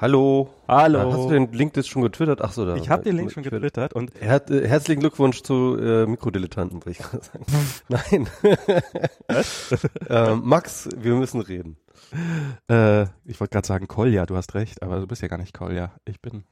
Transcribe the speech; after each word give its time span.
Hallo. 0.00 0.48
Hallo. 0.68 1.12
Hast 1.12 1.24
du 1.24 1.30
den 1.30 1.50
Link 1.50 1.76
jetzt 1.76 1.88
schon 1.88 2.02
getwittert? 2.02 2.40
Ach 2.40 2.52
so, 2.52 2.64
da. 2.64 2.76
Ich 2.76 2.88
habe 2.88 3.02
den 3.02 3.16
Link 3.16 3.32
schon 3.32 3.42
getwittert 3.42 3.94
und 3.94 4.12
Her 4.20 4.48
äh, 4.48 4.68
herzlichen 4.68 5.00
Glückwunsch 5.00 5.42
zu 5.42 5.76
äh, 5.76 6.06
Mikrodilettanten, 6.06 6.76
wollte 6.76 6.90
ich 6.90 6.98
gerade 6.98 7.24
sagen. 7.24 7.44
Nein. 7.88 8.28
äh, 10.08 10.34
Max, 10.36 10.88
wir 10.96 11.16
müssen 11.16 11.40
reden. 11.40 11.78
äh, 12.70 13.06
ich 13.24 13.40
wollte 13.40 13.54
gerade 13.54 13.66
sagen 13.66 13.88
Kolja, 13.88 14.24
du 14.24 14.36
hast 14.36 14.54
recht, 14.54 14.84
aber 14.84 15.00
du 15.00 15.08
bist 15.08 15.20
ja 15.20 15.26
gar 15.26 15.38
nicht 15.38 15.52
Kolja. 15.52 15.90
Ich 16.04 16.20
bin 16.20 16.44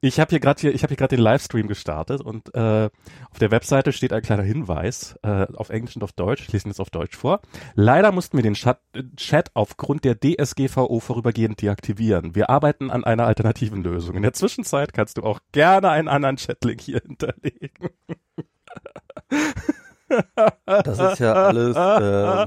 ich 0.00 0.20
habe 0.20 0.30
hier 0.30 0.40
gerade 0.40 0.60
hier, 0.60 0.74
ich 0.74 0.82
habe 0.82 0.90
hier 0.90 0.96
gerade 0.96 1.16
den 1.16 1.22
Livestream 1.22 1.68
gestartet 1.68 2.20
und 2.20 2.54
äh, 2.54 2.90
auf 3.30 3.38
der 3.40 3.50
Webseite 3.50 3.92
steht 3.92 4.12
ein 4.12 4.22
kleiner 4.22 4.42
Hinweis 4.42 5.18
äh, 5.22 5.46
auf 5.54 5.70
Englisch 5.70 5.96
und 5.96 6.04
auf 6.04 6.12
Deutsch. 6.12 6.42
Ich 6.42 6.52
lese 6.52 6.66
ihn 6.66 6.70
jetzt 6.70 6.80
auf 6.80 6.90
Deutsch 6.90 7.16
vor. 7.16 7.40
Leider 7.74 8.12
mussten 8.12 8.36
wir 8.36 8.42
den 8.42 8.54
Chat, 8.54 8.78
Chat 9.16 9.50
aufgrund 9.54 10.04
der 10.04 10.18
DSGVO 10.18 11.00
vorübergehend 11.00 11.60
deaktivieren. 11.60 12.34
Wir 12.34 12.50
arbeiten 12.50 12.90
an 12.90 13.04
einer 13.04 13.26
alternativen 13.26 13.82
Lösung. 13.82 14.16
In 14.16 14.22
der 14.22 14.32
Zwischenzeit 14.32 14.92
kannst 14.92 15.18
du 15.18 15.22
auch 15.22 15.40
gerne 15.52 15.90
einen 15.90 16.08
anderen 16.08 16.36
Chatlink 16.36 16.80
hier 16.80 17.00
hinterlegen. 17.04 17.90
Das 20.64 20.98
ist 20.98 21.18
ja 21.18 21.34
alles. 21.34 21.76
Äh, 21.76 22.46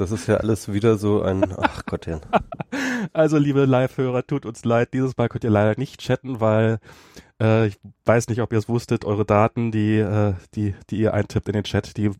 das 0.00 0.12
ist 0.12 0.28
ja 0.28 0.36
alles 0.36 0.72
wieder 0.72 0.96
so 0.96 1.22
ein, 1.22 1.54
ach 1.58 1.84
Gott, 1.86 2.06
ja. 2.06 2.20
Also, 3.12 3.38
liebe 3.38 3.64
Live-Hörer, 3.64 4.26
tut 4.26 4.44
uns 4.44 4.64
leid. 4.64 4.92
Dieses 4.92 5.16
Mal 5.16 5.28
könnt 5.28 5.44
ihr 5.44 5.50
leider 5.50 5.78
nicht 5.78 6.00
chatten, 6.00 6.40
weil 6.40 6.78
äh, 7.40 7.68
ich 7.68 7.78
weiß 8.04 8.28
nicht, 8.28 8.40
ob 8.40 8.52
ihr 8.52 8.58
es 8.58 8.68
wusstet, 8.68 9.04
eure 9.04 9.24
Daten, 9.24 9.70
die, 9.70 9.98
äh, 9.98 10.34
die, 10.54 10.74
die 10.90 10.98
ihr 10.98 11.14
eintippt 11.14 11.48
in 11.48 11.54
den 11.54 11.64
Chat, 11.64 11.96
die 11.96 12.10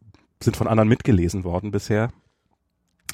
sind 0.42 0.56
von 0.56 0.68
anderen 0.68 0.88
mitgelesen 0.88 1.44
worden 1.44 1.70
bisher. 1.72 2.10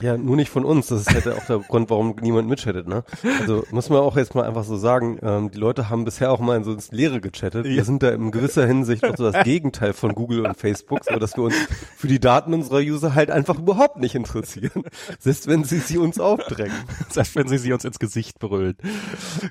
Ja, 0.01 0.17
nur 0.17 0.35
nicht 0.35 0.51
von 0.51 0.65
uns. 0.65 0.89
Das 0.89 1.03
ist 1.03 1.15
halt 1.15 1.29
auch 1.29 1.47
der 1.47 1.59
Grund, 1.69 1.89
warum 1.89 2.17
niemand 2.21 2.49
mitchattet, 2.49 2.89
ne? 2.89 3.05
Also 3.41 3.65
muss 3.71 3.91
man 3.91 4.01
auch 4.01 4.17
jetzt 4.17 4.35
mal 4.35 4.45
einfach 4.45 4.65
so 4.65 4.77
sagen, 4.77 5.19
ähm, 5.23 5.51
die 5.53 5.59
Leute 5.59 5.89
haben 5.89 6.05
bisher 6.05 6.33
auch 6.33 6.41
mal 6.41 6.57
in 6.57 6.65
so 6.65 6.73
ins 6.73 6.91
Leere 6.91 7.21
gechattet. 7.21 7.65
Wir 7.65 7.85
sind 7.85 8.03
da 8.03 8.11
in 8.11 8.33
gewisser 8.33 8.67
Hinsicht 8.67 9.05
auch 9.05 9.17
so 9.17 9.31
das 9.31 9.45
Gegenteil 9.45 9.93
von 9.93 10.15
Google 10.15 10.47
und 10.47 10.57
Facebook, 10.57 11.01
so 11.05 11.17
dass 11.19 11.37
wir 11.37 11.45
uns 11.45 11.55
für 11.97 12.09
die 12.09 12.19
Daten 12.19 12.55
unserer 12.55 12.79
User 12.79 13.15
halt 13.15 13.31
einfach 13.31 13.59
überhaupt 13.59 13.99
nicht 13.99 14.17
interessieren. 14.17 14.83
Selbst 15.21 15.47
wenn 15.47 15.63
sie 15.63 15.79
sie 15.79 15.99
uns 15.99 16.19
aufdrängen. 16.19 16.75
Selbst 17.11 17.37
wenn 17.37 17.47
sie 17.47 17.59
sie 17.59 17.73
uns 17.73 17.85
ins 17.85 18.01
Gesicht 18.01 18.41
brüllen. 18.41 18.77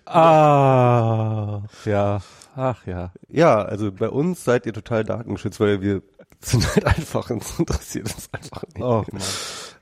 Ah, 0.05 1.61
ja. 1.85 2.19
Ach 2.55 2.85
ja. 2.85 3.11
Ja, 3.29 3.63
also 3.63 3.91
bei 3.91 4.09
uns 4.09 4.43
seid 4.43 4.65
ihr 4.65 4.73
total 4.73 5.03
datengeschützt, 5.03 5.59
weil 5.59 5.81
wir 5.81 6.03
sind 6.43 6.75
halt 6.75 6.85
einfach 6.85 7.29
interessiert 7.29 8.13
uns 8.13 8.29
einfach 8.31 8.63
nicht. 8.73 8.83
Oh, 8.83 9.03
Mann. 9.11 9.21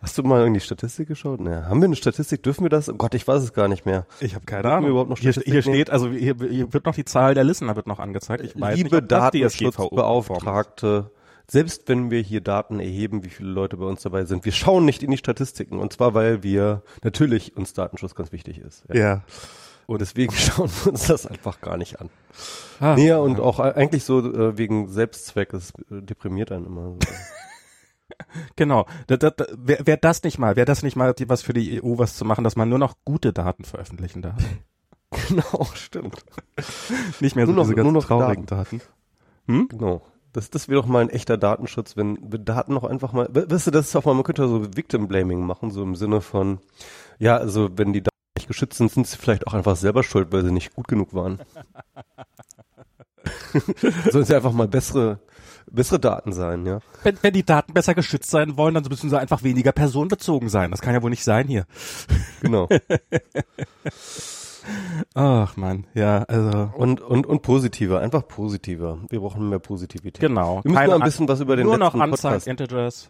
Hast 0.02 0.18
du 0.18 0.24
mal 0.24 0.46
in 0.48 0.54
die 0.54 0.60
Statistik 0.60 1.08
geschaut? 1.08 1.40
Ne, 1.40 1.68
haben 1.68 1.82
wir 1.82 1.86
eine 1.86 1.96
Statistik? 1.96 2.44
Dürfen 2.44 2.64
wir 2.64 2.70
das? 2.70 2.90
Oh 2.90 2.96
Gott, 2.96 3.14
ich 3.14 3.28
weiß 3.28 3.44
es 3.44 3.54
gar 3.54 3.68
nicht 3.68 3.86
mehr. 3.86 4.06
Ich 4.20 4.36
habe 4.36 4.46
keine 4.46 4.64
Dürfen 4.64 4.74
Ahnung. 4.74 4.86
wir 4.86 4.92
überhaupt 4.92 5.10
noch 5.10 5.20
hier, 5.20 5.34
Statistik 5.34 5.54
hier 5.54 5.62
steht, 5.62 5.90
also 5.90 6.10
hier, 6.10 6.36
hier 6.40 6.74
wird 6.74 6.86
noch 6.86 6.96
die 6.96 7.06
Zahl 7.06 7.34
der 7.34 7.44
Listener 7.44 7.76
wird 7.76 7.88
noch 7.88 8.00
angezeigt. 8.00 8.44
Ich 8.44 8.60
weiß 8.60 8.78
Liebe 8.78 8.98
nicht, 8.98 9.12
Datenschutzbeauftragte, 9.12 11.12
selbst 11.48 11.88
wenn 11.88 12.12
wir 12.12 12.22
hier 12.22 12.42
Daten 12.42 12.80
erheben, 12.80 13.26
wie 13.26 13.30
viele 13.30 13.50
Leute 13.50 13.78
bei 13.78 13.86
uns 13.86 14.02
dabei 14.02 14.26
sind, 14.26 14.46
wir 14.46 14.54
schauen 14.54 14.86
nicht 14.86 15.04
in 15.04 15.12
die 15.12 15.18
Statistiken. 15.18 15.80
Und 15.80 15.94
zwar, 15.94 16.14
weil 16.14 16.44
wir 16.44 16.84
natürlich 17.04 17.58
uns 17.58 17.74
Datenschutz 17.74 18.16
ganz 18.16 18.32
wichtig 18.32 18.60
ist. 18.60 18.84
Ja. 18.94 19.24
Und 19.88 20.02
deswegen 20.02 20.32
schauen 20.36 20.70
wir 20.84 20.92
uns 20.94 21.08
das 21.08 21.26
einfach 21.26 21.62
gar 21.62 21.78
nicht 21.78 22.00
an. 22.00 22.10
Ah, 22.80 22.96
nee, 22.96 23.12
und 23.12 23.40
auch 23.40 23.60
eigentlich 23.60 24.04
so 24.04 24.20
äh, 24.20 24.58
wegen 24.58 24.88
Selbstzweck, 24.88 25.54
es 25.54 25.72
äh, 25.92 26.02
deprimiert 26.02 26.52
einen 26.52 26.66
immer. 26.66 26.92
So. 26.92 26.98
Genau. 28.56 28.86
Da, 29.08 29.18
da, 29.18 29.30
da, 29.32 29.46
Wäre 29.58 29.88
wär 29.88 29.98
das 29.98 30.24
nicht 30.24 30.38
mal, 30.38 30.56
wäre 30.56 30.66
das 30.66 30.84
nicht 30.84 30.96
mal 30.96 31.14
die, 31.14 31.28
was 31.30 31.42
für 31.42 31.54
die 31.54 31.82
EU 31.82 31.98
was 31.98 32.16
zu 32.16 32.26
machen, 32.26 32.44
dass 32.44 32.56
man 32.56 32.70
nur 32.70 32.78
noch 32.78 32.96
gute 33.06 33.34
Daten 33.34 33.64
veröffentlichen 33.64 34.22
darf? 34.22 34.36
genau, 35.28 35.66
stimmt. 35.74 36.24
Nicht 37.20 37.36
mehr 37.36 37.46
so 37.46 37.52
Nur 37.52 37.58
noch- 37.58 37.64
diese 37.64 37.76
ganzen 37.76 37.92
nur 37.94 38.02
noch 38.02 38.08
traurigen 38.08 38.46
Daten. 38.46 38.82
Hm? 39.48 39.68
Genau. 39.70 40.02
Das, 40.34 40.50
das 40.50 40.70
wäre 40.70 40.82
doch 40.82 40.88
mal 40.88 41.00
ein 41.02 41.10
echter 41.10 41.38
Datenschutz, 41.38 41.98
wenn 41.98 42.18
wir 42.32 42.40
Daten 42.40 42.74
noch 42.74 42.84
einfach 42.84 43.12
mal, 43.12 43.28
we- 43.32 43.50
weißt 43.50 43.68
du, 43.68 43.72
das 43.72 43.88
ist 43.88 43.96
auch 43.96 44.06
mal, 44.06 44.14
man 44.14 44.24
könnte 44.24 44.48
so 44.48 44.64
Victim 44.78 45.08
Blaming 45.08 45.46
machen, 45.46 45.72
so 45.72 45.82
im 45.84 45.96
Sinne 45.96 46.22
von, 46.22 46.60
ja, 47.20 47.36
also 47.38 47.70
wenn 47.76 47.92
die 47.92 48.02
Daten 48.02 48.11
geschützt 48.52 48.78
sind, 48.78 48.92
sind 48.92 49.08
sie 49.08 49.18
vielleicht 49.18 49.48
auch 49.48 49.54
einfach 49.54 49.76
selber 49.76 50.04
schuld, 50.04 50.32
weil 50.32 50.44
sie 50.44 50.52
nicht 50.52 50.74
gut 50.76 50.88
genug 50.88 51.14
waren. 51.14 51.40
Sollen 54.12 54.26
sie 54.26 54.36
einfach 54.36 54.52
mal 54.52 54.68
bessere, 54.68 55.20
bessere 55.70 56.00
Daten 56.00 56.34
sein, 56.34 56.66
ja. 56.66 56.80
Wenn, 57.04 57.18
wenn 57.22 57.34
die 57.34 57.46
Daten 57.46 57.74
besser 57.74 57.94
geschützt 57.96 58.30
sein 58.30 58.58
wollen, 58.58 58.74
dann 58.74 58.84
müssen 58.90 59.10
sie 59.10 59.20
einfach 59.20 59.44
weniger 59.44 59.72
personenbezogen 59.72 60.50
sein. 60.50 60.72
Das 60.72 60.82
kann 60.82 60.94
ja 60.94 61.02
wohl 61.02 61.10
nicht 61.10 61.24
sein 61.24 61.48
hier. 61.48 61.66
Genau. 62.42 62.68
Ach 65.16 65.58
man, 65.58 65.88
ja, 65.96 66.24
also 66.24 66.70
Und, 66.76 67.02
und, 67.02 67.26
und 67.26 67.42
positiver, 67.42 68.00
einfach 68.00 68.28
positiver. 68.28 69.00
Wir 69.10 69.20
brauchen 69.20 69.50
mehr 69.50 69.60
Positivität. 69.60 70.20
genau. 70.22 70.62
Wir 70.64 70.72
müssen 70.72 70.88
mal 70.88 70.96
ein 70.96 71.02
bisschen 71.02 71.28
was 71.28 71.40
über 71.40 71.56
den 71.56 71.66
nur 71.66 71.78
noch 71.80 71.94
letzten 71.96 72.02
Anzeigen, 72.02 72.34
Podcast. 72.34 72.48
Integers. 72.48 73.10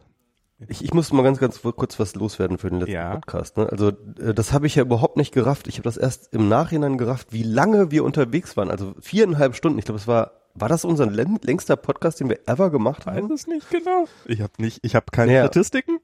Ich, 0.67 0.83
ich 0.83 0.94
muss 0.94 1.11
mal 1.11 1.23
ganz, 1.23 1.39
ganz 1.39 1.59
kurz 1.61 1.99
was 1.99 2.16
loswerden 2.16 2.57
für 2.57 2.69
den 2.69 2.79
letzten 2.79 2.94
Ja. 2.94 3.16
Podcast. 3.16 3.57
Ne? 3.57 3.67
Also 3.72 3.89
äh, 4.19 4.33
das 4.33 4.53
habe 4.53 4.67
ich 4.67 4.75
ja 4.75 4.83
überhaupt 4.83 5.17
nicht 5.17 5.33
gerafft. 5.33 5.67
Ich 5.67 5.75
habe 5.75 5.83
das 5.83 5.97
erst 5.97 6.33
im 6.33 6.49
Nachhinein 6.49 6.97
gerafft, 6.97 7.27
wie 7.33 7.44
lange 7.44 7.91
wir 7.91 8.03
unterwegs 8.03 8.55
waren. 8.57 8.69
Also 8.69 8.94
viereinhalb 9.01 9.55
Stunden. 9.55 9.79
Ich 9.79 9.85
glaube, 9.85 9.99
es 9.99 10.07
war, 10.07 10.31
war 10.53 10.69
das 10.69 10.85
unser 10.85 11.05
län- 11.07 11.39
längster 11.41 11.75
Podcast, 11.77 12.19
den 12.19 12.29
wir 12.29 12.39
ever 12.47 12.69
gemacht 12.69 13.05
Weiß 13.07 13.17
haben? 13.17 13.31
es 13.31 13.47
nicht 13.47 13.69
genau. 13.69 14.05
Ich 14.25 14.41
habe 14.41 14.53
nicht, 14.59 14.79
ich 14.83 14.95
habe 14.95 15.05
keine 15.11 15.33
Ja. 15.33 15.41
Statistiken 15.44 15.97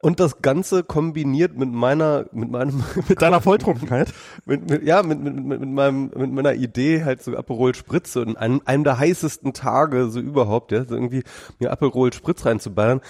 Und 0.00 0.18
das 0.20 0.40
Ganze 0.42 0.82
kombiniert 0.82 1.56
mit 1.56 1.70
meiner, 1.70 2.26
mit 2.32 2.50
meinem, 2.50 2.82
mit 3.08 3.20
deiner 3.22 3.40
Volltrunkenheit. 3.40 4.12
mit, 4.46 4.68
mit, 4.70 4.82
ja, 4.84 5.02
mit, 5.02 5.20
mit, 5.20 5.34
mit, 5.36 5.60
mit 5.60 5.68
meinem, 5.68 6.10
mit 6.16 6.32
meiner 6.32 6.54
Idee 6.54 7.04
halt 7.04 7.22
so 7.22 7.36
Aperol 7.36 7.74
Spritz 7.74 8.12
so 8.14 8.22
in 8.22 8.36
einem, 8.36 8.62
einem 8.64 8.84
der 8.84 8.98
heißesten 8.98 9.52
Tage 9.52 10.08
so 10.10 10.18
überhaupt, 10.18 10.72
ja, 10.72 10.84
so 10.84 10.94
irgendwie 10.94 11.22
mir 11.60 11.70
Aperol 11.70 12.12
Spritz 12.12 12.44
reinzuballern. 12.46 13.00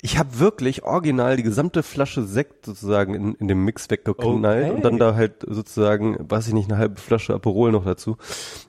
Ich 0.00 0.16
habe 0.16 0.38
wirklich 0.38 0.84
original 0.84 1.36
die 1.36 1.42
gesamte 1.42 1.82
Flasche 1.82 2.22
Sekt 2.22 2.66
sozusagen 2.66 3.14
in, 3.14 3.34
in 3.34 3.48
dem 3.48 3.64
Mix 3.64 3.90
weggeknallt 3.90 4.64
Okay. 4.66 4.70
und 4.76 4.84
dann 4.84 4.96
da 4.98 5.16
halt 5.16 5.44
sozusagen, 5.44 6.16
weiß 6.20 6.46
ich 6.46 6.54
nicht, 6.54 6.70
eine 6.70 6.78
halbe 6.78 7.00
Flasche 7.00 7.34
Aperol 7.34 7.72
noch 7.72 7.84
dazu. 7.84 8.16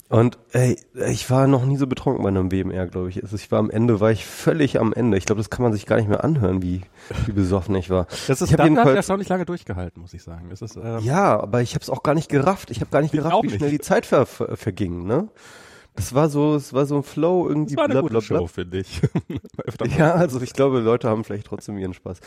Und 0.10 0.40
ey, 0.54 0.76
ich 1.08 1.30
war 1.30 1.46
noch 1.46 1.66
nie 1.66 1.78
so 1.78 1.86
betrunken 1.86 2.24
bei 2.24 2.30
einem 2.30 2.52
WMR, 2.52 2.88
glaube 2.88 3.10
ich. 3.10 3.22
Also 3.22 3.36
ich 3.36 3.52
war 3.52 3.60
am 3.60 3.70
Ende, 3.70 4.00
war 4.00 4.10
ich 4.10 4.26
völlig 4.26 4.80
am 4.80 4.92
Ende. 4.92 5.18
Ich 5.20 5.26
glaube, 5.26 5.40
das 5.40 5.52
kann 5.52 5.62
man 5.62 5.72
sich 5.72 5.86
gar 5.86 5.98
nicht 5.98 6.10
mehr 6.10 6.24
anhören, 6.24 6.64
wie, 6.64 6.82
wie 7.28 7.32
besoffen 7.32 7.76
ich 7.76 7.92
war. 7.92 8.08
Das 8.28 8.42
ist 8.42 8.48
ich 8.48 8.54
hab 8.54 8.62
hat 8.62 8.66
jedenfalls- 8.70 8.96
erstaunlich 8.96 9.30
lange 9.30 9.46
durchgehalten, 9.46 10.02
muss 10.02 10.16
ich 10.16 10.24
sagen. 10.24 10.50
Ist 10.50 10.64
ähm, 10.78 10.98
ja, 11.04 11.40
aber 11.40 11.62
ich 11.62 11.76
habe 11.76 11.84
es 11.84 11.92
auch 11.92 12.02
gar 12.02 12.16
nicht 12.16 12.30
gerafft. 12.30 12.72
Ich 12.72 12.82
habe 12.82 12.90
gar 12.90 13.02
nicht 13.02 13.14
Ich 13.14 13.20
gerafft, 13.20 13.44
wie 13.44 13.48
nicht. 13.50 13.58
schnell 13.58 13.70
die 13.70 13.80
Zeit 13.80 14.08
ver 14.08 14.26
verging. 14.26 15.06
Ne? 15.06 15.28
Das 15.96 16.16
war 16.16 16.30
so, 16.30 16.56
es 16.56 16.74
war 16.74 16.86
so 16.86 16.96
ein 16.96 17.04
Flow 17.04 17.48
irgendwie. 17.50 17.76
das 17.76 17.78
war 17.78 17.86
eine 17.86 17.94
bla, 17.94 18.02
gute. 18.02 18.22
Show, 18.22 18.48
finde 18.48 18.80
ich. 18.80 19.02
Ja, 19.98 20.14
also 20.14 20.42
ich 20.42 20.54
glaube, 20.54 20.80
Leute 20.80 21.10
haben 21.10 21.24
vielleicht 21.24 21.48
trotzdem 21.48 21.78
ihren 21.78 21.94
Spaß. 21.94 22.20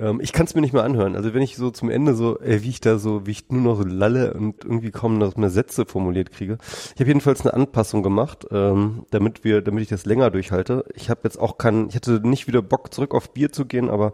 ähm, 0.00 0.20
ich 0.20 0.32
kann 0.32 0.46
es 0.46 0.54
mir 0.54 0.60
nicht 0.60 0.72
mehr 0.72 0.84
anhören. 0.84 1.16
Also 1.16 1.34
wenn 1.34 1.42
ich 1.42 1.56
so 1.56 1.70
zum 1.70 1.90
Ende 1.90 2.14
so, 2.14 2.38
äh, 2.40 2.62
wie 2.62 2.68
ich 2.68 2.80
da 2.80 2.98
so, 2.98 3.26
wie 3.26 3.32
ich 3.32 3.48
nur 3.50 3.62
noch 3.62 3.76
so 3.76 3.84
lalle 3.84 4.34
und 4.34 4.64
irgendwie 4.64 4.90
kaum 4.90 5.18
noch 5.18 5.36
mehr 5.36 5.50
Sätze 5.50 5.86
formuliert 5.86 6.30
kriege. 6.30 6.58
Ich 6.94 7.00
habe 7.00 7.08
jedenfalls 7.08 7.42
eine 7.42 7.54
Anpassung 7.54 8.02
gemacht, 8.02 8.46
ähm, 8.50 9.04
damit 9.10 9.44
wir, 9.44 9.62
damit 9.62 9.82
ich 9.82 9.88
das 9.88 10.04
länger 10.06 10.30
durchhalte. 10.30 10.84
Ich 10.94 11.10
habe 11.10 11.20
jetzt 11.24 11.38
auch 11.38 11.58
keinen, 11.58 11.88
ich 11.88 11.96
hatte 11.96 12.20
nicht 12.26 12.46
wieder 12.46 12.62
Bock 12.62 12.92
zurück 12.94 13.14
auf 13.14 13.32
Bier 13.32 13.52
zu 13.52 13.66
gehen, 13.66 13.90
aber 13.90 14.12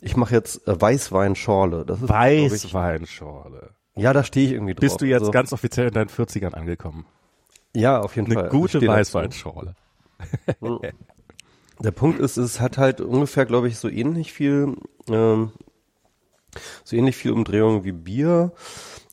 ich 0.00 0.16
mache 0.16 0.34
jetzt 0.34 0.66
äh, 0.66 0.80
Weißweinschorle. 0.80 1.84
Das 1.86 2.00
ist, 2.02 2.08
Weißweinschorle. 2.08 3.70
ja, 3.96 4.12
da 4.12 4.24
stehe 4.24 4.46
ich 4.46 4.52
irgendwie 4.52 4.74
drauf. 4.74 4.80
Bist 4.80 5.00
du 5.00 5.04
jetzt 5.06 5.20
also, 5.20 5.32
ganz 5.32 5.52
offiziell 5.52 5.88
in 5.88 5.94
deinen 5.94 6.08
40ern 6.08 6.54
angekommen? 6.54 7.06
Ja, 7.74 8.00
auf 8.00 8.16
jeden 8.16 8.26
Eine 8.26 8.34
Fall. 8.34 8.44
Also 8.44 8.58
gute. 8.58 8.86
Weißweinschorle. 8.86 9.74
Der 11.82 11.92
Punkt 11.92 12.20
ist, 12.20 12.36
es 12.36 12.60
hat 12.60 12.76
halt 12.76 13.00
ungefähr, 13.00 13.46
glaube 13.46 13.68
ich, 13.68 13.78
so 13.78 13.88
ähnlich 13.88 14.32
viel, 14.32 14.76
ähm, 15.08 15.52
so 16.84 16.96
ähnlich 16.96 17.16
viel 17.16 17.32
Umdrehung 17.32 17.84
wie 17.84 17.92
Bier, 17.92 18.52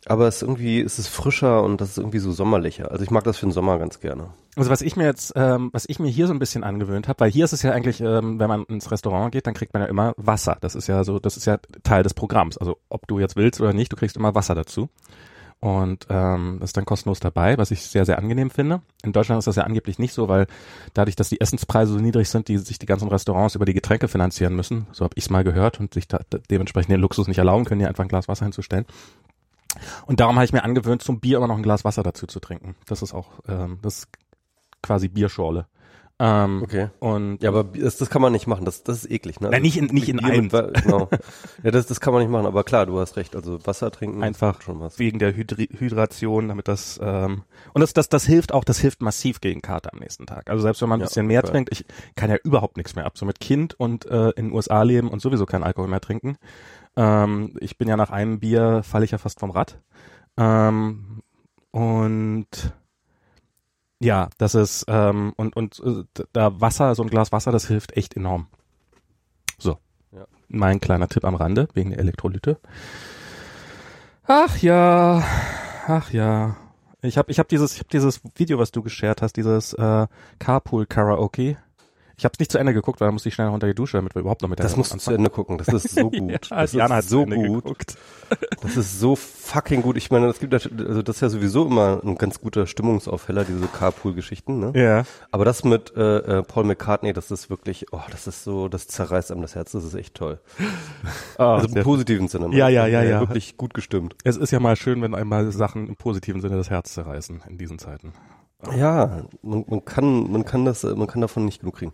aber 0.06 0.28
es 0.28 0.38
ist 0.38 0.42
irgendwie, 0.42 0.82
es 0.82 1.00
ist 1.00 1.08
frischer 1.08 1.64
und 1.64 1.80
das 1.80 1.92
ist 1.92 1.98
irgendwie 1.98 2.20
so 2.20 2.32
sommerlicher. 2.32 2.92
Also 2.92 3.04
ich 3.04 3.12
mag 3.12 3.24
das 3.24 3.38
für 3.38 3.46
den 3.46 3.52
Sommer 3.52 3.78
ganz 3.78 4.00
gerne. 4.00 4.32
Also 4.58 4.70
was 4.70 4.82
ich 4.82 4.96
mir 4.96 5.06
jetzt, 5.06 5.34
ähm, 5.36 5.70
was 5.72 5.86
ich 5.88 6.00
mir 6.00 6.10
hier 6.10 6.28
so 6.28 6.34
ein 6.34 6.40
bisschen 6.40 6.64
angewöhnt 6.64 7.08
habe, 7.08 7.20
weil 7.22 7.32
hier 7.32 7.46
ist 7.46 7.54
es 7.54 7.62
ja 7.62 7.72
eigentlich, 7.72 8.02
ähm, 8.02 8.40
wenn 8.40 8.48
man 8.48 8.64
ins 8.66 8.90
Restaurant 8.92 9.32
geht, 9.32 9.48
dann 9.48 9.54
kriegt 9.54 9.74
man 9.74 9.84
ja 9.84 9.88
immer 9.88 10.14
Wasser. 10.18 10.58
Das 10.62 10.76
ist 10.76 10.88
ja 10.88 11.04
so, 11.04 11.20
das 11.20 11.38
ist 11.38 11.46
ja 11.46 11.58
Teil 11.84 12.04
des 12.04 12.14
Programms. 12.14 12.58
Also 12.58 12.78
ob 12.90 13.08
du 13.08 13.20
jetzt 13.20 13.36
willst 13.36 13.62
oder 13.62 13.74
nicht, 13.74 13.92
du 13.92 13.96
kriegst 13.96 14.18
immer 14.18 14.34
Wasser 14.34 14.56
dazu. 14.56 14.90
Und 15.60 16.06
ähm, 16.10 16.60
ist 16.62 16.78
dann 16.78 16.86
kostenlos 16.86 17.20
dabei, 17.20 17.58
was 17.58 17.72
ich 17.72 17.82
sehr, 17.82 18.06
sehr 18.06 18.20
angenehm 18.20 18.52
finde. 18.52 18.82
In 19.04 19.12
Deutschland 19.12 19.40
ist 19.40 19.48
das 19.48 19.56
ja 19.56 19.64
angeblich 19.64 19.98
nicht 19.98 20.14
so, 20.14 20.28
weil 20.28 20.46
dadurch, 20.94 21.16
dass 21.16 21.30
die 21.30 21.42
Essenspreise 21.42 21.94
so 21.94 22.00
niedrig 22.00 22.30
sind, 22.30 22.48
die 22.48 22.60
sich 22.60 22.78
die 22.78 22.86
ganzen 22.86 23.08
Restaurants 23.08 23.56
über 23.56 23.66
die 23.66 23.74
Getränke 23.74 24.08
finanzieren 24.08 24.56
müssen, 24.56 24.86
so 24.92 25.04
habe 25.04 25.16
ich 25.16 25.26
es 25.26 25.30
mal 25.32 25.44
gehört, 25.44 25.80
und 25.80 25.96
sich 25.96 26.08
da, 26.08 26.20
dementsprechend 26.52 26.92
den 26.92 27.02
Luxus 27.02 27.28
nicht 27.28 27.40
erlauben 27.40 27.66
können, 27.66 27.82
hier 27.82 27.90
einfach 27.90 28.04
ein 28.04 28.08
Glas 28.08 28.28
Wasser 28.28 28.46
hinzustellen. 28.46 28.86
Und 30.06 30.20
darum 30.20 30.36
habe 30.36 30.46
ich 30.46 30.54
mir 30.54 30.64
angewöhnt, 30.64 31.02
zum 31.02 31.20
Bier 31.20 31.38
immer 31.38 31.48
noch 31.48 31.58
ein 31.58 31.64
Glas 31.64 31.84
Wasser 31.84 32.04
dazu 32.04 32.28
zu 32.28 32.40
trinken. 32.40 32.76
Das 32.86 33.02
ist 33.02 33.14
auch, 33.14 33.28
ähm, 33.48 33.80
das 33.82 34.00
ist 34.00 34.08
quasi 34.84 35.08
Bierschorle. 35.08 35.66
Ähm, 36.20 36.62
Okay. 36.64 36.90
Und 37.00 37.44
Ja, 37.44 37.50
aber 37.50 37.64
das, 37.64 37.98
das 37.98 38.10
kann 38.10 38.24
man 38.24 38.32
nicht 38.32 38.48
machen. 38.48 38.66
Das, 38.66 38.82
das 38.84 39.04
ist 39.04 39.12
eklig, 39.12 39.40
ne? 39.40 39.52
Nein, 39.52 39.62
nicht 39.62 39.78
in- 39.78 39.86
nicht 39.86 40.10
in 40.10 40.18
Bier 40.18 40.32
einem. 40.34 40.46
mit 40.52 40.84
Genau. 40.84 41.10
Ja, 41.64 41.70
das, 41.72 41.86
das 41.86 42.00
kann 42.00 42.12
man 42.12 42.24
nicht 42.24 42.32
machen. 42.32 42.48
Aber 42.48 42.64
klar, 42.64 42.88
du 42.88 43.00
hast 43.00 43.18
recht. 43.18 43.36
Also 43.36 43.60
Wasser 43.68 43.92
trinken. 43.92 44.24
einfach 44.24 44.62
schon 44.64 44.80
was. 44.80 44.98
wegen 44.98 45.20
der 45.20 45.36
Hydri 45.36 45.68
Hydration, 45.78 46.48
damit 46.48 46.68
das 46.68 47.00
ähm, 47.04 47.44
und 47.74 47.82
das, 47.82 47.94
das 47.94 48.10
das 48.10 48.26
hilft 48.26 48.52
auch, 48.52 48.64
das 48.64 48.80
hilft 48.80 49.02
massiv 49.04 49.42
gegen 49.42 49.62
Kater 49.62 49.94
am 49.94 50.00
nächsten 50.00 50.26
Tag. 50.26 50.50
Also 50.50 50.64
selbst 50.64 50.82
wenn 50.82 50.90
man 50.90 51.00
ein 51.00 51.02
Ja, 51.02 51.08
bisschen 51.08 51.28
mehr 51.28 51.44
okay. 51.44 51.52
trinkt, 51.52 51.70
ich 51.72 51.86
kann 52.16 52.32
ja 52.32 52.38
überhaupt 52.44 52.78
nichts 52.78 52.96
mehr 52.96 53.06
ab. 53.06 53.16
So 53.18 53.26
mit 53.28 53.40
Kind 53.40 53.80
und 53.80 54.06
äh, 54.08 54.30
in 54.32 54.46
den 54.48 54.52
USA 54.54 54.82
leben 54.82 55.10
und 55.10 55.22
sowieso 55.22 55.46
kein 55.46 55.62
Alkohol 55.64 55.88
mehr 55.88 56.02
trinken. 56.02 56.38
Ähm, 56.96 57.56
ich 57.60 57.78
bin 57.78 57.88
ja 57.88 57.96
nach 57.96 58.10
einem 58.10 58.40
Bier 58.40 58.82
falle 58.84 59.06
ich 59.06 59.12
ja 59.12 59.20
fast 59.20 59.40
vom 59.40 59.52
Rad. 59.52 59.80
Ähm, 60.36 61.22
und 61.72 62.48
ja, 64.00 64.30
das 64.38 64.56
ist 64.56 64.86
ähm, 64.88 65.34
und 65.38 65.56
und 65.56 65.80
äh, 65.80 66.04
da 66.34 66.60
Wasser, 66.62 66.94
so 66.96 67.04
ein 67.04 67.10
Glas 67.10 67.32
Wasser, 67.32 67.52
das 67.52 67.68
hilft 67.68 67.96
echt 67.98 68.16
enorm. 68.16 68.48
So, 69.58 69.78
Ja. 70.12 70.26
mein 70.48 70.80
kleiner 70.80 71.08
Tipp 71.08 71.26
am 71.26 71.36
Rande 71.36 71.68
wegen 71.74 71.90
der 71.92 72.00
Elektrolyte. 72.00 72.60
Ach 74.26 74.58
ja, 74.58 75.24
ach 75.88 76.12
ja. 76.12 76.58
Ich 77.02 77.18
habe 77.18 77.32
ich 77.32 77.40
hab 77.40 77.48
dieses 77.48 77.74
ich 77.74 77.80
hab 77.80 77.90
dieses 77.90 78.22
Video, 78.36 78.58
was 78.60 78.72
du 78.72 78.82
geshared 78.82 79.22
hast, 79.22 79.38
dieses 79.38 79.74
äh, 79.74 80.08
Carpool 80.40 80.86
Karaoke. 80.86 81.58
Ich 82.20 82.26
habe 82.26 82.34
es 82.34 82.40
nicht 82.40 82.52
zu 82.52 82.58
Ende 82.58 82.74
geguckt, 82.74 83.00
weil 83.00 83.08
da 83.10 83.12
musste 83.12 83.30
ich 83.30 83.36
schnell 83.36 83.46
noch 83.46 83.54
unter 83.54 83.68
die 83.68 83.76
Dusche, 83.76 83.98
damit 83.98 84.16
wir 84.16 84.22
überhaupt 84.22 84.42
noch 84.42 84.50
mit 84.50 84.58
der 84.58 84.64
Das 84.66 84.76
musst 84.76 84.92
du 84.92 84.98
zu. 84.98 85.12
Ende 85.12 85.30
gucken. 85.30 85.60
Das 85.60 85.68
ist 85.68 85.92
so 85.94 86.10
gut. 86.10 86.50
Ja, 86.50 86.62
das 86.62 86.74
Jana 86.74 86.98
ist 86.98 87.06
hat 87.06 87.10
so 87.12 87.26
gut. 87.26 87.64
geguckt. 87.64 87.96
Das 88.64 88.76
ist 88.76 89.00
so 89.00 89.16
fucking 89.16 89.84
gut. 89.84 89.98
Ich 89.98 90.10
meine, 90.10 90.26
das 90.26 90.40
gibt 90.40 90.52
also 90.52 91.04
das 91.04 91.18
ist 91.18 91.22
ja 91.22 91.30
sowieso 91.30 91.68
immer 91.68 92.02
ein 92.04 92.18
ganz 92.18 92.42
guter 92.42 92.66
Stimmungsaufheller, 92.66 93.46
diese 93.46 93.68
Carpool-Geschichten, 93.68 94.60
ne? 94.60 94.72
Ja. 94.76 95.04
Aber 95.30 95.46
das 95.46 95.64
mit 95.64 95.96
äh, 95.96 96.40
äh, 96.40 96.42
Paul 96.44 96.64
McCartney, 96.64 97.14
das 97.14 97.30
ist 97.30 97.52
wirklich, 97.52 97.86
oh, 97.94 98.02
das 98.10 98.26
ist 98.26 98.44
so, 98.44 98.68
das 98.68 98.88
zerreißt 98.88 99.32
einem 99.32 99.44
das 99.44 99.54
Herz. 99.54 99.74
Das 99.74 99.84
ist 99.84 99.94
echt 99.94 100.16
toll. 100.16 100.40
Ah, 101.38 101.58
Also 101.58 101.68
im 101.76 101.84
positiven 101.84 102.28
Sinne. 102.28 102.50
Ja, 102.58 102.68
ja, 102.68 102.88
ja, 102.88 103.04
ja. 103.04 103.20
Wirklich 103.20 103.58
gut 103.58 103.76
gestimmt. 103.76 104.16
es 104.24 104.38
ist 104.38 104.50
ja 104.50 104.60
mal 104.60 104.76
schön, 104.76 105.04
wenn 105.04 105.14
einmal 105.14 105.52
Sachen 105.52 105.88
im 105.88 105.96
positiven 105.96 106.42
Sinne 106.42 106.58
das 106.58 106.72
Herz 106.72 106.94
zerreißen 106.96 107.44
in 107.48 107.60
diesen 107.60 107.78
Zeiten. 107.78 108.14
Ja, 108.76 109.24
man, 109.42 109.66
man 109.68 109.86
kann, 109.86 110.32
man 110.32 110.46
kann 110.46 110.66
das, 110.66 110.84
äh, 110.84 110.96
man 110.96 111.08
kann 111.08 111.22
davon 111.22 111.46
nicht 111.46 111.60
genug 111.60 111.76
kriegen. 111.78 111.94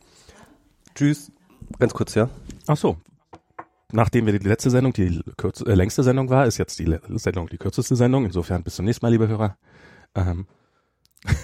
Tschüss. 0.96 1.32
Ganz 1.80 1.94
kurz, 1.94 2.16
ja. 2.16 2.30
Ach 2.68 2.78
so. 2.78 2.98
Nachdem 3.92 4.26
wir 4.26 4.38
die 4.38 4.48
letzte 4.48 4.70
Sendung, 4.70 4.94
die 4.94 5.22
kürz, 5.38 5.62
äh, 5.62 5.74
längste 5.74 6.04
Sendung 6.04 6.30
war, 6.30 6.46
ist 6.46 6.58
jetzt 6.58 6.80
die 6.80 6.98
Sendung 7.16 7.48
die 7.48 7.58
kürzeste 7.58 7.96
Sendung. 7.96 8.26
Insofern 8.26 8.64
bis 8.64 8.76
zum 8.76 8.86
nächsten 8.86 9.06
Mal, 9.06 9.12
liebe 9.12 9.28
Hörer. 9.28 9.58
Ähm, 10.16 10.48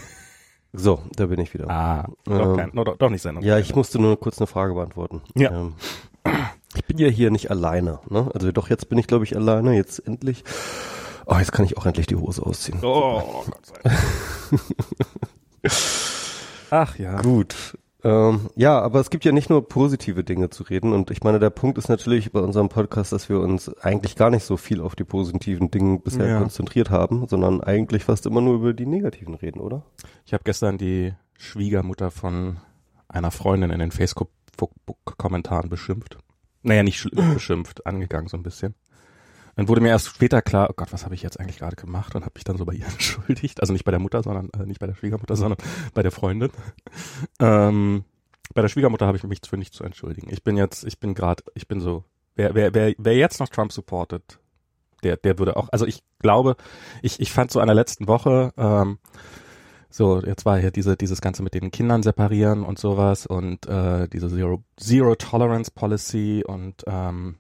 So, 0.72 1.02
da 1.16 1.26
bin 1.26 1.40
ich 1.40 1.52
wieder. 1.56 1.68
ah, 1.68 2.08
doch, 2.26 2.52
Ähm, 2.52 2.58
kein, 2.58 2.70
no, 2.74 2.84
doch, 2.84 2.96
doch 2.96 3.10
nicht 3.10 3.24
Sendung. 3.24 3.44
Ja, 3.44 3.58
ich 3.58 3.76
musste 3.76 3.98
nur 4.00 4.20
kurz 4.20 4.38
eine 4.38 4.46
Frage 4.46 4.76
beantworten. 4.76 5.22
Ja. 5.36 5.50
Ähm, 5.52 5.74
ich 6.76 6.86
bin 6.86 7.00
ja 7.00 7.08
hier 7.08 7.32
nicht 7.32 7.50
alleine. 7.50 8.00
Ne? 8.08 8.30
Also 8.36 8.52
doch, 8.52 8.70
jetzt 8.70 8.88
bin 8.88 9.00
ich, 9.00 9.08
glaube 9.08 9.24
ich, 9.26 9.36
alleine. 9.36 9.76
Jetzt 9.76 9.98
endlich. 10.06 10.44
Oh, 11.32 11.38
jetzt 11.38 11.52
kann 11.52 11.64
ich 11.66 11.78
auch 11.78 11.86
endlich 11.86 12.08
die 12.08 12.16
Hose 12.16 12.44
ausziehen. 12.44 12.80
Oh, 12.82 13.44
Gott 13.46 13.66
sei 13.66 13.76
Dank. 13.84 14.62
Ach 16.72 16.98
ja. 16.98 17.22
Gut. 17.22 17.78
Ähm, 18.04 18.50
ja, 18.56 18.80
aber 18.82 19.00
es 19.02 19.10
gibt 19.10 19.26
ja 19.26 19.32
nicht 19.34 19.50
nur 19.50 19.68
positive 19.68 20.24
Dinge 20.24 20.50
zu 20.50 20.64
reden. 20.64 20.94
Und 20.94 21.12
ich 21.12 21.22
meine, 21.24 21.38
der 21.40 21.50
Punkt 21.50 21.78
ist 21.78 21.90
natürlich 21.90 22.32
bei 22.32 22.40
unserem 22.40 22.70
Podcast, 22.70 23.12
dass 23.12 23.28
wir 23.30 23.40
uns 23.42 23.70
eigentlich 23.80 24.16
gar 24.16 24.30
nicht 24.30 24.44
so 24.46 24.56
viel 24.58 24.80
auf 24.82 24.96
die 24.96 25.04
positiven 25.04 25.70
Dinge 25.70 26.00
bisher 26.00 26.28
Ja. 26.28 26.40
konzentriert 26.40 26.90
haben, 26.90 27.28
sondern 27.28 27.62
eigentlich 27.62 28.06
fast 28.06 28.26
immer 28.26 28.42
nur 28.42 28.56
über 28.56 28.74
die 28.74 28.86
negativen 28.86 29.34
reden, 29.36 29.60
oder? 29.60 29.84
Ich 30.26 30.34
habe 30.34 30.44
gestern 30.46 30.78
die 30.78 31.14
Schwiegermutter 31.38 32.10
von 32.10 32.58
einer 33.10 33.32
Freundin 33.32 33.70
in 33.72 33.80
den 33.80 33.92
Facebook-Kommentaren 33.92 35.70
beschimpft. 35.70 36.18
Naja, 36.64 36.84
nicht 36.84 37.06
beschimpft, 37.12 37.86
angegangen 37.86 38.28
so 38.30 38.38
ein 38.38 38.44
bisschen. 38.44 38.76
Dann 39.60 39.68
wurde 39.68 39.82
mir 39.82 39.90
erst 39.90 40.08
später 40.08 40.42
klar, 40.42 40.70
oh 40.70 40.74
Gott, 40.74 40.94
was 40.94 41.04
habe 41.04 41.16
ich 41.16 41.22
jetzt 41.22 41.38
eigentlich 41.38 41.58
gerade 41.58 41.76
gemacht 41.76 42.16
und 42.16 42.24
habe 42.24 42.32
mich 42.34 42.46
dann 42.46 42.56
so 42.56 42.64
bei 42.64 42.72
ihr 42.72 42.86
entschuldigt. 42.90 43.60
Also 43.60 43.74
nicht 43.74 43.84
bei 43.84 43.92
der 43.92 44.00
Mutter, 44.00 44.24
sondern 44.24 44.50
äh, 44.58 44.66
nicht 44.66 44.80
bei 44.80 44.88
der 44.88 44.96
Schwiegermutter, 44.96 45.36
sondern 45.36 45.58
bei 45.94 46.02
der 46.02 46.12
Freundin. 46.12 46.50
Ähm, 47.42 48.06
bei 48.54 48.62
der 48.62 48.70
Schwiegermutter 48.70 49.06
habe 49.06 49.18
ich 49.18 49.24
mich 49.24 49.42
für 49.46 49.58
nichts 49.58 49.76
zu 49.76 49.84
entschuldigen. 49.84 50.30
Ich 50.32 50.44
bin 50.46 50.56
jetzt, 50.56 50.86
ich 50.86 50.98
bin 50.98 51.14
gerade, 51.14 51.44
ich 51.56 51.68
bin 51.68 51.82
so, 51.82 52.06
wer, 52.36 52.56
wer, 52.56 52.74
wer, 52.74 52.94
wer 52.98 53.16
jetzt 53.18 53.42
noch 53.42 53.50
Trump 53.50 53.74
supportet, 53.74 54.40
der, 55.04 55.18
der 55.18 55.38
würde 55.40 55.58
auch, 55.58 55.68
also 55.74 55.86
ich 55.86 56.04
glaube, 56.20 56.56
ich, 57.02 57.20
ich 57.20 57.34
fand 57.34 57.52
so 57.52 57.60
an 57.60 57.68
der 57.68 57.76
letzten 57.76 58.08
Woche, 58.08 58.54
ähm, 58.56 58.98
so, 59.90 60.22
jetzt 60.22 60.46
war 60.46 60.58
hier 60.58 60.72
diese, 60.72 60.96
dieses 60.96 61.20
Ganze 61.20 61.44
mit 61.44 61.54
den 61.54 61.72
Kindern 61.72 62.02
separieren 62.02 62.64
und 62.64 62.80
sowas 62.80 63.26
und 63.26 63.68
äh, 63.68 64.08
diese 64.08 64.30
Zero, 64.30 64.64
Zero 64.78 65.16
Tolerance 65.16 65.70
Policy 65.70 66.46
und 66.48 66.86
ähm, 66.88 67.36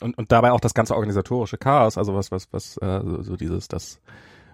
und, 0.00 0.18
und 0.18 0.32
dabei 0.32 0.52
auch 0.52 0.60
das 0.60 0.74
ganze 0.74 0.94
organisatorische 0.94 1.58
Chaos, 1.58 1.98
also 1.98 2.14
was, 2.14 2.30
was, 2.30 2.48
was, 2.52 2.76
äh, 2.78 3.00
so, 3.04 3.22
so 3.22 3.36
dieses, 3.36 3.68
das 3.68 4.00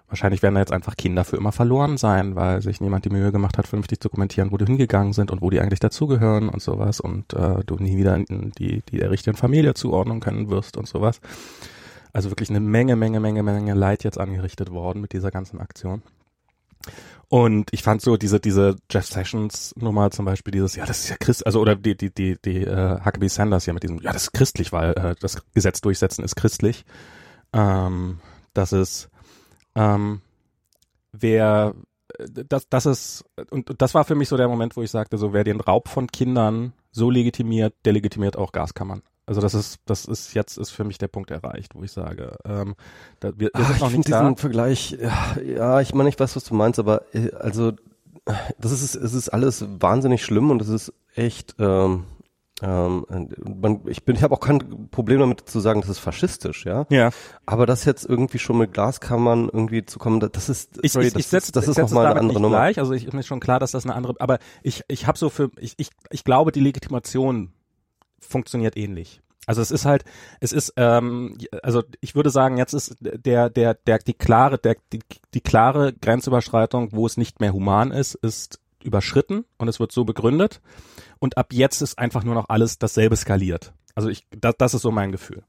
wahrscheinlich 0.09 0.41
werden 0.41 0.55
da 0.55 0.61
jetzt 0.61 0.73
einfach 0.73 0.97
Kinder 0.97 1.23
für 1.23 1.37
immer 1.37 1.51
verloren 1.51 1.97
sein, 1.97 2.35
weil 2.35 2.61
sich 2.61 2.81
niemand 2.81 3.05
die 3.05 3.09
Mühe 3.09 3.31
gemacht 3.31 3.57
hat, 3.57 3.67
vernünftig 3.67 3.99
zu 3.99 4.09
kommentieren, 4.09 4.51
wo 4.51 4.57
die 4.57 4.65
hingegangen 4.65 5.13
sind 5.13 5.31
und 5.31 5.41
wo 5.41 5.49
die 5.49 5.59
eigentlich 5.59 5.79
dazugehören 5.79 6.49
und 6.49 6.61
sowas 6.61 6.99
und 6.99 7.33
äh, 7.33 7.63
du 7.65 7.75
nie 7.75 7.97
wieder 7.97 8.15
in 8.15 8.51
die, 8.57 8.81
die 8.89 8.97
der 8.97 9.11
richtigen 9.11 9.37
Familie 9.37 9.75
zuordnen 9.75 10.19
können 10.19 10.49
wirst 10.49 10.77
und 10.77 10.87
sowas. 10.87 11.21
Also 12.11 12.31
wirklich 12.31 12.49
eine 12.49 12.59
Menge, 12.59 12.95
Menge, 12.95 13.19
Menge, 13.19 13.43
Menge 13.43 13.73
Leid 13.75 14.03
jetzt 14.03 14.19
angerichtet 14.19 14.71
worden 14.71 14.99
mit 14.99 15.13
dieser 15.13 15.29
ganzen 15.29 15.59
Aktion. 15.59 16.01
Und 17.27 17.71
ich 17.73 17.83
fand 17.83 18.01
so 18.01 18.17
diese 18.17 18.39
diese 18.39 18.75
Jeff 18.89 19.05
Sessions 19.05 19.75
Nummer 19.77 20.09
zum 20.09 20.25
Beispiel 20.25 20.51
dieses 20.51 20.75
ja 20.75 20.85
das 20.85 21.01
ist 21.01 21.09
ja 21.09 21.17
Christ 21.17 21.45
also 21.45 21.61
oder 21.61 21.75
die 21.75 21.95
die 21.95 22.11
die 22.11 22.37
die 22.43 22.63
äh, 22.63 22.99
Huckabee 23.05 23.27
Sanders 23.27 23.65
hier 23.65 23.75
mit 23.75 23.83
diesem 23.83 23.99
ja 23.99 24.11
das 24.11 24.23
ist 24.23 24.33
christlich 24.33 24.71
weil 24.71 24.93
äh, 24.93 25.15
das 25.19 25.37
Gesetz 25.53 25.79
durchsetzen 25.81 26.23
ist 26.23 26.35
christlich. 26.35 26.85
Ähm, 27.53 28.19
das 28.55 28.73
ist 28.73 29.09
ähm, 29.75 30.21
wer 31.11 31.75
das 32.17 32.67
das 32.67 32.87
ist 32.87 33.25
und, 33.51 33.69
und 33.69 33.81
das 33.81 33.93
war 33.93 34.05
für 34.05 34.15
mich 34.15 34.27
so 34.27 34.35
der 34.35 34.47
Moment 34.47 34.75
wo 34.75 34.81
ich 34.81 34.89
sagte 34.89 35.19
so 35.19 35.31
wer 35.31 35.43
den 35.43 35.61
Raub 35.61 35.87
von 35.87 36.07
Kindern 36.07 36.73
so 36.91 37.11
legitimiert 37.11 37.75
der 37.85 37.93
legitimiert 37.93 38.37
auch 38.37 38.51
Gaskammern 38.51 39.03
also 39.29 39.41
das 39.41 39.53
ist 39.53 39.79
das 39.85 40.05
ist 40.05 40.33
jetzt 40.33 40.57
ist 40.57 40.71
für 40.71 40.83
mich 40.83 40.97
der 40.97 41.07
Punkt 41.07 41.29
erreicht 41.29 41.75
wo 41.75 41.83
ich 41.83 41.91
sage 41.91 42.35
ähm, 42.45 42.73
da, 43.19 43.31
wir, 43.37 43.51
wir 43.53 43.63
sind 43.63 43.75
ich 43.75 43.83
finde 43.83 43.97
nicht 43.97 44.07
diesen 44.07 44.37
Vergleich, 44.37 44.97
ja, 44.99 45.37
ja, 45.41 45.81
ich 45.81 45.93
meine, 45.93 46.09
ich 46.09 46.19
weiß, 46.19 46.35
was 46.35 46.43
du 46.43 46.55
meinst, 46.55 46.79
aber 46.79 47.03
äh, 47.13 47.31
also 47.33 47.73
das 48.57 48.71
ist 48.71 48.95
es 48.95 49.13
ist 49.13 49.29
alles 49.29 49.63
wahnsinnig 49.79 50.23
schlimm 50.23 50.49
und 50.49 50.63
es 50.63 50.69
ist 50.69 50.93
echt 51.13 51.55
ähm, 51.59 52.05
ähm, 52.61 53.05
man, 53.39 53.81
ich 53.85 54.03
bin, 54.03 54.15
ich 54.15 54.23
habe 54.23 54.33
auch 54.33 54.41
kein 54.41 54.89
Problem 54.89 55.19
damit 55.19 55.47
zu 55.47 55.61
sagen, 55.61 55.79
das 55.79 55.89
ist 55.89 55.99
faschistisch, 55.99 56.65
ja. 56.65 56.85
ja 56.89 57.11
Aber 57.45 57.65
das 57.65 57.85
jetzt 57.85 58.03
irgendwie 58.03 58.39
schon 58.39 58.57
mit 58.57 58.73
Glaskammern 58.73 59.45
irgendwie 59.45 59.85
zu 59.85 59.97
kommen, 59.97 60.19
das 60.19 60.49
ist, 60.49 60.77
ich, 60.81 60.91
sorry, 60.91 61.07
ich, 61.07 61.13
das 61.13 61.19
ich 61.21 61.27
setz, 61.27 61.45
ist, 61.45 61.55
das 61.55 61.69
ist 61.69 61.77
nochmal 61.77 62.07
eine 62.07 62.19
andere 62.19 62.39
nicht 62.39 62.41
Nummer. 62.41 62.57
gleich. 62.57 62.77
Also 62.77 62.91
ich 62.91 63.05
ist 63.05 63.13
mir 63.13 63.23
schon 63.23 63.39
klar, 63.39 63.61
dass 63.61 63.71
das 63.71 63.85
eine 63.85 63.95
andere, 63.95 64.15
aber 64.19 64.39
ich, 64.61 64.83
ich 64.89 65.07
habe 65.07 65.17
so 65.17 65.29
für, 65.29 65.51
ich, 65.57 65.75
ich, 65.77 65.89
ich 66.09 66.25
glaube, 66.25 66.51
die 66.51 66.59
Legitimation 66.59 67.53
funktioniert 68.21 68.77
ähnlich. 68.77 69.21
Also 69.45 69.61
es 69.61 69.71
ist 69.71 69.85
halt, 69.85 70.05
es 70.39 70.51
ist, 70.51 70.73
ähm, 70.77 71.37
also 71.63 71.81
ich 72.01 72.13
würde 72.13 72.29
sagen, 72.29 72.57
jetzt 72.57 72.73
ist 72.73 72.97
der, 72.99 73.49
der, 73.49 73.73
der, 73.73 73.97
die 73.97 74.13
klare, 74.13 74.59
der, 74.59 74.75
die, 74.93 74.99
die 75.33 75.41
klare 75.41 75.91
Grenzüberschreitung, 75.93 76.89
wo 76.91 77.07
es 77.07 77.17
nicht 77.17 77.39
mehr 77.39 77.51
human 77.51 77.89
ist, 77.91 78.13
ist 78.15 78.59
überschritten 78.83 79.45
und 79.57 79.67
es 79.67 79.79
wird 79.79 79.91
so 79.91 80.05
begründet. 80.05 80.61
Und 81.17 81.37
ab 81.37 81.51
jetzt 81.51 81.81
ist 81.81 81.97
einfach 81.97 82.23
nur 82.23 82.35
noch 82.35 82.49
alles 82.49 82.77
dasselbe 82.77 83.15
skaliert. 83.15 83.73
Also 83.95 84.09
ich, 84.09 84.27
das, 84.31 84.53
das 84.57 84.73
ist 84.75 84.83
so 84.83 84.91
mein 84.91 85.11
Gefühl. 85.11 85.43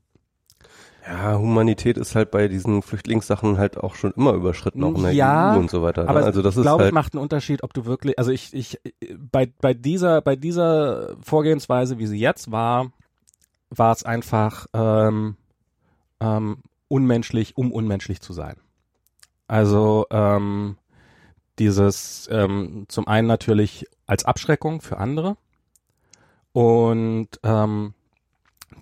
Ja, 1.07 1.39
Humanität 1.39 1.97
ist 1.97 2.15
halt 2.15 2.31
bei 2.31 2.49
diesen 2.49 2.83
Flüchtlingssachen 2.83 3.57
halt 3.59 3.79
auch 3.79 3.95
schon 3.95 4.13
immer 4.13 4.33
überschritten, 4.35 4.85
auch 4.85 4.95
in 4.95 5.03
der 5.03 5.13
Ja, 5.13 5.55
EU 5.55 5.59
und 5.59 5.71
so 5.71 5.83
weiter. 5.83 6.03
ne? 6.05 6.09
Aber 6.09 6.25
also 6.25 6.43
das 6.43 6.55
ich 6.55 6.59
ist 6.59 6.63
glaube, 6.65 6.85
halt, 6.85 6.93
es 6.93 6.95
macht 6.95 7.15
einen 7.15 7.23
Unterschied, 7.23 7.63
ob 7.63 7.73
du 7.73 7.87
wirklich, 7.87 8.19
also 8.19 8.31
ich, 8.31 8.53
ich, 8.53 8.79
bei, 9.17 9.47
bei 9.61 9.73
dieser, 9.75 10.21
bei 10.21 10.37
dieser 10.37 11.17
Vorgehensweise, 11.23 11.99
wie 11.99 12.07
sie 12.07 12.19
jetzt 12.19 12.51
war, 12.51 12.93
war 13.71 13.93
es 13.93 14.05
einfach 14.05 14.67
ähm, 14.75 15.37
ähm, 16.21 16.59
unmenschlich, 16.89 17.57
um 17.57 17.73
unmenschlich 17.73 18.21
zu 18.21 18.33
sein. 18.33 18.57
Also 19.49 20.07
ähm, 20.11 20.77
dieses 21.59 22.29
ähm, 22.31 22.85
zum 22.89 23.09
einen 23.09 23.27
natürlich 23.27 23.87
als 24.07 24.25
Abschreckung 24.25 24.81
für 24.81 24.99
andere 24.99 25.37
und 26.53 27.29
ähm, 27.43 27.95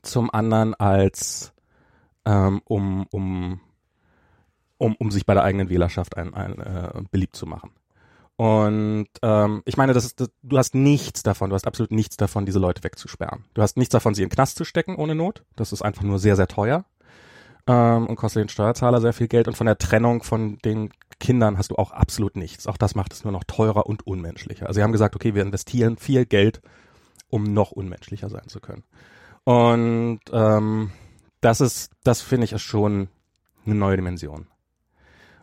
zum 0.03 0.31
anderen 0.33 0.75
als 0.75 1.53
ähm, 2.29 2.61
um, 2.65 3.07
um 3.11 3.61
um, 4.79 4.95
um 4.97 5.11
sich 5.11 5.27
bei 5.27 5.35
der 5.35 5.43
eigenen 5.43 5.69
Wählerschaft 5.69 6.17
ein, 6.17 6.35
ein, 6.35 6.59
äh, 6.59 7.03
beliebt 7.11 7.37
zu 7.37 7.47
machen. 7.47 7.71
Und 8.37 9.09
ähm, 9.23 9.63
ich 9.65 9.77
meine, 9.77 9.93
das 9.93 10.05
ist, 10.05 10.21
das, 10.21 10.31
du 10.43 10.57
hast 10.57 10.75
nichts 10.77 11.25
davon, 11.25 11.51
du 11.51 11.55
hast 11.57 11.67
absolut 11.67 11.91
nichts 11.91 12.17
davon, 12.17 12.47
diese 12.47 12.61
Leute 12.61 12.85
wegzusperren. 12.85 13.45
Du 13.55 13.63
hast 13.63 13.77
nichts 13.77 13.93
davon, 13.93 14.15
sie 14.15 14.23
in 14.23 14.29
den 14.29 14.35
Knast 14.35 14.57
zu 14.57 14.65
stecken 14.65 14.95
ohne 14.95 15.17
Not. 15.17 15.43
Das 15.57 15.73
ist 15.73 15.83
einfach 15.83 16.05
nur 16.05 16.21
sehr, 16.21 16.37
sehr 16.37 16.47
teuer. 16.47 16.85
ähm, 17.67 18.07
und 18.07 18.15
kostet 18.15 18.43
den 18.43 18.49
Steuerzahler 18.49 19.01
sehr 19.01 19.13
viel 19.13 19.27
Geld 19.27 19.49
und 19.49 19.57
von 19.57 19.67
der 19.67 19.79
Trennung 19.79 20.23
von 20.23 20.59
den 20.59 20.91
Kindern 21.19 21.59
hast 21.59 21.73
du 21.73 21.77
auch 21.77 21.91
absolut 21.91 22.37
nichts. 22.37 22.69
Auch 22.69 22.77
das 22.77 22.95
macht 22.95 23.13
es 23.13 23.25
nur 23.25 23.33
noch 23.33 23.43
teurer 23.45 23.87
und 23.87 24.07
unmenschlicher. 24.07 24.69
Also 24.69 24.79
sie 24.79 24.85
haben 24.85 24.93
gesagt, 24.93 25.17
okay, 25.17 25.35
wir 25.35 25.43
investieren 25.43 25.97
viel 25.97 26.25
Geld, 26.25 26.63
um 27.29 27.43
noch 27.43 27.73
unmenschlicher 27.73 28.29
sein 28.29 28.47
zu 28.47 28.61
können. 28.61 28.85
Und 29.43 30.21
ähm, 30.33 30.93
das 31.41 31.61
ist, 31.61 31.91
das 32.05 32.21
finde 32.21 32.45
ich 32.45 32.53
ist 32.53 32.63
schon 32.63 33.09
eine 33.65 33.75
neue 33.75 33.97
Dimension. 33.97 34.47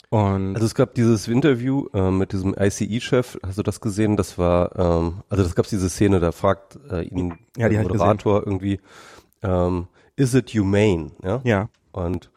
Und 0.09 0.55
also 0.55 0.65
es 0.65 0.75
gab 0.75 0.93
dieses 0.93 1.27
Interview 1.27 1.87
äh, 1.93 2.11
mit 2.11 2.31
diesem 2.31 2.55
ICE-Chef, 2.57 3.37
hast 3.45 3.57
du 3.57 3.63
das 3.63 3.81
gesehen? 3.81 4.15
Das 4.17 4.37
war, 4.37 4.77
ähm, 4.77 5.23
also 5.29 5.43
das 5.43 5.55
gab 5.55 5.67
diese 5.67 5.89
Szene, 5.89 6.19
da 6.19 6.31
fragt 6.31 6.77
äh, 6.89 7.01
ihn 7.01 7.37
ja, 7.57 7.69
der 7.69 7.81
Moderator 7.81 8.45
irgendwie, 8.45 8.79
ähm, 9.41 9.87
is 10.15 10.33
it 10.33 10.51
humane? 10.51 11.11
Ja. 11.23 11.41
ja. 11.43 11.69
Und 11.91 12.29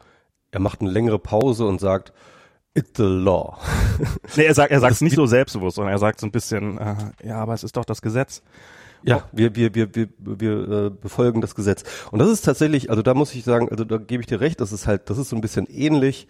er 0.51 0.59
macht 0.59 0.81
eine 0.81 0.89
längere 0.89 1.19
Pause 1.19 1.65
und 1.67 1.79
sagt, 1.79 2.11
it's 2.73 2.91
the 2.97 3.03
law. 3.03 3.57
nee, 4.35 4.43
er 4.43 4.55
sagt, 4.55 4.71
er 4.71 4.79
sagt 4.79 4.95
es 4.95 5.01
nicht 5.01 5.15
so 5.15 5.25
selbstbewusst, 5.25 5.75
sondern 5.75 5.93
er 5.93 5.99
sagt 5.99 6.19
so 6.19 6.27
ein 6.27 6.31
bisschen, 6.31 6.77
äh, 6.79 6.95
ja, 7.23 7.37
aber 7.37 7.53
es 7.53 7.63
ist 7.63 7.77
doch 7.77 7.85
das 7.85 8.01
Gesetz. 8.01 8.41
Ja, 9.03 9.23
wir, 9.31 9.55
wir, 9.55 9.75
wir, 9.75 9.95
wir, 9.95 10.09
wir 10.17 10.69
äh, 10.69 10.89
befolgen 10.89 11.41
das 11.41 11.55
Gesetz. 11.55 11.83
Und 12.11 12.19
das 12.19 12.29
ist 12.29 12.41
tatsächlich, 12.41 12.89
also 12.89 13.01
da 13.01 13.13
muss 13.13 13.33
ich 13.33 13.43
sagen, 13.43 13.69
also 13.69 13.83
da 13.83 13.97
gebe 13.97 14.21
ich 14.21 14.27
dir 14.27 14.41
recht, 14.41 14.59
das 14.61 14.71
ist 14.71 14.87
halt, 14.87 15.09
das 15.09 15.17
ist 15.17 15.29
so 15.29 15.35
ein 15.35 15.41
bisschen 15.41 15.67
ähnlich. 15.67 16.27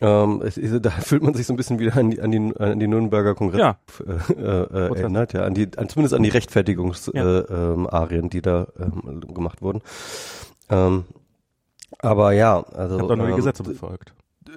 Ähm, 0.00 0.42
es, 0.44 0.60
da 0.82 0.90
fühlt 1.00 1.22
man 1.22 1.34
sich 1.34 1.46
so 1.46 1.54
ein 1.54 1.56
bisschen 1.56 1.78
wieder 1.78 1.96
an 1.96 2.10
die, 2.10 2.20
an 2.20 2.30
die, 2.30 2.56
an 2.58 2.78
die 2.78 2.86
Nürnberger 2.86 3.34
Kongress 3.34 3.60
ja. 3.60 3.78
äh, 4.06 4.42
äh, 4.42 4.98
erinnert, 4.98 5.32
ja, 5.32 5.44
an 5.44 5.54
die, 5.54 5.68
an, 5.76 5.88
zumindest 5.88 6.14
an 6.14 6.22
die 6.22 6.28
Rechtfertigungsarien, 6.28 7.86
ja. 7.90 8.04
äh, 8.04 8.16
ähm, 8.18 8.30
die 8.30 8.42
da 8.42 8.66
ähm, 8.78 9.20
gemacht 9.32 9.62
wurden. 9.62 9.80
Ähm, 10.68 11.04
aber 11.98 12.32
ja, 12.32 12.60
also. 12.60 12.96
Ich 12.96 13.02
habe 13.02 13.08
da 13.08 13.16
nur 13.16 13.26
die 13.26 13.32
ähm, 13.32 13.36
Gesetze 13.36 13.62
befolgt 13.62 14.12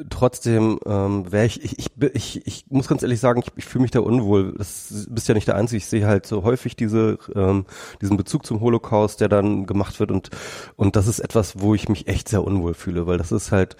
trotzdem 0.09 0.79
ähm, 0.85 1.31
wäre 1.31 1.45
ich, 1.45 1.63
ich, 1.63 1.77
ich, 1.77 1.91
ich, 2.13 2.47
ich 2.47 2.65
muss 2.69 2.87
ganz 2.87 3.01
ehrlich 3.01 3.19
sagen, 3.19 3.41
ich, 3.45 3.51
ich 3.55 3.65
fühle 3.65 3.83
mich 3.83 3.91
da 3.91 3.99
unwohl. 3.99 4.53
Das 4.57 5.07
bist 5.09 5.27
ja 5.27 5.33
nicht 5.33 5.47
der 5.47 5.55
Einzige. 5.55 5.77
Ich 5.77 5.85
sehe 5.85 6.07
halt 6.07 6.25
so 6.25 6.43
häufig 6.43 6.75
diese, 6.75 7.17
ähm, 7.35 7.65
diesen 8.01 8.17
Bezug 8.17 8.45
zum 8.45 8.61
Holocaust, 8.61 9.21
der 9.21 9.29
dann 9.29 9.65
gemacht 9.65 9.99
wird 9.99 10.11
und, 10.11 10.29
und 10.75 10.95
das 10.95 11.07
ist 11.07 11.19
etwas, 11.19 11.59
wo 11.59 11.75
ich 11.75 11.89
mich 11.89 12.07
echt 12.07 12.29
sehr 12.29 12.43
unwohl 12.43 12.73
fühle, 12.73 13.07
weil 13.07 13.17
das 13.17 13.31
ist 13.31 13.51
halt, 13.51 13.75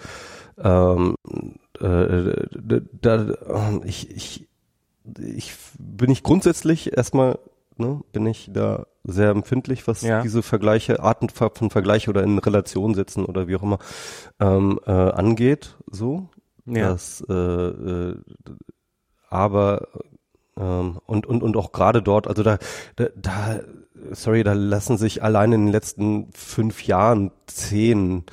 ähm, 0.58 1.14
äh, 1.80 2.80
da, 3.00 3.80
ich, 3.84 4.10
ich, 4.10 4.48
ich 5.16 5.54
bin 5.78 6.10
ich 6.10 6.22
grundsätzlich 6.22 6.96
erstmal 6.96 7.38
ne, 7.80 8.00
bin 8.12 8.26
ich 8.26 8.50
da 8.52 8.86
sehr 9.04 9.30
empfindlich, 9.30 9.86
was 9.86 10.02
ja. 10.02 10.22
diese 10.22 10.42
Vergleiche, 10.42 11.02
Arten 11.02 11.28
von 11.30 11.70
Vergleich 11.70 12.08
oder 12.08 12.22
in 12.22 12.38
Relation 12.38 12.94
setzen 12.94 13.24
oder 13.24 13.48
wie 13.48 13.56
auch 13.56 13.62
immer 13.62 13.78
ähm, 14.38 14.78
äh, 14.86 14.90
angeht. 14.90 15.76
So, 15.90 16.28
ja. 16.66 16.90
Das, 16.90 17.24
äh, 17.28 17.32
äh, 17.34 18.16
aber 19.28 19.88
ähm, 20.56 20.98
und 21.06 21.26
und 21.26 21.42
und 21.42 21.56
auch 21.56 21.72
gerade 21.72 22.02
dort, 22.02 22.26
also 22.28 22.42
da, 22.42 22.58
da, 22.96 23.06
da, 23.16 23.60
sorry, 24.12 24.42
da 24.44 24.52
lassen 24.52 24.98
sich 24.98 25.22
allein 25.22 25.52
in 25.52 25.66
den 25.66 25.72
letzten 25.72 26.30
fünf 26.32 26.84
Jahren 26.84 27.30
zehn 27.46 28.24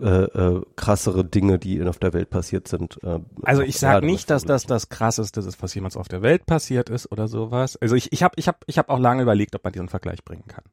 äh, 0.00 0.24
äh, 0.24 0.62
krassere 0.76 1.24
Dinge, 1.24 1.58
die 1.58 1.82
auf 1.82 1.98
der 1.98 2.12
Welt 2.12 2.30
passiert 2.30 2.68
sind. 2.68 3.02
Äh, 3.02 3.18
also 3.42 3.62
ich 3.62 3.78
sage 3.78 4.06
nicht, 4.06 4.30
dass 4.30 4.44
das 4.44 4.64
das 4.64 4.88
krasseste 4.90 5.40
ist, 5.40 5.60
was 5.60 5.74
jemals 5.74 5.96
auf 5.96 6.06
der 6.06 6.22
Welt 6.22 6.46
passiert 6.46 6.88
ist 6.88 7.10
oder 7.10 7.26
sowas. 7.26 7.76
Also 7.76 7.96
ich 7.96 8.12
ich 8.12 8.22
habe 8.22 8.34
ich 8.36 8.46
hab, 8.46 8.62
ich 8.66 8.78
hab 8.78 8.90
auch 8.90 9.00
lange 9.00 9.22
überlegt, 9.22 9.56
ob 9.56 9.64
man 9.64 9.72
diesen 9.72 9.88
Vergleich 9.88 10.24
bringen 10.24 10.44
kann. 10.46 10.64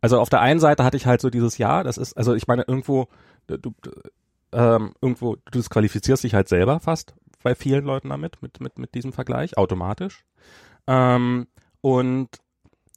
Also 0.00 0.20
auf 0.20 0.28
der 0.28 0.40
einen 0.40 0.60
Seite 0.60 0.84
hatte 0.84 0.96
ich 0.96 1.06
halt 1.06 1.20
so 1.20 1.30
dieses 1.30 1.58
Jahr, 1.58 1.82
das 1.82 1.96
ist 1.96 2.16
also 2.16 2.34
ich 2.34 2.46
meine 2.46 2.62
irgendwo 2.62 3.08
du, 3.48 3.74
ähm, 4.52 4.94
irgendwo 5.00 5.34
du 5.34 5.58
disqualifizierst 5.58 6.22
dich 6.22 6.34
halt 6.34 6.48
selber 6.48 6.78
fast 6.78 7.14
bei 7.42 7.56
vielen 7.56 7.84
Leuten 7.84 8.10
damit 8.10 8.40
mit 8.40 8.60
mit 8.60 8.78
mit 8.78 8.94
diesem 8.94 9.12
Vergleich 9.12 9.58
automatisch. 9.58 10.24
Ähm, 10.86 11.48
und 11.80 12.28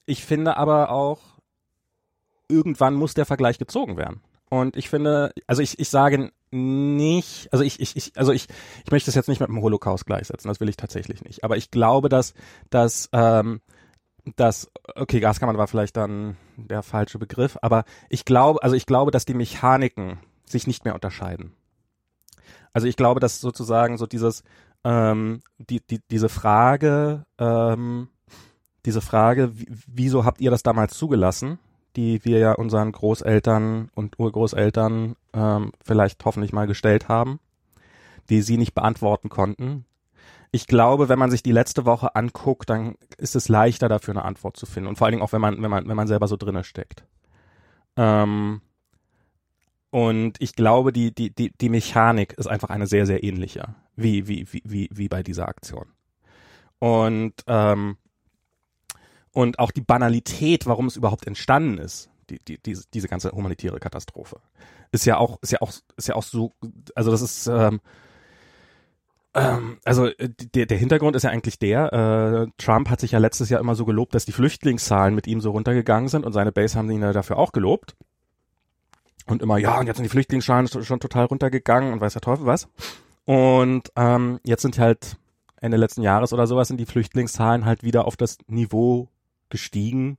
ich 0.06 0.24
finde 0.24 0.58
aber 0.58 0.92
auch 0.92 1.20
irgendwann 2.48 2.94
muss 2.94 3.14
der 3.14 3.26
Vergleich 3.26 3.58
gezogen 3.58 3.98
werden. 3.98 4.22
Und 4.50 4.78
ich 4.78 4.90
finde, 4.90 5.34
also 5.46 5.62
ich, 5.62 5.80
ich 5.80 5.90
sage 5.90 6.32
nicht, 6.52 7.52
also 7.52 7.64
ich, 7.64 7.80
ich, 7.80 7.96
ich, 7.96 8.14
also 8.16 8.32
ich, 8.32 8.48
ich 8.86 8.92
möchte 8.92 9.08
das 9.08 9.16
jetzt 9.16 9.28
nicht 9.28 9.40
mit 9.40 9.50
dem 9.50 9.62
Holocaust 9.62 10.06
gleichsetzen, 10.06 10.48
das 10.48 10.60
will 10.60 10.70
ich 10.70 10.78
tatsächlich 10.78 11.24
nicht. 11.24 11.44
Aber 11.44 11.58
ich 11.58 11.72
glaube, 11.72 12.08
dass, 12.08 12.34
dass, 12.70 13.10
ähm, 13.12 13.62
dass, 14.36 14.72
okay, 14.96 15.20
Gaskammer 15.20 15.58
war 15.58 15.68
vielleicht 15.68 15.98
dann 15.98 16.38
der 16.56 16.84
falsche 16.84 17.20
Begriff, 17.20 17.58
aber 17.62 17.84
ich 18.10 18.24
glaube, 18.26 18.64
also 18.64 18.76
ich 18.76 18.86
glaube, 18.86 19.12
dass 19.12 19.26
die 19.26 19.34
Mechaniken 19.34 20.20
sich 20.46 20.68
nicht 20.68 20.86
mehr 20.86 20.96
unterscheiden. 20.96 21.54
Also 22.72 22.88
ich 22.88 22.96
glaube, 22.96 23.20
dass 23.20 23.42
sozusagen 23.42 23.98
so 23.98 24.06
dieses, 24.06 24.44
ähm, 24.84 25.42
die, 25.58 25.82
die, 25.82 26.00
diese 26.10 26.30
Frage, 26.30 27.26
ähm, 27.38 28.10
diese 28.86 29.02
Frage, 29.02 29.52
wieso 29.88 30.24
habt 30.24 30.40
ihr 30.40 30.52
das 30.52 30.64
damals 30.64 30.94
zugelassen? 30.94 31.60
Die 31.98 32.24
wir 32.24 32.38
ja 32.38 32.54
unseren 32.54 32.92
Großeltern 32.92 33.90
und 33.96 34.20
Urgroßeltern 34.20 35.16
ähm, 35.34 35.72
vielleicht 35.84 36.24
hoffentlich 36.24 36.54
mal 36.54 36.68
gestellt 36.68 37.10
haben, 37.10 37.40
die 38.30 38.42
sie 38.42 38.58
nicht 38.58 38.76
beantworten 38.76 39.30
konnten. 39.30 39.86
Ich 40.52 40.68
glaube, 40.68 41.10
wenn 41.10 41.20
man 41.20 41.32
sich 41.32 41.44
die 41.44 41.52
letzte 41.52 41.86
Woche 41.86 42.16
anguckt, 42.16 42.70
dann 42.70 42.96
ist 43.18 43.36
es 43.36 43.50
leichter 43.50 43.90
dafür 43.90 44.14
eine 44.14 44.24
Antwort 44.24 44.56
zu 44.56 44.66
finden 44.66 44.88
und 44.88 44.98
vor 44.98 45.06
allen 45.06 45.14
Dingen 45.14 45.24
auch 45.24 45.34
wenn 45.34 45.42
man 45.42 45.62
wenn 45.62 45.72
man 45.72 45.88
wenn 45.88 45.96
man 45.96 46.08
selber 46.08 46.28
so 46.28 46.38
drinne 46.38 46.64
steckt. 46.64 47.04
Ähm, 47.98 48.62
und 49.90 50.38
ich 50.40 50.56
glaube, 50.56 50.94
die 50.94 51.14
die 51.14 51.34
die 51.34 51.52
die 51.52 51.70
Mechanik 51.70 52.34
ist 52.34 52.48
einfach 52.48 52.70
eine 52.70 52.88
sehr 52.88 53.06
sehr 53.06 53.24
ähnliche 53.24 53.76
wie 53.96 54.28
wie 54.28 54.46
wie 54.52 54.62
wie 54.64 54.90
wie 54.94 55.10
bei 55.10 55.24
dieser 55.24 55.48
Aktion. 55.48 55.88
Und 56.80 57.34
ähm, 57.48 57.98
und 59.38 59.60
auch 59.60 59.70
die 59.70 59.82
Banalität, 59.82 60.66
warum 60.66 60.88
es 60.88 60.96
überhaupt 60.96 61.28
entstanden 61.28 61.78
ist, 61.78 62.10
die, 62.32 62.40
die, 62.40 62.58
diese, 62.58 62.86
diese 62.92 63.08
ganze 63.08 63.34
humanitäre 63.34 63.80
Katastrophe, 63.80 64.42
ist 64.92 65.06
ja 65.06 65.18
auch, 65.18 65.38
ist 65.44 65.52
ja 65.52 65.62
auch, 65.62 65.72
ist 65.96 66.08
ja 66.08 66.16
auch 66.16 66.24
so, 66.24 66.54
also 66.96 67.12
das 67.12 67.22
ist, 67.22 67.46
ähm, 67.46 67.80
ähm, 69.36 69.78
also 69.86 70.08
äh, 70.08 70.30
der, 70.56 70.66
der 70.66 70.80
Hintergrund 70.80 71.16
ist 71.16 71.22
ja 71.22 71.30
eigentlich 71.30 71.60
der, 71.60 71.94
äh, 71.94 72.52
Trump 72.58 72.90
hat 72.90 73.00
sich 73.00 73.12
ja 73.12 73.20
letztes 73.20 73.50
Jahr 73.50 73.60
immer 73.60 73.76
so 73.76 73.86
gelobt, 73.86 74.16
dass 74.16 74.26
die 74.26 74.32
Flüchtlingszahlen 74.32 75.14
mit 75.14 75.28
ihm 75.28 75.40
so 75.40 75.52
runtergegangen 75.52 76.10
sind 76.10 76.26
und 76.26 76.34
seine 76.34 76.52
Base 76.52 76.76
haben 76.76 76.90
ihn 76.90 77.04
ja 77.04 77.14
dafür 77.14 77.38
auch 77.38 77.52
gelobt. 77.52 77.96
Und 79.28 79.44
immer, 79.44 79.60
ja, 79.60 79.80
und 79.80 79.86
jetzt 79.86 79.98
sind 79.98 80.06
die 80.06 80.10
Flüchtlingszahlen 80.10 80.68
schon 80.68 81.00
total 81.00 81.26
runtergegangen 81.26 81.94
und 81.94 82.02
weiß 82.02 82.14
der 82.14 82.24
Teufel 82.24 82.48
was. 82.48 82.70
Und 83.26 83.92
ähm, 83.96 84.40
jetzt 84.44 84.64
sind 84.64 84.80
halt 84.80 85.18
Ende 85.62 85.78
letzten 85.78 86.02
Jahres 86.02 86.34
oder 86.34 86.48
sowas 86.48 86.70
sind 86.70 86.80
die 86.80 86.88
Flüchtlingszahlen 86.88 87.66
halt 87.66 87.84
wieder 87.84 88.06
auf 88.06 88.18
das 88.18 88.40
Niveau 88.48 89.10
gestiegen, 89.50 90.18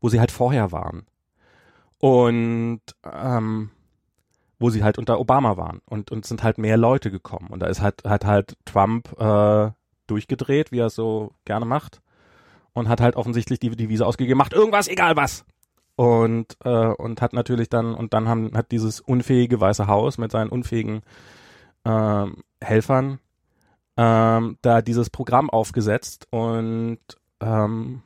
wo 0.00 0.08
sie 0.08 0.20
halt 0.20 0.30
vorher 0.30 0.72
waren. 0.72 1.06
Und 1.98 2.80
ähm, 3.04 3.70
wo 4.60 4.70
sie 4.70 4.82
halt 4.82 4.98
unter 4.98 5.20
Obama 5.20 5.56
waren 5.56 5.80
und, 5.86 6.10
und 6.10 6.26
sind 6.26 6.42
halt 6.42 6.58
mehr 6.58 6.76
Leute 6.76 7.10
gekommen. 7.10 7.48
Und 7.50 7.60
da 7.60 7.66
ist 7.66 7.80
halt, 7.80 8.04
hat 8.04 8.24
halt 8.24 8.56
Trump 8.64 9.12
äh, 9.18 9.70
durchgedreht, 10.06 10.72
wie 10.72 10.80
er 10.80 10.86
es 10.86 10.94
so 10.94 11.32
gerne 11.44 11.64
macht. 11.64 12.00
Und 12.72 12.88
hat 12.88 13.00
halt 13.00 13.16
offensichtlich 13.16 13.58
die 13.58 13.70
Devise 13.70 14.06
ausgegeben, 14.06 14.38
macht 14.38 14.52
irgendwas, 14.52 14.88
egal 14.88 15.16
was. 15.16 15.44
Und, 15.96 16.56
äh, 16.64 16.86
und 16.86 17.20
hat 17.22 17.32
natürlich 17.32 17.68
dann, 17.68 17.94
und 17.94 18.14
dann 18.14 18.28
haben, 18.28 18.56
hat 18.56 18.70
dieses 18.70 19.00
unfähige 19.00 19.60
Weiße 19.60 19.88
Haus 19.88 20.18
mit 20.18 20.30
seinen 20.30 20.50
unfähigen 20.50 21.02
ähm, 21.84 22.44
Helfern 22.60 23.18
ähm, 23.98 24.58
da 24.62 24.80
dieses 24.80 25.10
Programm 25.10 25.50
aufgesetzt 25.50 26.28
und 26.30 27.00
ähm, 27.40 28.02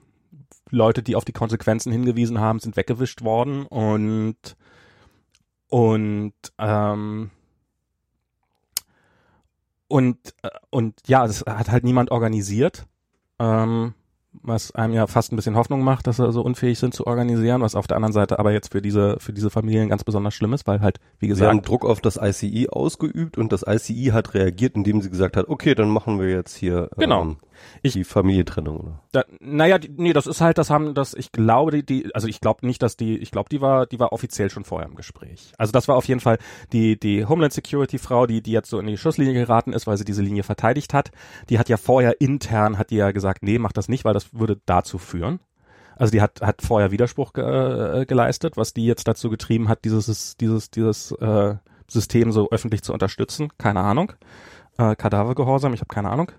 Leute, 0.73 1.03
die 1.03 1.15
auf 1.17 1.25
die 1.25 1.33
Konsequenzen 1.33 1.93
hingewiesen 1.93 2.41
haben, 2.41 2.59
sind 2.59 2.77
weggewischt 2.77 3.23
worden 3.23 3.67
und 3.67 4.57
und 5.69 6.33
ähm, 6.59 7.31
und 9.89 10.17
äh, 10.43 10.49
und 10.71 10.95
ja, 11.07 11.27
das 11.27 11.45
hat 11.47 11.71
halt 11.71 11.85
niemand 11.85 12.11
organisiert. 12.11 12.87
Ähm, 13.39 13.95
was 14.43 14.75
einem 14.75 14.95
ja 14.95 15.07
fast 15.07 15.33
ein 15.33 15.37
bisschen 15.37 15.57
Hoffnung 15.57 15.83
macht, 15.83 16.07
dass 16.07 16.17
sie 16.17 16.33
so 16.33 16.43
unfähig 16.43 16.79
sind 16.79 16.95
zu 16.95 17.07
organisieren, 17.07 17.61
was 17.61 17.75
auf 17.75 17.87
der 17.87 17.97
anderen 17.97 18.13
Seite 18.13 18.39
aber 18.39 18.53
jetzt 18.53 18.73
für 18.73 18.83
diese 18.83 19.17
für 19.19 19.33
diese 19.33 19.51
Familien 19.51 19.89
ganz 19.89 20.05
besonders 20.05 20.35
schlimm 20.35 20.53
ist, 20.53 20.67
weil 20.67 20.81
halt 20.81 20.99
wie 21.19 21.29
gesagt, 21.29 21.47
sie 21.47 21.49
haben 21.49 21.63
Druck 21.63 21.85
auf 21.85 22.01
das 22.01 22.17
ICI 22.17 22.69
ausgeübt 22.71 23.39
und 23.39 23.53
das 23.53 23.65
ICI 23.67 24.11
hat 24.13 24.35
reagiert, 24.35 24.75
indem 24.75 25.01
sie 25.03 25.11
gesagt 25.11 25.37
hat, 25.37 25.49
okay, 25.49 25.75
dann 25.75 25.91
machen 25.91 26.19
wir 26.19 26.29
jetzt 26.31 26.57
hier 26.57 26.89
genau. 26.97 27.23
Ähm, 27.23 27.37
ich, 27.83 27.93
die 27.93 28.05
Familientrennung, 28.05 28.77
oder? 28.79 29.03
Da, 29.13 29.25
naja, 29.41 29.79
die, 29.79 29.89
nee, 29.89 30.13
das 30.13 30.27
ist 30.27 30.41
halt, 30.41 30.59
das 30.59 30.71
haben, 30.71 30.95
das, 30.95 31.15
ich 31.15 31.33
glaube, 31.33 31.71
die, 31.71 31.85
die 31.85 32.15
also 32.15 32.29
ich 32.29 32.41
glaube 32.41 32.67
nicht, 32.67 32.83
dass 32.83 32.97
die, 32.97 33.17
ich 33.19 33.31
glaube, 33.31 33.49
die 33.51 33.61
war, 33.61 33.87
die 33.87 33.99
war 33.99 34.13
offiziell 34.13 34.51
schon 34.51 34.65
vorher 34.65 34.89
im 34.89 34.95
Gespräch. 34.95 35.53
Also 35.59 35.73
das 35.73 35.89
war 35.89 35.97
auf 35.97 36.07
jeden 36.07 36.21
Fall 36.21 36.39
die, 36.73 36.99
die 36.99 37.25
Homeland 37.27 37.53
Security 37.53 37.99
Frau, 37.99 38.27
die, 38.27 38.43
die 38.43 38.53
jetzt 38.53 38.71
so 38.71 38.79
in 38.79 38.87
die 38.87 38.97
Schusslinie 38.97 39.35
geraten 39.35 39.73
ist, 39.73 39.87
weil 39.87 39.97
sie 39.97 40.05
diese 40.05 40.23
Linie 40.23 40.43
verteidigt 40.43 40.95
hat. 40.95 41.11
Die 41.49 41.59
hat 41.59 41.69
ja 41.69 41.77
vorher 41.77 42.21
intern, 42.21 42.79
hat 42.79 42.91
die 42.91 42.97
ja 42.97 43.11
gesagt, 43.13 43.43
nee, 43.43 43.59
mach 43.59 43.73
das 43.73 43.89
nicht, 43.89 44.05
weil 44.05 44.15
das 44.15 44.22
würde 44.33 44.61
dazu 44.67 44.99
führen. 44.99 45.41
Also 45.97 46.11
die 46.11 46.23
hat, 46.23 46.41
hat 46.41 46.63
vorher 46.63 46.91
Widerspruch 46.91 47.33
ge, 47.33 47.45
äh, 47.45 48.07
geleistet, 48.07 48.57
was 48.57 48.73
die 48.73 48.87
jetzt 48.87 49.07
dazu 49.07 49.31
getrieben 49.31 49.69
hat, 49.69 49.85
dieses, 49.85 50.37
dieses, 50.37 50.71
dieses, 50.71 51.13
äh, 51.13 51.57
System 51.93 52.33
so 52.33 52.51
öffentlich 52.51 52.83
zu 52.83 52.93
unterstützen. 52.93 53.51
Keine 53.59 53.81
Ahnung. 53.81 54.13
Äh, 54.79 54.97
Kadavergehorsam, 54.97 55.75
ich 55.75 55.81
habe 55.81 55.95
keine 55.95 56.11
Ahnung. 56.11 56.33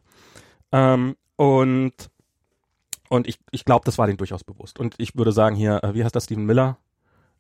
Ähm, 0.72 1.16
und 1.36 1.94
und 3.10 3.28
ich, 3.28 3.40
ich 3.52 3.64
glaube, 3.64 3.86
das 3.86 4.00
war 4.00 4.08
denen 4.08 4.18
durchaus 4.18 4.44
bewusst. 4.44 4.80
Und 4.80 4.96
ich 4.98 5.16
würde 5.16 5.32
sagen 5.32 5.56
hier, 5.56 5.84
äh, 5.84 5.94
wie 5.94 6.04
heißt 6.04 6.16
das, 6.16 6.24
Steven 6.24 6.46
Miller? 6.46 6.78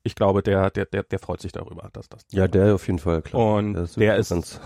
Ich 0.03 0.13
glaube, 0.13 0.43
der, 0.43 0.69
der, 0.69 0.85
der, 0.85 1.03
der 1.03 1.19
freut 1.19 1.41
sich 1.41 1.51
darüber, 1.51 1.89
dass 1.93 2.09
das. 2.09 2.25
Ja, 2.31 2.47
der 2.47 2.75
auf 2.75 2.85
jeden 2.85 2.99
Fall, 2.99 3.21
klar. 3.21 3.55
Und 3.55 3.73
der 3.73 3.83
ist, 3.83 3.97
der 3.97 4.17
ist. 4.17 4.61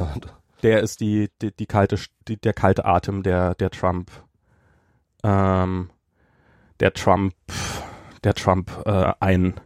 Der 0.63 0.81
ist 0.81 0.99
die, 0.99 1.29
die, 1.41 1.55
die 1.55 1.67
kalte, 1.67 1.97
die, 2.27 2.35
der 2.35 2.53
kalte 2.53 2.83
Atem 2.83 3.21
der, 3.21 3.53
der 3.55 3.69
Trump, 3.69 4.11
ähm, 5.23 5.89
der 6.79 6.93
Trump, 6.93 7.33
der 8.23 8.33
Trump 8.33 8.71
äh, 8.85 9.13
ein, 9.19 9.59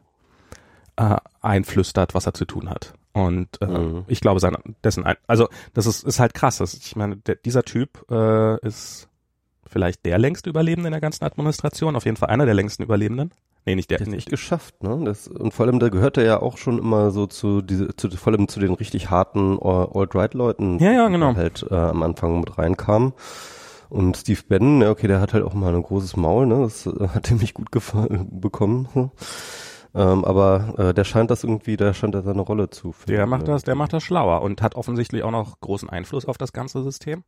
äh, 0.96 1.18
einflüstert, 1.42 2.14
was 2.14 2.26
er 2.26 2.34
zu 2.34 2.46
tun 2.46 2.70
hat. 2.70 2.94
Und 3.14 3.62
äh, 3.62 3.66
mhm. 3.66 4.06
ich 4.08 4.22
glaube, 4.22 4.40
sein, 4.40 4.56
dessen, 4.84 5.04
ein, 5.04 5.18
also 5.28 5.50
das 5.74 5.86
ist, 5.86 6.04
ist 6.04 6.20
halt 6.20 6.34
krass. 6.34 6.58
Das, 6.58 6.74
ich 6.74 6.96
meine, 6.96 7.18
der, 7.18 7.36
dieser 7.36 7.64
Typ 7.64 8.06
äh, 8.10 8.66
ist 8.66 9.10
vielleicht 9.68 10.06
der 10.06 10.18
längste 10.18 10.50
Überlebende 10.50 10.88
in 10.88 10.92
der 10.92 11.02
ganzen 11.02 11.26
Administration, 11.26 11.96
auf 11.96 12.06
jeden 12.06 12.18
Fall 12.18 12.30
einer 12.30 12.46
der 12.46 12.54
längsten 12.54 12.84
Überlebenden. 12.84 13.32
Nee, 13.66 13.76
nicht 13.76 13.92
der. 13.92 14.00
Das 14.00 14.08
nicht 14.08 14.30
geschafft, 14.30 14.82
ne? 14.82 15.02
Das, 15.06 15.28
und 15.28 15.54
vor 15.54 15.68
allem, 15.68 15.80
da 15.80 15.90
gehört 15.90 16.18
er 16.18 16.24
ja 16.24 16.42
auch 16.42 16.58
schon 16.58 16.80
immer 16.80 17.12
so 17.12 17.28
zu 17.28 17.62
diese, 17.62 17.96
zu, 17.96 18.10
vor 18.10 18.34
allem 18.34 18.48
zu 18.48 18.60
den 18.60 18.74
richtig 18.74 19.12
harten 19.12 19.60
Alt-Right-Leuten, 19.60 20.80
ja, 20.80 20.92
ja, 20.92 21.08
genau. 21.10 21.34
die 21.34 21.38
halt 21.38 21.66
äh, 21.70 21.76
am 21.76 22.02
Anfang 22.02 22.40
mit 22.40 22.58
reinkamen. 22.58 23.14
Und 23.92 24.16
Steve 24.16 24.40
Bannon, 24.48 24.82
ja, 24.82 24.90
okay, 24.90 25.08
der 25.08 25.20
hat 25.20 25.34
halt 25.34 25.44
auch 25.44 25.54
mal 25.54 25.76
ein 25.76 25.84
großes 25.84 26.16
Maul, 26.16 26.46
ne? 26.46 26.62
Das 26.62 26.86
äh, 26.86 27.10
hat 27.10 27.30
ihm 27.30 27.40
nicht 27.40 27.54
gut 27.54 27.72
bekommen. 28.32 28.88
So. 28.94 29.12
Ähm, 29.94 30.24
aber 30.24 30.76
äh, 30.78 30.94
der 30.94 31.04
scheint 31.04 31.30
das 31.30 31.44
irgendwie, 31.44 31.76
der 31.76 31.94
scheint 31.94 32.16
da 32.16 32.22
seine 32.22 32.40
Rolle 32.40 32.70
zu 32.70 32.94
finden. 32.94 33.18
Der 33.18 33.26
macht 33.26 33.50
das, 33.50 33.64
der 33.64 33.76
macht 33.76 33.92
das 33.92 34.02
schlauer 34.02 34.44
und 34.44 34.62
hat 34.62 34.76
offensichtlich 34.76 35.24
auch 35.24 35.32
noch 35.32 35.60
großen 35.60 35.90
Einfluss 35.90 36.26
auf 36.26 36.38
das 36.38 36.54
ganze 36.54 36.82
System. 36.84 37.26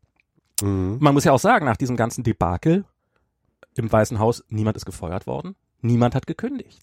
Mhm. 0.61 0.99
Man 1.01 1.13
muss 1.13 1.25
ja 1.25 1.33
auch 1.33 1.39
sagen, 1.39 1.65
nach 1.65 1.75
diesem 1.75 1.97
ganzen 1.97 2.23
Debakel 2.23 2.85
im 3.75 3.91
Weißen 3.91 4.17
Haus, 4.17 4.45
niemand 4.47 4.77
ist 4.77 4.85
gefeuert 4.85 5.27
worden, 5.27 5.57
niemand 5.81 6.15
hat 6.15 6.27
gekündigt. 6.27 6.81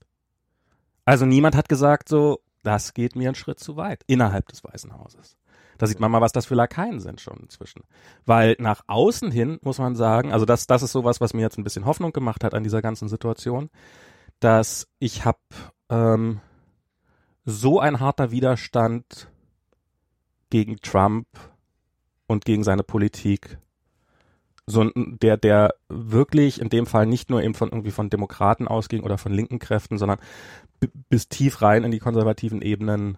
Also 1.07 1.25
niemand 1.25 1.57
hat 1.57 1.71
gesagt 1.71 2.11
so, 2.11 2.41
das 2.63 2.93
geht 2.93 3.17
mir 3.17 3.31
einen 3.31 3.35
Schritt 3.35 3.61
zu 3.61 3.77
weit 3.77 4.05
innerhalb 4.07 4.49
des 4.49 4.63
Weißen 4.63 4.93
Hauses. 4.93 5.39
Da 5.81 5.87
sieht 5.87 5.99
man 5.99 6.11
mal, 6.11 6.21
was 6.21 6.33
das 6.33 6.45
für 6.45 6.55
Lakaien 6.55 7.01
sind 7.01 7.23
schon 7.23 7.39
inzwischen. 7.39 7.85
Weil 8.27 8.55
nach 8.59 8.83
außen 8.87 9.31
hin 9.31 9.59
muss 9.63 9.79
man 9.79 9.97
sagen, 9.97 10.31
also 10.31 10.45
das, 10.45 10.67
das 10.67 10.83
ist 10.83 10.93
sowas, 10.93 11.23
was 11.23 11.33
mir 11.33 11.41
jetzt 11.41 11.57
ein 11.57 11.65
bisschen 11.65 11.87
Hoffnung 11.87 12.13
gemacht 12.13 12.45
hat 12.45 12.53
an 12.53 12.63
dieser 12.63 12.83
ganzen 12.83 13.09
Situation, 13.09 13.71
dass 14.41 14.89
ich 14.99 15.25
habe 15.25 15.39
ähm, 15.89 16.41
so 17.47 17.81
ein 17.81 17.99
harter 17.99 18.31
Widerstand 18.31 19.31
gegen 20.51 20.77
Trump 20.83 21.27
und 22.27 22.45
gegen 22.45 22.63
seine 22.63 22.83
Politik 22.83 23.57
so 24.67 24.85
der, 24.95 25.39
der 25.39 25.75
wirklich 25.89 26.61
in 26.61 26.69
dem 26.69 26.85
Fall 26.85 27.07
nicht 27.07 27.31
nur 27.31 27.43
eben 27.43 27.55
von 27.55 27.71
irgendwie 27.71 27.91
von 27.91 28.11
Demokraten 28.11 28.69
ausging 28.69 29.03
oder 29.03 29.17
von 29.17 29.33
linken 29.33 29.59
Kräften, 29.59 29.97
sondern 29.97 30.19
bis 31.09 31.31
tief 31.31 31.63
rein 31.63 31.85
in 31.85 31.91
die 31.91 32.01
konservativen 32.01 32.61
Ebenen 32.61 33.17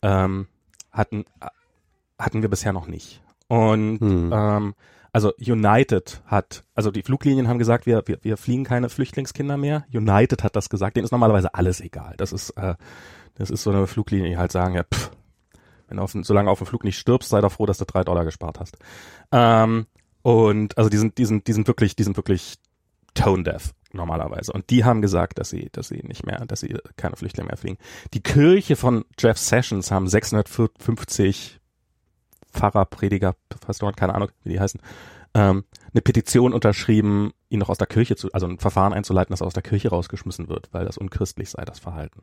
ähm, 0.00 0.48
hatten, 0.90 1.26
hatten 2.18 2.42
wir 2.42 2.48
bisher 2.48 2.72
noch 2.72 2.86
nicht. 2.86 3.22
Und 3.48 4.00
hm. 4.00 4.30
ähm, 4.32 4.74
also 5.12 5.32
United 5.38 6.22
hat, 6.26 6.64
also 6.74 6.90
die 6.90 7.02
Fluglinien 7.02 7.46
haben 7.46 7.58
gesagt, 7.58 7.86
wir, 7.86 8.02
wir, 8.06 8.18
wir 8.22 8.36
fliegen 8.36 8.64
keine 8.64 8.88
Flüchtlingskinder 8.88 9.56
mehr. 9.56 9.84
United 9.92 10.42
hat 10.42 10.56
das 10.56 10.68
gesagt, 10.68 10.96
denen 10.96 11.04
ist 11.04 11.12
normalerweise 11.12 11.54
alles 11.54 11.80
egal. 11.80 12.14
Das 12.16 12.32
ist, 12.32 12.50
äh, 12.50 12.74
das 13.36 13.50
ist 13.50 13.62
so 13.62 13.70
eine 13.70 13.86
Fluglinie, 13.86 14.30
die 14.30 14.36
halt 14.36 14.50
sagen, 14.50 14.74
ja, 14.74 14.82
pff, 14.82 15.12
wenn 15.86 15.98
du 15.98 16.02
auf, 16.02 16.12
solange 16.22 16.50
auf 16.50 16.58
dem 16.58 16.66
Flug 16.66 16.82
nicht 16.82 16.98
stirbst, 16.98 17.28
sei 17.28 17.40
doch 17.40 17.52
froh, 17.52 17.66
dass 17.66 17.78
du 17.78 17.84
drei 17.84 18.02
Dollar 18.02 18.24
gespart 18.24 18.58
hast. 18.58 18.76
Ähm, 19.30 19.86
und 20.22 20.76
also 20.78 20.90
die 20.90 20.96
sind, 20.96 21.18
die 21.18 21.26
sind, 21.26 21.46
die 21.46 21.52
sind 21.52 21.68
wirklich, 21.68 21.94
die 21.94 22.02
sind 22.02 22.16
wirklich 22.16 22.56
tone 23.14 23.44
deaf 23.44 23.72
normalerweise. 23.92 24.52
Und 24.52 24.70
die 24.70 24.84
haben 24.84 25.02
gesagt, 25.02 25.38
dass 25.38 25.50
sie, 25.50 25.68
dass 25.70 25.88
sie 25.88 26.02
nicht 26.02 26.26
mehr, 26.26 26.44
dass 26.46 26.60
sie 26.60 26.76
keine 26.96 27.14
Flüchtlinge 27.14 27.48
mehr 27.48 27.56
fliegen. 27.56 27.78
Die 28.12 28.22
Kirche 28.22 28.74
von 28.74 29.04
Jeff 29.18 29.38
Sessions 29.38 29.92
haben 29.92 30.08
650 30.08 31.60
Pfarrer, 32.54 32.86
Prediger, 32.86 33.34
Pastoren, 33.60 33.96
keine 33.96 34.14
Ahnung, 34.14 34.30
wie 34.42 34.50
die 34.50 34.60
heißen, 34.60 34.80
ähm, 35.34 35.64
eine 35.92 36.02
Petition 36.02 36.54
unterschrieben, 36.54 37.32
ihn 37.48 37.58
noch 37.58 37.68
aus 37.68 37.78
der 37.78 37.86
Kirche 37.86 38.16
zu, 38.16 38.32
also 38.32 38.46
ein 38.46 38.58
Verfahren 38.58 38.92
einzuleiten, 38.92 39.32
dass 39.32 39.40
er 39.40 39.46
aus 39.46 39.52
der 39.54 39.62
Kirche 39.62 39.90
rausgeschmissen 39.90 40.48
wird, 40.48 40.68
weil 40.72 40.84
das 40.84 40.96
unchristlich 40.96 41.50
sei, 41.50 41.64
das 41.64 41.80
Verhalten. 41.80 42.22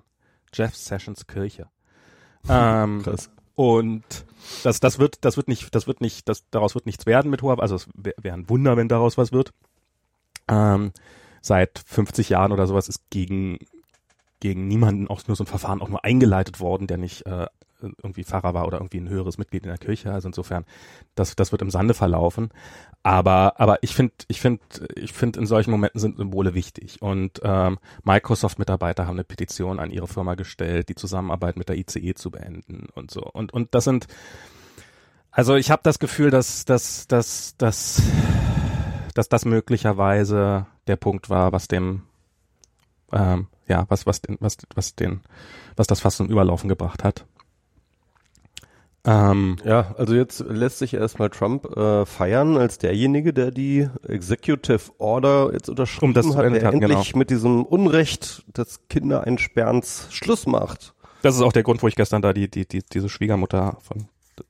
Jeff 0.54 0.76
Sessions 0.76 1.28
Kirche. 1.28 1.68
ähm, 2.50 3.04
Krass. 3.04 3.30
Und 3.56 4.04
das, 4.64 4.80
das 4.80 4.98
wird, 4.98 5.24
das 5.26 5.38
wird 5.38 5.48
nicht, 5.48 5.76
das 5.76 5.86
wird 5.86 6.02
nicht, 6.02 6.28
das, 6.28 6.50
daraus 6.50 6.74
wird 6.74 6.86
nichts 6.86 7.06
werden 7.06 7.30
mit 7.30 7.42
Huawei. 7.42 7.62
Also 7.62 7.76
es 7.76 7.88
wäre 7.94 8.16
wär 8.22 8.34
ein 8.34 8.50
Wunder, 8.50 8.78
wenn 8.78 8.88
daraus 8.88 9.18
was 9.18 9.32
wird. 9.32 9.52
Ähm, 10.48 10.94
seit 11.42 11.84
50 11.86 12.30
Jahren 12.30 12.52
oder 12.52 12.66
sowas 12.66 12.88
ist 12.88 13.10
gegen, 13.10 13.60
gegen 14.40 14.68
niemanden 14.68 15.08
auch 15.10 15.28
nur 15.28 15.36
so 15.36 15.44
ein 15.44 15.48
Verfahren 15.48 15.82
auch 15.82 15.90
nur 15.90 16.04
eingeleitet 16.04 16.60
worden, 16.60 16.88
der 16.88 16.98
nicht 16.98 17.26
äh, 17.26 17.48
irgendwie 17.82 18.24
Pfarrer 18.24 18.54
war 18.54 18.68
oder 18.68 18.78
irgendwie 18.78 19.00
ein 19.00 19.10
höheres 19.10 19.38
Mitglied 19.38 19.64
in 19.64 19.70
der 19.70 19.78
Kirche. 19.78 20.12
Also 20.12 20.28
insofern, 20.28 20.66
das, 21.16 21.36
das 21.36 21.52
wird 21.52 21.62
im 21.62 21.70
Sande 21.70 21.94
verlaufen. 21.94 22.50
Aber, 23.04 23.60
aber 23.60 23.82
ich 23.82 23.96
finde, 23.96 24.14
ich 24.28 24.42
finde, 24.42 24.62
ich 24.96 25.14
finde, 25.14 25.40
in 25.40 25.46
solchen 25.46 25.72
Momenten 25.72 26.00
sind 26.00 26.18
Symbole 26.18 26.54
wichtig. 26.54 27.02
Und 27.02 27.42
ähm, 27.44 27.80
Microsoft-Mitarbeiter 28.04 29.08
haben 29.08 29.16
eine 29.16 29.24
Petition 29.24 29.80
an 29.80 29.92
ihre 29.92 30.08
Firma 30.08 30.36
gestellt, 30.36 30.90
die 30.90 30.96
Zusammenarbeit 30.96 31.58
mit 31.58 31.70
der 31.70 31.78
ICE 31.78 32.14
zu 32.14 32.32
beenden 32.32 32.88
und 32.94 33.12
so. 33.12 33.22
Und, 33.24 33.54
und 33.54 33.74
das 33.74 33.84
sind, 33.84 34.08
also 35.32 35.56
ich 35.56 35.72
habe 35.72 35.82
das 35.84 36.00
Gefühl, 36.00 36.30
dass, 36.30 36.66
dass, 36.66 37.08
dass, 37.08 37.56
dass, 37.58 38.02
dass 39.14 39.30
das 39.30 39.46
möglicherweise 39.46 40.68
der 40.88 40.96
Punkt 40.96 41.30
war, 41.30 41.52
was 41.52 41.68
dem 41.68 42.04
ähm, 43.14 43.48
ja, 43.68 43.86
was, 43.88 44.06
was 44.06 44.22
den, 44.22 44.38
was, 44.40 44.58
was 44.76 44.96
den, 44.96 45.22
was 45.76 45.88
das 45.88 46.02
fast 46.02 46.18
zum 46.18 46.28
Überlaufen 46.28 46.70
gebracht 46.70 47.04
hat. 47.04 47.26
Ähm, 49.04 49.56
ja, 49.66 49.96
also 49.98 50.14
jetzt 50.14 50.42
lässt 50.42 50.78
sich 50.78 50.94
erstmal 50.94 51.32
Trump 51.32 51.66
äh, 51.76 52.06
feiern 52.06 52.56
als 52.58 52.78
derjenige, 52.78 53.34
der 53.34 53.50
die 53.50 53.90
Executive 54.08 54.92
Order 55.00 55.50
jetzt 55.54 55.70
unterschrieben 55.70 56.10
um 56.10 56.14
das 56.14 56.36
hat, 56.36 56.46
der 56.54 56.66
hat, 56.66 56.74
endlich 56.74 57.08
genau. 57.08 57.18
mit 57.18 57.32
diesem 57.32 57.66
Unrecht 57.66 58.44
des 58.56 58.88
Kindereinsperrens 58.90 60.08
Schluss 60.12 60.46
macht. 60.46 60.94
Das 61.24 61.36
ist 61.36 61.42
auch 61.42 61.54
der 61.54 61.64
Grund, 61.64 61.82
wo 61.82 61.88
ich 61.88 61.96
gestern 61.96 62.22
da 62.22 62.32
die, 62.32 62.50
die, 62.50 62.68
die 62.68 62.84
diese 62.84 63.10
Schwiegermutter 63.10 63.78
von 63.82 64.08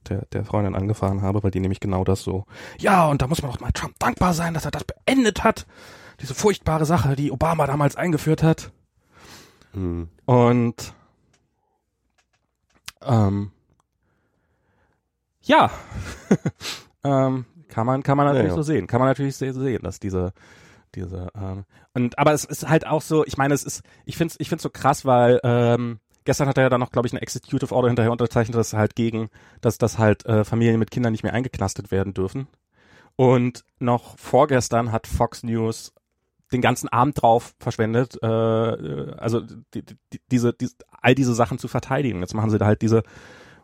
der, 0.09 0.25
der 0.33 0.43
Freundin 0.43 0.75
angefahren 0.75 1.21
habe, 1.21 1.43
weil 1.43 1.51
die 1.51 1.59
nämlich 1.59 1.79
genau 1.79 2.03
das 2.03 2.21
so, 2.21 2.45
ja, 2.77 3.07
und 3.07 3.21
da 3.21 3.27
muss 3.27 3.41
man 3.41 3.51
auch 3.51 3.59
mal 3.59 3.71
Trump 3.71 3.97
dankbar 3.99 4.33
sein, 4.33 4.53
dass 4.53 4.65
er 4.65 4.71
das 4.71 4.83
beendet 4.83 5.43
hat. 5.43 5.65
Diese 6.19 6.35
furchtbare 6.35 6.85
Sache, 6.85 7.15
die 7.15 7.31
Obama 7.31 7.67
damals 7.67 7.95
eingeführt 7.95 8.43
hat. 8.43 8.71
Hm. 9.73 10.09
Und 10.25 10.93
ähm, 13.03 13.51
ja, 15.43 15.71
ähm, 17.03 17.45
kann 17.67 17.85
man 17.85 18.03
kann 18.03 18.17
man 18.17 18.27
natürlich 18.27 18.49
ja, 18.49 18.55
ja. 18.55 18.55
so 18.55 18.63
sehen, 18.63 18.87
kann 18.87 18.99
man 18.99 19.09
natürlich 19.09 19.35
so 19.35 19.51
sehen, 19.51 19.83
dass 19.83 19.99
diese 19.99 20.33
diese 20.95 21.29
ähm, 21.35 21.65
und 21.93 22.17
aber 22.19 22.33
es 22.33 22.45
ist 22.45 22.67
halt 22.67 22.85
auch 22.85 23.01
so, 23.01 23.25
ich 23.25 23.37
meine, 23.37 23.53
es 23.53 23.63
ist, 23.63 23.83
ich 24.05 24.17
finde 24.17 24.35
ich 24.37 24.49
finde 24.49 24.61
so 24.61 24.69
krass, 24.69 25.05
weil 25.05 25.39
ähm, 25.43 25.99
gestern 26.25 26.47
hat 26.47 26.57
er 26.57 26.63
ja 26.63 26.69
dann 26.69 26.79
noch, 26.79 26.91
glaube 26.91 27.07
ich, 27.07 27.13
eine 27.13 27.21
Executive 27.21 27.73
Order 27.73 27.89
hinterher 27.89 28.11
unterzeichnet, 28.11 28.55
dass 28.55 28.73
halt 28.73 28.95
gegen, 28.95 29.29
dass 29.61 29.77
das 29.77 29.97
halt 29.97 30.25
äh, 30.25 30.43
Familien 30.43 30.79
mit 30.79 30.91
Kindern 30.91 31.11
nicht 31.11 31.23
mehr 31.23 31.33
eingeknastet 31.33 31.91
werden 31.91 32.13
dürfen. 32.13 32.47
Und 33.15 33.63
noch 33.79 34.17
vorgestern 34.17 34.91
hat 34.91 35.07
Fox 35.07 35.43
News 35.43 35.93
den 36.51 36.61
ganzen 36.61 36.89
Abend 36.89 37.21
drauf 37.21 37.53
verschwendet, 37.59 38.21
äh, 38.21 38.27
also 38.27 39.41
die, 39.73 39.83
die, 39.83 39.97
diese, 40.31 40.53
die, 40.53 40.69
all 41.01 41.15
diese 41.15 41.33
Sachen 41.33 41.59
zu 41.59 41.67
verteidigen. 41.67 42.19
Jetzt 42.19 42.33
machen 42.33 42.49
sie 42.49 42.57
da 42.57 42.65
halt 42.65 42.81
diese 42.81 43.03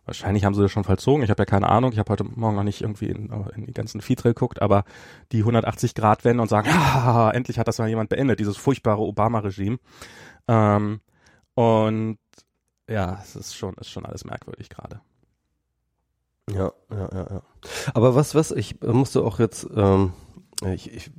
Wahrscheinlich 0.07 0.45
haben 0.45 0.53
sie 0.53 0.61
das 0.61 0.71
schon 0.71 0.85
vollzogen. 0.85 1.21
Ich 1.21 1.29
habe 1.29 1.41
ja 1.41 1.45
keine 1.45 1.67
Ahnung. 1.67 1.91
Ich 1.91 1.99
habe 1.99 2.09
heute 2.09 2.23
Morgen 2.23 2.55
noch 2.55 2.63
nicht 2.63 2.81
irgendwie 2.81 3.07
in, 3.07 3.29
in 3.55 3.65
die 3.65 3.73
ganzen 3.73 3.99
Feeds 3.99 4.23
geguckt, 4.23 4.61
aber 4.61 4.85
die 5.33 5.43
180-Grad-Wende 5.43 6.41
und 6.41 6.47
sagen, 6.47 6.69
ja, 6.69 7.29
endlich 7.31 7.59
hat 7.59 7.67
das 7.67 7.77
mal 7.77 7.89
jemand 7.89 8.09
beendet, 8.09 8.39
dieses 8.39 8.55
furchtbare 8.55 9.01
Obama-Regime. 9.01 9.79
Ähm, 10.47 11.01
und 11.55 12.19
ja, 12.89 13.19
es 13.21 13.35
ist 13.35 13.55
schon, 13.55 13.73
ist 13.75 13.89
schon 13.89 14.05
alles 14.05 14.23
merkwürdig 14.23 14.69
gerade. 14.69 15.01
Ja, 16.49 16.71
ja, 16.89 17.09
ja, 17.13 17.27
ja. 17.29 17.41
Aber 17.93 18.15
was, 18.15 18.33
was, 18.33 18.51
ich 18.51 18.79
musste 18.81 19.23
auch 19.23 19.39
jetzt, 19.39 19.67
ähm, 19.75 20.13
ich, 20.63 20.93
ich, 20.93 21.11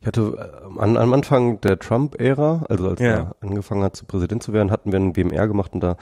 ich 0.00 0.06
hatte 0.06 0.62
äh, 0.76 0.80
an, 0.80 0.96
am 0.96 1.12
Anfang 1.12 1.60
der 1.60 1.80
Trump-Ära, 1.80 2.66
also 2.68 2.88
als 2.88 3.00
ja. 3.00 3.08
er 3.08 3.36
angefangen 3.40 3.82
hat, 3.82 3.96
zu 3.96 4.04
Präsident 4.04 4.44
zu 4.44 4.52
werden, 4.52 4.70
hatten 4.70 4.92
wir 4.92 5.00
einen 5.00 5.16
WMR 5.16 5.48
gemacht 5.48 5.72
und 5.72 5.80
da 5.80 5.96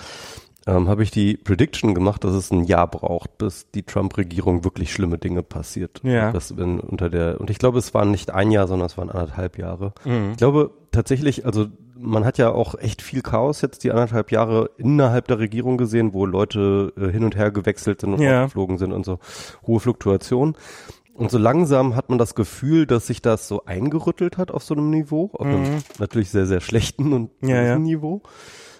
ähm, 0.66 0.88
habe 0.88 1.02
ich 1.02 1.11
die 1.11 1.37
Prediction 1.37 1.94
gemacht, 1.94 2.24
dass 2.24 2.35
es 2.35 2.50
ein 2.50 2.64
Jahr 2.64 2.88
braucht, 2.88 3.38
bis 3.38 3.70
die 3.70 3.85
Trump-Regierung 3.85 4.64
wirklich 4.64 4.92
schlimme 4.92 5.18
Dinge 5.18 5.42
passiert. 5.42 6.00
Ja. 6.02 6.33
Das 6.33 6.57
wenn 6.57 6.81
unter 6.81 7.09
der 7.09 7.40
und 7.40 7.50
ich 7.50 7.59
glaube, 7.59 7.79
es 7.79 7.94
waren 7.94 8.11
nicht 8.11 8.31
ein 8.33 8.50
Jahr, 8.50 8.66
sondern 8.66 8.87
es 8.87 8.98
waren 8.98 9.11
anderthalb 9.11 9.59
Jahre. 9.59 9.92
Mhm. 10.05 10.31
Ich 10.33 10.38
glaube 10.38 10.70
tatsächlich, 10.90 11.46
also 11.46 11.66
man 11.98 12.24
hat 12.24 12.37
ja 12.37 12.50
auch 12.52 12.74
echt 12.79 13.00
viel 13.00 13.22
Chaos 13.22 13.62
jetzt 13.62 13.85
die 13.85 13.90
anderthalb 13.90 14.31
Jahre 14.31 14.70
innerhalb 14.76 15.29
der 15.29 15.38
Regierung 15.38 15.79
gesehen, 15.79 16.12
wo 16.12 16.26
Leute 16.26 16.92
äh, 16.98 17.09
hin 17.11 17.24
und 17.24 17.37
her 17.37 17.50
gewechselt 17.50 18.00
sind 18.02 18.14
und 18.14 18.20
Ja. 18.20 18.44
geflogen 18.44 18.76
sind 18.79 18.92
und 18.92 19.07
so 19.07 19.18
hohe 19.66 19.81
Fluktuation. 19.81 20.57
Und 21.14 21.31
so 21.31 21.38
langsam 21.38 21.96
hat 21.96 22.11
man 22.11 22.18
das 22.18 22.35
Gefühl, 22.35 22.87
dass 22.87 23.07
sich 23.07 23.22
das 23.22 23.48
so 23.48 23.64
eingerüttelt 23.64 24.37
hat 24.37 24.50
auf 24.50 24.62
so 24.62 24.74
einem 24.74 24.90
Niveau, 24.90 25.31
auf 25.33 25.46
einem 25.46 25.64
natürlich 25.98 26.29
sehr, 26.31 26.44
sehr 26.44 26.61
schlechten 26.61 27.14
und 27.14 27.31
Mhm. 27.42 27.48
Ja, 27.48 27.62
ja. 27.62 27.79
Niveau, 27.79 28.20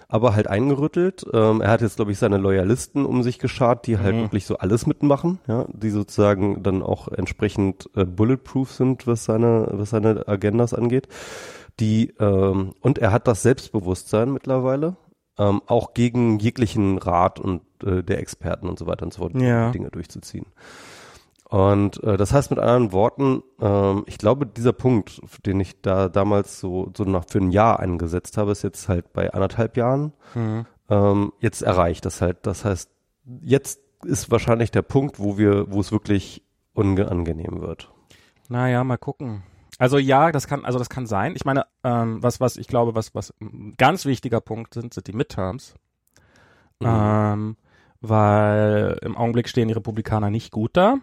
aber 0.09 0.35
halt 0.35 0.47
eingerüttelt. 0.47 1.25
Ähm, 1.33 1.61
er 1.61 1.69
hat 1.69 1.81
jetzt, 1.81 1.97
glaube 1.97 2.11
ich, 2.11 2.17
seine 2.19 2.37
Loyalisten 2.37 3.05
um 3.05 3.23
sich 3.23 3.39
geschart, 3.39 3.87
die 3.87 3.97
halt 3.97 4.15
Mhm. 4.15 4.21
wirklich 4.21 4.45
so 4.45 4.57
alles 4.57 4.85
mitmachen, 4.87 5.39
ja, 5.47 5.65
die 5.73 5.89
sozusagen 5.89 6.63
dann 6.63 6.81
auch 6.81 7.07
entsprechend 7.09 7.89
äh, 7.95 8.05
bulletproof 8.05 8.71
sind, 8.71 9.05
was 9.07 9.25
seine, 9.25 9.67
was 9.71 9.89
seine 9.89 10.27
Agendas 10.27 10.73
angeht. 10.73 11.07
Die, 11.79 12.13
ähm, 12.19 12.73
und 12.81 12.97
er 12.99 13.11
hat 13.11 13.27
das 13.27 13.43
Selbstbewusstsein 13.43 14.31
mittlerweile, 14.31 14.95
ähm, 15.37 15.61
auch 15.67 15.93
gegen 15.93 16.39
jeglichen 16.39 16.97
Rat 16.97 17.39
und 17.39 17.61
äh, 17.83 18.01
der 18.01 18.19
Experten 18.19 18.67
und 18.67 18.79
so 18.79 18.87
weiter 18.87 19.03
und 19.05 19.13
so 19.13 19.21
fort 19.21 19.35
Ja. 19.35 19.71
Dinge 19.71 19.91
durchzuziehen. 19.91 20.45
Und 21.49 22.03
äh, 22.03 22.17
das 22.17 22.33
heißt 22.33 22.49
mit 22.49 22.59
anderen 22.59 22.91
Worten, 22.91 23.41
ähm, 23.61 24.03
ich 24.05 24.17
glaube, 24.17 24.45
dieser 24.45 24.73
Punkt, 24.73 25.21
den 25.45 25.59
ich 25.61 25.81
da 25.81 26.09
damals 26.09 26.59
so, 26.59 26.91
so 26.95 27.05
nach 27.05 27.23
für 27.27 27.39
ein 27.39 27.51
Jahr 27.51 27.79
eingesetzt 27.79 28.37
habe, 28.37 28.51
ist 28.51 28.63
jetzt 28.63 28.89
halt 28.89 29.13
bei 29.13 29.31
anderthalb 29.33 29.77
Jahren 29.77 30.11
Mhm. 30.35 30.65
ähm, 30.89 31.31
jetzt 31.39 31.61
erreicht. 31.61 32.05
Das 32.05 32.21
halt, 32.21 32.45
das 32.45 32.65
heißt, 32.65 32.89
jetzt 33.41 33.79
ist 34.03 34.29
wahrscheinlich 34.29 34.71
der 34.71 34.81
Punkt, 34.81 35.19
wo 35.19 35.37
wir, 35.37 35.71
wo 35.71 35.79
es 35.79 35.91
wirklich 35.91 36.43
unangenehm 36.73 37.61
wird. 37.61 37.91
Naja, 38.49 38.83
mal 38.83 38.97
gucken. 38.97 39.43
Also 39.79 39.97
ja, 39.97 40.31
das 40.31 40.47
kann, 40.47 40.65
also 40.65 40.79
das 40.79 40.89
kann 40.89 41.07
sein. 41.07 41.33
Ich 41.35 41.45
meine, 41.45 41.65
ähm, 41.83 42.21
was, 42.21 42.41
was 42.41 42.57
ich 42.57 42.67
glaube, 42.67 42.93
was, 42.93 43.15
was 43.15 43.33
ein 43.39 43.75
ganz 43.77 44.05
wichtiger 44.05 44.41
Punkt 44.41 44.73
sind, 44.73 44.93
sind 44.93 45.07
die 45.07 45.13
Midterms. 45.13 45.75
Mhm. 46.81 46.87
Ähm, 46.87 47.57
weil 48.01 48.97
im 49.01 49.15
Augenblick 49.15 49.47
stehen 49.49 49.67
die 49.69 49.73
Republikaner 49.73 50.29
nicht 50.29 50.51
gut 50.51 50.71
da. 50.73 50.97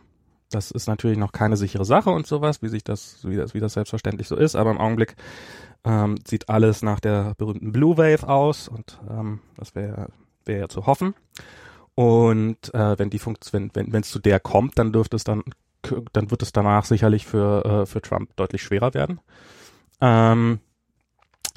Das 0.55 0.71
ist 0.71 0.87
natürlich 0.87 1.19
noch 1.19 1.33
keine 1.33 1.57
sichere 1.57 1.85
Sache 1.85 2.11
und 2.11 2.27
sowas, 2.27 2.63
wie 2.63 2.69
sich 2.69 2.85
das, 2.85 3.19
wie 3.23 3.37
das, 3.37 3.55
wie 3.55 3.61
das 3.61 3.73
selbstverständlich 3.73 4.29
so 4.29 4.37
ist. 4.37 4.55
Aber 4.55 4.71
im 4.71 4.79
Augenblick 4.79 5.17
ähm, 5.85 6.17
sieht 6.27 6.49
alles 6.49 6.83
nach 6.83 7.01
der 7.01 7.35
berühmten 7.37 7.73
Blue 7.73 7.99
Wave 7.99 8.29
aus 8.29 8.69
und 8.69 9.01
ähm, 9.11 9.41
das 9.57 9.75
wäre 9.75 10.09
wäre 10.45 10.61
ja 10.61 10.69
zu 10.69 10.87
hoffen. 10.87 11.15
Und 11.97 12.73
äh, 12.73 12.99
wenn 12.99 13.11
die 13.11 13.19
Funkt 13.19 13.53
wenn 13.53 13.71
wenn 13.75 13.93
wenn 13.93 14.03
es 14.03 14.11
zu 14.11 14.21
der 14.21 14.39
kommt, 14.39 14.79
dann 14.79 14.93
dürfte 14.93 15.17
es 15.17 15.25
dann 15.25 15.43
dann 16.13 16.31
wird 16.31 16.43
es 16.43 16.53
danach 16.53 16.85
sicherlich 16.85 17.27
für 17.27 17.65
äh, 17.65 17.87
für 17.87 18.01
Trump 18.01 18.35
deutlich 18.37 18.63
schwerer 18.63 18.95
werden. 18.95 19.21
Ähm, 20.01 20.61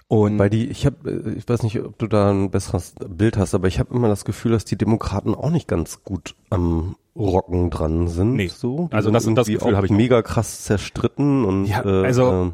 und 0.07 0.39
Weil 0.39 0.49
die, 0.49 0.67
ich 0.67 0.85
habe, 0.85 1.33
ich 1.37 1.47
weiß 1.47 1.63
nicht, 1.63 1.79
ob 1.81 1.97
du 1.99 2.07
da 2.07 2.31
ein 2.31 2.49
besseres 2.49 2.93
Bild 3.09 3.37
hast, 3.37 3.53
aber 3.53 3.67
ich 3.67 3.79
habe 3.79 3.93
immer 3.93 4.07
das 4.07 4.23
Gefühl, 4.25 4.51
dass 4.53 4.63
die 4.65 4.77
Demokraten 4.77 5.35
auch 5.35 5.49
nicht 5.49 5.67
ganz 5.67 6.03
gut 6.03 6.35
am 6.49 6.95
Rocken 7.15 7.69
dran 7.71 8.07
sind. 8.07 8.35
Nee. 8.35 8.47
so. 8.47 8.87
Die 8.91 8.95
Also 8.95 9.07
sind 9.19 9.35
das- 9.35 9.47
das 9.47 9.53
Gefühl 9.53 9.75
habe 9.75 9.87
ich 9.87 9.91
mega 9.91 10.21
krass 10.21 10.63
zerstritten 10.63 11.45
und 11.45 11.65
Ja, 11.65 11.83
äh, 11.83 12.05
also 12.05 12.53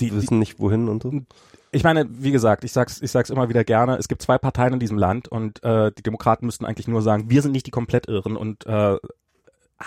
die- 0.00 0.10
die 0.10 0.16
wissen 0.16 0.38
nicht 0.38 0.60
wohin 0.60 0.88
und 0.88 1.02
so. 1.02 1.12
ich 1.72 1.82
meine, 1.82 2.06
wie 2.08 2.30
gesagt, 2.30 2.62
ich 2.64 2.72
sag's, 2.72 3.02
ich 3.02 3.10
sag's 3.10 3.30
immer 3.30 3.48
wieder 3.48 3.64
gerne, 3.64 3.96
es 3.96 4.06
gibt 4.08 4.22
zwei 4.22 4.38
Parteien 4.38 4.74
in 4.74 4.78
diesem 4.78 4.96
Land 4.96 5.26
und 5.28 5.62
äh, 5.64 5.90
die 5.98 6.02
Demokraten 6.04 6.46
müssten 6.46 6.64
eigentlich 6.64 6.86
nur 6.88 7.02
sagen, 7.02 7.28
wir 7.28 7.42
sind 7.42 7.50
nicht 7.52 7.66
die 7.66 7.72
komplett 7.72 8.06
Irren 8.06 8.36
und 8.36 8.64
äh, 8.66 8.96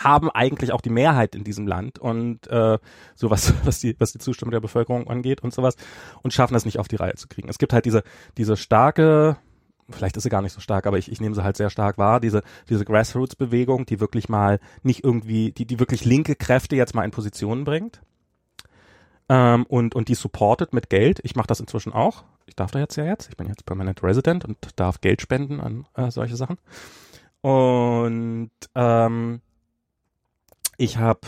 haben 0.04 0.30
eigentlich 0.30 0.72
auch 0.72 0.82
die 0.82 0.90
Mehrheit 0.90 1.36
in 1.36 1.44
diesem 1.44 1.68
Land 1.68 2.00
und 2.00 2.48
äh, 2.48 2.78
so 3.16 3.30
was, 3.30 3.54
die, 3.82 3.96
was 4.00 4.12
die 4.12 4.20
Zustimmung 4.20 4.52
der 4.52 4.60
Bevölkerung 4.60 5.08
angeht 5.08 5.42
und 5.42 5.54
sowas 5.54 5.76
und 6.24 6.34
schaffen 6.34 6.56
es 6.56 6.66
nicht 6.66 6.80
auf 6.80 6.88
die 6.88 6.96
Reihe 6.96 7.16
zu 7.16 7.28
kriegen. 7.28 7.50
Es 7.50 7.58
gibt 7.58 7.74
halt 7.74 7.86
diese, 7.86 8.04
diese 8.38 8.58
starke, 8.58 9.38
vielleicht 9.90 10.18
ist 10.18 10.24
sie 10.24 10.30
gar 10.30 10.42
nicht 10.42 10.54
so 10.54 10.62
stark, 10.62 10.88
aber 10.88 10.98
ich, 10.98 11.12
ich 11.12 11.22
nehme 11.22 11.36
sie 11.36 11.44
halt 11.44 11.58
sehr 11.58 11.70
stark 11.70 11.98
wahr, 11.98 12.20
diese, 12.20 12.44
diese 12.70 12.86
Grassroots-Bewegung, 12.86 13.86
die 13.86 14.00
wirklich 14.00 14.30
mal 14.30 14.60
nicht 14.84 15.04
irgendwie, 15.04 15.52
die, 15.52 15.66
die 15.66 15.80
wirklich 15.80 16.06
linke 16.06 16.36
Kräfte 16.36 16.76
jetzt 16.76 16.96
mal 16.96 17.04
in 17.04 17.12
Positionen 17.12 17.64
bringt 17.64 18.02
ähm, 19.30 19.66
und, 19.68 19.96
und 19.96 20.08
die 20.08 20.16
supportet 20.16 20.74
mit 20.74 20.90
Geld. 20.90 21.20
Ich 21.24 21.36
mache 21.36 21.48
das 21.48 21.60
inzwischen 21.60 21.94
auch. 21.94 22.24
Ich 22.46 22.56
darf 22.56 22.72
da 22.72 22.80
jetzt 22.80 22.96
ja 22.96 23.06
jetzt. 23.06 23.30
Ich 23.30 23.38
bin 23.38 23.48
jetzt 23.48 23.66
Permanent 23.66 24.04
Resident 24.04 24.46
und 24.46 24.58
darf 24.78 25.02
Geld 25.02 25.22
spenden 25.22 25.60
an 25.60 25.86
äh, 25.96 26.12
solche 26.12 26.36
Sachen. 26.36 26.58
Und 27.42 28.52
ähm, 28.76 29.42
ich 30.78 30.98
habe 30.98 31.22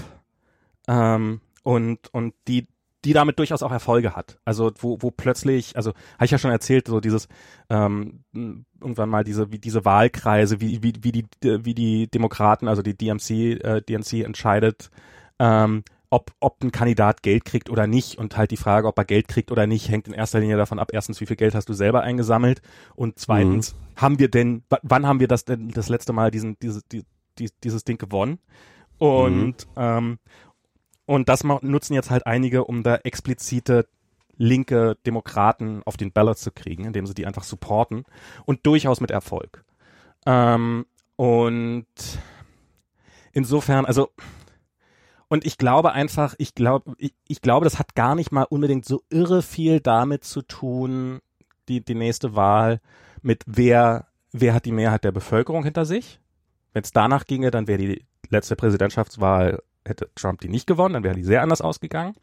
ähm, 0.87 1.41
und 1.63 2.13
und 2.13 2.33
die 2.47 2.67
die 3.05 3.13
damit 3.13 3.39
durchaus 3.39 3.63
auch 3.63 3.71
Erfolge 3.71 4.15
hat. 4.15 4.39
Also 4.43 4.71
wo 4.79 4.97
wo 5.01 5.11
plötzlich, 5.11 5.75
also 5.77 5.91
habe 6.15 6.25
ich 6.25 6.31
ja 6.31 6.37
schon 6.37 6.51
erzählt, 6.51 6.87
so 6.87 6.99
dieses 6.99 7.27
ähm, 7.69 8.23
irgendwann 8.33 9.09
mal 9.09 9.23
diese 9.23 9.51
wie 9.51 9.59
diese 9.59 9.85
Wahlkreise, 9.85 10.59
wie 10.61 10.83
wie 10.83 10.93
wie 11.01 11.11
die 11.11 11.25
wie 11.41 11.73
die 11.73 12.07
Demokraten, 12.07 12.67
also 12.67 12.81
die 12.81 12.97
DMC 12.97 13.31
äh, 13.63 13.81
DNC 13.81 14.25
entscheidet, 14.25 14.91
ähm, 15.39 15.83
ob, 16.09 16.31
ob 16.39 16.63
ein 16.63 16.71
Kandidat 16.71 17.21
Geld 17.21 17.45
kriegt 17.45 17.69
oder 17.69 17.87
nicht 17.87 18.17
und 18.17 18.35
halt 18.35 18.51
die 18.51 18.57
Frage, 18.57 18.87
ob 18.87 18.97
er 18.97 19.05
Geld 19.05 19.27
kriegt 19.27 19.51
oder 19.51 19.67
nicht, 19.67 19.89
hängt 19.89 20.07
in 20.07 20.13
erster 20.13 20.39
Linie 20.39 20.57
davon 20.57 20.79
ab, 20.79 20.89
erstens, 20.91 21.21
wie 21.21 21.25
viel 21.25 21.35
Geld 21.35 21.53
hast 21.53 21.69
du 21.69 21.73
selber 21.73 22.01
eingesammelt 22.01 22.61
und 22.95 23.19
zweitens, 23.19 23.75
haben 23.95 24.17
wir 24.17 24.29
denn, 24.29 24.63
wann 24.81 25.05
haben 25.05 25.19
wir 25.19 25.27
das 25.27 25.45
denn 25.45 25.69
das 25.69 25.89
letzte 25.89 26.13
Mal 26.13 26.31
diesen, 26.31 26.57
diese, 26.59 26.81
die, 26.91 27.03
die, 27.37 27.49
dieses 27.63 27.83
Ding 27.83 27.97
gewonnen? 27.97 28.39
Und, 28.99 29.67
ähm, 29.75 30.19
und 31.05 31.29
das 31.29 31.43
nutzen 31.43 31.93
jetzt 31.93 32.11
halt 32.11 32.27
einige, 32.27 32.65
um 32.65 32.83
da 32.83 32.97
explizite 32.97 33.87
linke 34.37 34.97
Demokraten 35.05 35.81
auf 35.85 35.97
den 35.97 36.11
Ballot 36.11 36.37
zu 36.37 36.51
kriegen, 36.51 36.85
indem 36.85 37.05
sie 37.05 37.13
die 37.13 37.25
einfach 37.25 37.43
supporten 37.43 38.03
und 38.45 38.65
durchaus 38.65 39.01
mit 39.01 39.11
Erfolg. 39.11 39.65
Ähm, 40.25 40.85
und 41.15 41.87
insofern, 43.33 43.85
also 43.85 44.09
und 45.27 45.45
ich 45.45 45.57
glaube 45.57 45.91
einfach, 45.91 46.35
ich 46.39 46.55
glaube, 46.55 46.93
ich, 46.97 47.13
ich 47.27 47.41
glaube, 47.41 47.63
das 47.63 47.77
hat 47.77 47.95
gar 47.95 48.15
nicht 48.15 48.31
mal 48.31 48.47
unbedingt 48.49 48.85
so 48.85 49.03
irre 49.09 49.41
viel 49.43 49.79
damit 49.79 50.23
zu 50.23 50.41
tun, 50.41 51.19
die, 51.67 51.85
die 51.85 51.95
nächste 51.95 52.35
Wahl, 52.35 52.81
mit 53.21 53.43
wer, 53.45 54.07
wer 54.31 54.53
hat 54.53 54.65
die 54.65 54.71
Mehrheit 54.71 55.03
der 55.03 55.11
Bevölkerung 55.11 55.63
hinter 55.63 55.85
sich. 55.85 56.19
Wenn 56.73 56.83
es 56.83 56.91
danach 56.91 57.25
ginge, 57.25 57.51
dann 57.51 57.67
wäre 57.67 57.79
die 57.79 58.05
letzte 58.29 58.55
Präsidentschaftswahl, 58.55 59.61
hätte 59.85 60.09
Trump 60.15 60.41
die 60.41 60.49
nicht 60.49 60.67
gewonnen, 60.67 60.93
dann 60.93 61.03
wäre 61.03 61.15
die 61.15 61.23
sehr 61.23 61.41
anders 61.41 61.61
ausgegangen. 61.61 62.15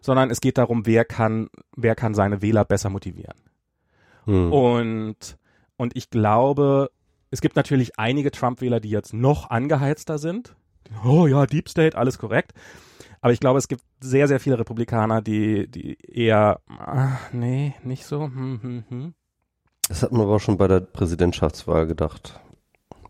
Sondern 0.00 0.30
es 0.30 0.40
geht 0.40 0.58
darum, 0.58 0.86
wer 0.86 1.04
kann, 1.04 1.48
wer 1.76 1.94
kann 1.94 2.14
seine 2.14 2.42
Wähler 2.42 2.64
besser 2.64 2.90
motivieren. 2.90 3.38
Hm. 4.24 4.52
Und, 4.52 5.38
und 5.76 5.96
ich 5.96 6.10
glaube, 6.10 6.90
es 7.30 7.40
gibt 7.40 7.56
natürlich 7.56 7.98
einige 7.98 8.30
Trump-Wähler, 8.30 8.80
die 8.80 8.90
jetzt 8.90 9.14
noch 9.14 9.50
angeheizter 9.50 10.18
sind. 10.18 10.54
Oh 11.04 11.26
ja, 11.26 11.46
Deep 11.46 11.68
State, 11.68 11.96
alles 11.96 12.18
korrekt. 12.18 12.52
Aber 13.20 13.32
ich 13.32 13.40
glaube, 13.40 13.58
es 13.58 13.68
gibt 13.68 13.82
sehr, 14.00 14.28
sehr 14.28 14.38
viele 14.38 14.58
Republikaner, 14.58 15.22
die, 15.22 15.66
die 15.66 15.96
eher, 16.02 16.60
ah, 16.68 17.16
nee, 17.32 17.74
nicht 17.82 18.04
so. 18.04 18.24
Hm, 18.24 18.60
hm, 18.62 18.84
hm. 18.88 19.14
Das 19.88 20.02
hat 20.02 20.12
man 20.12 20.20
aber 20.22 20.36
auch 20.36 20.40
schon 20.40 20.58
bei 20.58 20.68
der 20.68 20.80
Präsidentschaftswahl 20.80 21.86
gedacht. 21.86 22.38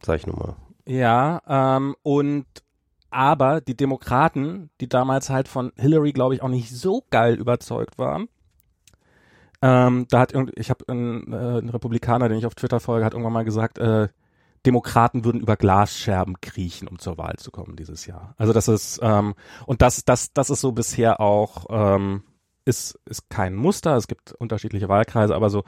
Sag 0.03 0.21
ich 0.21 0.27
nur 0.27 0.37
mal. 0.37 0.57
Ja, 0.87 1.41
ähm, 1.47 1.97
und 2.03 2.47
aber 3.11 3.61
die 3.61 3.77
Demokraten, 3.77 4.71
die 4.81 4.89
damals 4.89 5.31
halt 5.31 5.49
von 5.49 5.73
Hillary, 5.77 6.13
glaube 6.13 6.35
ich, 6.35 6.43
auch 6.43 6.49
nicht 6.49 6.71
so 6.71 7.05
geil 7.11 7.35
überzeugt 7.37 7.97
waren. 7.97 8.29
Ähm, 9.63 10.07
da 10.11 10.21
hat 10.21 10.33
irgend, 10.33 10.53
ich 10.59 10.69
habe 10.69 10.85
einen, 10.89 11.33
äh, 11.33 11.37
einen 11.37 11.69
Republikaner, 11.71 12.29
den 12.29 12.39
ich 12.39 12.47
auf 12.47 12.55
Twitter 12.55 12.81
folge, 12.81 13.05
hat 13.05 13.15
irgendwann 13.15 13.33
mal 13.33 13.45
gesagt, 13.45 13.79
äh, 13.79 14.09
Demokraten 14.67 15.25
würden 15.25 15.41
über 15.41 15.57
Glasscherben 15.57 16.41
kriechen, 16.41 16.89
um 16.89 16.99
zur 16.99 17.19
Wahl 17.19 17.37
zu 17.37 17.51
kommen 17.51 17.77
dieses 17.77 18.07
Jahr. 18.07 18.35
Also 18.37 18.53
das 18.53 18.69
ist 18.69 18.99
ähm, 19.03 19.35
und 19.67 19.83
das 19.83 20.05
das 20.05 20.33
das 20.33 20.51
ist 20.51 20.61
so 20.61 20.73
bisher 20.73 21.21
auch 21.21 21.67
ähm, 21.69 22.25
ist 22.65 22.99
ist 23.05 23.29
kein 23.29 23.55
Muster. 23.55 23.97
Es 23.97 24.09
gibt 24.09 24.33
unterschiedliche 24.33 24.89
Wahlkreise, 24.89 25.35
aber 25.35 25.51
so 25.51 25.65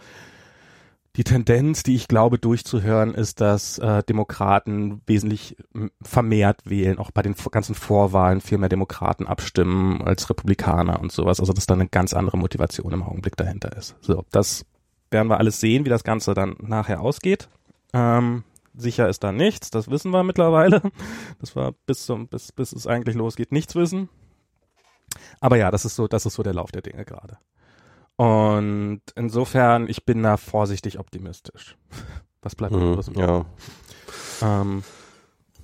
die 1.17 1.25
Tendenz, 1.25 1.83
die 1.83 1.95
ich 1.95 2.09
glaube 2.09 2.39
durchzuhören, 2.39 3.15
ist, 3.15 3.41
dass 3.41 3.79
äh, 3.79 4.03
Demokraten 4.03 5.01
wesentlich 5.07 5.57
vermehrt 6.03 6.61
wählen, 6.65 6.99
auch 6.99 7.11
bei 7.11 7.23
den 7.23 7.35
ganzen 7.51 7.75
Vorwahlen 7.75 8.43
viel 8.43 8.59
mehr 8.59 8.69
Demokraten 8.69 9.27
abstimmen 9.27 10.03
als 10.03 10.29
Republikaner 10.29 11.01
und 11.01 11.13
sowas. 11.13 11.41
Also 11.41 11.55
dass 11.55 11.67
da 11.67 11.75
eine 11.75 11.89
ganz 11.89 12.13
andere 12.13 12.37
Motivation 12.37 12.93
im 12.93 13.03
Augenblick 13.03 13.37
dahinter 13.37 13.75
ist. 13.77 13.97
So, 14.03 14.25
das 14.31 14.67
werden 15.11 15.29
wir 15.29 15.39
alles 15.39 15.59
sehen, 15.59 15.87
wie 15.87 15.91
das 15.91 16.05
Ganze 16.05 16.35
dann 16.35 16.57
nachher 16.61 17.01
ausgeht. 17.01 17.49
Ähm, 17.95 18.45
sicher 18.75 19.09
ist 19.09 19.25
da 19.25 19.33
nichts, 19.33 19.71
das 19.71 19.91
wissen 19.91 20.11
wir 20.11 20.23
mittlerweile. 20.23 20.83
Das 21.39 21.55
war 21.55 21.73
bis 21.87 22.07
zum, 22.07 22.29
bis, 22.29 22.51
bis 22.53 22.73
es 22.73 22.87
eigentlich 22.87 23.15
losgeht, 23.15 23.53
nichts 23.53 23.75
wissen. 23.75 24.09
Aber 25.41 25.57
ja, 25.57 25.71
das 25.71 25.85
ist 25.85 25.95
so, 25.97 26.09
das 26.09 26.27
ist 26.27 26.35
so 26.35 26.43
der 26.43 26.55
Lauf 26.55 26.73
der 26.73 26.83
Dinge 26.83 27.05
gerade. 27.05 27.39
Und 28.17 29.01
insofern, 29.15 29.89
ich 29.89 30.05
bin 30.05 30.23
da 30.23 30.37
vorsichtig 30.37 30.99
optimistisch. 30.99 31.77
Was 32.43 32.55
bleibt 32.55 32.75
Mhm. 32.75 33.01
im 33.09 33.15
Ja. 33.19 33.45
ähm, 34.43 34.83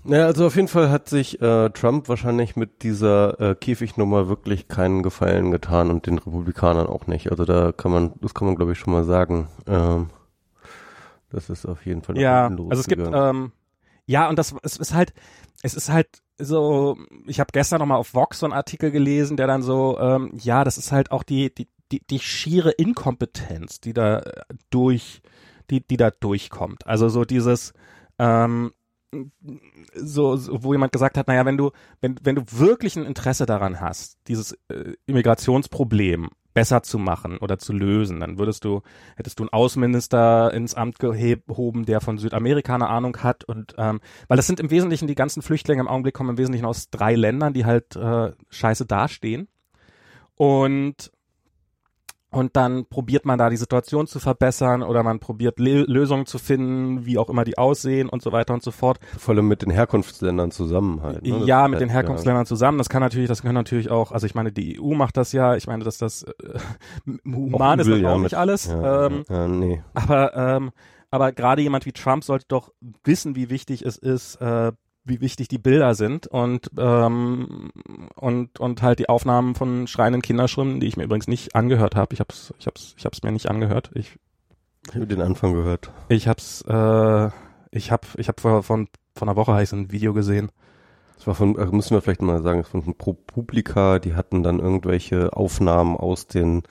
Naja, 0.04 0.26
also 0.26 0.46
auf 0.46 0.56
jeden 0.56 0.66
Fall 0.66 0.90
hat 0.90 1.08
sich 1.08 1.40
äh, 1.40 1.70
Trump 1.70 2.08
wahrscheinlich 2.08 2.56
mit 2.56 2.82
dieser 2.82 3.40
äh, 3.40 3.54
Käfignummer 3.54 4.28
wirklich 4.28 4.66
keinen 4.66 5.04
Gefallen 5.04 5.52
getan 5.52 5.90
und 5.90 6.06
den 6.08 6.18
Republikanern 6.18 6.88
auch 6.88 7.06
nicht. 7.06 7.30
Also 7.30 7.44
da 7.44 7.70
kann 7.70 7.92
man, 7.92 8.12
das 8.20 8.34
kann 8.34 8.46
man 8.46 8.56
glaube 8.56 8.72
ich 8.72 8.78
schon 8.78 8.92
mal 8.92 9.04
sagen. 9.04 9.48
Ähm, 9.66 10.10
das 11.30 11.48
ist 11.50 11.66
auf 11.66 11.86
jeden 11.86 12.02
Fall 12.02 12.18
ja. 12.18 12.48
Also 12.48 12.80
es 12.80 12.88
gibt 12.88 13.08
ähm, 13.12 13.52
ja 14.06 14.28
und 14.28 14.38
das 14.40 14.54
es 14.64 14.76
ist 14.76 14.92
halt 14.92 15.14
es 15.62 15.74
ist 15.74 15.88
halt 15.88 16.08
so. 16.38 16.96
Ich 17.26 17.38
habe 17.38 17.50
gestern 17.52 17.78
noch 17.78 17.86
mal 17.86 17.94
auf 17.96 18.12
Vox 18.14 18.40
so 18.40 18.46
einen 18.46 18.52
Artikel 18.52 18.90
gelesen, 18.90 19.36
der 19.36 19.46
dann 19.46 19.62
so 19.62 19.98
ähm, 20.00 20.32
ja, 20.36 20.64
das 20.64 20.78
ist 20.78 20.90
halt 20.90 21.12
auch 21.12 21.22
die 21.22 21.54
die 21.54 21.68
die, 21.92 22.00
die 22.06 22.18
schiere 22.18 22.70
Inkompetenz, 22.70 23.80
die 23.80 23.92
da 23.92 24.22
durch 24.70 25.22
die 25.70 25.86
die 25.86 25.96
da 25.96 26.10
durchkommt. 26.10 26.86
Also 26.86 27.08
so 27.08 27.24
dieses 27.24 27.72
ähm, 28.18 28.72
so, 29.94 30.36
so, 30.36 30.62
wo 30.62 30.72
jemand 30.72 30.92
gesagt 30.92 31.18
hat, 31.18 31.28
naja, 31.28 31.44
wenn 31.44 31.58
du, 31.58 31.70
wenn, 32.00 32.16
wenn 32.22 32.34
du 32.34 32.44
wirklich 32.50 32.96
ein 32.96 33.04
Interesse 33.04 33.46
daran 33.46 33.80
hast, 33.80 34.18
dieses 34.26 34.52
äh, 34.68 34.94
Immigrationsproblem 35.06 36.30
besser 36.54 36.82
zu 36.82 36.98
machen 36.98 37.38
oder 37.38 37.58
zu 37.58 37.72
lösen, 37.72 38.20
dann 38.20 38.38
würdest 38.38 38.64
du, 38.64 38.82
hättest 39.16 39.38
du 39.38 39.44
einen 39.44 39.52
Außenminister 39.52 40.52
ins 40.52 40.74
Amt 40.74 40.98
gehoben, 40.98 41.86
der 41.86 42.00
von 42.00 42.18
Südamerika 42.18 42.74
eine 42.74 42.88
Ahnung 42.88 43.16
hat 43.18 43.44
und 43.44 43.74
ähm, 43.78 44.00
weil 44.28 44.36
das 44.36 44.46
sind 44.46 44.60
im 44.60 44.70
Wesentlichen 44.70 45.06
die 45.06 45.14
ganzen 45.14 45.42
Flüchtlinge 45.42 45.80
im 45.80 45.88
Augenblick 45.88 46.14
kommen 46.14 46.30
im 46.30 46.38
Wesentlichen 46.38 46.66
aus 46.66 46.90
drei 46.90 47.14
Ländern, 47.14 47.54
die 47.54 47.64
halt 47.64 47.96
äh, 47.96 48.32
scheiße 48.50 48.86
dastehen. 48.86 49.48
Und 50.34 51.10
und 52.32 52.56
dann 52.56 52.86
probiert 52.86 53.26
man 53.26 53.38
da 53.38 53.50
die 53.50 53.56
Situation 53.56 54.06
zu 54.06 54.18
verbessern 54.18 54.82
oder 54.82 55.02
man 55.02 55.20
probiert 55.20 55.58
Le 55.58 55.82
Lösungen 55.82 56.26
zu 56.26 56.38
finden, 56.38 57.04
wie 57.04 57.18
auch 57.18 57.28
immer 57.28 57.44
die 57.44 57.58
aussehen 57.58 58.08
und 58.08 58.22
so 58.22 58.32
weiter 58.32 58.54
und 58.54 58.62
so 58.62 58.70
fort. 58.70 58.98
Vor 59.18 59.34
allem 59.34 59.48
mit 59.48 59.62
den 59.62 59.70
Herkunftsländern 59.70 60.50
zusammen 60.50 61.02
halt. 61.02 61.22
Ne? 61.22 61.44
Ja, 61.44 61.68
mit 61.68 61.80
den 61.80 61.90
Herkunftsländern 61.90 62.42
ja. 62.44 62.46
zusammen. 62.46 62.78
Das 62.78 62.88
kann 62.88 63.02
natürlich, 63.02 63.28
das 63.28 63.42
können 63.42 63.54
natürlich 63.54 63.90
auch, 63.90 64.12
also 64.12 64.26
ich 64.26 64.34
meine, 64.34 64.50
die 64.50 64.80
EU 64.80 64.94
macht 64.94 65.16
das 65.16 65.32
ja. 65.32 65.56
Ich 65.56 65.66
meine, 65.66 65.84
dass 65.84 65.98
das 65.98 66.22
äh, 66.22 66.58
human 67.26 67.78
ist 67.78 67.90
das 67.90 68.04
auch 68.04 68.18
nicht 68.18 68.34
alles. 68.34 68.66
Ja, 68.66 69.06
ähm, 69.06 69.24
ja, 69.28 69.48
nee. 69.48 69.82
Aber 69.94 70.34
ähm, 70.34 70.70
aber 71.12 71.30
gerade 71.30 71.60
jemand 71.60 71.84
wie 71.84 71.92
Trump 71.92 72.24
sollte 72.24 72.46
doch 72.48 72.72
wissen, 73.04 73.36
wie 73.36 73.50
wichtig 73.50 73.82
es 73.82 73.98
ist, 73.98 74.36
äh, 74.36 74.72
wie 75.04 75.20
wichtig 75.20 75.48
die 75.48 75.58
Bilder 75.58 75.94
sind 75.94 76.26
und 76.26 76.70
ähm, 76.78 77.70
und 78.14 78.60
und 78.60 78.82
halt 78.82 78.98
die 78.98 79.08
Aufnahmen 79.08 79.54
von 79.54 79.86
schreienden 79.86 80.22
Kinderschwimmen, 80.22 80.80
die 80.80 80.86
ich 80.86 80.96
mir 80.96 81.04
übrigens 81.04 81.28
nicht 81.28 81.54
angehört 81.56 81.96
habe. 81.96 82.14
Ich 82.14 82.20
hab's 82.20 82.54
ich 82.58 82.66
hab's 82.66 82.94
ich 82.96 83.04
hab's 83.04 83.22
mir 83.22 83.32
nicht 83.32 83.50
angehört. 83.50 83.90
Ich 83.94 84.18
ich 84.88 84.94
habe 84.94 85.06
den 85.06 85.20
Anfang 85.20 85.54
gehört. 85.54 85.90
Ich 86.08 86.28
hab's 86.28 86.62
äh, 86.68 87.30
ich 87.70 87.90
hab 87.90 88.06
ich 88.16 88.28
hab 88.28 88.40
vor 88.40 88.62
von 88.62 88.88
von 89.16 89.28
einer 89.28 89.36
Woche 89.36 89.54
heiß 89.54 89.72
ein 89.72 89.90
Video 89.90 90.12
gesehen. 90.12 90.50
Das 91.16 91.26
war 91.26 91.34
von 91.34 91.56
äh, 91.56 91.66
müssen 91.66 91.94
wir 91.94 92.02
vielleicht 92.02 92.22
mal 92.22 92.42
sagen, 92.42 92.64
von 92.64 92.94
ProPublica, 92.94 93.98
die 93.98 94.14
hatten 94.14 94.42
dann 94.42 94.60
irgendwelche 94.60 95.32
Aufnahmen 95.32 95.96
aus 95.96 96.26
den 96.26 96.62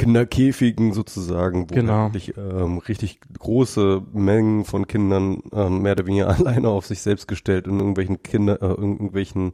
Kinderkäfigen 0.00 0.94
sozusagen, 0.94 1.68
wo 1.68 1.74
genau. 1.74 2.06
wirklich 2.06 2.34
ähm, 2.38 2.78
richtig 2.78 3.20
große 3.38 4.00
Mengen 4.14 4.64
von 4.64 4.86
Kindern 4.86 5.42
ähm, 5.52 5.82
mehr 5.82 5.92
oder 5.92 6.06
weniger 6.06 6.28
alleine 6.38 6.68
auf 6.68 6.86
sich 6.86 7.02
selbst 7.02 7.28
gestellt 7.28 7.66
in 7.66 7.78
irgendwelchen 7.78 8.22
Kinder, 8.22 8.62
äh, 8.62 8.66
irgendwelchen 8.66 9.52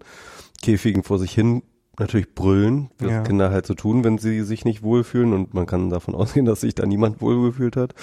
Käfigen 0.63 1.03
vor 1.03 1.19
sich 1.19 1.33
hin 1.33 1.63
natürlich 1.99 2.33
brüllen, 2.33 2.91
was 2.99 3.11
ja. 3.11 3.23
Kinder 3.23 3.51
halt 3.51 3.67
so 3.67 3.75
tun, 3.75 4.05
wenn 4.05 4.19
sie 4.19 4.43
sich 4.43 4.65
nicht 4.65 4.85
wohlfühlen 4.85 5.33
und 5.33 5.53
man 5.53 5.67
kann 5.67 5.91
davon 5.91 6.15
ausgehen, 6.15 6.47
dass 6.47 6.61
sich 6.61 6.77
da 6.77 6.87
niemand 6.87 7.21
wohlgefühlt 7.21 7.75
hat. 7.75 7.95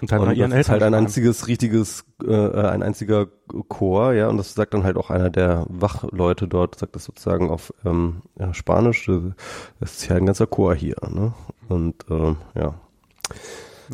Und 0.00 0.10
halt, 0.10 0.22
und 0.22 0.38
das 0.38 0.60
ist 0.60 0.68
halt 0.68 0.82
ein 0.82 0.94
einziges, 0.94 1.48
richtiges, 1.48 2.04
äh, 2.26 2.34
ein 2.34 2.82
einziger 2.82 3.26
Chor, 3.68 4.12
ja, 4.12 4.28
und 4.28 4.38
das 4.38 4.54
sagt 4.54 4.74
dann 4.74 4.84
halt 4.84 4.96
auch 4.96 5.10
einer 5.10 5.30
der 5.30 5.66
Wachleute 5.68 6.48
dort, 6.48 6.78
sagt 6.78 6.96
das 6.96 7.04
sozusagen 7.04 7.50
auf 7.50 7.72
ähm, 7.84 8.22
ja, 8.38 8.52
Spanisch, 8.54 9.10
das 9.80 9.94
ist 9.96 10.08
ja 10.08 10.16
ein 10.16 10.26
ganzer 10.26 10.46
Chor 10.46 10.74
hier, 10.74 10.96
ne? 11.08 11.32
Und 11.68 11.96
ähm, 12.10 12.36
ja. 12.54 12.74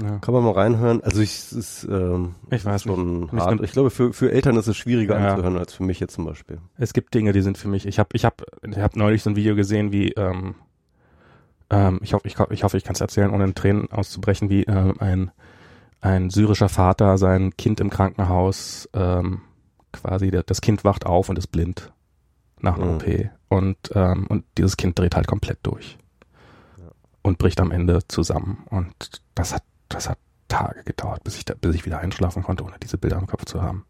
Ja. 0.00 0.18
Kann 0.18 0.34
man 0.34 0.44
mal 0.44 0.52
reinhören. 0.52 1.02
Also 1.02 1.20
ich 1.20 1.30
es 1.30 1.52
ist 1.52 1.84
ähm, 1.84 2.36
ich 2.50 2.64
weiß 2.64 2.84
schon 2.84 3.22
nicht. 3.22 3.32
hart. 3.32 3.60
Ich 3.62 3.72
glaube, 3.72 3.90
für, 3.90 4.12
für 4.12 4.30
Eltern 4.30 4.56
ist 4.56 4.68
es 4.68 4.76
schwieriger 4.76 5.18
ja. 5.18 5.30
anzuhören 5.30 5.58
als 5.58 5.74
für 5.74 5.82
mich 5.82 5.98
jetzt 5.98 6.14
zum 6.14 6.24
Beispiel. 6.24 6.58
Es 6.78 6.92
gibt 6.92 7.12
Dinge, 7.12 7.32
die 7.32 7.42
sind 7.42 7.58
für 7.58 7.68
mich. 7.68 7.86
Ich 7.86 7.98
habe 7.98 8.10
ich 8.12 8.24
hab, 8.24 8.42
ich 8.62 8.78
hab 8.78 8.94
neulich 8.94 9.22
so 9.22 9.30
ein 9.30 9.36
Video 9.36 9.56
gesehen, 9.56 9.90
wie 9.90 10.12
ähm, 10.12 10.54
ähm, 11.70 11.98
ich 12.02 12.14
hoffe, 12.14 12.28
ich, 12.28 12.38
ich 12.50 12.62
hoffe, 12.62 12.76
ich 12.76 12.84
kann 12.84 12.94
es 12.94 13.00
erzählen, 13.00 13.30
ohne 13.30 13.44
in 13.44 13.54
Tränen 13.54 13.90
auszubrechen, 13.90 14.48
wie 14.48 14.62
ähm, 14.62 14.94
ein 15.00 15.32
ein 16.00 16.30
syrischer 16.30 16.68
Vater 16.68 17.18
sein 17.18 17.56
Kind 17.56 17.80
im 17.80 17.90
Krankenhaus 17.90 18.88
ähm, 18.94 19.42
quasi, 19.92 20.30
das 20.30 20.60
Kind 20.60 20.84
wacht 20.84 21.06
auf 21.06 21.28
und 21.28 21.38
ist 21.38 21.48
blind 21.48 21.92
nach 22.60 22.76
einer 22.76 22.86
mhm. 22.86 22.94
OP. 22.94 23.30
Und, 23.48 23.76
ähm, 23.94 24.26
und 24.28 24.44
dieses 24.56 24.76
Kind 24.76 24.98
dreht 24.98 25.16
halt 25.16 25.26
komplett 25.26 25.58
durch. 25.62 25.98
Und 27.22 27.38
bricht 27.38 27.60
am 27.60 27.70
Ende 27.70 28.00
zusammen. 28.08 28.64
Und 28.70 29.22
das 29.34 29.54
hat, 29.54 29.62
das 29.88 30.08
hat 30.08 30.18
Tage 30.48 30.82
gedauert, 30.84 31.22
bis 31.24 31.36
ich, 31.36 31.44
da, 31.44 31.54
bis 31.54 31.74
ich 31.74 31.86
wieder 31.86 31.98
einschlafen 31.98 32.42
konnte, 32.42 32.64
ohne 32.64 32.78
diese 32.82 32.98
Bilder 32.98 33.18
im 33.18 33.26
Kopf 33.26 33.44
zu 33.44 33.62
haben. 33.62 33.84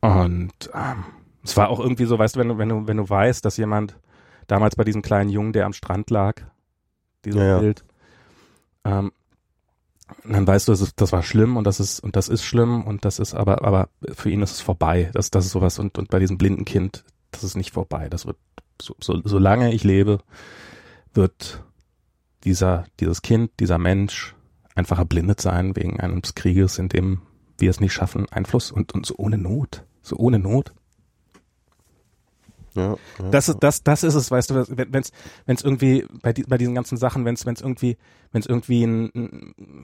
Und 0.00 0.70
ähm, 0.74 1.04
es 1.42 1.56
war 1.56 1.70
auch 1.70 1.80
irgendwie 1.80 2.04
so, 2.04 2.18
weißt 2.18 2.36
du, 2.36 2.40
wenn 2.40 2.48
du, 2.48 2.58
wenn 2.58 2.68
du, 2.68 2.86
wenn 2.86 2.96
du 2.96 3.08
weißt, 3.08 3.44
dass 3.44 3.56
jemand 3.56 3.96
damals 4.46 4.76
bei 4.76 4.84
diesem 4.84 5.02
kleinen 5.02 5.30
Jungen, 5.30 5.52
der 5.52 5.66
am 5.66 5.72
Strand 5.72 6.10
lag, 6.10 6.42
dieses 7.24 7.40
ja, 7.40 7.58
Bild, 7.58 7.84
ähm, 8.84 9.12
dann 10.24 10.46
weißt 10.46 10.68
du, 10.68 10.72
das, 10.72 10.80
ist, 10.80 11.00
das 11.00 11.12
war 11.12 11.22
schlimm 11.22 11.56
und 11.56 11.64
das 11.64 11.80
ist 11.80 12.00
und 12.00 12.16
das 12.16 12.28
ist 12.28 12.42
schlimm 12.42 12.84
und 12.84 13.04
das 13.04 13.18
ist 13.18 13.34
aber 13.34 13.62
aber 13.64 13.88
für 14.14 14.30
ihn 14.30 14.40
ist 14.42 14.52
es 14.52 14.60
vorbei. 14.60 15.10
Das 15.12 15.30
das 15.30 15.46
ist 15.46 15.52
sowas 15.52 15.78
und 15.78 15.98
und 15.98 16.08
bei 16.08 16.18
diesem 16.18 16.38
blinden 16.38 16.64
Kind, 16.64 17.04
das 17.30 17.44
ist 17.44 17.56
nicht 17.56 17.72
vorbei. 17.72 18.08
Das 18.08 18.26
wird 18.26 18.38
so, 18.80 18.96
so 19.00 19.20
solange 19.24 19.74
ich 19.74 19.84
lebe, 19.84 20.20
wird 21.12 21.62
dieser 22.44 22.86
dieses 23.00 23.22
Kind, 23.22 23.50
dieser 23.60 23.78
Mensch 23.78 24.34
einfach 24.74 24.98
erblindet 24.98 25.40
sein 25.40 25.76
wegen 25.76 26.00
eines 26.00 26.34
Krieges, 26.34 26.78
in 26.78 26.88
dem 26.88 27.22
wir 27.58 27.70
es 27.70 27.80
nicht 27.80 27.92
schaffen, 27.92 28.26
Einfluss 28.30 28.70
und 28.70 28.94
und 28.94 29.06
so 29.06 29.14
ohne 29.16 29.38
Not, 29.38 29.84
so 30.02 30.16
ohne 30.16 30.38
Not. 30.38 30.72
Ja, 32.74 32.96
ja, 33.18 33.30
das 33.30 33.48
ist 33.48 33.58
das 33.60 33.82
das 33.82 34.04
ist 34.04 34.14
es, 34.14 34.30
weißt 34.30 34.50
du, 34.50 34.54
wenn 34.68 35.02
es 35.02 35.12
wenn 35.46 35.56
es 35.56 35.64
irgendwie 35.64 36.06
bei 36.22 36.32
die, 36.32 36.42
bei 36.44 36.58
diesen 36.58 36.74
ganzen 36.74 36.96
Sachen, 36.96 37.24
wenn 37.24 37.34
es 37.34 37.44
wenn 37.44 37.54
es 37.54 37.60
irgendwie 37.60 37.96
wenn 38.30 38.40
es 38.40 38.46
irgendwie 38.46 38.84
ein, 38.84 39.10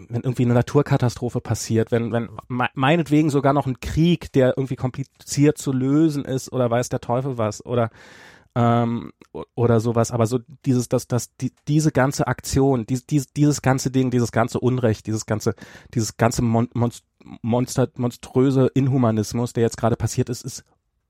wenn 0.09 0.23
irgendwie 0.23 0.45
eine 0.45 0.55
Naturkatastrophe 0.55 1.40
passiert, 1.40 1.90
wenn 1.90 2.12
wenn 2.12 2.29
meinetwegen 2.49 3.31
sogar 3.31 3.53
noch 3.53 3.67
ein 3.67 3.81
Krieg, 3.81 4.33
der 4.33 4.57
irgendwie 4.57 4.77
kompliziert 4.77 5.59
zu 5.59 5.73
lösen 5.73 6.25
ist 6.25 6.53
oder 6.53 6.71
weiß 6.71 6.88
der 6.88 7.01
Teufel 7.01 7.37
was 7.37 7.64
oder 7.64 7.90
ähm, 8.55 9.12
oder 9.55 9.81
sowas, 9.81 10.12
aber 10.12 10.27
so 10.27 10.38
dieses, 10.64 10.88
das, 10.88 11.09
das, 11.09 11.35
die, 11.37 11.53
diese 11.67 11.90
ganze 11.90 12.27
Aktion, 12.27 12.87
dies, 12.87 13.07
dies, 13.07 13.33
dieses 13.33 13.62
ganze 13.62 13.90
Ding, 13.90 14.11
dieses 14.11 14.31
ganze 14.31 14.61
Unrecht, 14.61 15.07
dieses 15.07 15.27
ganze, 15.27 15.55
dieses 15.93 16.17
ganze 16.17 16.43
Mon 16.43 16.69
Monster, 17.43 17.88
monströse 17.97 18.71
Inhumanismus, 18.75 19.55
der 19.55 19.62
jetzt 19.62 19.79
gerade 19.79 19.97
passiert 19.97 20.29
ist, 20.29 20.45
ist 20.45 20.64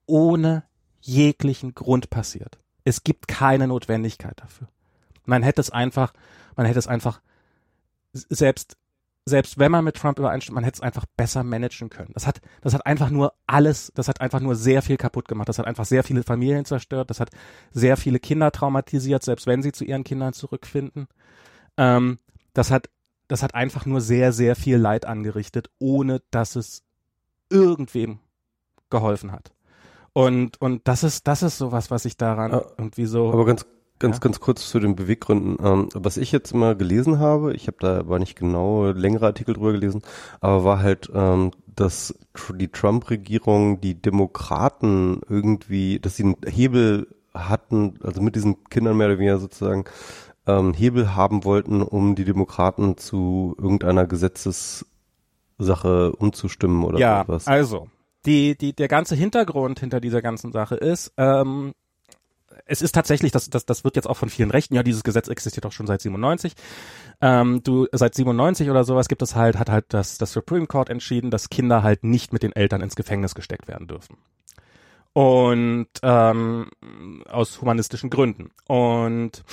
ohne 0.07 0.65
jeglichen 1.01 1.75
Grund 1.75 2.09
passiert. 2.09 2.59
Es 2.85 3.03
gibt 3.03 3.29
keine 3.29 3.67
Notwendigkeit 3.67 4.41
dafür. 4.41 4.69
Man 5.27 5.43
hätte 5.43 5.61
es 5.61 5.71
einfach, 5.71 6.13
man 6.57 6.67
hätte 6.67 6.79
es 6.79 6.87
einfach 6.87 7.21
selbst 8.13 8.77
selbst 9.27 9.59
wenn 9.59 9.73
man 9.73 9.85
mit 9.85 9.97
Trump 9.97 10.19
übereinstimmt, 10.19 10.55
man 10.55 10.65
hätte 10.65 10.77
es 10.77 10.83
einfach 10.83 11.07
besser 11.17 11.43
managen 11.45 11.89
können. 11.89 12.11
Das 12.13 12.27
hat, 12.27 12.41
das 12.61 12.75
hat 12.75 12.85
einfach 12.85 13.11
nur 13.11 13.33
alles, 13.47 13.91
das 13.95 14.09
hat 14.09 14.21
einfach 14.21 14.41
nur 14.41 14.55
sehr 14.55 14.83
viel 14.83 14.99
kaputt 14.99 15.29
gemacht. 15.29 15.49
Das 15.49 15.59
hat 15.59 15.67
einfach 15.67 15.87
sehr 15.87 16.05
viele 16.05 16.23
Familien 16.23 16.67
zerstört. 16.67 17.09
Das 17.09 17.21
hat 17.21 17.31
sehr 17.73 17.97
viele 17.97 18.19
Kinder 18.19 18.53
traumatisiert, 18.53 19.23
selbst 19.23 19.47
wenn 19.47 19.63
sie 19.63 19.73
zu 19.73 19.85
ihren 19.85 20.05
Kindern 20.05 20.35
zurückfinden. 20.35 21.09
Ähm, 21.79 22.19
das 22.53 22.71
hat, 22.71 22.91
das 23.27 23.43
hat 23.43 23.55
einfach 23.55 23.87
nur 23.87 24.03
sehr, 24.03 24.33
sehr 24.33 24.57
viel 24.57 24.77
Leid 24.77 25.07
angerichtet, 25.07 25.71
ohne 25.79 26.21
dass 26.31 26.55
es 26.55 26.83
irgendwem 27.49 28.19
geholfen 28.91 29.33
hat. 29.33 29.53
Und, 30.13 30.61
und 30.61 30.87
das 30.87 31.03
ist, 31.03 31.27
das 31.27 31.43
ist 31.43 31.57
sowas, 31.57 31.91
was 31.91 32.05
ich 32.05 32.17
daran 32.19 32.53
ja, 32.53 32.63
irgendwie 32.79 33.07
so. 33.07 33.33
Aber 33.33 33.47
ganz, 33.47 33.67
ganz, 34.05 34.17
ja. 34.17 34.21
ganz 34.21 34.41
kurz 34.41 34.69
zu 34.69 34.79
den 34.79 34.97
Beweggründen. 34.97 35.57
Ähm, 35.65 35.89
was 35.95 36.17
ich 36.17 36.31
jetzt 36.33 36.55
mal 36.55 36.77
gelesen 36.77 37.19
habe, 37.19 37.55
ich 37.55 37.67
habe 37.67 37.77
da 37.81 37.99
aber 37.99 38.19
nicht 38.19 38.37
genau 38.37 38.91
längere 38.91 39.27
Artikel 39.27 39.55
drüber 39.55 39.73
gelesen, 39.73 40.03
aber 40.41 40.65
war 40.65 40.81
halt, 40.81 41.11
ähm, 41.15 41.53
dass 41.75 42.15
die 42.55 42.69
Trump-Regierung 42.69 43.81
die 43.81 44.01
Demokraten 44.01 45.21
irgendwie, 45.29 45.99
dass 45.99 46.17
sie 46.17 46.25
einen 46.25 46.37
Hebel 46.47 47.09
hatten, 47.33 47.99
also 48.03 48.21
mit 48.21 48.37
diesen 48.37 48.63
Kindern 48.65 48.97
mehr 48.97 49.09
oder 49.09 49.19
weniger 49.19 49.39
sozusagen, 49.39 49.85
ähm, 50.47 50.75
Hebel 50.75 51.15
haben 51.15 51.45
wollten, 51.45 51.83
um 51.83 52.15
die 52.15 52.25
Demokraten 52.25 52.97
zu 52.97 53.57
irgendeiner 53.59 54.07
Gesetzessache 54.07 54.85
umzustimmen 56.17 56.85
oder 56.85 56.99
ja, 56.99 57.25
was. 57.27 57.47
Ja, 57.47 57.53
also 57.53 57.89
die, 58.27 58.57
die, 58.57 58.75
der 58.75 58.89
ganze 58.89 59.15
Hintergrund 59.15 59.81
hinter 59.81 60.01
dieser 60.01 60.23
ganzen 60.23 60.53
Sache 60.53 60.77
ist, 60.77 61.13
ähm, 61.17 61.73
es 62.67 62.83
ist 62.83 62.95
tatsächlich, 62.95 63.33
das, 63.33 63.51
das, 63.51 63.67
das 63.67 63.85
wird 63.85 63.97
jetzt 63.97 64.09
auch 64.09 64.17
von 64.17 64.29
vielen 64.29 64.51
Rechten, 64.51 64.75
ja, 64.75 64.83
dieses 64.83 65.05
Gesetz 65.05 65.29
existiert 65.29 65.65
doch 65.65 65.73
schon 65.73 65.87
seit 65.87 66.01
97. 66.01 66.55
Ähm, 67.21 67.63
du, 67.63 67.87
seit 67.93 68.15
97 68.15 68.71
oder 68.71 68.85
sowas 68.85 69.09
gibt 69.09 69.23
es 69.23 69.35
halt, 69.35 69.59
hat 69.59 69.71
halt 69.71 69.87
das, 69.89 70.19
das 70.19 70.33
Supreme 70.33 70.67
Court 70.67 70.91
entschieden, 70.91 71.31
dass 71.31 71.51
Kinder 71.51 71.83
halt 71.83 72.05
nicht 72.05 72.33
mit 72.33 72.43
den 72.43 72.53
Eltern 72.53 72.81
ins 72.81 72.97
Gefängnis 72.97 73.35
gesteckt 73.35 73.69
werden 73.69 73.87
dürfen. 73.87 74.17
Und 75.13 75.89
ähm, 76.03 76.71
aus 77.29 77.61
humanistischen 77.61 78.11
Gründen. 78.11 78.51
Und 78.67 79.45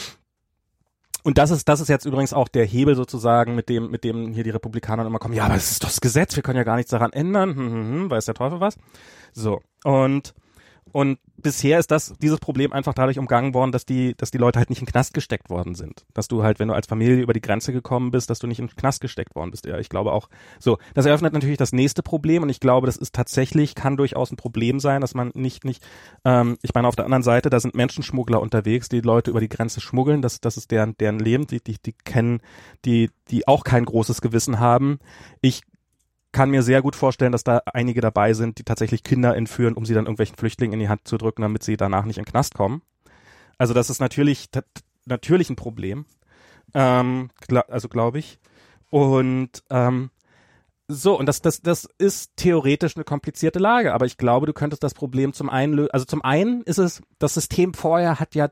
und 1.23 1.37
das 1.37 1.51
ist, 1.51 1.69
das 1.69 1.79
ist 1.79 1.87
jetzt 1.87 2.05
übrigens 2.05 2.33
auch 2.33 2.47
der 2.47 2.65
Hebel 2.65 2.95
sozusagen, 2.95 3.53
mit 3.53 3.69
dem, 3.69 3.91
mit 3.91 4.03
dem 4.03 4.31
hier 4.33 4.43
die 4.43 4.49
Republikaner 4.49 5.05
immer 5.05 5.19
kommen, 5.19 5.35
ja, 5.35 5.45
aber 5.45 5.55
es 5.55 5.71
ist 5.71 5.83
doch 5.83 5.89
das 5.89 6.01
Gesetz, 6.01 6.35
wir 6.35 6.41
können 6.41 6.57
ja 6.57 6.63
gar 6.63 6.77
nichts 6.77 6.89
daran 6.89 7.13
ändern, 7.13 7.55
hm, 7.55 7.71
hm, 7.71 7.73
hm, 7.73 8.09
weiß 8.09 8.25
der 8.25 8.33
Teufel 8.33 8.59
was. 8.59 8.75
So. 9.33 9.61
Und 9.83 10.33
und 10.91 11.19
bisher 11.37 11.79
ist 11.79 11.91
das, 11.91 12.13
dieses 12.21 12.39
Problem 12.39 12.73
einfach 12.73 12.93
dadurch 12.93 13.19
umgangen 13.19 13.53
worden, 13.53 13.71
dass 13.71 13.85
die, 13.85 14.15
dass 14.15 14.31
die 14.31 14.37
Leute 14.37 14.59
halt 14.59 14.69
nicht 14.69 14.79
in 14.79 14.85
den 14.85 14.91
Knast 14.91 15.13
gesteckt 15.13 15.49
worden 15.49 15.75
sind. 15.75 16.05
Dass 16.13 16.27
du 16.27 16.43
halt, 16.43 16.59
wenn 16.59 16.67
du 16.67 16.73
als 16.73 16.87
Familie 16.87 17.21
über 17.21 17.33
die 17.33 17.41
Grenze 17.41 17.73
gekommen 17.73 18.11
bist, 18.11 18.29
dass 18.29 18.39
du 18.39 18.47
nicht 18.47 18.59
in 18.59 18.67
den 18.67 18.75
Knast 18.75 19.01
gesteckt 19.01 19.35
worden 19.35 19.51
bist. 19.51 19.65
Ja, 19.65 19.77
ich 19.79 19.89
glaube 19.89 20.11
auch, 20.11 20.29
so. 20.59 20.77
Das 20.93 21.05
eröffnet 21.05 21.33
natürlich 21.33 21.57
das 21.57 21.73
nächste 21.73 22.03
Problem 22.03 22.43
und 22.43 22.49
ich 22.49 22.59
glaube, 22.59 22.85
das 22.85 22.97
ist 22.97 23.13
tatsächlich, 23.13 23.75
kann 23.75 23.97
durchaus 23.97 24.31
ein 24.31 24.37
Problem 24.37 24.79
sein, 24.79 25.01
dass 25.01 25.13
man 25.13 25.31
nicht, 25.33 25.65
nicht, 25.65 25.83
ähm, 26.25 26.57
ich 26.61 26.73
meine, 26.73 26.87
auf 26.87 26.95
der 26.95 27.05
anderen 27.05 27.23
Seite, 27.23 27.49
da 27.49 27.59
sind 27.59 27.75
Menschenschmuggler 27.75 28.41
unterwegs, 28.41 28.89
die 28.89 29.01
Leute 29.01 29.31
über 29.31 29.39
die 29.39 29.49
Grenze 29.49 29.81
schmuggeln, 29.81 30.21
das, 30.21 30.41
das 30.41 30.57
ist 30.57 30.71
deren, 30.71 30.97
deren 30.97 31.19
Leben, 31.19 31.47
die, 31.47 31.61
die, 31.61 31.77
die 31.83 31.93
kennen, 31.93 32.41
die, 32.85 33.09
die 33.29 33.47
auch 33.47 33.63
kein 33.63 33.85
großes 33.85 34.21
Gewissen 34.21 34.59
haben. 34.59 34.99
Ich 35.41 35.61
kann 36.31 36.49
mir 36.49 36.63
sehr 36.63 36.81
gut 36.81 36.95
vorstellen, 36.95 37.31
dass 37.31 37.43
da 37.43 37.61
einige 37.65 38.01
dabei 38.01 38.33
sind, 38.33 38.57
die 38.57 38.63
tatsächlich 38.63 39.03
Kinder 39.03 39.35
entführen, 39.35 39.73
um 39.73 39.85
sie 39.85 39.93
dann 39.93 40.05
irgendwelchen 40.05 40.37
Flüchtlingen 40.37 40.73
in 40.73 40.79
die 40.79 40.89
Hand 40.89 41.07
zu 41.07 41.17
drücken, 41.17 41.41
damit 41.41 41.63
sie 41.63 41.77
danach 41.77 42.05
nicht 42.05 42.17
in 42.17 42.23
den 42.23 42.31
Knast 42.31 42.53
kommen. 42.53 42.81
Also 43.57 43.73
das 43.73 43.89
ist 43.89 43.99
natürlich 43.99 44.49
natürlich 45.05 45.49
ein 45.49 45.55
Problem. 45.55 46.05
Ähm, 46.73 47.29
also 47.67 47.89
glaube 47.89 48.19
ich. 48.19 48.39
Und 48.89 49.63
ähm, 49.69 50.09
so, 50.87 51.17
und 51.17 51.25
das, 51.25 51.41
das, 51.41 51.61
das 51.61 51.87
ist 51.97 52.35
theoretisch 52.35 52.95
eine 52.95 53.05
komplizierte 53.05 53.59
Lage, 53.59 53.93
aber 53.93 54.05
ich 54.05 54.17
glaube, 54.17 54.45
du 54.45 54.53
könntest 54.53 54.83
das 54.83 54.93
Problem 54.93 55.33
zum 55.33 55.49
einen 55.49 55.73
lösen. 55.73 55.91
Also 55.91 56.05
zum 56.05 56.21
einen 56.23 56.63
ist 56.63 56.79
es, 56.79 57.01
das 57.17 57.33
System 57.33 57.73
vorher 57.73 58.19
hat 58.19 58.35
ja 58.35 58.49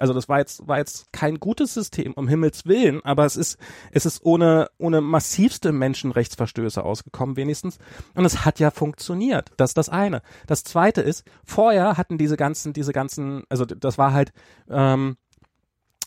also 0.00 0.14
das 0.14 0.28
war 0.28 0.38
jetzt, 0.38 0.66
war 0.66 0.78
jetzt 0.78 1.12
kein 1.12 1.38
gutes 1.38 1.74
System, 1.74 2.12
um 2.14 2.28
Himmels 2.28 2.66
Willen, 2.66 3.04
aber 3.04 3.24
es 3.24 3.36
ist, 3.36 3.58
es 3.92 4.06
ist 4.06 4.24
ohne, 4.24 4.68
ohne 4.78 5.00
massivste 5.00 5.72
Menschenrechtsverstöße 5.72 6.82
ausgekommen 6.82 7.36
wenigstens. 7.36 7.78
Und 8.14 8.24
es 8.24 8.44
hat 8.44 8.58
ja 8.58 8.70
funktioniert. 8.70 9.50
Das 9.56 9.70
ist 9.70 9.78
das 9.78 9.88
eine. 9.88 10.22
Das 10.46 10.64
zweite 10.64 11.00
ist, 11.00 11.24
vorher 11.44 11.96
hatten 11.96 12.18
diese 12.18 12.36
ganzen, 12.36 12.72
diese 12.72 12.92
ganzen, 12.92 13.44
also 13.48 13.64
das 13.64 13.98
war 13.98 14.12
halt, 14.12 14.32
ähm, 14.68 15.16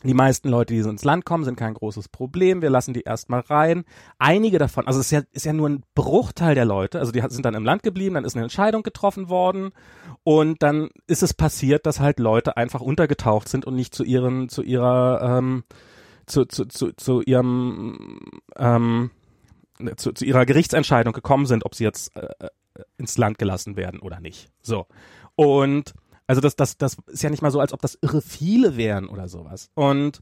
die 0.03 0.13
meisten 0.13 0.47
Leute, 0.47 0.73
die 0.73 0.79
ins 0.79 1.03
Land 1.03 1.25
kommen, 1.25 1.43
sind 1.43 1.57
kein 1.57 1.73
großes 1.73 2.07
Problem. 2.07 2.61
Wir 2.61 2.69
lassen 2.69 2.93
die 2.93 3.01
erstmal 3.01 3.41
rein. 3.41 3.83
Einige 4.17 4.57
davon, 4.57 4.87
also 4.87 4.99
es 4.99 5.07
ist 5.07 5.11
ja, 5.11 5.21
ist 5.31 5.45
ja 5.45 5.51
nur 5.51 5.67
ein 5.67 5.83
Bruchteil 5.93 6.55
der 6.55 6.65
Leute, 6.65 6.99
also 6.99 7.11
die 7.11 7.21
sind 7.27 7.45
dann 7.45 7.53
im 7.53 7.65
Land 7.65 7.83
geblieben, 7.83 8.15
dann 8.15 8.23
ist 8.23 8.35
eine 8.35 8.43
Entscheidung 8.43 8.83
getroffen 8.83 9.27
worden 9.27 9.71
und 10.23 10.63
dann 10.63 10.89
ist 11.07 11.21
es 11.21 11.33
passiert, 11.33 11.85
dass 11.85 11.99
halt 11.99 12.19
Leute 12.19 12.55
einfach 12.55 12.79
untergetaucht 12.79 13.49
sind 13.49 13.65
und 13.65 13.75
nicht 13.75 13.93
zu 13.93 14.03
ihren, 14.03 14.47
zu 14.47 14.61
ihrer, 14.61 15.37
ähm, 15.37 15.63
zu, 16.25 16.45
zu, 16.45 16.65
zu, 16.65 16.93
zu 16.93 17.21
ihrem, 17.21 18.19
ähm, 18.55 19.11
zu, 19.97 20.13
zu 20.13 20.23
ihrer 20.23 20.45
Gerichtsentscheidung 20.45 21.13
gekommen 21.13 21.45
sind, 21.45 21.65
ob 21.65 21.75
sie 21.75 21.83
jetzt 21.83 22.15
äh, 22.15 22.27
äh 22.39 22.49
ins 22.97 23.17
Land 23.17 23.37
gelassen 23.37 23.75
werden 23.75 23.99
oder 23.99 24.21
nicht. 24.21 24.47
So. 24.61 24.87
Und 25.35 25.93
also 26.29 26.41
das, 26.41 26.55
das, 26.55 26.77
das 26.77 26.95
ist 27.07 27.23
ja 27.23 27.31
nicht 27.31 27.41
mal 27.41 27.49
so, 27.49 27.59
als 27.59 27.73
ob 27.73 27.81
das 27.81 27.97
irre 28.03 28.21
viele 28.21 28.77
wären 28.77 29.07
oder 29.07 29.27
sowas. 29.27 29.71
Und 29.73 30.21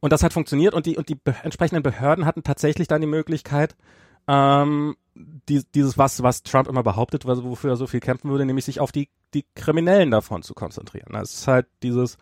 und 0.00 0.14
das 0.14 0.22
hat 0.22 0.32
funktioniert 0.32 0.72
und 0.72 0.86
die 0.86 0.96
und 0.96 1.10
die 1.10 1.20
entsprechenden 1.42 1.82
Behörden 1.82 2.24
hatten 2.24 2.42
tatsächlich 2.42 2.88
dann 2.88 3.02
die 3.02 3.06
Möglichkeit, 3.06 3.76
ähm, 4.26 4.96
die, 5.14 5.62
dieses 5.74 5.98
was 5.98 6.22
was 6.22 6.42
Trump 6.42 6.68
immer 6.68 6.82
behauptet, 6.82 7.26
was, 7.26 7.44
wofür 7.44 7.72
er 7.72 7.76
so 7.76 7.86
viel 7.86 8.00
kämpfen 8.00 8.30
würde, 8.30 8.46
nämlich 8.46 8.64
sich 8.64 8.80
auf 8.80 8.92
die 8.92 9.10
die 9.34 9.44
Kriminellen 9.54 10.10
davon 10.10 10.42
zu 10.42 10.54
konzentrieren. 10.54 11.12
Das 11.12 11.34
ist 11.34 11.48
halt 11.48 11.66
dieses 11.82 12.16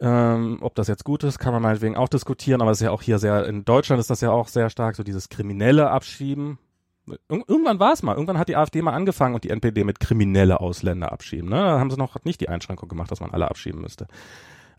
ähm, 0.00 0.58
ob 0.60 0.76
das 0.76 0.86
jetzt 0.86 1.02
gut 1.02 1.24
ist, 1.24 1.40
kann 1.40 1.52
man 1.52 1.62
meinetwegen 1.62 1.96
auch 1.96 2.08
diskutieren, 2.08 2.62
aber 2.62 2.70
es 2.70 2.78
ist 2.78 2.84
ja 2.84 2.92
auch 2.92 3.02
hier 3.02 3.18
sehr, 3.18 3.46
in 3.46 3.64
Deutschland 3.64 3.98
ist 3.98 4.10
das 4.10 4.20
ja 4.20 4.30
auch 4.30 4.46
sehr 4.46 4.70
stark, 4.70 4.94
so 4.94 5.02
dieses 5.02 5.28
kriminelle 5.28 5.90
Abschieben, 5.90 6.60
irgendwann 7.28 7.80
war 7.80 7.92
es 7.92 8.02
mal. 8.02 8.14
Irgendwann 8.14 8.38
hat 8.38 8.48
die 8.48 8.56
AfD 8.56 8.82
mal 8.82 8.92
angefangen 8.92 9.34
und 9.34 9.44
die 9.44 9.50
NPD 9.50 9.84
mit 9.84 10.00
kriminelle 10.00 10.60
Ausländer 10.60 11.12
abschieben. 11.12 11.48
Ne? 11.48 11.56
Da 11.56 11.78
haben 11.78 11.90
sie 11.90 11.96
noch 11.96 12.16
nicht 12.24 12.40
die 12.40 12.48
Einschränkung 12.48 12.88
gemacht, 12.88 13.10
dass 13.10 13.20
man 13.20 13.30
alle 13.30 13.48
abschieben 13.48 13.80
müsste. 13.80 14.06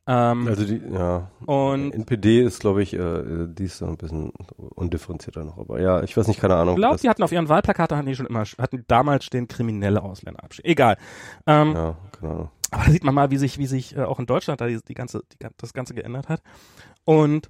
Ähm, 0.08 0.48
also 0.48 0.65
die, 0.65 0.82
ja. 0.92 1.30
Und 1.46 1.92
NPD 1.92 2.42
ist, 2.42 2.62
glaube 2.62 2.82
ich, 2.82 2.94
äh, 2.94 3.48
die 3.48 3.65
ist 3.65 3.78
so 3.78 3.86
ein 3.86 3.98
bisschen 3.98 4.32
undifferenzierter 4.58 5.44
noch. 5.44 5.60
Aber 5.60 5.80
ja, 5.80 6.02
ich 6.02 6.18
weiß 6.18 6.28
nicht, 6.28 6.39
keine 6.39 6.56
Ahnung. 6.56 6.76
Ich 6.76 6.82
glaube, 6.82 6.98
die 6.98 7.10
hatten 7.10 7.22
auf 7.22 7.32
ihren 7.32 7.48
Wahlplakaten 7.48 7.96
hatten 7.96 8.08
die 8.08 8.15
schon 8.15 8.26
immer, 8.26 8.44
hatten 8.58 8.86
damals 8.88 9.26
stehen 9.26 9.48
kriminelle 9.48 10.02
Ausländer 10.02 10.44
abschieben. 10.44 10.72
Egal. 10.72 10.98
Ähm, 11.46 11.74
ja, 11.74 11.98
keine 12.20 12.34
Ahnung. 12.34 12.50
Aber 12.72 12.86
da 12.86 12.92
sieht 12.92 13.04
man 13.04 13.13
mal, 13.13 13.30
wie 13.32 13.38
sich, 13.38 13.58
wie 13.60 13.68
sich 13.68 13.96
äh, 13.96 14.02
auch 14.02 14.20
in 14.20 14.26
Deutschland 14.26 14.62
da 14.62 14.68
die, 14.68 14.80
die 14.88 14.94
ganze, 14.94 15.22
die, 15.32 15.48
das 15.58 15.74
Ganze 15.74 15.94
geändert 15.94 16.28
hat. 16.28 16.42
Und 17.06 17.50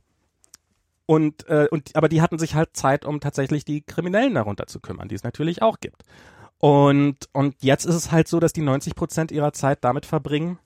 und, 1.10 1.50
äh, 1.50 1.68
und 1.72 1.96
aber 1.96 2.08
die 2.08 2.22
hatten 2.22 2.38
sich 2.38 2.54
halt 2.54 2.78
Zeit, 2.78 3.04
um 3.04 3.20
tatsächlich 3.20 3.66
die 3.66 3.82
Kriminellen 3.82 4.36
darunter 4.36 4.68
zu 4.68 4.80
kümmern, 4.80 5.08
die 5.08 5.16
es 5.16 5.24
natürlich 5.24 5.64
auch 5.64 5.80
gibt. 5.80 6.04
Und, 6.60 7.16
und 7.34 7.56
jetzt 7.62 7.86
ist 7.86 7.96
es 7.96 8.12
halt 8.12 8.28
so, 8.28 8.40
dass 8.40 8.54
die 8.54 8.62
90 8.62 8.94
Prozent 8.94 9.32
ihrer 9.32 9.52
Zeit 9.52 9.80
damit 9.82 10.06
verbringen, 10.06 10.60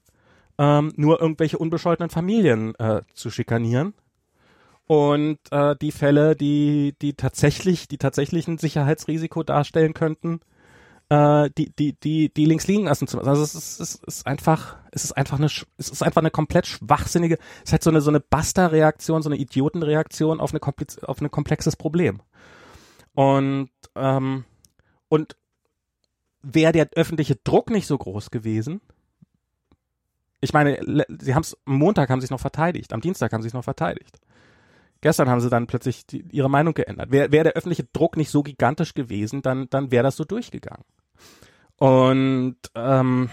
ähm, 0.58 0.92
nur 0.98 1.22
irgendwelche 1.22 1.58
unbescholtenen 1.58 2.10
Familien 2.10 2.76
äh, 2.76 3.04
zu 3.14 3.30
schikanieren. 3.30 3.94
Und 4.86 5.40
äh, 5.52 5.78
die 5.82 5.94
Fälle, 5.94 6.36
die, 6.36 6.94
die 7.02 7.14
tatsächlich, 7.14 7.88
die 7.88 7.98
tatsächlich 7.98 8.46
ein 8.50 8.58
Sicherheitsrisiko 8.58 9.44
darstellen 9.44 9.94
könnten, 9.94 10.42
äh, 11.14 11.52
die, 11.58 11.70
die, 11.76 11.94
die, 11.94 12.34
die 12.34 12.46
links 12.46 12.68
liegen 12.68 12.86
lassen 12.86 13.08
zu 13.08 13.20
Also 13.20 13.44
es 13.44 13.54
ist, 13.54 13.80
es 13.80 13.96
ist 13.96 14.26
einfach, 14.26 14.78
es 14.92 15.04
ist 15.04 15.12
einfach 15.12 15.38
eine, 15.38 15.46
es 15.46 15.90
ist 15.90 16.02
einfach 16.02 16.22
eine 16.22 16.32
komplett 16.32 16.66
schwachsinnige, 16.66 17.38
es 17.58 17.70
ist 17.70 17.72
halt 17.74 17.84
so 17.84 17.92
eine, 17.92 18.02
so 18.02 18.10
eine 18.10 18.20
Basta-Reaktion, 18.20 19.22
so 19.22 19.30
eine 19.30 19.38
Idiotenreaktion 19.38 20.40
auf 20.40 20.52
eine 20.52 20.60
komplex, 20.60 20.98
auf 21.04 21.22
ein 21.22 21.30
komplexes 21.30 21.76
Problem. 21.76 22.22
Und, 23.14 23.70
ähm, 23.96 24.46
und 25.08 25.36
wäre 26.42 26.72
der 26.72 26.90
öffentliche 26.96 27.36
Druck 27.36 27.70
nicht 27.70 27.86
so 27.86 27.98
groß 27.98 28.32
gewesen, 28.32 28.82
ich 30.42 30.52
meine, 30.52 31.06
sie 31.22 31.36
haben 31.36 31.44
es 31.44 31.58
Montag 31.64 32.10
haben 32.10 32.20
sie 32.20 32.26
es 32.26 32.32
noch 32.32 32.40
verteidigt, 32.40 32.92
am 32.92 33.00
Dienstag 33.00 33.32
haben 33.32 33.42
sie 33.42 33.48
es 33.48 33.54
noch 33.54 33.64
verteidigt. 33.64 34.20
Gestern 35.00 35.30
haben 35.30 35.40
sie 35.40 35.50
dann 35.50 35.68
plötzlich 35.68 36.06
die, 36.06 36.26
ihre 36.32 36.50
Meinung 36.50 36.74
geändert. 36.74 37.12
Wäre 37.12 37.32
wär 37.32 37.44
der 37.44 37.54
öffentliche 37.54 37.86
Druck 37.94 38.18
nicht 38.18 38.30
so 38.30 38.44
gigantisch 38.44 38.94
gewesen, 38.94 39.42
dann, 39.42 39.70
dann 39.70 39.92
wäre 39.92 40.04
das 40.04 40.18
so 40.18 40.26
durchgegangen. 40.26 40.84
Und 41.78 42.58
ähm, 42.76 43.30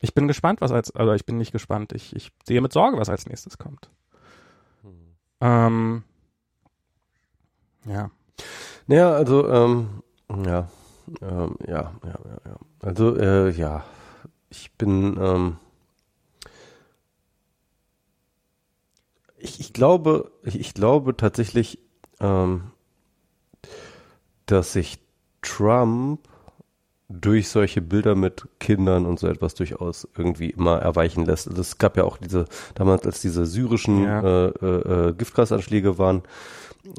ich 0.00 0.14
bin 0.14 0.28
gespannt, 0.28 0.60
was 0.60 0.72
als, 0.72 0.90
also 0.94 1.12
ich 1.12 1.24
bin 1.24 1.38
nicht 1.38 1.52
gespannt, 1.52 1.92
ich, 1.92 2.14
ich 2.14 2.32
sehe 2.46 2.60
mit 2.60 2.72
Sorge, 2.72 2.98
was 2.98 3.08
als 3.08 3.26
nächstes 3.26 3.58
kommt. 3.58 3.90
Hm. 4.82 5.16
Ähm, 5.40 6.04
ja. 7.86 8.10
Naja, 8.86 9.12
also, 9.12 9.48
ähm, 9.48 10.02
ja, 10.44 10.68
ähm, 11.22 11.56
ja, 11.66 11.92
ja, 12.04 12.18
ja, 12.24 12.38
ja. 12.44 12.56
Also, 12.80 13.16
äh, 13.16 13.50
ja, 13.50 13.84
ich 14.50 14.72
bin, 14.74 15.16
ähm, 15.20 15.56
ich, 19.38 19.60
ich 19.60 19.72
glaube, 19.72 20.30
ich, 20.42 20.58
ich 20.58 20.74
glaube 20.74 21.16
tatsächlich, 21.16 21.78
ähm, 22.20 22.72
dass 24.46 24.72
sich 24.72 24.98
Trump 25.46 26.20
durch 27.08 27.48
solche 27.48 27.80
Bilder 27.80 28.16
mit 28.16 28.48
Kindern 28.58 29.06
und 29.06 29.20
so 29.20 29.28
etwas 29.28 29.54
durchaus 29.54 30.08
irgendwie 30.16 30.50
immer 30.50 30.78
erweichen 30.78 31.24
lässt. 31.24 31.46
Es 31.46 31.78
gab 31.78 31.96
ja 31.96 32.04
auch 32.04 32.16
diese, 32.16 32.46
damals 32.74 33.06
als 33.06 33.20
diese 33.20 33.46
syrischen 33.46 34.02
ja. 34.02 34.20
äh, 34.20 34.46
äh, 34.48 35.08
äh 35.08 35.12
Giftgasanschläge 35.12 35.98
waren, 35.98 36.22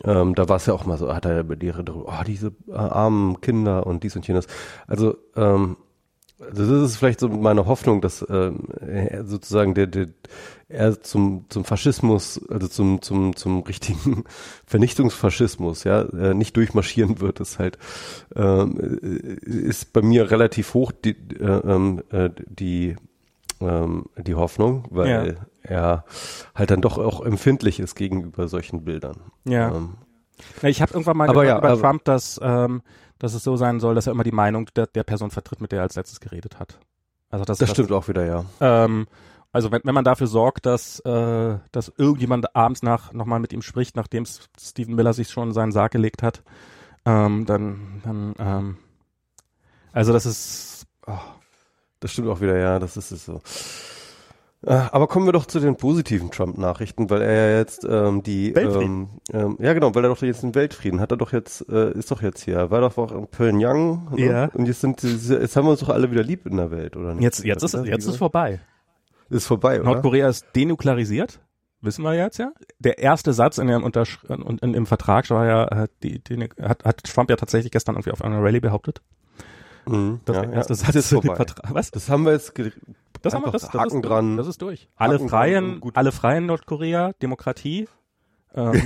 ähm, 0.03 0.35
da 0.35 0.49
war 0.49 0.57
es 0.57 0.65
ja 0.65 0.73
auch 0.73 0.85
mal 0.85 0.97
so, 0.97 1.13
hat 1.13 1.25
er 1.25 1.43
die 1.43 1.71
oh, 1.71 2.11
diese 2.25 2.53
äh, 2.67 2.73
armen 2.73 3.39
Kinder 3.41 3.85
und 3.85 4.03
dies 4.03 4.15
und 4.15 4.27
jenes. 4.27 4.47
Also 4.87 5.17
ähm, 5.35 5.77
also 6.39 6.81
das 6.81 6.91
ist 6.91 6.97
vielleicht 6.97 7.19
so 7.19 7.29
meine 7.29 7.65
Hoffnung, 7.65 8.01
dass 8.01 8.25
ähm, 8.29 8.67
sozusagen 9.25 9.73
der, 9.73 9.87
der 9.87 10.07
er 10.69 11.01
zum 11.01 11.45
zum 11.49 11.63
Faschismus, 11.63 12.41
also 12.49 12.67
zum 12.67 13.01
zum 13.01 13.35
zum 13.35 13.61
richtigen 13.61 14.23
Vernichtungsfaschismus, 14.65 15.83
ja, 15.83 16.01
äh, 16.01 16.33
nicht 16.33 16.55
durchmarschieren 16.57 17.21
wird. 17.21 17.39
Das 17.39 17.57
halt 17.57 17.77
ähm, 18.35 18.77
äh, 19.01 19.49
ist 19.49 19.93
bei 19.93 20.01
mir 20.01 20.29
relativ 20.29 20.73
hoch 20.73 20.91
die 20.91 21.15
äh, 21.39 21.43
ähm, 21.43 22.03
äh, 22.11 22.29
die 22.47 22.95
ähm, 23.61 24.05
die 24.17 24.35
Hoffnung, 24.35 24.85
weil 24.89 25.37
ja. 25.37 25.47
er 25.63 26.05
halt 26.53 26.69
dann 26.69 26.81
doch 26.81 26.97
auch 26.97 27.25
empfindlich 27.25 27.79
ist 27.79 27.95
gegenüber 27.95 28.47
solchen 28.47 28.83
Bildern. 28.83 29.17
Ja. 29.45 29.75
Ähm, 29.75 29.95
ich 30.61 30.81
habe 30.81 30.93
irgendwann 30.93 31.17
mal 31.17 31.29
aber 31.29 31.45
ja, 31.45 31.57
über 31.57 31.79
Trump, 31.79 32.03
dass 32.03 32.39
ähm, 32.43 32.81
dass 33.19 33.33
es 33.33 33.43
so 33.43 33.55
sein 33.57 33.79
soll, 33.79 33.95
dass 33.95 34.07
er 34.07 34.11
immer 34.11 34.23
die 34.23 34.31
Meinung 34.31 34.69
der, 34.75 34.87
der 34.87 35.03
Person 35.03 35.31
vertritt, 35.31 35.61
mit 35.61 35.71
der 35.71 35.79
er 35.79 35.83
als 35.83 35.95
letztes 35.95 36.19
geredet 36.19 36.59
hat. 36.59 36.79
Also 37.29 37.45
das, 37.45 37.57
Das 37.57 37.71
stimmt 37.71 37.91
auch 37.91 38.07
wieder, 38.07 38.25
ja. 38.25 38.45
Ähm, 38.61 39.07
also 39.51 39.71
wenn, 39.71 39.81
wenn 39.83 39.95
man 39.95 40.03
dafür 40.05 40.27
sorgt, 40.27 40.65
dass, 40.65 40.99
äh, 41.01 41.57
dass 41.71 41.91
irgendjemand 41.97 42.55
abends 42.55 42.83
nach 42.83 43.13
nochmal 43.13 43.39
mit 43.39 43.53
ihm 43.53 43.61
spricht, 43.61 43.95
nachdem 43.95 44.25
Stephen 44.25 44.95
Miller 44.95 45.13
sich 45.13 45.29
schon 45.29 45.49
in 45.49 45.53
seinen 45.53 45.71
Sarg 45.71 45.91
gelegt 45.91 46.23
hat, 46.23 46.43
ähm, 47.05 47.45
dann, 47.45 48.01
dann 48.03 48.35
ähm, 48.39 48.77
also 49.93 50.13
das 50.13 50.25
ist 50.25 50.85
oh, 51.05 51.17
Das 51.99 52.11
stimmt 52.11 52.27
auch 52.27 52.41
wieder, 52.41 52.57
ja, 52.57 52.79
das 52.79 52.97
ist 52.97 53.11
es 53.11 53.25
so. 53.25 53.41
Äh, 54.65 54.71
Aber 54.91 55.07
kommen 55.07 55.25
wir 55.27 55.33
doch 55.33 55.45
zu 55.45 55.59
den 55.59 55.75
positiven 55.77 56.31
Trump-Nachrichten, 56.31 57.09
weil 57.09 57.21
er 57.21 57.51
ja 57.51 57.57
jetzt 57.59 57.85
ähm, 57.87 58.23
die 58.23 58.55
Weltfrieden. 58.55 59.09
Ähm, 59.31 59.39
ähm, 59.39 59.57
ja 59.59 59.73
genau, 59.73 59.93
weil 59.93 60.03
er 60.03 60.09
doch 60.09 60.21
jetzt 60.23 60.41
den 60.41 60.55
Weltfrieden 60.55 60.99
hat 60.99 61.11
er 61.11 61.17
doch 61.17 61.31
jetzt 61.31 61.69
äh, 61.69 61.91
ist 61.91 62.09
doch 62.09 62.21
jetzt 62.23 62.41
hier, 62.43 62.55
Er 62.57 62.71
war 62.71 62.81
doch 62.81 62.97
auch 62.97 63.11
in 63.11 63.27
Pyongyang 63.27 64.15
ne? 64.15 64.25
Ja. 64.25 64.45
und 64.53 64.65
jetzt 64.65 64.81
sind 64.81 65.03
jetzt 65.03 65.55
haben 65.55 65.65
wir 65.65 65.71
uns 65.71 65.81
doch 65.81 65.89
alle 65.89 66.09
wieder 66.09 66.23
lieb 66.23 66.45
in 66.47 66.57
der 66.57 66.71
Welt, 66.71 66.97
oder 66.97 67.13
nicht? 67.13 67.23
jetzt, 67.23 67.43
jetzt 67.43 67.61
ist, 67.63 67.73
jetzt 67.85 68.07
ist 68.07 68.17
vorbei. 68.17 68.59
ist 69.29 69.45
vorbei, 69.45 69.79
oder? 69.79 69.91
Nordkorea 69.91 70.27
ist 70.27 70.47
denuklearisiert. 70.55 71.39
Wissen 71.81 72.03
wir 72.03 72.15
jetzt 72.15 72.39
ja. 72.39 72.51
Der 72.79 72.97
erste 72.97 73.33
Satz 73.33 73.59
in 73.59 73.67
dem 73.67 73.83
Untersch 73.83 74.23
und 74.23 74.61
in, 74.63 74.73
im 74.73 74.87
Vertrag 74.87 75.29
war 75.29 75.45
ja, 75.45 75.83
äh, 75.83 75.87
die, 76.01 76.17
die, 76.23 76.49
hat, 76.59 76.83
hat 76.83 77.03
Trump 77.03 77.29
ja 77.29 77.35
tatsächlich 77.35 77.71
gestern 77.71 77.93
irgendwie 77.93 78.11
auf 78.11 78.23
einer 78.23 78.41
Rallye 78.41 78.59
behauptet. 78.59 79.03
Mhm, 79.85 80.19
Das 80.25 80.37
ja, 80.37 80.41
der 80.41 80.53
erste 80.53 80.73
ja, 80.73 80.77
Satz 80.77 80.95
ist 80.95 81.11
in 81.11 81.21
vorbei. 81.21 81.35
Vertrag. 81.35 81.73
Was? 81.73 81.91
Das 81.91 82.09
haben 82.09 82.25
wir 82.25 82.33
jetzt 82.33 82.53
Das 83.21 83.33
haben 83.33 83.41
wir, 83.41 83.47
einfach 83.47 83.59
das, 83.59 83.69
das 83.69 83.81
Haken 83.81 83.97
ist, 83.97 84.01
dran. 84.01 84.37
Das 84.37 84.47
ist 84.47 84.61
durch. 84.61 84.89
Alle 84.95 85.15
Haken 85.15 85.29
freien, 85.29 85.81
alle 85.93 86.11
freien 86.11 86.45
Nordkorea, 86.45 87.13
Demokratie. 87.21 87.87
Ähm, 88.53 88.81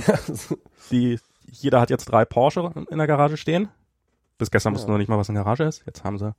die, 0.90 1.18
jeder 1.46 1.80
hat 1.80 1.90
jetzt 1.90 2.06
drei 2.06 2.24
Porsche 2.24 2.70
in 2.90 2.98
der 2.98 3.06
Garage 3.06 3.36
stehen. 3.36 3.68
Bis 4.38 4.50
gestern 4.50 4.74
wussten 4.74 4.88
wir 4.88 4.92
noch 4.92 4.98
nicht 4.98 5.08
mal, 5.08 5.18
was 5.18 5.30
eine 5.30 5.38
Garage 5.38 5.64
ist. 5.64 5.84
Jetzt 5.86 6.04
haben 6.04 6.18
sie. 6.18 6.34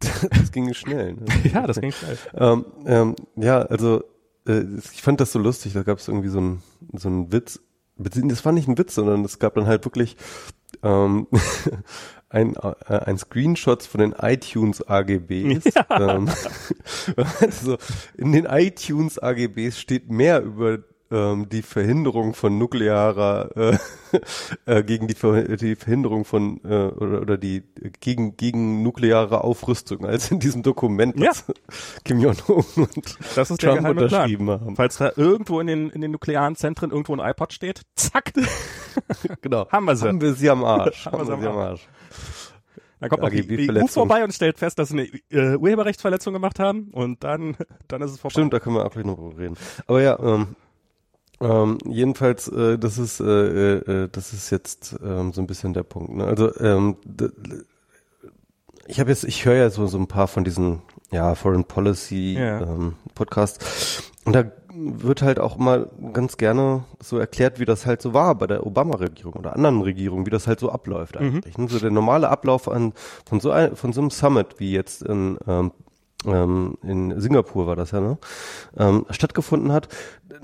das 0.30 0.52
ging 0.52 0.72
schnell. 0.74 1.14
Ne? 1.14 1.24
ja, 1.52 1.66
das 1.66 1.80
ging 1.80 1.92
schnell. 1.92 2.18
Ähm, 2.34 2.64
ähm, 2.86 3.16
ja, 3.36 3.62
also 3.62 4.04
äh, 4.46 4.62
ich 4.92 5.02
fand 5.02 5.20
das 5.20 5.32
so 5.32 5.38
lustig, 5.38 5.72
da 5.72 5.82
gab 5.82 5.98
es 5.98 6.08
irgendwie 6.08 6.28
so 6.28 6.38
einen 6.38 6.62
so 6.92 7.08
einen 7.08 7.32
Witz, 7.32 7.60
das 7.96 8.44
war 8.44 8.52
nicht 8.52 8.68
ein 8.68 8.78
Witz, 8.78 8.94
sondern 8.94 9.24
es 9.24 9.38
gab 9.38 9.54
dann 9.54 9.66
halt 9.66 9.84
wirklich 9.84 10.16
ähm, 10.82 11.26
ein, 12.36 12.54
äh, 12.56 12.92
ein 12.92 13.16
Screenshot 13.16 13.82
von 13.82 14.00
den 14.00 14.12
iTunes 14.12 14.86
AGBs. 14.86 15.64
Ähm, 15.88 16.28
also 17.40 17.78
in 18.16 18.32
den 18.32 18.44
iTunes 18.44 19.18
AGBs 19.18 19.80
steht 19.80 20.10
mehr 20.10 20.42
über 20.42 20.78
ähm, 21.10 21.48
die 21.48 21.62
Verhinderung 21.62 22.34
von 22.34 22.58
nuklearer 22.58 23.50
äh, 23.56 23.78
äh, 24.66 24.82
gegen 24.82 25.06
die, 25.06 25.14
Ver 25.14 25.56
die 25.56 25.76
Verhinderung 25.76 26.24
von 26.24 26.60
äh, 26.64 26.68
oder, 26.88 27.20
oder 27.22 27.38
die 27.38 27.62
gegen 28.00 28.36
gegen 28.36 28.82
nukleare 28.82 29.44
Aufrüstung 29.44 30.04
als 30.06 30.30
in 30.30 30.40
diesem 30.40 30.62
Dokument, 30.62 31.18
Ja. 31.18 31.28
das 31.28 31.44
Kim 32.04 32.20
Jong 32.20 32.36
Un 32.48 32.64
und 32.76 33.18
Das 33.36 33.50
ist 33.50 33.62
der 33.62 33.70
Trump 33.70 33.82
Plan. 33.82 33.98
unterschrieben 33.98 34.50
haben. 34.50 34.76
Falls 34.76 34.96
da 34.98 35.12
irgendwo 35.16 35.60
in 35.60 35.66
den, 35.66 35.90
in 35.90 36.00
den 36.00 36.10
nuklearen 36.10 36.56
Zentren 36.56 36.90
irgendwo 36.90 37.14
ein 37.14 37.20
iPod 37.30 37.52
steht, 37.52 37.82
zack, 37.94 38.32
Genau. 39.42 39.68
haben 39.70 39.84
wir 39.84 39.96
sie. 39.96 40.08
Haben 40.08 40.20
wir 40.20 40.34
sie 40.34 40.50
am 40.50 40.64
Arsch. 40.64 41.06
Haben 41.06 41.18
haben 41.20 41.28
wir 41.28 41.36
sie 41.40 41.46
am 41.48 41.56
Arsch. 41.58 41.88
Dann 42.98 43.10
kommt 43.10 43.22
noch 43.22 43.28
die, 43.28 43.46
die 43.46 43.70
EU 43.70 43.86
vorbei 43.88 44.24
und 44.24 44.32
stellt 44.32 44.58
fest, 44.58 44.78
dass 44.78 44.88
sie 44.88 45.10
eine 45.30 45.52
äh, 45.52 45.56
Urheberrechtsverletzung 45.56 46.32
gemacht 46.32 46.58
haben 46.58 46.88
und 46.92 47.22
dann, 47.24 47.54
dann 47.88 48.00
ist 48.00 48.12
es 48.12 48.18
vorbei. 48.18 48.32
Stimmt, 48.32 48.54
da 48.54 48.58
können 48.58 48.76
wir 48.76 48.86
auch 48.86 48.90
gleich 48.90 49.04
noch 49.04 49.16
drüber 49.16 49.36
reden. 49.38 49.56
Aber 49.86 50.00
ja, 50.00 50.18
ähm, 50.18 50.56
ähm, 51.40 51.78
jedenfalls, 51.86 52.48
äh, 52.48 52.78
das 52.78 52.98
ist, 52.98 53.20
äh, 53.20 53.76
äh, 53.76 54.08
das 54.10 54.32
ist 54.32 54.50
jetzt 54.50 54.96
ähm, 55.04 55.32
so 55.32 55.40
ein 55.40 55.46
bisschen 55.46 55.74
der 55.74 55.82
Punkt. 55.82 56.14
Ne? 56.16 56.24
Also 56.24 56.54
ähm, 56.60 56.96
ich 58.86 59.00
habe 59.00 59.10
jetzt, 59.10 59.24
ich 59.24 59.44
höre 59.44 59.54
ja 59.56 59.70
so 59.70 59.86
so 59.86 59.98
ein 59.98 60.06
paar 60.06 60.28
von 60.28 60.44
diesen 60.44 60.82
ja 61.10 61.34
Foreign 61.34 61.64
Policy 61.64 62.34
Ja. 62.38 62.60
ähm, 62.62 62.94
Podcasts 63.14 64.02
und 64.24 64.34
da 64.34 64.44
wird 64.78 65.22
halt 65.22 65.38
auch 65.38 65.58
immer 65.58 65.86
ganz 66.12 66.36
gerne 66.36 66.84
so 67.02 67.18
erklärt, 67.18 67.58
wie 67.58 67.64
das 67.64 67.86
halt 67.86 68.02
so 68.02 68.12
war 68.12 68.34
bei 68.34 68.46
der 68.46 68.66
Obama-Regierung 68.66 69.32
oder 69.32 69.54
anderen 69.54 69.80
Regierungen, 69.80 70.26
wie 70.26 70.30
das 70.30 70.46
halt 70.46 70.60
so 70.60 70.70
abläuft 70.70 71.16
eigentlich. 71.16 71.56
Ne? 71.56 71.66
So 71.68 71.78
der 71.78 71.90
normale 71.90 72.28
Ablauf 72.28 72.68
an 72.68 72.92
von 73.26 73.40
so 73.40 73.50
ein, 73.52 73.74
von 73.74 73.94
so 73.94 74.02
einem 74.02 74.10
Summit 74.10 74.56
wie 74.58 74.72
jetzt 74.72 75.02
in 75.02 75.38
ähm, 75.46 75.72
ähm, 76.26 76.78
in 76.82 77.18
Singapur 77.20 77.66
war 77.66 77.76
das 77.76 77.92
ja, 77.92 78.00
ne? 78.00 78.18
Ähm, 78.76 79.06
stattgefunden 79.10 79.72
hat. 79.72 79.88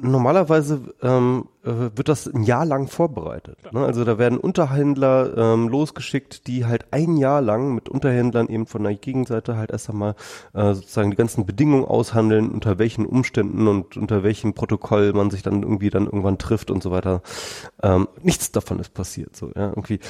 Normalerweise 0.00 0.80
ähm, 1.02 1.48
äh, 1.64 1.90
wird 1.94 2.08
das 2.08 2.26
ein 2.26 2.42
Jahr 2.42 2.64
lang 2.64 2.88
vorbereitet. 2.88 3.58
Ne? 3.72 3.84
Also 3.84 4.04
da 4.04 4.18
werden 4.18 4.38
Unterhändler 4.38 5.36
ähm, 5.36 5.68
losgeschickt, 5.68 6.46
die 6.46 6.64
halt 6.64 6.86
ein 6.92 7.16
Jahr 7.16 7.40
lang 7.40 7.74
mit 7.74 7.88
Unterhändlern 7.88 8.48
eben 8.48 8.66
von 8.66 8.82
der 8.82 8.94
Gegenseite 8.94 9.56
halt 9.56 9.70
erst 9.70 9.90
einmal 9.90 10.14
äh, 10.54 10.74
sozusagen 10.74 11.10
die 11.10 11.16
ganzen 11.16 11.46
Bedingungen 11.46 11.84
aushandeln, 11.84 12.50
unter 12.50 12.78
welchen 12.78 13.06
Umständen 13.06 13.68
und 13.68 13.96
unter 13.96 14.22
welchem 14.22 14.54
Protokoll 14.54 15.12
man 15.12 15.30
sich 15.30 15.42
dann 15.42 15.62
irgendwie 15.62 15.90
dann 15.90 16.06
irgendwann 16.06 16.38
trifft 16.38 16.70
und 16.70 16.82
so 16.82 16.90
weiter. 16.90 17.22
Ähm, 17.82 18.08
nichts 18.22 18.52
davon 18.52 18.78
ist 18.78 18.94
passiert. 18.94 19.36
So, 19.36 19.48
ja, 19.48 19.68
irgendwie. 19.68 20.00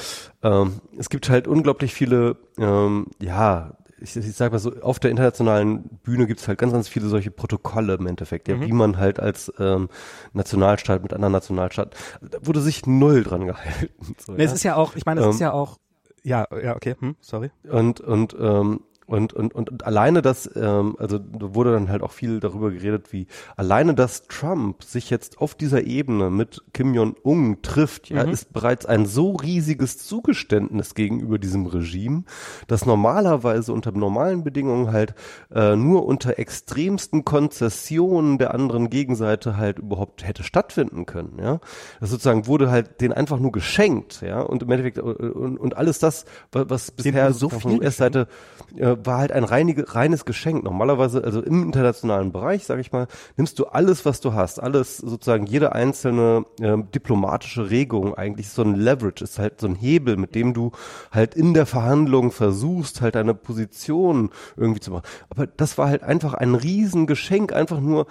Ähm, 0.43 0.81
es 0.99 1.09
gibt 1.09 1.29
halt 1.29 1.49
unglaublich 1.49 1.93
viele, 1.95 2.37
ähm, 2.59 3.07
ja, 3.21 3.73
ich, 4.03 4.17
ich 4.17 4.37
sag 4.37 4.53
mal 4.53 4.59
so, 4.59 4.73
auf 4.83 4.99
der 4.99 5.11
internationalen 5.11 5.85
Bühne 6.03 6.27
gibt 6.27 6.41
es 6.41 6.49
halt 6.49 6.59
ganz, 6.59 6.73
ganz 6.73 6.89
viele 6.89 7.07
solche 7.09 7.31
Protokolle 7.31 7.95
im 7.95 8.07
Endeffekt, 8.07 8.49
ja, 8.49 8.61
wie 8.61 8.73
man 8.73 8.99
halt 8.99 9.21
als 9.21 9.53
ähm, 9.59 9.89
Nationalstaat 10.33 11.03
mit 11.03 11.13
anderen 11.13 11.33
Nationalstaaten, 11.33 11.93
da 12.21 12.39
wurde 12.43 12.61
sich 12.61 12.87
null 12.87 13.23
dran 13.25 13.47
gehalten. 13.47 13.89
So, 14.19 14.33
Nee, 14.33 14.39
ja. 14.41 14.45
Es 14.45 14.53
ist 14.53 14.63
ja 14.63 14.77
auch, 14.77 14.97
ich 14.97 15.07
meine, 15.07 15.21
es 15.21 15.27
Ähm, 15.27 15.33
ist 15.33 15.41
ja 15.41 15.53
auch, 15.53 15.79
ja, 16.23 16.47
ja, 16.63 16.77
okay, 16.77 16.95
hm, 16.99 17.17
sorry. 17.21 17.51
Und 17.69 18.01
und 18.01 18.37
ähm, 18.39 18.81
und, 19.07 19.33
und, 19.33 19.55
und, 19.55 19.69
und 19.71 19.85
alleine 19.87 20.23
das, 20.23 20.49
ähm, 20.55 20.97
also 20.99 21.19
da 21.19 21.55
wurde 21.55 21.73
dann 21.73 21.89
halt 21.89 22.03
auch 22.03 22.13
viel 22.13 22.41
darüber 22.41 22.71
geredet, 22.71 23.13
wie 23.13 23.27
alleine, 23.57 23.95
dass 23.95 24.27
Trump 24.29 24.83
sich 24.85 25.11
jetzt 25.11 25.39
auf 25.39 25.55
dieser 25.55 25.85
Ebene 25.85 26.31
mit 26.31 26.63
Kim 26.73 26.95
Jong-un 26.95 27.63
trifft, 27.63 28.09
ja, 28.11 28.23
ist 28.23 28.53
bereits 28.53 28.87
ein 28.87 29.07
so 29.07 29.33
riesiges 29.33 29.99
Zugeständnis 29.99 30.95
gegenüber 30.95 31.39
diesem 31.39 31.67
Regime, 31.67 32.25
dass 32.69 32.87
normalerweise 32.87 33.73
unter 33.73 33.93
normalen 33.93 34.45
Bedingungen 34.45 34.93
halt 34.93 35.15
äh, 35.53 35.77
nur 35.77 36.07
unter 36.07 36.39
extremsten 36.39 37.25
Konzessionen 37.25 38.39
der 38.39 38.55
anderen 38.55 38.89
Gegenseite 38.89 39.57
halt 39.57 39.79
überhaupt 39.79 40.27
hätte 40.27 40.43
stattfinden 40.43 41.07
können, 41.07 41.39
ja. 41.41 41.61
Das 42.01 42.11
sozusagen 42.11 42.47
wurde 42.47 42.71
halt 42.71 43.01
denen 43.01 43.13
einfach 43.13 43.39
nur 43.39 43.53
geschenkt, 43.53 44.23
ja, 44.23 44.41
und 44.41 44.63
im 44.63 44.71
Endeffekt 44.71 44.99
äh, 44.99 45.01
und, 45.01 45.59
und 45.59 45.77
alles 45.77 45.99
das, 45.99 46.25
wa- 46.53 46.65
was 46.69 46.91
bisher 46.91 47.33
so 47.33 47.49
viel 47.49 47.61
von 47.61 47.73
US-Seite 47.81 48.29
äh, 48.77 48.97
war 49.07 49.19
halt 49.19 49.33
ein 49.33 49.45
reinige, 49.45 49.95
reines 49.95 50.25
Geschenk. 50.25 50.65
Normalerweise, 50.65 51.25
also 51.25 51.43
im 51.43 51.63
internationalen 51.63 52.33
Bereich, 52.33 52.65
sage 52.65 52.81
ich 52.81 52.93
mal, 52.93 53.07
nimmst 53.37 53.59
du 53.59 53.67
alles, 53.67 54.05
was 54.05 54.21
du 54.21 54.35
hast, 54.35 54.61
alles 54.61 54.99
sozusagen 54.99 55.47
jede 55.47 55.73
einzelne 55.73 56.45
ähm, 56.61 56.91
diplomatische 56.91 57.71
Regung 57.71 58.15
eigentlich 58.15 58.47
ist 58.47 58.55
so 58.55 58.63
ein 58.63 58.75
Leverage, 58.75 59.25
ist 59.25 59.39
halt 59.39 59.61
so 59.61 59.67
ein 59.67 59.75
Hebel, 59.75 60.17
mit 60.17 60.35
dem 60.35 60.55
du 60.55 60.73
halt 61.11 61.35
in 61.35 61.55
der 61.55 61.67
Verhandlung 61.67 62.31
versuchst, 62.33 63.01
halt 63.01 63.15
deine 63.15 63.35
Position 63.35 64.31
irgendwie 64.57 64.81
zu 64.81 64.91
machen. 64.91 65.05
Aber 65.31 65.47
das 65.47 65.79
war 65.79 65.89
halt 65.89 66.03
einfach 66.03 66.35
ein 66.35 66.55
Riesengeschenk, 66.55 67.53
einfach 67.53 67.81
nur 67.81 68.07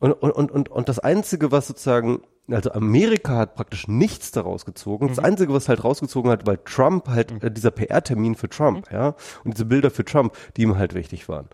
und, 0.00 0.12
und, 0.12 0.50
und, 0.50 0.68
und 0.68 0.88
das 0.88 0.98
Einzige, 0.98 1.50
was 1.50 1.66
sozusagen, 1.66 2.20
also 2.50 2.72
Amerika 2.72 3.36
hat 3.36 3.54
praktisch 3.54 3.88
nichts 3.88 4.30
daraus 4.30 4.64
gezogen. 4.64 5.08
Das 5.08 5.18
Einzige, 5.18 5.52
was 5.52 5.68
halt 5.68 5.84
rausgezogen 5.84 6.30
hat, 6.30 6.46
weil 6.46 6.58
Trump 6.64 7.08
halt, 7.08 7.42
äh, 7.42 7.50
dieser 7.50 7.70
PR-Termin 7.70 8.34
für 8.34 8.48
Trump, 8.48 8.90
ja, 8.90 9.14
und 9.44 9.54
diese 9.54 9.64
Bilder 9.66 9.90
für 9.90 10.04
Trump, 10.04 10.34
die 10.56 10.62
ihm 10.62 10.76
halt 10.78 10.94
wichtig 10.94 11.28
waren. 11.28 11.48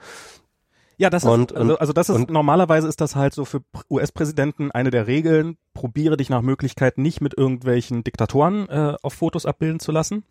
Ja, 0.97 1.11
das 1.11 1.25
Und- 1.25 1.51
ist, 1.51 1.57
also, 1.59 1.77
also 1.79 1.93
das 1.93 2.09
ist, 2.09 2.15
und- 2.15 2.31
normalerweise 2.31 2.87
ist 2.87 3.01
das 3.01 3.17
halt 3.17 3.35
so 3.35 3.45
für 3.45 3.59
Pr- 3.59 3.83
US-Präsidenten 3.91 4.71
eine 4.71 4.91
der 4.91 5.09
Regeln, 5.09 5.57
probiere 5.75 6.17
dich 6.17 6.31
nach 6.31 6.41
Möglichkeit 6.43 6.99
nicht 6.99 7.21
mit 7.21 7.37
irgendwelchen 7.37 8.05
Diktatoren 8.05 8.69
äh, 8.69 8.95
auf 9.03 9.15
Fotos 9.15 9.45
abbilden 9.47 9.81
zu 9.81 9.91
lassen. 9.91 10.23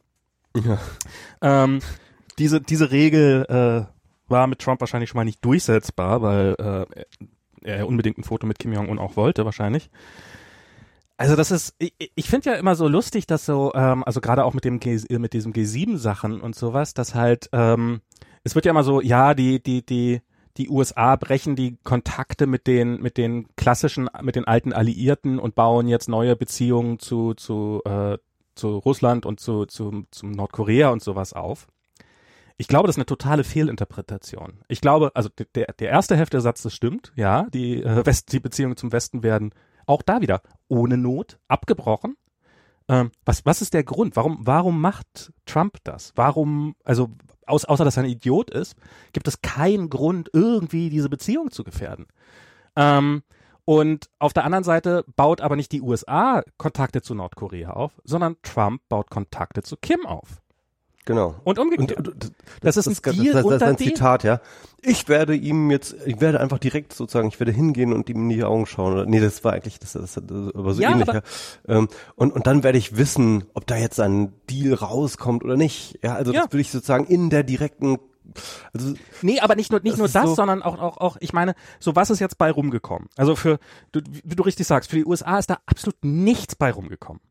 Ja. 0.56 0.78
Ähm, 1.42 1.80
diese, 2.40 2.62
diese 2.62 2.92
Regel 2.92 3.46
äh, 3.50 4.32
war 4.32 4.48
mit 4.48 4.60
Trump 4.60 4.80
wahrscheinlich 4.80 5.10
schon 5.10 5.18
mal 5.18 5.26
nicht 5.26 5.44
durchsetzbar, 5.44 6.22
weil 6.22 6.56
äh, 6.58 7.04
er 7.70 7.88
unbedingt 7.88 8.18
ein 8.18 8.24
Foto 8.24 8.48
mit 8.48 8.58
Kim 8.60 8.72
Jong-un 8.72 9.00
auch 9.00 9.18
wollte, 9.18 9.44
wahrscheinlich. 9.44 9.90
Also 11.18 11.36
das 11.36 11.52
ist, 11.52 11.76
ich, 11.78 11.94
ich 12.16 12.30
finde 12.30 12.52
ja 12.52 12.56
immer 12.56 12.76
so 12.76 12.88
lustig, 12.88 13.28
dass 13.28 13.46
so, 13.46 13.72
ähm, 13.76 14.04
also 14.04 14.20
gerade 14.20 14.46
auch 14.46 14.54
mit 14.54 14.66
dem 14.66 14.80
G, 14.80 14.96
äh, 14.96 15.20
mit 15.20 15.34
diesem 15.34 15.54
G7-Sachen 15.54 16.42
und 16.42 16.56
sowas, 16.56 16.94
dass 16.94 17.14
halt, 17.14 17.50
ähm, 17.54 18.02
es 18.44 18.56
wird 18.56 18.66
ja 18.66 18.72
immer 18.72 18.84
so, 18.84 19.00
ja, 19.00 19.34
die, 19.34 19.62
die, 19.62 19.86
die, 19.86 20.22
die 20.58 20.70
USA 20.70 21.16
brechen 21.16 21.56
die 21.56 21.78
Kontakte 21.84 22.48
mit 22.48 22.68
den, 22.68 23.02
mit 23.02 23.18
den 23.18 23.48
klassischen, 23.56 24.10
mit 24.22 24.36
den 24.36 24.46
alten 24.46 24.74
Alliierten 24.74 25.40
und 25.40 25.56
bauen 25.56 25.88
jetzt 25.88 26.10
neue 26.10 26.36
Beziehungen 26.36 27.00
zu, 27.00 27.34
zu, 27.36 27.82
äh, 27.86 28.18
zu 28.56 28.78
Russland 28.78 29.26
und 29.26 29.40
zu, 29.40 29.66
zu, 29.66 30.06
zum 30.12 30.32
Nordkorea 30.32 30.90
und 30.90 31.02
sowas 31.02 31.34
auf. 31.34 31.68
Ich 32.58 32.68
glaube, 32.68 32.88
das 32.88 32.96
ist 32.96 33.00
eine 33.00 33.08
totale 33.08 33.44
Fehlinterpretation. 33.44 34.60
Ich 34.68 34.82
glaube, 34.82 35.12
also 35.16 35.30
der, 35.56 35.74
der 35.74 35.90
erste 35.90 36.16
Heftsatz, 36.16 36.62
das 36.62 36.74
stimmt, 36.74 37.12
ja, 37.16 37.48
die, 37.54 37.84
äh, 37.84 38.06
West, 38.06 38.32
die 38.32 38.40
Beziehungen 38.40 38.78
zum 38.78 38.92
Westen 38.92 39.24
werden 39.24 39.54
auch 39.86 40.02
da 40.02 40.22
wieder 40.22 40.42
ohne 40.68 40.98
Not 40.98 41.40
abgebrochen. 41.48 42.18
Ähm, 42.90 43.12
was, 43.26 43.46
was 43.46 43.62
ist 43.62 43.74
der 43.74 43.84
Grund? 43.84 44.16
Warum, 44.16 44.40
warum 44.42 44.82
macht 44.82 45.32
Trump 45.46 45.78
das? 45.84 46.12
Warum, 46.16 46.76
also 46.84 47.10
aus, 47.46 47.66
außer 47.66 47.86
dass 47.86 47.98
er 47.98 48.04
ein 48.04 48.10
Idiot 48.10 48.50
ist, 48.50 48.76
gibt 49.14 49.28
es 49.28 49.42
keinen 49.42 49.90
Grund, 49.90 50.30
irgendwie 50.34 50.90
diese 50.90 51.10
Beziehung 51.10 51.52
zu 51.52 51.64
gefährden. 51.64 52.08
Ähm, 52.76 53.24
und 53.66 54.10
auf 54.20 54.34
der 54.34 54.44
anderen 54.44 54.66
Seite 54.66 55.06
baut 55.16 55.40
aber 55.40 55.56
nicht 55.56 55.72
die 55.72 55.82
USA 55.82 56.44
Kontakte 56.58 57.02
zu 57.02 57.16
Nordkorea 57.16 57.72
auf, 57.72 57.94
sondern 58.04 58.36
Trump 58.42 58.82
baut 58.90 59.10
Kontakte 59.10 59.64
zu 59.64 59.78
Kim 59.78 60.06
auf. 60.06 60.43
Genau. 61.06 61.36
Und 61.44 61.60
umgekehrt. 61.60 61.98
Und, 61.98 62.08
und, 62.08 62.32
das, 62.62 62.76
das, 62.76 62.88
ist 62.88 63.06
ein 63.06 63.14
Deal 63.14 63.34
das, 63.34 63.44
das, 63.44 63.60
das 63.60 63.62
ist 63.62 63.68
ein 63.68 63.78
Zitat, 63.78 64.24
ja. 64.24 64.40
Ich 64.82 65.10
werde 65.10 65.36
ihm 65.36 65.70
jetzt, 65.70 65.96
ich 66.06 66.22
werde 66.22 66.40
einfach 66.40 66.60
direkt 66.60 66.94
sozusagen, 66.94 67.28
ich 67.28 67.40
werde 67.40 67.52
hingehen 67.52 67.94
und 67.94 68.10
ihm 68.10 68.24
in 68.24 68.30
die 68.30 68.44
Augen 68.44 68.66
schauen. 68.66 68.94
Oder, 68.94 69.06
nee, 69.06 69.20
das 69.20 69.44
war 69.44 69.54
eigentlich, 69.54 69.80
das, 69.80 69.94
das, 69.94 70.14
das 70.14 70.56
aber 70.56 70.74
so 70.74 70.82
ja, 70.82 70.92
ähnlich. 70.92 71.10
Aber, 71.10 71.24
ja. 71.68 71.78
Ähm, 71.78 71.88
und, 72.16 72.34
und 72.34 72.48
dann 72.48 72.64
werde 72.64 72.78
ich 72.78 72.98
wissen, 72.98 73.46
ob 73.54 73.68
da 73.68 73.76
jetzt 73.76 74.00
ein 74.00 74.34
Deal 74.50 74.74
rauskommt 74.74 75.44
oder 75.44 75.58
nicht. 75.58 76.00
Ja, 76.04 76.16
also 76.16 76.32
ja. 76.32 76.44
das 76.44 76.52
würde 76.52 76.62
ich 76.62 76.72
sozusagen 76.72 77.06
in 77.06 77.30
der 77.30 77.44
direkten 77.44 78.00
also, 78.74 78.94
nee, 79.22 79.42
aber 79.42 79.56
nicht 79.56 79.70
nur 79.70 79.82
nicht 79.82 79.94
das 79.94 80.00
nur 80.00 80.08
das, 80.08 80.24
so 80.30 80.36
sondern 80.36 80.64
auch 80.64 80.80
auch 80.80 80.98
auch 80.98 81.18
ich 81.20 81.34
meine, 81.34 81.56
so 81.80 81.96
was 81.98 82.10
ist 82.10 82.20
jetzt 82.20 82.38
bei 82.38 82.50
rumgekommen? 82.50 83.10
Also 83.18 83.36
für 83.36 83.60
du, 83.92 84.00
wie 84.24 84.36
du 84.36 84.44
richtig 84.44 84.66
sagst, 84.66 84.90
für 84.90 84.96
die 84.96 85.06
USA 85.06 85.38
ist 85.38 85.50
da 85.50 85.58
absolut 85.66 85.98
nichts 86.04 86.56
bei 86.56 86.72
rumgekommen. 86.72 87.22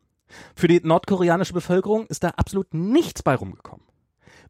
Für 0.55 0.69
die 0.69 0.81
nordkoreanische 0.83 1.53
Bevölkerung 1.53 2.07
ist 2.07 2.25
da 2.25 2.29
absolut 2.31 2.73
nichts 2.75 3.23
bei 3.23 3.35
rumgekommen. 3.35 3.87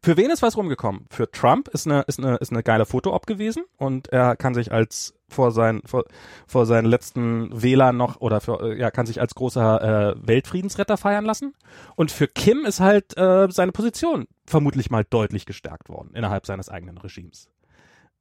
Für 0.01 0.17
wen 0.17 0.31
ist 0.31 0.41
was 0.41 0.57
rumgekommen? 0.57 1.05
Für 1.09 1.31
Trump 1.31 1.69
ist 1.69 1.87
eine, 1.87 2.01
ist 2.01 2.19
eine, 2.19 2.35
ist 2.35 2.51
eine 2.51 2.61
geile 2.61 2.85
Foto-Op 2.85 3.25
gewesen 3.25 3.63
und 3.77 4.09
er 4.09 4.35
kann 4.35 4.53
sich 4.53 4.73
als 4.73 5.13
vor 5.29 5.51
seinen, 5.51 5.81
vor, 5.85 6.03
vor 6.45 6.65
seinen 6.65 6.85
letzten 6.85 7.61
Wählern 7.61 7.95
noch 7.95 8.19
oder 8.19 8.41
für, 8.41 8.61
äh, 8.61 8.77
ja, 8.77 8.91
kann 8.91 9.05
sich 9.05 9.21
als 9.21 9.33
großer 9.33 10.11
äh, 10.11 10.27
Weltfriedensretter 10.27 10.97
feiern 10.97 11.23
lassen. 11.23 11.53
Und 11.95 12.11
für 12.11 12.27
Kim 12.27 12.65
ist 12.65 12.81
halt 12.81 13.17
äh, 13.17 13.47
seine 13.49 13.71
Position 13.71 14.27
vermutlich 14.45 14.91
mal 14.91 15.05
deutlich 15.09 15.45
gestärkt 15.45 15.87
worden 15.87 16.11
innerhalb 16.13 16.45
seines 16.45 16.67
eigenen 16.67 16.97
Regimes. 16.97 17.49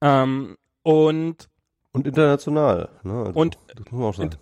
Ähm, 0.01 0.57
und 0.85 1.49
und 1.93 2.07
international. 2.07 2.89
Ne? 3.03 3.13
Also, 3.13 3.39
und 3.39 3.59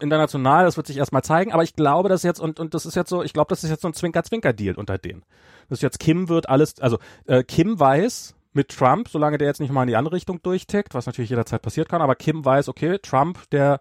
international, 0.00 0.64
das 0.64 0.76
wird 0.76 0.86
sich 0.86 0.96
erstmal 0.96 1.22
zeigen, 1.22 1.52
aber 1.52 1.64
ich 1.64 1.74
glaube, 1.74 2.08
dass 2.08 2.22
jetzt, 2.22 2.40
und, 2.40 2.60
und 2.60 2.74
das 2.74 2.86
ist 2.86 2.94
jetzt 2.94 3.10
so, 3.10 3.22
ich 3.22 3.32
glaube, 3.32 3.48
das 3.48 3.64
ist 3.64 3.70
jetzt 3.70 3.82
so 3.82 3.88
ein 3.88 3.94
Zwinker-Zwinker-Deal 3.94 4.76
unter 4.76 4.98
denen. 4.98 5.24
Das 5.68 5.78
ist 5.78 5.82
jetzt 5.82 5.98
Kim 5.98 6.28
wird 6.28 6.48
alles, 6.48 6.80
also 6.80 6.98
äh, 7.26 7.42
Kim 7.42 7.78
weiß 7.78 8.36
mit 8.52 8.68
Trump, 8.68 9.08
solange 9.08 9.38
der 9.38 9.48
jetzt 9.48 9.60
nicht 9.60 9.72
mal 9.72 9.82
in 9.82 9.88
die 9.88 9.96
andere 9.96 10.14
Richtung 10.14 10.40
durchtickt, 10.42 10.94
was 10.94 11.06
natürlich 11.06 11.30
jederzeit 11.30 11.62
passiert 11.62 11.88
kann, 11.88 12.02
aber 12.02 12.14
Kim 12.14 12.44
weiß, 12.44 12.68
okay, 12.68 12.98
Trump, 12.98 13.50
der, 13.50 13.80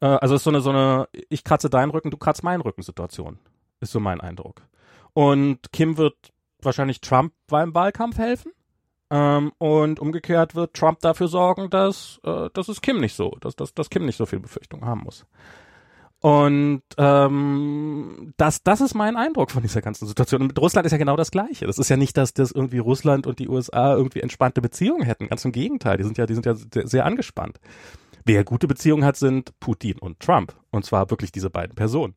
äh, 0.00 0.06
also 0.06 0.34
ist 0.34 0.44
so 0.44 0.50
eine, 0.50 0.62
so 0.62 0.70
eine, 0.70 1.08
ich 1.28 1.44
kratze 1.44 1.68
deinen 1.68 1.90
Rücken, 1.90 2.10
du 2.10 2.16
kratzt 2.16 2.42
meinen 2.42 2.62
Rücken 2.62 2.82
Situation. 2.82 3.38
Ist 3.80 3.92
so 3.92 4.00
mein 4.00 4.20
Eindruck. 4.20 4.62
Und 5.12 5.72
Kim 5.72 5.96
wird 5.96 6.14
wahrscheinlich 6.62 7.00
Trump 7.00 7.32
beim 7.46 7.74
Wahlkampf 7.74 8.18
helfen 8.18 8.52
ähm, 9.10 9.52
und 9.58 10.00
umgekehrt 10.00 10.54
wird 10.54 10.74
Trump 10.74 11.00
dafür 11.00 11.28
sorgen, 11.28 11.68
dass, 11.70 12.20
äh, 12.24 12.48
dass 12.52 12.68
es 12.68 12.80
Kim 12.80 13.00
nicht 13.00 13.14
so, 13.14 13.36
dass, 13.40 13.56
dass, 13.56 13.74
dass 13.74 13.90
Kim 13.90 14.06
nicht 14.06 14.16
so 14.16 14.26
viel 14.26 14.40
Befürchtung 14.40 14.84
haben 14.84 15.02
muss. 15.02 15.26
Und 16.20 16.82
ähm, 16.98 18.34
das, 18.36 18.62
das 18.62 18.82
ist 18.82 18.94
mein 18.94 19.16
Eindruck 19.16 19.50
von 19.50 19.62
dieser 19.62 19.80
ganzen 19.80 20.06
Situation. 20.06 20.42
Und 20.42 20.48
mit 20.48 20.58
Russland 20.58 20.84
ist 20.84 20.92
ja 20.92 20.98
genau 20.98 21.16
das 21.16 21.30
Gleiche. 21.30 21.66
Das 21.66 21.78
ist 21.78 21.88
ja 21.88 21.96
nicht, 21.96 22.16
dass 22.16 22.34
das 22.34 22.52
irgendwie 22.52 22.78
Russland 22.78 23.26
und 23.26 23.38
die 23.38 23.48
USA 23.48 23.94
irgendwie 23.94 24.20
entspannte 24.20 24.60
Beziehungen 24.60 25.02
hätten. 25.02 25.28
Ganz 25.28 25.44
im 25.46 25.52
Gegenteil, 25.52 25.96
die 25.96 26.04
sind 26.04 26.18
ja, 26.18 26.26
die 26.26 26.34
sind 26.34 26.44
ja 26.44 26.54
sehr, 26.54 26.86
sehr 26.86 27.06
angespannt. 27.06 27.58
Wer 28.26 28.44
gute 28.44 28.68
Beziehungen 28.68 29.04
hat, 29.04 29.16
sind 29.16 29.58
Putin 29.60 29.98
und 29.98 30.20
Trump. 30.20 30.54
Und 30.70 30.84
zwar 30.84 31.08
wirklich 31.10 31.32
diese 31.32 31.48
beiden 31.48 31.74
Personen. 31.74 32.14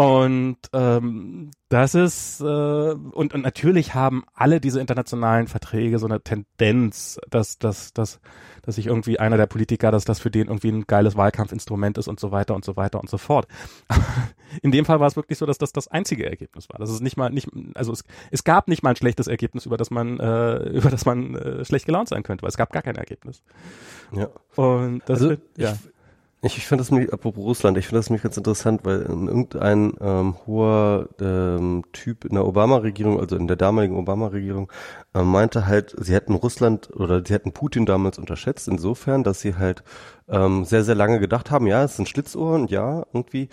Und 0.00 0.56
ähm, 0.72 1.50
das 1.68 1.94
ist 1.94 2.40
äh, 2.40 2.44
und, 2.44 3.34
und 3.34 3.42
natürlich 3.42 3.94
haben 3.94 4.24
alle 4.32 4.58
diese 4.58 4.80
internationalen 4.80 5.46
Verträge 5.46 5.98
so 5.98 6.06
eine 6.06 6.22
Tendenz, 6.22 7.20
dass 7.28 7.58
dass 7.58 7.92
dass 7.92 8.18
dass 8.62 8.76
sich 8.76 8.86
irgendwie 8.86 9.18
einer 9.18 9.36
der 9.36 9.44
Politiker, 9.44 9.90
dass 9.90 10.06
das 10.06 10.18
für 10.18 10.30
den 10.30 10.46
irgendwie 10.46 10.70
ein 10.70 10.86
geiles 10.86 11.16
Wahlkampfinstrument 11.18 11.98
ist 11.98 12.08
und 12.08 12.18
so 12.18 12.32
weiter 12.32 12.54
und 12.54 12.64
so 12.64 12.76
weiter 12.76 12.98
und 12.98 13.10
so 13.10 13.18
fort. 13.18 13.46
In 14.62 14.72
dem 14.72 14.86
Fall 14.86 15.00
war 15.00 15.06
es 15.06 15.16
wirklich 15.16 15.36
so, 15.36 15.44
dass 15.44 15.58
das 15.58 15.72
das 15.72 15.86
einzige 15.86 16.24
Ergebnis 16.24 16.70
war. 16.70 16.78
Das 16.78 16.88
ist 16.88 17.02
nicht 17.02 17.18
mal 17.18 17.28
nicht 17.28 17.50
also 17.74 17.92
es, 17.92 18.02
es 18.30 18.42
gab 18.42 18.68
nicht 18.68 18.82
mal 18.82 18.90
ein 18.90 18.96
schlechtes 18.96 19.26
Ergebnis, 19.26 19.66
über 19.66 19.76
das 19.76 19.90
man 19.90 20.18
äh, 20.18 20.56
über 20.70 20.88
das 20.88 21.04
man 21.04 21.34
äh, 21.34 21.62
schlecht 21.66 21.84
gelaunt 21.84 22.08
sein 22.08 22.22
könnte, 22.22 22.42
weil 22.42 22.48
es 22.48 22.56
gab 22.56 22.72
gar 22.72 22.82
kein 22.82 22.96
Ergebnis. 22.96 23.42
Ja. 24.12 24.30
Und 24.56 25.02
das 25.04 25.18
also, 25.18 25.28
wird, 25.28 25.42
ja. 25.58 25.72
Ich, 25.72 25.90
ich, 26.42 26.56
ich 26.56 26.66
finde 26.66 26.82
das 26.82 26.90
mich, 26.90 27.12
apropos 27.12 27.44
Russland, 27.44 27.76
ich 27.76 27.86
finde 27.86 27.98
das 27.98 28.08
mich 28.08 28.22
ganz 28.22 28.36
interessant, 28.38 28.80
weil 28.84 29.02
irgendein 29.02 29.92
ähm, 30.00 30.36
hoher 30.46 31.08
ähm, 31.20 31.84
Typ 31.92 32.24
in 32.24 32.34
der 32.34 32.46
Obama-Regierung, 32.46 33.20
also 33.20 33.36
in 33.36 33.46
der 33.46 33.58
damaligen 33.58 33.96
Obama-Regierung, 33.96 34.72
äh, 35.14 35.22
meinte 35.22 35.66
halt, 35.66 35.94
sie 35.98 36.14
hätten 36.14 36.34
Russland 36.34 36.88
oder 36.96 37.22
sie 37.26 37.34
hätten 37.34 37.52
Putin 37.52 37.84
damals 37.84 38.18
unterschätzt, 38.18 38.68
insofern, 38.68 39.22
dass 39.22 39.40
sie 39.40 39.56
halt 39.56 39.82
ähm, 40.28 40.64
sehr, 40.64 40.82
sehr 40.82 40.94
lange 40.94 41.20
gedacht 41.20 41.50
haben, 41.50 41.66
ja, 41.66 41.84
es 41.84 41.96
sind 41.96 42.08
Schlitzohren, 42.08 42.68
ja, 42.68 43.04
irgendwie, 43.12 43.50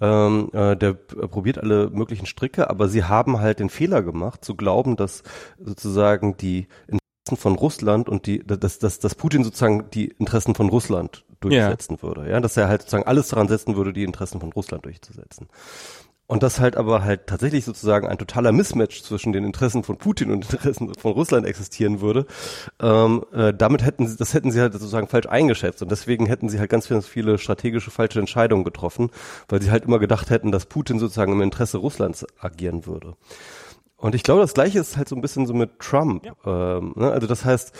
ähm, 0.00 0.48
äh, 0.54 0.76
der 0.76 0.94
probiert 0.94 1.58
alle 1.58 1.90
möglichen 1.90 2.24
Stricke, 2.26 2.70
aber 2.70 2.88
sie 2.88 3.04
haben 3.04 3.40
halt 3.40 3.58
den 3.60 3.68
Fehler 3.68 4.02
gemacht, 4.02 4.44
zu 4.46 4.56
glauben, 4.56 4.96
dass 4.96 5.24
sozusagen 5.58 6.38
die 6.38 6.68
von 7.34 7.54
Russland 7.54 8.08
und 8.08 8.26
die, 8.26 8.44
dass, 8.46 8.78
dass, 8.78 8.98
dass 8.98 9.14
Putin 9.14 9.44
sozusagen 9.44 9.90
die 9.90 10.06
Interessen 10.06 10.54
von 10.54 10.70
Russland 10.70 11.24
durchsetzen 11.40 11.96
ja. 11.96 12.02
würde. 12.02 12.30
Ja, 12.30 12.40
dass 12.40 12.56
er 12.56 12.68
halt 12.68 12.82
sozusagen 12.82 13.06
alles 13.06 13.28
daran 13.28 13.48
setzen 13.48 13.76
würde, 13.76 13.92
die 13.92 14.04
Interessen 14.04 14.40
von 14.40 14.52
Russland 14.52 14.84
durchzusetzen. 14.84 15.48
Und 16.30 16.44
dass 16.44 16.60
halt 16.60 16.76
aber 16.76 17.02
halt 17.02 17.26
tatsächlich 17.26 17.64
sozusagen 17.64 18.06
ein 18.06 18.16
totaler 18.16 18.52
Mismatch 18.52 19.02
zwischen 19.02 19.32
den 19.32 19.42
Interessen 19.44 19.82
von 19.82 19.96
Putin 19.96 20.30
und 20.30 20.44
Interessen 20.52 20.94
von 20.94 21.10
Russland 21.10 21.44
existieren 21.44 22.00
würde. 22.00 22.24
Ähm, 22.80 23.24
äh, 23.32 23.52
damit 23.52 23.84
hätten 23.84 24.06
sie, 24.06 24.16
das 24.16 24.32
hätten 24.32 24.52
sie 24.52 24.60
halt 24.60 24.72
sozusagen 24.72 25.08
falsch 25.08 25.26
eingeschätzt 25.26 25.82
und 25.82 25.90
deswegen 25.90 26.26
hätten 26.26 26.48
sie 26.48 26.60
halt 26.60 26.70
ganz, 26.70 26.88
ganz 26.88 27.08
viele 27.08 27.36
strategische 27.36 27.90
falsche 27.90 28.20
Entscheidungen 28.20 28.62
getroffen, 28.62 29.10
weil 29.48 29.60
sie 29.60 29.72
halt 29.72 29.86
immer 29.86 29.98
gedacht 29.98 30.30
hätten, 30.30 30.52
dass 30.52 30.66
Putin 30.66 31.00
sozusagen 31.00 31.32
im 31.32 31.40
Interesse 31.40 31.78
Russlands 31.78 32.24
agieren 32.38 32.86
würde. 32.86 33.16
Und 34.00 34.14
ich 34.14 34.22
glaube, 34.22 34.40
das 34.40 34.54
Gleiche 34.54 34.78
ist 34.78 34.96
halt 34.96 35.08
so 35.08 35.14
ein 35.14 35.20
bisschen 35.20 35.46
so 35.46 35.54
mit 35.54 35.78
Trump. 35.78 36.24
Ja. 36.24 36.78
Ähm, 36.78 36.94
ne? 36.96 37.12
Also 37.12 37.26
das 37.26 37.44
heißt, 37.44 37.72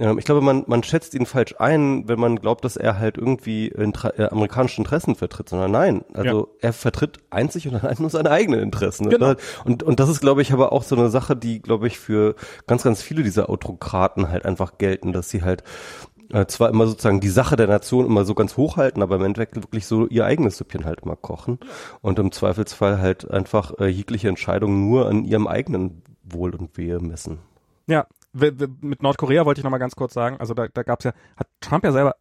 ähm, 0.00 0.18
ich 0.18 0.24
glaube, 0.24 0.40
man, 0.40 0.64
man 0.66 0.82
schätzt 0.82 1.14
ihn 1.14 1.26
falsch 1.26 1.54
ein, 1.58 2.08
wenn 2.08 2.18
man 2.18 2.36
glaubt, 2.36 2.64
dass 2.64 2.76
er 2.76 2.98
halt 2.98 3.18
irgendwie 3.18 3.68
Intra 3.68 4.10
äh, 4.18 4.28
amerikanische 4.30 4.78
Interessen 4.78 5.14
vertritt, 5.14 5.50
sondern 5.50 5.70
nein, 5.70 6.04
also 6.14 6.48
ja. 6.62 6.68
er 6.68 6.72
vertritt 6.72 7.18
einzig 7.28 7.68
und 7.68 7.76
allein 7.76 7.96
nur 7.98 8.10
seine 8.10 8.30
eigenen 8.30 8.60
Interessen. 8.60 9.10
Genau. 9.10 9.34
Und, 9.64 9.82
und 9.82 10.00
das 10.00 10.08
ist, 10.08 10.20
glaube 10.20 10.42
ich, 10.42 10.52
aber 10.52 10.72
auch 10.72 10.82
so 10.82 10.96
eine 10.96 11.10
Sache, 11.10 11.36
die, 11.36 11.60
glaube 11.60 11.86
ich, 11.86 11.98
für 11.98 12.34
ganz, 12.66 12.82
ganz 12.82 13.02
viele 13.02 13.22
dieser 13.22 13.50
Autokraten 13.50 14.30
halt 14.30 14.46
einfach 14.46 14.78
gelten, 14.78 15.12
dass 15.12 15.28
sie 15.28 15.42
halt 15.42 15.62
äh, 16.32 16.46
zwar 16.46 16.70
immer 16.70 16.86
sozusagen 16.86 17.20
die 17.20 17.28
Sache 17.28 17.56
der 17.56 17.66
Nation 17.66 18.06
immer 18.06 18.24
so 18.24 18.34
ganz 18.34 18.56
hochhalten, 18.56 19.02
aber 19.02 19.16
im 19.16 19.24
Endeffekt 19.24 19.56
wirklich 19.56 19.86
so 19.86 20.06
ihr 20.06 20.24
eigenes 20.24 20.58
Süppchen 20.58 20.84
halt 20.84 21.00
immer 21.00 21.16
kochen 21.16 21.58
und 22.02 22.18
im 22.18 22.32
Zweifelsfall 22.32 23.00
halt 23.00 23.30
einfach 23.30 23.72
äh, 23.78 23.86
jegliche 23.86 24.28
Entscheidungen 24.28 24.88
nur 24.88 25.08
an 25.08 25.24
ihrem 25.24 25.46
eigenen 25.46 26.02
Wohl 26.22 26.54
und 26.54 26.76
Wehe 26.76 27.00
messen. 27.00 27.38
Ja, 27.86 28.06
mit 28.32 29.02
Nordkorea 29.02 29.44
wollte 29.44 29.60
ich 29.60 29.64
noch 29.64 29.70
mal 29.70 29.78
ganz 29.78 29.96
kurz 29.96 30.14
sagen, 30.14 30.36
also 30.38 30.54
da, 30.54 30.68
da 30.68 30.82
gab 30.82 31.00
es 31.00 31.04
ja, 31.04 31.12
hat 31.36 31.48
Trump 31.60 31.84
ja 31.84 31.92
selber, 31.92 32.14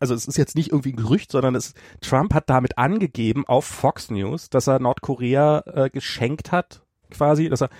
also 0.00 0.14
es 0.14 0.28
ist 0.28 0.36
jetzt 0.36 0.54
nicht 0.54 0.70
irgendwie 0.70 0.92
ein 0.92 0.96
Gerücht, 0.96 1.32
sondern 1.32 1.54
es, 1.54 1.72
Trump 2.00 2.34
hat 2.34 2.50
damit 2.50 2.76
angegeben 2.76 3.46
auf 3.46 3.64
Fox 3.64 4.10
News, 4.10 4.50
dass 4.50 4.66
er 4.66 4.78
Nordkorea 4.78 5.62
äh, 5.66 5.90
geschenkt 5.90 6.52
hat, 6.52 6.82
quasi, 7.10 7.48
dass 7.48 7.62
er 7.62 7.70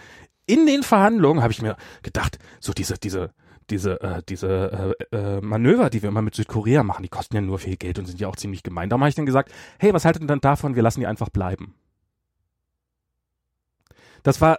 in 0.46 0.66
den 0.66 0.82
Verhandlungen, 0.82 1.42
habe 1.42 1.52
ich 1.52 1.60
mir 1.60 1.76
gedacht, 2.02 2.38
so 2.60 2.72
diese, 2.72 2.94
diese, 2.94 3.32
diese, 3.70 4.00
äh, 4.00 4.22
diese 4.28 4.94
äh, 5.10 5.16
äh, 5.16 5.40
Manöver, 5.40 5.90
die 5.90 6.02
wir 6.02 6.08
immer 6.08 6.22
mit 6.22 6.34
Südkorea 6.34 6.82
machen, 6.82 7.02
die 7.02 7.08
kosten 7.08 7.34
ja 7.34 7.40
nur 7.40 7.58
viel 7.58 7.76
Geld 7.76 7.98
und 7.98 8.06
sind 8.06 8.20
ja 8.20 8.28
auch 8.28 8.36
ziemlich 8.36 8.62
gemein. 8.62 8.88
Da 8.88 8.98
habe 8.98 9.08
ich 9.08 9.14
dann 9.14 9.26
gesagt, 9.26 9.52
hey, 9.78 9.92
was 9.92 10.04
haltet 10.04 10.22
ihr 10.22 10.28
denn 10.28 10.40
davon? 10.40 10.76
Wir 10.76 10.82
lassen 10.82 11.00
die 11.00 11.06
einfach 11.06 11.30
bleiben. 11.30 11.74
Das 14.22 14.40
war 14.40 14.58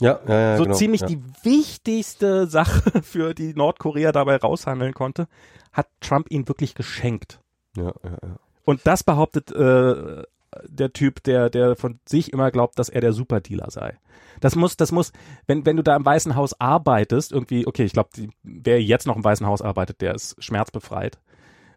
ja, 0.00 0.20
ja, 0.28 0.40
ja, 0.40 0.56
so 0.56 0.64
genau, 0.64 0.76
ziemlich 0.76 1.02
die 1.02 1.20
wichtigste 1.42 2.46
Sache, 2.48 3.02
für 3.02 3.34
die 3.34 3.52
Nordkorea 3.54 4.12
dabei 4.12 4.36
raushandeln 4.36 4.94
konnte, 4.94 5.26
hat 5.72 5.88
Trump 6.00 6.30
ihn 6.30 6.46
wirklich 6.46 6.74
geschenkt. 6.74 7.40
Ja, 7.76 7.92
ja, 8.04 8.18
ja. 8.22 8.36
Und 8.64 8.86
das 8.86 9.02
behauptet 9.02 9.50
äh, 9.50 10.22
der 10.66 10.92
Typ, 10.92 11.22
der, 11.24 11.50
der 11.50 11.76
von 11.76 12.00
sich 12.06 12.32
immer 12.32 12.50
glaubt, 12.50 12.78
dass 12.78 12.88
er 12.88 13.00
der 13.00 13.12
Superdealer 13.12 13.70
sei. 13.70 13.98
Das 14.40 14.56
muss, 14.56 14.76
das 14.76 14.92
muss, 14.92 15.12
wenn, 15.46 15.66
wenn 15.66 15.76
du 15.76 15.82
da 15.82 15.96
im 15.96 16.04
Weißen 16.04 16.36
Haus 16.36 16.58
arbeitest, 16.60 17.32
irgendwie, 17.32 17.66
okay, 17.66 17.84
ich 17.84 17.92
glaube, 17.92 18.10
wer 18.42 18.82
jetzt 18.82 19.06
noch 19.06 19.16
im 19.16 19.24
Weißen 19.24 19.46
Haus 19.46 19.62
arbeitet, 19.62 20.00
der 20.00 20.14
ist 20.14 20.42
schmerzbefreit. 20.42 21.18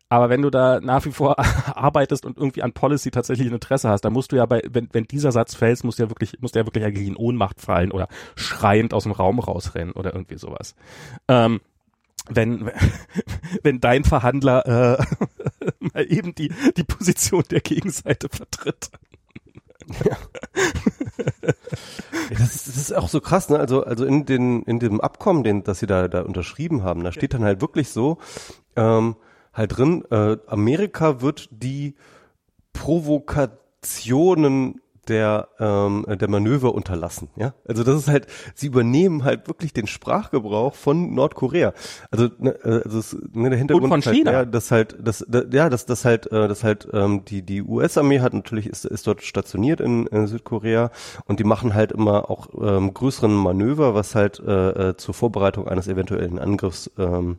Aber 0.10 0.30
wenn 0.30 0.42
du 0.42 0.50
da 0.50 0.82
nach 0.82 1.06
wie 1.06 1.12
vor 1.12 1.40
arbeitest 1.76 2.26
und 2.26 2.38
irgendwie 2.38 2.64
an 2.64 2.74
Policy 2.74 3.12
tatsächlich 3.12 3.48
ein 3.48 3.54
Interesse 3.54 3.90
hast, 3.90 4.02
dann 4.02 4.14
musst 4.14 4.32
du 4.32 4.36
ja 4.36 4.46
bei, 4.46 4.62
wenn, 4.70 4.90
wenn 4.92 5.06
dieser 5.06 5.32
Satz 5.32 5.56
fällt, 5.56 5.84
musst 5.84 6.00
du 6.00 6.04
ja 6.04 6.10
wirklich, 6.10 6.40
musst 6.42 6.56
du 6.56 6.60
ja 6.60 6.66
wirklich 6.66 6.84
eigentlich 6.84 7.08
in 7.08 7.16
Ohnmacht 7.16 7.62
fallen 7.62 7.92
oder 7.92 8.08
schreiend 8.36 8.94
aus 8.94 9.04
dem 9.04 9.14
Raum 9.14 9.40
rausrennen 9.40 9.94
oder 9.94 10.14
irgendwie 10.14 10.38
sowas. 10.38 10.76
Ähm, 11.30 11.62
wenn, 12.30 12.72
wenn 13.64 13.80
dein 13.80 14.04
Verhandler 14.04 15.00
äh, 15.00 15.04
mal 15.94 16.12
eben 16.12 16.36
die, 16.36 16.52
die 16.78 16.84
Position 16.84 17.44
der 17.50 17.62
Gegenseite 17.62 18.30
vertritt. 18.30 18.92
Ja. 20.06 20.16
das, 22.30 22.56
ist, 22.56 22.68
das 22.68 22.78
ist 22.78 22.94
auch 22.94 23.10
so 23.10 23.20
krass, 23.20 23.50
ne? 23.50 23.60
Also, 23.60 23.84
also 23.84 24.06
in 24.06 24.26
den, 24.26 24.62
in 24.64 24.80
dem 24.80 25.02
Abkommen, 25.02 25.44
den, 25.44 25.64
das 25.64 25.80
sie 25.80 25.88
da, 25.88 26.08
da 26.08 26.22
unterschrieben 26.22 26.84
haben, 26.84 27.04
da 27.04 27.12
steht 27.12 27.34
dann 27.34 27.44
halt 27.44 27.62
wirklich 27.62 27.90
so, 27.90 28.20
ähm, 28.76 29.16
halt 29.54 29.78
drin, 29.78 30.06
äh, 30.12 30.38
Amerika 30.48 31.22
wird 31.22 31.50
die 31.52 31.96
Provokationen 32.74 34.82
der, 35.12 35.50
ähm, 35.60 36.06
der 36.08 36.30
Manöver 36.30 36.74
unterlassen. 36.74 37.30
Ja, 37.36 37.54
also 37.68 37.84
das 37.84 37.98
ist 37.98 38.08
halt, 38.08 38.28
sie 38.56 38.68
übernehmen 38.68 39.24
halt 39.24 39.48
wirklich 39.48 39.74
den 39.74 39.86
Sprachgebrauch 39.88 40.74
von 40.74 41.14
Nordkorea. 41.14 41.74
Also, 42.10 42.30
ne, 42.40 42.52
äh, 42.64 42.82
also 42.86 43.00
es, 43.00 43.18
ne, 43.34 43.50
der 43.50 43.60
Hintergrund 43.60 43.84
Und 43.84 43.90
von 43.90 44.00
ist 44.00 44.08
halt, 44.08 44.16
China. 44.16 44.32
ja, 44.32 44.46
das 44.46 44.72
halt, 44.72 44.96
das, 45.04 45.26
da, 45.28 45.44
ja, 45.52 45.70
das, 45.70 45.86
das 45.86 46.06
halt, 46.06 46.32
äh, 46.32 46.48
das 46.48 46.64
halt, 46.64 46.88
ähm, 46.94 47.26
die 47.26 47.42
die 47.42 47.62
US-Armee 47.62 48.22
hat 48.22 48.34
natürlich 48.34 48.68
ist, 48.68 48.86
ist 48.86 49.06
dort 49.06 49.22
stationiert 49.22 49.82
in, 49.82 50.08
in 50.08 50.28
Südkorea 50.28 50.92
und 51.26 51.40
die 51.40 51.44
machen 51.44 51.74
halt 51.74 51.92
immer 51.92 52.30
auch 52.30 52.48
ähm, 52.62 52.94
größeren 52.94 53.34
Manöver, 53.34 53.94
was 53.94 54.16
halt 54.16 54.40
äh, 54.40 54.90
äh, 54.90 54.98
zur 54.98 55.14
Vorbereitung 55.14 55.68
eines 55.68 55.88
eventuellen 55.90 56.40
Angriffs 56.40 56.90
ähm, 56.98 57.38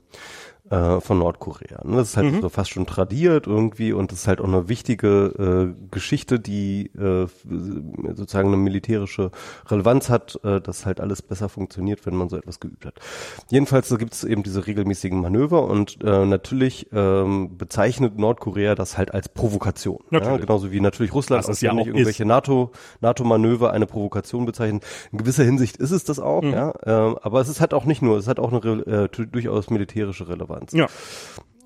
äh, 0.72 1.00
von 1.00 1.18
Nordkorea. 1.18 1.82
Ne? 1.84 1.96
Das 1.98 2.10
ist 2.10 2.16
halt 2.16 2.32
Mhm. 2.32 2.40
so 2.40 2.48
fast 2.48 2.70
schon 2.70 2.86
tradiert 2.86 3.46
irgendwie 3.46 3.92
und 3.92 4.10
das 4.10 4.20
ist 4.20 4.28
halt 4.28 4.40
auch 4.40 4.48
eine 4.48 4.68
wichtige 4.68 5.74
äh, 5.76 5.88
Geschichte, 5.90 6.40
die 6.40 6.86
äh, 6.96 7.26
sozusagen 8.14 8.48
eine 8.48 8.56
militärische 8.56 9.30
Relevanz 9.68 10.08
hat, 10.08 10.40
äh, 10.44 10.60
dass 10.60 10.86
halt 10.86 11.00
alles 11.00 11.20
besser 11.22 11.48
funktioniert, 11.48 12.06
wenn 12.06 12.16
man 12.16 12.28
so 12.28 12.36
etwas 12.36 12.58
geübt 12.60 12.86
hat. 12.86 12.94
Jedenfalls 13.50 13.88
so 13.88 13.98
gibt 13.98 14.14
es 14.14 14.24
eben 14.24 14.42
diese 14.42 14.66
regelmäßigen 14.66 15.20
Manöver 15.20 15.64
und 15.64 15.98
äh, 16.02 16.24
natürlich 16.24 16.88
ähm, 16.92 17.56
bezeichnet 17.58 18.18
Nordkorea 18.18 18.74
das 18.74 18.96
halt 18.96 19.12
als 19.12 19.28
Provokation. 19.28 19.98
Ja? 20.10 20.36
Genauso 20.38 20.72
wie 20.72 20.80
natürlich 20.80 21.12
Russland 21.12 21.44
auch 21.48 21.60
ja 21.60 21.72
auch 21.72 21.86
irgendwelche 21.86 22.24
NATO, 22.24 22.70
NATO-Manöver 23.00 23.72
eine 23.72 23.86
Provokation 23.86 24.46
bezeichnet. 24.46 24.84
In 25.12 25.18
gewisser 25.18 25.44
Hinsicht 25.44 25.76
ist 25.76 25.90
es 25.90 26.04
das 26.04 26.18
auch, 26.18 26.42
Mhm. 26.42 26.52
ja. 26.52 26.72
Ähm, 26.84 27.16
aber 27.20 27.40
es 27.40 27.48
ist 27.48 27.60
halt 27.60 27.74
auch 27.74 27.84
nicht 27.84 28.00
nur, 28.00 28.16
es 28.16 28.26
hat 28.26 28.38
auch 28.40 28.52
eine 28.52 28.82
äh, 28.86 29.08
durchaus 29.26 29.68
militärische 29.70 30.28
Relevanz. 30.28 30.61
Ja, 30.72 30.86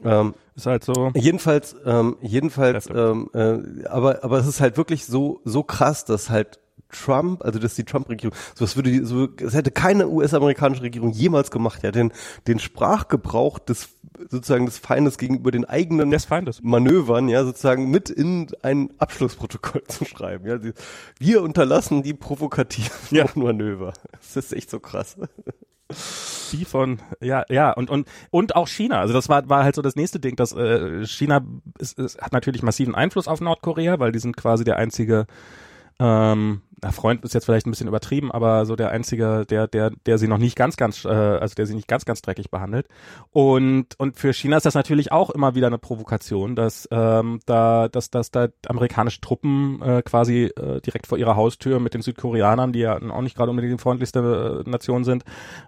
Ähm, 0.04 0.34
ist 0.54 0.66
halt 0.66 0.84
so. 0.84 1.10
jedenfalls, 1.14 1.74
ähm, 1.84 2.16
jedenfalls, 2.22 2.88
ähm, 2.88 3.30
äh, 3.34 3.86
aber 3.88 4.24
aber 4.24 4.38
es 4.38 4.46
ist 4.46 4.60
halt 4.60 4.76
wirklich 4.76 5.04
so 5.06 5.40
so 5.44 5.62
krass, 5.62 6.04
dass 6.04 6.30
halt 6.30 6.60
Trump, 6.88 7.44
also 7.44 7.58
dass 7.58 7.74
die 7.74 7.82
Trump-Regierung, 7.84 8.34
so 8.54 8.64
was 8.64 8.76
würde 8.76 8.90
die, 8.92 9.00
so, 9.04 9.28
es 9.42 9.54
hätte 9.54 9.72
keine 9.72 10.06
US-amerikanische 10.08 10.82
Regierung 10.82 11.10
jemals 11.10 11.50
gemacht, 11.50 11.82
ja, 11.82 11.90
den 11.90 12.12
den 12.46 12.58
Sprachgebrauch 12.60 13.58
des 13.58 13.88
sozusagen 14.30 14.64
des 14.66 14.78
Feindes 14.78 15.18
gegenüber 15.18 15.50
den 15.50 15.64
eigenen 15.66 16.10
Des 16.10 16.24
Feindes. 16.24 16.60
Manövern, 16.62 17.28
ja, 17.28 17.44
sozusagen 17.44 17.90
mit 17.90 18.08
in 18.08 18.46
ein 18.62 18.90
Abschlussprotokoll 18.98 19.82
zu 19.88 20.04
schreiben. 20.04 20.46
Ja, 20.46 20.58
die, 20.58 20.72
wir 21.18 21.42
unterlassen 21.42 22.02
die 22.02 22.14
provokativen 22.14 22.90
Ja. 23.10 23.26
Manöver. 23.34 23.92
Das 24.12 24.36
ist 24.36 24.52
echt 24.54 24.70
so 24.70 24.78
krass. 24.80 25.16
Die 26.52 26.64
von, 26.64 27.00
ja, 27.20 27.44
ja, 27.48 27.72
und, 27.72 27.90
und, 27.90 28.08
und 28.30 28.56
auch 28.56 28.68
China. 28.68 29.00
Also 29.00 29.14
das 29.14 29.28
war, 29.28 29.48
war 29.48 29.64
halt 29.64 29.74
so 29.74 29.82
das 29.82 29.96
nächste 29.96 30.20
Ding, 30.20 30.36
dass 30.36 30.52
äh, 30.52 31.04
China 31.06 31.44
ist, 31.78 31.98
ist, 31.98 32.20
hat 32.20 32.32
natürlich 32.32 32.62
massiven 32.62 32.94
Einfluss 32.94 33.28
auf 33.28 33.40
Nordkorea, 33.40 33.98
weil 33.98 34.12
die 34.12 34.18
sind 34.18 34.36
quasi 34.36 34.64
der 34.64 34.76
einzige 34.76 35.26
ähm, 35.98 36.62
na, 36.82 36.92
Freund 36.92 37.24
ist 37.24 37.32
jetzt 37.34 37.46
vielleicht 37.46 37.66
ein 37.66 37.70
bisschen 37.70 37.88
übertrieben, 37.88 38.30
aber 38.30 38.66
so 38.66 38.76
der 38.76 38.90
einzige, 38.90 39.46
der, 39.48 39.66
der, 39.66 39.90
der 40.04 40.18
sie 40.18 40.28
noch 40.28 40.38
nicht 40.38 40.56
ganz, 40.56 40.76
ganz, 40.76 41.04
äh, 41.04 41.08
also 41.08 41.54
der 41.54 41.66
sie 41.66 41.74
nicht 41.74 41.88
ganz, 41.88 42.04
ganz 42.04 42.20
dreckig 42.20 42.50
behandelt. 42.50 42.86
Und 43.30 43.98
und 43.98 44.16
für 44.18 44.32
China 44.32 44.58
ist 44.58 44.66
das 44.66 44.74
natürlich 44.74 45.10
auch 45.10 45.30
immer 45.30 45.54
wieder 45.54 45.68
eine 45.68 45.78
Provokation, 45.78 46.54
dass 46.54 46.86
ähm, 46.90 47.40
da, 47.46 47.88
dass, 47.88 48.10
dass 48.10 48.30
da 48.30 48.48
amerikanische 48.66 49.20
Truppen 49.20 49.80
äh, 49.80 50.02
quasi 50.02 50.44
äh, 50.56 50.80
direkt 50.82 51.06
vor 51.06 51.18
ihrer 51.18 51.36
Haustür 51.36 51.80
mit 51.80 51.94
den 51.94 52.02
Südkoreanern, 52.02 52.72
die 52.72 52.80
ja 52.80 52.96
auch 52.96 53.22
nicht 53.22 53.36
gerade 53.36 53.50
unbedingt 53.50 53.78
die 53.78 53.82
freundlichste 53.82 54.64
äh, 54.66 54.70
Nation 54.70 55.04
sind, 55.04 55.24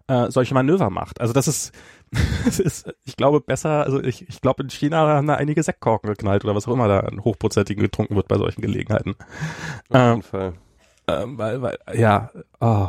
äh, 0.09 0.30
solche 0.30 0.54
Manöver 0.54 0.90
macht. 0.90 1.20
Also 1.20 1.32
das 1.32 1.48
ist, 1.48 1.72
das 2.44 2.61
ist, 2.61 2.94
ich 3.04 3.16
glaube 3.16 3.40
besser, 3.40 3.84
also 3.84 4.02
ich, 4.02 4.28
ich 4.28 4.40
glaube 4.42 4.62
in 4.62 4.70
China 4.70 5.06
haben 5.09 5.26
da 5.26 5.34
einige 5.34 5.62
Sektkorken 5.62 6.11
geknallt 6.11 6.44
oder 6.44 6.54
was 6.54 6.68
auch 6.68 6.72
immer 6.72 6.88
da 6.88 7.00
an 7.00 7.24
hochprozentigen 7.24 7.82
getrunken 7.82 8.16
wird 8.16 8.28
bei 8.28 8.36
solchen 8.36 8.61
Gelegenheiten. 8.61 9.16
Auf 9.88 9.98
Ähm, 9.98 10.09
jeden 10.11 10.22
Fall. 10.22 10.52
Ähm, 11.09 11.38
weil, 11.38 11.62
weil, 11.62 11.78
ja, 11.94 12.30
oh. 12.61 12.88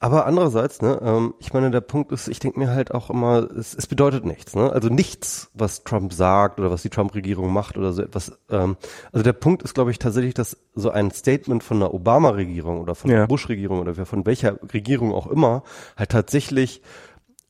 Aber 0.00 0.26
andererseits, 0.26 0.80
ne, 0.80 1.00
ähm, 1.02 1.34
ich 1.40 1.52
meine, 1.52 1.72
der 1.72 1.80
Punkt 1.80 2.12
ist, 2.12 2.28
ich 2.28 2.38
denke 2.38 2.60
mir 2.60 2.70
halt 2.70 2.94
auch 2.94 3.10
immer, 3.10 3.50
es, 3.50 3.74
es 3.74 3.88
bedeutet 3.88 4.24
nichts, 4.24 4.54
ne? 4.54 4.70
Also 4.70 4.88
nichts, 4.90 5.50
was 5.54 5.82
Trump 5.82 6.12
sagt 6.12 6.60
oder 6.60 6.70
was 6.70 6.82
die 6.82 6.88
Trump-Regierung 6.88 7.52
macht 7.52 7.76
oder 7.76 7.92
so 7.92 8.02
etwas. 8.02 8.38
Ähm, 8.48 8.76
also 9.10 9.24
der 9.24 9.32
Punkt 9.32 9.64
ist, 9.64 9.74
glaube 9.74 9.90
ich, 9.90 9.98
tatsächlich, 9.98 10.34
dass 10.34 10.56
so 10.76 10.90
ein 10.90 11.10
Statement 11.10 11.64
von 11.64 11.80
der 11.80 11.92
Obama-Regierung 11.92 12.80
oder 12.80 12.94
von 12.94 13.10
Ja. 13.10 13.18
der 13.18 13.26
Bush-Regierung 13.26 13.80
oder 13.80 13.94
von 14.06 14.24
welcher 14.24 14.62
Regierung 14.72 15.12
auch 15.12 15.26
immer 15.26 15.64
halt 15.96 16.10
tatsächlich 16.10 16.80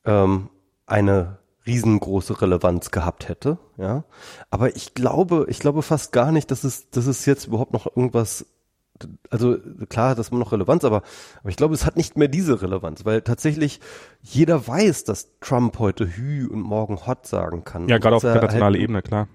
ähm, 0.07 0.49
eine 0.87 1.37
riesengroße 1.67 2.41
Relevanz 2.41 2.91
gehabt 2.91 3.29
hätte, 3.29 3.59
ja. 3.77 4.05
Aber 4.51 4.75
ich 4.75 4.95
glaube, 4.95 5.45
ich 5.51 5.59
glaube 5.59 5.83
fast 5.83 6.13
gar 6.13 6.33
nicht, 6.33 6.51
dass 6.51 6.65
es, 6.65 6.89
dass 6.89 7.07
es 7.07 7.27
jetzt 7.27 7.47
überhaupt 7.47 7.75
noch 7.75 7.87
irgendwas 7.95 8.47
also 9.31 9.57
klar 9.89 10.11
hat 10.11 10.19
das 10.19 10.29
immer 10.31 10.41
noch 10.41 10.53
Relevanz, 10.53 10.85
aber, 10.85 11.03
aber 11.41 11.51
ich 11.51 11.57
glaube, 11.57 11.75
es 11.75 11.87
hat 11.87 11.97
nicht 11.97 12.17
mehr 12.17 12.29
diese 12.29 12.61
Relevanz, 12.63 13.05
weil 13.05 13.23
tatsächlich 13.23 13.81
jeder 14.23 14.67
weiß, 14.67 15.05
dass 15.05 15.39
Trump 15.41 15.79
heute 15.79 16.07
Hü 16.17 16.47
und 16.49 16.61
morgen 16.63 17.07
Hot 17.07 17.27
sagen 17.27 17.65
kann. 17.65 17.89
ja, 17.89 17.99
gerade 17.99 18.17
auf 18.17 18.25
er 18.25 18.35
internationaler 18.35 18.75
halt, 18.75 18.83
Ebene, 18.83 19.03
klar. 19.03 19.29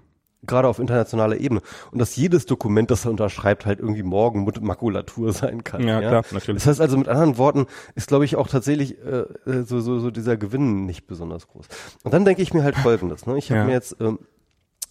Gerade 0.46 0.68
auf 0.68 0.78
internationaler 0.78 1.38
Ebene. 1.38 1.62
Und 1.90 1.98
dass 2.00 2.16
jedes 2.16 2.44
Dokument, 2.44 2.90
das 2.90 3.06
er 3.06 3.10
unterschreibt, 3.12 3.64
halt 3.64 3.78
irgendwie 3.80 4.02
morgen 4.02 4.44
mit 4.44 4.60
Makulatur 4.60 5.32
sein 5.32 5.64
kann. 5.64 5.86
Ja, 5.88 6.00
klar, 6.00 6.24
natürlich. 6.32 6.62
Das 6.62 6.66
heißt 6.68 6.80
also 6.82 6.98
mit 6.98 7.08
anderen 7.08 7.38
Worten, 7.38 7.66
ist 7.94 8.08
glaube 8.08 8.26
ich 8.26 8.36
auch 8.36 8.48
tatsächlich 8.48 8.98
äh, 8.98 9.20
äh, 9.50 9.62
so, 9.62 9.80
so, 9.80 10.00
so 10.00 10.10
dieser 10.10 10.36
Gewinn 10.36 10.84
nicht 10.84 11.06
besonders 11.06 11.48
groß. 11.48 11.66
Und 12.02 12.12
dann 12.12 12.26
denke 12.26 12.42
ich 12.42 12.52
mir 12.52 12.62
halt 12.62 12.76
folgendes, 12.76 13.24
ne? 13.24 13.38
Ich 13.38 13.50
habe 13.50 13.60
Ja. 13.60 13.64
mir 13.66 13.72
jetzt, 13.72 13.96
ähm, 14.00 14.18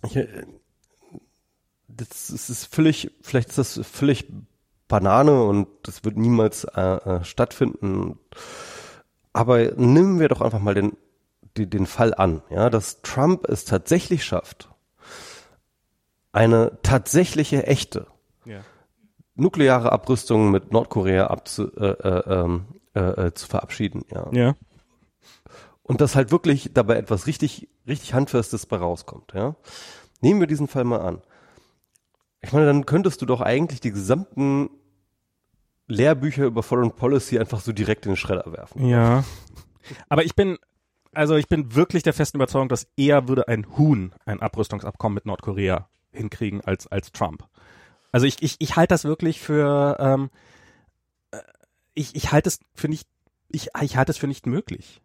ich, 0.03 0.15
äh, 0.15 0.27
das 1.87 2.29
ist 2.31 2.73
völlig, 2.73 3.11
vielleicht 3.21 3.49
ist 3.49 3.57
das 3.59 3.79
völlig 3.85 4.25
Banane 4.87 5.43
und 5.43 5.67
das 5.83 6.03
wird 6.03 6.17
niemals 6.17 6.65
äh, 6.65 6.81
äh, 6.81 7.23
stattfinden. 7.23 8.19
Aber 9.31 9.71
nehmen 9.75 10.19
wir 10.19 10.27
doch 10.27 10.41
einfach 10.41 10.59
mal 10.59 10.73
den, 10.75 10.95
die, 11.57 11.69
den 11.69 11.85
Fall 11.85 12.13
an, 12.13 12.41
ja, 12.49 12.69
dass 12.69 13.01
Trump 13.01 13.47
es 13.47 13.65
tatsächlich 13.65 14.23
schafft, 14.23 14.69
eine 16.31 16.79
tatsächliche, 16.83 17.65
echte 17.67 18.07
Ja. 18.45 18.61
nukleare 19.35 19.91
Abrüstung 19.91 20.51
mit 20.51 20.71
Nordkorea 20.71 21.27
abzu, 21.27 21.71
äh, 21.75 21.85
äh, 21.91 22.33
ähm, 22.33 22.65
äh, 22.95 22.99
äh, 23.27 23.33
zu 23.33 23.47
verabschieden, 23.47 24.03
ja. 24.11 24.27
Ja. 24.31 24.55
Und 25.81 25.99
dass 26.01 26.15
halt 26.15 26.31
wirklich 26.31 26.71
dabei 26.73 26.95
etwas 26.97 27.27
richtig, 27.27 27.69
richtig 27.87 28.13
Handfestes 28.13 28.65
bei 28.65 28.77
rauskommt, 28.77 29.33
ja. 29.33 29.55
Nehmen 30.21 30.39
wir 30.39 30.47
diesen 30.47 30.67
Fall 30.67 30.85
mal 30.85 31.01
an. 31.01 31.21
Ich 32.43 32.51
meine, 32.51 32.65
dann 32.65 32.85
könntest 32.85 33.21
du 33.21 33.25
doch 33.25 33.41
eigentlich 33.41 33.79
die 33.79 33.91
gesamten 33.91 34.69
Lehrbücher 35.87 36.43
über 36.45 36.61
Foreign 36.61 36.91
Policy 36.91 37.39
einfach 37.39 37.61
so 37.61 37.71
direkt 37.71 38.05
in 38.05 38.11
den 38.11 38.17
Schredder 38.17 38.51
werfen. 38.51 38.85
Ja. 38.85 39.23
Aber 40.09 40.23
ich 40.23 40.35
bin, 40.35 40.57
also 41.13 41.35
ich 41.35 41.47
bin 41.47 41.73
wirklich 41.73 42.03
der 42.03 42.13
festen 42.13 42.37
Überzeugung, 42.37 42.69
dass 42.69 42.87
eher 42.97 43.27
würde 43.27 43.47
ein 43.47 43.77
Huhn 43.77 44.13
ein 44.25 44.41
Abrüstungsabkommen 44.41 45.15
mit 45.15 45.25
Nordkorea 45.25 45.87
hinkriegen 46.11 46.61
als, 46.61 46.87
als 46.87 47.11
Trump. 47.11 47.47
Also 48.11 48.25
ich, 48.27 48.41
ich, 48.41 48.57
ich 48.59 48.75
halte 48.75 48.93
das 48.93 49.05
wirklich 49.05 49.39
für, 49.39 49.97
ähm, 49.99 50.29
äh, 51.31 51.39
ich, 51.93 52.13
ich 52.15 52.31
halte 52.31 52.49
es 52.49 52.59
für 52.73 52.89
nicht, 52.89 53.07
ich, 53.47 53.69
ich 53.81 53.97
halte 53.97 54.11
es 54.11 54.17
für 54.17 54.27
nicht 54.27 54.45
möglich. 54.45 55.01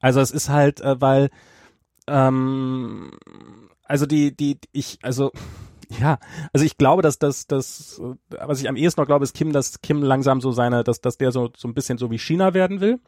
Also 0.00 0.20
es 0.20 0.30
ist 0.30 0.48
halt, 0.48 0.80
äh, 0.80 1.00
weil, 1.00 1.30
ähm, 2.06 3.10
also 3.82 4.06
die, 4.06 4.34
die, 4.34 4.58
ich, 4.72 4.98
also, 5.02 5.32
ja, 6.00 6.18
also 6.52 6.64
ich 6.64 6.76
glaube, 6.76 7.02
dass 7.02 7.18
das, 7.18 7.46
das, 7.46 8.00
äh, 8.00 8.36
was 8.46 8.60
ich 8.60 8.68
am 8.68 8.76
ehesten 8.76 9.00
noch 9.00 9.06
glaube, 9.06 9.24
ist 9.24 9.34
Kim, 9.34 9.52
dass 9.52 9.80
Kim 9.80 10.02
langsam 10.02 10.40
so 10.40 10.52
seine, 10.52 10.84
dass, 10.84 11.00
dass 11.00 11.18
der 11.18 11.32
so, 11.32 11.50
so 11.56 11.68
ein 11.68 11.74
bisschen 11.74 11.98
so 11.98 12.10
wie 12.10 12.18
China 12.18 12.54
werden 12.54 12.80
will. 12.80 13.00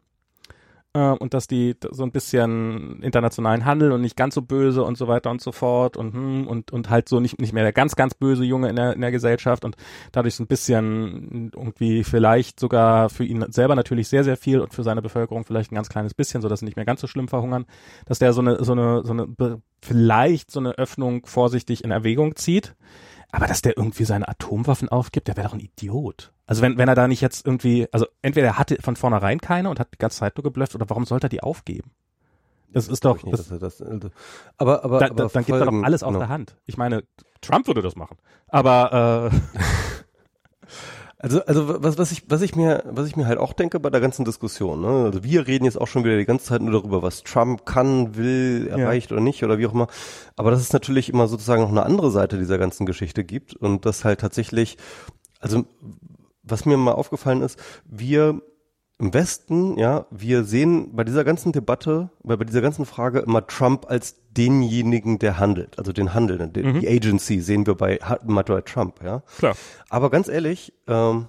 Äh, 0.93 1.11
und 1.11 1.33
dass 1.33 1.47
die 1.47 1.75
so 1.91 2.03
ein 2.03 2.11
bisschen 2.11 3.01
internationalen 3.01 3.63
Handel 3.63 3.93
und 3.93 4.01
nicht 4.01 4.17
ganz 4.17 4.35
so 4.35 4.41
böse 4.41 4.83
und 4.83 4.97
so 4.97 5.07
weiter 5.07 5.31
und 5.31 5.41
so 5.41 5.53
fort 5.53 5.95
und, 5.95 6.13
hm, 6.13 6.47
und, 6.47 6.71
und 6.71 6.89
halt 6.89 7.07
so 7.07 7.21
nicht, 7.21 7.39
nicht 7.39 7.53
mehr 7.53 7.63
der 7.63 7.71
ganz, 7.71 7.95
ganz 7.95 8.13
böse 8.13 8.43
Junge 8.43 8.69
in 8.69 8.75
der, 8.75 8.93
in 8.93 9.01
der 9.01 9.11
Gesellschaft 9.11 9.63
und 9.63 9.77
dadurch 10.11 10.35
so 10.35 10.43
ein 10.43 10.47
bisschen 10.47 11.51
irgendwie 11.55 12.03
vielleicht 12.03 12.59
sogar 12.59 13.09
für 13.09 13.23
ihn 13.23 13.45
selber 13.51 13.75
natürlich 13.75 14.09
sehr, 14.09 14.25
sehr 14.25 14.35
viel 14.35 14.59
und 14.59 14.73
für 14.73 14.83
seine 14.83 15.01
Bevölkerung 15.01 15.45
vielleicht 15.45 15.71
ein 15.71 15.75
ganz 15.75 15.87
kleines 15.87 16.13
bisschen, 16.13 16.41
so 16.41 16.49
dass 16.49 16.59
sie 16.59 16.65
nicht 16.65 16.75
mehr 16.75 16.85
ganz 16.85 16.99
so 16.99 17.07
schlimm 17.07 17.29
verhungern, 17.29 17.65
dass 18.05 18.19
der 18.19 18.33
so 18.33 18.41
eine, 18.41 18.61
so 18.63 18.73
eine, 18.73 19.03
so 19.05 19.13
eine, 19.13 19.61
vielleicht 19.81 20.51
so 20.51 20.59
eine 20.59 20.71
Öffnung 20.77 21.25
vorsichtig 21.25 21.85
in 21.85 21.91
Erwägung 21.91 22.35
zieht. 22.35 22.75
Aber 23.31 23.47
dass 23.47 23.61
der 23.61 23.77
irgendwie 23.77 24.03
seine 24.03 24.27
Atomwaffen 24.27 24.89
aufgibt, 24.89 25.27
der 25.27 25.37
wäre 25.37 25.47
doch 25.47 25.53
ein 25.53 25.59
Idiot. 25.59 26.33
Also 26.45 26.61
wenn, 26.61 26.77
wenn 26.77 26.89
er 26.89 26.95
da 26.95 27.07
nicht 27.07 27.21
jetzt 27.21 27.45
irgendwie, 27.45 27.87
also 27.91 28.05
entweder 28.21 28.47
er 28.47 28.57
hatte 28.57 28.77
von 28.81 28.95
vornherein 28.95 29.39
keine 29.39 29.69
und 29.69 29.79
hat 29.79 29.93
die 29.93 29.97
ganze 29.97 30.19
Zeit 30.19 30.35
nur 30.35 30.43
geblufft, 30.43 30.75
oder 30.75 30.89
warum 30.89 31.05
sollte 31.05 31.27
er 31.27 31.29
die 31.29 31.41
aufgeben? 31.41 31.91
Das 32.73 32.87
ist 32.87 33.03
doch, 33.03 33.17
Ich 33.17 33.23
nicht, 33.23 33.37
das, 33.37 33.47
das, 33.47 33.81
also, 33.81 34.09
aber, 34.57 34.83
aber, 34.83 34.99
da, 34.99 35.05
aber 35.07 35.15
da, 35.15 35.27
dann 35.27 35.45
gibt 35.45 35.59
er 35.59 35.65
doch 35.65 35.83
alles 35.83 36.03
auf 36.03 36.09
genau. 36.09 36.19
der 36.19 36.29
Hand. 36.29 36.57
Ich 36.65 36.77
meine, 36.77 37.03
Trump 37.41 37.67
würde 37.67 37.81
das 37.81 37.95
machen. 37.95 38.17
Aber 38.47 39.31
äh, 39.31 39.37
Also, 41.23 41.45
also 41.45 41.83
was, 41.83 41.99
was 41.99 42.11
ich, 42.11 42.23
was 42.29 42.41
ich 42.41 42.55
mir, 42.55 42.83
was 42.85 43.07
ich 43.07 43.15
mir 43.15 43.27
halt 43.27 43.37
auch 43.37 43.53
denke 43.53 43.79
bei 43.79 43.91
der 43.91 44.01
ganzen 44.01 44.25
Diskussion, 44.25 44.81
ne? 44.81 45.05
Also 45.05 45.23
wir 45.23 45.45
reden 45.45 45.65
jetzt 45.65 45.79
auch 45.79 45.85
schon 45.85 46.03
wieder 46.03 46.17
die 46.17 46.25
ganze 46.25 46.45
Zeit 46.45 46.61
nur 46.63 46.71
darüber, 46.71 47.03
was 47.03 47.21
Trump 47.21 47.63
kann, 47.63 48.15
will, 48.15 48.67
erreicht 48.67 49.11
ja. 49.11 49.17
oder 49.17 49.23
nicht 49.23 49.43
oder 49.43 49.59
wie 49.59 49.67
auch 49.67 49.73
immer. 49.73 49.87
Aber 50.35 50.49
dass 50.49 50.61
es 50.61 50.73
natürlich 50.73 51.09
immer 51.09 51.27
sozusagen 51.27 51.61
noch 51.61 51.69
eine 51.69 51.83
andere 51.83 52.09
Seite 52.09 52.39
dieser 52.39 52.57
ganzen 52.57 52.87
Geschichte 52.87 53.23
gibt 53.23 53.53
und 53.53 53.85
das 53.85 54.03
halt 54.03 54.19
tatsächlich, 54.19 54.77
also 55.39 55.63
was 56.41 56.65
mir 56.65 56.75
mal 56.77 56.93
aufgefallen 56.93 57.43
ist, 57.43 57.59
wir 57.85 58.41
im 59.01 59.13
Westen, 59.15 59.77
ja, 59.77 60.05
wir 60.11 60.43
sehen 60.43 60.95
bei 60.95 61.03
dieser 61.03 61.23
ganzen 61.23 61.51
Debatte, 61.51 62.11
bei, 62.23 62.37
bei 62.37 62.45
dieser 62.45 62.61
ganzen 62.61 62.85
Frage 62.85 63.19
immer 63.19 63.45
Trump 63.47 63.89
als 63.89 64.15
denjenigen, 64.29 65.17
der 65.17 65.39
handelt, 65.39 65.79
also 65.79 65.91
den 65.91 66.13
Handelnden, 66.13 66.53
den, 66.53 66.67
mhm. 66.67 66.79
die 66.79 66.87
Agency 66.87 67.39
sehen 67.39 67.65
wir 67.65 67.75
bei, 67.75 67.99
bei 68.23 68.61
Trump, 68.61 69.01
ja. 69.03 69.23
Klar. 69.39 69.55
Aber 69.89 70.11
ganz 70.11 70.27
ehrlich, 70.27 70.73
ähm, 70.87 71.27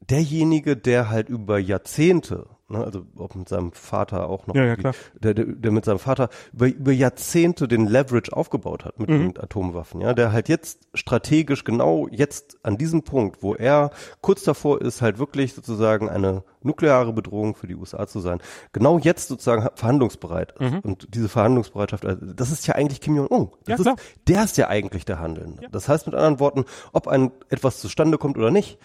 derjenige, 0.00 0.76
der 0.76 1.10
halt 1.10 1.28
über 1.28 1.58
Jahrzehnte 1.58 2.46
ne, 2.68 2.82
also 2.82 3.06
ob 3.16 3.34
mit 3.34 3.48
seinem 3.48 3.72
Vater 3.72 4.28
auch 4.28 4.46
noch, 4.46 4.54
ja, 4.54 4.64
ja, 4.64 4.76
klar. 4.76 4.94
Der, 5.18 5.34
der, 5.34 5.46
der 5.46 5.70
mit 5.70 5.84
seinem 5.84 5.98
Vater 5.98 6.28
über, 6.52 6.66
über 6.66 6.92
Jahrzehnte 6.92 7.68
den 7.68 7.86
Leverage 7.86 8.32
aufgebaut 8.32 8.84
hat 8.84 8.98
mit 8.98 9.10
mhm. 9.10 9.32
den 9.32 9.40
Atomwaffen, 9.40 10.00
ja, 10.00 10.14
der 10.14 10.32
halt 10.32 10.48
jetzt 10.48 10.88
strategisch 10.94 11.64
genau 11.64 12.08
jetzt 12.10 12.58
an 12.62 12.78
diesem 12.78 13.02
Punkt, 13.02 13.42
wo 13.42 13.54
er 13.54 13.90
kurz 14.20 14.42
davor 14.44 14.80
ist, 14.80 15.02
halt 15.02 15.18
wirklich 15.18 15.54
sozusagen 15.54 16.08
eine 16.08 16.44
nukleare 16.62 17.12
Bedrohung 17.12 17.54
für 17.54 17.66
die 17.66 17.74
USA 17.74 18.06
zu 18.06 18.20
sein, 18.20 18.38
genau 18.72 18.98
jetzt 18.98 19.28
sozusagen 19.28 19.68
verhandlungsbereit. 19.74 20.58
Mhm. 20.58 20.78
Und 20.80 21.14
diese 21.14 21.28
Verhandlungsbereitschaft, 21.28 22.06
also 22.06 22.32
das 22.32 22.50
ist 22.50 22.66
ja 22.66 22.74
eigentlich 22.74 23.00
Kim 23.00 23.16
Jong-un. 23.16 23.50
Ja, 23.68 23.76
ist, 23.76 23.88
der 24.26 24.44
ist 24.44 24.56
ja 24.56 24.68
eigentlich 24.68 25.04
der 25.04 25.20
Handelnde. 25.20 25.68
Das 25.70 25.88
heißt 25.88 26.06
mit 26.06 26.14
anderen 26.14 26.40
Worten, 26.40 26.64
ob 26.92 27.08
ein 27.08 27.30
etwas 27.50 27.80
zustande 27.80 28.16
kommt 28.16 28.38
oder 28.38 28.50
nicht, 28.50 28.78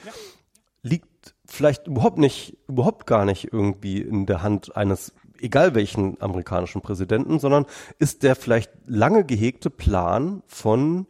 liegt 0.81 1.35
vielleicht 1.49 1.87
überhaupt 1.87 2.17
nicht, 2.17 2.57
überhaupt 2.67 3.07
gar 3.07 3.25
nicht 3.25 3.51
irgendwie 3.51 4.01
in 4.01 4.25
der 4.25 4.41
Hand 4.41 4.75
eines 4.75 5.13
egal 5.41 5.75
welchen 5.75 6.21
amerikanischen 6.21 6.81
Präsidenten, 6.81 7.39
sondern 7.39 7.65
ist 7.97 8.23
der 8.23 8.35
vielleicht 8.35 8.71
lange 8.85 9.23
gehegte 9.23 9.69
Plan 9.69 10.43
von 10.47 11.07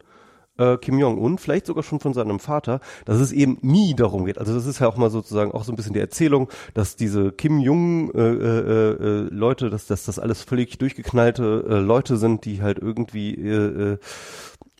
äh, 0.58 0.76
Kim 0.76 0.98
Jong-un, 0.98 1.38
vielleicht 1.38 1.66
sogar 1.66 1.82
schon 1.82 2.00
von 2.00 2.14
seinem 2.14 2.38
Vater, 2.38 2.80
dass 3.04 3.18
es 3.18 3.32
eben 3.32 3.58
nie 3.62 3.94
darum 3.94 4.24
geht. 4.26 4.38
Also 4.38 4.54
das 4.54 4.66
ist 4.66 4.80
ja 4.80 4.88
auch 4.88 4.96
mal 4.96 5.10
sozusagen 5.10 5.52
auch 5.52 5.64
so 5.64 5.72
ein 5.72 5.76
bisschen 5.76 5.94
die 5.94 6.00
Erzählung, 6.00 6.48
dass 6.74 6.96
diese 6.96 7.32
Kim 7.32 7.58
Jong 7.58 8.12
äh, 8.14 8.20
äh, 8.20 9.28
äh, 9.30 9.70
dass, 9.70 9.86
dass 9.86 10.04
das 10.04 10.18
alles 10.18 10.42
völlig 10.42 10.78
durchgeknallte 10.78 11.64
äh, 11.68 11.74
Leute 11.78 12.16
sind, 12.16 12.44
die 12.44 12.62
halt 12.62 12.78
irgendwie 12.78 13.98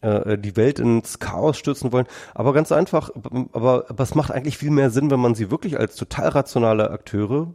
äh, 0.03 0.39
die 0.39 0.57
Welt 0.57 0.79
ins 0.79 1.19
Chaos 1.19 1.57
stürzen 1.57 1.93
wollen. 1.93 2.07
Aber 2.35 2.53
ganz 2.53 2.73
einfach, 2.73 3.11
aber, 3.53 3.87
aber 3.89 4.03
es 4.03 4.15
macht 4.15 4.31
eigentlich 4.31 4.59
viel 4.59 4.71
mehr 4.71 4.91
Sinn, 4.91 5.11
wenn 5.11 5.21
man 5.21 5.35
sie 5.35 5.51
wirklich 5.51 5.79
als 5.79 5.97
total 5.97 6.29
rationale 6.29 6.91
Akteure 6.91 7.55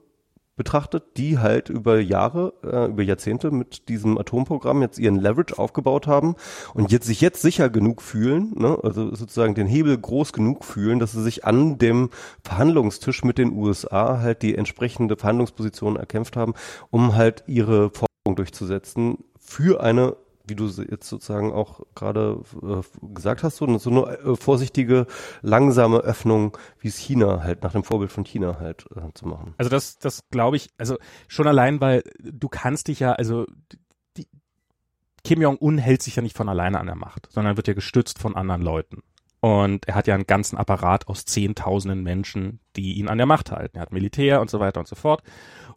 betrachtet, 0.56 1.18
die 1.18 1.38
halt 1.38 1.70
über 1.70 2.00
Jahre, 2.00 2.54
äh, 2.64 2.86
über 2.90 3.04
Jahrzehnte 3.04 3.52
mit 3.52 3.90
diesem 3.90 4.18
Atomprogramm 4.18 4.82
jetzt 4.82 4.98
ihren 5.00 5.20
Leverage 5.20 5.58
aufgebaut 5.60 6.08
haben 6.08 6.36
und 6.74 6.92
jetzt 6.92 7.06
sich 7.06 7.20
jetzt 7.20 7.42
sicher 7.42 7.70
genug 7.70 8.02
fühlen, 8.02 8.54
ne, 8.56 8.78
also 8.82 9.14
sozusagen 9.14 9.54
den 9.54 9.68
Hebel 9.68 9.98
groß 9.98 10.32
genug 10.32 10.64
fühlen, 10.64 11.00
dass 11.00 11.12
sie 11.12 11.24
sich 11.24 11.44
an 11.46 11.78
dem 11.78 12.10
Verhandlungstisch 12.44 13.24
mit 13.24 13.38
den 13.38 13.52
USA 13.52 14.20
halt 14.20 14.42
die 14.44 14.56
entsprechende 14.56 15.18
Verhandlungsposition 15.18 15.98
erkämpft 15.98 16.38
haben, 16.38 16.54
um 16.90 17.16
halt 17.16 17.44
ihre 17.48 17.90
Forderung 17.90 18.36
durchzusetzen 18.36 19.18
für 19.38 19.82
eine 19.82 20.16
wie 20.48 20.56
du 20.56 20.66
jetzt 20.68 21.08
sozusagen 21.08 21.52
auch 21.52 21.82
gerade 21.96 22.42
äh, 22.62 22.82
gesagt 23.14 23.44
hast, 23.44 23.58
so, 23.58 23.78
so 23.78 23.90
eine 23.90 24.18
äh, 24.20 24.36
vorsichtige, 24.36 25.08
langsame 25.42 26.00
Öffnung, 26.00 26.58
wie 26.80 26.88
es 26.88 26.98
China 26.98 27.44
halt, 27.44 27.64
nach 27.64 27.72
dem 27.72 27.84
Vorbild 27.84 28.12
von 28.12 28.24
China 28.24 28.58
halt 28.60 28.86
äh, 28.96 29.14
zu 29.14 29.28
machen. 29.28 29.54
Also 29.58 29.70
das, 29.70 29.98
das 29.98 30.30
glaube 30.30 30.58
ich, 30.58 30.70
also 30.78 30.98
schon 31.28 31.48
allein, 31.48 31.82
weil 31.82 32.04
du 32.20 32.50
kannst 32.50 32.88
dich 32.88 33.00
ja, 33.00 33.14
also 33.14 33.46
die, 34.18 34.28
Kim 35.24 35.42
Jong-un 35.42 35.78
hält 35.78 36.02
sich 36.02 36.16
ja 36.16 36.22
nicht 36.22 36.38
von 36.38 36.50
alleine 36.50 36.80
an 36.80 36.88
der 36.88 36.96
Macht, 36.96 37.28
sondern 37.32 37.58
wird 37.58 37.68
ja 37.68 37.74
gestützt 37.74 38.20
von 38.20 38.36
anderen 38.36 38.62
Leuten. 38.62 39.02
Und 39.46 39.88
er 39.88 39.94
hat 39.94 40.08
ja 40.08 40.16
einen 40.16 40.26
ganzen 40.26 40.58
Apparat 40.58 41.08
aus 41.08 41.26
Zehntausenden 41.26 42.02
Menschen, 42.02 42.62
die 42.76 42.94
ihn 42.94 43.08
an 43.08 43.20
der 43.20 43.28
Macht 43.28 43.52
halten. 43.52 43.78
Er 43.78 43.84
hat 43.84 43.92
Militär 43.92 44.42
und 44.42 44.50
so 44.50 44.60
weiter 44.60 44.80
und 44.80 44.88
so 44.88 44.96
fort. 44.96 45.22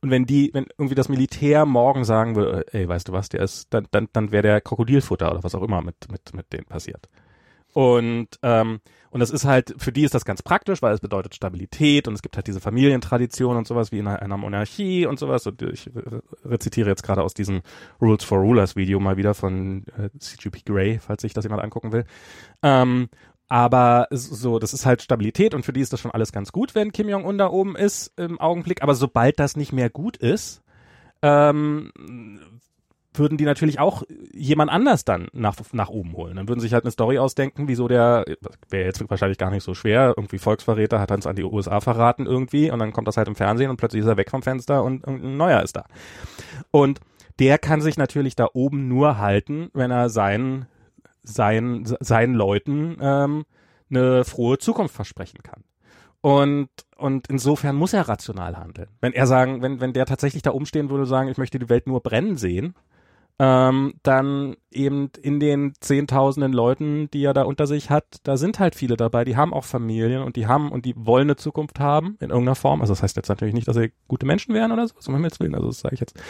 Und 0.00 0.10
wenn 0.10 0.26
die, 0.26 0.50
wenn 0.52 0.66
irgendwie 0.76 0.94
das 0.94 1.08
Militär 1.08 1.66
morgen 1.66 2.04
sagen 2.04 2.36
würde, 2.36 2.66
ey, 2.72 2.88
weißt 2.88 3.08
du 3.08 3.12
was, 3.12 3.28
der 3.28 3.40
ist, 3.40 3.72
dann, 3.74 3.86
dann, 3.90 4.08
dann 4.12 4.32
wäre 4.32 4.42
der 4.42 4.60
Krokodilfutter 4.60 5.30
oder 5.30 5.42
was 5.42 5.54
auch 5.54 5.62
immer 5.62 5.82
mit, 5.82 6.10
mit, 6.10 6.34
mit 6.34 6.52
denen 6.52 6.66
passiert. 6.66 7.08
Und, 7.74 8.28
ähm, 8.42 8.80
und 9.10 9.20
das 9.20 9.30
ist 9.30 9.44
halt, 9.44 9.74
für 9.78 9.92
die 9.92 10.02
ist 10.02 10.14
das 10.14 10.24
ganz 10.24 10.42
praktisch, 10.42 10.82
weil 10.82 10.94
es 10.94 11.00
bedeutet 11.00 11.34
Stabilität 11.34 12.08
und 12.08 12.14
es 12.14 12.22
gibt 12.22 12.36
halt 12.36 12.46
diese 12.46 12.60
Familientradition 12.60 13.56
und 13.56 13.66
sowas 13.66 13.92
wie 13.92 13.98
in 13.98 14.08
einer, 14.08 14.36
Monarchie 14.36 15.06
und 15.06 15.18
sowas. 15.18 15.46
Und 15.46 15.62
ich 15.62 15.90
rezitiere 16.44 16.88
jetzt 16.88 17.02
gerade 17.02 17.22
aus 17.22 17.34
diesem 17.34 17.62
Rules 18.00 18.24
for 18.24 18.38
Rulers 18.38 18.74
Video 18.74 19.00
mal 19.00 19.16
wieder 19.16 19.34
von 19.34 19.84
äh, 19.96 20.10
CGP 20.18 20.62
Grey, 20.64 20.98
falls 20.98 21.22
sich 21.22 21.34
das 21.34 21.44
jemand 21.44 21.62
angucken 21.62 21.92
will. 21.92 22.04
Ähm, 22.62 23.08
aber 23.48 24.08
so, 24.10 24.58
das 24.58 24.74
ist 24.74 24.84
halt 24.84 25.02
Stabilität 25.02 25.54
und 25.54 25.64
für 25.64 25.72
die 25.72 25.80
ist 25.80 25.92
das 25.92 26.00
schon 26.00 26.10
alles 26.10 26.32
ganz 26.32 26.52
gut, 26.52 26.74
wenn 26.74 26.92
Kim 26.92 27.08
Jong-un 27.08 27.38
da 27.38 27.48
oben 27.48 27.76
ist 27.76 28.12
im 28.18 28.38
Augenblick. 28.38 28.82
Aber 28.82 28.94
sobald 28.94 29.40
das 29.40 29.56
nicht 29.56 29.72
mehr 29.72 29.88
gut 29.88 30.16
ist, 30.18 30.62
ähm, 31.22 31.90
würden 33.14 33.38
die 33.38 33.44
natürlich 33.44 33.80
auch 33.80 34.02
jemand 34.32 34.70
anders 34.70 35.04
dann 35.04 35.28
nach, 35.32 35.56
nach 35.72 35.88
oben 35.88 36.12
holen. 36.12 36.36
Dann 36.36 36.48
würden 36.48 36.60
sich 36.60 36.72
halt 36.72 36.84
eine 36.84 36.90
Story 36.90 37.18
ausdenken, 37.18 37.68
wieso 37.68 37.88
der, 37.88 38.24
wäre 38.68 38.84
jetzt 38.84 39.02
wahrscheinlich 39.08 39.38
gar 39.38 39.50
nicht 39.50 39.64
so 39.64 39.74
schwer, 39.74 40.14
irgendwie 40.16 40.38
Volksverräter 40.38 41.00
hat 41.00 41.10
uns 41.10 41.26
an 41.26 41.36
die 41.36 41.42
USA 41.42 41.80
verraten 41.80 42.26
irgendwie 42.26 42.70
und 42.70 42.78
dann 42.78 42.92
kommt 42.92 43.08
das 43.08 43.16
halt 43.16 43.28
im 43.28 43.34
Fernsehen 43.34 43.70
und 43.70 43.76
plötzlich 43.76 44.02
ist 44.02 44.08
er 44.08 44.16
weg 44.16 44.30
vom 44.30 44.42
Fenster 44.42 44.84
und, 44.84 45.06
ein 45.06 45.36
neuer 45.36 45.62
ist 45.62 45.76
da. 45.76 45.86
Und 46.70 47.00
der 47.38 47.58
kann 47.58 47.80
sich 47.80 47.96
natürlich 47.96 48.36
da 48.36 48.48
oben 48.52 48.88
nur 48.88 49.18
halten, 49.18 49.70
wenn 49.72 49.90
er 49.90 50.10
seinen 50.10 50.66
seinen, 51.32 51.84
seinen 52.00 52.34
Leuten 52.34 52.96
ähm, 53.00 53.44
eine 53.90 54.24
frohe 54.24 54.58
Zukunft 54.58 54.94
versprechen 54.94 55.42
kann. 55.42 55.64
Und, 56.20 56.68
und 56.96 57.28
insofern 57.28 57.76
muss 57.76 57.92
er 57.92 58.08
rational 58.08 58.56
handeln. 58.56 58.88
Wenn 59.00 59.12
er 59.12 59.26
sagen, 59.26 59.62
wenn, 59.62 59.80
wenn 59.80 59.92
der 59.92 60.06
tatsächlich 60.06 60.42
da 60.42 60.50
umstehen 60.50 60.90
würde, 60.90 61.06
sagen, 61.06 61.28
ich 61.28 61.38
möchte 61.38 61.58
die 61.58 61.68
Welt 61.68 61.86
nur 61.86 62.02
brennen 62.02 62.36
sehen, 62.36 62.74
ähm, 63.40 63.94
dann 64.02 64.56
eben 64.72 65.10
in 65.22 65.38
den 65.38 65.72
zehntausenden 65.80 66.52
Leuten, 66.52 67.08
die 67.12 67.22
er 67.22 67.34
da 67.34 67.42
unter 67.42 67.68
sich 67.68 67.88
hat, 67.88 68.04
da 68.24 68.36
sind 68.36 68.58
halt 68.58 68.74
viele 68.74 68.96
dabei, 68.96 69.24
die 69.24 69.36
haben 69.36 69.54
auch 69.54 69.64
Familien 69.64 70.22
und 70.22 70.34
die 70.34 70.48
haben 70.48 70.72
und 70.72 70.84
die 70.84 70.94
wollen 70.96 71.28
eine 71.28 71.36
Zukunft 71.36 71.78
haben 71.78 72.16
in 72.20 72.30
irgendeiner 72.30 72.56
Form. 72.56 72.80
Also 72.80 72.94
das 72.94 73.02
heißt 73.04 73.16
jetzt 73.16 73.28
natürlich 73.28 73.54
nicht, 73.54 73.68
dass 73.68 73.76
sie 73.76 73.92
gute 74.08 74.26
Menschen 74.26 74.54
wären 74.54 74.72
oder 74.72 74.88
so, 74.88 74.94
um 75.06 75.14
Himmels 75.14 75.38
Willen, 75.38 75.54
also 75.54 75.68
das 75.68 75.80
sage 75.80 75.94
ich 75.94 76.00
jetzt 76.00 76.20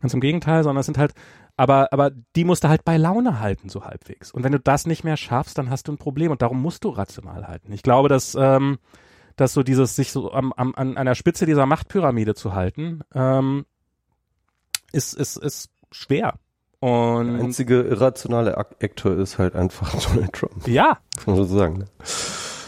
ganz 0.00 0.14
im 0.14 0.20
Gegenteil, 0.20 0.62
sondern 0.62 0.80
es 0.80 0.86
sind 0.86 0.98
halt 0.98 1.14
aber, 1.56 1.92
aber 1.92 2.10
die 2.10 2.44
musst 2.44 2.64
du 2.64 2.68
halt 2.68 2.84
bei 2.84 2.96
Laune 2.96 3.40
halten, 3.40 3.68
so 3.68 3.84
halbwegs. 3.84 4.32
Und 4.32 4.42
wenn 4.42 4.52
du 4.52 4.58
das 4.58 4.86
nicht 4.86 5.04
mehr 5.04 5.16
schaffst, 5.16 5.58
dann 5.58 5.70
hast 5.70 5.88
du 5.88 5.92
ein 5.92 5.98
Problem 5.98 6.30
und 6.30 6.42
darum 6.42 6.60
musst 6.60 6.84
du 6.84 6.88
rational 6.88 7.46
halten. 7.46 7.72
Ich 7.72 7.82
glaube, 7.82 8.08
dass, 8.08 8.34
ähm, 8.34 8.78
dass 9.36 9.52
so 9.52 9.62
dieses, 9.62 9.94
sich 9.94 10.10
so 10.10 10.32
am, 10.32 10.52
am, 10.52 10.74
an 10.74 10.96
einer 10.96 11.14
Spitze 11.14 11.46
dieser 11.46 11.66
Machtpyramide 11.66 12.34
zu 12.34 12.54
halten, 12.54 13.02
ähm, 13.14 13.66
ist, 14.92 15.14
ist, 15.14 15.36
ist 15.36 15.70
schwer. 15.90 16.34
Und 16.80 17.38
Der 17.38 17.44
einzige 17.44 17.82
irrationale 17.82 18.58
Akteur 18.58 19.18
ist 19.18 19.38
halt 19.38 19.54
einfach 19.54 19.90
Donald 20.10 20.32
Trump. 20.32 20.66
Ja. 20.66 20.98
Muss 21.16 21.26
man 21.26 21.36
so 21.36 21.44
sagen. 21.44 21.78
Ne? 21.78 21.86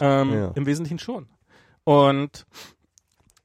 Ähm, 0.01 0.33
ja. 0.33 0.53
Im 0.55 0.65
Wesentlichen 0.65 0.99
schon. 0.99 1.27
Und 1.85 2.47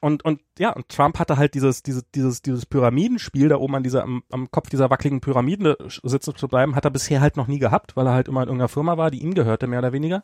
und, 0.02 0.26
und 0.26 0.42
ja, 0.58 0.74
und 0.74 0.90
Trump 0.90 1.20
hatte 1.20 1.38
halt 1.38 1.54
dieses, 1.54 1.84
dieses, 1.84 2.10
dieses, 2.10 2.42
dieses 2.42 2.66
Pyramidenspiel 2.66 3.50
da 3.50 3.58
oben 3.58 3.76
an 3.76 3.84
dieser, 3.84 4.02
am, 4.04 4.24
am 4.32 4.50
Kopf 4.50 4.70
dieser 4.70 4.90
wackeligen 4.90 5.22
Pyramide 5.22 5.78
sitzen 6.04 6.36
zu 6.36 6.48
bleiben, 6.48 6.76
hat 6.76 6.86
er 6.86 6.92
bisher 6.92 7.22
halt 7.22 7.38
noch 7.38 7.46
nie 7.46 7.60
gehabt, 7.60 7.96
weil 7.96 8.08
er 8.08 8.14
halt 8.14 8.28
immer 8.28 8.42
in 8.42 8.48
irgendeiner 8.48 8.68
Firma 8.68 8.98
war, 8.98 9.12
die 9.12 9.22
ihm 9.22 9.36
gehörte, 9.36 9.68
mehr 9.68 9.80
oder 9.80 9.94
weniger. 9.94 10.24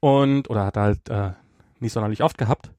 Und, 0.00 0.50
oder 0.50 0.66
hat 0.66 0.76
er 0.76 0.82
halt 0.82 1.08
äh, 1.08 1.30
nicht 1.80 1.94
sonderlich 1.94 2.22
oft 2.22 2.36
gehabt. 2.36 2.70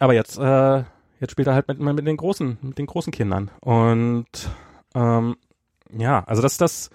Aber 0.00 0.12
jetzt, 0.12 0.38
äh, 0.38 0.82
jetzt 1.20 1.30
spielt 1.30 1.46
er 1.46 1.54
halt 1.54 1.68
mit, 1.68 1.78
mit 1.78 2.06
den 2.06 2.16
großen, 2.16 2.58
mit 2.60 2.78
den 2.78 2.86
großen 2.86 3.12
Kindern. 3.12 3.52
Und 3.60 4.50
ähm, 4.96 5.36
ja, 5.96 6.24
also 6.24 6.42
das, 6.42 6.56
das, 6.56 6.90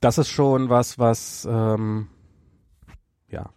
das 0.00 0.16
ist 0.16 0.30
schon 0.30 0.70
was, 0.70 0.98
was 0.98 1.46
ähm, 1.50 2.08
ja, 3.28 3.50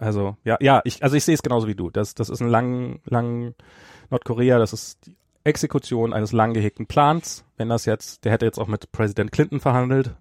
also, 0.00 0.36
ja, 0.44 0.56
ja, 0.60 0.80
ich, 0.84 1.02
also 1.02 1.14
ich 1.16 1.24
sehe 1.24 1.34
es 1.34 1.42
genauso 1.42 1.68
wie 1.68 1.74
du. 1.74 1.90
Das, 1.90 2.14
das 2.14 2.30
ist 2.30 2.40
ein 2.40 2.48
lang, 2.48 3.00
lang 3.04 3.54
Nordkorea, 4.08 4.58
das 4.58 4.72
ist 4.72 5.06
die 5.06 5.16
Exekution 5.44 6.12
eines 6.12 6.32
lang 6.32 6.54
gehegten 6.54 6.86
Plans. 6.86 7.44
Wenn 7.56 7.68
das 7.68 7.84
jetzt, 7.84 8.24
der 8.24 8.32
hätte 8.32 8.46
jetzt 8.46 8.58
auch 8.58 8.66
mit 8.66 8.92
Präsident 8.92 9.30
Clinton 9.30 9.60
verhandelt. 9.60 10.16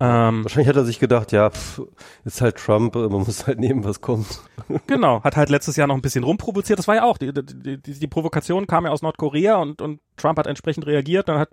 Ähm, 0.00 0.44
Wahrscheinlich 0.44 0.68
hat 0.68 0.76
er 0.76 0.84
sich 0.84 1.00
gedacht, 1.00 1.32
ja, 1.32 1.50
pff, 1.50 1.82
ist 2.24 2.40
halt 2.40 2.56
Trump, 2.56 2.94
man 2.94 3.10
muss 3.10 3.48
halt 3.48 3.58
nehmen, 3.58 3.82
was 3.82 4.00
kommt. 4.00 4.40
genau, 4.86 5.24
hat 5.24 5.36
halt 5.36 5.48
letztes 5.48 5.74
Jahr 5.74 5.88
noch 5.88 5.96
ein 5.96 6.02
bisschen 6.02 6.22
rumprovoziert. 6.22 6.78
Das 6.78 6.86
war 6.86 6.94
ja 6.94 7.02
auch, 7.02 7.18
die, 7.18 7.32
die, 7.32 7.82
die, 7.82 7.98
die 7.98 8.06
Provokation 8.06 8.68
kam 8.68 8.84
ja 8.84 8.92
aus 8.92 9.02
Nordkorea 9.02 9.56
und, 9.56 9.82
und 9.82 10.00
Trump 10.16 10.38
hat 10.38 10.46
entsprechend 10.46 10.86
reagiert. 10.86 11.28
Dann 11.28 11.40
hat 11.40 11.50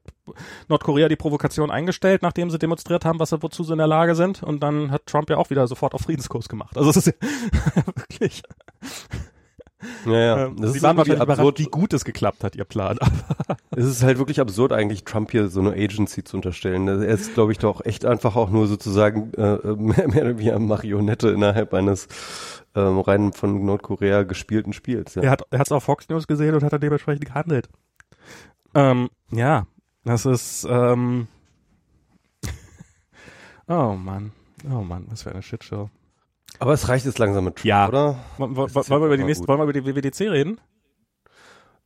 Nordkorea 0.68 1.08
die 1.08 1.16
Provokation 1.16 1.72
eingestellt, 1.72 2.22
nachdem 2.22 2.52
sie 2.52 2.60
demonstriert 2.60 3.04
haben, 3.04 3.20
was 3.20 3.32
wozu 3.32 3.64
sie 3.64 3.72
in 3.72 3.80
der 3.80 3.88
Lage 3.88 4.14
sind. 4.14 4.44
Und 4.44 4.62
dann 4.62 4.92
hat 4.92 5.08
Trump 5.08 5.28
ja 5.32 5.38
auch 5.38 5.50
wieder 5.50 5.68
sofort 5.68 5.96
auf 5.96 6.02
Friedenskurs 6.02 6.48
gemacht. 6.48 6.78
Also 6.78 6.92
es 6.92 6.98
ist 6.98 7.08
ja 7.08 7.14
wirklich. 7.96 8.44
Ja, 10.06 10.12
ja. 10.20 10.46
Ähm, 10.46 10.56
Das 10.58 10.72
Sie 10.72 10.78
ist 10.78 10.84
waren 10.84 10.98
wahrscheinlich 10.98 11.22
absurd. 11.30 11.60
wie 11.60 11.66
gut 11.66 11.94
es 11.94 12.06
geklappt 12.06 12.44
hat, 12.44 12.56
ihr 12.56 12.66
Plan. 12.66 12.98
Es 13.78 13.84
ist 13.86 14.04
halt 14.04 14.18
wirklich 14.20 14.40
absurd, 14.40 14.72
eigentlich 14.72 15.04
Trump 15.04 15.32
hier 15.32 15.50
so 15.50 15.60
eine 15.60 15.72
Agency 15.74 16.24
zu 16.24 16.38
unterstellen. 16.38 16.88
Er 16.88 17.02
ist, 17.04 17.34
glaube 17.34 17.52
ich, 17.52 17.58
doch 17.60 17.84
echt 17.84 18.06
einfach 18.06 18.38
auch 18.38 18.50
nur 18.50 18.68
sozusagen 18.68 19.34
äh, 19.34 19.58
mehr, 19.76 20.08
mehr 20.08 20.22
oder 20.24 20.38
weniger 20.38 20.60
Marionette 20.60 21.28
innerhalb 21.30 21.74
eines 21.74 22.08
ähm, 22.74 23.00
rein 23.00 23.34
von 23.34 23.66
Nordkorea 23.66 24.24
gespielten 24.24 24.72
Spiels. 24.72 25.16
Ja. 25.16 25.24
Er 25.24 25.32
hat 25.32 25.44
hat's 25.52 25.74
auf 25.74 25.84
Fox 25.84 26.08
News 26.08 26.26
gesehen 26.26 26.56
und 26.56 26.64
hat 26.64 26.72
dann 26.72 26.80
dementsprechend 26.80 27.26
gehandelt. 27.26 27.68
Ähm, 28.74 29.10
ja, 29.32 29.68
das 30.06 30.26
ist 30.26 30.66
ähm, 30.70 31.28
Oh 33.68 33.94
Mann. 33.94 34.32
Oh 34.72 34.82
Mann, 34.84 35.06
was 35.10 35.24
für 35.24 35.32
eine 35.32 35.42
Shitshow. 35.42 35.90
Aber 36.60 36.74
es 36.74 36.88
reicht 36.90 37.06
jetzt 37.06 37.20
langsam 37.20 37.44
mit 37.46 37.56
Trump, 37.56 37.66
Ja. 37.66 37.88
oder? 37.88 38.18
Wollen, 38.38 38.56
wollen, 38.56 38.68
ist 38.68 38.90
wollen 38.90 39.02
wir 39.02 39.08
über 39.08 39.18
die 39.18 39.24
nächste, 39.24 39.48
wollen 39.48 39.60
wir 39.60 39.64
über 39.64 39.74
die 39.74 39.86
WWDC 39.86 40.22
reden? 40.32 40.60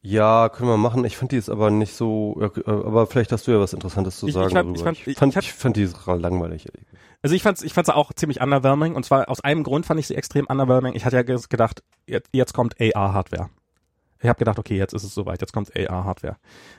Ja, 0.02 0.48
können 0.48 0.70
wir 0.70 0.78
machen. 0.78 1.04
Ich 1.04 1.18
fand 1.18 1.34
die 1.34 1.36
jetzt 1.36 1.50
aber 1.50 1.72
nicht 1.72 1.94
so, 1.94 2.40
aber 2.66 3.06
vielleicht 3.06 3.32
hast 3.34 3.48
du 3.48 3.52
ja 3.52 3.60
was 3.60 3.74
Interessantes 3.74 4.18
zu 4.18 4.28
Ich- 4.28 4.30
ich 4.30 4.34
sagen 4.36 4.50
fand- 4.50 4.56
darüber. 4.56 4.78
ich 4.78 4.84
fand- 4.84 4.98
ich, 5.00 5.08
ich- 5.08 5.18
fand, 5.18 5.36
ich 5.36 5.46
ich 5.48 5.54
fand 5.54 5.76
die 5.76 5.90
langweilig. 6.22 6.68
Also 7.22 7.36
ich 7.36 7.44
fand's, 7.44 7.62
ich 7.64 7.74
fand's 7.74 7.90
auch 7.90 8.14
ziemlich 8.14 8.40
underwhelming 8.40 8.96
und 8.96 9.04
zwar 9.06 9.28
aus 9.28 9.42
einem 9.42 9.64
Grund 9.64 9.86
fand 9.86 10.00
ich 10.00 10.08
sie 10.08 10.16
extrem 10.16 10.46
underwhelming. 10.46 10.94
Ich 10.96 11.04
hatte 11.04 11.18
ja 11.18 11.24
gedacht, 11.24 11.84
jetzt, 12.08 12.30
jetzt 12.32 12.54
kommt 12.54 12.76
AR-Hardware. 12.80 13.50
Ich 14.22 14.30
habe 14.30 14.40
gedacht, 14.40 14.58
okay, 14.58 14.78
jetzt 14.78 14.94
ist 14.94 15.04
es 15.04 15.14
soweit, 15.14 15.42
jetzt 15.42 15.52
kommt 15.52 15.72
AR-Hardware. 15.76 16.38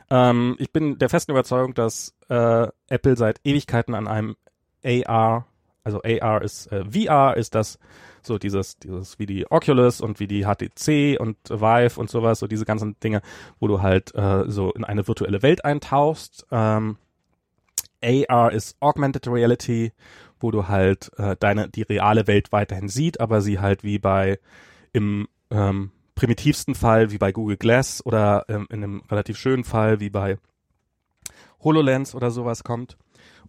Ähm, 0.09 0.57
ich 0.59 0.73
bin 0.73 0.99
der 0.99 1.11
festen 1.11 1.33
Überzeugung, 1.33 1.75
dass 1.75 2.15
äh, 2.31 2.69
Apple 2.89 3.17
seit 3.19 3.39
Ewigkeiten 3.45 3.95
an 3.95 4.09
einem 4.09 4.37
AR, 4.83 5.47
also 5.85 6.03
AR 6.03 6.43
ist 6.43 6.71
äh, 6.73 6.85
VR, 6.85 7.37
ist 7.37 7.55
das 7.55 7.79
so 8.23 8.39
dieses, 8.39 8.79
dieses 8.79 9.19
wie 9.19 9.27
die 9.27 9.51
Oculus 9.51 10.01
und 10.01 10.21
wie 10.21 10.27
die 10.27 10.45
HTC 10.45 11.19
und 11.19 11.37
Vive 11.49 11.99
und 11.99 12.11
sowas, 12.11 12.39
so 12.39 12.47
diese 12.47 12.65
ganzen 12.65 12.99
Dinge, 13.01 13.23
wo 13.59 13.69
du 13.69 13.81
halt 13.81 14.15
äh, 14.15 14.45
so 14.47 14.73
in 14.73 14.85
eine 14.85 15.07
virtuelle 15.09 15.43
Welt 15.43 15.65
eintauchst. 15.65 16.47
Ähm, 16.51 16.97
AR 18.03 18.53
ist 18.53 18.77
Augmented 18.81 19.27
Reality, 19.29 19.93
wo 20.39 20.51
du 20.51 20.69
halt 20.69 21.11
äh, 21.19 21.37
deine 21.39 21.69
die 21.69 21.83
reale 21.83 22.27
Welt 22.27 22.53
weiterhin 22.53 22.89
sieht, 22.89 23.21
aber 23.21 23.41
sie 23.41 23.59
halt 23.61 23.85
wie 23.85 23.99
bei 23.99 24.39
im 24.93 25.29
ähm, 25.51 25.93
primitivsten 26.15 26.75
Fall 26.75 27.11
wie 27.11 27.19
bei 27.19 27.33
Google 27.33 27.57
Glass 27.57 28.05
oder 28.05 28.45
ähm, 28.49 28.67
in 28.71 28.83
einem 28.83 29.03
relativ 29.11 29.39
schönen 29.39 29.65
Fall 29.65 30.01
wie 30.01 30.11
bei 30.11 30.39
HoloLens 31.63 32.15
oder 32.15 32.31
sowas 32.31 32.65
kommt. 32.65 32.97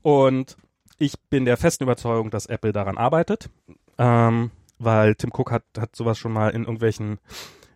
Und 0.01 0.57
ich 1.01 1.19
bin 1.29 1.45
der 1.45 1.57
festen 1.57 1.83
Überzeugung, 1.83 2.29
dass 2.29 2.45
Apple 2.45 2.71
daran 2.71 2.97
arbeitet, 2.97 3.49
ähm, 3.97 4.51
weil 4.79 5.15
Tim 5.15 5.31
Cook 5.33 5.51
hat, 5.51 5.63
hat 5.77 5.95
sowas 5.95 6.17
schon 6.17 6.33
mal 6.33 6.49
in 6.49 6.61
irgendwelchen 6.61 7.19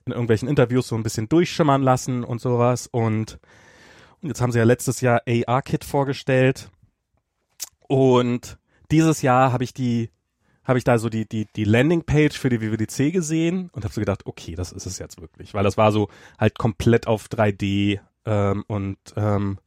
in 0.05 0.11
irgendwelchen 0.11 0.47
Interviews 0.47 0.87
so 0.87 0.95
ein 0.95 1.01
bisschen 1.01 1.27
durchschimmern 1.27 1.81
lassen 1.81 2.23
und 2.23 2.39
sowas 2.39 2.85
und 2.85 3.39
und 4.25 4.29
jetzt 4.29 4.41
haben 4.41 4.51
sie 4.51 4.57
ja 4.57 4.65
letztes 4.65 5.01
Jahr 5.01 5.21
AR-Kit 5.27 5.83
vorgestellt. 5.83 6.71
Und 7.87 8.57
dieses 8.89 9.21
Jahr 9.21 9.51
habe 9.51 9.63
ich 9.63 9.71
die, 9.71 10.09
habe 10.63 10.79
ich 10.79 10.83
da 10.83 10.97
so 10.97 11.09
die, 11.09 11.29
die, 11.29 11.47
die 11.55 11.63
Landingpage 11.63 12.35
für 12.35 12.49
die 12.49 12.59
WWDC 12.59 13.13
gesehen 13.13 13.69
und 13.71 13.83
habe 13.83 13.93
so 13.93 14.01
gedacht, 14.01 14.25
okay, 14.25 14.55
das 14.55 14.71
ist 14.71 14.87
es 14.87 14.97
jetzt 14.97 15.21
wirklich. 15.21 15.53
Weil 15.53 15.63
das 15.63 15.77
war 15.77 15.91
so 15.91 16.09
halt 16.39 16.57
komplett 16.57 17.05
auf 17.05 17.27
3D 17.27 17.99
ähm, 18.25 18.63
und 18.65 18.97
ähm, 19.15 19.59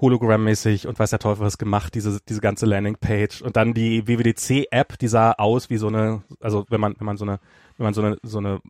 Hologramm-mäßig 0.00 0.86
und 0.86 0.98
weiß 0.98 1.10
der 1.10 1.18
Teufel 1.18 1.44
was 1.44 1.58
gemacht, 1.58 1.94
diese, 1.94 2.20
diese 2.28 2.40
ganze 2.40 2.66
Landingpage. 2.66 3.42
Und 3.42 3.56
dann 3.56 3.74
die 3.74 4.06
WWDC-App, 4.06 4.98
die 4.98 5.08
sah 5.08 5.32
aus 5.32 5.70
wie 5.70 5.76
so 5.76 5.88
eine, 5.88 6.22
also 6.40 6.66
wenn 6.68 6.80
man, 6.80 6.94
wenn 6.98 7.06
man 7.06 7.16
so 7.16 7.24
eine, 7.24 7.40
wenn 7.76 7.84
man 7.84 7.94
so 7.94 8.02
eine, 8.02 8.18
so 8.22 8.38
eine 8.38 8.60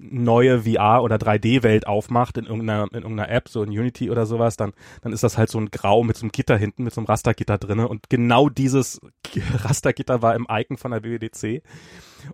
neue 0.00 0.60
VR- 0.60 1.02
oder 1.02 1.16
3D-Welt 1.16 1.86
aufmacht 1.86 2.38
in 2.38 2.46
irgendeiner, 2.46 2.84
in 2.92 3.02
irgendeiner 3.02 3.30
App, 3.30 3.48
so 3.48 3.62
in 3.62 3.70
Unity 3.70 4.10
oder 4.10 4.26
sowas, 4.26 4.56
dann, 4.56 4.72
dann 5.02 5.12
ist 5.12 5.24
das 5.24 5.36
halt 5.36 5.50
so 5.50 5.58
ein 5.58 5.70
Grau 5.70 6.04
mit 6.04 6.16
so 6.16 6.22
einem 6.22 6.32
Gitter 6.32 6.56
hinten, 6.56 6.84
mit 6.84 6.94
so 6.94 7.00
einem 7.00 7.06
Rastergitter 7.06 7.58
drinne 7.58 7.88
und 7.88 8.08
genau 8.08 8.48
dieses 8.48 9.00
Rastergitter 9.64 10.22
war 10.22 10.34
im 10.34 10.46
Icon 10.48 10.76
von 10.76 10.92
der 10.92 11.02
WWDC. 11.02 11.62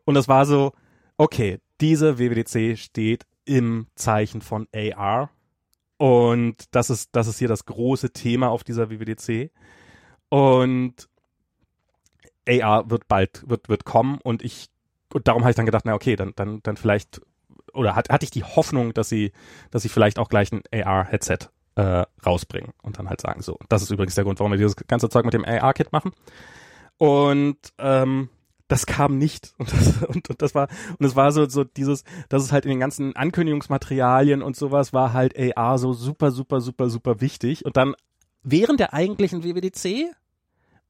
Und 0.05 0.15
das 0.15 0.29
war 0.29 0.45
so, 0.45 0.73
okay, 1.17 1.59
diese 1.81 2.19
WWDC 2.19 2.79
steht 2.79 3.27
im 3.45 3.87
Zeichen 3.95 4.41
von 4.41 4.69
AR 4.75 5.31
und 5.97 6.75
das 6.75 6.91
ist, 6.91 7.11
das 7.13 7.27
ist 7.27 7.39
hier 7.39 7.49
das 7.49 7.67
große 7.67 8.11
Thema 8.11 8.49
auf 8.51 8.65
dieser 8.65 8.91
WWDC 8.91 9.51
und 10.29 11.09
AR 12.49 12.91
wird 12.91 13.09
bald, 13.09 13.49
wird, 13.49 13.69
wird 13.69 13.85
kommen. 13.85 14.19
Und 14.23 14.43
ich, 14.43 14.69
und 15.13 15.29
darum 15.29 15.43
habe 15.43 15.51
ich 15.51 15.57
dann 15.57 15.67
gedacht, 15.67 15.85
na 15.87 15.95
okay, 15.95 16.17
dann, 16.17 16.33
dann, 16.37 16.61
dann 16.63 16.77
vielleicht 16.77 17.21
oder 17.73 17.97
hat, 17.97 18.09
hatte 18.11 18.25
ich 18.25 18.31
die 18.31 18.45
Hoffnung, 18.45 18.95
dass 18.95 19.09
sie, 19.09 19.33
dass 19.71 19.83
sie 19.83 19.89
vielleicht 19.89 20.19
auch 20.19 20.29
gleich 20.29 20.53
ein 20.53 20.63
AR-Headset 20.73 21.39
äh, 21.77 22.05
rausbringen 22.25 22.73
und 22.83 22.99
dann 22.99 23.09
halt 23.09 23.21
sagen, 23.21 23.43
so, 23.43 23.59
das 23.69 23.83
ist 23.83 23.91
übrigens 23.91 24.15
der 24.15 24.25
Grund, 24.25 24.39
warum 24.39 24.53
wir 24.53 24.59
dieses 24.59 24.77
ganze 24.77 25.09
Zeug 25.09 25.25
mit 25.25 25.35
dem 25.35 25.45
AR-Kit 25.45 25.93
machen. 25.93 26.13
Und 26.99 27.59
ähm, 27.79 28.29
das 28.75 28.87
kam 28.87 29.19
nicht 29.19 29.55
und 29.59 29.73
das, 29.73 30.03
und, 30.09 30.29
und 30.31 30.43
das 30.43 30.55
war 30.55 30.69
und 30.99 31.07
es 31.07 31.15
war 31.15 31.31
so 31.31 31.49
so 31.49 31.63
dieses, 31.65 32.03
dass 32.29 32.43
es 32.43 32.51
halt 32.53 32.65
in 32.65 32.71
den 32.71 32.81
ganzen 32.81 33.15
Ankündigungsmaterialien 33.15 34.43
und 34.43 34.57
sowas 34.57 34.93
war 34.93 35.13
halt 35.13 35.35
AR 35.57 35.79
so 35.79 35.93
super 35.93 36.33
super 36.33 36.61
super 36.61 36.91
super 36.91 37.21
wichtig 37.21 37.65
und 37.65 37.77
dann 37.77 37.95
während 38.43 38.81
der 38.81 38.93
eigentlichen 38.93 39.45
WWDC 39.45 40.13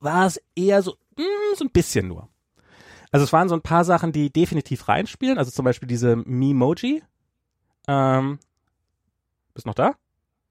war 0.01 0.27
es 0.27 0.41
eher 0.57 0.83
so 0.83 0.97
mh, 1.17 1.25
so 1.57 1.65
ein 1.65 1.71
bisschen 1.71 2.09
nur. 2.09 2.29
Also 3.13 3.25
es 3.25 3.33
waren 3.33 3.49
so 3.49 3.55
ein 3.55 3.63
paar 3.63 3.85
Sachen, 3.85 4.11
die 4.13 4.31
definitiv 4.33 4.89
reinspielen. 4.89 5.39
Also 5.39 5.53
zum 5.53 5.65
Beispiel 5.65 5.87
diese 5.87 6.17
Memoji. 6.17 7.03
Ähm, 7.87 8.39
bist 9.55 9.67
noch 9.67 9.75
da? 9.75 9.93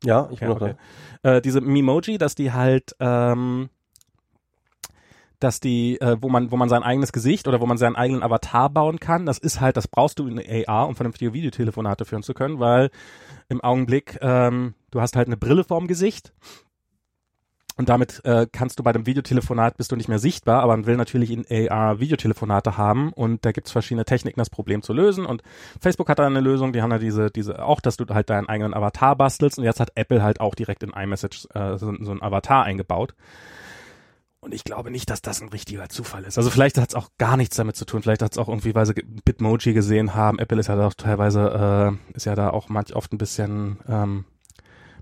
Ja, 0.05 0.29
ich 0.31 0.39
bin 0.39 0.47
Ja, 0.47 0.53
noch 0.55 0.61
okay. 0.61 0.75
Äh, 1.23 1.41
diese 1.41 1.59
Memoji, 1.59 2.17
dass 2.17 2.35
die 2.35 2.53
halt, 2.53 2.95
ähm, 3.01 3.69
dass 5.43 5.59
die, 5.59 5.99
äh, 6.01 6.17
wo 6.21 6.29
man, 6.29 6.51
wo 6.51 6.57
man 6.57 6.69
sein 6.69 6.83
eigenes 6.83 7.11
Gesicht 7.11 7.47
oder 7.47 7.61
wo 7.61 7.65
man 7.65 7.77
seinen 7.77 7.95
eigenen 7.95 8.23
Avatar 8.23 8.69
bauen 8.69 8.99
kann, 8.99 9.25
das 9.25 9.37
ist 9.37 9.61
halt, 9.61 9.77
das 9.77 9.87
brauchst 9.87 10.19
du 10.19 10.27
in 10.27 10.67
AR, 10.67 10.87
um 10.87 10.95
vernünftige 10.95 11.33
Videotelefonate 11.33 12.05
führen 12.05 12.23
zu 12.23 12.33
können, 12.33 12.59
weil 12.59 12.89
im 13.49 13.61
Augenblick, 13.61 14.17
ähm, 14.21 14.73
du 14.91 15.01
hast 15.01 15.15
halt 15.15 15.27
eine 15.27 15.37
Brille 15.37 15.63
vorm 15.63 15.87
Gesicht 15.87 16.33
und 17.75 17.89
damit 17.89 18.23
äh, 18.23 18.45
kannst 18.51 18.77
du 18.77 18.83
bei 18.83 18.91
dem 18.91 19.07
Videotelefonat 19.07 19.77
bist 19.77 19.91
du 19.91 19.95
nicht 19.95 20.07
mehr 20.07 20.19
sichtbar, 20.19 20.61
aber 20.61 20.77
man 20.77 20.85
will 20.85 20.95
natürlich 20.95 21.31
in 21.31 21.71
AR 21.71 21.99
Videotelefonate 21.99 22.77
haben 22.77 23.11
und 23.13 23.45
da 23.45 23.51
gibt's 23.51 23.71
verschiedene 23.71 24.05
Techniken, 24.05 24.39
das 24.39 24.51
Problem 24.51 24.83
zu 24.83 24.93
lösen. 24.93 25.25
Und 25.25 25.41
Facebook 25.81 26.07
hat 26.07 26.19
da 26.19 26.27
eine 26.27 26.39
Lösung, 26.39 26.71
die 26.71 26.83
haben 26.83 26.91
da 26.91 26.99
diese, 26.99 27.31
diese, 27.31 27.65
auch, 27.65 27.81
dass 27.81 27.97
du 27.97 28.05
halt 28.13 28.29
deinen 28.29 28.47
eigenen 28.47 28.75
Avatar 28.75 29.15
bastelst 29.15 29.57
und 29.57 29.63
jetzt 29.63 29.79
hat 29.79 29.91
Apple 29.95 30.21
halt 30.21 30.39
auch 30.39 30.53
direkt 30.53 30.83
in 30.83 30.91
iMessage 30.91 31.47
äh, 31.55 31.77
so, 31.77 31.91
so 31.99 32.11
ein 32.11 32.21
Avatar 32.21 32.63
eingebaut. 32.63 33.15
Und 34.43 34.53
ich 34.53 34.65
glaube 34.65 34.91
nicht, 34.91 35.09
dass 35.09 35.21
das 35.21 35.41
ein 35.41 35.47
richtiger 35.47 35.87
Zufall 35.87 36.25
ist. 36.25 36.37
Also 36.37 36.49
vielleicht 36.49 36.77
hat's 36.77 36.95
auch 36.95 37.07
gar 37.17 37.37
nichts 37.37 37.55
damit 37.55 37.77
zu 37.77 37.85
tun. 37.85 38.01
Vielleicht 38.01 38.21
hat's 38.21 38.37
auch 38.37 38.49
irgendwie, 38.49 38.75
weil 38.75 38.85
sie 38.85 38.93
Bitmoji 38.93 39.71
gesehen 39.73 40.15
haben. 40.15 40.37
Apple 40.37 40.59
ist 40.59 40.67
ja 40.67 40.75
da 40.75 40.87
auch 40.87 40.93
teilweise, 40.95 41.95
äh, 42.11 42.15
ist 42.15 42.25
ja 42.25 42.35
da 42.35 42.49
auch 42.49 42.67
manch 42.67 42.93
oft 42.93 43.13
ein 43.13 43.17
bisschen, 43.17 43.79
ähm, 43.87 44.25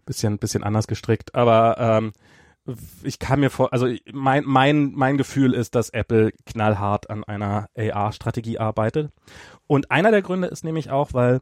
bisschen, 0.05 0.37
bisschen 0.37 0.63
anders 0.63 0.85
gestrickt. 0.85 1.33
Aber 1.33 1.75
ähm, 1.79 2.11
ich 3.01 3.17
kann 3.17 3.39
mir 3.39 3.49
vor, 3.49 3.73
also 3.73 3.87
mein, 4.13 4.43
mein, 4.45 4.91
mein 4.93 5.17
Gefühl 5.17 5.55
ist, 5.55 5.73
dass 5.73 5.89
Apple 5.89 6.33
knallhart 6.45 7.09
an 7.09 7.23
einer 7.23 7.67
AR-Strategie 7.75 8.59
arbeitet. 8.59 9.11
Und 9.65 9.89
einer 9.89 10.11
der 10.11 10.21
Gründe 10.21 10.49
ist 10.49 10.63
nämlich 10.63 10.91
auch, 10.91 11.15
weil 11.15 11.41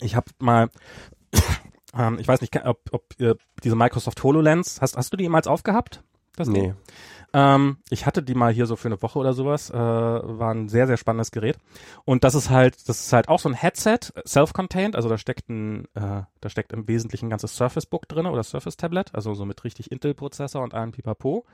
ich 0.00 0.16
habe 0.16 0.30
mal, 0.38 0.68
ähm, 1.96 2.18
ich 2.20 2.28
weiß 2.28 2.42
nicht, 2.42 2.54
ob, 2.62 2.82
ob 2.92 3.18
äh, 3.18 3.36
diese 3.64 3.74
Microsoft 3.74 4.22
HoloLens, 4.22 4.82
hast, 4.82 4.98
hast 4.98 5.14
du 5.14 5.16
die 5.16 5.24
jemals 5.24 5.46
aufgehabt? 5.46 6.02
Das 6.36 6.48
Ding? 6.48 6.62
Nee. 6.62 6.74
Ähm, 7.32 7.78
ich 7.90 8.06
hatte 8.06 8.22
die 8.22 8.34
mal 8.34 8.52
hier 8.52 8.66
so 8.66 8.76
für 8.76 8.88
eine 8.88 9.00
Woche 9.02 9.18
oder 9.18 9.32
sowas. 9.32 9.70
Äh, 9.70 9.74
war 9.74 10.52
ein 10.52 10.68
sehr, 10.68 10.86
sehr 10.86 10.96
spannendes 10.96 11.30
Gerät. 11.30 11.58
Und 12.04 12.24
das 12.24 12.34
ist 12.34 12.50
halt, 12.50 12.88
das 12.88 13.06
ist 13.06 13.12
halt 13.12 13.28
auch 13.28 13.38
so 13.38 13.48
ein 13.48 13.54
Headset, 13.54 13.98
self-contained, 14.26 14.96
also 14.96 15.08
da 15.08 15.18
steckt 15.18 15.48
ein, 15.48 15.84
äh, 15.94 16.22
da 16.40 16.48
steckt 16.48 16.72
im 16.72 16.88
Wesentlichen 16.88 17.26
ein 17.26 17.30
ganzes 17.30 17.56
Surface 17.56 17.86
Book 17.86 18.08
drin 18.08 18.26
oder 18.26 18.42
Surface 18.42 18.76
Tablet, 18.76 19.14
also 19.14 19.34
so 19.34 19.44
mit 19.44 19.62
richtig 19.64 19.92
Intel-Prozessor 19.92 20.62
und 20.62 20.74
allem 20.74 20.92
Pipapo. 20.92 21.44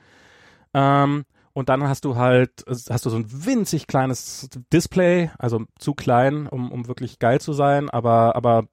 Ähm, 0.73 1.25
und 1.53 1.69
dann 1.69 1.87
hast 1.87 2.05
du 2.05 2.15
halt, 2.15 2.65
hast 2.67 3.05
du 3.05 3.09
so 3.09 3.17
ein 3.17 3.45
winzig 3.45 3.87
kleines 3.87 4.49
Display, 4.71 5.31
also 5.39 5.65
zu 5.79 5.95
klein, 5.95 6.47
um, 6.47 6.71
um 6.71 6.87
wirklich 6.87 7.19
geil 7.19 7.41
zu 7.41 7.53
sein, 7.53 7.89
aber, 7.89 8.35
aber 8.35 8.67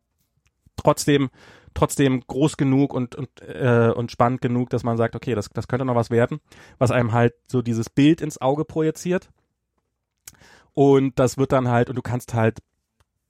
trotzdem 0.76 1.30
trotzdem 1.74 2.22
groß 2.26 2.56
genug 2.56 2.94
und 2.94 3.14
und 3.14 3.28
äh, 3.42 3.92
und 3.94 4.10
spannend 4.10 4.40
genug, 4.40 4.70
dass 4.70 4.84
man 4.84 4.96
sagt, 4.96 5.16
okay, 5.16 5.34
das 5.34 5.50
das 5.50 5.68
könnte 5.68 5.84
noch 5.84 5.96
was 5.96 6.10
werden, 6.10 6.40
was 6.78 6.90
einem 6.90 7.12
halt 7.12 7.34
so 7.46 7.62
dieses 7.62 7.90
Bild 7.90 8.20
ins 8.20 8.40
Auge 8.40 8.64
projiziert. 8.64 9.30
Und 10.72 11.18
das 11.18 11.38
wird 11.38 11.52
dann 11.52 11.68
halt 11.68 11.88
und 11.88 11.96
du 11.96 12.02
kannst 12.02 12.34
halt 12.34 12.60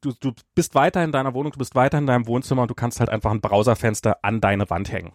du, 0.05 0.12
du 0.18 0.32
bist 0.55 0.74
weiter 0.74 1.03
in 1.03 1.12
deiner 1.12 1.34
Wohnung, 1.34 1.53
du 1.53 1.59
bist 1.59 1.74
weiter 1.74 1.99
in 1.99 2.07
deinem 2.07 2.26
Wohnzimmer 2.26 2.62
und 2.62 2.70
du 2.70 2.74
kannst 2.74 3.01
halt 3.01 3.11
einfach 3.11 3.30
ein 3.30 3.40
Browserfenster 3.40 4.18
an 4.22 4.40
deine 4.40 4.68
Wand 4.70 4.92
hängen. 4.92 5.12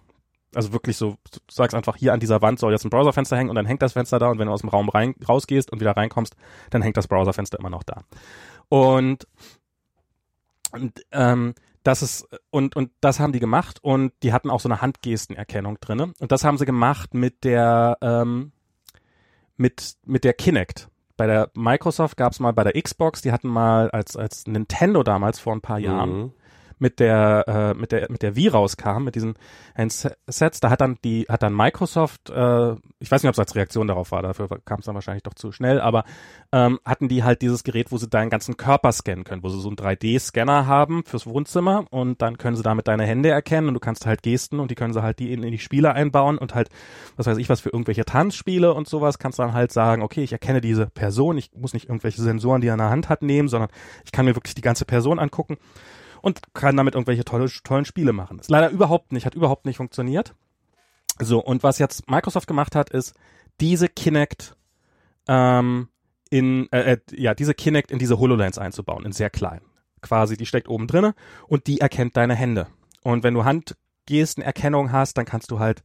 Also 0.55 0.73
wirklich 0.73 0.97
so, 0.97 1.17
du 1.31 1.39
sagst 1.49 1.75
einfach, 1.75 1.95
hier 1.95 2.11
an 2.11 2.19
dieser 2.19 2.41
Wand 2.41 2.59
soll 2.59 2.71
jetzt 2.71 2.83
ein 2.83 2.89
Browserfenster 2.89 3.37
hängen 3.37 3.49
und 3.51 3.55
dann 3.55 3.67
hängt 3.67 3.83
das 3.83 3.93
Fenster 3.93 4.17
da 4.17 4.29
und 4.29 4.39
wenn 4.39 4.47
du 4.47 4.53
aus 4.53 4.61
dem 4.61 4.69
Raum 4.69 4.89
rein, 4.89 5.13
rausgehst 5.27 5.71
und 5.71 5.79
wieder 5.79 5.95
reinkommst, 5.95 6.35
dann 6.71 6.81
hängt 6.81 6.97
das 6.97 7.07
Browserfenster 7.07 7.59
immer 7.59 7.69
noch 7.69 7.83
da. 7.83 8.01
Und, 8.67 9.27
und 10.71 11.05
ähm, 11.11 11.53
das 11.89 12.03
ist 12.03 12.27
und 12.51 12.75
und 12.75 12.91
das 13.01 13.19
haben 13.19 13.33
die 13.33 13.39
gemacht 13.39 13.79
und 13.81 14.13
die 14.21 14.31
hatten 14.31 14.51
auch 14.51 14.59
so 14.59 14.69
eine 14.69 14.79
Handgestenerkennung 14.81 15.79
drinne 15.79 16.13
und 16.19 16.31
das 16.31 16.43
haben 16.43 16.59
sie 16.59 16.65
gemacht 16.65 17.15
mit 17.15 17.43
der 17.43 17.97
ähm, 18.01 18.51
mit 19.57 19.95
mit 20.05 20.23
der 20.23 20.33
Kinect. 20.33 20.87
Bei 21.17 21.25
der 21.25 21.49
Microsoft 21.55 22.15
gab 22.15 22.31
es 22.31 22.39
mal 22.39 22.53
bei 22.53 22.63
der 22.63 22.79
Xbox, 22.81 23.21
die 23.23 23.31
hatten 23.31 23.49
mal 23.49 23.89
als 23.89 24.15
als 24.15 24.45
Nintendo 24.45 25.01
damals 25.03 25.39
vor 25.39 25.53
ein 25.53 25.61
paar 25.61 25.79
Jahren 25.79 26.17
Mhm. 26.17 26.31
Mit 26.79 26.99
der 26.99 27.45
äh, 27.47 27.73
mit 27.73 27.91
der 27.91 28.07
mit 28.09 28.21
der 28.21 28.35
Wii 28.35 28.47
rauskam 28.49 29.03
mit 29.03 29.15
diesen 29.15 29.35
Handsets, 29.77 30.59
da 30.59 30.69
hat 30.69 30.81
dann 30.81 30.97
die 31.03 31.25
hat 31.29 31.43
dann 31.43 31.53
Microsoft, 31.53 32.29
äh, 32.29 32.71
ich 32.99 33.11
weiß 33.11 33.23
nicht, 33.23 33.29
ob 33.29 33.33
es 33.33 33.39
als 33.39 33.55
Reaktion 33.55 33.87
darauf 33.87 34.11
war, 34.11 34.21
dafür 34.21 34.47
kam 34.65 34.79
es 34.79 34.85
dann 34.85 34.95
wahrscheinlich 34.95 35.23
doch 35.23 35.33
zu 35.33 35.51
schnell, 35.51 35.79
aber 35.81 36.03
ähm, 36.51 36.79
hatten 36.85 37.07
die 37.07 37.23
halt 37.23 37.41
dieses 37.41 37.63
Gerät, 37.63 37.91
wo 37.91 37.97
sie 37.97 38.09
deinen 38.09 38.29
ganzen 38.29 38.57
Körper 38.57 38.91
scannen 38.91 39.23
können, 39.23 39.43
wo 39.43 39.49
sie 39.49 39.59
so 39.59 39.69
einen 39.69 39.77
3D-Scanner 39.77 40.65
haben 40.65 41.03
fürs 41.05 41.27
Wohnzimmer 41.27 41.85
und 41.91 42.21
dann 42.21 42.37
können 42.37 42.55
sie 42.55 42.63
damit 42.63 42.87
deine 42.87 43.05
Hände 43.05 43.29
erkennen 43.29 43.67
und 43.67 43.73
du 43.73 43.79
kannst 43.79 44.05
halt 44.05 44.23
Gesten 44.23 44.59
und 44.59 44.71
die 44.71 44.75
können 44.75 44.93
sie 44.93 45.03
halt 45.03 45.19
die 45.19 45.31
in, 45.33 45.43
in 45.43 45.51
die 45.51 45.59
Spiele 45.59 45.93
einbauen 45.93 46.37
und 46.37 46.55
halt, 46.55 46.69
was 47.17 47.27
weiß 47.27 47.37
ich 47.37 47.49
was, 47.49 47.61
für 47.61 47.69
irgendwelche 47.69 48.05
Tanzspiele 48.05 48.73
und 48.73 48.87
sowas 48.87 49.19
kannst 49.19 49.39
dann 49.39 49.53
halt 49.53 49.71
sagen, 49.71 50.01
okay, 50.01 50.23
ich 50.23 50.31
erkenne 50.31 50.61
diese 50.61 50.87
Person, 50.87 51.37
ich 51.37 51.51
muss 51.55 51.73
nicht 51.73 51.89
irgendwelche 51.89 52.21
Sensoren, 52.21 52.61
die 52.61 52.67
er 52.67 52.73
in 52.73 52.79
der 52.79 52.89
Hand 52.89 53.09
hat, 53.09 53.21
nehmen, 53.21 53.47
sondern 53.47 53.69
ich 54.05 54.11
kann 54.11 54.25
mir 54.25 54.35
wirklich 54.35 54.55
die 54.55 54.61
ganze 54.61 54.85
Person 54.85 55.19
angucken 55.19 55.57
und 56.21 56.53
kann 56.53 56.77
damit 56.77 56.95
irgendwelche 56.95 57.25
tolle, 57.25 57.49
tollen 57.63 57.85
Spiele 57.85 58.13
machen. 58.13 58.39
Ist 58.39 58.49
leider 58.49 58.69
überhaupt 58.69 59.11
nicht, 59.11 59.25
hat 59.25 59.35
überhaupt 59.35 59.65
nicht 59.65 59.77
funktioniert. 59.77 60.33
So, 61.19 61.43
und 61.43 61.63
was 61.63 61.79
jetzt 61.79 62.09
Microsoft 62.09 62.47
gemacht 62.47 62.75
hat, 62.75 62.89
ist 62.89 63.13
diese 63.59 63.89
Kinect 63.89 64.55
ähm, 65.27 65.89
in, 66.29 66.71
äh, 66.71 66.93
äh, 66.93 66.97
ja, 67.11 67.33
diese 67.33 67.53
Kinect 67.53 67.91
in 67.91 67.99
diese 67.99 68.19
HoloLens 68.19 68.57
einzubauen, 68.57 69.05
in 69.05 69.11
sehr 69.11 69.29
klein. 69.29 69.61
Quasi, 70.01 70.37
die 70.37 70.45
steckt 70.45 70.69
oben 70.69 70.87
drinne 70.87 71.13
und 71.47 71.67
die 71.67 71.81
erkennt 71.81 72.15
deine 72.15 72.35
Hände. 72.35 72.67
Und 73.03 73.23
wenn 73.23 73.33
du 73.33 73.43
Handgestenerkennung 73.43 74.91
hast, 74.91 75.17
dann 75.17 75.25
kannst 75.25 75.51
du 75.51 75.59
halt, 75.59 75.83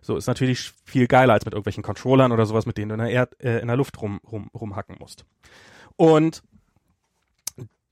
so 0.00 0.16
ist 0.16 0.26
natürlich 0.26 0.72
viel 0.84 1.06
geiler 1.06 1.34
als 1.34 1.44
mit 1.44 1.54
irgendwelchen 1.54 1.82
Controllern 1.82 2.32
oder 2.32 2.46
sowas, 2.46 2.66
mit 2.66 2.76
denen 2.76 2.88
du 2.90 2.94
in 2.94 3.00
der, 3.00 3.10
Erd, 3.10 3.40
äh, 3.40 3.60
in 3.60 3.68
der 3.68 3.76
Luft 3.76 4.00
rum, 4.02 4.20
rum, 4.30 4.50
rumhacken 4.52 4.96
musst. 4.98 5.24
Und 5.96 6.42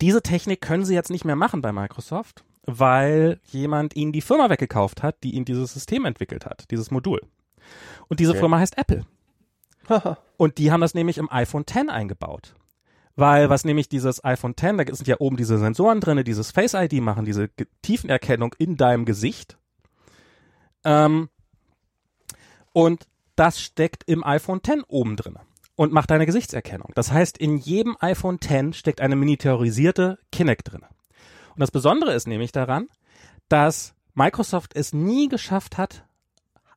diese 0.03 0.23
Technik 0.23 0.61
können 0.61 0.85
sie 0.85 0.95
jetzt 0.95 1.11
nicht 1.11 1.25
mehr 1.25 1.37
machen 1.37 1.63
bei 1.63 1.73
Microsoft, 1.73 2.45
weil 2.65 3.41
jemand 3.45 3.97
ihnen 3.97 4.13
die 4.13 4.21
Firma 4.21 4.51
weggekauft 4.51 5.03
hat, 5.03 5.23
die 5.23 5.35
ihnen 5.35 5.45
dieses 5.45 5.73
System 5.73 6.05
entwickelt 6.05 6.45
hat, 6.45 6.71
dieses 6.71 6.91
Modul. 6.91 7.21
Und 8.09 8.21
diese 8.21 8.33
Okay. 8.33 8.41
Firma 8.41 8.59
heißt 8.59 8.77
Apple. 8.77 9.07
Und 10.37 10.59
die 10.59 10.71
haben 10.71 10.81
das 10.81 10.95
nämlich 10.95 11.19
im 11.19 11.31
iPhone 11.31 11.63
X 11.63 11.89
eingebaut. 11.89 12.55
Weil 13.15 13.51
was 13.51 13.65
nämlich 13.65 13.89
dieses 13.89 14.25
iPhone 14.25 14.53
X, 14.53 14.61
da 14.61 14.95
sind 14.95 15.07
ja 15.09 15.17
oben 15.19 15.37
diese 15.37 15.59
Sensoren 15.59 16.01
drinne, 16.01 16.25
dieses 16.25 16.51
Face 16.51 16.75
ID 16.75 16.95
machen, 16.95 17.25
diese 17.25 17.49
Ge- 17.49 17.67
Tiefenerkennung 17.83 18.55
in 18.59 18.77
deinem 18.77 19.05
Gesicht. 19.05 19.59
Ähm, 20.85 21.29
und 22.73 23.07
das 23.37 23.61
steckt 23.61 24.05
im 24.09 24.25
iPhone 24.25 24.61
X 24.67 24.83
oben 24.89 25.17
drinne 25.17 25.41
und 25.83 25.93
macht 25.93 26.13
deine 26.13 26.27
Gesichtserkennung. 26.27 26.93
Das 26.95 27.11
heißt, 27.11 27.37
in 27.37 27.59
jedem 27.59 27.97
iPhone 27.99 28.39
X 28.41 28.77
steckt 28.79 29.01
eine 29.01 29.17
miniaturisierte 29.17 30.21
Kinect 30.31 30.71
drinne. 30.71 30.87
Und 31.55 31.61
das 31.61 31.73
Besondere 31.73 32.15
ist 32.15 32.29
nämlich 32.29 32.53
daran, 32.53 32.87
dass 33.49 33.93
Microsoft 34.15 34.77
es 34.77 34.93
nie 34.93 35.27
geschafft 35.27 35.79
hat, 35.79 36.05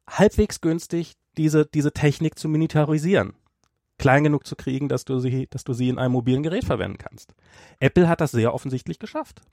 halbwegs 0.10 0.60
günstig 0.60 1.14
diese, 1.38 1.68
diese 1.68 1.92
Technik 1.92 2.40
zu 2.40 2.50
miniaturisieren. 2.50 3.34
Klein 4.00 4.24
genug 4.24 4.48
zu 4.48 4.56
kriegen, 4.56 4.90
dass 4.90 5.06
du 5.06 5.20
sie, 5.20 5.46
dass 5.52 5.64
du 5.64 5.74
sie 5.74 5.90
in 5.90 6.00
einem 6.00 6.14
mobilen 6.14 6.42
Gerät 6.42 6.66
verwenden 6.66 6.98
kannst. 6.98 7.36
Apple 7.80 8.10
hat 8.10 8.22
das 8.22 8.32
sehr 8.32 8.56
offensichtlich 8.56 8.98
geschafft. 8.98 9.44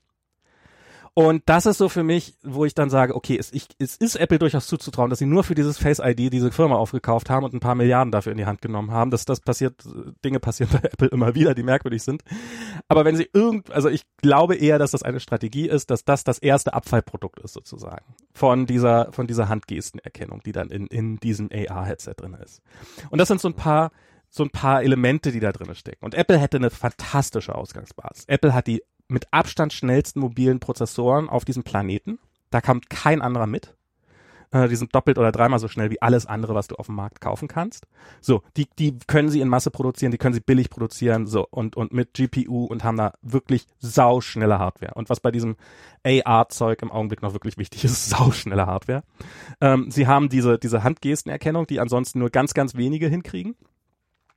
Und 1.15 1.43
das 1.45 1.67
ist 1.67 1.77
so 1.77 1.89
für 1.89 2.01
mich, 2.01 2.33
wo 2.41 2.65
ich 2.65 2.73
dann 2.73 2.89
sage, 2.89 3.15
okay, 3.15 3.37
es, 3.37 3.53
ich, 3.53 3.67
es 3.77 3.95
ist 3.97 4.15
Apple 4.15 4.39
durchaus 4.39 4.65
zuzutrauen, 4.65 5.11
dass 5.11 5.19
sie 5.19 5.27
nur 5.27 5.43
für 5.43 5.53
dieses 5.53 5.77
Face 5.77 5.99
ID 5.99 6.33
diese 6.33 6.51
Firma 6.51 6.75
aufgekauft 6.75 7.29
haben 7.29 7.45
und 7.45 7.53
ein 7.53 7.59
paar 7.59 7.75
Milliarden 7.75 8.11
dafür 8.11 8.31
in 8.31 8.39
die 8.39 8.47
Hand 8.47 8.63
genommen 8.63 8.89
haben. 8.89 9.11
Dass 9.11 9.25
das 9.25 9.39
passiert, 9.39 9.83
Dinge 10.25 10.39
passieren 10.39 10.71
bei 10.73 10.79
Apple 10.91 11.09
immer 11.09 11.35
wieder, 11.35 11.53
die 11.53 11.61
merkwürdig 11.61 12.01
sind. 12.01 12.23
Aber 12.87 13.05
wenn 13.05 13.15
sie 13.15 13.29
irgend, 13.31 13.71
also 13.71 13.89
ich 13.89 14.05
glaube 14.17 14.55
eher, 14.55 14.79
dass 14.79 14.91
das 14.91 15.03
eine 15.03 15.19
Strategie 15.19 15.69
ist, 15.69 15.91
dass 15.91 16.03
das 16.03 16.23
das 16.23 16.39
erste 16.39 16.73
Abfallprodukt 16.73 17.39
ist 17.41 17.53
sozusagen 17.53 18.15
von 18.33 18.65
dieser, 18.65 19.11
von 19.11 19.27
dieser 19.27 19.49
Handgestenerkennung, 19.49 20.41
die 20.43 20.51
dann 20.51 20.71
in, 20.71 20.87
in 20.87 21.17
diesem 21.17 21.49
AR-Headset 21.51 22.15
drin 22.17 22.33
ist. 22.43 22.63
Und 23.11 23.19
das 23.19 23.27
sind 23.27 23.39
so 23.39 23.49
ein 23.49 23.53
paar, 23.53 23.91
so 24.29 24.43
ein 24.43 24.49
paar 24.49 24.81
Elemente, 24.81 25.31
die 25.31 25.39
da 25.39 25.51
drin 25.51 25.75
stecken. 25.75 26.03
Und 26.03 26.15
Apple 26.15 26.39
hätte 26.39 26.57
eine 26.57 26.71
fantastische 26.71 27.53
Ausgangsbasis. 27.53 28.25
Apple 28.25 28.55
hat 28.55 28.65
die 28.65 28.81
mit 29.13 29.27
Abstand 29.31 29.71
schnellsten 29.71 30.19
mobilen 30.19 30.59
Prozessoren 30.59 31.29
auf 31.29 31.45
diesem 31.45 31.63
Planeten. 31.63 32.19
Da 32.49 32.61
kommt 32.61 32.89
kein 32.89 33.21
anderer 33.21 33.47
mit. 33.47 33.75
Äh, 34.51 34.67
die 34.67 34.75
sind 34.75 34.93
doppelt 34.95 35.17
oder 35.17 35.31
dreimal 35.31 35.59
so 35.59 35.67
schnell 35.67 35.91
wie 35.91 36.01
alles 36.01 36.25
andere, 36.25 36.55
was 36.55 36.67
du 36.67 36.75
auf 36.75 36.87
dem 36.87 36.95
Markt 36.95 37.21
kaufen 37.21 37.47
kannst. 37.47 37.87
So, 38.21 38.41
die, 38.57 38.67
die 38.79 38.97
können 39.05 39.29
sie 39.29 39.39
in 39.39 39.49
Masse 39.49 39.71
produzieren, 39.71 40.11
die 40.11 40.17
können 40.17 40.33
sie 40.33 40.39
billig 40.39 40.69
produzieren, 40.71 41.27
so, 41.27 41.47
und, 41.49 41.75
und 41.75 41.93
mit 41.93 42.13
GPU 42.13 42.65
und 42.65 42.83
haben 42.83 42.97
da 42.97 43.13
wirklich 43.21 43.67
sauschnelle 43.79 44.57
Hardware. 44.57 44.93
Und 44.95 45.09
was 45.09 45.19
bei 45.19 45.31
diesem 45.31 45.57
AR-Zeug 46.03 46.81
im 46.81 46.91
Augenblick 46.91 47.21
noch 47.21 47.33
wirklich 47.33 47.57
wichtig 47.57 47.83
ist, 47.85 48.09
sauschnelle 48.09 48.65
Hardware. 48.65 49.03
Ähm, 49.61 49.91
sie 49.91 50.07
haben 50.07 50.29
diese, 50.29 50.57
diese 50.57 50.83
Handgestenerkennung, 50.83 51.67
die 51.67 51.79
ansonsten 51.79 52.19
nur 52.19 52.31
ganz, 52.31 52.53
ganz 52.53 52.75
wenige 52.75 53.07
hinkriegen. 53.07 53.55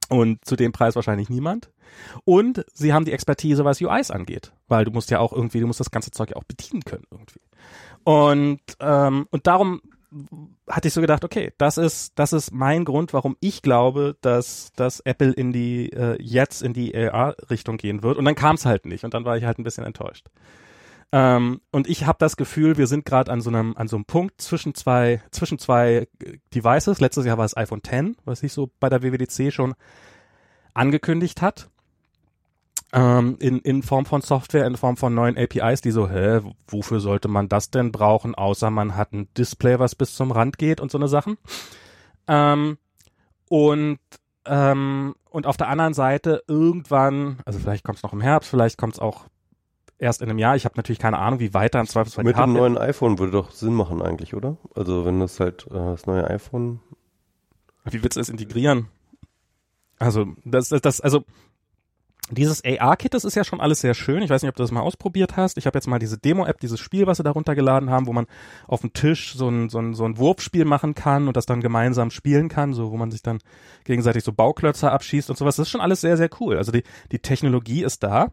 Und 0.09 0.45
zu 0.45 0.57
dem 0.57 0.73
Preis 0.73 0.95
wahrscheinlich 0.95 1.29
niemand. 1.29 1.71
Und 2.25 2.65
sie 2.73 2.93
haben 2.93 3.05
die 3.05 3.13
Expertise, 3.13 3.65
was 3.65 3.81
UIs 3.81 4.11
angeht. 4.11 4.53
Weil 4.69 4.85
du 4.85 4.91
musst 4.91 5.11
ja 5.11 5.19
auch 5.19 5.33
irgendwie, 5.33 5.61
du 5.61 5.67
musst 5.67 5.81
das 5.81 5.91
ganze 5.91 6.11
Zeug 6.11 6.31
ja 6.31 6.37
auch 6.37 6.45
bedienen 6.45 6.83
können 6.83 7.05
irgendwie. 7.11 7.41
Und, 8.05 8.61
ähm, 8.81 9.27
und 9.31 9.47
darum 9.47 9.81
hatte 10.69 10.89
ich 10.89 10.95
so 10.95 11.01
gedacht, 11.01 11.25
okay, 11.25 11.53
das 11.59 11.79
ist, 11.79 12.13
das 12.19 12.33
ist 12.33 12.53
mein 12.53 12.85
Grund, 12.85 13.13
warum 13.13 13.37
ich 13.41 13.63
glaube, 13.63 14.17
dass, 14.21 14.73
dass 14.77 15.01
Apple 15.01 15.33
in 15.33 15.53
die, 15.53 15.93
äh, 15.93 16.17
jetzt 16.23 16.63
in 16.63 16.73
die 16.73 16.97
AR-Richtung 16.97 17.77
gehen 17.77 18.03
wird. 18.03 18.17
Und 18.17 18.25
dann 18.25 18.35
kam 18.35 18.57
es 18.57 18.65
halt 18.65 18.87
nicht. 18.87 19.05
Und 19.05 19.15
dann 19.15 19.25
war 19.25 19.37
ich 19.37 19.45
halt 19.45 19.59
ein 19.59 19.65
bisschen 19.65 19.85
enttäuscht. 19.85 20.29
Ähm, 21.13 21.61
und 21.71 21.89
ich 21.89 22.07
habe 22.07 22.19
das 22.19 22.37
Gefühl, 22.37 22.77
wir 22.79 22.87
sind 22.87 23.05
gerade 23.05 23.31
an 23.31 23.41
so 23.41 23.51
einem 23.51 23.77
an 23.77 23.89
so 23.89 23.97
einem 23.97 24.05
Punkt 24.05 24.41
zwischen 24.41 24.75
zwei 24.75 25.23
zwischen 25.31 25.59
zwei 25.59 26.09
äh, 26.23 26.39
Devices. 26.55 27.01
Letztes 27.01 27.25
Jahr 27.27 27.39
war 27.39 27.45
es 27.45 27.57
iPhone 27.57 27.83
X, 27.85 28.19
was 28.25 28.41
sich 28.41 28.53
so 28.53 28.71
bei 28.81 28.89
der 28.89 29.03
WWDC 29.03 29.53
schon 29.53 29.75
angekündigt 30.75 31.43
hat. 31.43 31.69
Ähm, 32.93 33.37
in, 33.41 33.59
in 33.61 33.83
Form 33.83 34.07
von 34.07 34.21
Software, 34.21 34.67
in 34.67 34.77
Form 34.77 34.97
von 34.97 35.15
neuen 35.15 35.37
APIs, 35.37 35.81
die 35.81 35.91
so, 35.91 36.09
hä, 36.09 36.41
wofür 36.69 37.01
sollte 37.01 37.27
man 37.27 37.49
das 37.49 37.71
denn 37.71 37.91
brauchen, 37.91 38.35
außer 38.35 38.71
man 38.71 38.97
hat 38.97 39.13
ein 39.13 39.29
Display, 39.35 39.79
was 39.79 39.97
bis 39.97 40.15
zum 40.15 40.31
Rand 40.31 40.57
geht 40.57 40.81
und 40.81 40.93
so 40.93 40.99
eine 40.99 41.09
Sachen. 41.09 41.37
Ähm, 42.29 42.79
und 43.49 43.99
ähm, 44.45 45.15
und 45.31 45.47
auf 45.47 45.57
der 45.57 45.69
anderen 45.69 45.95
Seite 45.95 46.43
irgendwann, 46.49 47.39
also 47.45 47.59
vielleicht 47.59 47.85
kommt 47.85 47.99
es 47.99 48.03
noch 48.03 48.13
im 48.13 48.21
Herbst, 48.21 48.49
vielleicht 48.49 48.79
kommt 48.79 48.95
es 48.95 49.01
auch 49.01 49.27
erst 49.99 50.23
in 50.23 50.31
einem 50.31 50.39
Jahr. 50.39 50.57
Ich 50.57 50.65
habe 50.65 50.77
natürlich 50.77 50.99
keine 50.99 51.19
Ahnung, 51.19 51.41
wie 51.41 51.55
weiter 51.55 51.81
im 51.81 51.87
Zweifelsfall 51.87 52.25
Mit 52.25 52.37
dem 52.37 52.53
neuen 52.53 52.79
iPhone 52.79 53.19
würde 53.19 53.33
doch 53.33 53.51
Sinn 53.51 53.75
machen 53.75 54.03
eigentlich, 54.03 54.35
oder? 54.35 54.57
Also 54.75 55.05
wenn 55.05 55.21
das 55.21 55.41
halt 55.41 55.67
äh, 55.71 55.75
das 55.75 56.07
neue 56.07 56.29
iPhone. 56.29 56.81
Wie 57.85 58.03
willst 58.03 58.17
du 58.17 58.21
es 58.21 58.29
integrieren? 58.29 58.89
Also, 59.99 60.27
das, 60.45 60.69
das, 60.69 60.83
das 60.83 61.01
also 61.01 61.25
dieses 62.31 62.63
AR-Kit, 62.65 63.15
das 63.15 63.25
ist 63.25 63.37
ja 63.37 63.45
schon 63.45 63.61
alles 63.61 63.81
sehr 63.81 63.95
schön. 63.95 64.21
Ich 64.23 64.31
weiß 64.31 64.43
nicht, 64.43 64.49
ob 64.49 64.57
du 64.57 64.63
das 64.63 64.73
mal 64.73 64.81
ausprobiert 64.81 65.37
hast. 65.37 65.59
Ich 65.59 65.67
habe 65.67 65.79
jetzt 65.79 65.87
mal 65.87 66.01
diese 66.01 66.19
Demo-App, 66.19 66.59
dieses 66.59 66.81
Spiel, 66.81 67.07
was 67.07 67.19
sie 67.19 67.23
da 67.23 67.31
runtergeladen 67.31 67.91
haben, 67.91 68.07
wo 68.07 68.13
man 68.13 68.27
auf 68.67 68.81
dem 68.81 68.93
Tisch 68.93 69.35
so 69.35 69.49
ein, 69.49 69.69
so, 69.69 69.79
ein, 69.79 69.95
so 69.95 70.05
ein 70.05 70.19
Wurfspiel 70.19 70.65
machen 70.65 70.95
kann 70.95 71.29
und 71.29 71.37
das 71.37 71.47
dann 71.47 71.61
gemeinsam 71.61 72.11
spielen 72.11 72.49
kann, 72.49 72.75
so 72.75 72.91
wo 72.91 72.97
man 72.97 73.13
sich 73.13 73.23
dann 73.23 73.39
gegenseitig 73.85 74.25
so 74.25 74.33
Bauklötze 74.33 74.91
abschießt 74.91 75.31
und 75.31 75.37
sowas. 75.37 75.57
Das 75.57 75.67
ist 75.67 75.71
schon 75.71 75.81
alles 75.81 76.01
sehr, 76.01 76.17
sehr 76.17 76.31
cool. 76.41 76.57
Also 76.57 76.73
die, 76.73 76.83
die 77.13 77.21
Technologie 77.21 77.85
ist 77.85 78.03
da. 78.03 78.33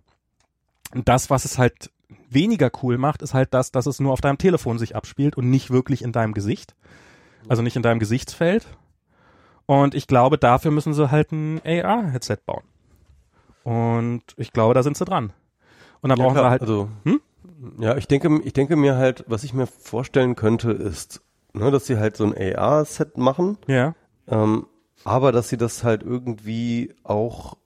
Und 0.93 1.09
das, 1.09 1.29
was 1.29 1.45
es 1.45 1.57
halt 1.57 1.91
weniger 2.29 2.71
cool 2.81 2.97
macht, 2.97 3.21
ist 3.21 3.33
halt 3.33 3.53
das, 3.53 3.71
dass 3.71 3.85
es 3.85 3.99
nur 3.99 4.13
auf 4.13 4.21
deinem 4.21 4.37
Telefon 4.37 4.79
sich 4.79 4.95
abspielt 4.95 5.37
und 5.37 5.49
nicht 5.49 5.71
wirklich 5.71 6.03
in 6.03 6.11
deinem 6.11 6.33
Gesicht. 6.33 6.75
Also 7.47 7.61
nicht 7.61 7.75
in 7.75 7.81
deinem 7.81 7.99
Gesichtsfeld. 7.99 8.65
Und 9.65 9.95
ich 9.95 10.07
glaube, 10.07 10.37
dafür 10.37 10.71
müssen 10.71 10.93
sie 10.93 11.11
halt 11.11 11.31
ein 11.31 11.61
AR-Headset 11.65 12.37
bauen. 12.45 12.63
Und 13.63 14.23
ich 14.37 14.51
glaube, 14.51 14.73
da 14.73 14.83
sind 14.83 14.97
sie 14.97 15.05
dran. 15.05 15.33
Und 16.01 16.09
dann 16.09 16.19
brauchen 16.19 16.33
klar, 16.33 16.45
sie 16.45 16.49
halt, 16.49 16.61
also 16.61 16.89
Hm? 17.03 17.21
Ja, 17.79 17.95
ich 17.95 18.07
denke, 18.07 18.41
ich 18.43 18.53
denke 18.53 18.75
mir 18.75 18.97
halt, 18.97 19.23
was 19.27 19.43
ich 19.43 19.53
mir 19.53 19.67
vorstellen 19.67 20.35
könnte, 20.35 20.71
ist, 20.71 21.21
ne, 21.53 21.71
dass 21.71 21.85
sie 21.85 21.97
halt 21.97 22.17
so 22.17 22.25
ein 22.25 22.35
AR-Set 22.37 23.17
machen. 23.17 23.57
Ja. 23.67 23.95
Ähm, 24.27 24.67
aber 25.05 25.31
dass 25.31 25.49
sie 25.49 25.57
das 25.57 25.83
halt 25.83 26.03
irgendwie 26.03 26.93
auch 27.03 27.57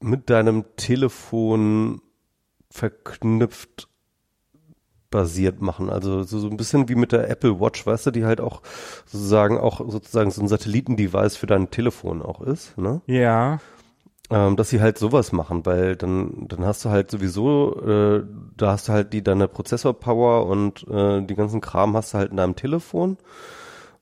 mit 0.00 0.30
deinem 0.30 0.64
Telefon 0.76 2.00
verknüpft 2.70 3.88
basiert 5.10 5.60
machen. 5.60 5.90
Also 5.90 6.22
so, 6.22 6.38
so 6.38 6.48
ein 6.48 6.56
bisschen 6.56 6.88
wie 6.88 6.94
mit 6.94 7.12
der 7.12 7.28
Apple 7.28 7.60
Watch, 7.60 7.84
weißt 7.84 8.06
du, 8.06 8.10
die 8.12 8.24
halt 8.24 8.40
auch 8.40 8.62
sozusagen 9.06 9.58
auch 9.58 9.80
sozusagen 9.90 10.30
so 10.30 10.40
ein 10.40 10.48
Satellitendevice 10.48 11.36
für 11.36 11.46
dein 11.46 11.70
Telefon 11.70 12.22
auch 12.22 12.40
ist, 12.40 12.78
ne? 12.78 13.02
Ja. 13.06 13.58
Ähm, 14.30 14.56
dass 14.56 14.70
sie 14.70 14.80
halt 14.80 14.96
sowas 14.96 15.32
machen, 15.32 15.66
weil 15.66 15.96
dann 15.96 16.46
dann 16.46 16.64
hast 16.64 16.84
du 16.84 16.90
halt 16.90 17.10
sowieso, 17.10 17.80
äh, 17.82 18.24
da 18.56 18.72
hast 18.72 18.88
du 18.88 18.92
halt 18.92 19.12
die 19.12 19.24
deine 19.24 19.48
Prozessorpower 19.48 20.46
und 20.46 20.86
äh, 20.88 21.20
die 21.22 21.34
ganzen 21.34 21.60
Kram 21.60 21.96
hast 21.96 22.14
du 22.14 22.18
halt 22.18 22.30
in 22.30 22.36
deinem 22.36 22.54
Telefon. 22.54 23.18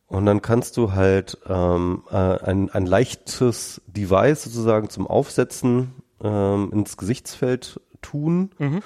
Und 0.06 0.24
dann 0.24 0.40
kannst 0.40 0.78
du 0.78 0.92
halt 0.92 1.38
ähm, 1.46 2.02
äh, 2.10 2.16
ein, 2.16 2.70
ein 2.70 2.86
leichtes 2.86 3.82
Device 3.86 4.44
sozusagen 4.44 4.88
zum 4.88 5.06
Aufsetzen 5.06 5.92
ähm, 6.22 6.70
ins 6.72 6.96
Gesichtsfeld 6.96 7.80
tun. 8.00 8.50
Mhm. 8.58 8.82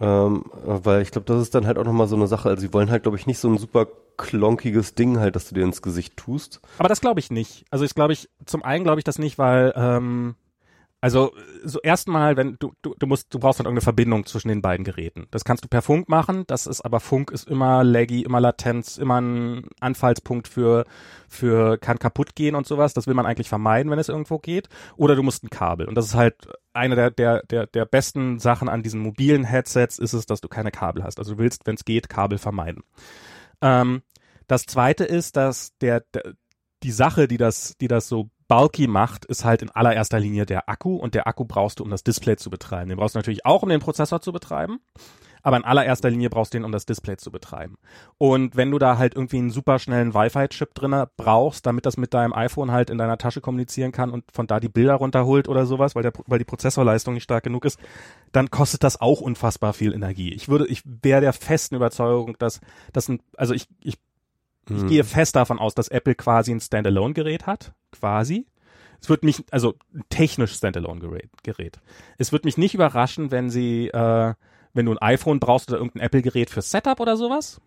Ähm, 0.00 0.44
weil 0.64 1.02
ich 1.02 1.10
glaube, 1.10 1.26
das 1.26 1.42
ist 1.42 1.54
dann 1.54 1.66
halt 1.66 1.76
auch 1.76 1.84
nochmal 1.84 2.08
so 2.08 2.16
eine 2.16 2.26
Sache. 2.26 2.48
Also 2.48 2.62
sie 2.62 2.72
wollen 2.72 2.90
halt, 2.90 3.02
glaube 3.02 3.18
ich, 3.18 3.26
nicht 3.26 3.38
so 3.38 3.48
ein 3.48 3.58
super 3.58 3.86
klonkiges 4.16 4.94
Ding 4.94 5.18
halt, 5.18 5.36
dass 5.36 5.48
du 5.48 5.54
dir 5.54 5.64
ins 5.64 5.82
Gesicht 5.82 6.16
tust. 6.16 6.60
Aber 6.78 6.88
das 6.88 7.00
glaube 7.00 7.20
ich 7.20 7.30
nicht. 7.30 7.64
Also 7.70 7.84
ich 7.84 7.94
glaube 7.94 8.12
ich, 8.12 8.28
zum 8.46 8.62
einen 8.62 8.84
glaube 8.84 9.00
ich 9.00 9.04
das 9.04 9.18
nicht, 9.18 9.38
weil 9.38 9.72
ähm, 9.76 10.36
also 11.00 11.32
so 11.64 11.80
erstmal, 11.80 12.36
wenn 12.36 12.56
du, 12.58 12.72
du 12.82 12.94
du 12.98 13.06
musst, 13.06 13.32
du 13.32 13.38
brauchst 13.38 13.58
halt 13.58 13.66
irgendeine 13.66 13.84
Verbindung 13.84 14.26
zwischen 14.26 14.48
den 14.48 14.60
beiden 14.60 14.84
Geräten. 14.84 15.28
Das 15.30 15.44
kannst 15.44 15.64
du 15.64 15.68
per 15.68 15.80
Funk 15.80 16.08
machen. 16.08 16.44
Das 16.46 16.66
ist 16.66 16.82
aber 16.82 17.00
Funk 17.00 17.30
ist 17.30 17.48
immer 17.48 17.82
laggy, 17.84 18.22
immer 18.22 18.40
Latenz, 18.40 18.98
immer 18.98 19.20
ein 19.20 19.66
Anfallspunkt 19.80 20.46
für 20.46 20.84
für 21.28 21.78
kann 21.78 21.98
kaputt 21.98 22.34
gehen 22.34 22.54
und 22.54 22.66
sowas. 22.66 22.92
Das 22.92 23.06
will 23.06 23.14
man 23.14 23.24
eigentlich 23.24 23.48
vermeiden, 23.48 23.90
wenn 23.90 23.98
es 23.98 24.10
irgendwo 24.10 24.38
geht. 24.38 24.68
Oder 24.96 25.16
du 25.16 25.22
musst 25.22 25.42
ein 25.42 25.50
Kabel. 25.50 25.88
Und 25.88 25.94
das 25.94 26.06
ist 26.06 26.14
halt 26.14 26.36
eine 26.74 26.96
der 26.96 27.10
der 27.10 27.42
der 27.44 27.66
der 27.66 27.86
besten 27.86 28.38
Sachen 28.38 28.68
an 28.68 28.82
diesen 28.82 29.00
mobilen 29.00 29.44
Headsets 29.44 29.98
ist 29.98 30.12
es, 30.12 30.26
dass 30.26 30.42
du 30.42 30.48
keine 30.48 30.70
Kabel 30.70 31.02
hast. 31.02 31.18
Also 31.18 31.34
du 31.34 31.38
willst, 31.38 31.66
wenn 31.66 31.76
es 31.76 31.84
geht, 31.86 32.10
Kabel 32.10 32.36
vermeiden. 32.36 32.82
Ähm, 33.62 34.02
das 34.50 34.66
zweite 34.66 35.04
ist, 35.04 35.36
dass 35.36 35.76
der, 35.78 36.00
der 36.12 36.34
die 36.82 36.90
Sache, 36.90 37.28
die 37.28 37.36
das, 37.36 37.76
die 37.80 37.88
das 37.88 38.08
so 38.08 38.30
bulky 38.50 38.88
macht, 38.88 39.24
ist 39.26 39.44
halt 39.44 39.62
in 39.62 39.70
allererster 39.70 40.18
Linie 40.18 40.44
der 40.44 40.68
Akku 40.68 40.96
und 40.96 41.14
der 41.14 41.28
Akku 41.28 41.44
brauchst 41.44 41.78
du, 41.78 41.84
um 41.84 41.90
das 41.90 42.02
Display 42.02 42.36
zu 42.36 42.50
betreiben. 42.50 42.88
Den 42.88 42.98
brauchst 42.98 43.14
du 43.14 43.18
natürlich 43.20 43.46
auch, 43.46 43.62
um 43.62 43.68
den 43.68 43.78
Prozessor 43.78 44.20
zu 44.20 44.32
betreiben, 44.32 44.80
aber 45.42 45.56
in 45.56 45.64
allererster 45.64 46.10
Linie 46.10 46.30
brauchst 46.30 46.52
du 46.52 46.58
den, 46.58 46.64
um 46.64 46.72
das 46.72 46.84
Display 46.84 47.16
zu 47.16 47.30
betreiben. 47.30 47.76
Und 48.18 48.56
wenn 48.56 48.72
du 48.72 48.80
da 48.80 48.98
halt 48.98 49.14
irgendwie 49.14 49.38
einen 49.38 49.52
super 49.52 49.78
schnellen 49.78 50.14
Wi-Fi-Chip 50.14 50.74
drinne 50.74 51.08
brauchst, 51.16 51.64
damit 51.64 51.86
das 51.86 51.96
mit 51.96 52.12
deinem 52.12 52.32
iPhone 52.32 52.72
halt 52.72 52.90
in 52.90 52.98
deiner 52.98 53.18
Tasche 53.18 53.40
kommunizieren 53.40 53.92
kann 53.92 54.10
und 54.10 54.24
von 54.32 54.48
da 54.48 54.58
die 54.58 54.68
Bilder 54.68 54.94
runterholt 54.94 55.48
oder 55.48 55.64
sowas, 55.64 55.94
weil 55.94 56.02
der, 56.02 56.12
weil 56.26 56.40
die 56.40 56.44
Prozessorleistung 56.44 57.14
nicht 57.14 57.22
stark 57.24 57.44
genug 57.44 57.64
ist, 57.64 57.78
dann 58.32 58.50
kostet 58.50 58.82
das 58.82 59.00
auch 59.00 59.20
unfassbar 59.20 59.74
viel 59.74 59.94
Energie. 59.94 60.34
Ich 60.34 60.48
würde, 60.48 60.66
ich 60.66 60.82
wäre 60.84 61.20
der 61.20 61.34
festen 61.34 61.76
Überzeugung, 61.76 62.34
dass 62.40 62.60
das 62.92 63.08
ein, 63.08 63.22
also 63.36 63.54
ich, 63.54 63.68
ich 63.80 63.96
ich 64.68 64.86
gehe 64.86 65.04
fest 65.04 65.36
davon 65.36 65.58
aus, 65.58 65.74
dass 65.74 65.88
Apple 65.88 66.14
quasi 66.14 66.52
ein 66.52 66.60
Standalone-Gerät 66.60 67.46
hat, 67.46 67.72
quasi. 67.92 68.46
Es 69.00 69.08
wird 69.08 69.24
mich, 69.24 69.44
also 69.50 69.74
ein 69.94 70.04
technisch 70.10 70.52
Standalone-Gerät. 70.52 71.80
Es 72.18 72.32
wird 72.32 72.44
mich 72.44 72.58
nicht 72.58 72.74
überraschen, 72.74 73.30
wenn 73.30 73.50
sie, 73.50 73.88
äh, 73.88 74.34
wenn 74.74 74.86
du 74.86 74.92
ein 74.92 74.98
iPhone 74.98 75.40
brauchst 75.40 75.70
oder 75.70 75.78
irgendein 75.78 76.02
Apple-Gerät 76.02 76.50
für 76.50 76.62
Setup 76.62 77.00
oder 77.00 77.16
sowas. 77.16 77.60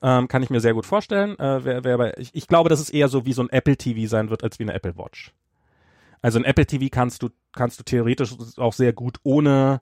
Ähm, 0.00 0.26
kann 0.26 0.42
ich 0.42 0.50
mir 0.50 0.60
sehr 0.60 0.74
gut 0.74 0.86
vorstellen. 0.86 1.38
Äh, 1.38 1.64
wer, 1.64 1.84
wer 1.84 1.98
bei, 1.98 2.14
ich, 2.16 2.30
ich 2.32 2.48
glaube, 2.48 2.68
dass 2.68 2.80
es 2.80 2.90
eher 2.90 3.08
so 3.08 3.24
wie 3.24 3.34
so 3.34 3.42
ein 3.42 3.50
Apple 3.50 3.76
TV 3.76 4.08
sein 4.08 4.30
wird, 4.30 4.42
als 4.42 4.58
wie 4.58 4.64
eine 4.64 4.74
Apple 4.74 4.96
Watch. 4.96 5.32
Also 6.22 6.38
ein 6.38 6.44
Apple 6.44 6.66
TV 6.66 6.86
kannst 6.90 7.22
du, 7.22 7.28
kannst 7.52 7.78
du 7.78 7.84
theoretisch 7.84 8.34
auch 8.56 8.72
sehr 8.72 8.92
gut 8.92 9.18
ohne, 9.22 9.80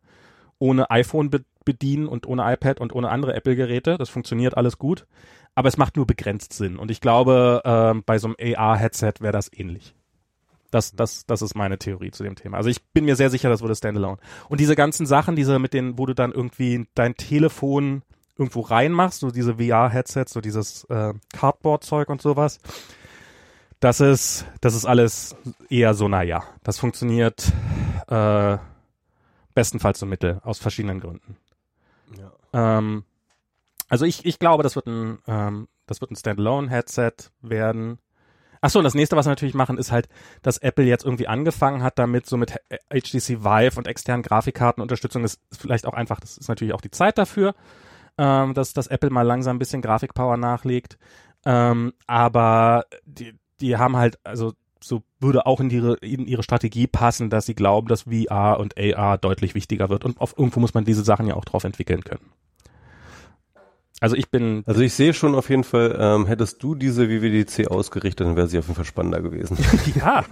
ohne 0.59 0.91
iPhone 0.91 1.31
be 1.31 1.45
bedienen 1.63 2.09
und 2.09 2.27
ohne 2.27 2.51
iPad 2.55 2.81
und 2.81 2.95
ohne 2.95 3.11
andere 3.11 3.35
Apple-Geräte. 3.35 3.99
Das 3.99 4.09
funktioniert 4.09 4.57
alles 4.57 4.79
gut 4.79 5.07
aber 5.55 5.69
es 5.69 5.77
macht 5.77 5.97
nur 5.97 6.07
begrenzt 6.07 6.53
Sinn. 6.53 6.77
Und 6.77 6.91
ich 6.91 7.01
glaube, 7.01 7.63
ähm, 7.65 8.03
bei 8.05 8.19
so 8.19 8.29
einem 8.29 8.57
AR-Headset 8.57 9.15
wäre 9.21 9.33
das 9.33 9.51
ähnlich. 9.53 9.95
Das, 10.71 10.93
das, 10.93 11.27
das 11.27 11.43
ist 11.43 11.55
meine 11.55 11.79
Theorie 11.79 12.13
zu 12.13 12.23
dem 12.23 12.37
Thema. 12.37 12.57
Also 12.57 12.71
ich 12.71 12.83
bin 12.93 13.05
mir 13.05 13.17
sehr 13.17 13.31
sicher, 13.31 13.49
das 13.49 13.61
würde 13.61 13.75
Standalone. 13.75 14.19
Und 14.49 14.61
diese 14.61 14.77
ganzen 14.77 15.05
Sachen, 15.05 15.35
diese 15.35 15.59
mit 15.59 15.75
den, 15.75 15.99
wo 15.99 16.07
du 16.07 16.15
dann 16.15 16.33
irgendwie 16.33 16.87
dein 16.95 17.17
Telefon 17.17 18.03
irgendwo 18.39 18.61
reinmachst, 18.61 19.21
so 19.21 19.31
diese 19.31 19.57
VR-Headsets, 19.57 20.33
so 20.33 20.41
dieses 20.41 20.85
äh, 20.85 21.13
Cardboard-Zeug 21.33 22.09
und 22.09 22.23
sowas, 22.23 22.59
das 23.81 24.01
ist, 24.01 24.47
das 24.61 24.75
ist 24.75 24.87
alles 24.87 25.35
eher 25.69 25.95
so, 25.95 26.07
naja, 26.09 26.45
das 26.63 26.79
funktioniert 26.79 27.53
äh, 28.09 28.59
bestenfalls 29.55 29.99
so 29.99 30.07
mittel, 30.07 30.41
aus 30.45 30.59
verschiedenen 30.59 31.01
Gründen. 31.01 31.37
Ja. 32.19 32.79
Ähm, 32.79 33.05
also 33.91 34.07
ich, 34.07 34.25
ich 34.25 34.39
glaube, 34.39 34.63
das 34.63 34.77
wird 34.77 34.87
ein, 34.87 35.19
ähm, 35.27 35.69
das 35.87 36.01
wird 36.01 36.13
ein 36.13 36.17
Standalone-Headset 36.17 37.13
werden. 37.43 37.99
Ach 38.63 38.71
so, 38.71 38.79
und 38.79 38.85
das 38.85 38.95
nächste, 38.95 39.17
was 39.17 39.27
wir 39.27 39.31
natürlich 39.31 39.55
machen, 39.55 39.79
ist 39.79 39.91
halt, 39.91 40.09
dass 40.43 40.59
Apple 40.59 40.85
jetzt 40.85 41.05
irgendwie 41.05 41.27
angefangen 41.27 41.83
hat 41.83 41.99
damit, 41.99 42.27
so 42.27 42.37
mit 42.37 42.53
HTC 42.91 43.43
Vive 43.43 43.77
und 43.77 43.89
externen 43.89 44.23
Grafikkartenunterstützung. 44.23 45.23
Das 45.23 45.39
ist 45.51 45.61
vielleicht 45.61 45.87
auch 45.87 45.95
einfach, 45.95 46.21
das 46.21 46.39
ist 46.39 46.49
natürlich 46.49 46.73
auch 46.73 46.81
die 46.81 46.91
Zeit 46.91 47.19
dafür, 47.19 47.55
ähm, 48.17 48.55
dass, 48.55 48.73
dass 48.73 48.87
Apple 48.87 49.11
mal 49.11 49.23
langsam 49.23 49.57
ein 49.57 49.59
bisschen 49.59 49.83
Grafikpower 49.83 50.37
nachlegt. 50.37 50.97
Ähm, 51.45 51.93
aber 52.07 52.85
die, 53.05 53.35
die 53.61 53.77
haben 53.77 53.97
halt, 53.97 54.19
also 54.25 54.53
so 54.83 55.03
würde 55.19 55.47
auch 55.47 55.61
in 55.61 55.71
ihre, 55.71 55.95
in 55.97 56.27
ihre 56.27 56.43
Strategie 56.43 56.87
passen, 56.87 57.29
dass 57.29 57.47
sie 57.47 57.55
glauben, 57.55 57.89
dass 57.89 58.03
VR 58.03 58.59
und 58.61 58.75
AR 58.79 59.19
deutlich 59.19 59.55
wichtiger 59.55 59.89
wird. 59.89 60.05
Und 60.05 60.21
auf, 60.21 60.39
irgendwo 60.39 60.61
muss 60.61 60.75
man 60.75 60.85
diese 60.85 61.03
Sachen 61.03 61.27
ja 61.27 61.35
auch 61.35 61.45
drauf 61.45 61.65
entwickeln 61.65 62.05
können. 62.05 62.31
Also 64.01 64.17
ich 64.17 64.31
bin. 64.31 64.63
Also 64.67 64.81
ich 64.81 64.95
sehe 64.95 65.13
schon 65.13 65.35
auf 65.35 65.51
jeden 65.51 65.63
Fall, 65.63 65.97
ähm, 66.01 66.27
hättest 66.27 66.63
du 66.63 66.75
diese 66.75 67.11
WWDC 67.11 67.69
ausgerichtet, 67.71 68.27
dann 68.27 68.37
wäre 68.37 68.49
sie 68.49 68.59
auf 68.59 68.65
jeden 68.65 68.77
Fall 68.77 68.87
spannender 68.87 69.21
gewesen. 69.21 69.59
ja. 69.95 70.25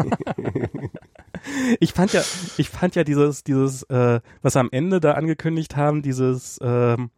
ich 1.79 1.93
fand 1.93 2.15
ja, 2.15 2.23
ich 2.57 2.71
fand 2.71 2.97
ja 2.97 3.05
dieses, 3.05 3.45
dieses, 3.45 3.83
äh, 3.85 4.21
was 4.41 4.57
am 4.57 4.71
Ende 4.73 5.01
da 5.01 5.13
angekündigt 5.13 5.77
haben, 5.77 6.01
dieses, 6.01 6.59
ähm, 6.63 7.11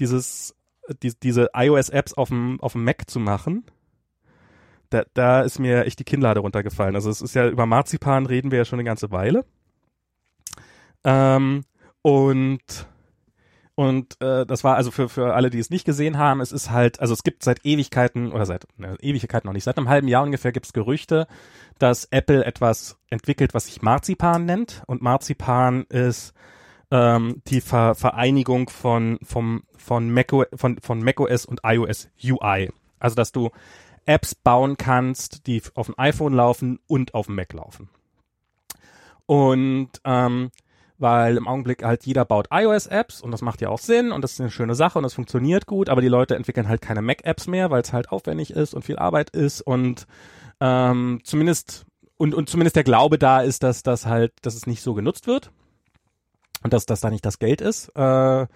dieses, 0.00 0.56
die, 1.04 1.12
diese 1.22 1.50
iOS-Apps 1.54 2.14
auf 2.14 2.30
dem, 2.30 2.60
auf 2.60 2.72
dem 2.72 2.82
Mac 2.82 3.08
zu 3.08 3.20
machen. 3.20 3.64
Da, 4.90 5.04
da 5.14 5.42
ist 5.42 5.60
mir 5.60 5.86
echt 5.86 6.00
die 6.00 6.04
Kinnlade 6.04 6.40
runtergefallen. 6.40 6.96
Also 6.96 7.10
es 7.10 7.22
ist 7.22 7.34
ja 7.34 7.48
über 7.48 7.64
Marzipan 7.64 8.26
reden 8.26 8.50
wir 8.50 8.58
ja 8.58 8.64
schon 8.64 8.80
eine 8.80 8.84
ganze 8.86 9.12
Weile. 9.12 9.44
Ähm, 11.04 11.62
und 12.02 12.86
und 13.74 14.20
äh, 14.20 14.44
das 14.44 14.64
war 14.64 14.76
also 14.76 14.90
für, 14.90 15.08
für 15.08 15.34
alle, 15.34 15.48
die 15.48 15.58
es 15.58 15.70
nicht 15.70 15.84
gesehen 15.84 16.18
haben, 16.18 16.40
es 16.40 16.52
ist 16.52 16.70
halt, 16.70 17.00
also 17.00 17.14
es 17.14 17.22
gibt 17.22 17.42
seit 17.42 17.64
Ewigkeiten 17.64 18.30
oder 18.32 18.44
seit 18.44 18.66
ne, 18.76 18.96
Ewigkeiten 19.00 19.46
noch 19.46 19.54
nicht, 19.54 19.64
seit 19.64 19.78
einem 19.78 19.88
halben 19.88 20.08
Jahr 20.08 20.22
ungefähr 20.22 20.52
gibt 20.52 20.66
es 20.66 20.72
Gerüchte, 20.74 21.26
dass 21.78 22.04
Apple 22.06 22.44
etwas 22.44 22.98
entwickelt, 23.08 23.54
was 23.54 23.66
sich 23.66 23.80
Marzipan 23.80 24.44
nennt. 24.44 24.82
Und 24.86 25.00
Marzipan 25.00 25.84
ist 25.88 26.34
ähm, 26.90 27.42
die 27.46 27.62
Ver 27.62 27.94
Vereinigung 27.94 28.68
von, 28.68 29.18
vom, 29.22 29.62
von, 29.76 30.10
macOS, 30.12 30.48
von, 30.54 30.78
von 30.78 31.02
macOS 31.02 31.46
und 31.46 31.60
iOS 31.64 32.10
UI. 32.22 32.70
Also 32.98 33.16
dass 33.16 33.32
du 33.32 33.50
Apps 34.04 34.34
bauen 34.34 34.76
kannst, 34.76 35.46
die 35.46 35.62
auf 35.74 35.86
dem 35.86 35.98
iPhone 35.98 36.34
laufen 36.34 36.78
und 36.86 37.14
auf 37.14 37.26
dem 37.26 37.36
Mac 37.36 37.52
laufen. 37.52 37.88
Und 39.26 39.90
ähm, 40.04 40.50
weil 41.02 41.36
im 41.36 41.46
Augenblick 41.46 41.84
halt 41.84 42.06
jeder 42.06 42.24
baut 42.24 42.48
iOS-Apps 42.50 43.20
und 43.20 43.30
das 43.30 43.42
macht 43.42 43.60
ja 43.60 43.68
auch 43.68 43.78
Sinn 43.78 44.12
und 44.12 44.22
das 44.22 44.32
ist 44.32 44.40
eine 44.40 44.50
schöne 44.50 44.74
Sache 44.74 44.98
und 44.98 45.02
das 45.02 45.14
funktioniert 45.14 45.66
gut, 45.66 45.88
aber 45.88 46.00
die 46.00 46.08
Leute 46.08 46.36
entwickeln 46.36 46.68
halt 46.68 46.80
keine 46.80 47.02
Mac-Apps 47.02 47.46
mehr, 47.46 47.70
weil 47.70 47.82
es 47.82 47.92
halt 47.92 48.10
aufwendig 48.10 48.52
ist 48.52 48.72
und 48.72 48.84
viel 48.84 48.98
Arbeit 48.98 49.30
ist 49.30 49.60
und 49.60 50.06
ähm, 50.60 51.20
zumindest 51.24 51.84
und, 52.16 52.34
und 52.34 52.48
zumindest 52.48 52.76
der 52.76 52.84
Glaube 52.84 53.18
da 53.18 53.42
ist, 53.42 53.62
dass 53.62 53.82
das 53.82 54.06
halt, 54.06 54.32
dass 54.42 54.54
es 54.54 54.66
nicht 54.66 54.82
so 54.82 54.94
genutzt 54.94 55.26
wird 55.26 55.50
und 56.62 56.72
dass 56.72 56.86
das 56.86 57.00
da 57.00 57.10
nicht 57.10 57.26
das 57.26 57.38
Geld 57.38 57.60
ist. 57.60 57.88
Äh, 57.90 58.46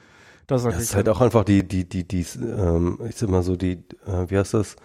das 0.47 0.64
ist, 0.64 0.72
das 0.72 0.82
ist 0.82 0.94
halt 0.94 1.09
auch 1.09 1.20
einfach 1.20 1.42
die, 1.42 1.66
die, 1.66 1.88
die, 1.88 2.07
die, 2.07 2.24
ähm, 2.40 3.01
ich 3.09 3.16
sag 3.16 3.28
mal 3.28 3.43
so, 3.43 3.56
die, 3.56 3.82
äh, 4.06 4.31
wie 4.31 4.39
heißt 4.39 4.55
das? 4.55 4.77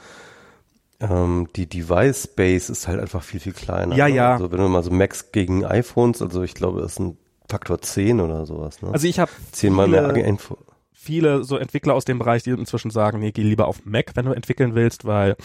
ähm, 1.01 1.47
die 1.55 1.67
Device 1.67 2.27
Base 2.27 2.71
ist 2.71 2.87
halt 2.87 2.99
einfach 2.99 3.23
viel, 3.23 3.39
viel 3.39 3.53
kleiner. 3.53 3.95
Ja, 3.95 4.07
ne? 4.07 4.15
ja. 4.15 4.33
Also 4.33 4.51
wenn 4.51 4.59
du 4.59 4.67
mal 4.67 4.83
so 4.83 4.91
Macs 4.91 5.31
gegen 5.31 5.65
iPhones, 5.65 6.21
also 6.21 6.43
ich 6.43 6.53
glaube, 6.53 6.81
das 6.81 6.95
sind 6.95 7.17
Faktor 7.51 7.81
10 7.81 8.19
oder 8.19 8.45
sowas. 8.45 8.81
Ne? 8.81 8.89
Also 8.91 9.07
ich 9.07 9.19
habe 9.19 9.31
zehnmal 9.51 9.87
mehr 9.87 10.13
Info. 10.25 10.57
Viele 10.93 11.43
so 11.43 11.57
Entwickler 11.57 11.93
aus 11.93 12.05
dem 12.05 12.19
Bereich, 12.19 12.43
die 12.43 12.51
inzwischen 12.51 12.91
sagen, 12.91 13.19
nee, 13.19 13.31
geh 13.31 13.43
lieber 13.43 13.67
auf 13.67 13.85
Mac, 13.85 14.11
wenn 14.15 14.25
du 14.25 14.33
entwickeln 14.33 14.75
willst, 14.75 15.05
weil 15.05 15.35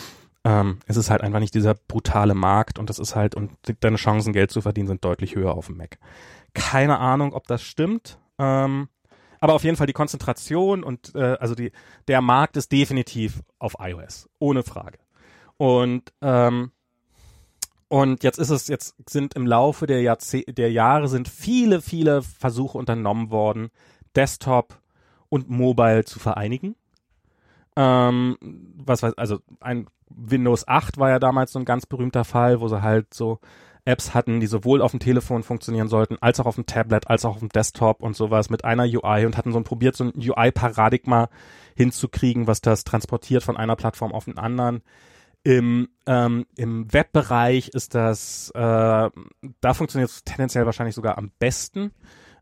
ähm, 0.45 0.79
es 0.87 0.97
ist 0.97 1.11
halt 1.11 1.23
einfach 1.23 1.41
nicht 1.41 1.55
dieser 1.55 1.75
brutale 1.75 2.35
Markt 2.35 2.79
und 2.79 2.89
das 2.89 2.99
ist 2.99 3.17
halt, 3.17 3.35
und 3.35 3.51
deine 3.81 3.97
Chancen, 3.97 4.33
Geld 4.33 4.51
zu 4.51 4.61
verdienen, 4.61 4.87
sind 4.87 5.05
deutlich 5.05 5.35
höher 5.35 5.55
auf 5.55 5.67
dem 5.67 5.79
Mac. 5.79 5.99
Keine 6.55 6.99
Ahnung, 6.99 7.33
ob 7.33 7.47
das 7.47 7.63
stimmt. 7.63 8.19
Ähm, 8.39 8.89
Aber 9.41 9.55
auf 9.55 9.65
jeden 9.65 9.77
Fall 9.77 9.87
die 9.87 9.93
Konzentration 9.93 10.85
und 10.85 11.15
äh, 11.15 11.37
also 11.41 11.55
die 11.55 11.73
der 12.07 12.21
Markt 12.21 12.57
ist 12.57 12.71
definitiv 12.71 13.43
auf 13.59 13.77
iOS, 13.81 14.29
ohne 14.39 14.63
Frage. 14.63 14.99
Und 15.57 16.13
ähm, 16.23 16.71
und 17.89 18.25
jetzt 18.25 18.39
ist 18.39 18.51
es, 18.51 18.69
jetzt 18.69 18.97
sind 19.09 19.35
im 19.35 19.47
Laufe 19.47 19.87
der, 19.87 20.03
Jahrzeh 20.03 20.43
der 20.45 20.73
Jahre 20.73 21.09
sind 21.09 21.29
viele, 21.29 21.81
viele 21.81 22.23
Versuche 22.23 22.79
unternommen 22.79 23.31
worden, 23.31 23.71
Desktop 24.15 24.81
und 25.29 25.49
Mobile 25.49 26.05
zu 26.05 26.19
vereinigen. 26.19 26.75
Ähm, 27.77 28.37
was 28.41 29.03
weiß, 29.03 29.15
also 29.19 29.39
ein 29.61 29.87
Windows 30.09 30.67
8 30.67 30.99
war 30.99 31.11
ja 31.11 31.19
damals 31.19 31.53
so 31.53 31.59
ein 31.59 31.65
ganz 31.65 31.87
berühmter 31.87 32.25
Fall, 32.25 32.61
wo 32.61 32.69
sie 32.69 32.83
halt 32.83 33.13
so 33.13 33.39
Apps 33.85 34.15
hatten, 34.15 34.41
die 34.41 34.47
sowohl 34.47 34.83
auf 34.83 34.91
dem 34.91 35.01
Telefon 35.01 35.45
funktionieren 35.45 35.89
sollten, 35.89 36.17
als 36.21 36.41
auch 36.41 36.47
auf 36.47 36.57
dem 36.57 36.67
Tablet, 36.67 37.09
als 37.09 37.25
auch 37.25 37.35
auf 37.35 37.41
dem 37.41 37.51
Desktop 37.51 38.03
und 38.03 38.17
sowas 38.17 38.51
mit 38.51 38.65
einer 38.65 38.83
UI 38.83 39.27
und 39.27 39.37
hatten 39.37 39.53
so 39.53 39.59
ein 39.59 39.65
probiert, 39.65 39.95
so 39.95 40.05
ein 40.05 40.13
UI-Paradigma 40.17 41.29
hinzukriegen, 41.77 42.49
was 42.49 42.61
das 42.61 42.83
transportiert 42.83 43.45
von 43.45 43.57
einer 43.57 43.77
Plattform 43.77 44.13
auf 44.13 44.25
den 44.25 44.39
anderen. 44.39 44.83
Im, 45.47 45.89
ähm, 46.07 46.45
im 46.57 46.93
Webbereich 46.93 47.69
ist 47.69 47.95
das, 47.95 48.51
äh, 48.51 48.59
da 49.61 49.75
funktioniert 49.75 50.11
es 50.11 50.25
tendenziell 50.25 50.67
wahrscheinlich 50.67 50.97
sogar 50.97 51.19
am 51.19 51.31
besten. 51.39 51.93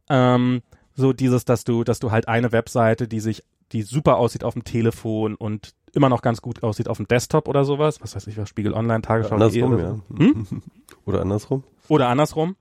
Ähm, 0.09 0.62
so 0.94 1.12
dieses, 1.12 1.44
dass 1.44 1.64
du, 1.64 1.85
dass 1.85 1.98
du 1.98 2.12
halt 2.12 2.28
eine 2.28 2.51
Webseite, 2.52 3.06
die 3.06 3.20
sich, 3.20 3.44
die 3.72 3.82
super 3.82 4.16
aussieht 4.16 4.43
auf 4.43 4.55
dem 4.55 4.64
Telefon 4.64 5.35
und 5.35 5.74
immer 5.93 6.09
noch 6.09 6.22
ganz 6.22 6.40
gut 6.40 6.62
aussieht 6.62 6.89
auf 6.89 6.97
dem 6.97 7.06
Desktop 7.06 7.47
oder 7.47 7.66
sowas. 7.66 8.01
Was 8.01 8.16
weiß 8.16 8.26
ich, 8.26 8.39
was 8.39 8.48
Spiegel 8.48 8.72
Online, 8.72 9.02
Tagesschau. 9.02 9.35
Andersrum, 9.35 9.74
oder, 9.74 9.82
ja. 9.82 10.01
so. 10.09 10.18
hm? 10.18 10.62
Oder 11.05 11.20
andersrum. 11.20 11.62
oder 11.89 12.09
andersrum. 12.09 12.56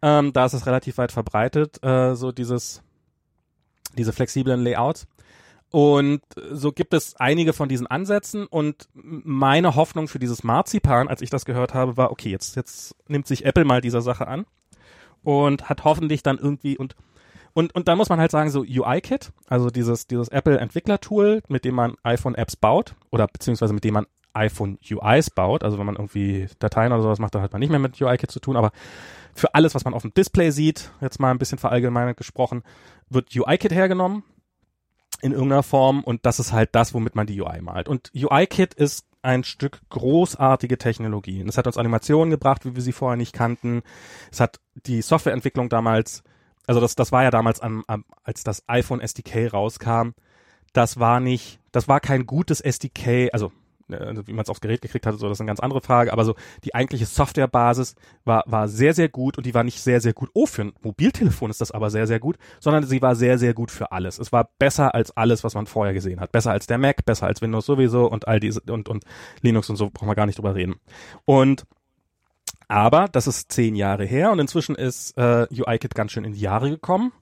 Ähm, 0.00 0.32
da 0.32 0.46
ist 0.46 0.54
es 0.54 0.64
relativ 0.64 0.96
weit 0.96 1.12
verbreitet, 1.12 1.84
äh, 1.84 2.14
so 2.14 2.32
dieses, 2.32 2.82
diese 3.98 4.14
flexiblen 4.14 4.62
Layouts. 4.62 5.06
Und 5.74 6.20
so 6.52 6.70
gibt 6.70 6.94
es 6.94 7.16
einige 7.16 7.52
von 7.52 7.68
diesen 7.68 7.88
Ansätzen 7.88 8.46
und 8.46 8.88
meine 8.94 9.74
Hoffnung 9.74 10.06
für 10.06 10.20
dieses 10.20 10.44
Marzipan, 10.44 11.08
als 11.08 11.20
ich 11.20 11.30
das 11.30 11.44
gehört 11.44 11.74
habe, 11.74 11.96
war, 11.96 12.12
okay, 12.12 12.30
jetzt, 12.30 12.54
jetzt 12.54 12.94
nimmt 13.08 13.26
sich 13.26 13.44
Apple 13.44 13.64
mal 13.64 13.80
dieser 13.80 14.00
Sache 14.00 14.28
an 14.28 14.46
und 15.24 15.68
hat 15.68 15.82
hoffentlich 15.82 16.22
dann 16.22 16.38
irgendwie 16.38 16.78
und 16.78 16.94
und, 17.54 17.74
und 17.74 17.88
dann 17.88 17.98
muss 17.98 18.08
man 18.08 18.20
halt 18.20 18.30
sagen, 18.30 18.50
so 18.50 18.60
UI-Kit, 18.60 19.32
also 19.48 19.68
dieses, 19.68 20.06
dieses 20.06 20.28
Apple-Entwickler-Tool, 20.28 21.42
mit 21.48 21.64
dem 21.64 21.74
man 21.74 21.94
iPhone-Apps 22.04 22.54
baut 22.54 22.94
oder 23.10 23.26
beziehungsweise 23.26 23.72
mit 23.74 23.82
dem 23.82 23.94
man 23.94 24.06
iPhone-UIs 24.32 25.30
baut. 25.30 25.64
Also 25.64 25.78
wenn 25.78 25.86
man 25.86 25.96
irgendwie 25.96 26.46
Dateien 26.60 26.92
oder 26.92 27.02
sowas 27.02 27.18
macht, 27.18 27.34
dann 27.34 27.42
hat 27.42 27.52
man 27.52 27.60
nicht 27.60 27.70
mehr 27.70 27.78
mit 27.80 28.00
UI-Kit 28.00 28.30
zu 28.30 28.40
tun. 28.40 28.56
Aber 28.56 28.70
für 29.34 29.54
alles, 29.54 29.74
was 29.74 29.84
man 29.84 29.94
auf 29.94 30.02
dem 30.02 30.14
Display 30.14 30.50
sieht, 30.50 30.90
jetzt 31.00 31.18
mal 31.20 31.30
ein 31.30 31.38
bisschen 31.38 31.58
verallgemeinert 31.58 32.16
gesprochen, 32.16 32.62
wird 33.08 33.34
UI-Kit 33.34 33.72
hergenommen 33.72 34.24
in 35.24 35.32
irgendeiner 35.32 35.62
Form 35.62 36.04
und 36.04 36.26
das 36.26 36.38
ist 36.38 36.52
halt 36.52 36.70
das, 36.72 36.94
womit 36.94 37.14
man 37.14 37.26
die 37.26 37.40
UI 37.40 37.60
malt. 37.60 37.88
Und 37.88 38.10
UI-Kit 38.14 38.74
ist 38.74 39.06
ein 39.22 39.42
Stück 39.42 39.80
großartige 39.88 40.78
Technologie. 40.78 41.42
Es 41.48 41.56
hat 41.56 41.66
uns 41.66 41.78
Animationen 41.78 42.30
gebracht, 42.30 42.64
wie 42.64 42.74
wir 42.74 42.82
sie 42.82 42.92
vorher 42.92 43.16
nicht 43.16 43.32
kannten. 43.32 43.82
Es 44.30 44.38
hat 44.38 44.60
die 44.86 45.00
Softwareentwicklung 45.00 45.68
damals 45.70 46.22
also 46.66 46.80
das, 46.80 46.94
das 46.94 47.12
war 47.12 47.22
ja 47.22 47.30
damals, 47.30 47.60
am, 47.60 47.84
am, 47.86 48.04
als 48.22 48.44
das 48.44 48.62
iPhone 48.68 49.00
SDK 49.00 49.52
rauskam, 49.52 50.10
das 50.72 50.98
war 50.98 51.20
nicht, 51.20 51.60
das 51.72 51.88
war 51.88 52.00
kein 52.00 52.26
gutes 52.26 52.60
SDK, 52.60 53.30
also 53.32 53.52
äh, 53.88 54.14
wie 54.26 54.32
man 54.32 54.42
es 54.42 54.48
aufs 54.48 54.60
Gerät 54.60 54.82
gekriegt 54.82 55.06
hatte, 55.06 55.18
so 55.18 55.28
das 55.28 55.36
ist 55.36 55.40
eine 55.40 55.48
ganz 55.48 55.60
andere 55.60 55.80
Frage, 55.80 56.12
aber 56.12 56.24
so 56.24 56.34
die 56.64 56.74
eigentliche 56.74 57.06
Softwarebasis 57.06 57.94
war 58.24 58.44
war 58.46 58.68
sehr 58.68 58.94
sehr 58.94 59.08
gut 59.08 59.36
und 59.38 59.46
die 59.46 59.54
war 59.54 59.64
nicht 59.64 59.80
sehr 59.80 60.00
sehr 60.00 60.12
gut. 60.12 60.30
Oh, 60.34 60.46
für 60.46 60.62
ein 60.62 60.72
Mobiltelefon 60.82 61.50
ist 61.50 61.60
das 61.60 61.70
aber 61.70 61.90
sehr 61.90 62.06
sehr 62.06 62.20
gut, 62.20 62.36
sondern 62.60 62.84
sie 62.84 63.02
war 63.02 63.16
sehr 63.16 63.38
sehr 63.38 63.54
gut 63.54 63.70
für 63.70 63.92
alles. 63.92 64.18
Es 64.18 64.32
war 64.32 64.50
besser 64.58 64.94
als 64.94 65.16
alles, 65.16 65.44
was 65.44 65.54
man 65.54 65.66
vorher 65.66 65.94
gesehen 65.94 66.20
hat, 66.20 66.32
besser 66.32 66.52
als 66.52 66.66
der 66.66 66.78
Mac, 66.78 67.04
besser 67.04 67.26
als 67.26 67.42
Windows 67.42 67.66
sowieso 67.66 68.10
und 68.10 68.28
all 68.28 68.40
diese 68.40 68.60
und 68.68 68.88
und 68.88 69.04
Linux 69.42 69.70
und 69.70 69.76
so 69.76 69.90
brauchen 69.90 70.08
wir 70.08 70.14
gar 70.14 70.26
nicht 70.26 70.38
drüber 70.38 70.54
reden. 70.54 70.76
Und 71.24 71.64
aber 72.68 73.08
das 73.08 73.26
ist 73.26 73.52
zehn 73.52 73.76
Jahre 73.76 74.04
her 74.04 74.30
und 74.30 74.38
inzwischen 74.38 74.74
ist 74.74 75.16
äh, 75.18 75.46
UIKit 75.50 75.94
ganz 75.94 76.12
schön 76.12 76.24
in 76.24 76.32
die 76.32 76.40
Jahre 76.40 76.70
gekommen. 76.70 77.12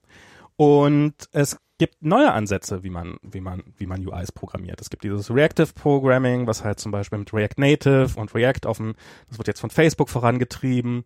Und 0.56 1.14
es 1.32 1.58
gibt 1.82 2.00
neue 2.00 2.32
Ansätze, 2.32 2.84
wie 2.84 2.90
man, 2.90 3.16
wie 3.22 3.40
man, 3.40 3.64
wie 3.76 3.86
man 3.86 4.06
UIs 4.06 4.30
programmiert. 4.30 4.80
Es 4.80 4.88
gibt 4.88 5.02
dieses 5.02 5.34
Reactive 5.34 5.72
Programming, 5.74 6.46
was 6.46 6.62
halt 6.62 6.78
zum 6.78 6.92
Beispiel 6.92 7.18
mit 7.18 7.34
React 7.34 7.54
Native 7.56 8.10
und 8.14 8.32
React 8.36 8.66
auf 8.66 8.76
dem, 8.76 8.94
das 9.28 9.38
wird 9.38 9.48
jetzt 9.48 9.58
von 9.58 9.70
Facebook 9.70 10.08
vorangetrieben. 10.08 11.04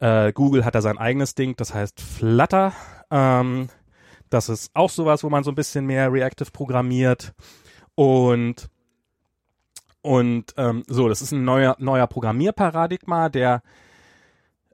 Äh, 0.00 0.32
Google 0.32 0.64
hat 0.64 0.74
da 0.74 0.82
sein 0.82 0.98
eigenes 0.98 1.36
Ding, 1.36 1.54
das 1.54 1.72
heißt 1.72 2.00
Flutter. 2.00 2.72
Ähm, 3.08 3.68
das 4.28 4.48
ist 4.48 4.72
auch 4.74 4.90
sowas, 4.90 5.22
wo 5.22 5.30
man 5.30 5.44
so 5.44 5.52
ein 5.52 5.54
bisschen 5.54 5.86
mehr 5.86 6.12
Reactive 6.12 6.50
programmiert. 6.50 7.32
Und 7.94 8.68
und 10.02 10.54
ähm, 10.56 10.82
so, 10.88 11.08
das 11.08 11.22
ist 11.22 11.30
ein 11.30 11.44
neuer, 11.44 11.76
neuer 11.78 12.08
Programmierparadigma, 12.08 13.28
der 13.28 13.62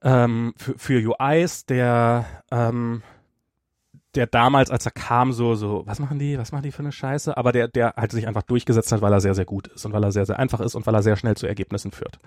ähm, 0.00 0.54
für, 0.56 0.78
für 0.78 1.14
UIs, 1.20 1.66
der 1.66 2.24
ähm, 2.50 3.02
der 4.14 4.26
damals, 4.26 4.70
als 4.70 4.84
er 4.84 4.92
kam, 4.92 5.32
so, 5.32 5.54
so, 5.54 5.82
was 5.86 5.98
machen 5.98 6.18
die, 6.18 6.38
was 6.38 6.52
machen 6.52 6.64
die 6.64 6.72
für 6.72 6.80
eine 6.80 6.92
Scheiße, 6.92 7.36
aber 7.36 7.52
der, 7.52 7.68
der 7.68 7.94
halt 7.96 8.12
sich 8.12 8.26
einfach 8.26 8.42
durchgesetzt 8.42 8.92
hat, 8.92 9.00
weil 9.00 9.12
er 9.12 9.20
sehr, 9.20 9.34
sehr 9.34 9.46
gut 9.46 9.68
ist 9.68 9.84
und 9.86 9.92
weil 9.92 10.04
er 10.04 10.12
sehr, 10.12 10.26
sehr 10.26 10.38
einfach 10.38 10.60
ist 10.60 10.74
und 10.74 10.86
weil 10.86 10.94
er 10.94 11.02
sehr 11.02 11.16
schnell 11.16 11.36
zu 11.36 11.46
Ergebnissen 11.46 11.92
führt. 11.92 12.18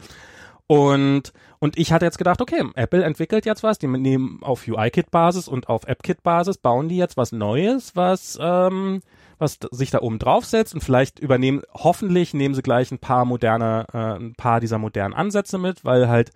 Und, 0.68 1.32
und 1.60 1.78
ich 1.78 1.94
hatte 1.94 2.06
jetzt 2.06 2.18
gedacht, 2.18 2.41
okay, 2.41 2.64
Apple 2.74 3.03
entwickelt 3.03 3.45
jetzt 3.45 3.62
was, 3.62 3.78
die 3.78 3.88
nehmen 3.88 4.40
auf 4.41 4.68
UI-Kit-Basis 4.68 5.48
und 5.48 5.70
auf 5.70 5.88
App-Kit-Basis, 5.88 6.57
bauen 6.57 6.90
die 6.90 6.98
jetzt 6.98 7.18
was 7.18 7.32
Neues, 7.32 7.95
was, 7.95 8.40
ähm, 8.41 9.02
was 9.38 9.60
sich 9.72 9.91
da 9.91 10.02
oben 10.02 10.18
draufsetzt 10.18 10.74
und 10.74 10.84
vielleicht 10.84 11.20
übernehmen, 11.20 11.62
hoffentlich 11.72 12.34
nehmen 12.34 12.56
sie 12.56 12.64
gleich 12.64 12.91
ein 12.91 12.98
paar 12.98 13.26
moderne, 13.26 13.86
äh, 13.94 13.98
ein 14.16 14.34
paar 14.34 14.60
dieser 14.60 14.80
modernen 14.80 15.14
Ansätze 15.14 15.60
mit, 15.60 15.86
weil 15.86 16.07
halt 16.07 16.32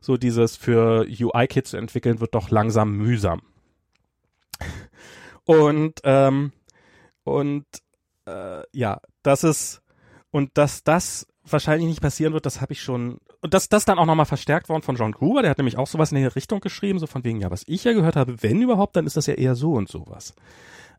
so 0.00 0.16
dieses 0.16 0.56
für 0.56 1.06
UI-Kit 1.06 1.66
zu 1.66 1.76
entwickeln 1.76 2.20
wird 2.20 2.34
doch 2.34 2.48
langsam 2.48 2.96
mühsam. 2.96 3.42
Und, 5.44 6.00
ähm, 6.04 6.52
und 7.24 7.66
äh, 8.26 8.62
ja, 8.72 9.00
das 9.22 9.44
ist, 9.44 9.82
und 10.30 10.56
dass 10.56 10.84
das 10.84 11.26
wahrscheinlich 11.44 11.88
nicht 11.88 12.00
passieren 12.00 12.32
wird, 12.32 12.46
das 12.46 12.60
habe 12.60 12.72
ich 12.72 12.82
schon. 12.82 13.18
Und 13.40 13.52
das, 13.52 13.68
das 13.68 13.84
dann 13.84 13.98
auch 13.98 14.06
nochmal 14.06 14.26
verstärkt 14.26 14.68
worden 14.68 14.82
von 14.82 14.96
John 14.96 15.12
Gruber, 15.12 15.42
der 15.42 15.50
hat 15.50 15.58
nämlich 15.58 15.76
auch 15.76 15.86
sowas 15.86 16.12
in 16.12 16.18
der 16.18 16.34
Richtung 16.34 16.60
geschrieben, 16.60 16.98
so 16.98 17.06
von 17.06 17.24
wegen, 17.24 17.40
ja, 17.40 17.50
was 17.50 17.64
ich 17.66 17.84
ja 17.84 17.92
gehört 17.92 18.16
habe, 18.16 18.42
wenn 18.42 18.62
überhaupt, 18.62 18.96
dann 18.96 19.06
ist 19.06 19.16
das 19.16 19.26
ja 19.26 19.34
eher 19.34 19.54
so 19.54 19.74
und 19.74 19.88
sowas. 19.88 20.34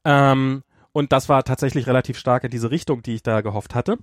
Ähm, 0.03 0.63
und 0.91 1.11
das 1.11 1.27
war 1.27 1.43
tatsächlich 1.43 1.87
relativ 1.87 2.17
stark 2.17 2.43
in 2.43 2.51
diese 2.51 2.71
Richtung, 2.71 3.01
die 3.01 3.15
ich 3.15 3.23
da 3.23 3.41
gehofft 3.41 3.73
hatte. 3.73 3.97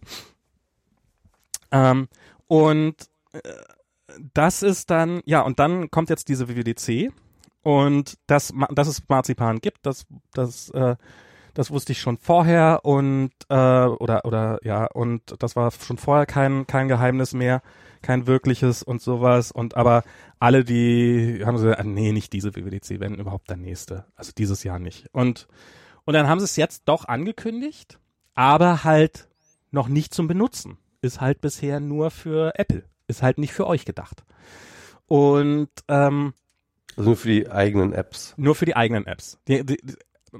Ähm, 1.70 2.08
und 2.48 2.96
äh, 3.32 3.40
das 4.34 4.62
ist 4.62 4.90
dann, 4.90 5.22
ja, 5.24 5.40
und 5.40 5.58
dann 5.58 5.90
kommt 5.90 6.10
jetzt 6.10 6.28
diese 6.28 6.48
WWDC 6.48 7.12
und 7.62 8.18
das, 8.26 8.52
dass 8.70 8.88
es 8.88 9.08
Marzipan 9.08 9.60
gibt, 9.60 9.86
das, 9.86 10.06
das, 10.32 10.70
äh, 10.70 10.96
das 11.54 11.70
wusste 11.70 11.92
ich 11.92 12.00
schon 12.00 12.18
vorher 12.18 12.80
und 12.84 13.30
äh, 13.48 13.54
oder 13.54 14.24
oder 14.24 14.58
ja 14.62 14.86
und 14.86 15.36
das 15.38 15.54
war 15.54 15.70
schon 15.70 15.98
vorher 15.98 16.26
kein 16.26 16.66
kein 16.66 16.88
Geheimnis 16.88 17.34
mehr, 17.34 17.62
kein 18.00 18.26
wirkliches 18.26 18.82
und 18.82 19.02
sowas 19.02 19.52
und 19.52 19.76
aber 19.76 20.02
alle 20.38 20.64
die 20.64 21.42
haben 21.44 21.58
so 21.58 21.72
nee, 21.84 22.12
nicht 22.12 22.32
diese 22.32 22.54
WWDC, 22.56 23.00
wenn 23.00 23.14
überhaupt 23.14 23.50
der 23.50 23.58
nächste, 23.58 24.06
also 24.16 24.32
dieses 24.36 24.64
Jahr 24.64 24.78
nicht 24.78 25.08
und 25.12 25.46
und 26.04 26.14
dann 26.14 26.26
haben 26.26 26.40
sie 26.40 26.44
es 26.44 26.56
jetzt 26.56 26.82
doch 26.86 27.06
angekündigt, 27.06 27.98
aber 28.34 28.84
halt 28.84 29.28
noch 29.70 29.88
nicht 29.88 30.14
zum 30.14 30.28
Benutzen. 30.28 30.78
Ist 31.00 31.20
halt 31.20 31.40
bisher 31.40 31.80
nur 31.80 32.10
für 32.10 32.58
Apple. 32.58 32.84
Ist 33.08 33.22
halt 33.22 33.38
nicht 33.38 33.52
für 33.52 33.66
euch 33.66 33.84
gedacht. 33.84 34.24
Und 35.06 35.68
ähm, 35.88 36.34
also 36.96 37.10
nur 37.10 37.16
für 37.16 37.28
die 37.28 37.50
eigenen 37.50 37.92
Apps. 37.92 38.34
Nur 38.36 38.54
für 38.54 38.64
die 38.64 38.76
eigenen 38.76 39.06
Apps. 39.06 39.38
Die, 39.48 39.64
die, 39.64 39.78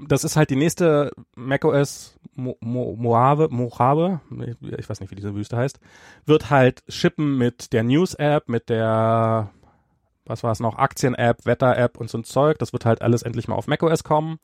das 0.07 0.23
ist 0.23 0.35
halt 0.35 0.49
die 0.49 0.55
nächste 0.55 1.11
macOS 1.35 2.17
Mo, 2.35 2.57
Mo, 2.61 2.95
Mojave, 2.97 3.49
Mojave, 3.49 4.21
ich 4.77 4.89
weiß 4.89 4.99
nicht, 4.99 5.11
wie 5.11 5.15
diese 5.15 5.35
Wüste 5.35 5.57
heißt, 5.57 5.79
wird 6.25 6.49
halt 6.49 6.83
shippen 6.87 7.37
mit 7.37 7.73
der 7.73 7.83
News-App, 7.83 8.49
mit 8.49 8.69
der, 8.69 9.51
was 10.25 10.43
war 10.43 10.51
es 10.51 10.59
noch, 10.59 10.77
Aktien-App, 10.77 11.45
Wetter-App 11.45 11.97
und 11.97 12.09
so 12.09 12.17
ein 12.17 12.23
Zeug. 12.23 12.57
Das 12.57 12.73
wird 12.73 12.85
halt 12.85 13.01
alles 13.01 13.21
endlich 13.21 13.47
mal 13.47 13.55
auf 13.55 13.67
macOS 13.67 14.03
kommen. 14.03 14.39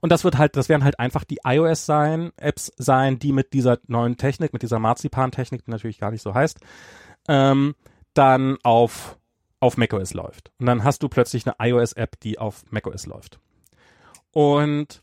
Und 0.00 0.10
das 0.10 0.24
wird 0.24 0.38
halt, 0.38 0.56
das 0.56 0.68
werden 0.68 0.84
halt 0.84 0.98
einfach 0.98 1.24
die 1.24 1.40
iOS 1.44 1.86
sein, 1.86 2.32
Apps 2.36 2.72
sein, 2.76 3.18
die 3.18 3.32
mit 3.32 3.52
dieser 3.52 3.78
neuen 3.86 4.16
Technik, 4.16 4.52
mit 4.52 4.62
dieser 4.62 4.78
Marzipan-Technik, 4.78 5.64
die 5.64 5.70
natürlich 5.70 5.98
gar 5.98 6.10
nicht 6.10 6.22
so 6.22 6.34
heißt, 6.34 6.60
ähm, 7.28 7.74
dann 8.12 8.58
auf, 8.62 9.18
auf 9.64 9.78
macOS 9.78 10.12
läuft. 10.12 10.52
Und 10.58 10.66
dann 10.66 10.84
hast 10.84 11.02
du 11.02 11.08
plötzlich 11.08 11.46
eine 11.46 11.56
iOS-App, 11.58 12.20
die 12.20 12.38
auf 12.38 12.64
macOS 12.70 13.06
läuft. 13.06 13.40
Und, 14.30 15.02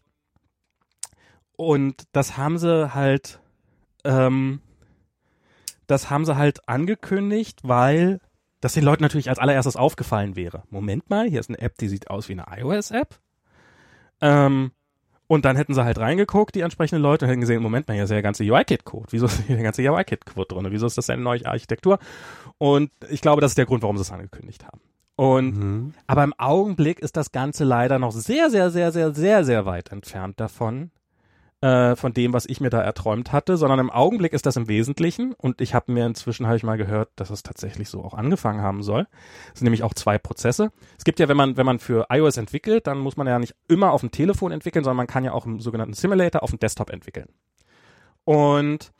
und 1.55 2.03
das 2.11 2.37
haben 2.37 2.59
sie 2.59 2.93
halt, 2.93 3.39
ähm, 4.03 4.61
das 5.87 6.11
haben 6.11 6.25
sie 6.25 6.35
halt 6.35 6.69
angekündigt, 6.69 7.61
weil 7.63 8.19
das 8.59 8.73
den 8.73 8.83
Leuten 8.83 9.01
natürlich 9.01 9.29
als 9.29 9.39
allererstes 9.39 9.75
aufgefallen 9.75 10.35
wäre. 10.35 10.61
Moment 10.69 11.09
mal, 11.09 11.27
hier 11.27 11.39
ist 11.39 11.49
eine 11.49 11.59
App, 11.59 11.79
die 11.79 11.87
sieht 11.87 12.11
aus 12.11 12.29
wie 12.29 12.33
eine 12.33 12.45
iOS-App. 12.55 13.19
Ähm, 14.21 14.71
Und 15.25 15.45
dann 15.45 15.55
hätten 15.55 15.73
sie 15.73 15.83
halt 15.83 15.97
reingeguckt, 15.97 16.53
die 16.55 16.59
entsprechenden 16.59 17.01
Leute, 17.01 17.25
und 17.25 17.29
hätten 17.29 17.39
gesehen, 17.41 17.63
Moment 17.63 17.87
mal, 17.87 17.93
hier 17.93 18.03
ist 18.03 18.09
ja 18.09 18.17
der 18.17 18.21
ganze 18.21 18.43
UI-Kit-Code. 18.43 19.07
Wieso 19.11 19.27
ist 19.27 19.41
hier 19.47 19.55
der 19.55 19.63
ganze 19.63 19.81
UI-Kit-Code 19.81 20.53
drin? 20.53 20.67
Wieso 20.71 20.85
ist 20.85 20.97
das 20.97 21.09
eine 21.09 21.21
neue 21.21 21.45
Architektur? 21.45 21.99
Und 22.61 22.91
ich 23.09 23.21
glaube, 23.21 23.41
das 23.41 23.53
ist 23.53 23.57
der 23.57 23.65
Grund, 23.65 23.81
warum 23.81 23.97
sie 23.97 24.03
es 24.03 24.11
angekündigt 24.11 24.67
haben. 24.67 24.81
Und, 25.15 25.57
mhm. 25.57 25.93
aber 26.05 26.23
im 26.23 26.35
Augenblick 26.37 26.99
ist 26.99 27.17
das 27.17 27.31
Ganze 27.31 27.63
leider 27.63 27.97
noch 27.97 28.11
sehr, 28.11 28.51
sehr, 28.51 28.69
sehr, 28.69 28.91
sehr, 28.91 29.15
sehr, 29.15 29.43
sehr 29.43 29.65
weit 29.65 29.91
entfernt 29.91 30.39
davon, 30.39 30.91
äh, 31.61 31.95
von 31.95 32.13
dem, 32.13 32.33
was 32.33 32.45
ich 32.45 32.61
mir 32.61 32.69
da 32.69 32.79
erträumt 32.79 33.31
hatte, 33.31 33.57
sondern 33.57 33.79
im 33.79 33.89
Augenblick 33.89 34.31
ist 34.33 34.45
das 34.45 34.57
im 34.57 34.67
Wesentlichen 34.67 35.33
und 35.33 35.59
ich 35.59 35.73
habe 35.73 35.91
mir 35.91 36.05
inzwischen 36.05 36.45
habe 36.45 36.55
ich 36.55 36.61
mal 36.61 36.77
gehört, 36.77 37.09
dass 37.15 37.31
es 37.31 37.41
tatsächlich 37.41 37.89
so 37.89 38.03
auch 38.03 38.13
angefangen 38.13 38.61
haben 38.61 38.83
soll. 38.83 39.07
Es 39.53 39.59
sind 39.59 39.65
nämlich 39.65 39.81
auch 39.81 39.95
zwei 39.95 40.19
Prozesse. 40.19 40.71
Es 40.99 41.03
gibt 41.03 41.19
ja, 41.19 41.27
wenn 41.27 41.37
man 41.37 41.57
wenn 41.57 41.65
man 41.65 41.79
für 41.79 42.05
iOS 42.11 42.37
entwickelt, 42.37 42.85
dann 42.85 42.99
muss 42.99 43.17
man 43.17 43.25
ja 43.25 43.39
nicht 43.39 43.55
immer 43.69 43.91
auf 43.91 44.01
dem 44.01 44.11
Telefon 44.11 44.51
entwickeln, 44.51 44.83
sondern 44.83 44.97
man 44.97 45.07
kann 45.07 45.23
ja 45.23 45.31
auch 45.31 45.47
im 45.47 45.59
sogenannten 45.59 45.95
Simulator 45.95 46.43
auf 46.43 46.51
dem 46.51 46.59
Desktop 46.59 46.91
entwickeln. 46.91 47.29
Und 48.23 48.93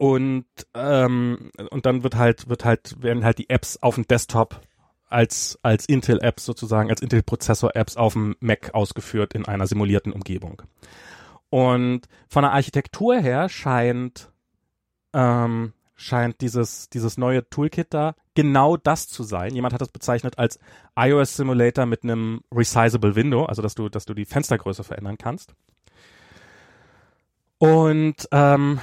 und 0.00 0.46
ähm, 0.72 1.50
und 1.70 1.84
dann 1.84 2.02
wird 2.02 2.14
halt 2.16 2.48
wird 2.48 2.64
halt 2.64 3.02
werden 3.02 3.22
halt 3.22 3.36
die 3.36 3.50
Apps 3.50 3.76
auf 3.82 3.96
dem 3.96 4.06
Desktop 4.06 4.62
als, 5.10 5.58
als 5.62 5.84
Intel-Apps 5.86 6.46
sozusagen, 6.46 6.88
als 6.88 7.02
Intel-Prozessor-Apps 7.02 7.98
auf 7.98 8.14
dem 8.14 8.34
Mac 8.40 8.72
ausgeführt 8.72 9.34
in 9.34 9.44
einer 9.44 9.66
simulierten 9.66 10.14
Umgebung. 10.14 10.62
Und 11.50 12.08
von 12.28 12.44
der 12.44 12.52
Architektur 12.52 13.18
her 13.18 13.50
scheint, 13.50 14.30
ähm, 15.12 15.74
scheint 15.96 16.40
dieses, 16.40 16.88
dieses 16.88 17.18
neue 17.18 17.46
Toolkit 17.50 17.92
da 17.92 18.14
genau 18.34 18.78
das 18.78 19.06
zu 19.06 19.22
sein. 19.22 19.54
Jemand 19.54 19.74
hat 19.74 19.82
das 19.82 19.90
bezeichnet 19.90 20.38
als 20.38 20.58
iOS 20.96 21.36
Simulator 21.36 21.84
mit 21.84 22.04
einem 22.04 22.40
resizable 22.50 23.16
Window, 23.16 23.44
also 23.44 23.60
dass 23.60 23.74
du, 23.74 23.90
dass 23.90 24.06
du 24.06 24.14
die 24.14 24.24
Fenstergröße 24.24 24.82
verändern 24.82 25.18
kannst. 25.18 25.54
Und, 27.60 28.26
ähm, 28.32 28.80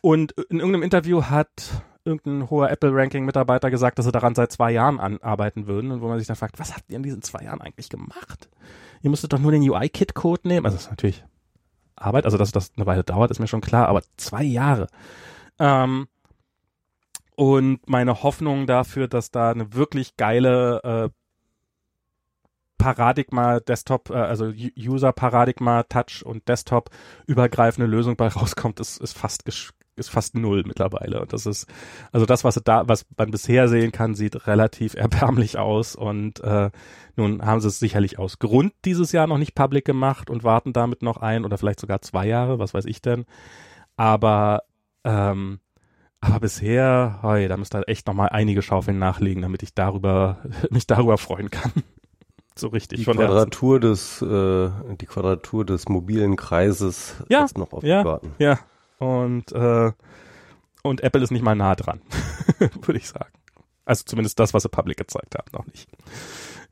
und 0.00 0.30
in 0.32 0.60
irgendeinem 0.60 0.84
Interview 0.84 1.24
hat 1.24 1.82
irgendein 2.04 2.50
hoher 2.50 2.70
Apple-Ranking-Mitarbeiter 2.70 3.68
gesagt, 3.68 3.98
dass 3.98 4.06
sie 4.06 4.12
daran 4.12 4.36
seit 4.36 4.52
zwei 4.52 4.70
Jahren 4.70 5.00
arbeiten 5.22 5.66
würden 5.66 5.90
und 5.90 6.02
wo 6.02 6.08
man 6.08 6.18
sich 6.18 6.28
dann 6.28 6.36
fragt, 6.36 6.60
was 6.60 6.72
habt 6.72 6.88
ihr 6.88 6.96
in 6.96 7.02
diesen 7.02 7.22
zwei 7.22 7.42
Jahren 7.42 7.60
eigentlich 7.60 7.88
gemacht? 7.88 8.48
Ihr 9.02 9.10
müsstet 9.10 9.32
doch 9.32 9.40
nur 9.40 9.50
den 9.50 9.68
UI-Kit-Code 9.68 10.46
nehmen. 10.46 10.64
Also 10.64 10.76
das 10.76 10.84
ist 10.84 10.90
natürlich 10.90 11.24
Arbeit, 11.96 12.24
also 12.24 12.38
dass 12.38 12.52
das 12.52 12.70
eine 12.76 12.86
Weile 12.86 13.02
dauert, 13.02 13.32
ist 13.32 13.40
mir 13.40 13.48
schon 13.48 13.60
klar, 13.60 13.88
aber 13.88 14.02
zwei 14.16 14.44
Jahre. 14.44 14.86
Ähm, 15.58 16.06
und 17.34 17.80
meine 17.88 18.22
Hoffnung 18.22 18.68
dafür, 18.68 19.08
dass 19.08 19.32
da 19.32 19.50
eine 19.50 19.74
wirklich 19.74 20.16
geile 20.16 21.10
äh, 21.10 21.21
Paradigma 22.82 23.60
Desktop, 23.60 24.10
äh, 24.10 24.14
also 24.14 24.52
User 24.76 25.12
Paradigma 25.12 25.84
Touch 25.84 26.24
und 26.24 26.48
Desktop 26.48 26.90
übergreifende 27.26 27.86
Lösung 27.86 28.16
bei 28.16 28.28
rauskommt, 28.28 28.80
ist, 28.80 29.00
ist 29.00 29.16
fast 29.16 29.44
ist 29.94 30.08
fast 30.08 30.34
null 30.34 30.64
mittlerweile. 30.66 31.20
Und 31.20 31.32
das 31.34 31.44
ist, 31.44 31.66
also 32.12 32.24
das, 32.24 32.44
was 32.44 32.54
da, 32.64 32.88
was 32.88 33.04
man 33.16 33.30
bisher 33.30 33.68
sehen 33.68 33.92
kann, 33.92 34.14
sieht 34.14 34.46
relativ 34.46 34.94
erbärmlich 34.96 35.58
aus. 35.58 35.94
Und 35.94 36.40
äh, 36.40 36.70
nun 37.16 37.44
haben 37.44 37.60
sie 37.60 37.68
es 37.68 37.78
sicherlich 37.78 38.18
aus 38.18 38.38
Grund 38.38 38.72
dieses 38.84 39.12
Jahr 39.12 39.26
noch 39.26 39.38
nicht 39.38 39.54
public 39.54 39.84
gemacht 39.84 40.30
und 40.30 40.44
warten 40.44 40.72
damit 40.72 41.02
noch 41.02 41.18
ein 41.18 41.44
oder 41.44 41.58
vielleicht 41.58 41.80
sogar 41.80 42.00
zwei 42.00 42.26
Jahre, 42.26 42.58
was 42.58 42.74
weiß 42.74 42.86
ich 42.86 43.02
denn. 43.02 43.26
Aber 43.96 44.62
ähm, 45.04 45.60
aber 46.20 46.38
bisher, 46.38 47.18
hey, 47.22 47.48
da 47.48 47.56
müsste 47.56 47.78
halt 47.78 47.88
echt 47.88 48.06
noch 48.06 48.14
mal 48.14 48.28
einige 48.28 48.62
Schaufeln 48.62 48.98
nachlegen, 48.98 49.42
damit 49.42 49.64
ich 49.64 49.74
darüber 49.74 50.38
mich 50.70 50.86
darüber 50.86 51.18
freuen 51.18 51.50
kann. 51.50 51.72
So 52.54 52.68
richtig. 52.68 52.98
Die 52.98 53.04
Quadratur 53.04 53.80
des 53.80 54.22
äh, 54.22 54.70
die 55.00 55.06
Quadratur 55.06 55.64
des 55.64 55.88
mobilen 55.88 56.36
Kreises 56.36 57.16
ja, 57.28 57.44
ist 57.44 57.58
noch 57.58 57.72
auf 57.72 57.82
ja, 57.82 58.04
warten. 58.04 58.34
Ja, 58.38 58.58
und, 59.02 59.50
äh, 59.52 59.92
und 60.82 61.02
Apple 61.02 61.22
ist 61.22 61.32
nicht 61.32 61.42
mal 61.42 61.56
nah 61.56 61.74
dran, 61.74 62.00
würde 62.58 62.98
ich 62.98 63.08
sagen. 63.08 63.32
Also 63.84 64.04
zumindest 64.06 64.38
das, 64.38 64.54
was 64.54 64.62
sie 64.62 64.68
public 64.68 64.96
gezeigt 64.96 65.34
haben, 65.36 65.48
noch 65.52 65.66
nicht. 65.66 65.88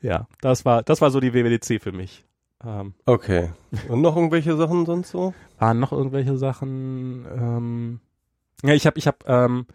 Ja, 0.01 0.29
das 0.41 0.65
war, 0.65 0.83
das 0.83 1.01
war 1.01 1.11
so 1.11 1.19
die 1.19 1.35
WWDC 1.35 1.83
für 1.83 1.93
mich. 1.93 2.25
Ähm, 2.65 2.95
okay. 3.07 3.51
Und 3.89 4.01
noch 4.01 4.17
irgendwelche 4.17 4.57
Sachen 4.57 4.87
sonst 4.87 5.11
so? 5.11 5.35
Waren 5.59 5.81
noch 5.81 5.93
irgendwelche 5.93 6.37
Sachen? 6.37 7.27
Ähm, 7.27 8.01
ja, 8.63 8.75
ich 8.75 8.87
habe, 8.87 8.99
ich 8.99 9.07
habe, 9.07 9.19
ähm, 9.27 9.67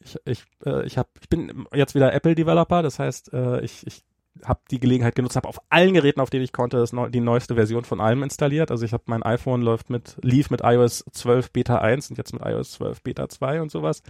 ich, 0.00 0.18
ich, 0.24 0.44
äh, 0.64 0.86
ich 0.86 0.96
habe, 0.96 1.08
ich 1.20 1.28
bin 1.28 1.66
jetzt 1.74 1.94
wieder 1.94 2.12
Apple 2.14 2.34
Developer. 2.34 2.82
Das 2.82 2.98
heißt, 2.98 3.32
äh, 3.34 3.60
ich, 3.60 3.86
ich 3.86 4.04
habe 4.44 4.60
die 4.70 4.80
Gelegenheit 4.80 5.14
genutzt, 5.14 5.36
habe 5.36 5.48
auf 5.48 5.60
allen 5.68 5.94
Geräten, 5.94 6.20
auf 6.20 6.30
denen 6.30 6.44
ich 6.44 6.52
konnte, 6.52 6.84
neu, 6.92 7.08
die 7.08 7.20
neueste 7.20 7.54
Version 7.54 7.84
von 7.84 8.00
allem 8.00 8.22
installiert. 8.22 8.70
Also 8.70 8.84
ich 8.84 8.92
habe 8.92 9.04
mein 9.06 9.22
iPhone 9.22 9.62
läuft 9.62 9.90
mit 9.90 10.16
lief 10.22 10.50
mit 10.50 10.62
iOS 10.62 11.04
12 11.12 11.52
Beta 11.52 11.78
1 11.78 12.10
und 12.10 12.18
jetzt 12.18 12.32
mit 12.32 12.42
iOS 12.44 12.72
12 12.72 13.02
Beta 13.02 13.28
2 13.28 13.62
und 13.62 13.70
sowas. 13.70 14.02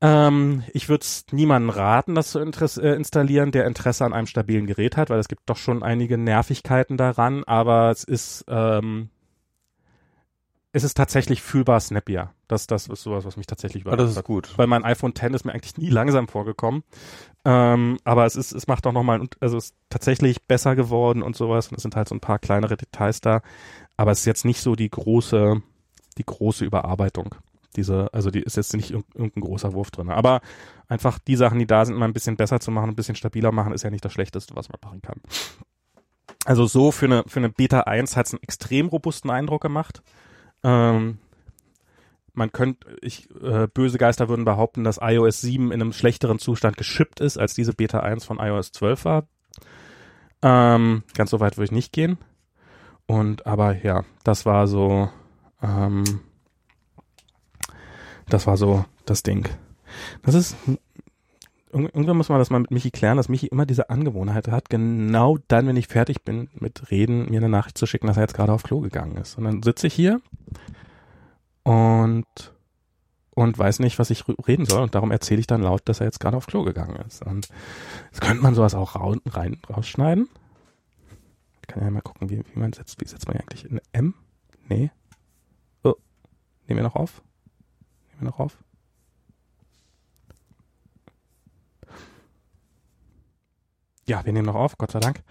Ähm, 0.00 0.62
ich 0.72 0.88
würde 0.88 1.02
es 1.02 1.24
niemandem 1.32 1.70
raten, 1.70 2.14
das 2.14 2.32
zu 2.32 2.38
äh, 2.38 2.94
installieren, 2.94 3.50
der 3.50 3.66
Interesse 3.66 4.04
an 4.04 4.12
einem 4.12 4.26
stabilen 4.26 4.66
Gerät 4.66 4.96
hat, 4.96 5.08
weil 5.08 5.18
es 5.18 5.28
gibt 5.28 5.48
doch 5.48 5.56
schon 5.56 5.82
einige 5.82 6.18
Nervigkeiten 6.18 6.96
daran, 6.96 7.44
aber 7.44 7.90
es 7.90 8.04
ist 8.04 8.44
ähm, 8.48 9.08
es 10.76 10.84
ist 10.84 10.94
tatsächlich 10.94 11.40
fühlbar 11.40 11.80
snappier. 11.80 12.32
Das, 12.48 12.66
das 12.66 12.86
ist 12.86 13.02
sowas, 13.02 13.24
was 13.24 13.38
mich 13.38 13.46
tatsächlich 13.46 13.84
überrascht. 13.84 13.98
Ah, 13.98 14.04
das 14.04 14.14
ist 14.14 14.24
gut. 14.24 14.52
Weil 14.58 14.66
mein 14.66 14.84
iPhone 14.84 15.12
X 15.12 15.34
ist 15.34 15.46
mir 15.46 15.52
eigentlich 15.52 15.78
nie 15.78 15.88
langsam 15.88 16.28
vorgekommen. 16.28 16.84
Ähm, 17.46 17.96
aber 18.04 18.26
es 18.26 18.36
ist, 18.36 18.52
es 18.52 18.66
macht 18.66 18.86
auch 18.86 18.92
nochmal, 18.92 19.26
also 19.40 19.56
es 19.56 19.70
ist 19.70 19.74
tatsächlich 19.88 20.42
besser 20.42 20.76
geworden 20.76 21.22
und 21.22 21.34
sowas. 21.34 21.68
Und 21.68 21.78
es 21.78 21.82
sind 21.82 21.96
halt 21.96 22.08
so 22.08 22.14
ein 22.14 22.20
paar 22.20 22.38
kleinere 22.38 22.76
Details 22.76 23.22
da. 23.22 23.40
Aber 23.96 24.10
es 24.10 24.18
ist 24.18 24.26
jetzt 24.26 24.44
nicht 24.44 24.60
so 24.60 24.76
die 24.76 24.90
große, 24.90 25.62
die 26.18 26.26
große 26.26 26.66
Überarbeitung. 26.66 27.36
Diese, 27.76 28.12
also 28.12 28.30
die 28.30 28.42
ist 28.42 28.58
jetzt 28.58 28.74
nicht 28.74 28.90
irgendein 28.90 29.40
großer 29.40 29.72
Wurf 29.72 29.90
drin. 29.90 30.10
Aber 30.10 30.42
einfach 30.88 31.18
die 31.18 31.36
Sachen, 31.36 31.58
die 31.58 31.66
da 31.66 31.86
sind, 31.86 31.96
mal 31.96 32.04
ein 32.04 32.12
bisschen 32.12 32.36
besser 32.36 32.60
zu 32.60 32.70
machen, 32.70 32.90
ein 32.90 32.96
bisschen 32.96 33.16
stabiler 33.16 33.50
machen, 33.50 33.72
ist 33.72 33.82
ja 33.82 33.88
nicht 33.88 34.04
das 34.04 34.12
Schlechteste, 34.12 34.54
was 34.54 34.68
man 34.68 34.78
machen 34.84 35.00
kann. 35.00 35.22
Also 36.44 36.66
so 36.66 36.92
für 36.92 37.06
eine, 37.06 37.24
für 37.26 37.40
eine 37.40 37.48
Beta 37.48 37.80
1 37.80 38.14
hat 38.14 38.26
es 38.26 38.34
einen 38.34 38.42
extrem 38.42 38.88
robusten 38.88 39.30
Eindruck 39.30 39.62
gemacht. 39.62 40.02
Ähm, 40.66 41.18
man 42.34 42.52
könnte, 42.52 42.98
ich, 43.00 43.30
äh, 43.40 43.68
böse 43.72 43.98
Geister 43.98 44.28
würden 44.28 44.44
behaupten, 44.44 44.82
dass 44.82 44.98
iOS 45.00 45.40
7 45.40 45.70
in 45.70 45.80
einem 45.80 45.92
schlechteren 45.92 46.40
Zustand 46.40 46.76
geschippt 46.76 47.20
ist, 47.20 47.38
als 47.38 47.54
diese 47.54 47.72
Beta 47.72 48.00
1 48.00 48.24
von 48.24 48.38
iOS 48.38 48.72
12 48.72 49.04
war. 49.04 49.28
Ähm, 50.42 51.04
ganz 51.14 51.30
so 51.30 51.40
weit 51.40 51.56
würde 51.56 51.66
ich 51.66 51.72
nicht 51.72 51.92
gehen. 51.92 52.18
Und 53.06 53.46
aber 53.46 53.76
ja, 53.82 54.04
das 54.24 54.44
war 54.44 54.66
so, 54.66 55.08
ähm, 55.62 56.20
das 58.28 58.46
war 58.48 58.56
so 58.56 58.84
das 59.06 59.22
Ding. 59.22 59.48
Das 60.22 60.34
ist 60.34 60.56
irgendwann 61.72 62.16
muss 62.16 62.28
man 62.28 62.38
das 62.38 62.50
mal 62.50 62.60
mit 62.60 62.70
Michi 62.70 62.90
klären, 62.90 63.16
dass 63.16 63.28
Michi 63.28 63.46
immer 63.46 63.66
diese 63.66 63.90
Angewohnheit 63.90 64.48
hat, 64.48 64.70
genau 64.70 65.38
dann, 65.48 65.66
wenn 65.66 65.76
ich 65.76 65.88
fertig 65.88 66.22
bin 66.22 66.48
mit 66.54 66.90
Reden, 66.90 67.30
mir 67.30 67.38
eine 67.38 67.48
Nachricht 67.48 67.78
zu 67.78 67.86
schicken, 67.86 68.06
dass 68.06 68.16
er 68.16 68.22
jetzt 68.22 68.34
gerade 68.34 68.52
auf 68.52 68.62
Klo 68.62 68.80
gegangen 68.80 69.16
ist. 69.16 69.36
Und 69.36 69.44
dann 69.44 69.62
sitze 69.62 69.86
ich 69.86 69.94
hier 69.94 70.20
und 71.64 72.26
und 73.36 73.58
weiß 73.58 73.80
nicht, 73.80 73.98
was 73.98 74.08
ich 74.08 74.24
reden 74.48 74.64
soll 74.64 74.82
und 74.82 74.94
darum 74.94 75.10
erzähle 75.10 75.40
ich 75.40 75.46
dann 75.46 75.60
laut, 75.60 75.82
dass 75.84 76.00
er 76.00 76.06
jetzt 76.06 76.20
gerade 76.20 76.38
auf 76.38 76.46
Klo 76.46 76.62
gegangen 76.62 76.96
ist. 77.06 77.22
Und 77.22 77.48
jetzt 78.06 78.22
könnte 78.22 78.42
man 78.42 78.54
sowas 78.54 78.74
auch 78.74 78.94
ra 78.94 79.14
rein, 79.26 79.60
rausschneiden. 79.68 80.30
Ich 81.60 81.66
kann 81.66 81.82
ja 81.82 81.90
mal 81.90 82.00
gucken, 82.00 82.30
wie, 82.30 82.38
wie 82.38 82.58
man 82.58 82.72
setzt. 82.72 82.98
Wie 82.98 83.06
setzt 83.06 83.28
man 83.28 83.36
eigentlich 83.36 83.68
in 83.68 83.78
M? 83.92 84.14
Nee. 84.68 84.90
Oh. 85.84 85.96
Nehmen 86.66 86.78
wir 86.78 86.84
noch 86.84 86.96
auf? 86.96 87.22
Nehmen 88.08 88.22
wir 88.22 88.30
noch 88.30 88.38
auf? 88.38 88.56
Ja, 94.08 94.24
wir 94.24 94.32
nehmen 94.32 94.46
noch 94.46 94.54
auf, 94.54 94.78
Gott 94.78 94.92
sei 94.92 95.00
Dank. 95.00 95.22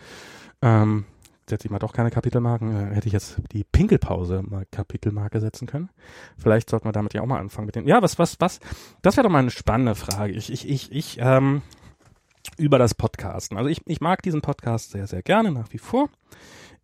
Ähm, 0.62 1.06
setze 1.50 1.68
ich 1.68 1.72
mal 1.72 1.80
doch 1.80 1.94
keine 1.94 2.12
Kapitelmarken. 2.12 2.92
Äh, 2.92 2.96
hätte 2.96 3.08
ich 3.08 3.14
jetzt 3.14 3.42
die 3.52 3.64
Pinkelpause 3.64 4.44
mal 4.44 4.66
Kapitelmarke 4.72 5.40
setzen 5.40 5.68
können. 5.68 5.90
Vielleicht 6.38 6.70
sollten 6.70 6.88
wir 6.88 6.92
damit 6.92 7.14
ja 7.14 7.22
auch 7.22 7.26
mal 7.26 7.40
anfangen 7.40 7.68
mit 7.68 7.76
den. 7.76 7.88
Ja, 7.88 8.02
was, 8.02 8.20
was, 8.20 8.40
was? 8.40 8.60
Das 9.02 9.16
wäre 9.18 9.24
doch 9.24 9.32
mal 9.32 9.40
eine 9.40 9.52
spannende 9.52 9.96
Frage. 9.96 10.34
Ich, 10.34 10.52
ich, 10.52 10.68
ich, 10.68 10.92
ich, 10.92 11.18
ähm, 11.20 11.62
über 12.58 12.78
das 12.78 12.94
Podcasten. 12.94 13.58
Also 13.58 13.70
ich, 13.70 13.82
ich 13.86 14.02
mag 14.02 14.22
diesen 14.22 14.42
Podcast 14.42 14.92
sehr, 14.92 15.08
sehr 15.08 15.22
gerne 15.22 15.52
nach 15.52 15.72
wie 15.72 15.78
vor. 15.78 16.10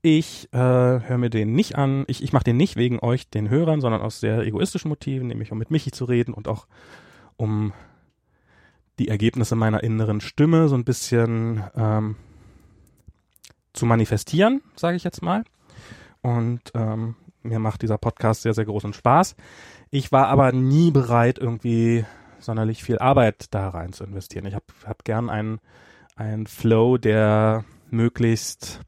Ich 0.02 0.52
äh, 0.52 0.58
höre 0.58 1.18
mir 1.18 1.30
den 1.30 1.54
nicht 1.54 1.76
an. 1.76 2.06
Ich, 2.08 2.24
ich 2.24 2.34
mache 2.34 2.46
den 2.46 2.58
nicht 2.58 2.76
wegen 2.76 3.00
euch, 3.00 3.30
den 3.30 3.50
Hörern, 3.50 3.82
sondern 3.82 4.02
aus 4.02 4.20
sehr 4.20 4.40
egoistischen 4.40 4.90
Motiven, 4.90 5.28
nämlich 5.28 5.52
um 5.52 5.58
mit 5.58 5.70
Michi 5.70 5.92
zu 5.92 6.06
reden 6.06 6.34
und 6.34 6.48
auch 6.48 6.66
um 7.38 7.74
die 9.00 9.08
Ergebnisse 9.08 9.56
meiner 9.56 9.84
inneren 9.84 10.22
Stimme 10.22 10.68
so 10.68 10.76
ein 10.76 10.86
bisschen 10.86 11.64
ähm, 11.76 12.16
zu 13.74 13.86
manifestieren, 13.86 14.62
sage 14.76 14.98
ich 14.98 15.04
jetzt 15.04 15.22
mal. 15.22 15.44
Und 16.22 16.62
ähm, 16.76 17.16
mir 17.44 17.60
macht 17.60 17.82
dieser 17.82 17.98
Podcast 17.98 18.44
sehr, 18.44 18.54
sehr 18.54 18.66
großen 18.66 18.94
Spaß. 18.94 19.36
Ich 19.90 20.12
war 20.12 20.28
aber 20.28 20.52
nie 20.52 20.92
bereit, 20.92 21.40
irgendwie 21.40 22.06
sonderlich 22.40 22.84
viel 22.84 23.00
Arbeit 23.00 23.54
da 23.54 23.70
rein 23.70 23.94
zu 23.94 24.04
investieren. 24.04 24.46
Ich 24.46 24.56
habe 24.56 24.66
hab 24.86 25.04
gern 25.04 25.30
einen, 25.30 25.60
einen 26.16 26.48
Flow, 26.48 26.98
der 26.98 27.66
möglichst 27.90 28.82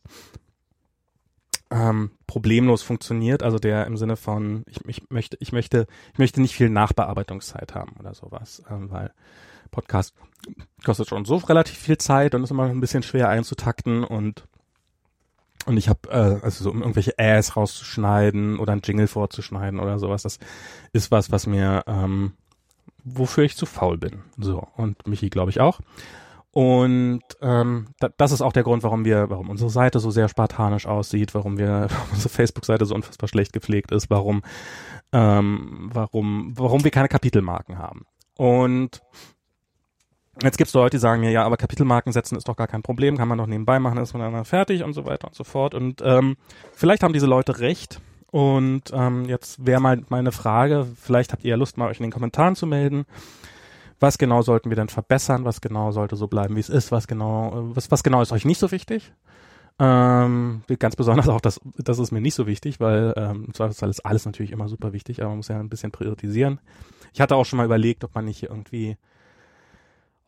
ähm, 1.72 2.12
problemlos 2.28 2.84
funktioniert, 2.84 3.44
also 3.44 3.58
der 3.58 3.88
im 3.88 3.98
Sinne 3.98 4.16
von 4.16 4.64
ich, 4.68 4.80
ich 4.88 5.10
möchte 5.10 5.38
ich 5.40 5.52
möchte 5.52 5.88
ich 6.14 6.20
möchte 6.20 6.42
nicht 6.42 6.56
viel 6.56 6.70
Nachbearbeitungszeit 6.70 7.74
haben 7.74 7.96
oder 8.00 8.14
sowas, 8.14 8.64
ähm, 8.70 8.92
weil 8.92 9.12
Podcast 9.74 10.16
kostet 10.86 11.10
schon 11.10 11.26
so 11.26 11.36
relativ 11.38 11.78
viel 11.78 11.98
Zeit 11.98 12.36
und 12.36 12.44
ist 12.44 12.52
immer 12.52 12.64
ein 12.64 12.80
bisschen 12.80 13.04
schwer 13.04 13.30
einzutakten 13.30 14.04
und 14.04 14.46
und 15.66 15.78
ich 15.78 15.88
habe 15.88 16.10
äh, 16.10 16.44
also 16.44 16.66
so 16.66 16.72
um 16.72 16.82
irgendwelche 16.82 17.18
Äs 17.18 17.56
rauszuschneiden 17.56 18.60
oder 18.60 18.74
ein 18.74 18.82
Jingle 18.84 19.08
vorzuschneiden 19.08 19.80
oder 19.80 19.98
sowas, 19.98 20.24
das 20.24 20.40
ist 20.92 21.10
was, 21.12 21.32
was 21.32 21.48
mir 21.48 21.84
ähm, 21.88 22.34
wofür 23.04 23.44
ich 23.44 23.58
zu 23.58 23.66
faul 23.66 23.98
bin. 23.98 24.24
So 24.38 24.68
und 24.76 25.08
Michi 25.08 25.30
glaube 25.30 25.52
ich 25.52 25.60
auch. 25.60 25.80
Und 26.52 27.24
ähm, 27.42 27.88
da, 28.00 28.10
das 28.16 28.32
ist 28.32 28.42
auch 28.42 28.54
der 28.54 28.62
Grund, 28.62 28.84
warum 28.84 29.06
wir, 29.06 29.32
warum 29.32 29.50
unsere 29.50 29.72
Seite 29.72 30.00
so 30.00 30.12
sehr 30.12 30.30
spartanisch 30.30 30.86
aussieht, 30.86 31.34
warum 31.34 31.58
wir, 31.58 31.68
warum 31.90 32.12
unsere 32.12 32.30
Facebook-Seite 32.30 32.86
so 32.86 32.94
unfassbar 32.94 33.28
schlecht 33.28 33.54
gepflegt 33.54 33.92
ist, 33.92 34.12
warum, 34.12 34.44
ähm, 35.12 35.90
warum, 35.92 36.54
warum 36.56 36.84
wir 36.84 36.92
keine 36.92 37.08
Kapitelmarken 37.08 37.80
haben. 37.80 38.06
Und 38.38 39.02
jetzt 40.42 40.58
gibt's 40.58 40.74
Leute, 40.74 40.98
die 40.98 41.02
sagen 41.02 41.22
mir, 41.22 41.32
ja, 41.32 41.44
aber 41.44 41.58
Kapitelmarken 41.58 42.12
setzen 42.12 42.38
ist 42.38 42.48
doch 42.48 42.56
gar 42.56 42.68
kein 42.68 42.84
Problem, 42.84 43.18
kann 43.18 43.28
man 43.28 43.38
doch 43.38 43.48
nebenbei 43.48 43.80
machen, 43.80 43.98
ist 43.98 44.14
man 44.14 44.32
dann 44.32 44.46
fertig 44.46 44.84
und 44.84 44.94
so 44.94 45.06
weiter 45.06 45.28
und 45.28 45.36
so 45.36 45.44
fort. 45.44 45.76
Und 45.76 46.02
ähm, 46.04 46.38
vielleicht 46.74 47.04
haben 47.04 47.14
diese 47.14 47.28
Leute 47.28 47.60
recht. 47.60 48.02
Und 48.32 48.92
ähm, 48.94 49.26
jetzt 49.26 49.64
wäre 49.64 49.80
mal 49.80 50.02
meine 50.10 50.32
Frage, 50.32 50.88
vielleicht 51.00 51.34
habt 51.34 51.44
ihr 51.44 51.52
ja 51.52 51.56
Lust, 51.56 51.78
mal 51.78 51.90
euch 51.90 52.00
in 52.00 52.04
den 52.04 52.12
Kommentaren 52.12 52.56
zu 52.56 52.66
melden 52.66 53.06
was 54.04 54.18
genau 54.18 54.42
sollten 54.42 54.70
wir 54.70 54.76
denn 54.76 54.90
verbessern, 54.90 55.46
was 55.46 55.62
genau 55.62 55.92
sollte 55.92 56.18
so 56.18 56.28
bleiben, 56.28 56.58
wie 56.58 56.60
es 56.60 56.70
ist, 56.70 56.92
was 56.92 57.08
genau, 57.08 57.72
was, 57.74 57.90
was 57.90 58.04
genau 58.04 58.22
ist 58.22 58.34
euch 58.34 58.44
nicht 58.44 58.60
so 58.60 58.70
wichtig. 58.70 59.14
Ähm, 59.80 60.62
ganz 60.78 60.96
besonders 60.96 61.30
auch 61.30 61.42
das, 61.42 61.60
das 61.78 61.98
ist 61.98 62.12
mir 62.12 62.22
nicht 62.22 62.36
so 62.36 62.46
wichtig, 62.46 62.80
weil 62.80 63.14
ähm, 63.16 63.46
im 63.48 63.54
Zweifelsfall 63.54 63.90
ist 63.90 64.06
alles 64.06 64.26
natürlich 64.26 64.52
immer 64.52 64.68
super 64.68 64.94
wichtig, 64.94 65.22
aber 65.22 65.30
man 65.30 65.38
muss 65.38 65.48
ja 65.48 65.58
ein 65.58 65.70
bisschen 65.70 65.92
priorisieren. 65.92 66.60
Ich 67.14 67.22
hatte 67.22 67.36
auch 67.36 67.46
schon 67.46 67.58
mal 67.58 67.66
überlegt, 67.66 68.04
ob 68.04 68.14
man 68.14 68.26
nicht 68.26 68.44
irgendwie, 68.44 68.98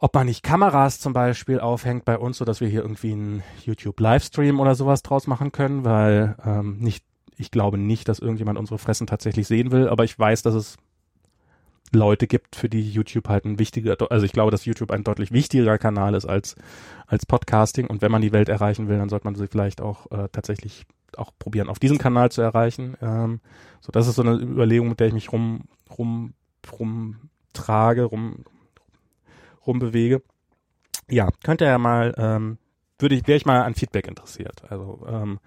ob 0.06 0.14
man 0.14 0.28
nicht 0.28 0.44
Kameras 0.44 1.00
zum 1.00 1.14
Beispiel 1.14 1.60
aufhängt 1.60 2.06
bei 2.06 2.20
uns, 2.20 2.38
so 2.38 2.46
dass 2.46 2.62
wir 2.62 2.68
hier 2.68 2.84
irgendwie 2.84 3.14
einen 3.14 3.42
YouTube-Livestream 3.64 4.60
oder 4.60 4.76
sowas 4.76 5.02
draus 5.02 5.26
machen 5.26 5.52
können, 5.52 5.84
weil 5.84 6.36
ähm, 6.46 6.78
nicht, 6.78 7.04
ich 7.38 7.50
glaube 7.50 7.80
nicht, 7.80 8.08
dass 8.08 8.20
irgendjemand 8.20 8.60
unsere 8.60 8.78
Fressen 8.78 9.08
tatsächlich 9.08 9.48
sehen 9.48 9.72
will, 9.72 9.90
aber 9.90 10.04
ich 10.04 10.18
weiß, 10.20 10.44
dass 10.44 10.54
es 10.54 10.78
Leute 11.92 12.28
gibt, 12.28 12.56
für 12.56 12.70
die 12.70 12.88
YouTube 12.88 13.28
halt 13.28 13.46
ein 13.46 13.58
wichtiger, 13.58 13.98
also 14.12 14.28
ich 14.28 14.32
glaube, 14.32 14.52
dass 14.52 14.66
YouTube 14.66 14.92
ein 14.92 15.04
deutlich 15.04 15.32
wichtigerer 15.32 15.80
Kanal 15.80 16.14
ist 16.14 16.28
als, 16.28 16.56
als 17.08 17.26
Podcasting 17.26 17.88
und 17.88 18.04
wenn 18.04 18.12
man 18.12 18.22
die 18.22 18.32
Welt 18.32 18.48
erreichen 18.48 18.88
will, 18.88 19.00
dann 19.00 19.10
sollte 19.10 19.26
man 19.26 19.34
sie 19.34 19.48
vielleicht 19.48 19.82
auch 19.82 20.12
äh, 20.12 20.30
tatsächlich 20.32 20.86
auch 21.18 21.32
probieren, 21.40 21.68
auf 21.68 21.80
diesem 21.80 21.98
Kanal 21.98 22.32
zu 22.32 22.44
erreichen. 22.44 22.96
Ähm, 23.02 23.40
so, 23.82 23.92
das 23.92 24.06
ist 24.06 24.18
so 24.18 24.22
eine 24.22 24.36
Überlegung, 24.36 24.88
mit 24.88 25.00
der 25.00 25.08
ich 25.08 25.14
mich 25.14 25.32
rum, 25.32 25.62
rum, 25.98 26.36
rum 26.80 27.16
trage, 27.54 28.04
rum, 28.04 28.46
rumbewege. 29.68 30.22
Ja, 31.10 31.30
könnt 31.44 31.62
ihr 31.62 31.68
ja 31.68 31.78
mal, 31.78 32.14
ähm, 32.18 32.58
würde 33.00 33.16
ich, 33.16 33.28
wäre 33.28 33.38
ich 33.38 33.46
mal 33.46 33.62
an 33.62 33.76
Feedback 33.76 34.08
interessiert. 34.08 34.64
Also 34.70 35.06
ähm, 35.08 35.40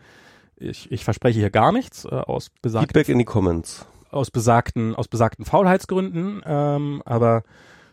ich, 0.56 0.90
ich 0.92 1.04
verspreche 1.04 1.38
hier 1.38 1.50
gar 1.50 1.72
nichts 1.72 2.04
äh, 2.04 2.08
aus 2.08 2.50
besagten 2.62 2.88
Feedback 2.88 3.08
in 3.08 3.18
die 3.18 3.24
Comments 3.24 3.86
aus 4.10 4.30
besagten, 4.30 4.94
aus 4.94 5.08
besagten 5.08 5.44
Faulheitsgründen, 5.44 6.42
ähm, 6.44 7.02
aber 7.04 7.42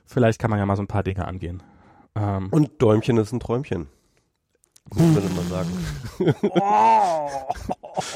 vielleicht 0.06 0.40
kann 0.40 0.50
man 0.50 0.60
ja 0.60 0.66
mal 0.66 0.76
so 0.76 0.84
ein 0.84 0.88
paar 0.88 1.04
Dinge 1.04 1.28
angehen. 1.28 1.64
Ähm, 2.16 2.48
Und 2.52 2.82
Däumchen 2.82 3.18
ist 3.18 3.32
ein 3.32 3.40
Träumchen. 3.40 3.88
Muss 4.94 5.16
man 5.36 5.50
sagen. 5.50 5.70
Oh. 6.52 7.30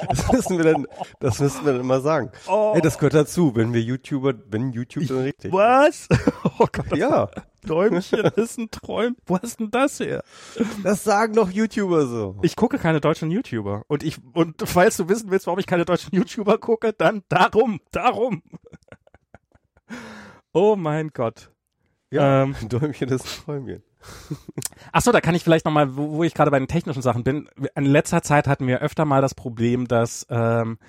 das 0.08 0.32
müssen 0.32 0.58
wir 0.58 0.66
dann, 0.66 0.88
das 1.20 1.40
müssen 1.40 1.66
wir 1.66 1.72
dann 1.74 1.82
immer 1.82 2.00
sagen. 2.00 2.32
Oh. 2.48 2.74
Ey, 2.76 2.82
das 2.82 3.00
gehört 3.00 3.16
dazu, 3.16 3.56
wenn 3.56 3.74
wir 3.74 3.82
YouTuber, 3.82 4.36
wenn 4.50 4.72
YouTube 4.72 5.08
dann 5.08 5.22
richtig. 5.22 5.52
Was? 5.52 6.08
Oh 6.60 6.68
Gott, 6.72 6.96
ja. 6.98 7.30
Däumchen 7.70 8.20
ist 8.36 8.58
ein 8.58 8.72
Träum. 8.72 9.16
Wo 9.26 9.40
hast 9.40 9.60
denn 9.60 9.72
das 9.72 10.00
her? 10.00 10.24
Das 10.84 11.04
sagen 11.04 11.34
doch 11.34 11.52
YouTuber 11.52 12.08
so. 12.08 12.38
Ich 12.42 12.56
gucke 12.56 12.78
keine 12.78 13.00
deutschen 13.00 13.30
YouTuber. 13.32 13.84
Und 13.88 14.04
ich, 14.04 14.18
und 14.34 14.62
falls 14.66 14.98
du 14.98 15.08
wissen 15.08 15.30
willst, 15.30 15.48
warum 15.48 15.60
ich 15.60 15.68
keine 15.68 15.86
deutschen 15.86 16.16
YouTuber 16.16 16.58
gucke, 16.58 16.94
dann 16.94 17.24
darum, 17.30 17.80
darum. 17.92 18.42
Oh 20.52 20.76
mein 20.76 21.10
Gott. 21.10 21.52
Ja, 22.12 22.44
ähm, 22.44 22.56
Däumchen 22.68 23.10
ist 23.10 23.26
ein 23.26 23.46
Träumchen. 23.46 23.84
Ach 24.92 25.02
so, 25.02 25.12
da 25.12 25.22
kann 25.22 25.36
ich 25.36 25.44
vielleicht 25.44 25.66
nochmal, 25.66 25.96
wo, 25.96 26.12
wo 26.14 26.24
ich 26.24 26.34
gerade 26.34 26.52
bei 26.52 26.60
den 26.60 26.68
technischen 26.68 27.02
Sachen 27.02 27.24
bin. 27.24 27.50
In 27.76 27.86
letzter 27.86 28.24
Zeit 28.24 28.48
hatten 28.48 28.66
wir 28.66 28.80
öfter 28.80 29.06
mal 29.06 29.22
das 29.22 29.36
Problem, 29.36 29.88
dass, 29.88 30.26
ähm, 30.30 30.80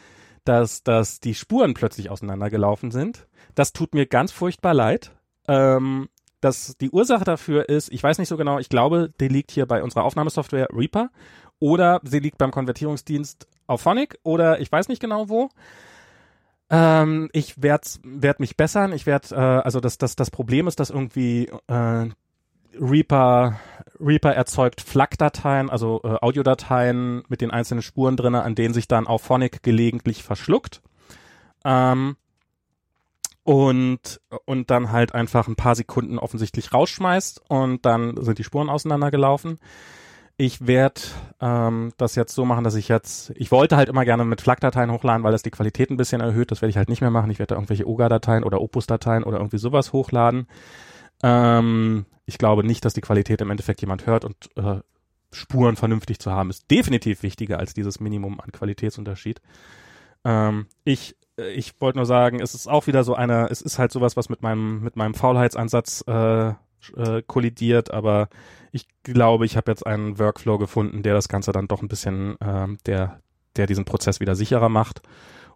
dass, 0.45 0.83
dass 0.83 1.21
die 1.21 1.35
Spuren 1.35 1.75
plötzlich 1.75 2.11
auseinandergelaufen 2.11 2.91
sind. 2.91 3.27
Das 3.55 3.73
tut 3.73 3.95
mir 3.95 4.07
ganz 4.07 4.33
furchtbar 4.33 4.75
leid. 4.75 5.13
Ähm, 5.49 6.09
dass 6.41 6.77
die 6.79 6.91
Ursache 6.91 7.25
dafür 7.25 7.69
ist, 7.69 7.93
ich 7.93 8.03
weiß 8.03 8.19
nicht 8.19 8.29
so 8.29 8.37
genau, 8.37 8.59
ich 8.59 8.69
glaube, 8.69 9.13
die 9.21 9.29
liegt 9.29 9.51
hier 9.51 9.67
bei 9.67 9.83
unserer 9.83 10.05
Aufnahmesoftware 10.05 10.69
Reaper 10.73 11.11
oder 11.59 12.01
sie 12.03 12.19
liegt 12.19 12.39
beim 12.39 12.51
Konvertierungsdienst 12.51 13.47
auf 13.67 13.83
Phonic 13.83 14.19
oder 14.23 14.61
ich 14.61 14.71
weiß 14.71 14.89
nicht 14.89 15.01
genau 15.01 15.29
wo. 15.29 15.51
Ähm, 16.71 17.29
ich 17.33 17.63
werde 17.63 17.87
werd 18.05 18.41
mich 18.41 18.57
bessern. 18.57 18.93
Ich 18.93 19.05
werde, 19.05 19.35
äh, 19.35 19.39
also 19.39 19.81
das, 19.81 19.99
das, 19.99 20.17
das 20.17 20.31
Problem 20.31 20.69
ist, 20.69 20.81
dass 20.81 20.91
irgendwie 20.91 21.51
äh, 21.67 22.09
Reaper, 22.81 23.59
Reaper 23.99 24.33
erzeugt 24.33 24.81
FLAC-Dateien, 24.81 25.69
also 25.69 26.01
äh, 26.05 26.17
Audiodateien 26.21 27.25
mit 27.29 27.41
den 27.41 27.51
einzelnen 27.51 27.83
Spuren 27.83 28.17
drin, 28.17 28.35
an 28.35 28.55
denen 28.55 28.73
sich 28.73 28.87
dann 28.87 29.07
auch 29.07 29.21
Phonic 29.21 29.63
gelegentlich 29.63 30.23
verschluckt. 30.23 30.81
Ähm, 31.65 32.17
und, 33.51 34.21
und 34.45 34.71
dann 34.71 34.93
halt 34.93 35.13
einfach 35.13 35.49
ein 35.49 35.57
paar 35.57 35.75
Sekunden 35.75 36.21
offensichtlich 36.21 36.73
rausschmeißt 36.73 37.43
und 37.49 37.85
dann 37.85 38.15
sind 38.23 38.39
die 38.39 38.45
Spuren 38.45 38.69
auseinandergelaufen. 38.69 39.59
Ich 40.37 40.69
werde 40.69 41.01
ähm, 41.41 41.93
das 41.97 42.15
jetzt 42.15 42.33
so 42.33 42.45
machen, 42.45 42.63
dass 42.63 42.77
ich 42.77 42.87
jetzt, 42.87 43.33
ich 43.35 43.51
wollte 43.51 43.77
halt 43.77 43.89
immer 43.89 44.05
gerne 44.05 44.25
mit 44.25 44.41
FLAC-Dateien 44.41 44.93
hochladen, 44.93 45.25
weil 45.25 45.33
das 45.33 45.43
die 45.43 45.51
Qualität 45.51 45.91
ein 45.91 45.97
bisschen 45.97 46.21
erhöht. 46.21 46.53
Das 46.53 46.63
werde 46.63 46.71
ich 46.71 46.77
halt 46.77 46.89
nicht 46.89 47.01
mehr 47.01 47.11
machen. 47.11 47.29
Ich 47.29 47.41
werde 47.41 47.49
da 47.49 47.55
irgendwelche 47.57 47.89
OGA-Dateien 47.89 48.45
oder 48.45 48.61
Opus-Dateien 48.61 49.25
oder 49.25 49.39
irgendwie 49.39 49.59
sowas 49.59 49.93
hochladen. 49.93 50.47
Ähm, 51.25 52.07
ich 52.27 52.39
glaube 52.39 52.63
nicht, 52.63 52.85
dass 52.85 52.95
die 52.95 53.01
Qualität 53.01 53.41
im 53.41 53.51
Endeffekt 53.51 53.81
jemand 53.81 54.07
hört 54.07 54.25
und 54.25 54.37
äh, 54.55 54.79
Spuren 55.33 55.75
vernünftig 55.75 56.21
zu 56.21 56.31
haben, 56.31 56.51
ist 56.51 56.71
definitiv 56.71 57.25
wichtiger 57.25 57.59
als 57.59 57.75
dieses 57.75 57.99
Minimum 57.99 58.39
an 58.39 58.53
Qualitätsunterschied. 58.53 59.41
Ähm, 60.25 60.67
ich 60.85 61.17
ich 61.55 61.81
wollte 61.81 61.99
nur 61.99 62.07
sagen, 62.07 62.41
es 62.41 62.55
ist 62.55 62.69
auch 62.69 62.87
wieder 62.87 63.05
so 63.05 63.15
eine, 63.15 63.49
es 63.51 63.61
ist 63.63 63.79
halt 63.79 63.93
sowas, 63.93 64.17
was 64.17 64.29
mit 64.29 64.43
meinem 64.43 64.83
mit 64.83 64.97
meinem 64.97 65.15
Faulheitsansatz 65.15 66.05
äh, 66.07 66.49
äh, 66.49 67.23
kollidiert, 67.27 67.91
aber 67.91 68.29
ich 68.73 68.87
glaube, 69.03 69.47
ich 69.47 69.57
habe 69.57 69.71
jetzt 69.71 69.87
einen 69.87 70.19
Workflow 70.19 70.59
gefunden, 70.59 71.03
der 71.03 71.15
das 71.15 71.29
Ganze 71.29 71.53
dann 71.53 71.69
doch 71.69 71.83
ein 71.83 71.89
bisschen, 71.89 72.41
äh, 72.41 72.69
der 72.87 73.21
der 73.57 73.67
diesen 73.67 73.85
Prozess 73.85 74.21
wieder 74.21 74.37
sicherer 74.37 74.69
macht. 74.69 75.03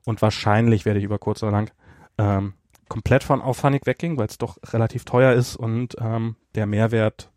Und 0.05 0.21
wahrscheinlich 0.21 0.85
werde 0.85 0.99
ich 0.99 1.05
über 1.05 1.19
kurz 1.19 1.43
oder 1.43 1.53
lang 1.53 1.71
ähm, 2.19 2.55
komplett 2.89 3.25
von 3.25 3.41
Auphonic 3.41 3.87
wegging, 3.87 4.19
weil 4.19 4.27
es 4.27 4.39
doch 4.39 4.59
relativ 4.73 5.05
teuer 5.05 5.33
ist 5.33 5.57
und 5.57 5.97
ähm, 6.01 6.37
der 6.55 6.67
Mehrwert 6.67 7.31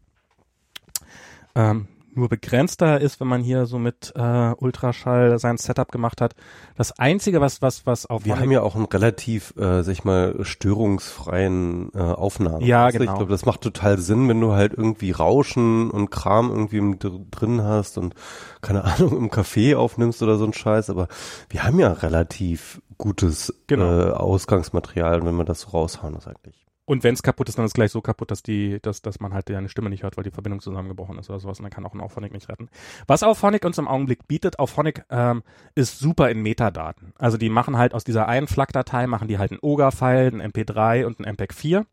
ähm, 1.56 1.88
nur 2.18 2.30
begrenzter 2.30 3.00
ist, 3.00 3.20
wenn 3.20 3.28
man 3.28 3.42
hier 3.42 3.66
so 3.66 3.80
mit 3.80 4.14
äh, 4.16 4.52
Ultraschall 4.58 5.40
sein 5.40 5.58
Setup 5.58 5.92
gemacht 5.92 6.22
hat. 6.22 6.36
Das 6.76 6.98
einzige, 7.00 7.42
was 7.42 7.62
was 7.62 7.86
was 7.86 8.06
auf 8.06 8.26
wir 8.26 8.40
haben 8.40 8.52
ja 8.52 8.62
auch 8.62 8.76
einen 8.76 8.86
relativ, 8.86 9.54
äh, 9.58 9.84
sag 9.84 9.92
ich 9.92 10.04
mal, 10.04 10.36
störungsfreien 10.42 11.92
äh, 11.94 12.00
Aufnahmen. 12.00 12.66
Ja, 12.66 12.86
also 12.86 13.00
genau. 13.00 13.12
Ich 13.12 13.18
glaube, 13.18 13.32
das 13.32 13.46
macht 13.46 13.62
total 13.62 14.00
Sinn, 14.00 14.28
wenn 14.28 14.42
du 14.42 14.54
halt 14.54 14.74
irgendwie 14.74 15.12
Rauschen 15.12 15.90
und 15.92 16.10
Kram 16.10 16.50
irgendwie 16.50 16.98
drin 17.32 17.64
hast 17.64 17.98
und 17.98 18.16
keine 18.62 18.84
Ahnung 18.84 19.18
im 19.18 19.30
Café 19.30 19.76
aufnimmst 19.76 20.22
oder 20.22 20.38
so 20.38 20.46
ein 20.46 20.54
Scheiß. 20.54 20.90
Aber 20.90 21.08
wir 21.50 21.64
haben 21.64 21.80
ja 21.80 21.92
relativ 21.92 22.82
gutes 22.98 23.54
genau. 23.68 23.86
äh, 23.86 24.12
Ausgangsmaterial, 24.12 25.26
wenn 25.26 25.36
man 25.36 25.46
das 25.46 25.62
so 25.62 25.70
raushauen 25.70 26.16
ist 26.16 26.28
eigentlich. 26.28 26.67
Und 26.88 27.04
wenn 27.04 27.16
es 27.16 27.22
kaputt 27.22 27.50
ist, 27.50 27.58
dann 27.58 27.66
ist 27.66 27.72
es 27.72 27.74
gleich 27.74 27.92
so 27.92 28.00
kaputt, 28.00 28.32
dass 28.32 28.44
die, 28.44 28.80
dass, 28.82 29.02
dass 29.02 29.20
man 29.20 29.34
halt 29.34 29.50
deine 29.50 29.68
Stimme 29.68 29.90
nicht 29.90 30.04
hört, 30.04 30.16
weil 30.16 30.24
die 30.24 30.32
Verbindung 30.32 30.62
zusammengebrochen 30.62 31.20
ist 31.20 31.30
oder 31.30 31.42
sowas. 31.42 31.60
Und 31.60 31.64
dann 31.64 31.70
kann 31.70 31.86
auch 31.86 31.94
ein 31.94 32.00
Auphonic 32.00 32.32
nicht 32.32 32.48
retten. 32.48 32.70
Was 33.08 33.24
Auphonic 33.24 33.66
uns 33.66 33.78
im 33.78 33.90
Augenblick 33.90 34.26
bietet, 34.30 34.58
Auphonic 34.58 35.04
ähm, 35.10 35.44
ist 35.76 36.00
super 36.00 36.30
in 36.30 36.42
Metadaten. 36.42 37.12
Also 37.18 37.38
die 37.38 37.50
machen 37.50 37.78
halt 37.78 37.94
aus 37.94 38.06
dieser 38.06 38.30
einen 38.30 38.48
FLAC-Datei, 38.48 39.06
machen 39.06 39.28
die 39.28 39.38
halt 39.38 39.52
einen 39.52 39.60
OGA-File, 39.62 40.32
einen 40.32 40.54
MP3 40.54 41.06
und 41.06 41.20
einen 41.20 41.34
MPEG 41.34 41.54
4. 41.54 41.86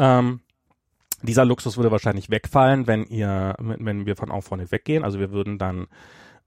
Ähm, 0.00 0.40
dieser 1.22 1.44
Luxus 1.44 1.76
würde 1.76 1.92
wahrscheinlich 1.92 2.30
wegfallen, 2.30 2.88
wenn 2.88 3.04
ihr, 3.04 3.54
wenn 3.60 4.06
wir 4.06 4.16
von 4.16 4.32
Auphonic 4.32 4.72
weggehen. 4.72 5.04
Also 5.04 5.20
wir 5.20 5.30
würden 5.30 5.56
dann 5.56 5.86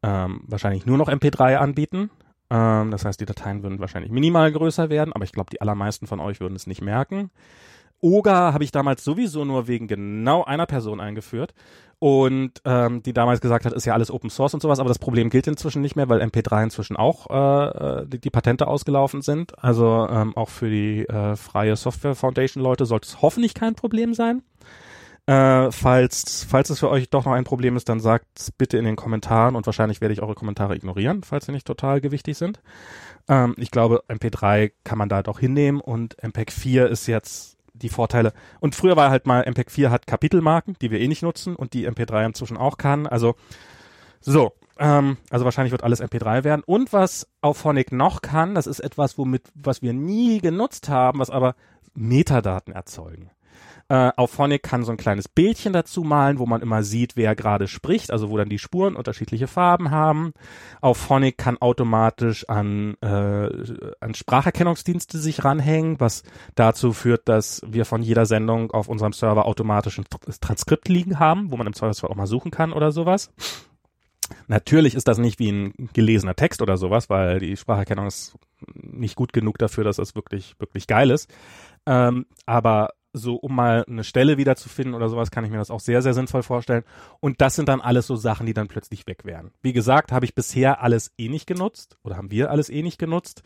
ähm, 0.02 0.42
wahrscheinlich 0.48 0.86
nur 0.86 0.98
noch 0.98 1.08
MP3 1.08 1.56
anbieten. 1.56 2.10
Ähm, 2.54 2.92
das 2.92 3.04
heißt, 3.04 3.20
die 3.20 3.26
Dateien 3.26 3.64
würden 3.64 3.80
wahrscheinlich 3.80 4.12
minimal 4.12 4.52
größer 4.52 4.90
werden, 4.90 5.12
aber 5.12 5.26
ich 5.26 5.32
glaube, 5.32 5.50
die 5.52 5.60
allermeisten 5.60 6.06
von 6.06 6.20
euch 6.20 6.40
würden 6.40 6.56
es 6.56 6.68
nicht 6.68 6.82
merken. 6.82 7.32
Oga 8.00 8.54
habe 8.54 8.64
ich 8.64 8.72
damals 8.72 9.04
sowieso 9.04 9.46
nur 9.46 9.68
wegen 9.68 9.88
genau 9.88 10.44
einer 10.44 10.66
Person 10.66 11.00
eingeführt 11.00 11.54
und 12.00 12.52
ähm, 12.66 13.02
die 13.02 13.14
damals 13.14 13.40
gesagt 13.40 13.66
hat, 13.66 13.72
ist 13.72 13.86
ja 13.86 13.94
alles 13.94 14.12
Open 14.12 14.30
Source 14.30 14.54
und 14.54 14.62
sowas, 14.62 14.80
aber 14.80 14.90
das 14.90 15.00
Problem 15.00 15.30
gilt 15.30 15.48
inzwischen 15.48 15.82
nicht 15.82 15.96
mehr, 15.96 16.10
weil 16.10 16.22
MP3 16.22 16.66
inzwischen 16.66 16.98
auch 16.98 17.30
äh, 17.30 18.06
die, 18.06 18.20
die 18.20 18.30
Patente 18.30 18.68
ausgelaufen 18.68 19.22
sind. 19.22 19.58
Also 19.64 20.06
ähm, 20.12 20.36
auch 20.36 20.50
für 20.50 20.70
die 20.70 21.08
äh, 21.08 21.38
freie 21.38 21.78
Software 21.78 22.14
Foundation 22.14 22.62
Leute 22.62 22.86
sollte 22.86 23.08
es 23.08 23.22
hoffentlich 23.22 23.54
kein 23.54 23.74
Problem 23.74 24.14
sein. 24.14 24.44
Äh, 25.26 25.72
falls, 25.72 26.46
falls 26.50 26.70
es 26.70 26.80
für 26.80 26.90
euch 26.90 27.10
doch 27.10 27.26
noch 27.26 27.32
ein 27.32 27.46
Problem 27.46 27.78
ist, 27.78 27.88
dann 27.88 28.02
sagt 28.02 28.52
bitte 28.58 28.78
in 28.78 28.84
den 28.84 28.98
Kommentaren 28.98 29.56
und 29.56 29.66
wahrscheinlich 29.66 30.02
werde 30.02 30.14
ich 30.14 30.22
eure 30.22 30.36
Kommentare 30.36 30.76
ignorieren, 30.76 31.24
falls 31.24 31.46
sie 31.46 31.54
nicht 31.54 31.66
total 31.66 32.02
gewichtig 32.02 32.38
sind. 32.38 32.60
Ähm, 33.30 33.56
ich 33.58 33.72
glaube, 33.72 34.04
MP3 34.10 34.74
kann 34.84 34.98
man 34.98 35.08
da 35.08 35.24
doch 35.24 35.40
hinnehmen 35.40 35.80
und 35.80 36.22
MPEG 36.22 36.52
4 36.52 36.88
ist 36.90 37.08
jetzt 37.08 37.58
die 37.74 37.90
Vorteile. 37.90 38.34
Und 38.60 38.76
früher 38.76 38.98
war 38.98 39.10
halt 39.10 39.26
mal, 39.26 39.46
MPEG 39.50 39.72
4 39.72 39.92
hat 39.92 40.08
Kapitelmarken, 40.08 40.76
die 40.82 40.92
wir 40.92 41.00
eh 41.00 41.08
nicht 41.08 41.24
nutzen 41.24 41.56
und 41.56 41.74
die 41.74 41.90
MP3 41.90 42.26
inzwischen 42.26 42.58
auch 42.58 42.78
kann. 42.78 43.08
Also 43.08 43.36
so, 44.20 44.54
ähm, 44.78 45.18
also 45.30 45.46
wahrscheinlich 45.46 45.72
wird 45.72 45.84
alles 45.84 46.02
MP3 46.02 46.44
werden. 46.44 46.64
Und 46.66 46.92
was 46.92 47.28
Auphonic 47.42 47.94
noch 47.94 48.22
kann, 48.22 48.56
das 48.56 48.68
ist 48.68 48.82
etwas, 48.82 49.18
womit, 49.18 49.44
was 49.56 49.82
wir 49.82 49.94
nie 49.94 50.40
genutzt 50.40 50.90
haben, 50.90 51.20
was 51.20 51.30
aber 51.30 51.56
Metadaten 51.94 52.74
erzeugen. 52.74 53.30
Äh, 53.94 54.12
Auphonic 54.18 54.64
kann 54.64 54.84
so 54.84 54.92
ein 54.92 54.98
kleines 54.98 55.28
Bildchen 55.28 55.72
dazu 55.72 56.02
malen, 56.02 56.40
wo 56.40 56.48
man 56.48 56.64
immer 56.64 56.82
sieht, 56.82 57.16
wer 57.16 57.36
gerade 57.36 57.68
spricht, 57.68 58.10
also 58.10 58.32
wo 58.32 58.38
dann 58.38 58.50
die 58.50 58.58
Spuren 58.58 58.96
unterschiedliche 58.96 59.46
Farben 59.46 59.92
haben. 59.92 60.34
Auphonic 60.82 61.38
kann 61.38 61.60
automatisch 61.60 62.50
an, 62.50 62.96
äh, 63.02 63.50
an 64.00 64.16
Spracherkennungsdienste 64.16 65.20
sich 65.20 65.46
ranhängen, 65.46 66.00
was 66.00 66.24
dazu 66.56 66.92
führt, 66.92 67.30
dass 67.30 67.62
wir 67.68 67.86
von 67.86 68.02
jeder 68.02 68.26
Sendung 68.26 68.72
auf 68.72 68.88
unserem 68.88 69.14
Server 69.14 69.46
automatisch 69.46 70.00
ein 70.00 70.06
Transkript 70.42 70.90
liegen 70.90 71.20
haben, 71.20 71.52
wo 71.52 71.58
man 71.58 71.68
im 71.68 71.74
Zweifelsfall 71.74 72.10
auch 72.10 72.16
mal 72.16 72.26
suchen 72.26 72.50
kann 72.50 72.74
oder 72.74 72.92
sowas. 72.92 73.32
Natürlich 74.48 74.96
ist 74.96 75.08
das 75.08 75.20
nicht 75.20 75.38
wie 75.38 75.52
ein 75.52 75.90
gelesener 75.94 76.36
Text 76.36 76.64
oder 76.64 76.78
sowas, 76.78 77.12
weil 77.12 77.38
die 77.38 77.56
Spracherkennung 77.56 78.08
ist 78.08 78.34
nicht 78.74 79.16
gut 79.16 79.34
genug 79.34 79.60
dafür, 79.60 79.84
dass 79.84 79.98
das 79.98 80.16
wirklich, 80.16 80.56
wirklich 80.58 80.88
geil 80.88 81.12
ist. 81.12 81.30
Ähm, 81.86 82.26
aber 82.48 82.90
so 83.14 83.36
um 83.36 83.56
mal 83.56 83.86
eine 83.88 84.04
Stelle 84.04 84.38
wiederzufinden 84.38 84.96
oder 84.96 85.08
sowas, 85.08 85.32
kann 85.32 85.46
ich 85.46 85.52
mir 85.52 85.58
das 85.58 85.72
auch 85.72 85.80
sehr, 85.80 86.02
sehr 86.02 86.14
sinnvoll 86.14 86.44
vorstellen. 86.44 86.84
Und 87.20 87.42
das 87.42 87.56
sind 87.56 87.70
dann 87.70 87.80
alles 87.80 88.08
so 88.08 88.16
Sachen, 88.16 88.46
die 88.46 88.54
dann 88.54 88.68
plötzlich 88.68 89.08
weg 89.08 89.24
wären. 89.24 89.52
Wie 89.62 89.74
gesagt, 89.74 90.12
habe 90.12 90.26
ich 90.26 90.36
bisher 90.36 90.82
alles 90.82 91.12
eh 91.18 91.30
nicht 91.30 91.48
genutzt 91.48 91.98
oder 92.04 92.18
haben 92.18 92.32
wir 92.32 92.50
alles 92.50 92.70
eh 92.70 92.82
nicht 92.82 92.98
genutzt. 92.98 93.44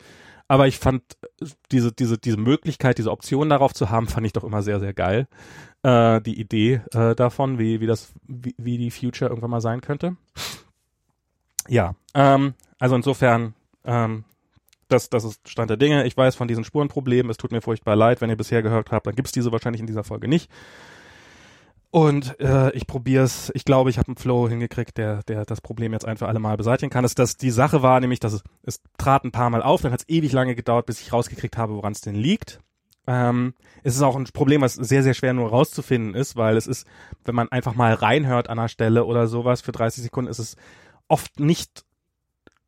Aber 0.48 0.66
ich 0.66 0.78
fand 0.78 1.02
diese, 1.70 1.92
diese, 1.92 2.16
diese 2.16 2.38
Möglichkeit, 2.38 2.96
diese 2.96 3.10
Option 3.10 3.50
darauf 3.50 3.74
zu 3.74 3.90
haben, 3.90 4.08
fand 4.08 4.26
ich 4.26 4.32
doch 4.32 4.44
immer 4.44 4.62
sehr, 4.62 4.80
sehr 4.80 4.94
geil. 4.94 5.28
Äh, 5.82 6.22
die 6.22 6.40
Idee 6.40 6.80
äh, 6.92 7.14
davon, 7.14 7.58
wie, 7.58 7.80
wie 7.80 7.86
das, 7.86 8.12
wie, 8.26 8.54
wie 8.56 8.78
die 8.78 8.90
Future 8.90 9.28
irgendwann 9.28 9.50
mal 9.50 9.60
sein 9.60 9.82
könnte. 9.82 10.16
Ja, 11.68 11.94
ähm, 12.14 12.54
also 12.78 12.96
insofern 12.96 13.54
ähm, 13.84 14.24
das, 14.88 15.10
das 15.10 15.24
ist 15.24 15.48
Stand 15.48 15.70
der 15.70 15.76
Dinge. 15.76 16.06
Ich 16.06 16.16
weiß 16.16 16.36
von 16.36 16.48
diesen 16.48 16.64
Spurenproblemen. 16.64 17.30
Es 17.30 17.36
tut 17.36 17.52
mir 17.52 17.60
furchtbar 17.60 17.96
leid, 17.96 18.20
wenn 18.20 18.30
ihr 18.30 18.36
bisher 18.36 18.62
gehört 18.62 18.90
habt, 18.90 19.06
dann 19.06 19.14
gibt's 19.14 19.32
diese 19.32 19.52
wahrscheinlich 19.52 19.80
in 19.80 19.86
dieser 19.86 20.04
Folge 20.04 20.28
nicht. 20.28 20.50
Und 21.90 22.38
äh, 22.38 22.70
ich 22.72 22.86
probiere 22.86 23.24
es, 23.24 23.50
ich 23.54 23.64
glaube, 23.64 23.88
ich 23.88 23.98
habe 23.98 24.08
einen 24.08 24.16
Flow 24.16 24.48
hingekriegt, 24.48 24.98
der, 24.98 25.22
der 25.22 25.46
das 25.46 25.62
Problem 25.62 25.92
jetzt 25.92 26.04
ein 26.04 26.18
für 26.18 26.28
alle 26.28 26.38
Mal 26.38 26.56
beseitigen 26.56 26.90
kann. 26.90 27.02
Dass 27.02 27.14
das 27.14 27.36
die 27.36 27.50
Sache 27.50 27.82
war, 27.82 27.98
nämlich, 28.00 28.20
dass 28.20 28.34
es, 28.34 28.42
es 28.62 28.82
trat 28.98 29.24
ein 29.24 29.32
paar 29.32 29.48
Mal 29.48 29.62
auf, 29.62 29.80
dann 29.80 29.92
hat 29.92 30.00
es 30.00 30.08
ewig 30.08 30.32
lange 30.32 30.54
gedauert, 30.54 30.86
bis 30.86 31.00
ich 31.00 31.12
rausgekriegt 31.12 31.56
habe, 31.56 31.74
woran 31.74 31.92
es 31.92 32.02
denn 32.02 32.14
liegt. 32.14 32.60
Ähm, 33.06 33.54
es 33.84 33.96
ist 33.96 34.02
auch 34.02 34.16
ein 34.16 34.24
Problem, 34.24 34.60
was 34.60 34.74
sehr, 34.74 35.02
sehr 35.02 35.14
schwer 35.14 35.32
nur 35.32 35.48
rauszufinden 35.48 36.14
ist, 36.14 36.36
weil 36.36 36.58
es 36.58 36.66
ist, 36.66 36.86
wenn 37.24 37.34
man 37.34 37.48
einfach 37.48 37.74
mal 37.74 37.94
reinhört 37.94 38.50
an 38.50 38.58
einer 38.58 38.68
Stelle 38.68 39.06
oder 39.06 39.26
sowas 39.26 39.62
für 39.62 39.72
30 39.72 40.02
Sekunden, 40.02 40.30
ist 40.30 40.40
es 40.40 40.56
oft 41.08 41.40
nicht 41.40 41.86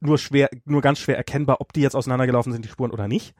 nur 0.00 0.18
schwer, 0.18 0.50
nur 0.64 0.80
ganz 0.80 0.98
schwer 0.98 1.16
erkennbar, 1.16 1.60
ob 1.60 1.72
die 1.72 1.80
jetzt 1.80 1.94
auseinandergelaufen 1.94 2.52
sind, 2.52 2.64
die 2.64 2.68
Spuren 2.68 2.90
oder 2.90 3.08
nicht. 3.08 3.34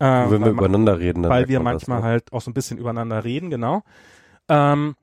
Ähm, 0.00 0.30
Wenn 0.30 0.44
wir 0.44 0.50
übereinander 0.50 0.98
reden, 0.98 1.22
dann 1.22 1.32
weil 1.32 1.48
wir 1.48 1.60
manchmal 1.60 1.98
das, 1.98 2.04
ne? 2.04 2.10
halt 2.10 2.32
auch 2.32 2.40
so 2.40 2.50
ein 2.50 2.54
bisschen 2.54 2.78
übereinander 2.78 3.24
reden, 3.24 3.50
genau. 3.50 3.82
Ähm, 4.48 4.94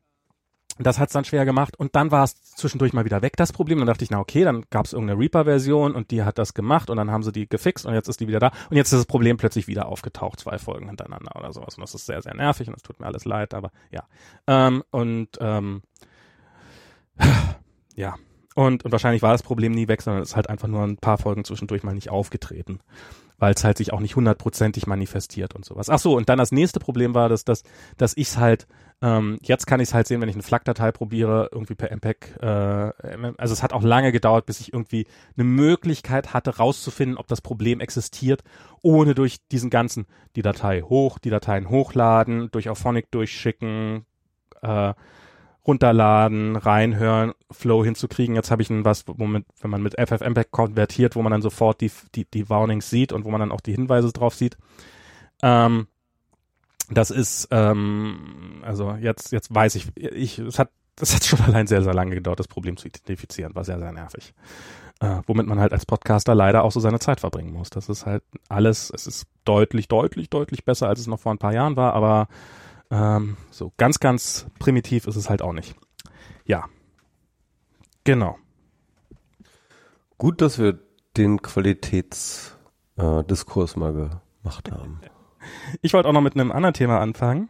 das 0.80 0.98
hat's 0.98 1.14
dann 1.14 1.24
schwer 1.24 1.46
gemacht 1.46 1.78
und 1.78 1.96
dann 1.96 2.10
war 2.10 2.24
es 2.24 2.42
zwischendurch 2.56 2.94
mal 2.94 3.06
wieder 3.06 3.22
weg, 3.22 3.34
das 3.38 3.54
Problem. 3.54 3.78
Dann 3.78 3.88
dachte 3.88 4.04
ich, 4.04 4.10
na 4.10 4.20
okay, 4.20 4.44
dann 4.44 4.66
gab's 4.72 4.94
irgendeine 4.94 5.20
Reaper-Version 5.20 5.94
und 5.94 6.10
die 6.10 6.24
hat 6.24 6.40
das 6.40 6.56
gemacht 6.56 6.90
und 6.90 6.98
dann 6.98 7.12
haben 7.12 7.22
sie 7.22 7.32
die 7.32 7.48
gefixt 7.48 7.86
und 7.86 7.94
jetzt 7.94 8.08
ist 8.08 8.20
die 8.20 8.28
wieder 8.28 8.40
da 8.40 8.52
und 8.70 8.78
jetzt 8.78 8.92
ist 8.92 9.00
das 9.00 9.06
Problem 9.06 9.38
plötzlich 9.38 9.68
wieder 9.68 9.88
aufgetaucht, 9.88 10.40
zwei 10.40 10.58
Folgen 10.58 10.88
hintereinander 10.88 11.36
oder 11.36 11.54
sowas. 11.54 11.76
Und 11.76 11.82
das 11.82 11.94
ist 11.94 12.08
sehr, 12.08 12.22
sehr 12.22 12.34
nervig 12.36 12.68
und 12.68 12.76
es 12.76 12.82
tut 12.82 13.00
mir 13.00 13.06
alles 13.06 13.26
leid, 13.26 13.54
aber 13.54 13.72
ja. 13.92 14.04
Ähm, 14.48 14.84
und 14.90 15.30
ähm, 15.40 15.84
ja, 17.96 18.16
und, 18.56 18.86
und 18.86 18.92
wahrscheinlich 18.92 19.22
war 19.22 19.32
das 19.32 19.44
Problem 19.44 19.72
nie 19.72 19.88
weg, 19.88 20.02
sondern 20.02 20.22
es 20.22 20.30
ist 20.30 20.36
halt 20.36 20.50
einfach 20.50 20.68
nur 20.68 20.84
ein 20.84 20.98
paar 20.98 21.18
Folgen 21.18 21.44
zwischendurch 21.44 21.84
mal 21.84 21.94
nicht 21.94 22.10
aufgetreten. 22.10 22.80
Weil 23.40 23.54
es 23.56 23.64
halt 23.64 23.78
sich 23.78 23.92
auch 23.92 24.00
nicht 24.00 24.16
hundertprozentig 24.16 24.88
manifestiert 24.88 25.56
und 25.56 25.66
sowas. 25.66 25.90
Ach 25.90 26.00
so, 26.00 26.16
und 26.16 26.30
dann 26.30 26.38
das 26.38 26.52
nächste 26.52 26.80
Problem 26.80 27.14
war, 27.16 27.30
dass, 27.30 27.44
dass, 27.44 27.64
dass 27.98 28.16
ich 28.16 28.28
es 28.28 28.38
halt, 28.38 28.68
ähm, 29.02 29.38
jetzt 29.42 29.66
kann 29.66 29.80
ich 29.80 29.90
es 29.90 29.94
halt 29.94 30.08
sehen, 30.08 30.22
wenn 30.22 30.30
ich 30.30 30.36
eine 30.36 30.44
FLAC-Datei 30.44 30.92
probiere, 30.92 31.50
irgendwie 31.52 31.76
per 31.76 31.92
MPEG. 31.92 32.38
Äh, 32.42 32.46
also 33.38 33.54
es 33.54 33.64
hat 33.64 33.74
auch 33.74 33.82
lange 33.82 34.12
gedauert, 34.12 34.46
bis 34.46 34.62
ich 34.62 34.72
irgendwie 34.72 35.08
eine 35.36 35.46
Möglichkeit 35.46 36.34
hatte, 36.34 36.58
rauszufinden, 36.58 37.18
ob 37.18 37.28
das 37.28 37.42
Problem 37.42 37.80
existiert, 37.80 38.44
ohne 38.82 39.16
durch 39.16 39.40
diesen 39.52 39.72
ganzen, 39.72 40.06
die 40.36 40.44
Datei 40.44 40.82
hoch, 40.82 41.18
die 41.18 41.32
Dateien 41.32 41.70
hochladen, 41.70 42.50
durch 42.52 42.70
Auphonic 42.70 43.10
durchschicken, 43.12 44.06
äh, 44.62 44.94
runterladen, 45.66 46.56
reinhören, 46.56 47.34
Flow 47.50 47.84
hinzukriegen. 47.84 48.36
Jetzt 48.36 48.52
habe 48.52 48.62
ich 48.62 48.70
ein 48.70 48.84
was, 48.86 49.06
womit, 49.08 49.46
wenn 49.62 49.72
man 49.72 49.82
mit 49.82 49.96
FFmpeg 50.00 50.52
konvertiert, 50.52 51.16
wo 51.16 51.22
man 51.22 51.32
dann 51.32 51.42
sofort 51.42 51.82
die, 51.82 51.92
die, 52.16 52.26
die 52.26 52.50
Warnings 52.50 52.90
sieht 52.90 53.14
und 53.14 53.24
wo 53.24 53.32
man 53.32 53.40
dann 53.40 53.52
auch 53.52 53.62
die 53.62 53.74
Hinweise 53.74 54.12
drauf 54.12 54.36
sieht. 54.36 54.58
Ähm, 55.42 55.88
das 56.90 57.12
ist, 57.12 57.48
ähm, 57.52 58.62
also 58.64 58.96
jetzt, 59.00 59.32
jetzt 59.32 59.54
weiß 59.54 59.76
ich, 59.76 59.88
ich, 59.96 60.40
es 60.40 60.60
hat, 60.60 60.70
das 60.96 61.16
hat 61.16 61.24
schon 61.24 61.42
allein 61.48 61.68
sehr, 61.68 61.82
sehr 61.82 61.94
lange 61.94 62.16
gedauert, 62.16 62.40
das 62.40 62.48
Problem 62.48 62.76
zu 62.76 62.88
identifizieren, 62.88 63.56
war 63.56 63.64
sehr, 63.64 63.80
sehr 63.80 63.94
nervig. 63.94 64.34
Äh, 65.00 65.22
womit 65.28 65.48
man 65.48 65.60
halt 65.60 65.72
als 65.74 65.86
Podcaster 65.86 66.36
leider 66.36 66.64
auch 66.64 66.72
so 66.72 66.80
seine 66.80 67.00
Zeit 67.00 67.20
verbringen 67.20 67.54
muss. 67.54 67.70
Das 67.70 67.90
ist 67.90 68.06
halt 68.06 68.24
alles, 68.48 68.92
es 68.94 69.08
ist 69.08 69.28
deutlich, 69.44 69.88
deutlich, 69.88 70.30
deutlich 70.30 70.66
besser, 70.66 70.88
als 70.88 71.00
es 71.00 71.08
noch 71.08 71.20
vor 71.20 71.34
ein 71.34 71.40
paar 71.40 71.54
Jahren 71.54 71.78
war, 71.78 71.94
aber 71.94 72.28
ähm, 72.94 73.38
so 73.50 73.74
ganz, 73.78 74.00
ganz 74.00 74.46
primitiv 74.60 75.08
ist 75.08 75.16
es 75.16 75.28
halt 75.30 75.42
auch 75.42 75.54
nicht. 75.54 75.76
Ja. 76.46 76.66
Genau. 78.04 78.38
Gut, 80.20 80.42
dass 80.42 80.60
wir 80.60 80.78
den 81.18 81.42
Qualitätsdiskurs 81.42 83.76
äh, 83.76 83.80
mal 83.80 83.94
gemacht 83.94 84.72
haben. 84.72 85.02
Ich 85.82 85.94
wollte 85.94 86.08
auch 86.08 86.14
noch 86.14 86.22
mit 86.22 86.36
einem 86.36 86.52
anderen 86.52 86.76
Thema 86.76 87.00
anfangen. 87.00 87.50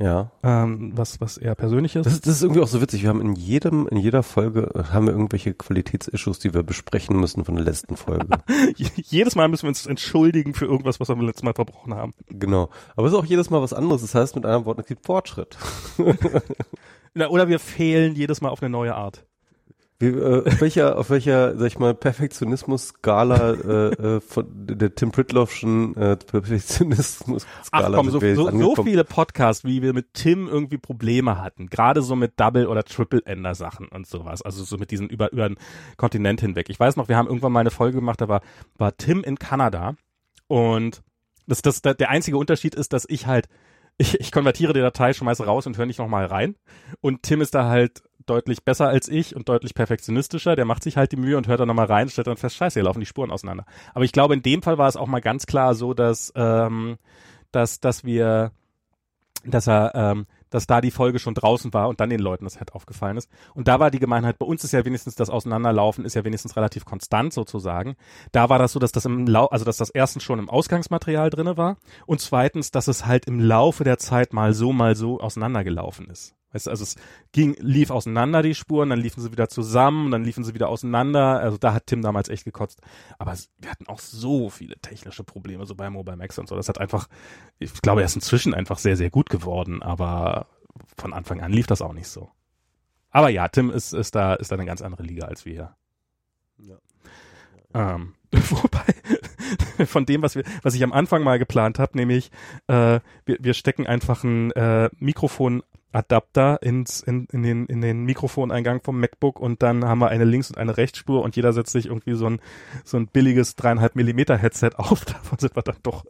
Ja. 0.00 0.30
Ähm, 0.42 0.92
was, 0.94 1.20
was 1.20 1.36
eher 1.36 1.54
persönlich 1.54 1.94
ist. 1.94 2.06
Das, 2.06 2.14
ist. 2.14 2.26
das 2.26 2.36
ist 2.36 2.42
irgendwie 2.42 2.62
auch 2.62 2.68
so 2.68 2.80
witzig. 2.80 3.02
Wir 3.02 3.10
haben 3.10 3.20
in 3.20 3.34
jedem, 3.34 3.86
in 3.88 3.98
jeder 3.98 4.22
Folge 4.22 4.70
äh, 4.74 4.84
haben 4.94 5.06
wir 5.06 5.12
irgendwelche 5.12 5.52
Qualitätsissues, 5.52 6.38
die 6.38 6.54
wir 6.54 6.62
besprechen 6.62 7.20
müssen 7.20 7.44
von 7.44 7.54
der 7.54 7.64
letzten 7.64 7.96
Folge. 7.96 8.38
jedes 8.76 9.36
Mal 9.36 9.48
müssen 9.48 9.64
wir 9.64 9.68
uns 9.68 9.84
entschuldigen 9.84 10.54
für 10.54 10.64
irgendwas, 10.64 11.00
was 11.00 11.08
wir 11.10 11.16
letztes 11.16 11.42
Mal 11.42 11.52
verbrochen 11.52 11.94
haben. 11.94 12.14
Genau. 12.28 12.70
Aber 12.96 13.06
es 13.06 13.12
ist 13.12 13.18
auch 13.18 13.26
jedes 13.26 13.50
Mal 13.50 13.60
was 13.60 13.74
anderes. 13.74 14.00
Das 14.00 14.14
heißt 14.14 14.36
mit 14.36 14.46
einem 14.46 14.64
Wort, 14.64 14.78
es 14.78 14.86
gibt 14.86 15.04
Fortschritt. 15.04 15.58
Oder 17.28 17.48
wir 17.48 17.58
fehlen 17.58 18.14
jedes 18.14 18.40
Mal 18.40 18.48
auf 18.48 18.62
eine 18.62 18.70
neue 18.70 18.94
Art. 18.94 19.26
Wie, 20.00 20.06
äh, 20.06 20.46
auf 20.48 20.60
welcher, 20.60 20.98
auf 20.98 21.10
welcher, 21.10 21.56
sag 21.58 21.66
ich 21.66 21.78
mal, 21.78 21.94
Perfektionismus-Skala 21.94 23.52
äh, 23.52 24.16
äh, 24.16 24.20
von 24.20 24.46
der 24.50 24.94
Tim 24.94 25.12
Pritloffschen 25.12 25.94
äh, 25.94 26.16
Perfektionismus-Skala 26.16 27.46
Ach 27.70 27.92
komm, 27.92 28.10
so, 28.10 28.18
so, 28.18 28.50
so 28.50 28.82
viele 28.82 29.04
Podcasts, 29.04 29.64
wie 29.64 29.82
wir 29.82 29.92
mit 29.92 30.14
Tim 30.14 30.48
irgendwie 30.48 30.78
Probleme 30.78 31.38
hatten, 31.40 31.68
gerade 31.68 32.00
so 32.00 32.16
mit 32.16 32.40
Double- 32.40 32.66
oder 32.66 32.82
Triple-Ender-Sachen 32.82 33.88
und 33.88 34.06
sowas, 34.06 34.40
also 34.42 34.64
so 34.64 34.78
mit 34.78 34.90
diesen 34.90 35.08
über, 35.08 35.32
über 35.32 35.48
den 35.48 35.58
Kontinent 35.98 36.40
hinweg. 36.40 36.70
Ich 36.70 36.80
weiß 36.80 36.96
noch, 36.96 37.08
wir 37.08 37.16
haben 37.16 37.28
irgendwann 37.28 37.52
mal 37.52 37.60
eine 37.60 37.70
Folge 37.70 37.98
gemacht, 37.98 38.20
da 38.22 38.28
war, 38.28 38.40
war 38.78 38.96
Tim 38.96 39.22
in 39.22 39.38
Kanada 39.38 39.96
und 40.48 41.02
das, 41.46 41.60
das, 41.62 41.82
der 41.82 42.08
einzige 42.08 42.38
Unterschied 42.38 42.74
ist, 42.74 42.94
dass 42.94 43.04
ich 43.06 43.26
halt 43.26 43.48
ich, 44.00 44.18
ich 44.18 44.32
konvertiere 44.32 44.72
die 44.72 44.80
Datei, 44.80 45.12
schmeiße 45.12 45.44
raus 45.44 45.66
und 45.66 45.76
höre 45.76 45.84
nicht 45.84 45.98
nochmal 45.98 46.24
rein. 46.24 46.56
Und 47.02 47.22
Tim 47.22 47.42
ist 47.42 47.54
da 47.54 47.68
halt 47.68 48.02
deutlich 48.26 48.64
besser 48.64 48.88
als 48.88 49.08
ich 49.08 49.34
und 49.34 49.48
deutlich 49.48 49.74
perfektionistischer. 49.74 50.56
Der 50.56 50.64
macht 50.64 50.82
sich 50.82 50.96
halt 50.96 51.12
die 51.12 51.16
Mühe 51.16 51.36
und 51.36 51.48
hört 51.48 51.60
dann 51.60 51.68
nochmal 51.68 51.86
rein, 51.86 52.08
stellt 52.08 52.26
dann 52.26 52.36
fest, 52.36 52.56
scheiße, 52.56 52.74
hier 52.74 52.84
laufen 52.84 53.00
die 53.00 53.06
Spuren 53.06 53.30
auseinander. 53.30 53.64
Aber 53.94 54.04
ich 54.04 54.12
glaube, 54.12 54.34
in 54.34 54.42
dem 54.42 54.62
Fall 54.62 54.78
war 54.78 54.88
es 54.88 54.96
auch 54.96 55.06
mal 55.06 55.20
ganz 55.20 55.46
klar 55.46 55.74
so, 55.74 55.94
dass, 55.94 56.32
ähm, 56.36 56.98
dass, 57.52 57.80
dass 57.80 58.04
wir, 58.04 58.52
dass 59.44 59.66
er, 59.66 59.94
ähm, 59.94 60.26
dass 60.50 60.66
da 60.66 60.80
die 60.80 60.90
Folge 60.90 61.20
schon 61.20 61.34
draußen 61.34 61.72
war 61.72 61.88
und 61.88 62.00
dann 62.00 62.10
den 62.10 62.20
Leuten 62.20 62.44
das 62.44 62.58
halt 62.58 62.72
aufgefallen 62.72 63.16
ist. 63.16 63.30
Und 63.54 63.68
da 63.68 63.78
war 63.78 63.92
die 63.92 64.00
Gemeinheit, 64.00 64.38
bei 64.38 64.46
uns 64.46 64.64
ist 64.64 64.72
ja 64.72 64.84
wenigstens 64.84 65.14
das 65.14 65.30
Auseinanderlaufen, 65.30 66.04
ist 66.04 66.14
ja 66.14 66.24
wenigstens 66.24 66.56
relativ 66.56 66.84
konstant 66.84 67.32
sozusagen. 67.32 67.94
Da 68.32 68.48
war 68.48 68.58
das 68.58 68.72
so, 68.72 68.80
dass 68.80 68.90
das 68.92 69.04
im 69.04 69.26
Lau 69.26 69.46
also 69.46 69.64
dass 69.64 69.76
das 69.76 69.90
erstens 69.90 70.24
schon 70.24 70.40
im 70.40 70.50
Ausgangsmaterial 70.50 71.30
drinne 71.30 71.56
war 71.56 71.76
und 72.06 72.20
zweitens, 72.20 72.72
dass 72.72 72.88
es 72.88 73.06
halt 73.06 73.26
im 73.26 73.38
Laufe 73.38 73.84
der 73.84 73.98
Zeit 73.98 74.32
mal 74.32 74.52
so, 74.52 74.72
mal 74.72 74.96
so 74.96 75.20
auseinandergelaufen 75.20 76.10
ist. 76.10 76.34
Weißt 76.52 76.66
du, 76.66 76.70
also 76.70 76.82
es 76.82 76.96
ging, 77.32 77.54
lief 77.58 77.90
auseinander 77.90 78.42
die 78.42 78.54
Spuren, 78.54 78.90
dann 78.90 78.98
liefen 78.98 79.22
sie 79.22 79.30
wieder 79.30 79.48
zusammen, 79.48 80.10
dann 80.10 80.24
liefen 80.24 80.42
sie 80.44 80.54
wieder 80.54 80.68
auseinander. 80.68 81.40
Also 81.40 81.58
da 81.58 81.72
hat 81.72 81.86
Tim 81.86 82.02
damals 82.02 82.28
echt 82.28 82.44
gekotzt. 82.44 82.80
Aber 83.18 83.36
wir 83.58 83.70
hatten 83.70 83.86
auch 83.86 84.00
so 84.00 84.50
viele 84.50 84.76
technische 84.78 85.22
Probleme, 85.22 85.64
so 85.66 85.74
bei 85.74 85.88
Mobile 85.90 86.16
Max 86.16 86.38
und 86.38 86.48
so. 86.48 86.56
Das 86.56 86.68
hat 86.68 86.78
einfach, 86.78 87.08
ich 87.58 87.72
glaube, 87.82 88.00
er 88.00 88.06
ist 88.06 88.16
inzwischen 88.16 88.54
einfach 88.54 88.78
sehr, 88.78 88.96
sehr 88.96 89.10
gut 89.10 89.30
geworden, 89.30 89.82
aber 89.82 90.46
von 90.96 91.12
Anfang 91.12 91.40
an 91.40 91.52
lief 91.52 91.66
das 91.66 91.82
auch 91.82 91.92
nicht 91.92 92.08
so. 92.08 92.30
Aber 93.10 93.28
ja, 93.28 93.48
Tim 93.48 93.70
ist, 93.70 93.92
ist 93.92 94.14
da, 94.14 94.34
ist 94.34 94.50
da 94.50 94.56
eine 94.56 94.66
ganz 94.66 94.82
andere 94.82 95.02
Liga 95.02 95.26
als 95.26 95.44
wir 95.44 95.52
hier. 95.52 95.76
Ja. 96.68 97.94
Ähm, 97.94 98.14
wobei, 98.32 98.84
von 99.86 100.06
dem, 100.06 100.22
was 100.22 100.34
wir, 100.36 100.44
was 100.62 100.74
ich 100.74 100.82
am 100.84 100.92
Anfang 100.92 101.22
mal 101.22 101.38
geplant 101.38 101.78
habe, 101.78 101.96
nämlich 101.96 102.30
äh, 102.68 103.00
wir, 103.24 103.38
wir 103.40 103.54
stecken 103.54 103.86
einfach 103.86 104.22
ein 104.24 104.52
äh, 104.52 104.90
Mikrofon 104.98 105.62
Adapter 105.92 106.62
ins, 106.62 107.00
in, 107.00 107.26
in, 107.32 107.42
den, 107.42 107.66
in 107.66 107.80
den 107.80 108.04
Mikrofoneingang 108.04 108.80
vom 108.82 109.00
MacBook 109.00 109.40
und 109.40 109.62
dann 109.62 109.84
haben 109.84 109.98
wir 109.98 110.08
eine 110.08 110.24
Links- 110.24 110.50
und 110.50 110.58
eine 110.58 110.76
Rechtsspur 110.76 111.22
und 111.22 111.36
jeder 111.36 111.52
setzt 111.52 111.72
sich 111.72 111.86
irgendwie 111.86 112.14
so 112.14 112.26
ein, 112.26 112.40
so 112.84 112.96
ein 112.96 113.08
billiges 113.08 113.56
dreieinhalb 113.56 113.96
Millimeter 113.96 114.36
Headset 114.36 114.70
auf. 114.76 115.04
Davon 115.04 115.38
sind 115.38 115.56
wir 115.56 115.62
dann 115.62 115.76
doch 115.82 116.04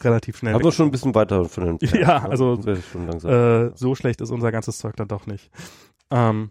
relativ 0.00 0.38
schnell. 0.38 0.54
Aber 0.54 0.72
schon 0.72 0.88
ein 0.88 0.90
bisschen 0.90 1.14
weiter 1.14 1.44
von 1.44 1.64
den 1.64 1.78
Pferden, 1.78 2.00
Ja, 2.00 2.28
also 2.28 2.54
äh, 2.54 3.70
so 3.74 3.94
schlecht 3.94 4.20
ist 4.20 4.30
unser 4.30 4.50
ganzes 4.50 4.78
Zeug 4.78 4.96
dann 4.96 5.08
doch 5.08 5.26
nicht. 5.26 5.50
Ähm, 6.10 6.50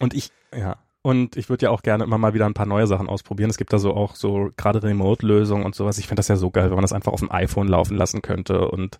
und 0.00 0.14
ich, 0.14 0.30
ja, 0.56 0.76
und 1.02 1.36
ich 1.36 1.48
würde 1.48 1.66
ja 1.66 1.70
auch 1.70 1.80
gerne 1.80 2.04
immer 2.04 2.18
mal 2.18 2.34
wieder 2.34 2.44
ein 2.44 2.52
paar 2.52 2.66
neue 2.66 2.86
Sachen 2.86 3.08
ausprobieren. 3.08 3.48
Es 3.48 3.56
gibt 3.56 3.72
da 3.72 3.78
so 3.78 3.94
auch 3.94 4.14
so 4.16 4.50
gerade 4.58 4.82
Remote-Lösungen 4.82 5.64
und 5.64 5.74
sowas. 5.74 5.96
Ich 5.96 6.06
finde 6.06 6.20
das 6.20 6.28
ja 6.28 6.36
so 6.36 6.50
geil, 6.50 6.66
wenn 6.66 6.74
man 6.74 6.82
das 6.82 6.92
einfach 6.92 7.12
auf 7.12 7.20
dem 7.20 7.32
iPhone 7.32 7.68
laufen 7.68 7.96
lassen 7.96 8.20
könnte 8.20 8.68
und 8.68 8.98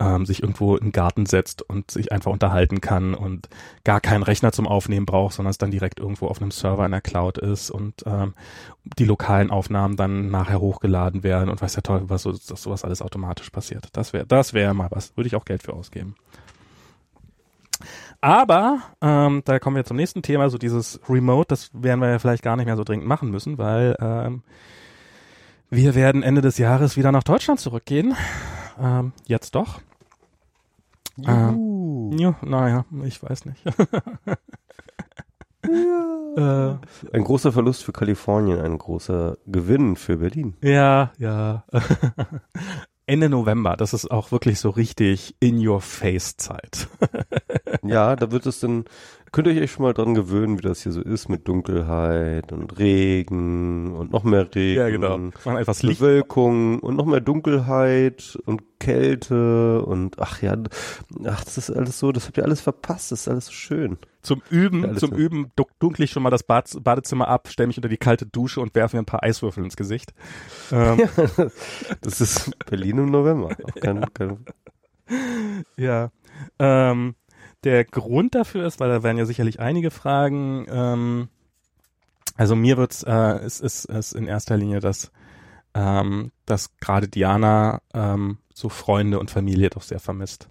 ähm, 0.00 0.24
sich 0.24 0.42
irgendwo 0.42 0.74
in 0.76 0.86
den 0.86 0.92
Garten 0.92 1.26
setzt 1.26 1.60
und 1.60 1.90
sich 1.90 2.12
einfach 2.12 2.32
unterhalten 2.32 2.80
kann 2.80 3.14
und 3.14 3.50
gar 3.84 4.00
keinen 4.00 4.22
Rechner 4.22 4.52
zum 4.52 4.66
Aufnehmen 4.66 5.04
braucht, 5.04 5.34
sondern 5.34 5.50
es 5.50 5.58
dann 5.58 5.70
direkt 5.70 6.00
irgendwo 6.00 6.28
auf 6.28 6.40
einem 6.40 6.50
Server 6.50 6.86
in 6.86 6.92
der 6.92 7.02
Cloud 7.02 7.36
ist 7.36 7.70
und 7.70 8.04
ähm, 8.06 8.32
die 8.98 9.04
lokalen 9.04 9.50
Aufnahmen 9.50 9.96
dann 9.96 10.30
nachher 10.30 10.60
hochgeladen 10.60 11.22
werden 11.24 11.50
und 11.50 11.60
weiß 11.60 11.74
der 11.74 11.82
Teufel, 11.82 12.08
was 12.08 12.22
so, 12.22 12.32
dass 12.32 12.62
sowas 12.62 12.84
alles 12.84 13.02
automatisch 13.02 13.50
passiert. 13.50 13.88
Das 13.92 14.14
wäre, 14.14 14.26
das 14.26 14.54
wäre 14.54 14.72
mal 14.72 14.88
was. 14.90 15.14
Würde 15.14 15.28
ich 15.28 15.36
auch 15.36 15.44
Geld 15.44 15.62
für 15.62 15.74
ausgeben. 15.74 16.16
Aber 18.24 18.80
ähm, 19.02 19.42
da 19.44 19.58
kommen 19.58 19.76
wir 19.76 19.84
zum 19.84 19.98
nächsten 19.98 20.22
Thema, 20.22 20.48
so 20.48 20.56
dieses 20.56 20.98
Remote, 21.10 21.46
das 21.48 21.68
werden 21.74 22.00
wir 22.00 22.08
ja 22.08 22.18
vielleicht 22.18 22.42
gar 22.42 22.56
nicht 22.56 22.64
mehr 22.64 22.78
so 22.78 22.82
dringend 22.82 23.06
machen 23.06 23.30
müssen, 23.30 23.58
weil 23.58 23.98
ähm, 24.00 24.42
wir 25.68 25.94
werden 25.94 26.22
Ende 26.22 26.40
des 26.40 26.56
Jahres 26.56 26.96
wieder 26.96 27.12
nach 27.12 27.22
Deutschland 27.22 27.60
zurückgehen. 27.60 28.16
Ähm, 28.80 29.12
jetzt 29.26 29.54
doch. 29.54 29.82
Juhu. 31.18 32.12
Ähm, 32.12 32.18
ja, 32.18 32.34
naja, 32.40 32.86
ich 33.04 33.22
weiß 33.22 33.44
nicht. 33.44 33.62
ja. 35.68 36.72
äh, 36.72 36.76
ein 37.12 37.24
großer 37.24 37.52
Verlust 37.52 37.84
für 37.84 37.92
Kalifornien, 37.92 38.58
ein 38.58 38.78
großer 38.78 39.36
Gewinn 39.44 39.96
für 39.96 40.16
Berlin. 40.16 40.56
Ja, 40.62 41.12
ja. 41.18 41.64
Ende 43.06 43.28
November, 43.28 43.76
das 43.76 43.92
ist 43.92 44.10
auch 44.10 44.32
wirklich 44.32 44.60
so 44.60 44.70
richtig 44.70 45.36
in 45.38 45.66
your 45.66 45.80
face 45.80 46.36
Zeit. 46.36 46.88
ja, 47.82 48.16
da 48.16 48.30
wird 48.30 48.46
es 48.46 48.60
dann, 48.60 48.84
könnt 49.34 49.48
ihr 49.48 49.60
euch 49.60 49.72
schon 49.72 49.82
mal 49.82 49.92
dran 49.92 50.14
gewöhnen, 50.14 50.58
wie 50.58 50.62
das 50.62 50.84
hier 50.84 50.92
so 50.92 51.00
ist 51.00 51.28
mit 51.28 51.48
Dunkelheit 51.48 52.52
und 52.52 52.78
Regen 52.78 53.92
und 53.92 54.12
noch 54.12 54.22
mehr 54.22 54.48
Regen. 54.54 54.78
Ja, 54.78 54.88
genau. 54.88 55.18
Man 55.44 55.56
etwas 55.56 55.82
Licht. 55.82 55.98
Bewölkung 55.98 56.78
und 56.78 56.94
noch 56.94 57.04
mehr 57.04 57.20
Dunkelheit 57.20 58.38
und 58.46 58.62
Kälte 58.78 59.82
und 59.84 60.20
ach 60.20 60.40
ja, 60.40 60.56
ach, 61.24 61.44
das 61.44 61.58
ist 61.58 61.70
alles 61.70 61.98
so, 61.98 62.12
das 62.12 62.26
habt 62.26 62.38
ihr 62.38 62.44
alles 62.44 62.60
verpasst, 62.60 63.10
das 63.10 63.22
ist 63.22 63.28
alles 63.28 63.46
so 63.46 63.52
schön. 63.52 63.98
Zum 64.22 64.40
Üben, 64.50 64.96
zum 64.98 65.10
so. 65.10 65.16
Üben 65.16 65.50
dunkle 65.80 66.04
ich 66.04 66.12
schon 66.12 66.22
mal 66.22 66.30
das 66.30 66.44
Bad, 66.44 66.70
Badezimmer 66.84 67.26
ab, 67.26 67.48
stelle 67.50 67.66
mich 67.66 67.76
unter 67.76 67.88
die 67.88 67.96
kalte 67.96 68.26
Dusche 68.26 68.60
und 68.60 68.72
werfe 68.76 68.96
mir 68.96 69.02
ein 69.02 69.06
paar 69.06 69.24
Eiswürfel 69.24 69.64
ins 69.64 69.76
Gesicht. 69.76 70.14
Ähm. 70.70 71.00
Ja, 71.00 71.46
das 72.02 72.20
ist 72.20 72.52
Berlin 72.66 72.98
im 72.98 73.10
November. 73.10 73.48
Kein, 73.80 74.04
kein 74.14 74.44
ja. 75.76 76.10
Ähm, 76.58 77.16
der 77.64 77.84
Grund 77.84 78.34
dafür 78.34 78.66
ist, 78.66 78.80
weil 78.80 78.88
da 78.88 79.02
werden 79.02 79.18
ja 79.18 79.26
sicherlich 79.26 79.60
einige 79.60 79.90
Fragen, 79.90 80.66
ähm, 80.68 81.28
also 82.36 82.56
mir 82.56 82.76
wird's, 82.76 83.02
äh, 83.02 83.44
ist, 83.44 83.60
ist, 83.60 83.84
ist 83.86 84.12
in 84.12 84.26
erster 84.26 84.56
Linie 84.56 84.80
das, 84.80 85.10
ähm, 85.74 86.32
dass 86.46 86.76
gerade 86.78 87.08
Diana 87.08 87.80
ähm, 87.92 88.38
so 88.52 88.68
Freunde 88.68 89.18
und 89.18 89.30
Familie 89.30 89.70
doch 89.70 89.82
sehr 89.82 90.00
vermisst. 90.00 90.48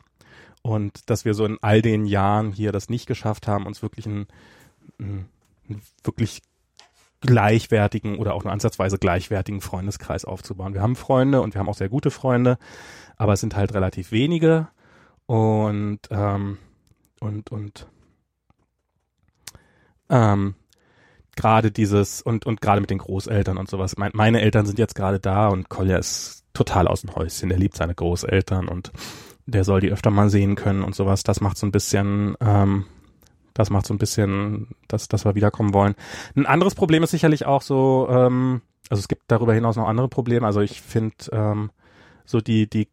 Und 0.61 1.09
dass 1.09 1.25
wir 1.25 1.33
so 1.33 1.45
in 1.45 1.57
all 1.61 1.81
den 1.81 2.05
Jahren 2.05 2.51
hier 2.53 2.71
das 2.71 2.89
nicht 2.89 3.05
geschafft 3.05 3.47
haben, 3.47 3.65
uns 3.65 3.81
wirklich 3.81 4.05
einen, 4.05 4.27
einen 4.97 5.27
wirklich 6.03 6.41
gleichwertigen 7.19 8.17
oder 8.17 8.33
auch 8.33 8.43
nur 8.43 8.53
ansatzweise 8.53 8.97
gleichwertigen 8.97 9.61
Freundeskreis 9.61 10.25
aufzubauen. 10.25 10.73
Wir 10.73 10.81
haben 10.81 10.95
Freunde 10.95 11.41
und 11.41 11.53
wir 11.53 11.59
haben 11.59 11.69
auch 11.69 11.75
sehr 11.75 11.89
gute 11.89 12.11
Freunde, 12.11 12.57
aber 13.17 13.33
es 13.33 13.39
sind 13.39 13.55
halt 13.55 13.73
relativ 13.73 14.11
wenige 14.11 14.67
und 15.25 15.99
ähm, 16.11 16.57
und 17.23 17.51
und 17.51 17.87
ähm, 20.09 20.55
gerade 21.35 21.71
dieses 21.71 22.21
und 22.21 22.45
und 22.45 22.61
gerade 22.61 22.81
mit 22.81 22.89
den 22.89 22.99
Großeltern 22.99 23.57
und 23.57 23.69
sowas. 23.69 23.97
Mein, 23.97 24.11
meine 24.13 24.41
Eltern 24.41 24.65
sind 24.65 24.77
jetzt 24.77 24.95
gerade 24.95 25.19
da 25.19 25.47
und 25.47 25.69
Kolja 25.69 25.97
ist 25.97 26.43
total 26.53 26.87
aus 26.87 27.01
dem 27.01 27.15
Häuschen. 27.15 27.49
Der 27.49 27.57
liebt 27.57 27.75
seine 27.75 27.95
Großeltern 27.95 28.67
und 28.67 28.91
der 29.45 29.63
soll 29.63 29.81
die 29.81 29.91
öfter 29.91 30.11
mal 30.11 30.29
sehen 30.29 30.55
können 30.55 30.83
und 30.83 30.95
sowas. 30.95 31.23
Das 31.23 31.41
macht 31.41 31.57
so 31.57 31.65
ein 31.65 31.71
bisschen, 31.71 32.35
ähm, 32.39 32.85
das 33.53 33.69
macht 33.69 33.85
so 33.85 33.93
ein 33.93 33.97
bisschen, 33.97 34.67
dass, 34.87 35.07
dass 35.07 35.25
wir 35.25 35.35
wiederkommen 35.35 35.73
wollen. 35.73 35.95
Ein 36.35 36.45
anderes 36.45 36.75
Problem 36.75 37.03
ist 37.03 37.11
sicherlich 37.11 37.45
auch 37.45 37.61
so, 37.61 38.07
ähm, 38.09 38.61
also 38.89 38.99
es 39.01 39.07
gibt 39.07 39.23
darüber 39.27 39.53
hinaus 39.53 39.75
noch 39.75 39.87
andere 39.87 40.07
Probleme. 40.07 40.45
Also 40.45 40.61
ich 40.61 40.81
finde 40.81 41.15
ähm, 41.31 41.71
so 42.25 42.39
die, 42.39 42.69
die, 42.69 42.87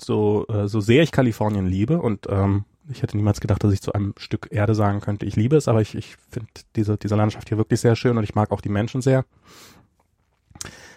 so, 0.00 0.46
äh, 0.48 0.66
so 0.66 0.80
sehr 0.80 1.02
ich 1.02 1.12
Kalifornien 1.12 1.66
liebe 1.66 2.00
und 2.00 2.26
ähm, 2.28 2.64
ich 2.90 3.02
hätte 3.02 3.16
niemals 3.16 3.40
gedacht, 3.40 3.62
dass 3.62 3.72
ich 3.72 3.82
zu 3.82 3.92
einem 3.92 4.14
Stück 4.16 4.48
Erde 4.50 4.74
sagen 4.74 5.00
könnte, 5.00 5.26
ich 5.26 5.36
liebe 5.36 5.56
es, 5.56 5.68
aber 5.68 5.80
ich, 5.80 5.94
ich 5.94 6.16
finde 6.30 6.48
diese, 6.76 6.96
diese 6.96 7.16
Landschaft 7.16 7.48
hier 7.48 7.58
wirklich 7.58 7.80
sehr 7.80 7.96
schön 7.96 8.16
und 8.16 8.24
ich 8.24 8.34
mag 8.34 8.50
auch 8.52 8.60
die 8.60 8.68
Menschen 8.68 9.02
sehr. 9.02 9.24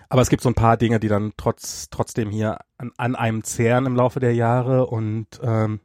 Aber 0.10 0.22
es 0.22 0.30
gibt 0.30 0.42
so 0.42 0.50
ein 0.50 0.56
paar 0.56 0.78
Dinge, 0.78 1.00
die 1.00 1.08
dann 1.08 1.34
trotz, 1.38 1.90
trotzdem 1.90 2.30
hier 2.32 2.60
an, 2.78 2.92
an 2.98 3.16
einem 3.16 3.44
zehren 3.44 3.86
im 3.86 3.96
Laufe 3.96 4.20
der 4.20 4.34
Jahre 4.34 4.88
und 4.88 5.28
ähm, 5.44 5.80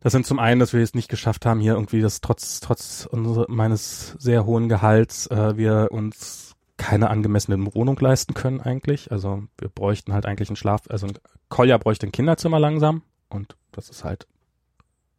das 0.00 0.12
sind 0.12 0.26
zum 0.26 0.38
einen, 0.38 0.60
dass 0.60 0.72
wir 0.72 0.82
es 0.82 0.94
nicht 0.94 1.08
geschafft 1.08 1.44
haben, 1.44 1.60
hier 1.60 1.74
irgendwie 1.74 2.00
das 2.00 2.20
trotz, 2.20 2.60
trotz 2.60 3.08
unsere, 3.10 3.46
meines 3.48 4.14
sehr 4.18 4.46
hohen 4.46 4.68
Gehalts, 4.68 5.26
äh, 5.28 5.56
wir 5.56 5.88
uns 5.90 6.54
keine 6.76 7.10
angemessene 7.10 7.74
Wohnung 7.74 7.98
leisten 7.98 8.34
können 8.34 8.60
eigentlich. 8.60 9.10
Also 9.10 9.42
wir 9.58 9.68
bräuchten 9.68 10.12
halt 10.12 10.26
eigentlich 10.26 10.48
einen 10.48 10.56
Schlaf, 10.56 10.82
also 10.88 11.08
ein 11.08 11.18
Kolja 11.48 11.76
bräuchte 11.78 12.06
ein 12.06 12.12
Kinderzimmer 12.12 12.60
langsam 12.60 13.02
und 13.28 13.56
das 13.72 13.90
ist 13.90 14.04
halt 14.04 14.28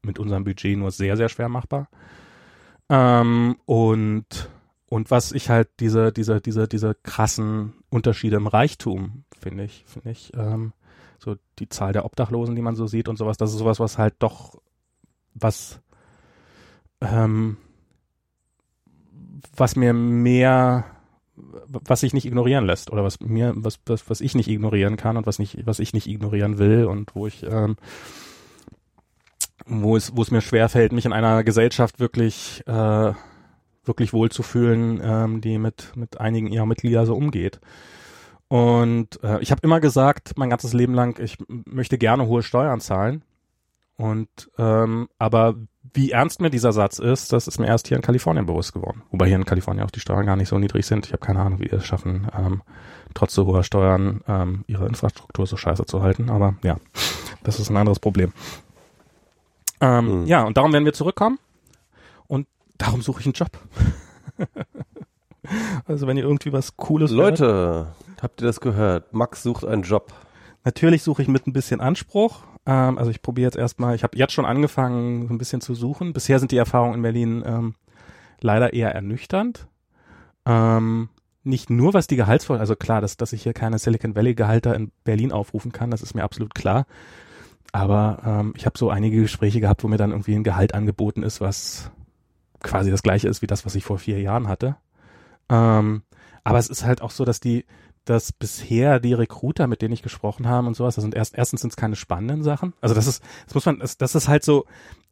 mit 0.09 0.19
unserem 0.19 0.43
Budget 0.43 0.77
nur 0.77 0.91
sehr, 0.91 1.15
sehr 1.15 1.29
schwer 1.29 1.49
machbar. 1.49 1.87
Ähm, 2.89 3.55
und 3.65 4.49
und 4.89 5.11
was 5.11 5.31
ich 5.31 5.49
halt 5.49 5.69
diese, 5.79 6.11
diese, 6.11 6.41
diese, 6.41 6.67
diese 6.67 6.95
krassen 6.95 7.73
Unterschiede 7.89 8.37
im 8.37 8.47
Reichtum, 8.47 9.23
finde 9.39 9.63
ich, 9.65 9.83
finde 9.85 10.09
ich, 10.09 10.31
ähm, 10.35 10.73
so 11.19 11.35
die 11.59 11.69
Zahl 11.69 11.93
der 11.93 12.05
Obdachlosen, 12.05 12.55
die 12.55 12.63
man 12.63 12.75
so 12.75 12.87
sieht 12.87 13.07
und 13.07 13.17
sowas, 13.17 13.37
das 13.37 13.51
ist 13.51 13.59
sowas, 13.59 13.79
was 13.79 13.99
halt 13.99 14.15
doch, 14.17 14.59
was, 15.35 15.79
ähm, 17.01 17.57
was 19.55 19.75
mir 19.75 19.93
mehr, 19.93 20.85
was 21.35 21.99
sich 21.99 22.13
nicht 22.13 22.25
ignorieren 22.25 22.65
lässt 22.65 22.91
oder 22.91 23.03
was 23.03 23.19
mir, 23.19 23.53
was, 23.55 23.79
was, 23.85 24.09
was 24.09 24.21
ich 24.21 24.33
nicht 24.33 24.49
ignorieren 24.49 24.97
kann 24.97 25.17
und 25.17 25.27
was 25.27 25.37
nicht, 25.37 25.67
was 25.67 25.79
ich 25.79 25.93
nicht 25.93 26.07
ignorieren 26.07 26.57
will 26.57 26.85
und 26.85 27.15
wo 27.15 27.27
ich, 27.27 27.43
ähm, 27.43 27.75
wo 29.69 29.95
es, 29.95 30.15
wo 30.15 30.21
es 30.21 30.31
mir 30.31 30.41
schwerfällt, 30.41 30.91
mich 30.91 31.05
in 31.05 31.13
einer 31.13 31.43
Gesellschaft 31.43 31.99
wirklich 31.99 32.63
äh, 32.67 33.13
wirklich 33.85 34.13
wohlzufühlen, 34.13 35.01
ähm, 35.03 35.41
die 35.41 35.57
mit, 35.57 35.91
mit 35.95 36.19
einigen 36.19 36.47
ihrer 36.47 36.65
Mitglieder 36.65 37.05
so 37.05 37.15
umgeht. 37.15 37.59
Und 38.47 39.21
äh, 39.23 39.39
ich 39.41 39.51
habe 39.51 39.61
immer 39.63 39.79
gesagt, 39.79 40.33
mein 40.37 40.49
ganzes 40.49 40.73
Leben 40.73 40.93
lang, 40.93 41.19
ich 41.21 41.37
möchte 41.47 41.97
gerne 41.97 42.27
hohe 42.27 42.43
Steuern 42.43 42.81
zahlen. 42.81 43.23
Und 43.95 44.49
ähm, 44.57 45.09
aber 45.17 45.55
wie 45.93 46.11
ernst 46.11 46.39
mir 46.39 46.49
dieser 46.49 46.71
Satz 46.71 46.99
ist, 46.99 47.33
das 47.33 47.47
ist 47.47 47.59
mir 47.59 47.67
erst 47.67 47.87
hier 47.87 47.97
in 47.97 48.03
Kalifornien 48.03 48.45
bewusst 48.45 48.73
geworden. 48.73 49.03
Wobei 49.11 49.27
hier 49.27 49.35
in 49.35 49.45
Kalifornien 49.45 49.85
auch 49.85 49.91
die 49.91 49.99
Steuern 49.99 50.25
gar 50.25 50.35
nicht 50.35 50.49
so 50.49 50.57
niedrig 50.57 50.85
sind. 50.85 51.05
Ich 51.05 51.11
habe 51.11 51.25
keine 51.25 51.41
Ahnung, 51.41 51.59
wie 51.59 51.65
die 51.65 51.75
es 51.75 51.85
schaffen, 51.85 52.27
ähm, 52.37 52.61
trotz 53.13 53.33
so 53.33 53.45
hoher 53.45 53.63
Steuern 53.63 54.21
ähm, 54.27 54.63
ihre 54.67 54.87
Infrastruktur 54.87 55.45
so 55.45 55.57
scheiße 55.57 55.85
zu 55.85 56.01
halten. 56.01 56.29
Aber 56.29 56.55
ja, 56.63 56.77
das 57.43 57.59
ist 57.59 57.69
ein 57.69 57.77
anderes 57.77 57.99
Problem. 57.99 58.33
Ähm, 59.81 60.21
mhm. 60.21 60.27
Ja, 60.27 60.43
und 60.43 60.57
darum 60.57 60.73
werden 60.73 60.85
wir 60.85 60.93
zurückkommen. 60.93 61.39
Und 62.27 62.47
darum 62.77 63.01
suche 63.01 63.21
ich 63.21 63.25
einen 63.25 63.33
Job. 63.33 63.51
also 65.85 66.07
wenn 66.07 66.17
ihr 66.17 66.23
irgendwie 66.23 66.53
was 66.53 66.77
Cooles 66.77 67.11
Leute, 67.11 67.45
hört, 67.45 67.87
habt 68.21 68.41
ihr 68.41 68.47
das 68.47 68.59
gehört? 68.59 69.13
Max 69.13 69.43
sucht 69.43 69.65
einen 69.65 69.83
Job. 69.83 70.13
Natürlich 70.63 71.03
suche 71.03 71.21
ich 71.21 71.27
mit 71.27 71.47
ein 71.47 71.53
bisschen 71.53 71.81
Anspruch. 71.81 72.43
Ähm, 72.65 72.97
also 72.97 73.11
ich 73.11 73.21
probiere 73.21 73.47
jetzt 73.47 73.57
erstmal, 73.57 73.95
ich 73.95 74.03
habe 74.03 74.17
jetzt 74.17 74.33
schon 74.33 74.45
angefangen, 74.45 75.27
so 75.27 75.33
ein 75.33 75.37
bisschen 75.37 75.61
zu 75.61 75.73
suchen. 75.73 76.13
Bisher 76.13 76.39
sind 76.39 76.51
die 76.51 76.57
Erfahrungen 76.57 76.95
in 76.95 77.01
Berlin 77.01 77.43
ähm, 77.45 77.75
leider 78.41 78.73
eher 78.73 78.93
ernüchternd. 78.93 79.67
Ähm, 80.45 81.09
nicht 81.43 81.69
nur 81.69 81.93
was 81.93 82.07
die 82.07 82.15
Gehaltsvorstellung, 82.15 82.61
also 82.61 82.75
klar, 82.75 83.01
dass, 83.01 83.17
dass 83.17 83.33
ich 83.33 83.43
hier 83.43 83.53
keine 83.53 83.79
Silicon 83.79 84.15
Valley 84.15 84.35
Gehalter 84.35 84.75
in 84.75 84.91
Berlin 85.03 85.31
aufrufen 85.31 85.71
kann, 85.71 85.89
das 85.89 86.01
ist 86.01 86.13
mir 86.13 86.23
absolut 86.23 86.53
klar. 86.53 86.85
Aber 87.71 88.21
ähm, 88.25 88.53
ich 88.57 88.65
habe 88.65 88.77
so 88.77 88.89
einige 88.89 89.21
Gespräche 89.21 89.59
gehabt, 89.59 89.83
wo 89.83 89.87
mir 89.87 89.97
dann 89.97 90.11
irgendwie 90.11 90.35
ein 90.35 90.43
Gehalt 90.43 90.73
angeboten 90.73 91.23
ist, 91.23 91.41
was 91.41 91.91
quasi 92.61 92.91
das 92.91 93.03
gleiche 93.03 93.27
ist 93.27 93.41
wie 93.41 93.47
das, 93.47 93.65
was 93.65 93.75
ich 93.75 93.83
vor 93.83 93.99
vier 93.99 94.19
Jahren 94.21 94.47
hatte. 94.47 94.75
Ähm, 95.49 96.03
aber 96.43 96.57
es 96.57 96.69
ist 96.69 96.83
halt 96.83 97.01
auch 97.01 97.11
so, 97.11 97.25
dass 97.25 97.39
die, 97.39 97.65
dass 98.05 98.31
bisher 98.31 98.99
die 98.99 99.13
Recruiter, 99.13 99.67
mit 99.67 99.81
denen 99.81 99.93
ich 99.93 100.01
gesprochen 100.01 100.47
habe 100.47 100.67
und 100.67 100.75
sowas, 100.75 100.95
das 100.95 101.03
sind 101.03 101.15
erst, 101.15 101.37
erstens 101.37 101.61
sind 101.61 101.69
es 101.69 101.77
keine 101.77 101.95
spannenden 101.95 102.43
Sachen. 102.43 102.73
Also 102.81 102.95
das 102.95 103.07
ist, 103.07 103.23
das 103.45 103.53
muss 103.53 103.65
man, 103.65 103.79
das, 103.79 103.97
das 103.97 104.15
ist 104.15 104.27
halt 104.27 104.43
so, 104.43 104.65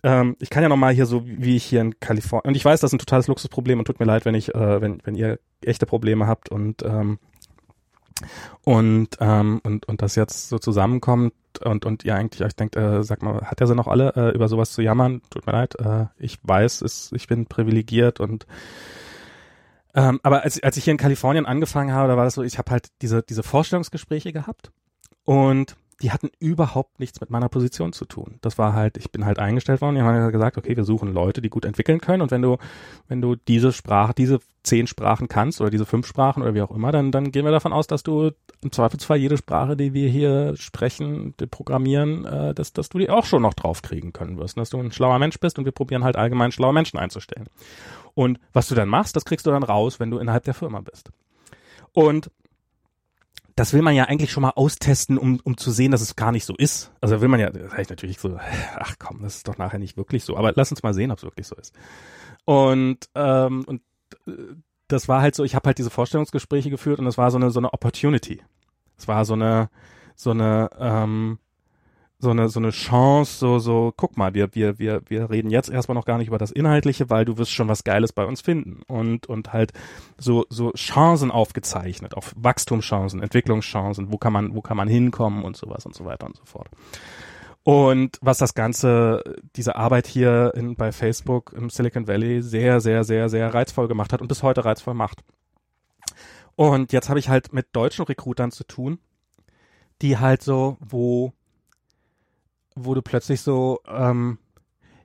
ähm, 0.03 0.35
ich 0.39 0.49
kann 0.49 0.63
ja 0.63 0.69
nochmal 0.69 0.93
hier 0.93 1.05
so, 1.05 1.23
wie 1.25 1.55
ich 1.55 1.63
hier 1.63 1.81
in 1.81 1.99
Kalifornien, 1.99 2.49
und 2.49 2.55
ich 2.55 2.65
weiß, 2.65 2.79
das 2.81 2.89
ist 2.89 2.95
ein 2.95 2.99
totales 2.99 3.27
Luxusproblem 3.27 3.79
und 3.79 3.85
tut 3.85 3.99
mir 3.99 4.05
leid, 4.05 4.25
wenn 4.25 4.35
ich, 4.35 4.53
äh, 4.55 4.81
wenn, 4.81 4.99
wenn 5.03 5.15
ihr 5.15 5.39
echte 5.61 5.85
Probleme 5.85 6.27
habt 6.27 6.49
und, 6.49 6.83
ähm, 6.83 7.19
und, 8.63 9.09
ähm, 9.19 9.61
und, 9.63 9.87
und 9.87 10.01
das 10.01 10.15
jetzt 10.15 10.49
so 10.49 10.59
zusammenkommt 10.59 11.33
und, 11.63 11.85
und 11.85 12.05
ihr 12.05 12.15
eigentlich 12.15 12.43
euch 12.43 12.55
denkt, 12.55 12.75
äh, 12.75 13.03
sag 13.03 13.21
mal, 13.21 13.41
hat 13.41 13.61
er 13.61 13.67
sie 13.67 13.75
noch 13.75 13.87
alle, 13.87 14.13
äh, 14.15 14.35
über 14.35 14.47
sowas 14.47 14.71
zu 14.71 14.81
jammern? 14.81 15.21
Tut 15.29 15.45
mir 15.45 15.53
leid, 15.53 15.75
äh, 15.79 16.05
ich 16.17 16.39
weiß, 16.43 16.81
ist, 16.81 17.13
ich 17.13 17.27
bin 17.27 17.45
privilegiert 17.45 18.19
und 18.19 18.45
ähm, 19.95 20.19
aber 20.21 20.43
als, 20.43 20.61
als 20.61 20.77
ich 20.77 20.83
hier 20.83 20.91
in 20.91 20.97
Kalifornien 20.97 21.45
angefangen 21.45 21.91
habe, 21.91 22.07
da 22.07 22.17
war 22.17 22.23
das 22.23 22.35
so, 22.35 22.43
ich 22.43 22.57
habe 22.59 22.71
halt 22.71 22.89
diese, 23.01 23.23
diese 23.23 23.41
Vorstellungsgespräche 23.41 24.31
gehabt 24.31 24.71
und 25.23 25.75
die 26.01 26.11
hatten 26.11 26.29
überhaupt 26.39 26.99
nichts 26.99 27.19
mit 27.21 27.29
meiner 27.29 27.49
Position 27.49 27.91
zu 27.91 28.05
tun. 28.05 28.37
Das 28.41 28.57
war 28.57 28.73
halt, 28.73 28.97
ich 28.97 29.11
bin 29.11 29.25
halt 29.25 29.39
eingestellt 29.39 29.81
worden, 29.81 29.95
die 29.95 30.01
haben 30.01 30.15
halt 30.15 30.31
gesagt, 30.31 30.57
okay, 30.57 30.77
wir 30.77 30.83
suchen 30.83 31.11
Leute, 31.11 31.41
die 31.41 31.49
gut 31.49 31.65
entwickeln 31.65 31.99
können 31.99 32.21
und 32.21 32.31
wenn 32.31 32.41
du, 32.41 32.57
wenn 33.07 33.21
du 33.21 33.35
diese 33.35 33.73
Sprache, 33.73 34.13
diese 34.13 34.39
zehn 34.63 34.85
Sprachen 34.85 35.27
kannst 35.27 35.59
oder 35.61 35.69
diese 35.69 35.85
fünf 35.85 36.05
Sprachen 36.05 36.43
oder 36.43 36.53
wie 36.53 36.61
auch 36.61 36.71
immer, 36.71 36.91
dann, 36.91 37.11
dann 37.11 37.31
gehen 37.31 37.45
wir 37.45 37.51
davon 37.51 37.73
aus, 37.73 37.87
dass 37.87 38.03
du 38.03 38.31
im 38.61 38.71
Zweifelsfall 38.71 39.17
jede 39.17 39.37
Sprache, 39.37 39.75
die 39.75 39.93
wir 39.93 40.09
hier 40.09 40.55
sprechen, 40.57 41.33
programmieren, 41.49 42.25
äh, 42.25 42.53
dass, 42.53 42.73
dass 42.73 42.89
du 42.89 42.99
die 42.99 43.09
auch 43.09 43.25
schon 43.25 43.41
noch 43.41 43.53
draufkriegen 43.53 44.13
können 44.13 44.37
wirst, 44.37 44.57
dass 44.57 44.69
du 44.69 44.79
ein 44.79 44.91
schlauer 44.91 45.19
Mensch 45.19 45.39
bist 45.39 45.57
und 45.57 45.65
wir 45.65 45.71
probieren 45.71 46.03
halt 46.03 46.15
allgemein 46.15 46.51
schlaue 46.51 46.73
Menschen 46.73 46.99
einzustellen. 46.99 47.47
Und 48.13 48.39
was 48.53 48.67
du 48.67 48.75
dann 48.75 48.89
machst, 48.89 49.15
das 49.15 49.25
kriegst 49.25 49.45
du 49.45 49.51
dann 49.51 49.63
raus, 49.63 49.99
wenn 49.99 50.11
du 50.11 50.17
innerhalb 50.17 50.43
der 50.43 50.53
Firma 50.53 50.81
bist. 50.81 51.11
Und 51.93 52.29
das 53.57 53.73
will 53.73 53.81
man 53.81 53.95
ja 53.95 54.03
eigentlich 54.03 54.31
schon 54.31 54.43
mal 54.43 54.51
austesten, 54.51 55.17
um, 55.17 55.39
um 55.43 55.57
zu 55.57 55.71
sehen, 55.71 55.91
dass 55.91 56.01
es 56.01 56.15
gar 56.15 56.31
nicht 56.31 56.45
so 56.45 56.53
ist. 56.55 56.91
Also 57.01 57.21
will 57.21 57.27
man 57.27 57.39
ja, 57.39 57.49
das 57.49 57.73
heißt 57.73 57.89
natürlich 57.89 58.19
so, 58.19 58.37
ach 58.75 58.95
komm, 58.99 59.23
das 59.23 59.37
ist 59.37 59.47
doch 59.47 59.57
nachher 59.57 59.79
nicht 59.79 59.97
wirklich 59.97 60.23
so. 60.23 60.37
Aber 60.37 60.53
lass 60.55 60.69
uns 60.69 60.83
mal 60.83 60.93
sehen, 60.93 61.11
ob 61.11 61.17
es 61.17 61.23
wirklich 61.23 61.47
so 61.47 61.55
ist. 61.55 61.73
Und, 62.45 63.09
ähm, 63.15 63.65
und 63.65 63.81
äh, 64.27 64.31
das 64.87 65.07
war 65.07 65.23
halt 65.23 65.33
so, 65.33 65.43
ich 65.43 65.55
habe 65.55 65.65
halt 65.65 65.79
diese 65.79 65.89
Vorstellungsgespräche 65.89 66.69
geführt 66.69 66.99
und 66.99 67.05
das 67.05 67.17
war 67.17 67.31
so 67.31 67.37
eine 67.37 67.49
so 67.49 67.59
eine 67.59 67.73
Opportunity. 67.73 68.43
Es 68.95 69.07
war 69.07 69.25
so 69.25 69.33
eine 69.33 69.71
so 70.15 70.29
eine 70.31 70.69
ähm, 70.77 71.39
so 72.19 72.31
eine 72.31 72.49
so 72.49 72.59
eine 72.59 72.71
Chance, 72.71 73.37
so 73.37 73.59
so 73.59 73.93
guck 73.95 74.17
mal, 74.17 74.33
wir 74.33 74.53
wir 74.55 74.79
wir 74.79 75.01
wir 75.07 75.29
reden 75.29 75.51
jetzt 75.51 75.69
erstmal 75.69 75.95
noch 75.95 76.05
gar 76.05 76.17
nicht 76.17 76.29
über 76.29 76.39
das 76.39 76.51
Inhaltliche, 76.51 77.09
weil 77.09 77.25
du 77.25 77.37
wirst 77.37 77.51
schon 77.51 77.67
was 77.67 77.83
Geiles 77.83 78.11
bei 78.11 78.25
uns 78.25 78.41
finden 78.41 78.81
und 78.87 79.27
und 79.27 79.53
halt 79.53 79.71
so 80.17 80.45
so 80.49 80.71
Chancen 80.71 81.29
aufgezeichnet, 81.29 82.15
auf 82.15 82.33
Wachstumschancen, 82.35 83.21
Entwicklungschancen, 83.21 84.11
wo 84.11 84.17
kann 84.17 84.33
man 84.33 84.55
wo 84.55 84.61
kann 84.61 84.77
man 84.77 84.87
hinkommen 84.87 85.43
und 85.43 85.55
sowas 85.55 85.85
und 85.85 85.93
so 85.93 86.05
weiter 86.05 86.25
und 86.25 86.35
so 86.37 86.45
fort. 86.45 86.69
Und 87.67 88.17
was 88.21 88.37
das 88.37 88.53
Ganze, 88.53 89.23
diese 89.57 89.75
Arbeit 89.75 90.07
hier 90.07 90.53
in, 90.55 90.77
bei 90.77 90.93
Facebook 90.93 91.51
im 91.51 91.69
Silicon 91.69 92.07
Valley 92.07 92.41
sehr, 92.41 92.79
sehr, 92.79 93.03
sehr, 93.03 93.27
sehr 93.27 93.53
reizvoll 93.53 93.89
gemacht 93.89 94.13
hat 94.13 94.21
und 94.21 94.29
bis 94.29 94.41
heute 94.41 94.63
reizvoll 94.63 94.93
macht. 94.93 95.21
Und 96.55 96.93
jetzt 96.93 97.09
habe 97.09 97.19
ich 97.19 97.27
halt 97.27 97.51
mit 97.51 97.67
deutschen 97.73 98.05
Recruitern 98.05 98.51
zu 98.51 98.63
tun, 98.63 98.99
die 100.01 100.17
halt 100.17 100.43
so, 100.43 100.77
wo 100.79 101.33
du 102.83 103.01
plötzlich 103.01 103.41
so, 103.41 103.79
ähm, 103.87 104.37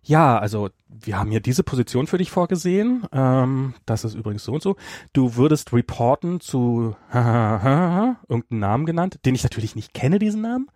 ja, 0.04 0.38
also 0.38 0.70
wir 0.88 1.18
haben 1.18 1.30
hier 1.30 1.40
diese 1.40 1.62
Position 1.62 2.06
für 2.06 2.18
dich 2.18 2.30
vorgesehen. 2.30 3.06
Ähm, 3.12 3.74
das 3.86 4.04
ist 4.04 4.14
übrigens 4.14 4.44
so 4.44 4.52
und 4.52 4.62
so. 4.62 4.76
Du 5.12 5.36
würdest 5.36 5.72
reporten 5.72 6.40
zu 6.40 6.96
irgendeinen 7.12 8.60
Namen 8.60 8.86
genannt, 8.86 9.20
den 9.24 9.34
ich 9.34 9.42
natürlich 9.42 9.76
nicht 9.76 9.94
kenne, 9.94 10.18
diesen 10.18 10.42
Namen. 10.42 10.68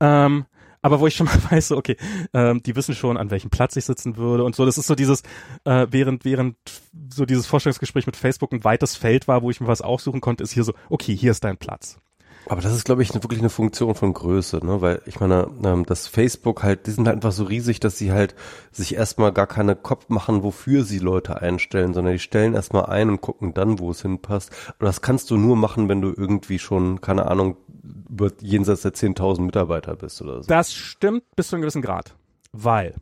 Ähm, 0.00 0.44
aber 0.82 1.00
wo 1.00 1.06
ich 1.06 1.16
schon 1.16 1.26
mal 1.26 1.40
weiß, 1.50 1.68
so, 1.68 1.76
okay, 1.76 1.96
ähm, 2.34 2.62
die 2.62 2.76
wissen 2.76 2.94
schon, 2.94 3.16
an 3.16 3.30
welchem 3.30 3.50
Platz 3.50 3.76
ich 3.76 3.84
sitzen 3.84 4.16
würde 4.16 4.44
und 4.44 4.54
so. 4.54 4.66
Das 4.66 4.78
ist 4.78 4.86
so 4.86 4.94
dieses, 4.94 5.22
äh, 5.64 5.86
während, 5.90 6.24
während 6.24 6.56
so 7.12 7.24
dieses 7.24 7.46
Vorstellungsgespräch 7.46 8.06
mit 8.06 8.16
Facebook 8.16 8.52
ein 8.52 8.64
weites 8.64 8.96
Feld 8.96 9.26
war, 9.28 9.42
wo 9.42 9.50
ich 9.50 9.60
mir 9.60 9.68
was 9.68 9.82
aussuchen 9.82 10.20
konnte, 10.20 10.42
ist 10.42 10.52
hier 10.52 10.64
so, 10.64 10.74
okay, 10.88 11.16
hier 11.16 11.30
ist 11.30 11.44
dein 11.44 11.56
Platz. 11.56 11.98
Aber 12.46 12.60
das 12.60 12.72
ist, 12.72 12.84
glaube 12.84 13.02
ich, 13.02 13.14
wirklich 13.14 13.40
eine 13.40 13.50
Funktion 13.50 13.94
von 13.94 14.12
Größe, 14.12 14.64
ne? 14.64 14.80
Weil 14.80 15.02
ich 15.06 15.20
meine, 15.20 15.48
ähm, 15.64 15.84
das 15.84 16.06
Facebook 16.06 16.62
halt, 16.62 16.86
die 16.86 16.90
sind 16.90 17.06
halt 17.06 17.16
einfach 17.16 17.32
so 17.32 17.44
riesig, 17.44 17.80
dass 17.80 17.98
sie 17.98 18.12
halt 18.12 18.34
sich 18.72 18.94
erstmal 18.94 19.32
gar 19.32 19.46
keine 19.46 19.76
Kopf 19.76 20.08
machen, 20.08 20.42
wofür 20.42 20.84
sie 20.84 20.98
Leute 20.98 21.40
einstellen, 21.40 21.92
sondern 21.94 22.14
die 22.14 22.18
stellen 22.18 22.54
erstmal 22.54 22.86
ein 22.86 23.10
und 23.10 23.20
gucken 23.20 23.54
dann, 23.54 23.78
wo 23.78 23.90
es 23.90 24.02
hinpasst. 24.02 24.50
Und 24.78 24.86
das 24.86 25.02
kannst 25.02 25.30
du 25.30 25.36
nur 25.36 25.56
machen, 25.56 25.88
wenn 25.88 26.00
du 26.00 26.08
irgendwie 26.16 26.58
schon, 26.58 27.00
keine 27.00 27.26
Ahnung, 27.26 27.56
über 28.08 28.30
jenseits 28.40 28.82
der 28.82 28.94
10.000 28.94 29.42
Mitarbeiter 29.42 29.94
bist 29.94 30.20
oder 30.22 30.42
so. 30.42 30.48
Das 30.48 30.72
stimmt 30.72 31.24
bis 31.36 31.48
zu 31.48 31.56
einem 31.56 31.62
gewissen 31.62 31.82
Grad. 31.82 32.14
Weil 32.52 32.94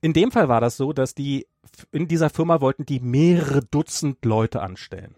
in 0.00 0.12
dem 0.12 0.30
Fall 0.30 0.48
war 0.48 0.60
das 0.60 0.76
so, 0.76 0.92
dass 0.92 1.14
die 1.14 1.46
in 1.92 2.08
dieser 2.08 2.30
Firma 2.30 2.60
wollten 2.60 2.86
die 2.86 3.00
mehrere 3.00 3.62
Dutzend 3.62 4.24
Leute 4.24 4.62
anstellen. 4.62 5.14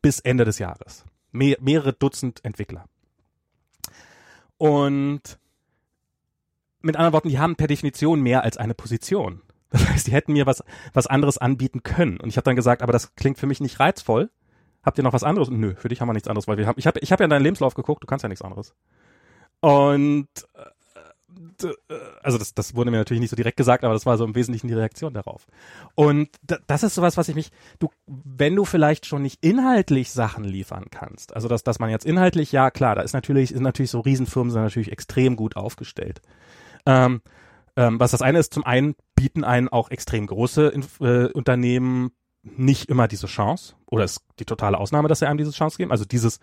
Bis 0.00 0.20
Ende 0.20 0.44
des 0.44 0.58
Jahres 0.58 1.04
mehr, 1.32 1.56
mehrere 1.60 1.92
Dutzend 1.92 2.44
Entwickler. 2.44 2.86
Und 4.58 5.38
mit 6.80 6.96
anderen 6.96 7.12
Worten, 7.12 7.28
die 7.28 7.38
haben 7.38 7.56
per 7.56 7.66
Definition 7.66 8.20
mehr 8.20 8.44
als 8.44 8.56
eine 8.56 8.74
Position. 8.74 9.42
Das 9.70 9.88
heißt, 9.88 10.06
die 10.06 10.12
hätten 10.12 10.34
mir 10.34 10.46
was, 10.46 10.62
was 10.92 11.06
anderes 11.06 11.38
anbieten 11.38 11.82
können. 11.82 12.20
Und 12.20 12.28
ich 12.28 12.36
habe 12.36 12.44
dann 12.44 12.56
gesagt, 12.56 12.82
aber 12.82 12.92
das 12.92 13.14
klingt 13.14 13.38
für 13.38 13.46
mich 13.46 13.60
nicht 13.60 13.80
reizvoll. 13.80 14.30
Habt 14.82 14.98
ihr 14.98 15.04
noch 15.04 15.14
was 15.14 15.22
anderes? 15.22 15.48
Nö, 15.48 15.74
für 15.76 15.88
dich 15.88 16.00
haben 16.00 16.08
wir 16.08 16.12
nichts 16.12 16.28
anderes, 16.28 16.46
weil 16.46 16.58
wir 16.58 16.66
haben, 16.66 16.78
ich 16.78 16.86
habe 16.86 16.98
ich 17.00 17.10
hab 17.10 17.20
ja 17.20 17.24
in 17.24 17.30
deinen 17.30 17.42
Lebenslauf 17.42 17.74
geguckt, 17.74 18.02
du 18.02 18.06
kannst 18.06 18.22
ja 18.22 18.28
nichts 18.28 18.42
anderes. 18.42 18.74
Und 19.60 20.28
äh, 20.54 20.64
also 22.22 22.38
das, 22.38 22.54
das 22.54 22.74
wurde 22.74 22.90
mir 22.90 22.98
natürlich 22.98 23.20
nicht 23.20 23.30
so 23.30 23.36
direkt 23.36 23.56
gesagt, 23.56 23.84
aber 23.84 23.94
das 23.94 24.06
war 24.06 24.16
so 24.16 24.24
im 24.24 24.34
Wesentlichen 24.34 24.68
die 24.68 24.74
Reaktion 24.74 25.14
darauf. 25.14 25.46
Und 25.94 26.28
das 26.66 26.82
ist 26.82 26.94
sowas, 26.94 27.16
was 27.16 27.28
ich 27.28 27.34
mich, 27.34 27.50
du, 27.78 27.90
wenn 28.06 28.56
du 28.56 28.64
vielleicht 28.64 29.06
schon 29.06 29.22
nicht 29.22 29.44
inhaltlich 29.44 30.10
Sachen 30.10 30.44
liefern 30.44 30.86
kannst, 30.90 31.34
also 31.34 31.48
dass, 31.48 31.62
dass 31.62 31.78
man 31.78 31.90
jetzt 31.90 32.06
inhaltlich, 32.06 32.52
ja 32.52 32.70
klar, 32.70 32.94
da 32.94 33.02
ist 33.02 33.12
natürlich, 33.12 33.50
sind 33.50 33.62
natürlich 33.62 33.90
so 33.90 34.00
Riesenfirmen 34.00 34.50
sind 34.50 34.62
natürlich 34.62 34.92
extrem 34.92 35.36
gut 35.36 35.56
aufgestellt. 35.56 36.20
Ähm, 36.86 37.22
ähm, 37.76 37.98
was 37.98 38.10
das 38.10 38.22
eine 38.22 38.38
ist, 38.38 38.52
zum 38.52 38.64
einen 38.64 38.94
bieten 39.14 39.44
einen 39.44 39.68
auch 39.68 39.90
extrem 39.90 40.26
große 40.26 40.72
äh, 41.00 41.32
Unternehmen 41.32 42.12
nicht 42.42 42.88
immer 42.88 43.06
diese 43.06 43.28
Chance 43.28 43.74
oder 43.86 44.04
ist 44.04 44.24
die 44.40 44.44
totale 44.44 44.78
Ausnahme, 44.78 45.06
dass 45.06 45.20
sie 45.20 45.28
einem 45.28 45.38
diese 45.38 45.52
Chance 45.52 45.76
geben. 45.76 45.92
Also 45.92 46.04
dieses, 46.04 46.40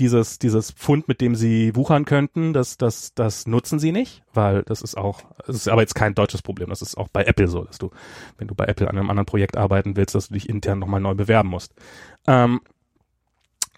dieses, 0.00 0.40
dieses 0.40 0.72
Pfund, 0.72 1.06
mit 1.06 1.20
dem 1.20 1.36
sie 1.36 1.76
wuchern 1.76 2.04
könnten, 2.04 2.52
das, 2.52 2.78
das, 2.78 3.14
das 3.14 3.46
nutzen 3.46 3.78
sie 3.78 3.92
nicht, 3.92 4.22
weil 4.34 4.62
das 4.64 4.82
ist 4.82 4.96
auch, 4.96 5.22
das 5.46 5.54
ist 5.54 5.68
aber 5.68 5.82
jetzt 5.82 5.94
kein 5.94 6.14
deutsches 6.14 6.42
Problem. 6.42 6.68
Das 6.70 6.82
ist 6.82 6.96
auch 6.96 7.08
bei 7.08 7.24
Apple 7.24 7.46
so, 7.46 7.64
dass 7.64 7.78
du, 7.78 7.90
wenn 8.38 8.48
du 8.48 8.56
bei 8.56 8.64
Apple 8.64 8.88
an 8.88 8.98
einem 8.98 9.08
anderen 9.08 9.26
Projekt 9.26 9.56
arbeiten 9.56 9.96
willst, 9.96 10.16
dass 10.16 10.28
du 10.28 10.34
dich 10.34 10.48
intern 10.48 10.80
nochmal 10.80 11.00
neu 11.00 11.14
bewerben 11.14 11.48
musst. 11.48 11.72
Ähm, 12.26 12.60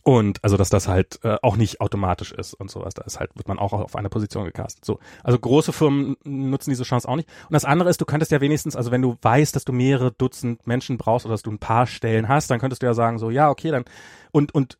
und 0.09 0.43
also, 0.43 0.57
dass 0.57 0.71
das 0.71 0.89
halt 0.89 1.21
äh, 1.23 1.37
auch 1.43 1.59
nicht 1.59 1.83
automatisch 1.83 2.33
ist 2.33 2.55
und 2.55 2.71
sowas. 2.71 2.95
Da 2.95 3.03
ist 3.03 3.21
halt, 3.21 3.31
wird 3.37 3.47
man 3.47 3.59
auch 3.59 3.75
auf 3.75 3.95
eine 3.95 4.09
Position 4.09 4.47
gecastet. 4.47 4.83
So. 4.83 5.01
Also 5.23 5.39
große 5.39 5.71
Firmen 5.71 6.17
nutzen 6.25 6.71
diese 6.71 6.85
Chance 6.85 7.07
auch 7.07 7.17
nicht. 7.17 7.29
Und 7.47 7.53
das 7.53 7.67
andere 7.67 7.91
ist, 7.91 8.01
du 8.01 8.07
könntest 8.07 8.33
ja 8.33 8.41
wenigstens, 8.41 8.75
also 8.75 8.91
wenn 8.91 9.03
du 9.03 9.19
weißt, 9.21 9.55
dass 9.55 9.67
du 9.67 9.75
mehrere 9.75 10.11
Dutzend 10.11 10.67
Menschen 10.67 10.97
brauchst 10.97 11.27
oder 11.27 11.35
dass 11.35 11.43
du 11.43 11.51
ein 11.51 11.59
paar 11.59 11.87
Stellen 11.87 12.27
hast, 12.27 12.51
dann 12.51 12.59
könntest 12.59 12.81
du 12.81 12.87
ja 12.87 12.95
sagen, 12.95 13.19
so, 13.19 13.29
ja, 13.29 13.51
okay, 13.51 13.71
dann 13.71 13.85
und, 14.33 14.55
und 14.55 14.79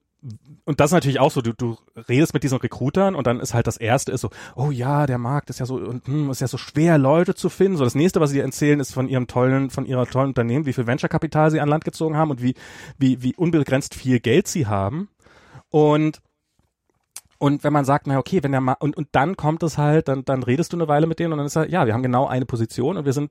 und 0.65 0.81
das 0.81 0.91
ist 0.91 0.95
natürlich 0.95 1.21
auch 1.21 1.31
so, 1.31 1.41
du, 1.41 1.53
du 1.53 1.77
redest 2.09 2.35
mit 2.35 2.43
diesen 2.43 2.59
Recruitern 2.59 3.15
und 3.15 3.27
dann 3.27 3.41
ist 3.41 3.55
halt 3.55 3.67
das 3.67 3.77
erste 3.77 4.11
ist 4.13 4.21
so, 4.21 4.31
oh 4.57 4.71
ja, 4.71 5.07
der 5.07 5.19
Markt 5.19 5.49
ist 5.49 5.61
ja 5.61 5.67
so 5.67 5.77
und 5.77 6.07
hm, 6.07 6.31
ist 6.31 6.41
ja 6.41 6.49
so 6.49 6.59
schwer 6.59 6.99
Leute 6.99 7.35
zu 7.35 7.49
finden. 7.49 7.77
So 7.77 7.85
das 7.85 7.95
nächste, 7.95 8.21
was 8.21 8.31
sie 8.31 8.37
dir 8.37 8.43
erzählen, 8.43 8.81
ist 8.81 8.93
von 8.93 9.09
ihrem 9.09 9.29
tollen 9.29 9.71
von 9.71 9.87
ihrer 9.87 10.07
tollen 10.07 10.29
Unternehmen, 10.29 10.67
wie 10.67 10.73
viel 10.73 10.87
Venture 10.87 11.09
Kapital 11.09 11.51
sie 11.51 11.61
an 11.61 11.69
Land 11.69 11.85
gezogen 11.85 12.17
haben 12.17 12.31
und 12.31 12.43
wie 12.43 12.55
wie 12.99 13.23
wie 13.23 13.37
unbegrenzt 13.37 13.95
viel 13.95 14.19
Geld 14.19 14.49
sie 14.49 14.67
haben. 14.67 15.09
Und 15.71 16.21
Und 17.39 17.63
wenn 17.63 17.73
man 17.73 17.85
sagt, 17.85 18.07
na 18.07 18.19
okay, 18.19 18.43
wenn 18.43 18.53
der 18.53 18.61
Ma 18.61 18.73
und, 18.73 18.97
und 18.97 19.09
dann 19.13 19.37
kommt 19.37 19.63
es 19.63 19.79
halt, 19.79 20.09
dann, 20.09 20.25
dann 20.25 20.43
redest 20.43 20.73
du 20.73 20.77
eine 20.77 20.89
Weile 20.89 21.07
mit 21.07 21.19
denen 21.19 21.33
und 21.33 21.39
dann 21.39 21.47
ist 21.47 21.57
er, 21.57 21.71
ja, 21.71 21.87
wir 21.87 21.95
haben 21.95 22.03
genau 22.03 22.27
eine 22.27 22.47
Position 22.47 22.97
und 22.97 23.05
wir 23.05 23.13
sind 23.13 23.31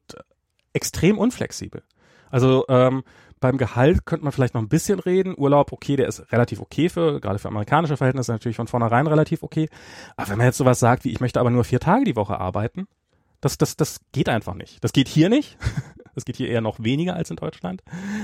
extrem 0.73 1.17
unflexibel. 1.17 1.83
Also 2.29 2.65
ähm, 2.69 3.03
beim 3.39 3.57
Gehalt 3.57 4.05
könnte 4.05 4.23
man 4.23 4.31
vielleicht 4.31 4.53
noch 4.53 4.61
ein 4.61 4.69
bisschen 4.69 4.99
reden. 4.99 5.35
Urlaub, 5.37 5.71
okay, 5.71 5.95
der 5.95 6.07
ist 6.07 6.31
relativ 6.31 6.59
okay 6.59 6.89
für, 6.89 7.19
gerade 7.19 7.39
für 7.39 7.49
amerikanische 7.49 7.97
Verhältnisse 7.97 8.31
natürlich 8.31 8.57
von 8.57 8.67
vornherein 8.67 9.07
relativ 9.07 9.43
okay. 9.43 9.69
Aber 10.15 10.29
wenn 10.29 10.37
man 10.37 10.47
jetzt 10.47 10.57
sowas 10.57 10.79
sagt 10.79 11.03
wie, 11.03 11.11
ich 11.11 11.19
möchte 11.19 11.39
aber 11.39 11.49
nur 11.49 11.63
vier 11.63 11.79
Tage 11.79 12.05
die 12.05 12.15
Woche 12.15 12.39
arbeiten, 12.39 12.87
das, 13.41 13.57
das, 13.57 13.75
das 13.75 13.99
geht 14.11 14.29
einfach 14.29 14.55
nicht. 14.55 14.83
Das 14.83 14.93
geht 14.93 15.07
hier 15.07 15.29
nicht. 15.29 15.57
Das 16.17 16.25
geht 16.25 16.35
hier 16.35 16.49
eher 16.49 16.61
noch 16.61 16.83
weniger 16.83 17.15
als 17.15 17.29
in 17.29 17.35
Deutschland. 17.35 17.83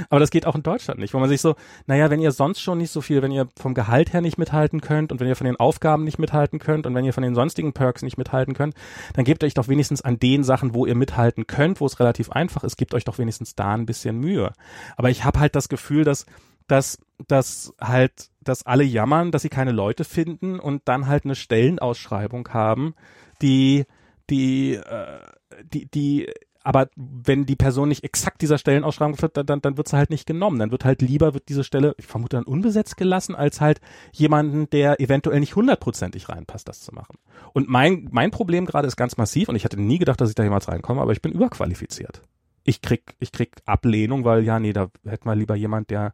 Aber 0.09 0.19
das 0.19 0.31
geht 0.31 0.47
auch 0.47 0.55
in 0.55 0.63
Deutschland 0.63 0.99
nicht, 0.99 1.13
wo 1.13 1.19
man 1.19 1.29
sich 1.29 1.41
so, 1.41 1.53
naja, 1.85 2.09
wenn 2.09 2.19
ihr 2.19 2.31
sonst 2.31 2.59
schon 2.59 2.79
nicht 2.79 2.89
so 2.89 3.01
viel, 3.01 3.21
wenn 3.21 3.31
ihr 3.31 3.47
vom 3.55 3.75
Gehalt 3.75 4.13
her 4.13 4.21
nicht 4.21 4.39
mithalten 4.39 4.81
könnt 4.81 5.11
und 5.11 5.19
wenn 5.19 5.27
ihr 5.27 5.35
von 5.35 5.45
den 5.45 5.57
Aufgaben 5.57 6.03
nicht 6.03 6.17
mithalten 6.17 6.57
könnt 6.57 6.87
und 6.87 6.95
wenn 6.95 7.05
ihr 7.05 7.13
von 7.13 7.21
den 7.21 7.35
sonstigen 7.35 7.71
Perks 7.71 8.01
nicht 8.01 8.17
mithalten 8.17 8.55
könnt, 8.55 8.73
dann 9.13 9.25
gebt 9.25 9.43
euch 9.43 9.53
doch 9.53 9.67
wenigstens 9.67 10.01
an 10.01 10.17
den 10.17 10.43
Sachen, 10.43 10.73
wo 10.73 10.87
ihr 10.87 10.95
mithalten 10.95 11.45
könnt, 11.45 11.81
wo 11.81 11.85
es 11.85 11.99
relativ 11.99 12.31
einfach 12.31 12.63
ist, 12.63 12.77
gebt 12.77 12.95
euch 12.95 13.03
doch 13.03 13.19
wenigstens 13.19 13.53
da 13.53 13.75
ein 13.75 13.85
bisschen 13.85 14.19
Mühe. 14.19 14.53
Aber 14.97 15.11
ich 15.11 15.23
habe 15.23 15.39
halt 15.39 15.55
das 15.55 15.69
Gefühl, 15.69 16.03
dass 16.03 16.25
dass, 16.67 16.97
dass 17.27 17.73
halt, 17.79 18.29
dass 18.41 18.65
alle 18.65 18.83
jammern, 18.83 19.31
dass 19.31 19.41
sie 19.41 19.49
keine 19.49 19.71
Leute 19.71 20.03
finden 20.03 20.59
und 20.59 20.83
dann 20.85 21.07
halt 21.07 21.25
eine 21.25 21.35
Stellenausschreibung 21.35 22.49
haben, 22.49 22.95
die, 23.41 23.85
die, 24.29 24.75
äh, 24.75 25.19
die, 25.63 25.85
die 25.87 26.29
aber 26.63 26.89
wenn 26.95 27.45
die 27.45 27.57
Person 27.57 27.89
nicht 27.89 28.03
exakt 28.03 28.41
dieser 28.41 28.57
Stellenausschreibung 28.57 29.21
wird, 29.21 29.35
dann, 29.35 29.45
dann, 29.45 29.61
dann 29.61 29.77
wird 29.77 29.89
sie 29.89 29.97
halt 29.97 30.09
nicht 30.09 30.25
genommen. 30.25 30.59
Dann 30.59 30.71
wird 30.71 30.85
halt 30.85 31.01
lieber, 31.01 31.33
wird 31.33 31.49
diese 31.49 31.65
Stelle, 31.65 31.93
ich 31.97 32.07
vermute 32.07 32.37
dann 32.37 32.45
unbesetzt 32.45 32.95
gelassen, 32.95 33.35
als 33.35 33.59
halt 33.59 33.81
jemanden, 34.13 34.69
der 34.69 35.01
eventuell 35.01 35.41
nicht 35.41 35.57
hundertprozentig 35.57 36.29
reinpasst, 36.29 36.67
das 36.69 36.79
zu 36.79 36.93
machen. 36.95 37.17
Und 37.51 37.67
mein, 37.67 38.07
mein 38.11 38.31
Problem 38.31 38.65
gerade 38.65 38.87
ist 38.87 38.95
ganz 38.95 39.17
massiv 39.17 39.49
und 39.49 39.55
ich 39.55 39.65
hätte 39.65 39.79
nie 39.79 39.97
gedacht, 39.97 40.21
dass 40.21 40.29
ich 40.29 40.35
da 40.35 40.43
jemals 40.43 40.69
reinkomme, 40.69 41.01
aber 41.01 41.11
ich 41.11 41.21
bin 41.21 41.33
überqualifiziert. 41.33 42.21
Ich 42.63 42.81
krieg, 42.81 43.15
ich 43.19 43.33
krieg 43.33 43.57
Ablehnung, 43.65 44.23
weil 44.23 44.43
ja, 44.43 44.57
nee, 44.57 44.71
da 44.71 44.89
hätten 45.05 45.27
wir 45.27 45.35
lieber 45.35 45.55
jemand, 45.55 45.89
der 45.89 46.13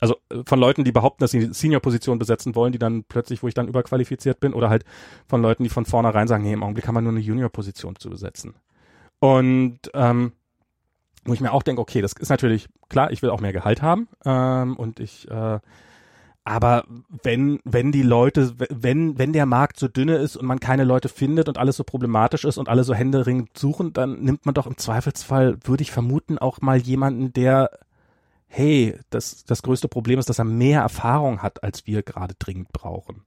also 0.00 0.16
äh, 0.30 0.42
von 0.46 0.58
Leuten, 0.58 0.82
die 0.82 0.92
behaupten, 0.92 1.22
dass 1.22 1.30
sie 1.30 1.52
Senior-Position 1.52 2.18
besetzen 2.18 2.54
wollen, 2.56 2.72
die 2.72 2.78
dann 2.78 3.04
plötzlich, 3.04 3.42
wo 3.42 3.48
ich 3.48 3.54
dann 3.54 3.68
überqualifiziert 3.68 4.40
bin, 4.40 4.54
oder 4.54 4.70
halt 4.70 4.84
von 5.28 5.42
Leuten, 5.42 5.62
die 5.62 5.68
von 5.68 5.84
vornherein 5.84 6.26
sagen, 6.26 6.42
nee, 6.42 6.54
im 6.54 6.62
Augenblick 6.62 6.86
kann 6.86 6.94
man 6.94 7.04
nur 7.04 7.12
eine 7.12 7.20
Junior-Position 7.20 7.96
zu 7.96 8.10
besetzen. 8.10 8.54
Und 9.20 9.78
ähm, 9.94 10.32
wo 11.24 11.34
ich 11.34 11.40
mir 11.40 11.52
auch 11.52 11.62
denke, 11.62 11.80
okay, 11.80 12.00
das 12.00 12.12
ist 12.14 12.30
natürlich 12.30 12.68
klar, 12.88 13.12
ich 13.12 13.22
will 13.22 13.30
auch 13.30 13.40
mehr 13.40 13.52
Gehalt 13.52 13.82
haben 13.82 14.08
ähm, 14.24 14.76
und 14.76 14.98
ich 14.98 15.30
äh, 15.30 15.60
aber 16.44 16.84
wenn, 17.22 17.60
wenn 17.64 17.92
die 17.92 18.02
Leute, 18.02 18.54
wenn, 18.70 19.18
wenn 19.18 19.32
der 19.32 19.46
Markt 19.46 19.78
so 19.78 19.88
dünne 19.88 20.16
ist 20.16 20.36
und 20.36 20.46
man 20.46 20.58
keine 20.58 20.84
Leute 20.84 21.08
findet 21.08 21.48
und 21.48 21.58
alles 21.58 21.76
so 21.76 21.84
problematisch 21.84 22.44
ist 22.44 22.56
und 22.56 22.68
alle 22.68 22.82
so 22.82 22.94
händeringend 22.94 23.56
suchen, 23.56 23.92
dann 23.92 24.20
nimmt 24.20 24.46
man 24.46 24.54
doch 24.54 24.66
im 24.66 24.78
Zweifelsfall, 24.78 25.58
würde 25.64 25.82
ich 25.82 25.92
vermuten, 25.92 26.38
auch 26.38 26.60
mal 26.60 26.78
jemanden, 26.78 27.32
der, 27.32 27.70
hey, 28.48 28.98
das, 29.10 29.44
das 29.44 29.62
größte 29.62 29.88
Problem 29.88 30.18
ist, 30.18 30.30
dass 30.30 30.38
er 30.38 30.44
mehr 30.44 30.80
Erfahrung 30.80 31.42
hat, 31.42 31.62
als 31.62 31.86
wir 31.86 32.02
gerade 32.02 32.34
dringend 32.38 32.72
brauchen. 32.72 33.22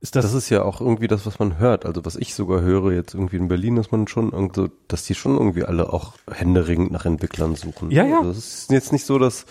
Ist 0.00 0.14
das, 0.14 0.24
das 0.26 0.34
ist 0.34 0.48
ja 0.48 0.62
auch 0.62 0.80
irgendwie 0.80 1.08
das, 1.08 1.26
was 1.26 1.40
man 1.40 1.58
hört. 1.58 1.84
Also 1.84 2.04
was 2.04 2.14
ich 2.14 2.32
sogar 2.32 2.60
höre 2.60 2.92
jetzt 2.92 3.14
irgendwie 3.14 3.36
in 3.36 3.48
Berlin, 3.48 3.74
dass 3.74 3.90
man 3.90 4.06
schon 4.06 4.30
irgendwie, 4.30 4.70
dass 4.86 5.04
die 5.04 5.16
schon 5.16 5.36
irgendwie 5.36 5.64
alle 5.64 5.92
auch 5.92 6.14
händeringend 6.30 6.92
nach 6.92 7.04
Entwicklern 7.04 7.56
suchen. 7.56 7.90
Ja, 7.90 8.04
ja. 8.04 8.18
Also 8.18 8.30
es 8.30 8.38
ist 8.38 8.70
jetzt 8.70 8.92
nicht 8.92 9.04
so, 9.04 9.18
dass, 9.18 9.44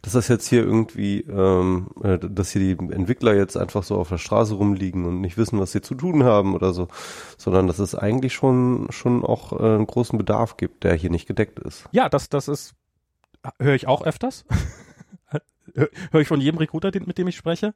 dass 0.00 0.14
das 0.14 0.28
jetzt 0.28 0.48
hier 0.48 0.64
irgendwie, 0.64 1.20
ähm, 1.20 1.88
äh, 2.02 2.18
dass 2.18 2.50
hier 2.50 2.74
die 2.74 2.92
Entwickler 2.94 3.34
jetzt 3.34 3.58
einfach 3.58 3.82
so 3.82 3.96
auf 3.96 4.08
der 4.08 4.16
Straße 4.16 4.54
rumliegen 4.54 5.04
und 5.04 5.20
nicht 5.20 5.36
wissen, 5.36 5.60
was 5.60 5.72
sie 5.72 5.82
zu 5.82 5.94
tun 5.94 6.24
haben 6.24 6.54
oder 6.54 6.72
so, 6.72 6.88
sondern 7.36 7.66
dass 7.66 7.78
es 7.78 7.94
eigentlich 7.94 8.32
schon, 8.32 8.86
schon 8.88 9.22
auch 9.22 9.52
äh, 9.52 9.74
einen 9.74 9.86
großen 9.86 10.16
Bedarf 10.16 10.56
gibt, 10.56 10.84
der 10.84 10.94
hier 10.94 11.10
nicht 11.10 11.26
gedeckt 11.26 11.58
ist. 11.58 11.84
Ja, 11.92 12.08
das, 12.08 12.30
das 12.30 12.48
ist, 12.48 12.74
höre 13.58 13.74
ich 13.74 13.86
auch 13.86 14.02
öfters. 14.02 14.46
höre 15.74 16.20
ich 16.22 16.28
von 16.28 16.40
jedem 16.40 16.56
Recruiter, 16.56 16.90
mit 17.04 17.18
dem 17.18 17.28
ich 17.28 17.36
spreche 17.36 17.74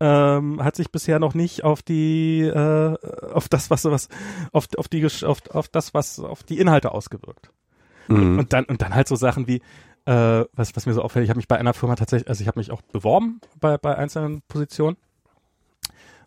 ähm, 0.00 0.62
hat 0.62 0.76
sich 0.76 0.90
bisher 0.90 1.18
noch 1.18 1.34
nicht 1.34 1.62
auf 1.64 1.82
die 1.82 2.40
äh, 2.42 2.96
auf 3.32 3.48
das 3.48 3.70
was 3.70 3.84
was 3.84 4.08
auf 4.52 4.66
auf 4.76 4.88
die 4.88 5.06
auf, 5.06 5.42
auf 5.50 5.68
das 5.68 5.94
was 5.94 6.18
auf 6.20 6.42
die 6.42 6.58
Inhalte 6.58 6.92
ausgewirkt. 6.92 7.50
Mhm. 8.08 8.38
und 8.38 8.52
dann 8.52 8.64
und 8.64 8.82
dann 8.82 8.94
halt 8.94 9.06
so 9.08 9.14
Sachen 9.14 9.46
wie 9.46 9.62
äh, 10.06 10.44
was 10.54 10.74
was 10.74 10.86
mir 10.86 10.94
so 10.94 11.02
auffällt 11.02 11.24
ich 11.24 11.30
habe 11.30 11.38
mich 11.38 11.48
bei 11.48 11.58
einer 11.58 11.74
Firma 11.74 11.96
tatsächlich 11.96 12.28
also 12.28 12.42
ich 12.42 12.48
habe 12.48 12.58
mich 12.58 12.70
auch 12.70 12.82
beworben 12.82 13.40
bei 13.60 13.78
bei 13.78 13.96
einzelnen 13.96 14.42
Positionen. 14.48 14.96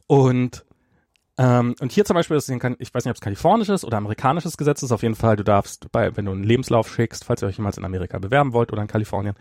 Und 0.05 0.65
ähm, 1.37 1.73
und 1.79 1.91
hier 1.91 2.05
zum 2.05 2.13
Beispiel, 2.13 2.37
ist, 2.37 2.47
ich 2.47 2.63
weiß 2.93 3.05
nicht, 3.05 3.09
ob 3.09 3.15
es 3.15 3.21
kalifornisches 3.21 3.83
oder 3.83 3.97
amerikanisches 3.97 4.55
Gesetz 4.55 4.83
ist, 4.83 4.91
auf 4.91 5.01
jeden 5.01 5.15
Fall, 5.15 5.35
du 5.35 5.43
darfst, 5.43 5.91
bei, 5.91 6.15
wenn 6.15 6.25
du 6.25 6.31
einen 6.31 6.43
Lebenslauf 6.43 6.93
schickst, 6.93 7.25
falls 7.25 7.41
ihr 7.41 7.47
euch 7.47 7.57
jemals 7.57 7.77
in 7.77 7.85
Amerika 7.85 8.19
bewerben 8.19 8.53
wollt 8.53 8.71
oder 8.71 8.83
in 8.83 8.87
Kalifornien, 8.87 9.33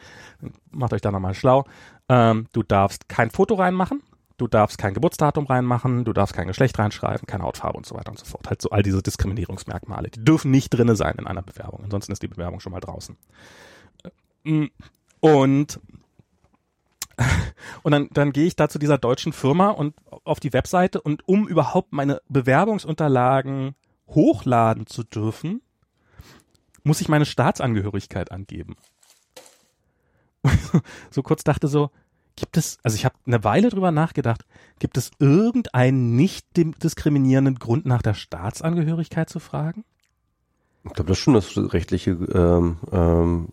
macht 0.71 0.95
euch 0.95 1.03
da 1.03 1.13
nochmal 1.13 1.35
schlau, 1.35 1.67
ähm, 2.09 2.47
du 2.53 2.63
darfst 2.63 3.11
kein 3.11 3.31
Foto 3.31 3.57
reinmachen, 3.57 4.03
du 4.37 4.47
darfst 4.49 4.79
kein 4.79 4.95
Geburtsdatum 4.95 5.47
reinmachen, 5.47 6.05
du 6.05 6.13
darfst 6.13 6.35
kein 6.35 6.47
Geschlecht 6.47 6.79
reinschreiben, 6.79 7.27
keine 7.27 7.45
Hautfarbe 7.45 7.77
und 7.77 7.87
so 7.87 7.95
weiter 7.95 8.11
und 8.11 8.19
so 8.19 8.25
fort. 8.25 8.49
Halt 8.49 8.63
so 8.63 8.71
all 8.71 8.83
diese 8.83 9.03
Diskriminierungsmerkmale, 9.03 10.11
die 10.11 10.25
dürfen 10.25 10.51
nicht 10.51 10.71
drinne 10.71 10.97
sein 10.97 11.17
in 11.19 11.27
einer 11.27 11.43
Bewerbung. 11.43 11.85
Ansonsten 11.85 12.13
ist 12.13 12.23
die 12.23 12.29
Bewerbung 12.29 12.61
schon 12.61 12.73
mal 12.73 12.81
draußen. 12.81 13.17
Äh, 14.45 14.69
und 15.21 15.81
und 17.83 17.93
dann, 17.93 18.09
dann 18.13 18.33
gehe 18.33 18.47
ich 18.47 18.57
da 18.57 18.69
zu 18.69 18.79
dieser 18.79 18.99
deutschen 18.99 19.33
Firma 19.33 19.69
und 19.69 19.95
auf 20.25 20.41
die 20.41 20.53
Webseite 20.53 21.01
und 21.01 21.27
um 21.29 21.47
überhaupt 21.47 21.93
meine 21.93 22.21
Bewerbungsunterlagen 22.29 23.75
hochladen 24.09 24.87
zu 24.87 25.05
dürfen, 25.05 25.63
muss 26.85 27.01
ich 27.01 27.09
meine 27.09 27.27
Staatsangehörigkeit 27.27 28.31
angeben. 28.33 28.77
so 31.11 31.23
kurz 31.23 31.45
dachte 31.45 31.69
so, 31.69 31.91
Gibt 32.37 32.57
es, 32.57 32.79
also 32.83 32.97
ich 32.97 33.05
habe 33.05 33.15
eine 33.27 33.45
Weile 33.45 33.69
drüber 33.69 33.91
nachgedacht, 33.91 34.45
gibt 34.79 34.97
es 34.97 35.11
irgendeinen 35.19 36.17
nicht 36.17 36.47
diskriminierenden 36.57 37.57
Grund 37.57 37.87
nach 37.87 38.03
der 38.03 38.15
Staatsangehörigkeit 38.15 39.29
zu 39.29 39.39
fragen? 39.39 39.85
Ich 40.85 40.93
glaube, 40.93 41.09
das 41.09 41.19
schon, 41.19 41.35
dass 41.35 41.57
es 41.57 41.73
rechtliche 41.73 42.11
ähm, 42.11 42.79
ähm, 42.91 43.49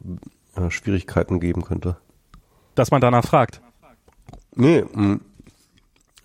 äh, 0.56 0.72
Schwierigkeiten 0.72 1.40
geben 1.40 1.64
könnte. 1.64 1.98
Dass 2.76 2.92
man 2.92 3.02
danach 3.02 3.26
fragt? 3.26 3.62
Nee, 4.56 4.84
mh, 4.94 5.20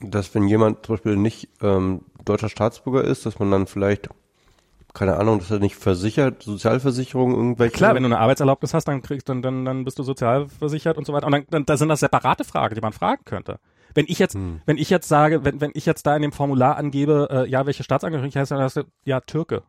dass 0.01 0.35
wenn 0.35 0.49
jemand 0.49 0.87
zum 0.87 0.95
Beispiel 0.95 1.17
nicht 1.17 1.49
ähm, 1.61 2.03
deutscher 2.25 2.49
Staatsbürger 2.49 3.05
ist, 3.05 3.27
dass 3.27 3.39
man 3.39 3.51
dann 3.51 3.67
vielleicht 3.67 4.09
keine 4.95 5.17
Ahnung, 5.17 5.41
dass 5.41 5.51
er 5.51 5.59
nicht 5.59 5.75
versichert, 5.75 6.45
Sozialversicherung 6.45 7.35
irgendwelche. 7.35 7.77
Klar, 7.77 7.97
wenn 7.97 8.05
du 8.05 8.07
eine 8.07 8.21
Arbeitserlaubnis 8.21 8.75
hast, 8.75 8.87
dann 8.87 9.03
kriegst 9.03 9.29
dann 9.29 9.43
dann 9.43 9.65
dann 9.65 9.85
bist 9.85 9.99
du 9.99 10.05
sozialversichert 10.05 10.97
und 10.97 11.05
so 11.05 11.13
weiter. 11.13 11.27
Und 11.27 11.33
dann, 11.33 11.47
dann 11.51 11.67
da 11.67 11.77
sind 11.77 11.89
das 11.89 12.01
separate 12.01 12.45
Fragen, 12.45 12.77
die 12.77 12.81
man 12.81 12.93
fragen 12.93 13.25
könnte. 13.25 13.59
Wenn 13.95 14.07
ich 14.09 14.21
jetzt, 14.21 14.35
hm. 14.35 14.63
wenn 14.67 14.79
ich 14.79 14.91
jetzt 14.91 15.09
sage, 15.09 15.45
wenn 15.45 15.61
wenn 15.61 15.73
ich 15.75 15.85
jetzt 15.85 16.07
da 16.07 16.15
in 16.15 16.23
dem 16.23 16.33
Formular 16.33 16.77
angebe, 16.77 17.29
äh, 17.31 17.51
ja, 17.51 17.67
welche 17.67 17.83
Staatsangehörigkeit 17.83 18.43
heißt, 18.43 18.53
dann 18.53 18.61
hast 18.61 18.77
du, 18.77 18.85
ja 19.05 19.21
Türke. 19.21 19.65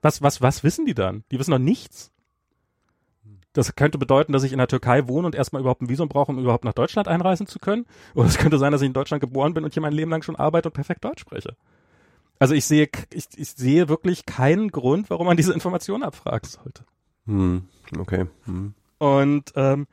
Was 0.00 0.22
was 0.22 0.40
was 0.40 0.64
wissen 0.64 0.86
die 0.86 0.94
dann? 0.94 1.24
Die 1.30 1.38
wissen 1.38 1.50
doch 1.50 1.58
nichts. 1.58 2.10
Das 3.52 3.76
könnte 3.76 3.98
bedeuten, 3.98 4.32
dass 4.32 4.44
ich 4.44 4.52
in 4.52 4.58
der 4.58 4.66
Türkei 4.66 5.08
wohne 5.08 5.26
und 5.26 5.34
erstmal 5.34 5.60
überhaupt 5.60 5.82
ein 5.82 5.90
Visum 5.90 6.08
brauche, 6.08 6.32
um 6.32 6.38
überhaupt 6.38 6.64
nach 6.64 6.72
Deutschland 6.72 7.06
einreisen 7.06 7.46
zu 7.46 7.58
können. 7.58 7.84
Oder 8.14 8.28
es 8.28 8.38
könnte 8.38 8.56
sein, 8.56 8.72
dass 8.72 8.80
ich 8.80 8.86
in 8.86 8.94
Deutschland 8.94 9.20
geboren 9.20 9.52
bin 9.52 9.62
und 9.62 9.74
hier 9.74 9.82
mein 9.82 9.92
Leben 9.92 10.10
lang 10.10 10.22
schon 10.22 10.36
arbeite 10.36 10.70
und 10.70 10.72
perfekt 10.72 11.04
Deutsch 11.04 11.20
spreche. 11.20 11.54
Also 12.42 12.54
ich 12.54 12.64
sehe, 12.64 12.88
ich, 13.14 13.26
ich 13.36 13.50
sehe 13.52 13.88
wirklich 13.88 14.26
keinen 14.26 14.72
Grund, 14.72 15.10
warum 15.10 15.28
man 15.28 15.36
diese 15.36 15.52
Information 15.52 16.02
abfragen 16.02 16.48
sollte. 16.50 16.82
Hm, 17.26 17.68
okay. 18.00 18.26
Hm. 18.46 18.74
Und 18.98 19.52
ähm, 19.54 19.86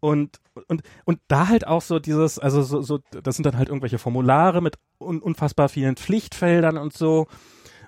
und 0.00 0.40
und 0.66 0.82
und 1.04 1.20
da 1.28 1.46
halt 1.46 1.64
auch 1.64 1.80
so 1.80 2.00
dieses, 2.00 2.40
also 2.40 2.62
so, 2.62 2.82
so 2.82 2.98
das 3.22 3.36
sind 3.36 3.46
dann 3.46 3.56
halt 3.56 3.68
irgendwelche 3.68 3.98
Formulare 3.98 4.60
mit 4.60 4.80
un, 4.98 5.20
unfassbar 5.22 5.68
vielen 5.68 5.94
Pflichtfeldern 5.94 6.76
und 6.76 6.92
so. 6.92 7.28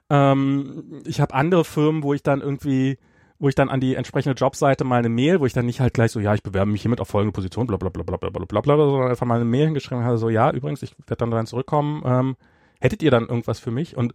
Ähm, 0.08 1.02
ich 1.06 1.20
habe 1.20 1.34
andere 1.34 1.64
Firmen, 1.64 2.04
wo 2.04 2.14
ich 2.14 2.22
dann 2.22 2.40
irgendwie 2.40 2.98
wo 3.40 3.48
ich 3.48 3.56
dann 3.56 3.68
an 3.68 3.80
die 3.80 3.96
entsprechende 3.96 4.38
Jobseite 4.38 4.84
mal 4.84 5.00
eine 5.00 5.08
Mail, 5.08 5.40
wo 5.40 5.46
ich 5.46 5.52
dann 5.52 5.66
nicht 5.66 5.80
halt 5.80 5.92
gleich 5.92 6.12
so, 6.12 6.20
ja, 6.20 6.34
ich 6.34 6.44
bewerbe 6.44 6.70
mich 6.70 6.82
hiermit 6.82 7.00
auf 7.00 7.08
folgende 7.08 7.32
Position, 7.32 7.66
bla 7.66 7.78
bla 7.78 7.88
bla 7.88 8.04
bla 8.04 8.16
bla 8.16 8.30
bla 8.30 8.60
bla, 8.60 8.76
sondern 8.76 9.10
einfach 9.10 9.26
mal 9.26 9.34
eine 9.34 9.44
Mail 9.44 9.64
hingeschrieben 9.64 10.04
habe, 10.04 10.18
so, 10.18 10.28
ja, 10.28 10.52
übrigens, 10.52 10.84
ich 10.84 10.94
werde 11.08 11.16
dann 11.16 11.32
dann 11.32 11.46
zurückkommen, 11.46 12.02
ähm, 12.06 12.36
hättet 12.80 13.02
ihr 13.02 13.10
dann 13.10 13.28
irgendwas 13.28 13.58
für 13.58 13.70
mich? 13.70 13.96
Und 13.96 14.12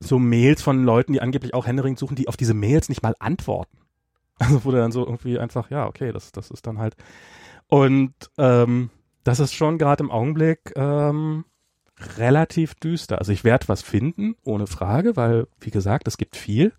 so 0.00 0.18
Mails 0.18 0.62
von 0.62 0.84
Leuten, 0.84 1.12
die 1.12 1.20
angeblich 1.20 1.54
auch 1.54 1.66
Händering 1.66 1.96
suchen, 1.96 2.16
die 2.16 2.28
auf 2.28 2.36
diese 2.36 2.54
Mails 2.54 2.88
nicht 2.88 3.02
mal 3.02 3.14
antworten. 3.18 3.78
Also 4.40 4.64
wurde 4.64 4.78
dann 4.78 4.90
so 4.90 5.06
irgendwie 5.06 5.38
einfach, 5.38 5.70
ja, 5.70 5.86
okay, 5.86 6.10
das, 6.10 6.32
das 6.32 6.50
ist 6.50 6.66
dann 6.66 6.78
halt. 6.78 6.96
Und 7.68 8.12
ähm, 8.36 8.90
das 9.22 9.38
ist 9.38 9.54
schon 9.54 9.78
gerade 9.78 10.02
im 10.02 10.10
Augenblick 10.10 10.72
ähm, 10.74 11.44
relativ 12.18 12.74
düster. 12.74 13.18
Also 13.18 13.30
ich 13.30 13.44
werde 13.44 13.68
was 13.68 13.82
finden, 13.82 14.34
ohne 14.42 14.66
Frage, 14.66 15.16
weil, 15.16 15.46
wie 15.60 15.70
gesagt, 15.70 16.08
es 16.08 16.18
gibt 16.18 16.34
viel. 16.36 16.72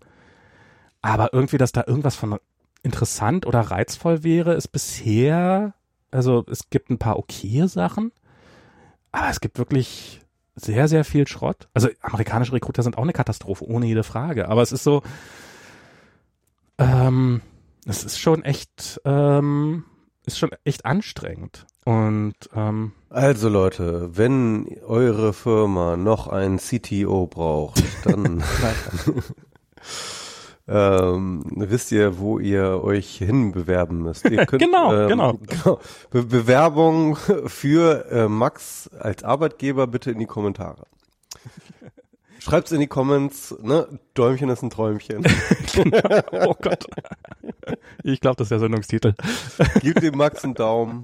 Aber 1.00 1.32
irgendwie, 1.32 1.56
dass 1.56 1.72
da 1.72 1.84
irgendwas 1.86 2.16
von 2.16 2.38
interessant 2.82 3.46
oder 3.46 3.60
reizvoll 3.60 4.22
wäre, 4.22 4.54
ist 4.54 4.68
bisher, 4.68 5.74
also 6.10 6.44
es 6.50 6.68
gibt 6.70 6.90
ein 6.90 6.98
paar 6.98 7.18
okaye 7.18 7.68
Sachen, 7.68 8.12
aber 9.12 9.30
es 9.30 9.40
gibt 9.40 9.58
wirklich 9.58 10.20
sehr, 10.56 10.88
sehr 10.88 11.04
viel 11.04 11.28
Schrott. 11.28 11.68
Also 11.74 11.88
amerikanische 12.00 12.52
Recruiter 12.52 12.82
sind 12.82 12.98
auch 12.98 13.02
eine 13.02 13.12
Katastrophe, 13.12 13.64
ohne 13.64 13.86
jede 13.86 14.02
Frage. 14.02 14.48
Aber 14.48 14.62
es 14.62 14.72
ist 14.72 14.82
so, 14.84 15.02
ähm, 16.78 17.42
es 17.86 18.04
ist 18.04 18.18
schon 18.18 18.42
echt, 18.42 19.00
ähm, 19.04 19.84
ist 20.24 20.38
schon 20.38 20.50
echt 20.64 20.84
anstrengend. 20.84 21.66
Und 21.84 22.34
ähm, 22.54 22.92
also 23.10 23.48
Leute, 23.48 24.16
wenn 24.16 24.66
eure 24.84 25.32
Firma 25.32 25.96
noch 25.96 26.26
einen 26.26 26.58
CTO 26.58 27.26
braucht, 27.28 27.82
dann 28.04 28.42
ähm, 30.68 31.44
wisst 31.54 31.92
ihr, 31.92 32.18
wo 32.18 32.38
ihr 32.38 32.82
euch 32.82 33.16
hinbewerben 33.18 33.98
müsst. 33.98 34.28
Ihr 34.28 34.46
könnt, 34.46 34.62
genau, 34.62 34.94
ähm, 34.94 35.08
genau. 35.08 35.32
genau. 35.46 35.80
Be 36.10 36.22
Bewerbung 36.24 37.16
für 37.16 38.06
äh, 38.10 38.28
Max 38.28 38.90
als 38.98 39.22
Arbeitgeber 39.22 39.86
bitte 39.86 40.10
in 40.10 40.18
die 40.18 40.26
Kommentare. 40.26 40.84
Schreibt's 42.40 42.70
in 42.70 42.78
die 42.78 42.86
Comments, 42.86 43.56
ne? 43.60 43.88
Däumchen 44.14 44.48
ist 44.50 44.62
ein 44.62 44.70
Träumchen. 44.70 45.24
genau. 45.74 46.20
Oh 46.30 46.54
Gott. 46.54 46.86
Ich 48.04 48.20
glaube, 48.20 48.36
das 48.36 48.46
ist 48.46 48.50
der 48.50 48.60
Sendungstitel. 48.60 49.14
Gib 49.80 50.00
dem 50.00 50.16
Max 50.16 50.44
einen 50.44 50.54
Daumen. 50.54 51.02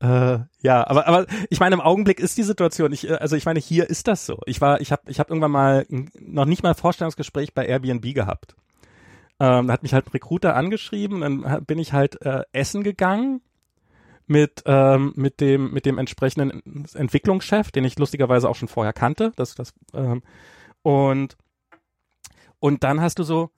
Äh, 0.00 0.38
ja, 0.62 0.86
aber 0.86 1.06
aber 1.06 1.26
ich 1.50 1.60
meine, 1.60 1.74
im 1.74 1.82
Augenblick 1.82 2.20
ist 2.20 2.38
die 2.38 2.42
Situation, 2.42 2.90
ich, 2.92 3.06
äh, 3.06 3.14
also 3.14 3.36
ich 3.36 3.44
meine, 3.44 3.60
hier 3.60 3.90
ist 3.90 4.08
das 4.08 4.24
so. 4.24 4.38
Ich 4.46 4.62
war, 4.62 4.80
ich 4.80 4.92
habe 4.92 5.02
ich 5.08 5.20
hab 5.20 5.28
irgendwann 5.28 5.50
mal 5.50 5.86
noch 5.90 6.46
nicht 6.46 6.62
mal 6.62 6.70
ein 6.70 6.74
Vorstellungsgespräch 6.74 7.52
bei 7.52 7.66
Airbnb 7.66 8.14
gehabt. 8.14 8.54
Ähm, 9.42 9.72
hat 9.72 9.82
mich 9.82 9.94
halt 9.94 10.06
ein 10.06 10.12
Recruiter 10.12 10.54
angeschrieben, 10.54 11.22
dann 11.22 11.64
bin 11.64 11.78
ich 11.78 11.92
halt 11.92 12.22
äh, 12.22 12.42
essen 12.52 12.84
gegangen 12.84 13.40
mit 14.26 14.62
ähm, 14.66 15.12
mit 15.16 15.40
dem 15.40 15.72
mit 15.72 15.84
dem 15.84 15.98
entsprechenden 15.98 16.86
Entwicklungschef, 16.94 17.72
den 17.72 17.84
ich 17.84 17.98
lustigerweise 17.98 18.48
auch 18.48 18.56
schon 18.56 18.68
vorher 18.68 18.92
kannte. 18.92 19.32
Das 19.36 19.54
das 19.54 19.74
ähm, 19.94 20.22
und, 20.82 21.36
und 22.58 22.84
dann 22.84 23.00
hast 23.00 23.18
du 23.18 23.22
so, 23.22 23.50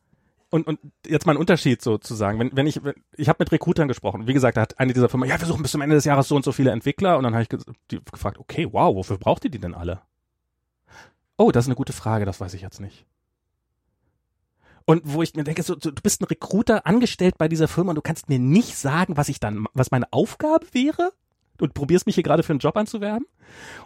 und, 0.51 0.67
und 0.67 0.79
jetzt 1.07 1.27
mal 1.27 1.33
ein 1.33 1.39
Unterschied 1.39 1.83
sozusagen. 1.83 2.39
Wenn, 2.39 2.57
wenn 2.57 2.67
ich, 2.67 2.81
ich 3.17 3.29
habe 3.29 3.39
mit 3.41 3.51
Recruitern 3.51 3.89
gesprochen. 3.89 4.27
Wie 4.29 4.35
gesagt, 4.35 4.57
da 4.57 4.63
hat 4.63 4.79
eine 4.79 4.93
dieser 4.93 5.09
Firmen, 5.09 5.29
ja, 5.29 5.41
wir 5.41 5.47
suchen 5.47 5.63
bis 5.63 5.73
zum 5.73 5.81
Ende 5.81 5.97
des 5.97 6.05
Jahres 6.05 6.29
so 6.29 6.37
und 6.37 6.45
so 6.45 6.53
viele 6.53 6.71
Entwickler. 6.71 7.19
Und 7.19 7.25
dann 7.25 7.35
habe 7.35 7.43
ich 7.43 7.49
die 7.91 8.01
gefragt, 8.05 8.39
okay, 8.39 8.69
wow, 8.71 8.95
wofür 8.95 9.19
braucht 9.19 9.45
ihr 9.45 9.51
die 9.51 9.59
denn 9.59 9.75
alle? 9.75 10.03
Oh, 11.37 11.51
das 11.51 11.65
ist 11.65 11.69
eine 11.69 11.75
gute 11.75 11.93
Frage, 11.93 12.25
das 12.25 12.41
weiß 12.41 12.55
ich 12.55 12.63
jetzt 12.63 12.81
nicht. 12.81 13.05
Und 14.87 15.03
wo 15.05 15.23
ich 15.23 15.35
mir 15.35 15.45
denke, 15.45 15.63
so, 15.63 15.75
du 15.75 15.93
bist 15.93 16.21
ein 16.21 16.27
Recruiter 16.27 16.87
angestellt 16.87 17.37
bei 17.39 17.49
dieser 17.49 17.69
Firma 17.69 17.91
und 17.91 17.97
du 17.97 18.03
kannst 18.03 18.29
mir 18.29 18.39
nicht 18.39 18.77
sagen, 18.77 19.17
was 19.17 19.29
ich 19.29 19.41
dann, 19.41 19.67
was 19.73 19.91
meine 19.91 20.13
Aufgabe 20.13 20.67
wäre? 20.73 21.13
und 21.61 21.75
probierst 21.75 22.07
mich 22.07 22.15
hier 22.15 22.25
gerade 22.25 22.43
für 22.43 22.53
einen 22.53 22.61
Job 22.61 22.77
anzuwerben? 22.77 23.27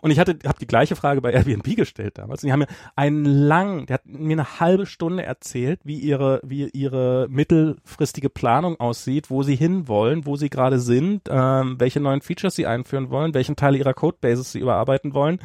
Und 0.01 0.11
ich 0.11 0.19
hatte, 0.19 0.39
habe 0.47 0.59
die 0.59 0.67
gleiche 0.67 0.97
Frage 0.97 1.21
bei 1.21 1.33
Airbnb 1.33 1.77
gestellt 1.77 2.17
damals. 2.17 2.43
Und 2.43 2.47
die 2.47 2.53
haben 2.53 2.61
mir 2.61 2.69
einen 2.97 3.25
lang, 3.25 3.87
der 3.87 3.95
hat 3.95 4.07
mir 4.07 4.33
eine 4.33 4.61
halbe 4.61 4.87
Stunde 4.87 5.23
erzählt, 5.23 5.81
wie 5.85 5.99
ihre, 5.99 6.41
wie 6.45 6.69
ihre 6.71 7.27
mittelfristige 7.29 8.31
Planung 8.31 8.81
aussieht, 8.81 9.31
wo 9.31 9.43
sie 9.43 9.57
hinwollen, 9.57 10.27
wo 10.27 10.37
sie 10.37 10.49
gerade 10.49 10.79
sind, 10.79 11.23
ähm, 11.29 11.77
welche 11.79 12.01
neuen 12.01 12.23
Features 12.23 12.55
sie 12.55 12.67
einführen 12.67 13.11
wollen, 13.11 13.35
welchen 13.35 13.57
Teil 13.57 13.77
ihrer 13.77 13.95
Codebases 13.95 14.53
sie 14.53 14.61
überarbeiten 14.61 15.13
wollen 15.13 15.41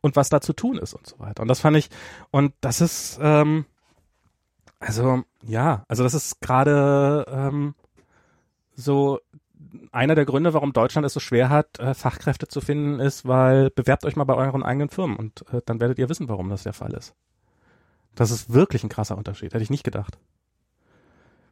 und 0.00 0.14
was 0.16 0.28
da 0.28 0.40
zu 0.40 0.52
tun 0.52 0.78
ist 0.78 0.94
und 0.94 1.06
so 1.06 1.18
weiter. 1.18 1.42
Und 1.42 1.48
das 1.48 1.60
fand 1.60 1.76
ich, 1.76 1.88
und 2.30 2.52
das 2.60 2.80
ist, 2.80 3.18
ähm, 3.20 3.64
also 4.78 5.22
ja, 5.42 5.84
also 5.88 6.02
das 6.02 6.14
ist 6.14 6.40
gerade 6.40 7.26
ähm, 7.28 7.74
so 8.74 9.20
einer 9.92 10.14
der 10.14 10.26
Gründe, 10.26 10.54
warum 10.54 10.72
Deutschland 10.72 11.06
es 11.06 11.14
so 11.14 11.20
schwer 11.20 11.48
hat, 11.48 11.78
äh, 11.78 11.94
Fachkräfte 11.94 12.48
zu 12.48 12.60
finden, 12.60 13.00
ist, 13.00 13.26
weil 13.26 13.70
bewerbt 13.70 14.04
euch 14.04 14.16
mal 14.16 14.24
bei 14.24 14.34
euren 14.34 14.62
eigenen 14.62 14.88
Firmen 14.88 15.16
und 15.16 15.44
äh, 15.52 15.62
dann 15.64 15.80
werdet 15.80 15.98
ihr 15.98 16.08
wissen, 16.08 16.28
warum 16.28 16.50
das 16.50 16.62
der 16.62 16.72
Fall 16.72 16.92
ist. 16.92 17.14
Das 18.14 18.30
ist 18.30 18.52
wirklich 18.52 18.82
ein 18.84 18.88
krasser 18.88 19.16
Unterschied, 19.16 19.54
hätte 19.54 19.62
ich 19.62 19.70
nicht 19.70 19.84
gedacht. 19.84 20.18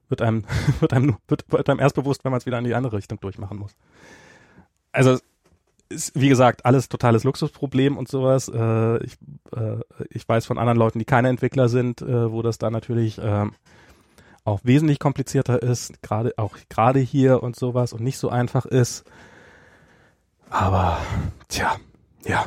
Wird 0.09 0.23
einem, 0.23 0.45
wird 0.81 0.93
einem, 0.93 1.17
wird, 1.29 1.51
wird 1.51 1.69
einem 1.69 1.81
erst 1.81 1.95
bewusst, 1.95 2.25
wenn 2.25 2.33
man 2.33 2.39
es 2.39 2.47
wieder 2.47 2.59
in 2.59 2.65
die 2.65 2.75
andere 2.75 2.97
Richtung 2.97 3.21
durchmachen 3.21 3.59
muss. 3.59 3.75
Also 4.93 5.19
ist, 5.95 6.13
wie 6.21 6.29
gesagt, 6.29 6.67
alles 6.67 6.89
totales 6.89 7.25
Luxusproblem 7.25 7.97
und 7.97 8.09
sowas. 8.09 8.49
Äh, 8.49 9.05
ich, 9.05 9.17
äh, 9.57 9.79
ich 10.11 10.29
weiß 10.29 10.47
von 10.47 10.59
anderen 10.59 10.79
Leuten, 10.79 10.99
die 10.99 11.05
keine 11.05 11.29
Entwickler 11.29 11.69
sind, 11.69 12.03
äh, 12.03 12.31
wo 12.31 12.43
das 12.43 12.59
da 12.59 12.71
natürlich 12.71 13.19
äh, 13.19 13.47
auch 14.45 14.61
wesentlich 14.63 14.99
komplizierter 14.99 15.63
ist, 15.63 16.03
gerade 16.03 16.35
auch 16.37 16.57
gerade 16.69 17.01
hier 17.01 17.43
und 17.43 17.57
sowas 17.57 17.93
und 17.93 18.03
nicht 18.03 18.19
so 18.19 18.29
einfach 18.29 18.67
ist. 18.67 19.05
Aber 20.51 20.99
tja, 21.49 21.77
ja. 22.25 22.45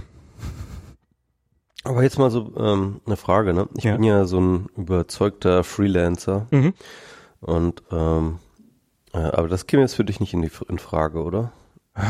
Aber 1.84 2.04
jetzt 2.04 2.20
mal 2.20 2.30
so 2.30 2.54
ähm, 2.58 3.02
eine 3.06 3.18
Frage, 3.18 3.54
ne? 3.54 3.68
Ich 3.78 3.86
ja. 3.86 3.94
bin 3.94 4.04
ja 4.04 4.26
so 4.26 4.40
ein 4.40 4.68
überzeugter 4.76 5.64
Freelancer 5.64 6.48
mhm. 6.52 6.74
und 7.40 7.82
ähm, 7.92 8.40
äh, 9.14 9.20
aber 9.20 9.48
das 9.48 9.68
käme 9.68 9.84
jetzt 9.84 9.96
für 9.96 10.06
dich 10.06 10.20
nicht 10.20 10.34
in 10.34 10.42
die 10.42 10.52
in 10.68 10.80
Frage, 10.80 11.24
oder? 11.24 11.52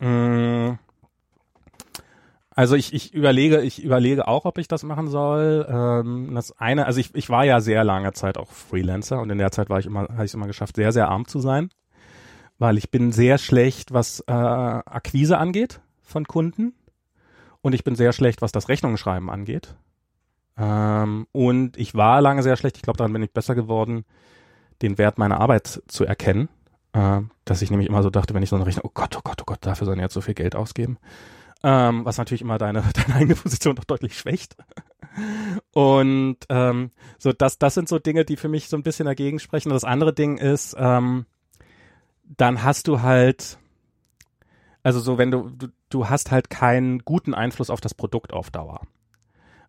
Mm, 0.00 0.78
also 2.50 2.74
ich, 2.74 2.92
ich 2.92 3.14
überlege, 3.14 3.62
ich 3.62 3.82
überlege 3.82 4.26
auch, 4.28 4.44
ob 4.44 4.58
ich 4.58 4.68
das 4.68 4.82
machen 4.82 5.08
soll. 5.08 5.66
Ähm, 5.68 6.34
das 6.34 6.58
eine, 6.58 6.86
also 6.86 7.00
ich, 7.00 7.14
ich 7.14 7.30
war 7.30 7.44
ja 7.44 7.60
sehr 7.60 7.84
lange 7.84 8.12
Zeit 8.12 8.36
auch 8.36 8.50
Freelancer 8.50 9.20
und 9.20 9.30
in 9.30 9.38
der 9.38 9.52
Zeit 9.52 9.70
war 9.70 9.78
ich 9.78 9.86
immer, 9.86 10.02
habe 10.02 10.24
ich 10.24 10.30
es 10.30 10.34
immer 10.34 10.46
geschafft, 10.46 10.76
sehr, 10.76 10.92
sehr 10.92 11.08
arm 11.08 11.26
zu 11.26 11.38
sein. 11.38 11.70
Weil 12.58 12.76
ich 12.76 12.90
bin 12.90 13.12
sehr 13.12 13.38
schlecht, 13.38 13.94
was 13.94 14.20
äh, 14.26 14.32
Akquise 14.32 15.38
angeht 15.38 15.80
von 16.02 16.26
Kunden. 16.26 16.74
Und 17.62 17.74
ich 17.74 17.84
bin 17.84 17.94
sehr 17.94 18.12
schlecht, 18.12 18.42
was 18.42 18.52
das 18.52 18.68
Rechnungsschreiben 18.68 19.30
angeht. 19.30 19.74
Ähm, 20.58 21.26
und 21.32 21.78
ich 21.78 21.94
war 21.94 22.20
lange 22.20 22.42
sehr 22.42 22.56
schlecht, 22.56 22.76
ich 22.76 22.82
glaube, 22.82 22.98
daran 22.98 23.12
bin 23.12 23.22
ich 23.22 23.32
besser 23.32 23.54
geworden, 23.54 24.04
den 24.82 24.98
Wert 24.98 25.18
meiner 25.18 25.40
Arbeit 25.40 25.82
zu 25.86 26.04
erkennen. 26.04 26.48
Äh, 26.92 27.22
dass 27.44 27.62
ich 27.62 27.70
nämlich 27.70 27.88
immer 27.88 28.02
so 28.02 28.10
dachte, 28.10 28.34
wenn 28.34 28.42
ich 28.42 28.48
so 28.48 28.56
eine 28.56 28.66
Rechnung, 28.66 28.84
oh 28.86 28.92
Gott, 28.92 29.16
oh 29.16 29.20
Gott, 29.22 29.40
oh 29.42 29.44
Gott, 29.46 29.58
dafür 29.60 29.86
sollen 29.86 30.00
jetzt 30.00 30.14
so 30.14 30.20
viel 30.20 30.34
Geld 30.34 30.56
ausgeben 30.56 30.98
ähm, 31.62 32.04
was 32.04 32.18
natürlich 32.18 32.42
immer 32.42 32.58
deine, 32.58 32.82
deine 32.94 33.14
eigene 33.14 33.34
Position 33.34 33.76
doch 33.76 33.84
deutlich 33.84 34.18
schwächt. 34.18 34.56
Und 35.72 36.38
ähm, 36.48 36.90
so 37.18 37.32
das, 37.32 37.58
das 37.58 37.74
sind 37.74 37.88
so 37.88 37.98
Dinge, 37.98 38.24
die 38.24 38.36
für 38.36 38.48
mich 38.48 38.68
so 38.68 38.76
ein 38.76 38.82
bisschen 38.82 39.06
dagegen 39.06 39.38
sprechen. 39.38 39.68
Und 39.68 39.74
das 39.74 39.84
andere 39.84 40.14
Ding 40.14 40.38
ist, 40.38 40.74
ähm, 40.78 41.26
dann 42.24 42.62
hast 42.62 42.88
du 42.88 43.02
halt, 43.02 43.58
also 44.82 45.00
so 45.00 45.18
wenn 45.18 45.30
du, 45.30 45.50
du, 45.50 45.68
du 45.90 46.08
hast 46.08 46.30
halt 46.30 46.48
keinen 46.48 47.00
guten 47.00 47.34
Einfluss 47.34 47.70
auf 47.70 47.80
das 47.80 47.94
Produkt 47.94 48.32
auf 48.32 48.50
Dauer. 48.50 48.80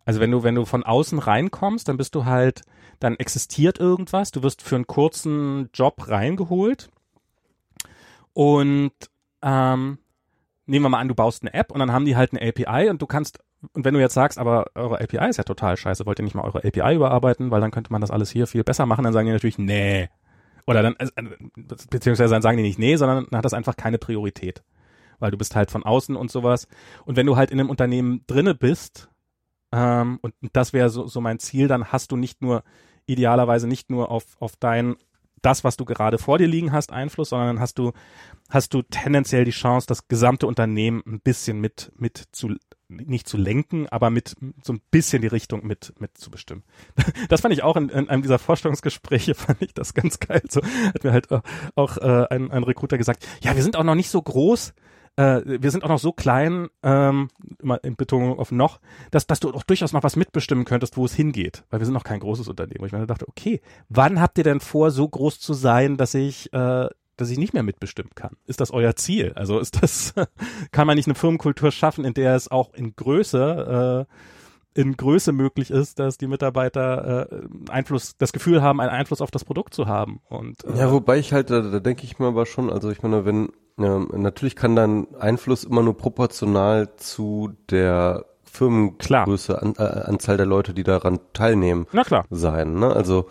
Also 0.04 0.20
wenn 0.20 0.30
du, 0.30 0.42
wenn 0.42 0.54
du 0.54 0.64
von 0.64 0.84
außen 0.84 1.18
reinkommst, 1.18 1.88
dann 1.88 1.96
bist 1.96 2.14
du 2.14 2.24
halt, 2.24 2.62
dann 2.98 3.16
existiert 3.16 3.78
irgendwas, 3.78 4.30
du 4.30 4.42
wirst 4.42 4.62
für 4.62 4.76
einen 4.76 4.86
kurzen 4.86 5.70
Job 5.74 6.08
reingeholt 6.08 6.90
und 8.32 8.92
ähm, 9.42 9.98
nehmen 10.66 10.84
wir 10.84 10.88
mal 10.88 11.00
an, 11.00 11.08
du 11.08 11.14
baust 11.14 11.42
eine 11.42 11.54
App 11.54 11.72
und 11.72 11.78
dann 11.78 11.92
haben 11.92 12.04
die 12.04 12.16
halt 12.16 12.32
eine 12.32 12.48
API 12.48 12.88
und 12.88 13.02
du 13.02 13.06
kannst, 13.06 13.38
und 13.74 13.84
wenn 13.84 13.94
du 13.94 14.00
jetzt 14.00 14.14
sagst, 14.14 14.38
aber 14.38 14.66
eure 14.74 15.00
API 15.00 15.28
ist 15.28 15.36
ja 15.36 15.44
total 15.44 15.76
scheiße, 15.76 16.06
wollt 16.06 16.18
ihr 16.18 16.24
nicht 16.24 16.34
mal 16.34 16.44
eure 16.44 16.64
API 16.64 16.94
überarbeiten, 16.94 17.50
weil 17.50 17.60
dann 17.60 17.70
könnte 17.70 17.92
man 17.92 18.00
das 18.00 18.10
alles 18.10 18.30
hier 18.30 18.46
viel 18.46 18.64
besser 18.64 18.86
machen, 18.86 19.04
dann 19.04 19.12
sagen 19.12 19.26
die 19.26 19.32
natürlich, 19.32 19.58
nee. 19.58 20.08
Oder 20.66 20.82
dann, 20.82 20.94
also, 20.96 21.12
beziehungsweise 21.90 22.32
dann 22.32 22.42
sagen 22.42 22.56
die 22.56 22.62
nicht 22.62 22.78
nee, 22.78 22.96
sondern 22.96 23.26
dann 23.30 23.38
hat 23.38 23.44
das 23.44 23.54
einfach 23.54 23.76
keine 23.76 23.98
Priorität. 23.98 24.62
Weil 25.18 25.32
du 25.32 25.38
bist 25.38 25.56
halt 25.56 25.70
von 25.70 25.84
außen 25.84 26.14
und 26.16 26.30
sowas. 26.30 26.68
Und 27.04 27.16
wenn 27.16 27.26
du 27.26 27.36
halt 27.36 27.50
in 27.50 27.58
einem 27.58 27.70
Unternehmen 27.70 28.24
drinne 28.26 28.54
bist, 28.54 29.08
ähm, 29.72 30.18
und 30.22 30.34
das 30.52 30.72
wäre 30.72 30.88
so, 30.88 31.06
so 31.06 31.20
mein 31.20 31.38
Ziel, 31.40 31.66
dann 31.66 31.86
hast 31.92 32.12
du 32.12 32.16
nicht 32.16 32.42
nur, 32.42 32.62
idealerweise 33.06 33.66
nicht 33.66 33.90
nur 33.90 34.10
auf, 34.10 34.24
auf 34.38 34.56
dein 34.56 34.96
das, 35.42 35.64
was 35.64 35.76
du 35.76 35.84
gerade 35.84 36.18
vor 36.18 36.38
dir 36.38 36.46
liegen 36.46 36.72
hast, 36.72 36.92
Einfluss, 36.92 37.30
sondern 37.30 37.48
dann 37.48 37.60
hast 37.60 37.78
du, 37.78 37.92
hast 38.48 38.72
du 38.74 38.82
tendenziell 38.82 39.44
die 39.44 39.50
Chance, 39.50 39.86
das 39.86 40.08
gesamte 40.08 40.46
Unternehmen 40.46 41.02
ein 41.06 41.20
bisschen 41.20 41.60
mit, 41.60 41.92
mit 41.96 42.28
zu, 42.32 42.54
nicht 42.88 43.28
zu 43.28 43.36
lenken, 43.36 43.88
aber 43.88 44.10
mit 44.10 44.34
so 44.62 44.72
ein 44.72 44.80
bisschen 44.90 45.20
die 45.22 45.28
Richtung 45.28 45.66
mit, 45.66 45.92
mit 45.98 46.16
zu 46.16 46.30
bestimmen. 46.30 46.62
Das 47.28 47.40
fand 47.40 47.54
ich 47.54 47.62
auch 47.62 47.76
in, 47.76 47.88
in 47.88 48.08
einem 48.08 48.22
dieser 48.22 48.38
Vorstellungsgespräche, 48.38 49.34
fand 49.36 49.62
ich 49.62 49.74
das 49.74 49.94
ganz 49.94 50.18
geil. 50.18 50.42
So 50.48 50.62
hat 50.62 51.04
mir 51.04 51.12
halt 51.12 51.28
auch, 51.74 51.96
äh, 51.98 52.26
ein, 52.30 52.50
ein 52.50 52.62
Recruiter 52.62 52.98
gesagt, 52.98 53.26
ja, 53.42 53.54
wir 53.56 53.62
sind 53.62 53.76
auch 53.76 53.84
noch 53.84 53.94
nicht 53.94 54.10
so 54.10 54.22
groß, 54.22 54.74
äh, 55.16 55.42
wir 55.44 55.70
sind 55.70 55.84
auch 55.84 55.88
noch 55.88 55.98
so 55.98 56.12
klein, 56.12 56.68
ähm, 56.82 57.28
immer 57.60 57.82
in 57.84 57.96
Betonung 57.96 58.38
auf 58.38 58.50
noch, 58.50 58.80
dass, 59.10 59.26
dass 59.26 59.40
du 59.40 59.50
auch 59.52 59.62
durchaus 59.62 59.92
noch 59.92 60.02
was 60.02 60.16
mitbestimmen 60.16 60.64
könntest, 60.64 60.96
wo 60.96 61.04
es 61.04 61.14
hingeht, 61.14 61.64
weil 61.70 61.80
wir 61.80 61.84
sind 61.84 61.94
noch 61.94 62.04
kein 62.04 62.20
großes 62.20 62.48
Unternehmen. 62.48 62.84
Ich 62.86 62.92
mir 62.92 63.06
dachte, 63.06 63.28
okay, 63.28 63.60
wann 63.88 64.20
habt 64.20 64.38
ihr 64.38 64.44
denn 64.44 64.60
vor, 64.60 64.90
so 64.90 65.08
groß 65.08 65.38
zu 65.38 65.52
sein, 65.52 65.96
dass 65.96 66.14
ich, 66.14 66.52
äh, 66.52 66.88
dass 67.16 67.30
ich 67.30 67.38
nicht 67.38 67.52
mehr 67.52 67.62
mitbestimmen 67.62 68.12
kann? 68.14 68.36
Ist 68.46 68.60
das 68.60 68.70
euer 68.70 68.96
Ziel? 68.96 69.32
Also 69.34 69.58
ist 69.58 69.82
das, 69.82 70.14
kann 70.72 70.86
man 70.86 70.96
nicht 70.96 71.06
eine 71.06 71.14
Firmenkultur 71.14 71.70
schaffen, 71.70 72.04
in 72.04 72.14
der 72.14 72.34
es 72.34 72.50
auch 72.50 72.72
in 72.72 72.96
Größe 72.96 74.06
äh, 74.08 74.14
in 74.74 74.96
Größe 74.96 75.32
möglich 75.32 75.70
ist, 75.70 75.98
dass 75.98 76.16
die 76.16 76.26
Mitarbeiter 76.26 77.30
äh, 77.30 77.70
Einfluss, 77.70 78.16
das 78.16 78.32
Gefühl 78.32 78.62
haben, 78.62 78.80
einen 78.80 78.90
Einfluss 78.90 79.20
auf 79.20 79.30
das 79.30 79.44
Produkt 79.44 79.74
zu 79.74 79.86
haben. 79.86 80.20
Und 80.30 80.64
äh, 80.64 80.78
ja, 80.78 80.90
wobei 80.90 81.18
ich 81.18 81.34
halt, 81.34 81.50
da, 81.50 81.60
da 81.60 81.78
denke 81.78 82.04
ich 82.04 82.18
mir 82.18 82.28
aber 82.28 82.46
schon, 82.46 82.70
also 82.70 82.90
ich 82.90 83.02
meine, 83.02 83.26
wenn 83.26 83.50
ähm, 83.78 84.08
natürlich 84.14 84.56
kann 84.56 84.76
dann 84.76 85.06
Einfluss 85.18 85.64
immer 85.64 85.82
nur 85.82 85.96
proportional 85.96 86.94
zu 86.96 87.52
der 87.70 88.26
Firmengröße, 88.44 89.60
an, 89.60 89.74
äh, 89.78 89.82
Anzahl 89.82 90.36
der 90.36 90.46
Leute, 90.46 90.74
die 90.74 90.82
daran 90.82 91.20
teilnehmen, 91.32 91.86
Na 91.92 92.04
klar. 92.04 92.26
sein. 92.30 92.74
Ne? 92.74 92.94
Also 92.94 93.28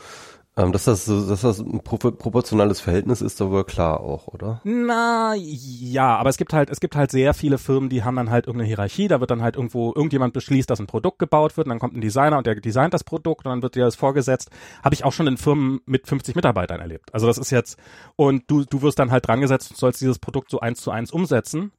ähm, 0.62 0.72
dass 0.72 0.86
das 0.86 1.06
dass 1.06 1.42
das 1.42 1.60
ein 1.60 1.82
pro 1.84 1.98
proportionales 1.98 2.80
Verhältnis 2.80 3.22
ist, 3.22 3.42
aber 3.42 3.64
klar 3.64 4.00
auch, 4.00 4.28
oder? 4.28 4.62
Na 4.64 5.34
ja, 5.36 6.16
aber 6.16 6.30
es 6.30 6.38
gibt 6.38 6.54
halt, 6.54 6.70
es 6.70 6.80
gibt 6.80 6.96
halt 6.96 7.12
sehr 7.12 7.34
viele 7.34 7.58
Firmen, 7.58 7.90
die 7.90 8.04
haben 8.04 8.16
dann 8.16 8.30
halt 8.30 8.48
irgendeine 8.48 8.68
Hierarchie, 8.68 9.08
da 9.08 9.20
wird 9.20 9.32
dann 9.32 9.42
halt 9.42 9.56
irgendwo, 9.56 9.94
irgendjemand 9.94 10.34
beschließt, 10.34 10.70
dass 10.70 10.80
ein 10.80 10.88
Produkt 10.88 11.20
gebaut 11.20 11.58
wird, 11.58 11.68
und 11.68 11.70
dann 11.70 11.80
kommt 11.80 11.96
ein 11.96 12.02
Designer 12.02 12.38
und 12.38 12.48
der 12.48 12.56
designt 12.56 12.94
das 12.94 13.04
Produkt 13.04 13.46
und 13.46 13.52
dann 13.52 13.62
wird 13.62 13.76
dir 13.76 13.86
das 13.86 13.96
vorgesetzt. 13.96 14.50
Habe 14.84 14.96
ich 14.96 15.04
auch 15.04 15.14
schon 15.14 15.28
in 15.28 15.38
Firmen 15.38 15.82
mit 15.86 16.08
50 16.08 16.36
Mitarbeitern 16.36 16.80
erlebt. 16.80 17.14
Also 17.14 17.28
das 17.28 17.38
ist 17.38 17.52
jetzt, 17.52 17.78
und 18.16 18.44
du, 18.48 18.64
du 18.64 18.82
wirst 18.82 19.00
dann 19.00 19.12
halt 19.12 19.28
dran 19.28 19.42
gesetzt 19.42 19.72
und 19.72 19.78
sollst 19.78 20.02
dieses 20.02 20.20
Produkt 20.20 20.50
so 20.52 20.60
eins 20.60 20.82
zu 20.82 20.92
eins 20.92 21.12
umsetzen. 21.12 21.72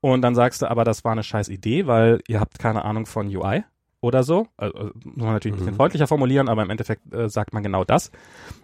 Und 0.00 0.22
dann 0.22 0.34
sagst 0.34 0.62
du 0.62 0.70
aber, 0.70 0.84
das 0.84 1.04
war 1.04 1.12
eine 1.12 1.22
scheiß 1.22 1.48
Idee, 1.48 1.86
weil 1.86 2.20
ihr 2.28 2.38
habt 2.38 2.58
keine 2.58 2.84
Ahnung 2.84 3.06
von 3.06 3.34
UI 3.34 3.64
oder 4.00 4.22
so. 4.22 4.46
Also, 4.56 4.90
muss 5.04 5.16
man 5.16 5.32
natürlich 5.32 5.54
ein 5.54 5.58
bisschen 5.58 5.72
Mhm. 5.74 5.76
freundlicher 5.76 6.06
formulieren, 6.06 6.48
aber 6.48 6.62
im 6.62 6.70
Endeffekt 6.70 7.12
äh, 7.12 7.28
sagt 7.28 7.52
man 7.52 7.62
genau 7.62 7.84
das. 7.84 8.10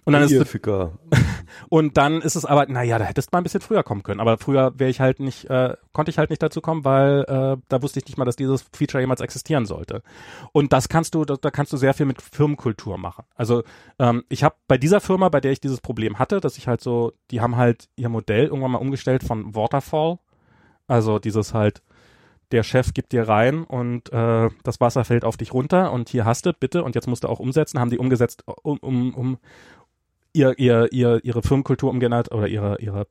Und 0.04 0.12
dann 0.12 0.22
ist 0.22 0.32
es, 0.32 0.48
Ficker. 0.48 0.98
und 1.68 1.96
dann 1.96 2.20
ist 2.20 2.36
es 2.36 2.44
aber, 2.44 2.66
naja, 2.66 2.98
da 2.98 3.04
hättest 3.04 3.28
du 3.28 3.36
mal 3.36 3.40
ein 3.40 3.44
bisschen 3.44 3.60
früher 3.60 3.82
kommen 3.82 4.02
können. 4.02 4.20
Aber 4.20 4.38
früher 4.38 4.78
wäre 4.78 4.90
ich 4.90 5.00
halt 5.00 5.20
nicht, 5.20 5.48
äh, 5.50 5.74
konnte 5.92 6.10
ich 6.10 6.18
halt 6.18 6.30
nicht 6.30 6.42
dazu 6.42 6.60
kommen, 6.60 6.84
weil 6.84 7.24
äh, 7.28 7.56
da 7.68 7.82
wusste 7.82 7.98
ich 7.98 8.06
nicht 8.06 8.18
mal, 8.18 8.24
dass 8.24 8.36
dieses 8.36 8.62
Feature 8.72 9.00
jemals 9.00 9.20
existieren 9.20 9.64
sollte. 9.66 10.02
Und 10.52 10.72
das 10.72 10.88
kannst 10.88 11.14
du, 11.14 11.24
da, 11.24 11.36
da 11.40 11.50
kannst 11.50 11.72
du 11.72 11.76
sehr 11.76 11.94
viel 11.94 12.06
mit 12.06 12.20
Firmenkultur 12.20 12.98
machen. 12.98 13.24
Also 13.34 13.62
ähm, 13.98 14.24
ich 14.28 14.44
habe 14.44 14.54
bei 14.68 14.78
dieser 14.78 15.00
Firma, 15.00 15.28
bei 15.28 15.40
der 15.40 15.52
ich 15.52 15.60
dieses 15.60 15.80
Problem 15.80 16.18
hatte, 16.18 16.40
dass 16.40 16.58
ich 16.58 16.68
halt 16.68 16.80
so, 16.82 17.12
die 17.30 17.40
haben 17.40 17.56
halt 17.56 17.88
ihr 17.96 18.08
Modell 18.08 18.46
irgendwann 18.46 18.72
mal 18.72 18.78
umgestellt 18.78 19.24
von 19.24 19.54
Waterfall, 19.54 20.18
also 20.86 21.18
dieses 21.18 21.54
halt 21.54 21.82
der 22.52 22.62
Chef 22.62 22.94
gibt 22.94 23.12
dir 23.12 23.28
rein 23.28 23.64
und 23.64 24.12
äh, 24.12 24.50
das 24.62 24.80
Wasser 24.80 25.04
fällt 25.04 25.24
auf 25.24 25.36
dich 25.36 25.52
runter 25.52 25.92
und 25.92 26.08
hier 26.08 26.24
hast 26.24 26.46
du, 26.46 26.52
bitte, 26.52 26.84
und 26.84 26.94
jetzt 26.94 27.08
musst 27.08 27.24
du 27.24 27.28
auch 27.28 27.40
umsetzen, 27.40 27.80
haben 27.80 27.90
die 27.90 27.98
umgesetzt, 27.98 28.44
um, 28.62 28.78
um, 28.78 29.14
um 29.14 29.38
ihr, 30.32 30.58
ihr, 30.58 30.92
ihr, 30.92 31.20
ihre 31.24 31.42
Firmenkultur 31.42 31.90
umgeändert 31.90 32.30
oder 32.32 32.48
ihre, 32.48 32.80
ihre 32.80 33.06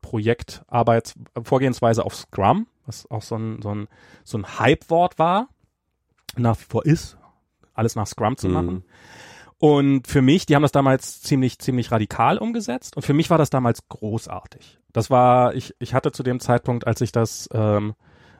Projektarbeits 0.00 1.14
Vorgehensweise 1.42 2.04
auf 2.04 2.14
Scrum, 2.14 2.66
was 2.86 3.10
auch 3.10 3.22
so 3.22 3.36
ein, 3.36 3.60
so 3.62 3.74
ein, 3.74 3.88
so 4.24 4.38
ein 4.38 4.58
Hype-Wort 4.58 5.18
war, 5.18 5.48
nach 6.36 6.58
wie 6.58 6.64
vor 6.64 6.86
ist, 6.86 7.18
alles 7.74 7.96
nach 7.96 8.06
Scrum 8.06 8.36
zu 8.36 8.48
machen. 8.48 8.74
Mhm. 8.74 8.84
Und 9.58 10.06
für 10.06 10.20
mich, 10.20 10.46
die 10.46 10.54
haben 10.54 10.62
das 10.62 10.72
damals 10.72 11.22
ziemlich, 11.22 11.58
ziemlich 11.58 11.90
radikal 11.90 12.36
umgesetzt. 12.38 12.94
Und 12.96 13.02
für 13.02 13.14
mich 13.14 13.30
war 13.30 13.38
das 13.38 13.48
damals 13.48 13.88
großartig. 13.88 14.78
Das 14.92 15.10
war, 15.10 15.54
ich, 15.54 15.74
ich 15.78 15.94
hatte 15.94 16.12
zu 16.12 16.22
dem 16.22 16.40
Zeitpunkt, 16.40 16.86
als 16.86 17.00
ich 17.00 17.10
das, 17.10 17.48
ähm, 17.52 17.94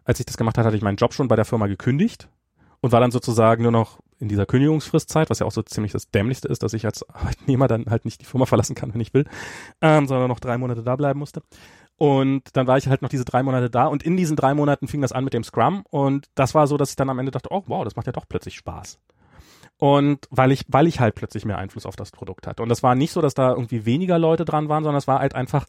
als 0.07 0.21
ich 0.21 0.27
das 0.27 0.37
gemacht 0.37 0.57
hatte, 0.57 0.69
hatte 0.69 0.77
ich 0.77 0.83
meinen 0.83 0.97
Job 0.97 1.13
schon 1.13 1.29
bei 1.29 1.37
der 1.37 1.45
Firma 1.45 1.67
gekündigt 1.67 2.29
und 2.81 2.93
war 2.93 3.01
dann 3.01 3.11
sozusagen 3.11 3.63
nur 3.63 3.73
noch 3.73 3.99
in 4.19 4.29
dieser 4.29 4.47
Kündigungsfristzeit, 4.47 5.29
was 5.29 5.41
ja 5.41 5.47
auch 5.47 5.53
so 5.53 5.63
ziemlich 5.63 5.93
das 5.93 6.11
Dämlichste 6.11 6.49
ist, 6.49 6.63
dass 6.63 6.73
ich 6.73 6.87
als 6.87 7.07
Arbeitnehmer 7.11 7.69
dann 7.69 7.87
halt 7.91 8.05
nicht 8.05 8.21
die 8.21 8.25
Firma 8.25 8.47
verlassen 8.47 8.75
kann, 8.75 8.95
wenn 8.95 9.01
ich 9.01 9.13
will, 9.13 9.27
ähm, 9.83 10.07
sondern 10.07 10.29
noch 10.29 10.41
drei 10.41 10.57
Monate 10.57 10.83
da 10.83 10.97
bleiben 10.97 11.19
musste. 11.19 11.43
Und 11.99 12.57
dann 12.57 12.67
war 12.67 12.79
ich 12.79 12.89
halt 12.89 13.03
noch 13.03 13.09
diese 13.09 13.25
drei 13.25 13.43
Monate 13.43 13.71
da 13.71 13.87
und 13.87 14.03
in 14.03 14.17
diesen 14.17 14.37
drei 14.37 14.55
Monaten 14.55 14.87
fing 14.87 15.01
das 15.01 15.13
an 15.13 15.25
mit 15.25 15.35
dem 15.35 15.45
Scrum 15.45 15.83
und 15.91 16.27
das 16.35 16.55
war 16.55 16.67
so, 16.67 16.77
dass 16.77 16.91
ich 16.91 16.97
dann 16.97 17.11
am 17.11 17.19
Ende 17.19 17.33
dachte, 17.33 17.49
oh 17.51 17.65
wow, 17.67 17.85
das 17.85 17.97
macht 17.97 18.07
ja 18.07 18.13
doch 18.13 18.29
plötzlich 18.29 18.55
Spaß. 18.55 18.99
Und 19.79 20.27
weil 20.31 20.53
ich, 20.53 20.65
weil 20.69 20.87
ich 20.87 21.01
halt 21.01 21.15
plötzlich 21.15 21.45
mehr 21.45 21.59
Einfluss 21.59 21.85
auf 21.85 21.97
das 21.97 22.11
Produkt 22.11 22.47
hatte. 22.47 22.63
Und 22.63 22.71
das 22.71 22.83
war 22.83 22.95
nicht 22.95 23.13
so, 23.13 23.21
dass 23.21 23.35
da 23.35 23.51
irgendwie 23.51 23.85
weniger 23.85 24.19
Leute 24.19 24.47
dran 24.47 24.69
waren, 24.71 24.85
sondern 24.85 24.99
es 24.99 25.07
war 25.07 25.19
halt 25.19 25.35
einfach, 25.35 25.67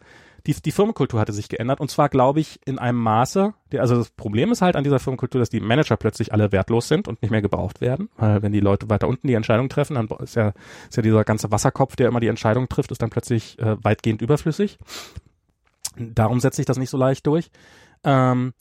die, 0.48 0.54
die 0.54 0.72
Firmenkultur 0.72 1.20
hatte 1.20 1.34
sich 1.34 1.50
geändert. 1.50 1.82
Und 1.82 1.92
zwar, 1.92 2.08
glaube 2.08 2.40
ich, 2.40 2.60
in 2.66 2.80
einem 2.80 2.98
Maße, 2.98 3.54
der, 3.72 3.82
also 3.82 3.96
das 3.96 4.10
Problem 4.10 4.52
ist 4.52 4.62
halt 4.62 4.76
an 4.76 4.84
dieser 4.84 5.00
Firmenkultur, 5.00 5.40
dass 5.40 5.50
die 5.50 5.60
Manager 5.60 5.98
plötzlich 5.98 6.32
alle 6.32 6.52
wertlos 6.52 6.88
sind 6.88 7.08
und 7.08 7.22
nicht 7.22 7.32
mehr 7.32 7.42
gebraucht 7.42 7.82
werden. 7.82 8.10
Weil 8.16 8.42
wenn 8.42 8.54
die 8.54 8.62
Leute 8.62 8.90
weiter 8.90 9.08
unten 9.08 9.28
die 9.28 9.34
Entscheidung 9.34 9.68
treffen, 9.68 9.96
dann 9.96 10.08
ist 10.20 10.36
ja, 10.36 10.54
ist 10.90 10.96
ja 10.96 11.04
dieser 11.04 11.26
ganze 11.26 11.52
Wasserkopf, 11.52 11.98
der 11.98 12.08
immer 12.08 12.22
die 12.22 12.28
Entscheidung 12.28 12.70
trifft, 12.70 12.92
ist 12.92 13.02
dann 13.02 13.10
plötzlich 13.10 13.60
äh, 13.60 13.76
weitgehend 13.84 14.22
überflüssig. 14.22 14.80
Darum 15.98 16.40
setzt 16.40 16.56
sich 16.56 16.66
das 16.66 16.78
nicht 16.78 16.90
so 16.90 16.98
leicht 16.98 17.28
durch. 17.28 17.52
Ähm, 18.04 18.54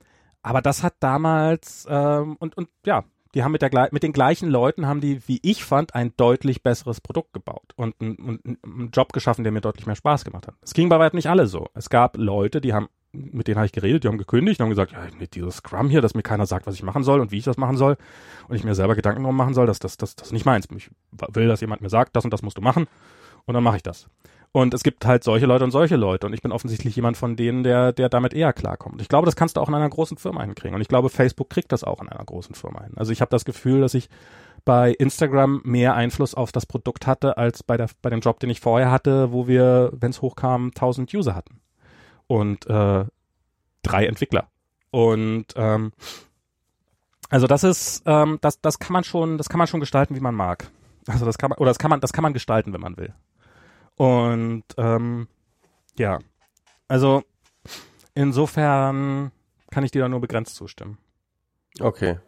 aber 0.43 0.63
das 0.63 0.83
hat 0.83 0.95
damals, 1.01 1.87
ähm, 1.89 2.37
und, 2.39 2.57
und 2.57 2.69
ja, 2.85 3.05
die 3.37 3.45
haben 3.45 3.53
mit, 3.53 3.63
der, 3.63 3.89
mit 3.93 4.03
den 4.03 4.13
gleichen 4.13 4.49
Leuten, 4.49 4.87
haben 4.87 5.01
die, 5.01 5.21
wie 5.29 5.39
ich 5.43 5.63
fand, 5.65 5.95
ein 5.95 6.13
deutlich 6.17 6.63
besseres 6.63 7.01
Produkt 7.01 7.33
gebaut 7.35 7.73
und, 7.77 8.01
ein- 8.01 8.17
und 8.17 8.45
ein- 8.45 8.59
einen 8.65 8.91
Job 8.91 9.13
geschaffen, 9.13 9.45
der 9.45 9.53
mir 9.53 9.61
deutlich 9.61 9.87
mehr 9.87 9.95
Spaß 9.95 10.25
gemacht 10.25 10.47
hat. 10.49 10.55
Es 10.63 10.73
ging 10.75 10.89
bei 10.89 10.99
weitem 10.99 11.17
nicht 11.19 11.29
alle 11.29 11.47
so. 11.47 11.69
Es 11.75 11.91
gab 11.91 12.17
Leute, 12.17 12.61
die 12.63 12.73
haben, 12.73 12.89
mit 13.13 13.47
denen 13.47 13.57
habe 13.59 13.67
ich 13.67 13.73
geredet, 13.73 14.05
die 14.05 14.09
haben 14.09 14.19
gekündigt 14.19 14.61
haben 14.61 14.71
gesagt, 14.71 14.93
ja, 14.93 15.07
mit 15.19 15.35
dieses 15.35 15.57
Scrum 15.59 15.89
hier, 15.91 16.01
dass 16.01 16.15
mir 16.15 16.23
keiner 16.23 16.47
sagt, 16.47 16.67
was 16.67 16.75
ich 16.75 16.83
machen 16.83 17.05
soll 17.05 17.21
und 17.21 17.31
wie 17.31 17.39
ich 17.39 17.45
das 17.45 17.57
machen 17.59 17.77
soll 17.77 17.97
und 18.49 18.57
ich 18.57 18.65
mir 18.65 18.75
selber 18.75 18.95
Gedanken 18.97 19.23
drum 19.23 19.37
machen 19.37 19.55
soll, 19.55 19.67
dass 19.67 19.79
das, 19.79 19.97
das, 19.99 20.17
das 20.17 20.33
nicht 20.33 20.47
meins. 20.47 20.67
Ich 20.75 20.91
will, 21.33 21.47
dass 21.49 21.61
jemand 21.61 21.83
mir 21.83 21.91
sagt, 21.91 22.17
das 22.17 22.25
und 22.25 22.33
das 22.33 22.41
musst 22.43 22.57
du 22.57 22.63
machen 22.63 22.87
und 23.45 23.55
dann 23.55 23.63
mache 23.63 23.77
ich 23.77 23.83
das. 23.83 24.09
Und 24.57 24.73
es 24.73 24.83
gibt 24.83 25.05
halt 25.05 25.23
solche 25.23 25.45
Leute 25.45 25.65
und 25.65 25.71
solche 25.71 25.97
Leute. 25.97 26.27
Und 26.27 26.33
ich 26.33 26.41
bin 26.41 26.51
offensichtlich 26.51 26.97
jemand 26.97 27.19
von 27.19 27.37
denen, 27.37 27.63
der, 27.63 27.93
der 27.93 28.09
damit 28.09 28.33
eher 28.33 28.55
klarkommt. 28.55 29.03
Ich 29.03 29.09
glaube, 29.11 29.27
das 29.27 29.37
kannst 29.37 29.59
du 29.59 29.61
auch 29.61 29.69
in 29.69 29.75
einer 29.75 29.91
großen 29.91 30.17
Firma 30.17 30.43
hinkriegen. 30.45 30.75
Und 30.75 30.81
ich 30.81 30.89
glaube, 30.89 31.11
Facebook 31.11 31.51
kriegt 31.51 31.73
das 31.73 31.85
auch 31.85 32.01
in 32.01 32.09
einer 32.09 32.25
großen 32.25 32.55
Firma 32.55 32.83
hin. 32.83 32.95
Also 32.97 33.13
ich 33.13 33.21
habe 33.21 33.29
das 33.29 33.45
Gefühl, 33.45 33.83
dass 33.83 33.93
ich 33.93 34.09
bei 34.65 34.93
Instagram 34.93 35.61
mehr 35.65 35.95
Einfluss 35.95 36.35
auf 36.35 36.53
das 36.53 36.65
Produkt 36.65 37.07
hatte, 37.07 37.37
als 37.37 37.63
bei, 37.65 37.77
der, 37.77 37.91
bei 38.01 38.09
dem 38.09 38.21
Job, 38.21 38.41
den 38.41 38.49
ich 38.49 38.61
vorher 38.61 38.91
hatte, 38.91 39.31
wo 39.31 39.47
wir, 39.47 39.93
wenn 39.93 40.09
es 40.09 40.23
hochkam, 40.23 40.69
1000 40.69 41.13
User 41.13 41.35
hatten. 41.35 41.61
Und 42.27 42.67
äh, 42.67 43.05
drei 43.83 44.07
Entwickler. 44.07 44.49
Und 44.91 45.49
ähm, 45.57 45.93
also 47.29 47.47
das 47.47 47.63
ist, 47.63 48.05
ähm, 48.07 48.39
das, 48.41 48.63
das 48.63 48.79
kann 48.79 48.95
man 48.95 49.05
schon, 49.05 49.37
das 49.37 49.51
kann 49.51 49.59
man 49.59 49.67
schon 49.67 49.81
gestalten, 49.81 50.17
wie 50.17 50.21
man 50.21 50.35
mag. 50.35 50.71
Also 51.07 51.27
das 51.27 51.37
kann 51.37 51.51
man, 51.51 51.59
oder 51.59 51.69
das 51.69 51.79
kann 51.79 51.91
man, 51.91 52.01
das 52.01 52.15
kann 52.15 52.23
man 52.23 52.33
gestalten, 52.33 52.73
wenn 52.73 52.81
man 52.81 52.97
will. 52.97 53.13
Und 53.97 54.65
ähm, 54.77 55.29
ja, 55.99 56.19
also 56.89 57.23
insofern 58.15 59.33
kann 59.71 59.85
ich 59.85 59.91
dir 59.91 60.03
da 60.03 60.09
nur 60.09 60.21
begrenzt 60.21 60.55
zustimmen. 60.55 60.99
Okay. 61.81 62.19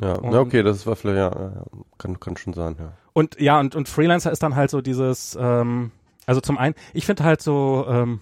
Ja, 0.00 0.14
Und- 0.14 0.34
okay, 0.34 0.62
das 0.62 0.86
war 0.86 0.96
vielleicht, 0.96 1.18
ja, 1.18 1.64
kann, 1.98 2.18
kann 2.20 2.36
schon 2.36 2.52
sein, 2.54 2.76
ja. 2.78 2.92
Und 3.12 3.40
ja, 3.40 3.58
und, 3.58 3.74
und 3.74 3.88
Freelancer 3.88 4.30
ist 4.30 4.42
dann 4.42 4.54
halt 4.56 4.70
so 4.70 4.80
dieses, 4.80 5.36
ähm, 5.40 5.90
also 6.26 6.40
zum 6.40 6.58
einen, 6.58 6.74
ich 6.94 7.06
finde 7.06 7.24
halt 7.24 7.42
so, 7.42 7.84
ähm, 7.88 8.20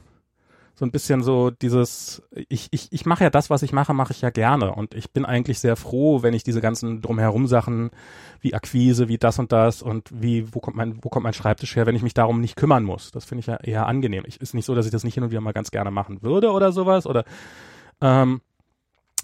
so 0.79 0.85
ein 0.85 0.93
bisschen 0.93 1.25
so 1.25 1.51
dieses, 1.51 2.23
ich, 2.31 2.69
ich, 2.71 2.93
ich 2.93 3.05
mache 3.05 3.25
ja 3.25 3.31
das, 3.31 3.51
was 3.51 3.65
ich 3.65 3.73
mache, 3.73 3.95
mache 3.95 4.13
ich 4.13 4.21
ja 4.21 4.31
gerne. 4.31 4.73
Und 4.73 4.95
ich 4.95 5.11
bin 5.11 5.25
eigentlich 5.25 5.59
sehr 5.59 5.75
froh, 5.75 6.23
wenn 6.23 6.35
ich 6.35 6.45
diese 6.45 6.61
ganzen 6.61 7.03
drumherum 7.03 7.49
Sachen 7.49 7.91
wie 8.41 8.55
Akquise, 8.55 9.09
wie 9.09 9.19
das 9.19 9.41
und 9.41 9.51
das 9.51 9.83
und 9.83 10.09
wie, 10.13 10.55
wo 10.55 10.61
kommt 10.61 10.77
mein, 10.77 11.03
wo 11.03 11.09
kommt 11.09 11.25
mein 11.25 11.33
Schreibtisch 11.33 11.75
her, 11.75 11.87
wenn 11.87 11.97
ich 11.97 12.05
mich 12.05 12.15
darum 12.15 12.41
nicht 12.41 12.55
kümmern 12.55 12.85
muss. 12.85 13.11
Das 13.11 13.25
finde 13.25 13.41
ich 13.41 13.47
ja 13.47 13.57
eher 13.57 13.89
angenehm. 13.89 14.23
Ich, 14.25 14.41
ist 14.41 14.55
nicht 14.55 14.67
so, 14.67 14.77
dass 14.77 14.87
ich 14.87 14.93
das 14.93 15.03
nicht 15.03 15.15
hin 15.15 15.25
und 15.25 15.33
wieder 15.33 15.41
mal 15.41 15.51
ganz 15.51 15.73
gerne 15.73 15.91
machen 15.91 16.23
würde 16.23 16.53
oder 16.53 16.71
sowas 16.71 17.09
oder, 17.09 17.25
ähm, 18.01 18.41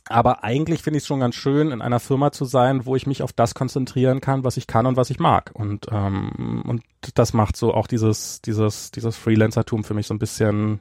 aber 0.09 0.43
eigentlich 0.43 0.83
finde 0.83 0.97
ich 0.97 1.05
es 1.05 1.07
schon 1.07 1.21
ganz 1.21 1.37
schön, 1.37 1.71
in 1.71 1.81
einer 1.81 2.01
Firma 2.01 2.33
zu 2.33 2.47
sein, 2.47 2.85
wo 2.85 2.97
ich 2.97 3.07
mich 3.07 3.23
auf 3.23 3.33
das 3.33 3.55
konzentrieren 3.55 4.21
kann, 4.21 4.43
was 4.43 4.57
ich 4.57 4.67
kann 4.67 4.87
und 4.87 4.97
was 4.97 5.09
ich 5.09 5.21
mag. 5.21 5.53
Und, 5.55 5.87
ähm, 5.93 6.65
und 6.67 6.83
das 7.15 7.33
macht 7.33 7.57
so 7.57 7.73
auch 7.73 7.87
dieses, 7.87 8.43
dieses, 8.43 8.91
dieses 8.91 9.17
Freelancertum 9.17 9.85
für 9.85 9.95
mich 9.95 10.09
so 10.09 10.15
ein 10.15 10.19
bisschen, 10.19 10.81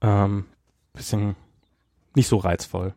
ähm, 0.00 0.46
bisschen 0.92 1.36
nicht 2.14 2.28
so 2.28 2.36
reizvoll. 2.36 2.94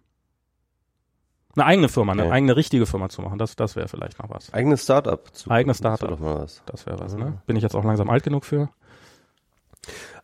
Eine 1.55 1.65
eigene 1.65 1.89
Firma, 1.89 2.11
eine 2.11 2.23
Okay. 2.25 2.31
eigene 2.33 2.55
richtige 2.55 2.85
Firma 2.85 3.09
zu 3.09 3.21
machen, 3.23 3.39
das, 3.39 3.55
das 3.55 3.75
wäre 3.75 3.87
vielleicht 3.87 4.19
noch 4.19 4.29
was. 4.29 4.53
Eigenes 4.53 4.83
Startup. 4.83 5.33
Zu, 5.33 5.49
Eigenes 5.49 5.77
das 5.81 5.97
Startup. 5.97 6.01
wäre 6.09 6.11
doch 6.11 6.35
mal 6.35 6.43
was. 6.43 6.61
Das 6.67 6.85
wäre 6.85 6.99
was, 6.99 7.13
Ja. 7.13 7.19
ne? 7.19 7.41
Bin 7.47 7.55
ich 7.55 7.63
jetzt 7.63 7.75
auch 7.75 7.83
langsam 7.83 8.09
alt 8.11 8.23
genug 8.23 8.45
für? 8.45 8.69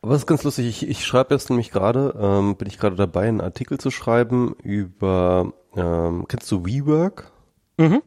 Aber 0.01 0.13
es 0.13 0.19
ist 0.21 0.27
ganz 0.27 0.43
lustig, 0.43 0.67
ich, 0.67 0.87
ich 0.87 1.05
schreibe 1.05 1.33
jetzt 1.33 1.49
nämlich 1.49 1.71
gerade, 1.71 2.13
ähm, 2.19 2.55
bin 2.57 2.67
ich 2.67 2.77
gerade 2.77 2.95
dabei, 2.97 3.27
einen 3.27 3.41
Artikel 3.41 3.79
zu 3.79 3.89
schreiben 3.89 4.53
über, 4.61 5.53
ähm, 5.75 6.25
kennst 6.27 6.51
du 6.51 6.65
WeWork? 6.65 7.31
Mhm. 7.77 8.01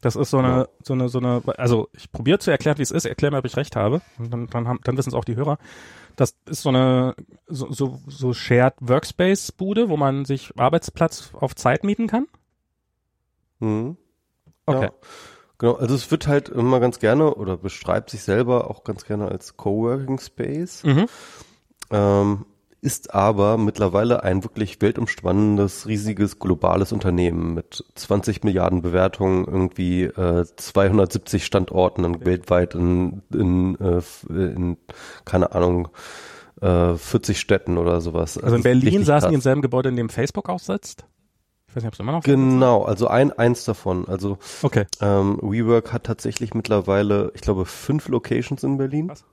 Das 0.00 0.14
ist 0.16 0.30
so 0.30 0.38
eine, 0.38 0.48
Ja. 0.48 0.68
so 0.82 0.92
eine, 0.94 1.08
so 1.08 1.18
eine, 1.18 1.42
also 1.56 1.88
ich 1.92 2.10
probiere 2.12 2.38
zu 2.38 2.50
erklären, 2.50 2.78
wie 2.78 2.82
es 2.82 2.90
ist, 2.90 3.04
erklär 3.06 3.30
mir, 3.30 3.38
ob 3.38 3.44
ich 3.46 3.56
recht 3.56 3.76
habe. 3.76 4.00
Und 4.18 4.32
dann, 4.32 4.46
dann, 4.48 4.68
haben, 4.68 4.80
dann 4.84 4.96
wissen 4.96 5.08
es 5.10 5.14
auch 5.14 5.24
die 5.24 5.36
Hörer. 5.36 5.58
Das 6.18 6.34
ist 6.46 6.62
so 6.62 6.70
eine, 6.70 7.14
so, 7.46 7.70
so, 7.70 8.00
so 8.08 8.32
Shared 8.34 8.74
Workspace 8.80 9.52
Bude, 9.52 9.88
wo 9.88 9.96
man 9.96 10.24
sich 10.24 10.52
Arbeitsplatz 10.58 11.30
auf 11.32 11.54
Zeit 11.54 11.84
mieten 11.84 12.08
kann. 12.08 12.26
Mhm. 13.60 13.96
Okay. 14.66 14.86
Ja. 14.86 14.92
Genau, 15.58 15.74
also 15.74 15.94
es 15.94 16.10
wird 16.10 16.26
halt 16.26 16.48
immer 16.48 16.80
ganz 16.80 16.98
gerne 16.98 17.34
oder 17.34 17.56
beschreibt 17.56 18.10
sich 18.10 18.24
selber 18.24 18.68
auch 18.68 18.82
ganz 18.82 19.04
gerne 19.04 19.28
als 19.28 19.56
Coworking 19.56 20.18
Space, 20.18 20.82
Mhm. 20.82 21.06
ähm, 21.90 22.46
ist 22.80 23.14
aber 23.14 23.58
mittlerweile 23.58 24.22
ein 24.22 24.44
wirklich 24.44 24.80
weltumspannendes, 24.80 25.86
riesiges, 25.86 26.38
globales 26.38 26.92
Unternehmen 26.92 27.54
mit 27.54 27.84
20 27.94 28.44
Milliarden 28.44 28.82
Bewertungen, 28.82 29.44
irgendwie 29.46 30.04
äh, 30.04 30.44
270 30.56 31.44
Standorten 31.44 32.04
in, 32.04 32.24
weltweit 32.24 32.74
in, 32.74 33.22
in, 33.32 33.76
äh, 33.80 34.02
in, 34.28 34.76
keine 35.24 35.52
Ahnung, 35.52 35.88
äh, 36.60 36.94
40 36.94 37.40
Städten 37.40 37.78
oder 37.78 38.00
sowas. 38.00 38.38
Also 38.38 38.56
in 38.56 38.62
Berlin 38.62 39.04
saßen 39.04 39.30
die 39.30 39.34
im 39.34 39.40
selben 39.40 39.62
Gebäude, 39.62 39.88
in 39.88 39.96
dem 39.96 40.08
Facebook 40.08 40.48
auch 40.48 40.60
sitzt. 40.60 41.04
Ich 41.68 41.76
weiß 41.76 41.82
nicht, 41.82 41.88
ob 41.88 41.94
es 41.94 42.00
immer 42.00 42.12
noch 42.12 42.22
Genau, 42.22 42.84
also 42.84 43.08
ein 43.08 43.32
eins 43.32 43.64
davon. 43.64 44.08
Also 44.08 44.38
Okay. 44.62 44.86
ähm, 45.00 45.38
WeWork 45.42 45.92
hat 45.92 46.04
tatsächlich 46.04 46.54
mittlerweile, 46.54 47.30
ich 47.34 47.42
glaube, 47.42 47.66
fünf 47.66 48.08
Locations 48.08 48.62
in 48.62 48.78
Berlin. 48.78 49.08
Was? 49.08 49.24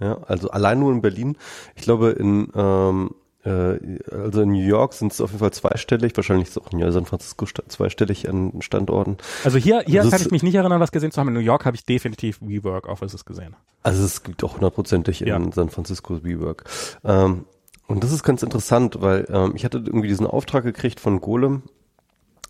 Ja, 0.00 0.18
also 0.26 0.50
allein 0.50 0.80
nur 0.80 0.92
in 0.92 1.02
Berlin. 1.02 1.36
Ich 1.76 1.82
glaube, 1.82 2.10
in 2.10 2.48
ähm, 2.54 3.10
äh, 3.44 3.98
also 4.10 4.42
in 4.42 4.50
New 4.50 4.66
York 4.66 4.92
sind 4.92 5.12
es 5.12 5.20
auf 5.20 5.30
jeden 5.30 5.40
Fall 5.40 5.52
zweistellig, 5.52 6.16
wahrscheinlich 6.16 6.48
ist 6.48 6.56
es 6.56 6.62
auch 6.62 6.72
in 6.72 6.92
San 6.92 7.06
Francisco 7.06 7.46
zweistellig 7.68 8.28
an 8.28 8.60
Standorten. 8.60 9.16
Also 9.44 9.58
hier, 9.58 9.82
hier 9.86 10.02
Das 10.02 10.10
kann 10.10 10.20
ich 10.20 10.30
mich 10.30 10.42
nicht 10.42 10.54
erinnern, 10.54 10.80
was 10.80 10.92
gesehen 10.92 11.10
zu 11.10 11.20
haben. 11.20 11.28
In 11.28 11.34
New 11.34 11.40
York 11.40 11.64
habe 11.64 11.76
ich 11.76 11.84
definitiv 11.84 12.38
WeWork 12.40 12.86
Offices 12.86 13.24
gesehen. 13.24 13.56
Also 13.82 14.04
es 14.04 14.22
gibt 14.22 14.44
auch 14.44 14.54
hundertprozentig 14.54 15.22
in 15.22 15.28
Ja. 15.28 15.40
San 15.52 15.70
Francisco 15.70 16.22
WeWork. 16.22 16.64
Ähm, 17.04 17.44
und 17.86 18.04
das 18.04 18.12
ist 18.12 18.22
ganz 18.22 18.42
interessant, 18.42 19.00
weil 19.00 19.26
ähm, 19.30 19.52
ich 19.56 19.64
hatte 19.64 19.78
irgendwie 19.78 20.08
diesen 20.08 20.26
Auftrag 20.26 20.62
gekriegt 20.62 21.00
von 21.00 21.20
Golem, 21.20 21.62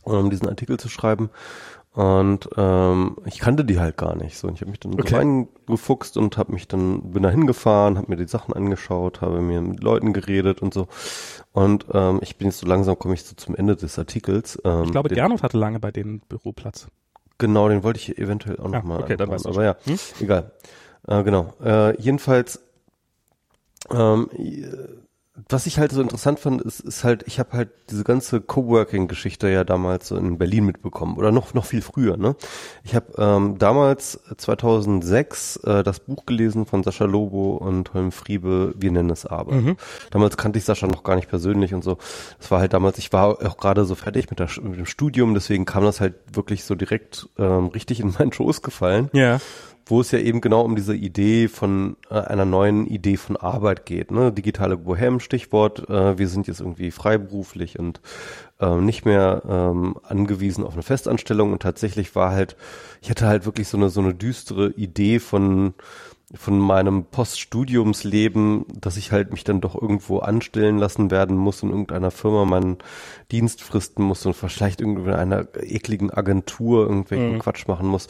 um 0.03 0.29
diesen 0.29 0.49
Artikel 0.49 0.79
zu 0.79 0.89
schreiben. 0.89 1.31
Und 1.93 2.49
ähm, 2.57 3.17
ich 3.25 3.41
kannte 3.41 3.65
die 3.65 3.81
halt 3.81 3.97
gar 3.97 4.15
nicht 4.15 4.39
so. 4.39 4.47
Und 4.47 4.55
ich 4.55 4.61
habe 4.61 4.71
mich 4.71 4.79
dann 4.81 4.95
Okay. 4.95 5.17
reingefuchst 5.17 6.17
und 6.17 6.37
habe 6.37 6.53
mich 6.53 6.69
dann 6.69 7.11
bin 7.13 7.23
da 7.25 7.31
hingefahren, 7.31 7.99
habe 7.99 8.07
mir 8.09 8.17
die 8.17 8.29
Sachen 8.29 8.55
angeschaut, 8.55 9.21
habe 9.21 9.41
mir 9.41 9.61
mit 9.61 9.83
Leuten 9.83 10.13
geredet 10.13 10.63
und 10.63 10.73
so. 10.73 10.87
Und 11.53 11.87
ähm, 11.93 12.21
ich 12.23 12.37
bin 12.37 12.47
jetzt 12.47 12.59
so 12.59 12.67
langsam 12.67 12.97
komme 12.99 13.15
ich 13.15 13.25
so 13.25 13.35
zum 13.35 13.57
Ende 13.57 13.75
des 13.75 13.99
Artikels. 13.99 14.61
Ähm, 14.65 14.85
Ich 14.85 14.93
glaube, 14.93 15.09
den, 15.09 15.17
Gernot 15.17 15.43
hatte 15.43 15.59
lange 15.59 15.81
bei 15.81 15.91
denen 15.91 16.21
Büroplatz. 16.21 16.87
Genau, 17.39 17.69
den 17.69 17.83
wollte 17.83 17.99
ich 17.99 18.19
eventuell 18.19 18.59
auch 18.61 18.67
Ah, 18.67 18.77
nochmal 18.79 19.03
okay, 19.03 19.17
dann 19.17 19.29
weißt 19.31 19.47
du 19.47 19.49
Aber 19.51 19.65
ja, 19.65 19.77
Hm? 19.85 19.99
egal. 20.21 20.53
Äh, 21.09 21.23
genau. 21.25 21.55
Äh, 21.65 22.01
jedenfalls, 22.01 22.61
ähm, 23.91 24.29
äh, 24.37 24.65
was 25.49 25.67
ich 25.67 25.79
halt 25.79 25.93
so 25.93 26.01
interessant 26.01 26.41
fand, 26.41 26.63
ist, 26.63 26.81
ist 26.81 27.05
halt, 27.05 27.25
ich 27.27 27.39
habe 27.39 27.53
halt 27.53 27.71
diese 27.91 28.05
ganze 28.05 28.41
Coworking-Geschichte 28.41 29.49
ja 29.49 29.65
damals 29.65 30.09
so 30.09 30.17
in 30.17 30.39
Berlin 30.39 30.67
mitbekommen 30.67 31.17
oder 31.17 31.33
noch 31.33 31.55
noch 31.55 31.65
viel 31.65 31.83
früher. 31.83 32.17
Ne? 32.17 32.37
Ich 32.85 32.95
habe 32.95 33.07
ähm, 33.19 33.59
damals 33.59 34.21
2006 34.37 35.57
äh, 35.65 35.83
das 35.83 36.01
Buch 36.01 36.27
gelesen 36.27 36.67
von 36.67 36.83
Sascha 36.83 37.05
Lobo 37.05 37.57
und 37.57 37.93
Holm 37.95 38.13
Friebe, 38.13 38.75
Wir 38.77 38.91
nennen 38.91 39.11
es 39.11 39.27
Arbeit. 39.27 39.63
Mhm. 39.63 39.77
Damals 40.11 40.37
kannte 40.37 40.59
ich 40.59 40.65
Sascha 40.65 40.87
noch 40.87 41.03
gar 41.03 41.17
nicht 41.17 41.29
persönlich 41.29 41.75
und 41.75 41.83
so. 41.83 41.99
Das 42.39 42.51
war 42.51 42.61
halt 42.61 42.73
damals, 42.73 42.99
ich 42.99 43.13
war 43.13 43.45
auch 43.47 43.57
gerade 43.57 43.85
so 43.85 43.95
fertig 43.95 44.31
mit, 44.31 44.39
der, 44.39 44.49
mit 44.63 44.79
dem 44.79 44.87
Studium, 44.87 45.35
deswegen 45.35 45.65
kam 45.65 45.85
das 45.85 46.01
halt 46.01 46.15
wirklich 46.33 46.65
so 46.65 46.75
direkt 46.75 47.29
ähm, 47.39 47.67
richtig 47.69 48.01
in 48.01 48.15
meinen 48.19 48.33
Schoß 48.33 48.63
gefallen 48.63 49.11
Ja. 49.13 49.41
Wo 49.91 50.01
es 50.01 50.11
ja 50.13 50.19
eben 50.19 50.41
genau 50.41 50.63
um 50.63 50.77
diese 50.77 50.95
Idee 50.95 51.49
von 51.49 51.97
äh, 52.11 52.15
einer 52.15 52.45
neuen 52.45 52.87
Idee 52.87 53.17
von 53.17 53.37
Arbeit 53.37 53.87
geht. 53.87 54.11
Ne? 54.11 54.33
Digitale 54.33 54.77
Bohem, 54.77 55.21
Stichwort. 55.21 55.89
Äh, 55.89 56.19
wir 56.19 56.29
sind 56.29 56.47
jetzt 56.47 56.61
irgendwie 56.61 56.91
freiberuflich 56.91 57.79
und 57.79 58.01
ähm, 58.61 58.85
nicht 58.85 59.05
mehr 59.05 59.43
ähm, 59.49 59.97
angewiesen 60.03 60.65
auf 60.65 60.75
eine 60.75 60.83
Festanstellung. 60.83 61.53
Und 61.53 61.63
tatsächlich 61.63 62.15
war 62.15 62.31
halt, 62.31 62.57
ich 63.03 63.11
hatte 63.11 63.27
halt 63.27 63.47
wirklich 63.47 63.69
so 63.69 63.77
eine 63.77 63.91
so 63.91 64.01
eine 64.01 64.15
düstere 64.15 64.71
Idee 64.71 65.19
von 65.19 65.75
von 66.33 66.61
meinem 66.61 67.05
Poststudiumsleben, 67.05 68.65
dass 68.73 68.97
ich 68.97 69.11
halt 69.11 69.33
mich 69.33 69.43
dann 69.43 69.61
doch 69.61 69.81
irgendwo 69.81 70.21
anstellen 70.21 70.79
lassen 70.79 71.11
werden 71.11 71.37
muss 71.37 71.63
in 71.63 71.71
irgendeiner 71.71 72.13
Firma 72.13 72.45
meinen 72.45 72.79
Dienst 73.33 73.63
fristen 73.63 74.05
muss 74.05 74.25
und 74.27 74.35
vielleicht 74.35 74.81
irgendwie 74.81 75.09
in 75.09 75.15
einer 75.15 75.49
ekligen 75.61 76.11
Agentur 76.13 76.87
irgendwelchen 76.87 77.41
Quatsch 77.41 77.67
machen 77.67 77.89
muss. 77.89 78.07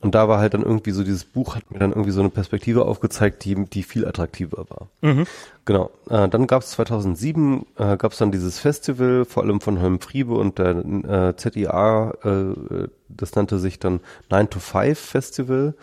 Und 0.00 0.14
da 0.14 0.28
war 0.28 0.38
halt 0.38 0.54
dann 0.54 0.62
irgendwie 0.62 0.92
so 0.92 1.02
dieses 1.02 1.24
Buch 1.24 1.56
hat 1.56 1.70
mir 1.72 1.80
dann 1.80 1.90
irgendwie 1.90 2.12
so 2.12 2.20
eine 2.20 2.30
Perspektive 2.30 2.84
aufgezeigt, 2.84 3.44
die, 3.44 3.56
die 3.64 3.82
viel 3.82 4.06
attraktiver 4.06 4.66
war. 4.68 4.88
Mhm. 5.00 5.26
Genau. 5.64 5.90
Äh, 6.08 6.28
dann 6.28 6.46
gab 6.46 6.62
es 6.62 6.70
2007 6.72 7.66
äh, 7.76 7.96
gab 7.96 8.12
es 8.12 8.18
dann 8.18 8.30
dieses 8.30 8.60
Festival, 8.60 9.24
vor 9.24 9.42
allem 9.42 9.60
von 9.60 9.80
Holm 9.80 10.00
Friebe 10.00 10.34
und 10.34 10.58
der 10.58 10.76
äh, 10.76 11.36
ZIA, 11.36 12.12
äh, 12.22 12.88
das 13.08 13.34
nannte 13.34 13.58
sich 13.58 13.80
dann 13.80 14.00
9 14.30 14.50
to 14.50 14.60
5 14.60 14.96
Festival. 14.96 15.74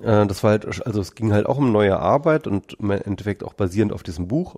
Äh, 0.00 0.26
das 0.26 0.42
war 0.42 0.50
halt, 0.52 0.86
also 0.86 1.00
es 1.00 1.14
ging 1.14 1.32
halt 1.32 1.46
auch 1.46 1.58
um 1.58 1.72
neue 1.72 1.98
Arbeit 1.98 2.46
und 2.46 2.74
im 2.74 2.90
Endeffekt 2.90 3.44
auch 3.44 3.54
basierend 3.54 3.92
auf 3.92 4.02
diesem 4.02 4.28
Buch. 4.28 4.56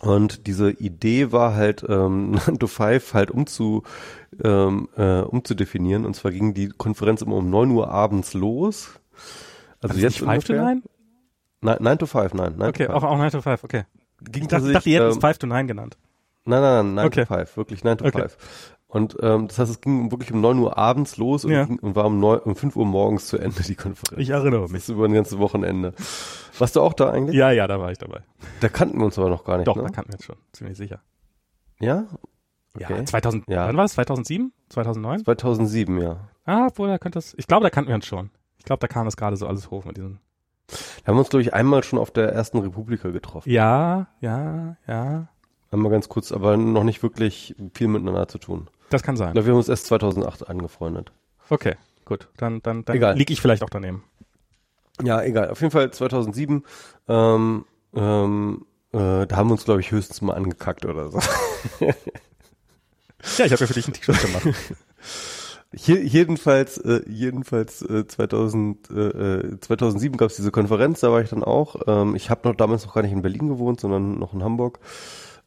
Und 0.00 0.48
diese 0.48 0.70
Idee 0.70 1.30
war 1.30 1.54
halt, 1.54 1.84
ähm, 1.88 2.30
9 2.46 2.58
to 2.58 2.66
5 2.66 3.14
halt 3.14 3.30
umzu, 3.30 3.84
ähm, 4.42 4.88
äh, 4.96 5.20
umzudefinieren. 5.20 6.04
Und 6.04 6.14
zwar 6.14 6.32
ging 6.32 6.54
die 6.54 6.68
Konferenz 6.68 7.22
immer 7.22 7.36
um 7.36 7.48
9 7.50 7.70
Uhr 7.70 7.88
abends 7.88 8.34
los. 8.34 8.90
Also 9.80 9.94
Also 9.94 10.00
jetzt 10.00 10.20
nicht 10.20 10.24
Five 10.24 10.44
to 10.44 10.52
ungefähr. 10.54 10.64
Nine? 10.74 10.82
Nein, 11.60 11.76
9 11.80 11.98
to 11.98 12.06
5, 12.06 12.34
nein. 12.34 12.54
9 12.56 12.68
Okay, 12.70 12.88
auch, 12.88 13.00
5. 13.00 13.04
auch 13.04 13.18
9 13.18 13.30
to 13.30 13.42
5, 13.42 13.64
okay. 13.64 13.84
Ging 14.24 14.42
Ich 14.42 14.48
dachte, 14.48 14.72
tatsächlich, 14.72 14.74
dachte 14.74 14.90
ihr 14.90 14.96
hättet 14.98 15.10
es 15.10 15.16
ähm, 15.16 15.20
5 15.20 15.38
to 15.38 15.46
9 15.46 15.66
genannt. 15.68 15.96
Nein, 16.44 16.60
nein, 16.60 16.86
nein, 16.86 16.94
9 16.94 17.06
Okay. 17.06 17.24
to 17.24 17.34
5, 17.36 17.56
wirklich 17.56 17.84
9 17.84 17.98
to 17.98 18.04
Okay. 18.06 18.20
5. 18.22 18.36
Und 18.94 19.16
ähm, 19.22 19.48
das 19.48 19.58
heißt, 19.58 19.70
es 19.70 19.80
ging 19.80 20.10
wirklich 20.10 20.32
um 20.32 20.42
9 20.42 20.58
Uhr 20.58 20.76
abends 20.76 21.16
los 21.16 21.46
und, 21.46 21.52
Ja. 21.52 21.64
ging, 21.64 21.78
und 21.78 21.96
war 21.96 22.04
um, 22.04 22.20
9, 22.20 22.40
um 22.40 22.54
5 22.54 22.76
Uhr 22.76 22.84
morgens 22.84 23.26
zu 23.26 23.38
Ende 23.38 23.62
die 23.62 23.74
Konferenz. 23.74 24.20
Ich 24.20 24.28
erinnere 24.28 24.60
Das 24.62 24.70
mich. 24.70 24.82
ist 24.82 24.90
über 24.90 25.06
ein 25.06 25.14
ganzes 25.14 25.38
Wochenende. 25.38 25.94
Warst 26.58 26.76
du 26.76 26.82
auch 26.82 26.92
da 26.92 27.08
eigentlich? 27.10 27.34
Ja, 27.34 27.50
ja, 27.50 27.66
da 27.66 27.80
war 27.80 27.90
ich 27.90 27.96
dabei. 27.96 28.20
Da 28.60 28.68
kannten 28.68 28.98
wir 28.98 29.06
uns 29.06 29.18
aber 29.18 29.30
noch 29.30 29.44
gar 29.44 29.56
nicht, 29.56 29.66
Doch, 29.66 29.76
ne? 29.76 29.84
da 29.84 29.88
kannten 29.88 30.10
wir 30.12 30.16
uns 30.18 30.24
schon, 30.26 30.36
ziemlich 30.52 30.76
sicher. 30.76 31.00
Ja? 31.80 32.04
Ja, 32.78 32.90
Okay. 32.90 33.04
2000, 33.04 33.48
Ja. 33.48 33.66
wann 33.66 33.76
war 33.78 33.84
es? 33.86 33.92
2007? 33.94 34.52
2009? 34.68 35.24
2007, 35.24 35.98
ja. 35.98 36.28
Ah, 36.44 36.66
obwohl, 36.66 36.88
da 36.88 36.98
könnte 36.98 37.18
es, 37.18 37.32
ich 37.38 37.46
glaube, 37.46 37.62
da 37.64 37.70
kannten 37.70 37.88
wir 37.88 37.94
uns 37.94 38.04
schon. 38.06 38.30
Ich 38.58 38.64
glaube, 38.64 38.80
da 38.80 38.88
kam 38.88 39.06
das 39.06 39.16
gerade 39.16 39.36
so 39.36 39.46
alles 39.46 39.70
hoch 39.70 39.86
mit 39.86 39.96
diesem. 39.96 40.18
Wir 41.04 41.12
haben 41.12 41.18
uns, 41.18 41.30
glaube 41.30 41.42
ich, 41.42 41.54
einmal 41.54 41.82
schon 41.82 41.98
auf 41.98 42.10
der 42.10 42.30
ersten 42.32 42.58
Republika 42.58 43.08
getroffen. 43.10 43.50
Ja, 43.50 44.06
ja, 44.20 44.76
ja. 44.86 45.28
Einmal 45.70 45.90
ganz 45.90 46.08
kurz, 46.10 46.30
aber 46.32 46.56
noch 46.58 46.84
nicht 46.84 47.02
wirklich 47.02 47.54
viel 47.74 47.88
miteinander 47.88 48.28
zu 48.28 48.36
tun. 48.38 48.68
Das 48.92 49.02
kann 49.02 49.16
sein. 49.16 49.32
glaube, 49.32 49.46
wir 49.46 49.52
haben 49.52 49.58
uns 49.58 49.68
erst 49.68 49.86
2008 49.86 50.48
angefreundet. 50.48 51.12
Okay, 51.48 51.76
gut. 52.04 52.28
Dann, 52.36 52.62
dann, 52.62 52.84
dann 52.84 52.96
Egal. 52.96 53.16
liege 53.16 53.32
ich 53.32 53.40
vielleicht 53.40 53.62
auch 53.62 53.70
daneben. 53.70 54.04
Ja, 55.02 55.22
egal. 55.22 55.50
Auf 55.50 55.60
jeden 55.60 55.70
Fall 55.70 55.90
2007, 55.90 56.64
ähm, 57.08 57.64
ähm, 57.94 58.66
äh, 58.92 59.26
da 59.26 59.36
haben 59.36 59.48
wir 59.48 59.52
uns, 59.52 59.64
glaube 59.64 59.80
ich, 59.80 59.90
höchstens 59.90 60.20
mal 60.20 60.34
angekackt 60.34 60.84
oder 60.84 61.10
so. 61.10 61.20
Ja, 63.38 63.44
ich 63.46 63.52
habe 63.52 63.60
ja 63.60 63.66
für 63.66 63.74
dich 63.74 63.88
ein 63.88 63.94
T-Shirt 63.94 64.20
gemacht. 64.20 64.48
Hier, 65.74 66.04
jedenfalls, 66.04 66.76
äh, 66.78 67.00
jedenfalls 67.08 67.80
äh, 67.82 68.06
2000, 68.06 68.90
äh, 68.90 69.00
äh, 69.00 69.60
2007 69.60 70.18
gab 70.18 70.28
es 70.28 70.36
diese 70.36 70.50
Konferenz, 70.50 71.00
da 71.00 71.10
war 71.10 71.22
ich 71.22 71.30
dann 71.30 71.42
auch. 71.42 71.76
Ähm, 71.86 72.14
ich 72.14 72.28
habe 72.28 72.46
noch 72.46 72.56
damals 72.56 72.84
noch 72.84 72.92
gar 72.94 73.02
nicht 73.02 73.12
in 73.12 73.22
Berlin 73.22 73.48
gewohnt, 73.48 73.80
sondern 73.80 74.18
noch 74.18 74.34
in 74.34 74.44
Hamburg. 74.44 74.80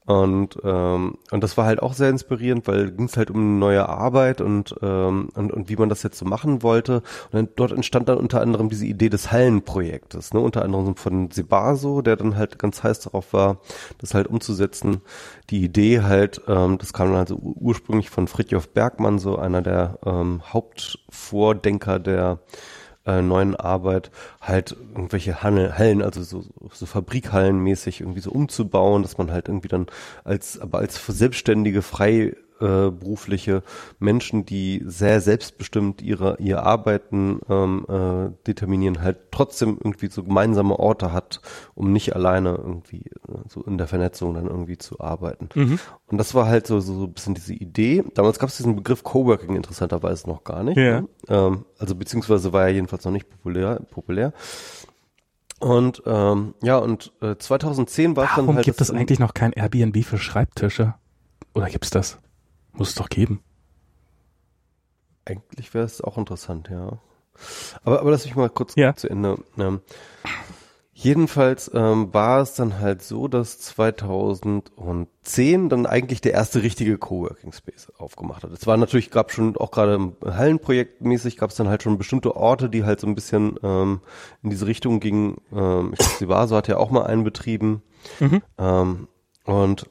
Und 0.07 0.59
ähm, 0.63 1.17
und 1.31 1.43
das 1.43 1.57
war 1.57 1.65
halt 1.65 1.81
auch 1.81 1.93
sehr 1.93 2.11
inspirierend, 2.11 2.67
weil 2.67 2.91
ging 2.91 3.05
es 3.07 3.17
halt 3.17 3.31
um 3.31 3.37
eine 3.37 3.57
neue 3.59 3.89
Arbeit 3.89 4.39
und 4.39 4.75
ähm, 4.83 5.29
und 5.33 5.51
und 5.51 5.67
wie 5.67 5.75
man 5.77 5.89
das 5.89 6.03
jetzt 6.03 6.19
so 6.19 6.25
machen 6.25 6.61
wollte. 6.61 6.97
Und 6.97 7.33
dann, 7.33 7.49
dort 7.55 7.71
entstand 7.71 8.07
dann 8.07 8.19
unter 8.19 8.39
anderem 8.41 8.69
diese 8.69 8.85
Idee 8.85 9.09
des 9.09 9.31
Hallenprojektes, 9.31 10.31
ne, 10.35 10.39
unter 10.41 10.61
anderem 10.63 10.95
von 10.95 11.31
Sebaso, 11.31 12.03
der 12.03 12.17
dann 12.17 12.35
halt 12.35 12.59
ganz 12.59 12.83
heiß 12.83 12.99
darauf 12.99 13.33
war, 13.33 13.57
das 13.97 14.13
halt 14.13 14.27
umzusetzen. 14.27 15.01
Die 15.49 15.63
Idee 15.63 16.01
halt, 16.01 16.39
ähm, 16.47 16.77
das 16.77 16.93
kam 16.93 17.07
dann 17.09 17.17
also 17.17 17.35
ur- 17.37 17.55
ursprünglich 17.59 18.11
von 18.11 18.27
Fritjof 18.27 18.69
Bergmann, 18.69 19.17
so 19.17 19.37
einer 19.37 19.61
der 19.63 19.97
ähm, 20.05 20.41
Hauptvordenker 20.53 21.97
der 21.99 22.39
äh, 23.05 23.21
neuen 23.21 23.55
Arbeit 23.55 24.11
halt 24.41 24.75
irgendwelche 24.93 25.43
Hallen, 25.43 26.01
also 26.01 26.23
so, 26.23 26.43
so 26.71 26.85
Fabrikhallen 26.85 27.59
mäßig 27.59 28.01
irgendwie 28.01 28.21
so 28.21 28.31
umzubauen, 28.31 29.01
dass 29.01 29.17
man 29.17 29.31
halt 29.31 29.47
irgendwie 29.47 29.67
dann 29.67 29.87
als, 30.23 30.59
aber 30.59 30.79
als 30.79 31.03
selbstständige, 31.05 31.81
frei 31.81 32.35
äh, 32.65 32.89
berufliche 32.89 33.61
Menschen, 33.99 34.45
die 34.45 34.81
sehr 34.85 35.21
selbstbestimmt 35.21 36.01
ihre, 36.01 36.37
ihr 36.39 36.63
Arbeiten 36.63 37.39
ähm, 37.47 37.85
äh, 37.87 38.31
determinieren, 38.47 39.01
halt 39.01 39.31
trotzdem 39.31 39.77
irgendwie 39.77 40.07
so 40.07 40.23
gemeinsame 40.23 40.79
Orte 40.79 41.13
hat, 41.13 41.41
um 41.75 41.91
nicht 41.91 42.15
alleine 42.15 42.55
irgendwie 42.55 43.05
äh, 43.27 43.37
so 43.47 43.61
in 43.63 43.77
der 43.77 43.87
Vernetzung 43.87 44.33
dann 44.33 44.47
irgendwie 44.47 44.77
zu 44.77 44.99
arbeiten. 44.99 45.49
Mhm. 45.53 45.79
Und 46.07 46.17
das 46.17 46.33
war 46.33 46.47
halt 46.47 46.65
so, 46.65 46.79
so, 46.79 46.97
so 46.97 47.03
ein 47.05 47.13
bisschen 47.13 47.35
diese 47.35 47.53
Idee. 47.53 48.03
Damals 48.15 48.39
gab 48.39 48.49
es 48.49 48.57
diesen 48.57 48.75
Begriff 48.75 49.03
Coworking 49.03 49.55
interessanterweise 49.55 50.27
noch 50.27 50.43
gar 50.43 50.63
nicht. 50.63 50.77
Ja. 50.77 51.01
Ne? 51.01 51.07
Ähm, 51.27 51.65
also 51.77 51.93
beziehungsweise 51.95 52.51
war 52.51 52.63
er 52.63 52.73
jedenfalls 52.73 53.05
noch 53.05 53.11
nicht 53.11 53.29
populär. 53.29 53.81
populär. 53.91 54.33
Und 55.59 56.03
ähm, 56.05 56.53
ja, 56.63 56.77
und 56.77 57.13
äh, 57.21 57.35
2010 57.37 58.15
war 58.15 58.25
es 58.25 58.29
dann 58.31 58.45
Warum 58.45 58.55
halt. 58.55 58.65
gibt 58.65 58.81
das 58.81 58.89
es 58.89 58.95
eigentlich 58.95 59.19
noch 59.19 59.33
kein 59.33 59.53
Airbnb 59.53 60.03
für 60.03 60.17
Schreibtische? 60.17 60.95
Oder 61.53 61.69
gibt's 61.69 61.89
das? 61.89 62.17
Muss 62.77 62.89
es 62.89 62.95
doch 62.95 63.09
geben. 63.09 63.41
Eigentlich 65.25 65.73
wäre 65.73 65.85
es 65.85 66.01
auch 66.01 66.17
interessant, 66.17 66.69
ja. 66.69 66.99
Aber, 67.83 67.99
aber 68.01 68.11
lass 68.11 68.25
mich 68.25 68.35
mal 68.35 68.49
kurz 68.49 68.75
Ja. 68.75 68.95
zu 68.95 69.09
Ende. 69.09 69.37
Ähm, 69.57 69.81
jedenfalls 70.93 71.69
ähm, 71.73 72.13
war 72.13 72.41
es 72.41 72.53
dann 72.53 72.79
halt 72.79 73.01
so, 73.01 73.27
dass 73.27 73.59
2010 73.59 75.69
dann 75.69 75.85
eigentlich 75.85 76.21
der 76.21 76.33
erste 76.33 76.63
richtige 76.63 76.97
Coworking 76.97 77.51
Space 77.53 77.91
aufgemacht 77.97 78.43
hat. 78.43 78.51
Es 78.51 78.67
war 78.67 78.77
natürlich, 78.77 79.11
gab 79.11 79.31
schon 79.31 79.57
auch 79.57 79.71
gerade 79.71 79.95
im 79.95 80.15
Hallenprojekt 80.23 81.01
mäßig, 81.01 81.37
gab 81.37 81.49
es 81.49 81.55
dann 81.57 81.67
halt 81.69 81.83
schon 81.83 81.97
bestimmte 81.97 82.35
Orte, 82.35 82.69
die 82.69 82.83
halt 82.83 82.99
so 82.99 83.07
ein 83.07 83.15
bisschen 83.15 83.57
ähm, 83.63 84.01
in 84.43 84.49
diese 84.51 84.67
Richtung 84.67 84.99
gingen. 84.99 85.37
Ähm, 85.51 85.91
ich 85.93 85.99
glaube, 85.99 86.15
Sivaso 86.19 86.55
hat 86.55 86.67
ja 86.67 86.77
auch 86.77 86.91
mal 86.91 87.05
einen 87.05 87.23
betrieben. 87.23 87.81
Mhm. 88.19 88.41
Ähm, 88.57 89.07
und 89.45 89.89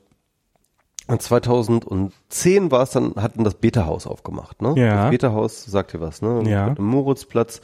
Und 1.07 1.21
2010 1.21 2.71
war 2.71 2.83
es 2.83 2.91
dann, 2.91 3.15
hatten 3.17 3.45
das 3.45 3.55
Beta-Haus 3.55 4.07
aufgemacht, 4.07 4.63
ne? 4.63 4.75
Ja. 4.77 5.03
Das 5.03 5.11
Beta-Haus, 5.11 5.65
sagt 5.65 5.95
ihr 5.95 6.01
was, 6.01 6.23
ne? 6.23 6.43
Ja. 6.47 6.69
Mit 6.69 6.79
dem 6.79 6.87
Moritzplatz 6.87 7.61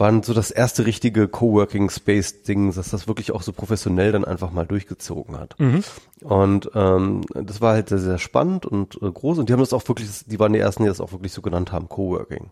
waren 0.00 0.22
so 0.22 0.32
das 0.32 0.50
erste 0.50 0.86
richtige 0.86 1.28
Coworking 1.28 1.90
Space 1.90 2.42
Ding, 2.42 2.74
dass 2.74 2.88
das 2.88 3.06
wirklich 3.06 3.32
auch 3.32 3.42
so 3.42 3.52
professionell 3.52 4.12
dann 4.12 4.24
einfach 4.24 4.50
mal 4.50 4.66
durchgezogen 4.66 5.38
hat. 5.38 5.56
Und 6.22 6.70
ähm, 6.74 7.20
das 7.34 7.60
war 7.60 7.74
halt 7.74 7.90
sehr, 7.90 7.98
sehr 7.98 8.18
spannend 8.18 8.64
und 8.64 8.96
äh, 9.02 9.12
groß 9.12 9.38
und 9.38 9.48
die 9.48 9.52
haben 9.52 9.60
das 9.60 9.74
auch 9.74 9.86
wirklich, 9.86 10.08
die 10.24 10.40
waren 10.40 10.54
die 10.54 10.58
ersten, 10.58 10.84
die 10.84 10.88
das 10.88 11.02
auch 11.02 11.12
wirklich 11.12 11.32
so 11.32 11.42
genannt 11.42 11.70
haben, 11.70 11.88
Coworking. 11.90 12.48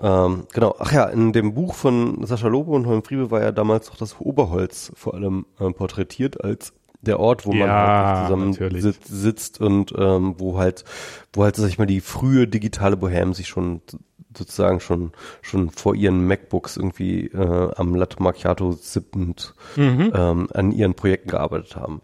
Ähm, 0.00 0.44
genau, 0.52 0.74
ach 0.78 0.92
ja, 0.92 1.04
in 1.06 1.32
dem 1.32 1.54
Buch 1.54 1.74
von 1.74 2.26
Sascha 2.26 2.48
Lobe 2.48 2.72
und 2.72 2.86
Holm 2.86 3.02
Friebe 3.02 3.30
war 3.30 3.40
ja 3.40 3.52
damals 3.52 3.90
auch 3.90 3.96
das 3.96 4.20
Oberholz 4.20 4.92
vor 4.94 5.14
allem 5.14 5.46
ähm, 5.58 5.74
porträtiert 5.74 6.42
als 6.44 6.74
der 7.02 7.20
Ort, 7.20 7.44
wo 7.46 7.52
man 7.52 7.68
Ja, 7.68 7.76
halt 8.14 8.26
zusammen 8.26 8.50
natürlich. 8.50 8.82
sit, 8.82 9.04
sitzt 9.04 9.60
und 9.60 9.92
ähm, 9.98 10.34
wo 10.38 10.56
halt, 10.58 10.84
wo 11.32 11.44
halt, 11.44 11.56
sag 11.56 11.68
ich 11.68 11.78
mal, 11.78 11.86
die 11.86 12.00
frühe 12.00 12.48
digitale 12.48 12.96
Bohème 12.96 13.34
sich 13.34 13.48
schon 13.48 13.82
sozusagen 14.34 14.80
schon 14.80 15.12
schon 15.42 15.68
vor 15.68 15.94
ihren 15.94 16.26
MacBooks 16.26 16.78
irgendwie 16.78 17.26
äh, 17.26 17.70
am 17.76 17.94
Latte 17.94 18.22
Macchiato 18.22 18.72
sippend 18.72 19.54
ähm, 20.14 20.48
an 20.54 20.72
ihren 20.72 20.94
Projekten 20.94 21.28
gearbeitet 21.28 21.76
haben. 21.76 22.00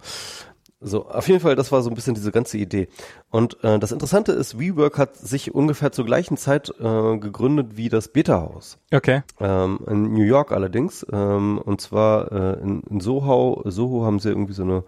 So, 0.80 1.08
auf 1.08 1.26
jeden 1.26 1.40
Fall, 1.40 1.56
das 1.56 1.72
war 1.72 1.82
so 1.82 1.90
ein 1.90 1.96
bisschen 1.96 2.14
diese 2.14 2.30
ganze 2.30 2.56
Idee. 2.56 2.88
Und 3.30 3.62
äh, 3.64 3.80
das 3.80 3.90
Interessante 3.90 4.30
ist, 4.30 4.60
WeWork 4.60 4.96
hat 4.96 5.16
sich 5.16 5.52
ungefähr 5.52 5.90
zur 5.90 6.04
gleichen 6.04 6.36
Zeit 6.36 6.72
äh, 6.78 7.18
gegründet 7.18 7.76
wie 7.76 7.88
das 7.88 8.08
Beta-Haus. 8.08 8.78
Okay. 8.92 9.22
Ähm, 9.40 9.80
in 9.88 10.12
New 10.12 10.22
York 10.22 10.52
allerdings. 10.52 11.04
Ähm, 11.12 11.58
und 11.58 11.80
zwar 11.80 12.30
äh, 12.30 12.60
in, 12.60 12.82
in 12.82 13.00
Soho, 13.00 13.62
Soho 13.64 14.04
haben 14.04 14.20
sie 14.20 14.28
irgendwie 14.28 14.52
so 14.52 14.62
eine 14.62 14.84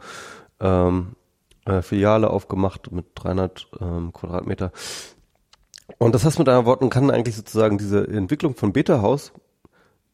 ähm, 0.60 1.16
äh, 1.64 1.82
Filiale 1.82 2.30
aufgemacht 2.30 2.92
mit 2.92 3.06
300 3.16 3.68
ähm, 3.80 4.12
Quadratmeter. 4.12 4.70
Und 5.98 6.14
das 6.14 6.24
heißt 6.24 6.38
mit 6.38 6.48
anderen 6.48 6.66
Worten, 6.66 6.88
kann 6.88 7.10
eigentlich 7.10 7.34
sozusagen 7.34 7.78
diese 7.78 8.06
Entwicklung 8.06 8.54
von 8.54 8.72
Beta-Haus, 8.72 9.32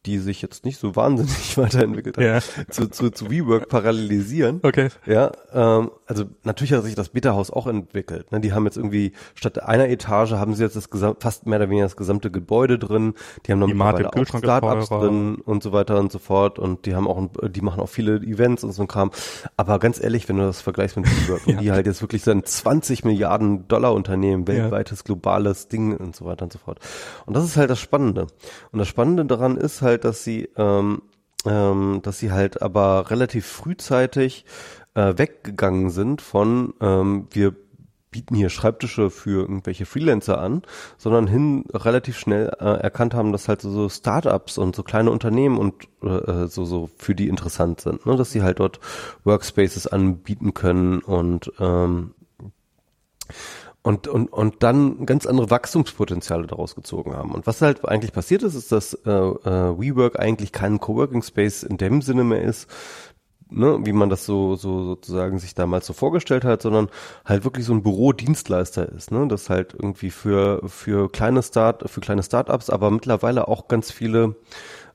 die 0.06 0.18
sich 0.18 0.40
jetzt 0.42 0.64
nicht 0.64 0.78
so 0.78 0.96
wahnsinnig 0.96 1.56
weiterentwickelt 1.58 2.16
hat, 2.16 2.24
Ja. 2.24 2.66
zu, 2.70 2.88
zu, 2.88 3.10
zu 3.10 3.30
WeWork 3.30 3.68
parallelisieren. 3.68 4.60
Okay. 4.62 4.88
Ja, 5.06 5.32
ähm, 5.52 5.90
also 6.06 6.24
natürlich 6.44 6.72
hat 6.72 6.84
sich 6.84 6.94
das 6.94 7.08
Beta-Haus 7.10 7.50
auch 7.50 7.66
entwickelt. 7.66 8.30
Ne? 8.32 8.40
Die 8.40 8.52
haben 8.52 8.64
jetzt 8.64 8.76
irgendwie 8.76 9.12
statt 9.34 9.62
einer 9.62 9.88
Etage 9.88 10.32
haben 10.32 10.54
sie 10.54 10.62
jetzt 10.62 10.76
das 10.76 10.90
gesam 10.90 11.16
fast 11.18 11.46
mehr 11.46 11.58
oder 11.58 11.68
weniger 11.68 11.86
das 11.86 11.96
gesamte 11.96 12.30
Gebäude 12.30 12.78
drin. 12.78 13.14
Die 13.46 13.52
haben 13.52 13.58
noch 13.58 13.66
Die 13.66 13.74
mittlerweile 13.74 14.12
auch 14.12 14.26
Startups 14.38 14.88
drin 14.88 15.36
und 15.44 15.62
so 15.62 15.72
weiter 15.72 15.98
und 15.98 16.12
so 16.12 16.18
fort. 16.18 16.58
Und 16.58 16.86
die 16.86 16.94
haben 16.94 17.08
auch, 17.08 17.16
ein, 17.18 17.30
die 17.52 17.60
machen 17.60 17.80
auch 17.80 17.88
viele 17.88 18.16
Events 18.16 18.62
und 18.64 18.72
so 18.72 18.82
ein 18.82 18.88
Kram. 18.88 19.10
Aber 19.56 19.78
ganz 19.78 20.02
ehrlich, 20.02 20.28
wenn 20.28 20.36
du 20.36 20.42
das 20.44 20.60
vergleichst 20.60 20.96
mit 20.96 21.06
WeWork, 21.06 21.46
Ja. 21.46 21.60
die 21.60 21.72
halt 21.72 21.86
jetzt 21.86 22.00
wirklich 22.02 22.22
so 22.22 22.30
ein 22.30 22.44
20 22.44 23.04
Milliarden 23.04 23.66
Dollar 23.68 23.92
Unternehmen, 23.94 24.46
weltweites 24.46 25.04
globales 25.04 25.68
Ding 25.68 25.96
und 25.96 26.14
so 26.14 26.24
weiter 26.24 26.44
und 26.44 26.52
so 26.52 26.58
fort. 26.58 26.78
Und 27.24 27.34
das 27.36 27.44
ist 27.44 27.56
halt 27.56 27.70
das 27.70 27.80
Spannende. 27.80 28.26
Und 28.72 28.78
das 28.78 28.88
Spannende 28.88 29.24
daran 29.24 29.56
ist 29.56 29.82
halt, 29.82 29.95
dass 30.04 30.24
sie 30.24 30.48
ähm, 30.56 31.02
ähm, 31.46 32.00
dass 32.02 32.18
sie 32.18 32.32
halt 32.32 32.62
aber 32.62 33.10
relativ 33.10 33.46
frühzeitig 33.46 34.44
äh, 34.94 35.14
weggegangen 35.16 35.90
sind 35.90 36.22
von 36.22 36.74
ähm, 36.80 37.28
wir 37.30 37.54
bieten 38.16 38.34
hier 38.34 38.48
Schreibtische 38.48 39.10
für 39.10 39.42
irgendwelche 39.42 39.84
Freelancer 39.84 40.38
an, 40.38 40.62
sondern 40.96 41.26
hin 41.26 41.64
relativ 41.74 42.18
schnell 42.18 42.50
äh, 42.60 42.64
erkannt 42.64 43.12
haben, 43.12 43.30
dass 43.30 43.46
halt 43.46 43.60
so, 43.60 43.70
so 43.70 43.90
Startups 43.90 44.56
und 44.56 44.74
so 44.74 44.82
kleine 44.82 45.10
Unternehmen 45.10 45.58
und 45.58 45.74
äh, 46.02 46.46
so 46.46 46.64
so 46.64 46.88
für 46.96 47.14
die 47.14 47.28
interessant 47.28 47.82
sind, 47.82 48.06
ne? 48.06 48.16
dass 48.16 48.30
sie 48.30 48.42
halt 48.42 48.60
dort 48.60 48.80
Workspaces 49.24 49.86
anbieten 49.86 50.54
können 50.54 51.00
und 51.00 51.52
ähm, 51.60 52.14
und, 53.86 54.08
und, 54.08 54.32
und 54.32 54.64
dann 54.64 55.06
ganz 55.06 55.26
andere 55.26 55.48
Wachstumspotenziale 55.48 56.48
daraus 56.48 56.74
gezogen 56.74 57.14
haben. 57.14 57.30
Und 57.30 57.46
was 57.46 57.62
halt 57.62 57.86
eigentlich 57.86 58.12
passiert 58.12 58.42
ist, 58.42 58.56
ist, 58.56 58.72
dass 58.72 58.94
äh, 58.94 59.10
äh, 59.10 59.78
WeWork 59.78 60.18
eigentlich 60.18 60.50
kein 60.50 60.80
Coworking 60.80 61.22
Space 61.22 61.62
in 61.62 61.76
dem 61.76 62.02
Sinne 62.02 62.24
mehr 62.24 62.42
ist, 62.42 62.68
ne, 63.48 63.78
wie 63.84 63.92
man 63.92 64.10
das 64.10 64.26
so, 64.26 64.56
so 64.56 64.82
sozusagen 64.82 65.38
sich 65.38 65.54
damals 65.54 65.86
so 65.86 65.92
vorgestellt 65.92 66.42
hat, 66.44 66.62
sondern 66.62 66.88
halt 67.24 67.44
wirklich 67.44 67.64
so 67.64 67.74
ein 67.74 67.84
Bürodienstleister 67.84 68.88
ist, 68.88 69.12
ne, 69.12 69.28
das 69.28 69.50
halt 69.50 69.72
irgendwie 69.74 70.10
für, 70.10 70.62
für 70.66 71.08
kleine 71.08 71.44
Start, 71.44 71.88
für 71.88 72.00
kleine 72.00 72.24
Startups, 72.24 72.70
aber 72.70 72.90
mittlerweile 72.90 73.46
auch 73.46 73.68
ganz 73.68 73.92
viele 73.92 74.34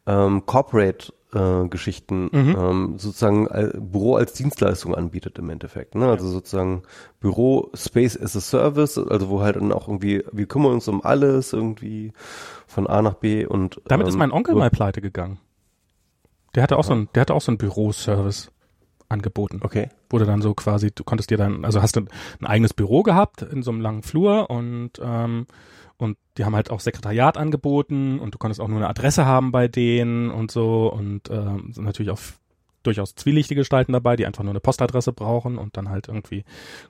ähm, 0.05 0.45
Corporate 0.45 1.13
äh, 1.33 1.67
Geschichten 1.67 2.29
ähm, 2.33 2.93
sozusagen 2.97 3.47
äh, 3.47 3.71
Büro 3.77 4.15
als 4.15 4.33
Dienstleistung 4.33 4.95
anbietet 4.95 5.39
im 5.39 5.49
Endeffekt. 5.49 5.95
Ne? 5.95 6.07
Also 6.07 6.27
sozusagen 6.27 6.83
Büro 7.19 7.69
Space 7.73 8.17
as 8.19 8.35
a 8.35 8.41
Service, 8.41 8.97
also 8.97 9.29
wo 9.29 9.41
halt 9.41 9.55
dann 9.55 9.71
auch 9.71 9.87
irgendwie, 9.87 10.23
wir 10.31 10.45
kümmern 10.45 10.73
uns 10.73 10.87
um 10.87 11.03
alles 11.03 11.53
irgendwie 11.53 12.13
von 12.67 12.87
A 12.87 13.01
nach 13.01 13.15
B 13.15 13.45
und 13.45 13.81
Damit 13.85 14.07
ist 14.07 14.13
ähm, 14.13 14.19
mein 14.19 14.31
Onkel 14.31 14.53
so- 14.53 14.59
mal 14.59 14.69
pleite 14.69 15.01
gegangen. 15.01 15.39
Der 16.55 16.63
hatte 16.63 16.77
auch 16.77 16.83
so 16.83 16.93
ein, 16.93 17.07
der 17.15 17.21
hatte 17.21 17.33
auch 17.33 17.41
so 17.41 17.51
ein 17.51 17.57
Büroservice 17.57 18.51
angeboten. 19.07 19.59
Okay. 19.63 19.89
Wurde 20.09 20.25
dann 20.25 20.41
so 20.41 20.53
quasi, 20.53 20.91
du 20.91 21.03
konntest 21.03 21.29
dir 21.29 21.37
dann, 21.37 21.63
also 21.65 21.81
hast 21.81 21.95
du 21.95 22.01
ein 22.39 22.45
eigenes 22.47 22.73
Büro 22.73 23.03
gehabt 23.03 23.41
in 23.41 23.63
so 23.63 23.71
einem 23.71 23.81
langen 23.81 24.03
Flur 24.03 24.49
und 24.49 24.91
ähm, 25.01 25.47
und 26.01 26.17
die 26.37 26.45
haben 26.45 26.55
halt 26.55 26.71
auch 26.71 26.79
Sekretariat 26.79 27.37
angeboten 27.37 28.19
und 28.19 28.33
du 28.33 28.37
konntest 28.37 28.59
auch 28.59 28.67
nur 28.67 28.77
eine 28.77 28.89
Adresse 28.89 29.25
haben 29.25 29.51
bei 29.51 29.67
denen 29.67 30.29
und 30.31 30.51
so 30.51 30.91
und 30.91 31.29
ähm, 31.29 31.71
sind 31.73 31.85
natürlich 31.85 32.11
auch 32.11 32.19
durchaus 32.83 33.15
zwielichtige 33.15 33.61
Gestalten 33.61 33.93
dabei, 33.93 34.15
die 34.15 34.25
einfach 34.25 34.43
nur 34.43 34.51
eine 34.51 34.59
Postadresse 34.59 35.13
brauchen 35.13 35.57
und 35.57 35.77
dann 35.77 35.89
halt 35.89 36.07
irgendwie 36.07 36.43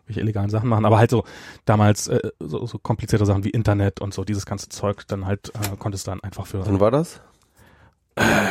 welche 0.05 0.21
illegalen 0.21 0.49
Sachen 0.49 0.69
machen. 0.69 0.85
Aber 0.85 0.97
halt 0.97 1.11
so 1.11 1.23
damals 1.65 2.07
äh, 2.07 2.31
so, 2.39 2.65
so 2.65 2.77
komplizierte 2.77 3.25
Sachen 3.25 3.43
wie 3.43 3.49
Internet 3.49 3.99
und 4.01 4.13
so, 4.13 4.23
dieses 4.23 4.45
ganze 4.45 4.69
Zeug 4.69 5.05
dann 5.07 5.25
halt 5.25 5.49
äh, 5.49 5.75
konntest 5.77 6.07
du 6.07 6.11
dann 6.11 6.21
einfach 6.21 6.47
für 6.47 6.65
Wann 6.65 6.79
war 6.79 6.91
das? 6.91 7.21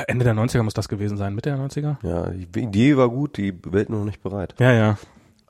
Ende 0.07 0.25
der 0.25 0.35
90er 0.35 0.63
muss 0.63 0.75
das 0.75 0.89
gewesen 0.89 1.17
sein, 1.17 1.35
Mitte 1.35 1.51
der 1.51 1.59
90er? 1.59 1.97
Ja, 2.03 2.31
die 2.31 2.61
Idee 2.61 2.97
war 2.97 3.09
gut, 3.09 3.37
die 3.37 3.55
Welt 3.65 3.91
noch 3.91 4.05
nicht 4.05 4.23
bereit. 4.23 4.55
Ja, 4.59 4.73
ja. 4.73 4.99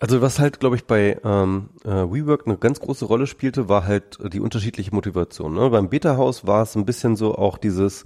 Also 0.00 0.22
was 0.22 0.38
halt, 0.38 0.60
glaube 0.60 0.76
ich, 0.76 0.86
bei 0.86 1.18
ähm, 1.22 1.68
äh, 1.84 1.90
WeWork 1.90 2.46
eine 2.46 2.56
ganz 2.56 2.80
große 2.80 3.04
Rolle 3.04 3.26
spielte, 3.26 3.68
war 3.68 3.86
halt 3.86 4.18
die 4.32 4.40
unterschiedliche 4.40 4.94
Motivation. 4.94 5.52
Ne? 5.52 5.68
Beim 5.68 5.90
Beta-Haus 5.90 6.46
war 6.46 6.62
es 6.62 6.74
ein 6.74 6.86
bisschen 6.86 7.16
so 7.16 7.34
auch 7.34 7.58
dieses, 7.58 8.04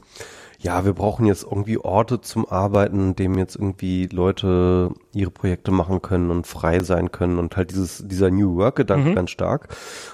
ja, 0.59 0.85
wir 0.85 0.93
brauchen 0.93 1.25
jetzt 1.25 1.45
irgendwie 1.45 1.79
Orte 1.79 2.21
zum 2.21 2.49
Arbeiten, 2.49 2.99
in 3.11 3.15
dem 3.15 3.39
jetzt 3.39 3.55
irgendwie 3.55 4.07
Leute 4.07 4.91
ihre 5.13 5.31
Projekte 5.31 5.71
machen 5.71 6.03
können 6.03 6.33
und 6.33 6.49
frei 6.49 6.81
sein 6.81 7.13
können 7.13 7.39
und 7.39 7.57
halt 7.57 7.71
dieses 7.71 8.03
dieser 8.05 8.29
New 8.33 8.57
Work-Gedanke 8.57 9.15
ganz 9.15 9.31
stark. 9.31 9.69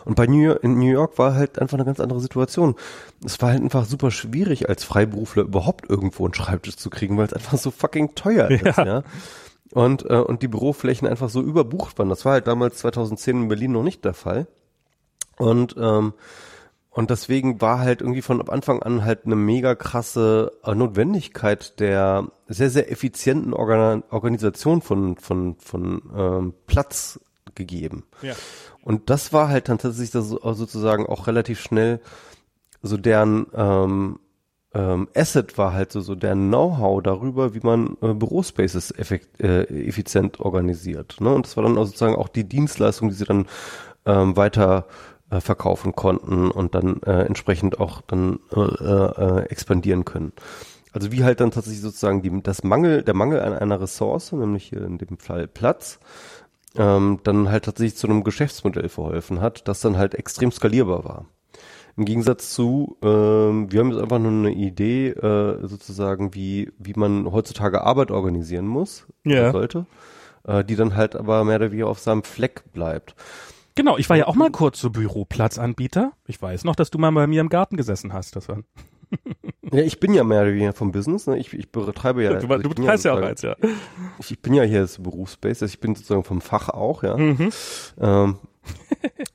Und 0.04 0.16
bei 0.16 0.26
New 0.26 0.42
York, 0.42 0.62
in 0.62 0.78
New 0.78 0.90
York 0.90 1.18
war 1.18 1.34
halt 1.34 1.58
einfach 1.58 1.78
eine 1.78 1.86
ganz 1.86 1.98
andere 1.98 2.20
Situation. 2.20 2.74
Es 3.24 3.40
war 3.40 3.52
halt 3.52 3.62
einfach 3.62 3.86
super 3.86 4.10
schwierig 4.10 4.68
als 4.68 4.84
Freiberufler 4.84 5.44
überhaupt 5.44 5.88
irgendwo 5.88 6.26
einen 6.26 6.34
Schreibtisch 6.34 6.76
zu 6.76 6.90
kriegen, 6.90 7.16
weil 7.16 7.24
es 7.24 7.32
einfach 7.32 7.56
so 7.56 7.70
fucking 7.70 8.14
teuer 8.14 8.50
ist. 8.50 8.76
Ja. 8.76 9.02
Und, 9.72 10.08
äh, 10.08 10.16
und 10.18 10.42
die 10.42 10.48
Büroflächen 10.48 11.06
einfach 11.08 11.28
so 11.30 11.40
überbucht 11.42 11.98
waren. 11.98 12.08
Das 12.08 12.24
war 12.24 12.32
halt 12.32 12.46
damals 12.46 12.78
2010 12.78 13.42
in 13.42 13.48
Berlin 13.48 13.72
noch 13.72 13.82
nicht 13.82 14.04
der 14.04 14.14
Fall. 14.14 14.46
Und, 15.36 15.74
ähm, 15.78 16.12
und 16.90 17.10
deswegen 17.10 17.60
war 17.60 17.78
halt 17.78 18.00
irgendwie 18.00 18.22
von 18.22 18.46
Anfang 18.48 18.82
an 18.82 19.04
halt 19.04 19.24
eine 19.24 19.36
mega 19.36 19.74
krasse 19.74 20.52
äh, 20.64 20.74
Notwendigkeit 20.74 21.78
der 21.78 22.26
sehr, 22.48 22.68
sehr 22.68 22.90
effizienten 22.90 23.54
Organ 23.54 24.02
Organisation 24.10 24.82
von, 24.82 25.16
von, 25.16 25.56
von 25.60 26.02
ähm, 26.16 26.54
Platz 26.66 27.20
gegeben. 27.54 28.04
Ja. 28.22 28.34
Und 28.82 29.08
das 29.08 29.32
war 29.32 29.48
halt 29.48 29.68
dann 29.68 29.78
tatsächlich 29.78 30.10
das 30.10 30.28
so- 30.28 30.52
sozusagen 30.52 31.06
auch 31.06 31.26
relativ 31.26 31.60
schnell 31.60 32.00
so 32.82 32.96
deren 32.96 33.46
ähm, 33.54 34.18
ähm, 34.72 35.08
Asset 35.14 35.58
war 35.58 35.72
halt 35.72 35.90
so, 35.90 36.00
so 36.00 36.14
deren 36.14 36.48
Know-how 36.48 37.02
darüber, 37.02 37.54
wie 37.54 37.60
man 37.60 37.96
äh, 38.02 38.14
Bürospaces 38.14 38.96
effekt, 38.96 39.40
äh, 39.40 39.64
effizient 39.64 40.38
organisiert. 40.40 41.20
Ne? 41.20 41.34
Und 41.34 41.46
das 41.46 41.56
war 41.56 41.64
dann 41.64 41.76
auch 41.76 41.86
sozusagen 41.86 42.14
auch 42.14 42.28
die 42.28 42.44
Dienstleistung, 42.44 43.08
die 43.08 43.14
sie 43.14 43.24
dann 43.24 43.46
ähm, 44.06 44.36
weiter 44.36 44.86
äh, 45.30 45.40
verkaufen 45.40 45.94
konnten 45.94 46.50
und 46.50 46.74
dann 46.74 47.02
äh, 47.02 47.22
entsprechend 47.22 47.80
auch 47.80 48.00
dann 48.02 48.38
äh, 48.54 48.60
äh, 48.60 49.42
expandieren 49.48 50.04
können. 50.04 50.32
Also 50.92 51.12
wie 51.12 51.24
halt 51.24 51.40
dann 51.40 51.50
tatsächlich 51.50 51.82
sozusagen 51.82 52.22
die, 52.22 52.42
das 52.42 52.62
Mangel, 52.64 53.02
der 53.02 53.14
Mangel 53.14 53.40
an 53.40 53.54
einer 53.54 53.80
Ressource, 53.80 54.32
nämlich 54.32 54.64
hier 54.64 54.82
in 54.82 54.98
dem 54.98 55.18
Fall 55.18 55.46
Platz, 55.46 55.98
ähm, 56.76 57.20
dann 57.24 57.48
halt 57.50 57.64
tatsächlich 57.64 57.96
zu 57.96 58.06
einem 58.08 58.24
Geschäftsmodell 58.24 58.88
verholfen 58.88 59.40
hat, 59.40 59.66
das 59.68 59.80
dann 59.80 59.98
halt 59.98 60.14
extrem 60.14 60.52
skalierbar 60.52 61.04
war. 61.04 61.26
Im 61.96 62.04
Gegensatz 62.04 62.52
zu, 62.54 62.96
ähm, 63.02 63.70
wir 63.72 63.80
haben 63.80 63.90
jetzt 63.92 64.00
einfach 64.00 64.18
nur 64.18 64.30
eine 64.30 64.52
Idee, 64.52 65.08
äh, 65.08 65.66
sozusagen, 65.66 66.34
wie, 66.34 66.70
wie 66.78 66.94
man 66.96 67.30
heutzutage 67.30 67.82
Arbeit 67.82 68.10
organisieren 68.10 68.66
muss, 68.66 69.06
Ja. 69.24 69.40
oder 69.40 69.52
sollte, 69.52 69.86
äh, 70.44 70.64
die 70.64 70.76
dann 70.76 70.96
halt 70.96 71.16
aber 71.16 71.44
mehr 71.44 71.56
oder 71.56 71.70
weniger 71.72 71.88
auf 71.88 71.98
seinem 71.98 72.22
Fleck 72.22 72.64
bleibt. 72.72 73.14
Genau, 73.74 73.96
ich 73.98 74.08
war 74.10 74.16
ja 74.16 74.26
auch 74.26 74.34
mal 74.34 74.50
kurz 74.50 74.80
so 74.80 74.90
Büroplatzanbieter. 74.90 76.12
Ich 76.26 76.40
weiß 76.40 76.64
noch, 76.64 76.76
dass 76.76 76.90
du 76.90 76.98
mal 76.98 77.10
bei 77.12 77.26
mir 77.26 77.40
im 77.40 77.48
Garten 77.48 77.76
gesessen 77.76 78.12
hast. 78.12 78.36
Das 78.36 78.48
war 78.48 78.58
Ja, 79.72 79.82
ich 79.82 80.00
bin 80.00 80.12
ja 80.14 80.24
mehr 80.24 80.42
oder 80.42 80.52
weniger 80.52 80.72
vom 80.72 80.90
Business. 80.92 81.26
Ne? 81.28 81.38
Ich, 81.38 81.52
ich 81.54 81.70
betreibe 81.70 82.24
ja. 82.24 82.30
Du, 82.34 82.46
also 82.48 82.62
du 82.62 82.68
betreibst 82.70 83.04
ja 83.04 83.12
sozusagen- 83.14 83.26
eins, 83.26 83.42
ja. 83.42 83.56
Ich, 84.18 84.32
ich 84.32 84.40
bin 84.42 84.54
ja 84.54 84.64
hier 84.64 84.80
das 84.80 84.98
Berufsbase, 85.00 85.64
also 85.64 85.72
ich 85.72 85.80
bin 85.80 85.94
sozusagen 85.94 86.24
vom 86.24 86.40
Fach 86.40 86.68
auch, 86.68 87.02
ja. 87.04 87.16
Mhm. 87.16 87.50
Ähm, 88.00 88.38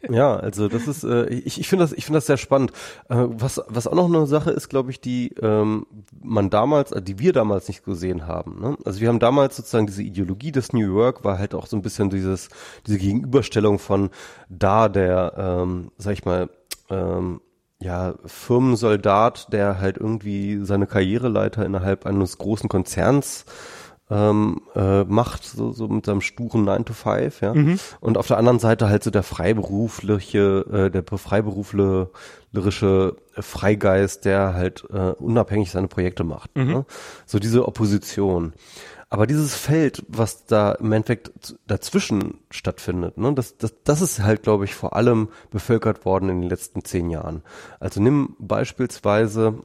ja, 0.09 0.35
also 0.35 0.67
das 0.67 0.87
ist, 0.87 1.03
äh, 1.03 1.27
ich, 1.27 1.59
ich 1.59 1.67
finde 1.67 1.85
das, 1.85 1.93
ich 1.93 2.05
finde 2.05 2.17
das 2.17 2.25
sehr 2.25 2.37
spannend. 2.37 2.71
Äh, 3.09 3.15
was, 3.27 3.61
was 3.67 3.87
auch 3.87 3.95
noch 3.95 4.05
eine 4.05 4.27
Sache 4.27 4.51
ist, 4.51 4.69
glaube 4.69 4.91
ich, 4.91 5.01
die 5.01 5.33
ähm, 5.41 5.85
man 6.21 6.49
damals, 6.49 6.91
äh, 6.91 7.01
die 7.01 7.19
wir 7.19 7.33
damals 7.33 7.67
nicht 7.67 7.83
gesehen 7.83 8.27
haben. 8.27 8.59
Ne? 8.61 8.77
Also 8.85 9.01
wir 9.01 9.09
haben 9.09 9.19
damals 9.19 9.55
sozusagen 9.55 9.87
diese 9.87 10.03
Ideologie 10.03 10.51
des 10.51 10.73
New 10.73 10.95
York 10.95 11.23
war 11.23 11.39
halt 11.39 11.53
auch 11.55 11.67
so 11.67 11.75
ein 11.75 11.81
bisschen 11.81 12.09
dieses, 12.09 12.49
diese 12.85 12.97
Gegenüberstellung 12.97 13.79
von 13.79 14.09
da 14.49 14.89
der, 14.89 15.33
ähm, 15.37 15.91
sag 15.97 16.13
ich 16.13 16.25
mal, 16.25 16.49
ähm, 16.89 17.41
ja, 17.79 18.15
Firmensoldat, 18.25 19.51
der 19.51 19.79
halt 19.79 19.97
irgendwie 19.97 20.59
seine 20.63 20.87
Karriereleiter 20.87 21.65
innerhalb 21.65 22.05
eines 22.05 22.37
großen 22.37 22.69
Konzerns 22.69 23.45
ähm, 24.09 24.61
äh, 24.75 25.03
macht, 25.03 25.43
so, 25.43 25.71
so 25.71 25.87
mit 25.87 26.05
seinem 26.05 26.21
sturen 26.21 26.63
9 26.63 26.85
to 26.85 26.93
5, 26.93 27.41
ja. 27.41 27.53
Und 27.99 28.17
auf 28.17 28.27
der 28.27 28.37
anderen 28.37 28.59
Seite 28.59 28.87
halt 28.87 29.03
so 29.03 29.09
der 29.09 29.23
freiberufliche, 29.23 30.65
äh, 30.71 30.91
der 30.91 31.03
freiberuflerische 31.03 33.15
Freigeist, 33.39 34.25
der 34.25 34.53
halt 34.53 34.85
äh, 34.93 35.11
unabhängig 35.11 35.71
seine 35.71 35.87
Projekte 35.87 36.23
macht. 36.23 36.55
Ne? 36.55 36.85
So 37.25 37.39
diese 37.39 37.67
Opposition. 37.67 38.53
Aber 39.09 39.27
dieses 39.27 39.55
Feld, 39.55 40.03
was 40.07 40.45
da 40.45 40.73
im 40.73 40.91
Endeffekt 40.91 41.55
dazwischen 41.67 42.39
stattfindet, 42.49 43.17
ne, 43.17 43.33
das, 43.33 43.57
das, 43.57 43.73
das 43.83 44.01
ist 44.01 44.21
halt, 44.21 44.43
glaube 44.43 44.65
ich, 44.65 44.73
vor 44.73 44.95
allem 44.95 45.29
bevölkert 45.51 46.05
worden 46.05 46.29
in 46.29 46.41
den 46.41 46.49
letzten 46.49 46.83
zehn 46.83 47.09
Jahren. 47.09 47.43
Also 47.79 48.01
nimm 48.01 48.35
beispielsweise 48.39 49.59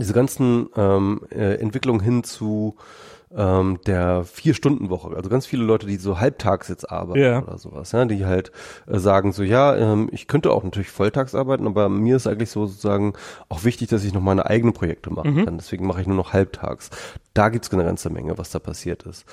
diese 0.00 0.12
ganzen 0.12 0.68
ähm, 0.76 1.20
äh, 1.30 1.54
Entwicklungen 1.54 2.00
hin 2.00 2.24
zu 2.24 2.76
ähm, 3.34 3.78
der 3.86 4.24
Vier-Stunden-Woche. 4.24 5.14
Also 5.14 5.30
ganz 5.30 5.46
viele 5.46 5.62
Leute, 5.62 5.86
die 5.86 5.96
so 5.96 6.18
halbtags 6.18 6.66
jetzt 6.68 6.90
arbeiten 6.90 7.20
Ja. 7.20 7.42
oder 7.42 7.58
sowas, 7.58 7.92
ja, 7.92 8.04
die 8.04 8.24
halt 8.26 8.50
äh, 8.88 8.98
sagen 8.98 9.32
so, 9.32 9.44
ja, 9.44 9.76
ähm, 9.76 10.08
ich 10.10 10.26
könnte 10.26 10.50
auch 10.50 10.64
natürlich 10.64 10.90
volltags 10.90 11.34
arbeiten, 11.36 11.66
aber 11.68 11.88
mir 11.88 12.16
ist 12.16 12.26
eigentlich 12.26 12.50
so 12.50 12.66
sozusagen 12.66 13.12
auch 13.48 13.62
wichtig, 13.62 13.88
dass 13.88 14.02
ich 14.02 14.12
noch 14.12 14.20
meine 14.20 14.46
eigenen 14.46 14.74
Projekte 14.74 15.10
machen 15.10 15.44
kann. 15.44 15.58
Deswegen 15.58 15.86
mache 15.86 16.00
ich 16.00 16.08
nur 16.08 16.16
noch 16.16 16.32
halbtags. 16.32 16.90
Da 17.32 17.50
gibt's 17.50 17.72
eine 17.72 17.84
ganze 17.84 18.10
Menge, 18.10 18.36
was 18.36 18.50
da 18.50 18.58
passiert 18.58 19.04
ist. 19.04 19.24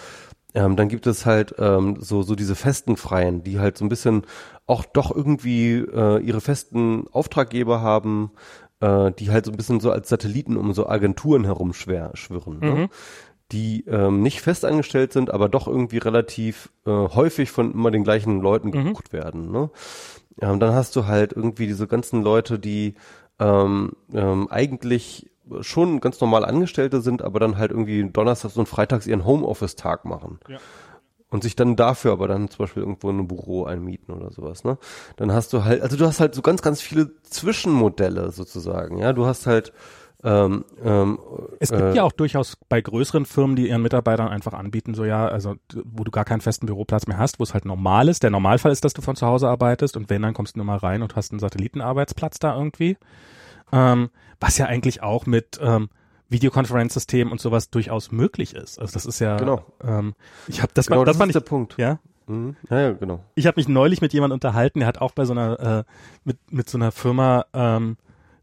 Ähm, 0.54 0.76
dann 0.76 0.90
gibt 0.90 1.08
es 1.08 1.26
halt 1.26 1.56
ähm, 1.58 1.98
so, 2.00 2.22
so 2.22 2.36
diese 2.36 2.56
festen 2.56 2.98
Freien, 2.98 3.44
die 3.44 3.60
halt 3.60 3.78
so 3.78 3.86
ein 3.86 3.90
bisschen 3.90 4.24
auch 4.68 4.86
doch 4.86 5.16
irgendwie 5.16 5.76
äh, 5.78 6.20
ihre 6.20 6.42
festen 6.42 7.06
Auftraggeber 7.12 7.82
haben, 7.82 8.32
äh, 8.80 9.12
die 9.12 9.32
halt 9.32 9.46
so 9.46 9.52
ein 9.52 9.58
bisschen 9.58 9.80
so 9.80 9.92
als 9.92 10.10
Satelliten 10.10 10.58
um 10.58 10.74
so 10.74 10.88
Agenturen 10.88 11.44
herum 11.44 11.74
schwer 11.74 12.12
schwirren. 12.14 12.60
Ne? 12.60 12.90
Die 13.52 13.86
ähm, 13.88 14.22
nicht 14.22 14.42
festangestellt 14.42 15.14
sind, 15.14 15.32
aber 15.32 15.48
doch 15.48 15.68
irgendwie 15.68 16.00
relativ 16.00 16.70
äh, 16.86 16.92
häufig 16.92 17.50
von 17.50 17.72
immer 17.72 17.92
den 17.92 18.04
gleichen 18.04 18.42
Leuten 18.42 18.72
gebucht 18.72 19.14
werden. 19.14 19.52
Ne? 19.52 19.70
Ähm, 20.42 20.60
dann 20.60 20.74
hast 20.74 20.96
du 20.96 21.06
halt 21.06 21.34
irgendwie 21.34 21.68
diese 21.68 21.88
ganzen 21.88 22.24
Leute, 22.24 22.60
die 22.60 22.96
ähm, 23.40 23.94
ähm, 24.14 24.48
eigentlich 24.50 25.30
schon 25.62 26.00
ganz 26.00 26.20
normal 26.20 26.46
Angestellte 26.46 27.02
sind, 27.02 27.22
aber 27.22 27.40
dann 27.40 27.58
halt 27.58 27.72
irgendwie 27.72 28.04
donnerstags 28.04 28.58
und 28.58 28.68
freitags 28.68 29.08
ihren 29.08 29.26
Homeoffice-Tag 29.26 30.06
machen. 30.06 30.40
Ja. 30.50 30.58
Und 31.30 31.44
sich 31.44 31.58
dann 31.58 31.76
dafür 31.76 32.14
aber 32.14 32.30
dann 32.30 32.50
zum 32.50 32.60
Beispiel 32.60 32.84
irgendwo 32.84 33.10
in 33.10 33.20
ein 33.20 33.28
Büro 33.28 33.66
einmieten 33.66 34.14
oder 34.14 34.32
sowas, 34.32 34.64
ne? 34.64 34.78
Dann 35.18 35.34
hast 35.34 35.52
du 35.52 35.66
halt, 35.66 35.82
also 35.82 35.98
du 35.98 36.06
hast 36.06 36.22
halt 36.22 36.34
so 36.34 36.42
ganz, 36.42 36.62
ganz 36.62 36.82
viele 36.82 37.12
Zwischenmodelle 37.24 38.32
sozusagen, 38.32 38.98
ja? 38.98 39.12
Du 39.12 39.26
hast 39.26 39.46
halt, 39.46 39.74
ähm, 40.24 40.64
ähm, 40.84 41.20
Es 41.60 41.70
gibt 41.70 41.82
äh, 41.82 41.94
ja 41.94 42.04
auch 42.04 42.14
durchaus 42.14 42.58
bei 42.70 42.82
größeren 42.82 43.26
Firmen, 43.26 43.56
die 43.56 43.68
ihren 43.68 43.82
Mitarbeitern 43.82 44.30
einfach 44.30 44.54
anbieten, 44.54 44.94
so 44.94 45.04
ja, 45.04 45.28
also 45.28 45.56
wo 45.84 46.04
du 46.06 46.12
gar 46.12 46.26
keinen 46.26 46.42
festen 46.42 46.66
Büroplatz 46.66 47.08
mehr 47.08 47.18
hast, 47.18 47.40
wo 47.40 47.44
es 47.44 47.54
halt 47.54 47.66
normal 47.66 48.08
ist. 48.08 48.24
Der 48.24 48.30
Normalfall 48.30 48.72
ist, 48.72 48.86
dass 48.86 48.94
du 48.94 49.02
von 49.02 49.16
zu 49.16 49.28
Hause 49.28 49.50
arbeitest 49.50 49.98
und 49.98 50.10
wenn, 50.10 50.22
dann 50.22 50.34
kommst 50.34 50.56
du 50.56 50.60
nur 50.60 50.66
mal 50.66 50.78
rein 50.78 51.04
und 51.04 51.16
hast 51.16 51.32
einen 51.32 51.40
Satellitenarbeitsplatz 51.40 52.40
da 52.40 52.56
irgendwie. 52.56 52.98
Ähm, 53.72 54.10
was 54.40 54.58
ja 54.58 54.66
eigentlich 54.68 55.04
auch 55.04 55.26
mit 55.26 55.60
ähm, 55.62 55.90
Videokonferenzsystemen 56.30 57.32
und 57.32 57.40
sowas 57.40 57.70
durchaus 57.70 58.12
möglich 58.12 58.54
ist. 58.56 58.80
Also 58.80 58.94
das 58.94 59.06
ist 59.06 59.20
ja, 59.20 59.38
Genau. 59.38 59.64
ähm, 59.84 60.14
ich 60.48 60.62
habe 60.62 60.72
das, 60.74 60.88
genau, 60.88 61.00
war, 61.00 61.06
das 61.06 61.14
das 61.16 61.20
fand 61.20 61.30
ist 61.32 61.36
ich, 61.36 61.44
der 61.44 61.50
Punkt. 61.50 61.76
ja, 61.78 62.00
Mhm. 62.30 62.58
Ja, 62.70 62.80
ja, 62.82 62.92
genau. 62.92 63.24
ich 63.36 63.48
habe 63.48 63.58
mich 63.58 63.70
neulich 63.70 64.02
mit 64.02 64.12
jemandem 64.12 64.36
unterhalten, 64.36 64.80
der 64.80 64.88
hat 64.88 65.00
auch 65.00 65.14
bei 65.14 65.24
so 65.24 65.32
einer 65.32 65.60
äh, 65.60 65.84
mit 66.26 66.38
mit 66.52 66.70
so 66.70 66.78
einer 66.78 66.92
Firma 66.92 67.46
ähm, 67.54 67.96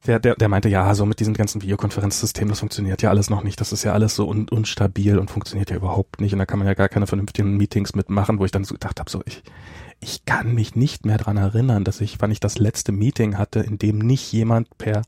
der, 0.06 0.18
der, 0.20 0.34
der 0.36 0.48
meinte, 0.48 0.68
ja, 0.68 0.94
so 0.94 1.06
mit 1.06 1.18
diesen 1.20 1.32
ganzen 1.34 1.62
Videokonferenzsystemen, 1.62 2.50
das 2.50 2.60
funktioniert 2.60 3.00
ja 3.02 3.08
alles 3.10 3.30
noch 3.30 3.42
nicht. 3.42 3.58
Das 3.60 3.72
ist 3.72 3.84
ja 3.84 3.92
alles 3.94 4.14
so 4.14 4.28
un, 4.28 4.48
unstabil 4.50 5.18
und 5.18 5.30
funktioniert 5.30 5.70
ja 5.70 5.76
überhaupt 5.76 6.20
nicht. 6.20 6.34
Und 6.34 6.38
da 6.40 6.46
kann 6.46 6.58
man 6.58 6.68
ja 6.68 6.74
gar 6.74 6.90
keine 6.90 7.06
vernünftigen 7.06 7.56
Meetings 7.56 7.94
mitmachen, 7.94 8.38
wo 8.38 8.44
ich 8.44 8.50
dann 8.50 8.64
so 8.64 8.74
gedacht 8.74 9.00
habe, 9.00 9.10
so 9.10 9.22
ich, 9.24 9.42
ich 10.00 10.26
kann 10.26 10.54
mich 10.54 10.76
nicht 10.76 11.06
mehr 11.06 11.16
dran 11.16 11.38
erinnern, 11.38 11.84
dass 11.84 12.02
ich, 12.02 12.20
wann 12.20 12.30
ich 12.30 12.40
das 12.40 12.58
letzte 12.58 12.92
Meeting 12.92 13.38
hatte, 13.38 13.60
in 13.60 13.78
dem 13.78 13.98
nicht 13.98 14.30
jemand 14.32 14.76
per 14.76 15.02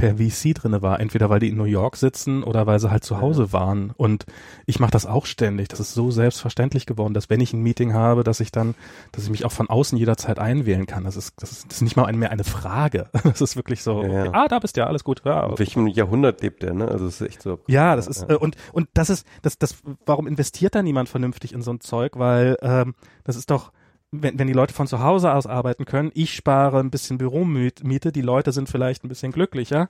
per 0.00 0.16
VC 0.16 0.54
drinne 0.54 0.80
war, 0.80 0.98
entweder 0.98 1.28
weil 1.28 1.40
die 1.40 1.50
in 1.50 1.56
New 1.58 1.64
York 1.64 1.96
sitzen 1.96 2.42
oder 2.42 2.66
weil 2.66 2.80
sie 2.80 2.90
halt 2.90 3.04
zu 3.04 3.20
Hause 3.20 3.52
waren. 3.52 3.92
Und 3.98 4.24
ich 4.64 4.80
mache 4.80 4.90
das 4.90 5.04
auch 5.04 5.26
ständig. 5.26 5.68
Das 5.68 5.78
ist 5.78 5.92
so 5.92 6.10
selbstverständlich 6.10 6.86
geworden, 6.86 7.12
dass 7.12 7.28
wenn 7.28 7.40
ich 7.40 7.52
ein 7.52 7.62
Meeting 7.62 7.92
habe, 7.92 8.24
dass 8.24 8.40
ich 8.40 8.50
dann, 8.50 8.74
dass 9.12 9.24
ich 9.24 9.30
mich 9.30 9.44
auch 9.44 9.52
von 9.52 9.68
außen 9.68 9.98
jederzeit 9.98 10.38
einwählen 10.38 10.86
kann. 10.86 11.04
Das 11.04 11.16
ist, 11.16 11.34
das 11.42 11.52
ist, 11.52 11.66
das 11.66 11.76
ist 11.76 11.82
nicht 11.82 11.96
mal 11.96 12.10
mehr 12.14 12.30
eine 12.30 12.44
Frage. 12.44 13.08
Das 13.30 13.40
ist 13.42 13.54
wirklich 13.54 13.82
so, 13.82 14.02
Ja, 14.02 14.08
ja. 14.08 14.20
okay, 14.22 14.30
ah, 14.32 14.48
da 14.48 14.58
bist 14.58 14.76
du 14.76 14.80
ja, 14.80 14.86
alles 14.86 15.04
gut. 15.04 15.22
Ja, 15.24 15.46
In 15.46 15.58
welchem 15.58 15.86
Jahrhundert 15.86 16.40
lebt 16.40 16.62
der, 16.62 16.72
ne? 16.72 16.88
Also 16.88 17.06
es 17.06 17.20
ist 17.20 17.28
echt 17.28 17.42
so. 17.42 17.60
ja, 17.68 17.94
das 17.94 18.06
ist 18.06 18.22
äh, 18.28 18.34
und 18.34 18.56
und 18.72 18.88
das 18.94 19.10
ist 19.10 19.26
das 19.42 19.58
das 19.58 19.76
warum 20.06 20.26
investiert 20.26 20.74
da 20.74 20.82
niemand 20.82 21.08
vernünftig 21.10 21.52
in 21.52 21.62
so 21.62 21.70
ein 21.72 21.80
Zeug, 21.80 22.18
weil 22.18 22.56
ähm, 22.62 22.94
das 23.24 23.36
ist 23.36 23.50
doch 23.50 23.70
wenn, 24.12 24.38
wenn 24.38 24.46
die 24.46 24.52
Leute 24.52 24.74
von 24.74 24.86
zu 24.86 25.00
Hause 25.00 25.32
aus 25.32 25.46
arbeiten 25.46 25.84
können, 25.84 26.10
ich 26.14 26.34
spare 26.34 26.80
ein 26.80 26.90
bisschen 26.90 27.18
Büromiete, 27.18 28.12
die 28.12 28.22
Leute 28.22 28.52
sind 28.52 28.68
vielleicht 28.68 29.04
ein 29.04 29.08
bisschen 29.08 29.32
glücklicher. 29.32 29.88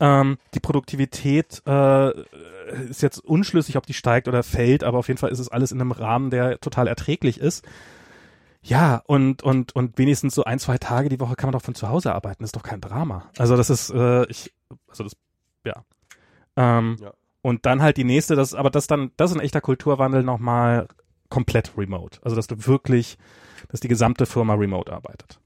Ähm, 0.00 0.38
die 0.54 0.60
Produktivität 0.60 1.62
äh, 1.66 2.10
ist 2.88 3.02
jetzt 3.02 3.18
unschlüssig, 3.18 3.76
ob 3.76 3.86
die 3.86 3.94
steigt 3.94 4.28
oder 4.28 4.42
fällt, 4.42 4.82
aber 4.84 4.98
auf 4.98 5.08
jeden 5.08 5.18
Fall 5.18 5.30
ist 5.30 5.38
es 5.38 5.48
alles 5.48 5.72
in 5.72 5.80
einem 5.80 5.92
Rahmen, 5.92 6.30
der 6.30 6.58
total 6.60 6.88
erträglich 6.88 7.38
ist. 7.38 7.64
Ja, 8.62 9.02
und, 9.06 9.42
und, 9.42 9.74
und 9.74 9.96
wenigstens 9.96 10.34
so 10.34 10.44
ein, 10.44 10.58
zwei 10.58 10.76
Tage 10.76 11.08
die 11.08 11.20
Woche 11.20 11.34
kann 11.34 11.48
man 11.48 11.52
doch 11.52 11.64
von 11.64 11.74
zu 11.74 11.88
Hause 11.88 12.14
arbeiten, 12.14 12.44
ist 12.44 12.56
doch 12.56 12.62
kein 12.62 12.80
Drama. 12.80 13.30
Also 13.38 13.56
das 13.56 13.70
ist, 13.70 13.90
äh, 13.90 14.26
ich, 14.26 14.52
also 14.88 15.04
das, 15.04 15.16
ja. 15.64 15.84
Ähm, 16.56 16.96
Ja. 17.00 17.12
Und 17.42 17.64
dann 17.64 17.80
halt 17.80 17.96
die 17.96 18.04
nächste, 18.04 18.36
das, 18.36 18.52
aber 18.52 18.68
das 18.68 18.86
dann, 18.86 19.12
das 19.16 19.30
ist 19.30 19.36
ein 19.38 19.42
echter 19.42 19.62
Kulturwandel 19.62 20.22
nochmal 20.22 20.88
komplett 21.30 21.72
remote. 21.78 22.18
Also 22.22 22.36
dass 22.36 22.48
du 22.48 22.66
wirklich, 22.66 23.16
dass 23.70 23.80
die 23.80 23.88
gesamte 23.88 24.26
Firma 24.26 24.54
remote 24.54 24.92
arbeitet. 24.92 25.38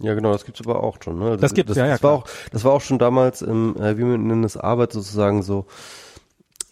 Ja, 0.00 0.14
genau, 0.14 0.32
das 0.32 0.44
gibt's 0.44 0.60
aber 0.60 0.82
auch 0.82 0.96
schon. 1.02 1.18
Ne? 1.18 1.24
Also 1.26 1.36
Das 1.36 1.52
das, 1.52 1.76
ja, 1.76 1.86
ja, 1.86 1.92
das 1.92 2.02
war 2.02 2.12
auch, 2.12 2.24
das 2.50 2.64
war 2.64 2.72
auch 2.72 2.80
schon 2.80 2.98
damals 2.98 3.42
im, 3.42 3.76
äh, 3.76 3.96
wie 3.98 4.04
man 4.04 4.26
nennt 4.26 4.44
es, 4.44 4.56
Arbeit 4.56 4.92
sozusagen 4.92 5.42
so. 5.42 5.66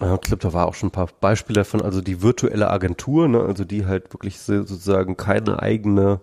äh, 0.01 0.15
Ich 0.15 0.21
glaube, 0.23 0.39
da 0.43 0.53
war 0.53 0.67
auch 0.67 0.75
schon 0.75 0.89
ein 0.89 0.93
paar 0.93 1.09
Beispiele 1.21 1.61
davon. 1.61 1.83
Also 1.83 2.01
die 2.01 2.23
virtuelle 2.23 2.71
Agentur, 2.71 3.29
ne? 3.29 3.41
also 3.43 3.65
die 3.65 3.87
halt 3.87 4.13
wirklich 4.13 4.39
so- 4.41 4.65
sozusagen 4.65 5.17
keine 5.17 5.61
eigene 5.63 6.21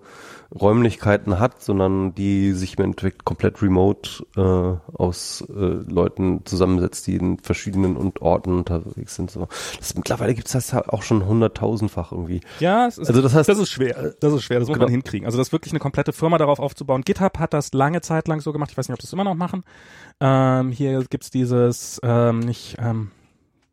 Räumlichkeiten 0.53 1.39
hat, 1.39 1.61
sondern 1.61 2.15
die 2.15 2.53
sich 2.53 2.77
im 2.77 2.85
Endeffekt 2.85 3.25
komplett 3.25 3.61
remote 3.61 4.25
äh, 4.35 4.95
aus 4.97 5.41
äh, 5.49 5.53
Leuten 5.53 6.45
zusammensetzt, 6.45 7.05
die 7.07 7.15
in 7.15 7.39
verschiedenen 7.39 7.97
und 7.97 8.21
Orten 8.21 8.53
unterwegs 8.57 9.15
sind. 9.15 9.29
So. 9.31 9.47
Das, 9.77 9.95
mittlerweile 9.95 10.33
gibt's 10.35 10.53
das 10.53 10.73
halt 10.73 10.89
auch 10.89 11.03
schon 11.03 11.25
hunderttausendfach 11.25 12.11
irgendwie. 12.11 12.41
Ja, 12.59 12.87
es 12.87 12.97
ist, 12.97 13.09
Also 13.09 13.21
das 13.21 13.33
heißt- 13.35 13.47
das 13.47 13.59
ist 13.59 13.69
schwer. 13.69 14.13
Das 14.19 14.33
ist 14.33 14.43
schwer. 14.43 14.59
Das 14.59 14.67
muss 14.67 14.75
Genau. 14.75 14.85
man 14.85 14.91
hinkriegen. 14.91 15.25
Also 15.25 15.37
das 15.37 15.51
wirklich 15.51 15.71
eine 15.73 15.79
komplette 15.79 16.13
Firma 16.13 16.37
darauf 16.37 16.59
aufzubauen. 16.59 17.01
GitHub 17.03 17.39
hat 17.39 17.53
das 17.53 17.73
lange 17.73 18.01
Zeit 18.01 18.27
lang 18.27 18.39
so 18.41 18.53
gemacht. 18.53 18.71
Ich 18.71 18.77
weiß 18.77 18.87
nicht, 18.89 18.93
ob 18.95 19.01
das 19.01 19.11
immer 19.13 19.23
noch 19.23 19.35
machen. 19.35 19.63
Ähm, 20.19 20.71
hier 20.71 21.03
gibt's 21.09 21.29
dieses, 21.29 21.99
ähm, 22.03 22.39
nicht, 22.39 22.77
ähm, 22.79 23.11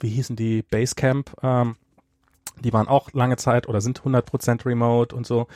wie 0.01 0.09
hießen 0.09 0.37
die, 0.37 0.63
Basecamp, 0.63 1.31
ähm, 1.43 1.77
die 2.63 2.73
waren 2.73 2.89
auch 2.89 3.13
lange 3.13 3.37
Zeit 3.37 3.69
oder 3.69 3.81
sind 3.81 4.01
100% 4.03 4.65
remote 4.67 5.15
und 5.15 5.27
so. 5.27 5.47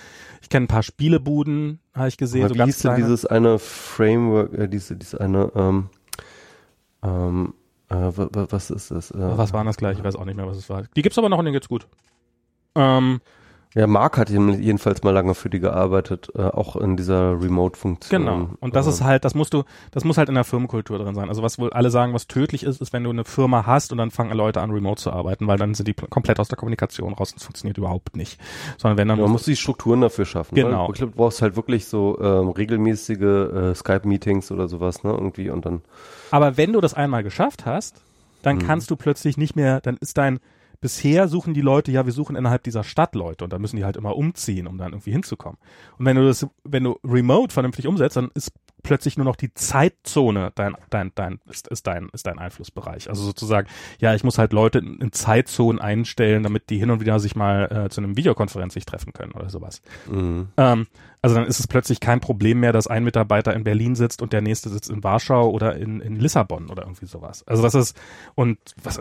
Ich 0.42 0.48
kenne 0.48 0.64
ein 0.64 0.68
paar 0.68 0.82
Spielebuden, 0.82 1.80
habe 1.94 2.08
ich 2.08 2.16
gesehen, 2.16 2.42
Aber 2.42 2.48
so 2.50 2.54
wie 2.54 2.58
ganz 2.58 2.74
hieß 2.74 2.82
denn 2.82 2.90
kleine. 2.92 3.04
dieses 3.04 3.26
eine 3.26 3.58
Framework, 3.58 4.52
äh, 4.54 4.68
diese, 4.68 4.96
diese 4.96 5.20
eine, 5.20 5.50
ähm, 5.54 5.88
ähm, 7.02 7.54
äh, 7.88 7.94
wa- 7.94 8.28
wa- 8.32 8.46
was 8.50 8.70
ist 8.70 8.90
das? 8.90 9.10
Äh, 9.10 9.16
was 9.18 9.52
war 9.52 9.64
das 9.64 9.76
gleich? 9.76 9.98
Ich 9.98 10.04
weiß 10.04 10.16
auch 10.16 10.24
nicht 10.24 10.36
mehr, 10.36 10.46
was 10.46 10.56
es 10.56 10.68
war. 10.68 10.82
Die 10.96 11.02
gibt's 11.02 11.18
aber 11.18 11.28
noch 11.28 11.38
und 11.38 11.44
denen 11.44 11.54
geht's 11.54 11.68
gut. 11.68 11.86
Ähm, 12.74 13.20
Ja, 13.74 13.86
Mark 13.86 14.16
hat 14.16 14.30
jedenfalls 14.30 15.02
mal 15.02 15.10
lange 15.10 15.34
für 15.34 15.50
die 15.50 15.60
gearbeitet, 15.60 16.28
äh, 16.34 16.42
auch 16.42 16.74
in 16.76 16.96
dieser 16.96 17.40
Remote-Funktion. 17.40 18.22
Genau. 18.24 18.48
Und 18.60 18.74
das 18.74 18.86
ist 18.86 19.04
halt, 19.04 19.24
das 19.26 19.34
musst 19.34 19.52
du, 19.52 19.64
das 19.90 20.04
muss 20.04 20.16
halt 20.16 20.30
in 20.30 20.34
der 20.34 20.44
Firmenkultur 20.44 20.98
drin 20.98 21.14
sein. 21.14 21.28
Also 21.28 21.42
was 21.42 21.58
wohl 21.58 21.70
alle 21.72 21.90
sagen, 21.90 22.14
was 22.14 22.26
tödlich 22.26 22.62
ist, 22.62 22.80
ist, 22.80 22.92
wenn 22.94 23.04
du 23.04 23.10
eine 23.10 23.24
Firma 23.24 23.66
hast 23.66 23.92
und 23.92 23.98
dann 23.98 24.10
fangen 24.10 24.32
Leute 24.32 24.62
an, 24.62 24.70
remote 24.70 25.02
zu 25.02 25.12
arbeiten, 25.12 25.46
weil 25.46 25.58
dann 25.58 25.74
sind 25.74 25.86
die 25.86 25.94
komplett 25.94 26.40
aus 26.40 26.48
der 26.48 26.56
Kommunikation 26.56 27.12
raus 27.12 27.32
und 27.32 27.38
es 27.38 27.44
funktioniert 27.44 27.76
überhaupt 27.76 28.16
nicht. 28.16 28.40
Sondern 28.78 28.96
wenn 28.96 29.08
dann. 29.08 29.18
Ja, 29.18 29.24
man 29.24 29.32
muss 29.32 29.44
die 29.44 29.56
Strukturen 29.56 30.00
dafür 30.00 30.24
schaffen. 30.24 30.54
Genau. 30.54 30.86
Glaube, 30.86 30.98
du 30.98 31.06
brauchst 31.10 31.42
halt 31.42 31.54
wirklich 31.56 31.86
so 31.86 32.18
ähm, 32.20 32.48
regelmäßige 32.48 33.20
äh, 33.20 33.74
Skype-Meetings 33.74 34.50
oder 34.50 34.68
sowas, 34.68 35.04
ne? 35.04 35.10
Irgendwie 35.10 35.50
und 35.50 35.66
dann. 35.66 35.82
Aber 36.30 36.56
wenn 36.56 36.72
du 36.72 36.80
das 36.80 36.94
einmal 36.94 37.22
geschafft 37.22 37.66
hast, 37.66 38.00
dann 38.42 38.60
Hm. 38.60 38.66
kannst 38.66 38.90
du 38.90 38.96
plötzlich 38.96 39.36
nicht 39.36 39.56
mehr, 39.56 39.80
dann 39.80 39.96
ist 39.98 40.16
dein, 40.16 40.40
bisher 40.80 41.28
suchen 41.28 41.54
die 41.54 41.60
Leute, 41.60 41.90
ja, 41.90 42.06
wir 42.06 42.12
suchen 42.12 42.36
innerhalb 42.36 42.62
dieser 42.62 42.84
Stadt 42.84 43.14
Leute 43.14 43.44
und 43.44 43.52
dann 43.52 43.60
müssen 43.60 43.76
die 43.76 43.84
halt 43.84 43.96
immer 43.96 44.16
umziehen, 44.16 44.66
um 44.66 44.78
dann 44.78 44.92
irgendwie 44.92 45.12
hinzukommen. 45.12 45.58
Und 45.98 46.06
wenn 46.06 46.16
du 46.16 46.26
das, 46.26 46.46
wenn 46.64 46.84
du 46.84 46.98
remote 47.04 47.52
vernünftig 47.52 47.86
umsetzt, 47.86 48.16
dann 48.16 48.30
ist 48.34 48.52
plötzlich 48.82 49.16
nur 49.16 49.24
noch 49.24 49.36
die 49.36 49.52
Zeitzone 49.52 50.52
dein, 50.54 50.76
dein, 50.90 51.12
dein, 51.14 51.40
ist, 51.50 51.68
ist 51.68 51.86
dein, 51.86 52.08
ist 52.12 52.26
dein 52.26 52.38
Einflussbereich. 52.38 53.08
Also 53.08 53.24
sozusagen, 53.24 53.68
ja, 53.98 54.14
ich 54.14 54.24
muss 54.24 54.38
halt 54.38 54.52
Leute 54.52 54.78
in, 54.78 55.00
in 55.00 55.12
Zeitzonen 55.12 55.80
einstellen, 55.80 56.42
damit 56.42 56.70
die 56.70 56.78
hin 56.78 56.90
und 56.90 57.00
wieder 57.00 57.18
sich 57.18 57.34
mal 57.34 57.86
äh, 57.86 57.88
zu 57.90 58.00
einem 58.00 58.16
Videokonferenz 58.16 58.74
sich 58.74 58.86
treffen 58.86 59.12
können 59.12 59.32
oder 59.32 59.50
sowas. 59.50 59.82
Mhm. 60.10 60.48
Ähm, 60.56 60.86
also 61.20 61.34
dann 61.34 61.46
ist 61.46 61.58
es 61.58 61.66
plötzlich 61.66 62.00
kein 62.00 62.20
Problem 62.20 62.60
mehr, 62.60 62.72
dass 62.72 62.86
ein 62.86 63.04
Mitarbeiter 63.04 63.54
in 63.54 63.64
Berlin 63.64 63.96
sitzt 63.96 64.22
und 64.22 64.32
der 64.32 64.40
nächste 64.40 64.68
sitzt 64.68 64.90
in 64.90 65.02
Warschau 65.02 65.50
oder 65.50 65.76
in, 65.76 66.00
in 66.00 66.16
Lissabon 66.16 66.70
oder 66.70 66.84
irgendwie 66.84 67.06
sowas. 67.06 67.46
Also 67.46 67.62
das 67.62 67.74
ist, 67.74 68.00
und 68.36 68.58
was, 68.82 69.00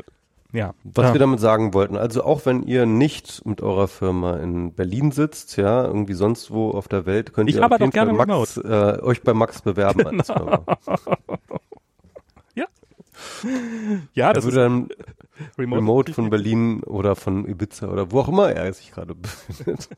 ja. 0.54 0.74
Was 0.84 1.08
ja. 1.08 1.14
wir 1.14 1.20
damit 1.20 1.40
sagen 1.40 1.74
wollten, 1.74 1.98
also 1.98 2.24
auch 2.24 2.46
wenn 2.46 2.64
ihr 2.64 2.86
nicht 2.86 3.46
mit 3.46 3.62
eurer 3.62 3.88
Firma 3.88 4.38
in 4.38 4.74
Berlin 4.74 5.12
sitzt, 5.12 5.58
ja, 5.58 5.86
irgendwie 5.86 6.14
sonst 6.14 6.52
wo 6.52 6.72
auf 6.72 6.88
der 6.88 7.06
Welt, 7.06 7.34
könnt 7.34 7.50
Ich 7.50 7.58
ihr 7.58 7.66
auf 7.66 7.72
auch 7.72 7.92
gerne 7.92 8.14
Max, 8.14 8.58
äh, 8.58 9.00
euch 9.02 9.24
bei 9.24 9.34
Max 9.34 9.62
bewerben 9.62 10.08
als 10.08 10.28
Firma. 10.28 10.64
ja, 14.14 14.28
Er 14.28 14.34
das 14.34 14.46
ist 14.46 14.54
würde 14.54 14.64
dann 14.64 14.90
remote. 15.58 15.80
remote 15.80 16.14
von 16.14 16.30
Berlin 16.30 16.84
oder 16.84 17.16
von 17.16 17.48
Ibiza 17.48 17.88
oder 17.88 18.12
wo 18.12 18.22
auch 18.22 18.28
immer 18.28 18.52
er 18.52 18.72
sich 18.74 18.92
gerade 18.92 19.16
befindet. 19.16 19.90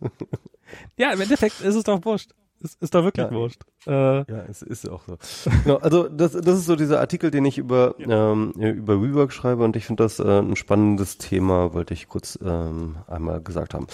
Ja, 0.97 1.11
im 1.11 1.21
Endeffekt 1.21 1.61
ist 1.61 1.76
es 1.76 1.84
doch 1.84 2.03
wurscht. 2.05 2.31
Es 2.61 2.76
ist 2.81 2.94
doch 2.94 3.03
wirklich 3.03 3.26
Ja. 3.26 3.31
wurscht. 3.31 3.61
Äh, 3.88 3.91
Ja, 3.91 4.44
es 4.49 4.61
ist 4.61 4.90
auch 4.90 5.03
so. 5.07 5.18
genau, 5.64 5.77
also 5.77 6.10
das, 6.10 6.34
das 6.34 6.60
ist 6.60 6.65
so 6.65 6.76
dieser 6.76 6.99
Artikel, 6.99 7.31
den 7.31 7.45
ich 7.45 7.57
über 7.57 7.95
ähm, 7.99 8.52
über 8.52 9.02
WeWork 9.02 9.31
schreibe 9.31 9.64
und 9.64 9.76
ich 9.76 9.86
finde 9.86 10.03
das 10.03 10.19
äh, 10.19 10.40
ein 10.40 10.56
spannendes 10.56 11.18
Thema, 11.18 11.73
wollte 11.73 11.94
ich 11.94 12.07
kurz 12.10 12.38
ähm, 12.44 12.98
einmal 13.07 13.41
gesagt 13.41 13.73
haben. 13.73 13.88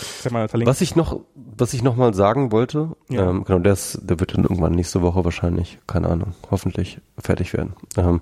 Was 0.66 0.82
ich 0.82 0.96
noch, 0.96 1.22
was 1.36 1.74
ich 1.74 1.84
noch 1.84 1.96
mal 1.96 2.14
sagen 2.14 2.52
wollte, 2.52 2.96
Ja. 3.10 3.30
ähm, 3.30 3.44
genau, 3.44 3.60
der 3.60 3.74
ist, 3.74 4.00
der 4.02 4.20
wird 4.20 4.34
dann 4.34 4.44
irgendwann 4.44 4.74
nächste 4.74 5.02
Woche 5.02 5.24
wahrscheinlich, 5.24 5.78
keine 5.88 6.10
Ahnung, 6.10 6.34
hoffentlich 6.50 7.00
fertig 7.20 7.54
werden. 7.54 7.74
Ähm, 7.98 8.20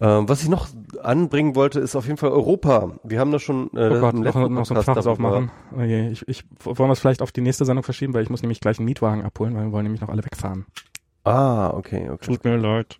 ähm, 0.00 0.28
was 0.28 0.42
ich 0.42 0.48
noch 0.48 0.68
anbringen 1.02 1.54
wollte, 1.54 1.80
ist 1.80 1.94
auf 1.96 2.06
jeden 2.06 2.16
Fall 2.16 2.30
Europa. 2.30 2.92
Wir 3.04 3.20
haben 3.20 3.30
da 3.30 3.38
schon 3.38 3.70
äh, 3.74 3.88
Oh 3.96 4.00
Gott, 4.00 4.14
im 4.14 4.20
noch, 4.20 4.24
letzten 4.34 4.54
noch 4.54 4.64
so 4.66 4.74
ein 4.74 4.76
Podcast 4.76 4.96
Fass 4.96 5.06
aufmachen. 5.06 5.50
Oh 5.76 5.82
je, 5.82 6.08
ich, 6.08 6.26
ich, 6.28 6.44
wollen 6.64 6.88
wir 6.88 6.92
es 6.92 7.00
vielleicht 7.00 7.22
auf 7.22 7.32
die 7.32 7.40
nächste 7.42 7.64
Sendung 7.64 7.82
verschieben, 7.84 8.14
weil 8.14 8.22
ich 8.22 8.30
muss 8.30 8.42
nämlich 8.42 8.60
gleich 8.60 8.78
einen 8.78 8.86
Mietwagen 8.86 9.22
abholen, 9.24 9.54
weil 9.54 9.64
wir 9.66 9.72
wollen 9.72 9.84
nämlich 9.84 10.00
noch 10.00 10.08
alle 10.08 10.24
wegfahren. 10.24 10.66
Ah, 11.24 11.70
okay, 11.70 12.08
okay. 12.10 12.26
Tut 12.26 12.44
mir 12.44 12.56
leid. 12.56 12.98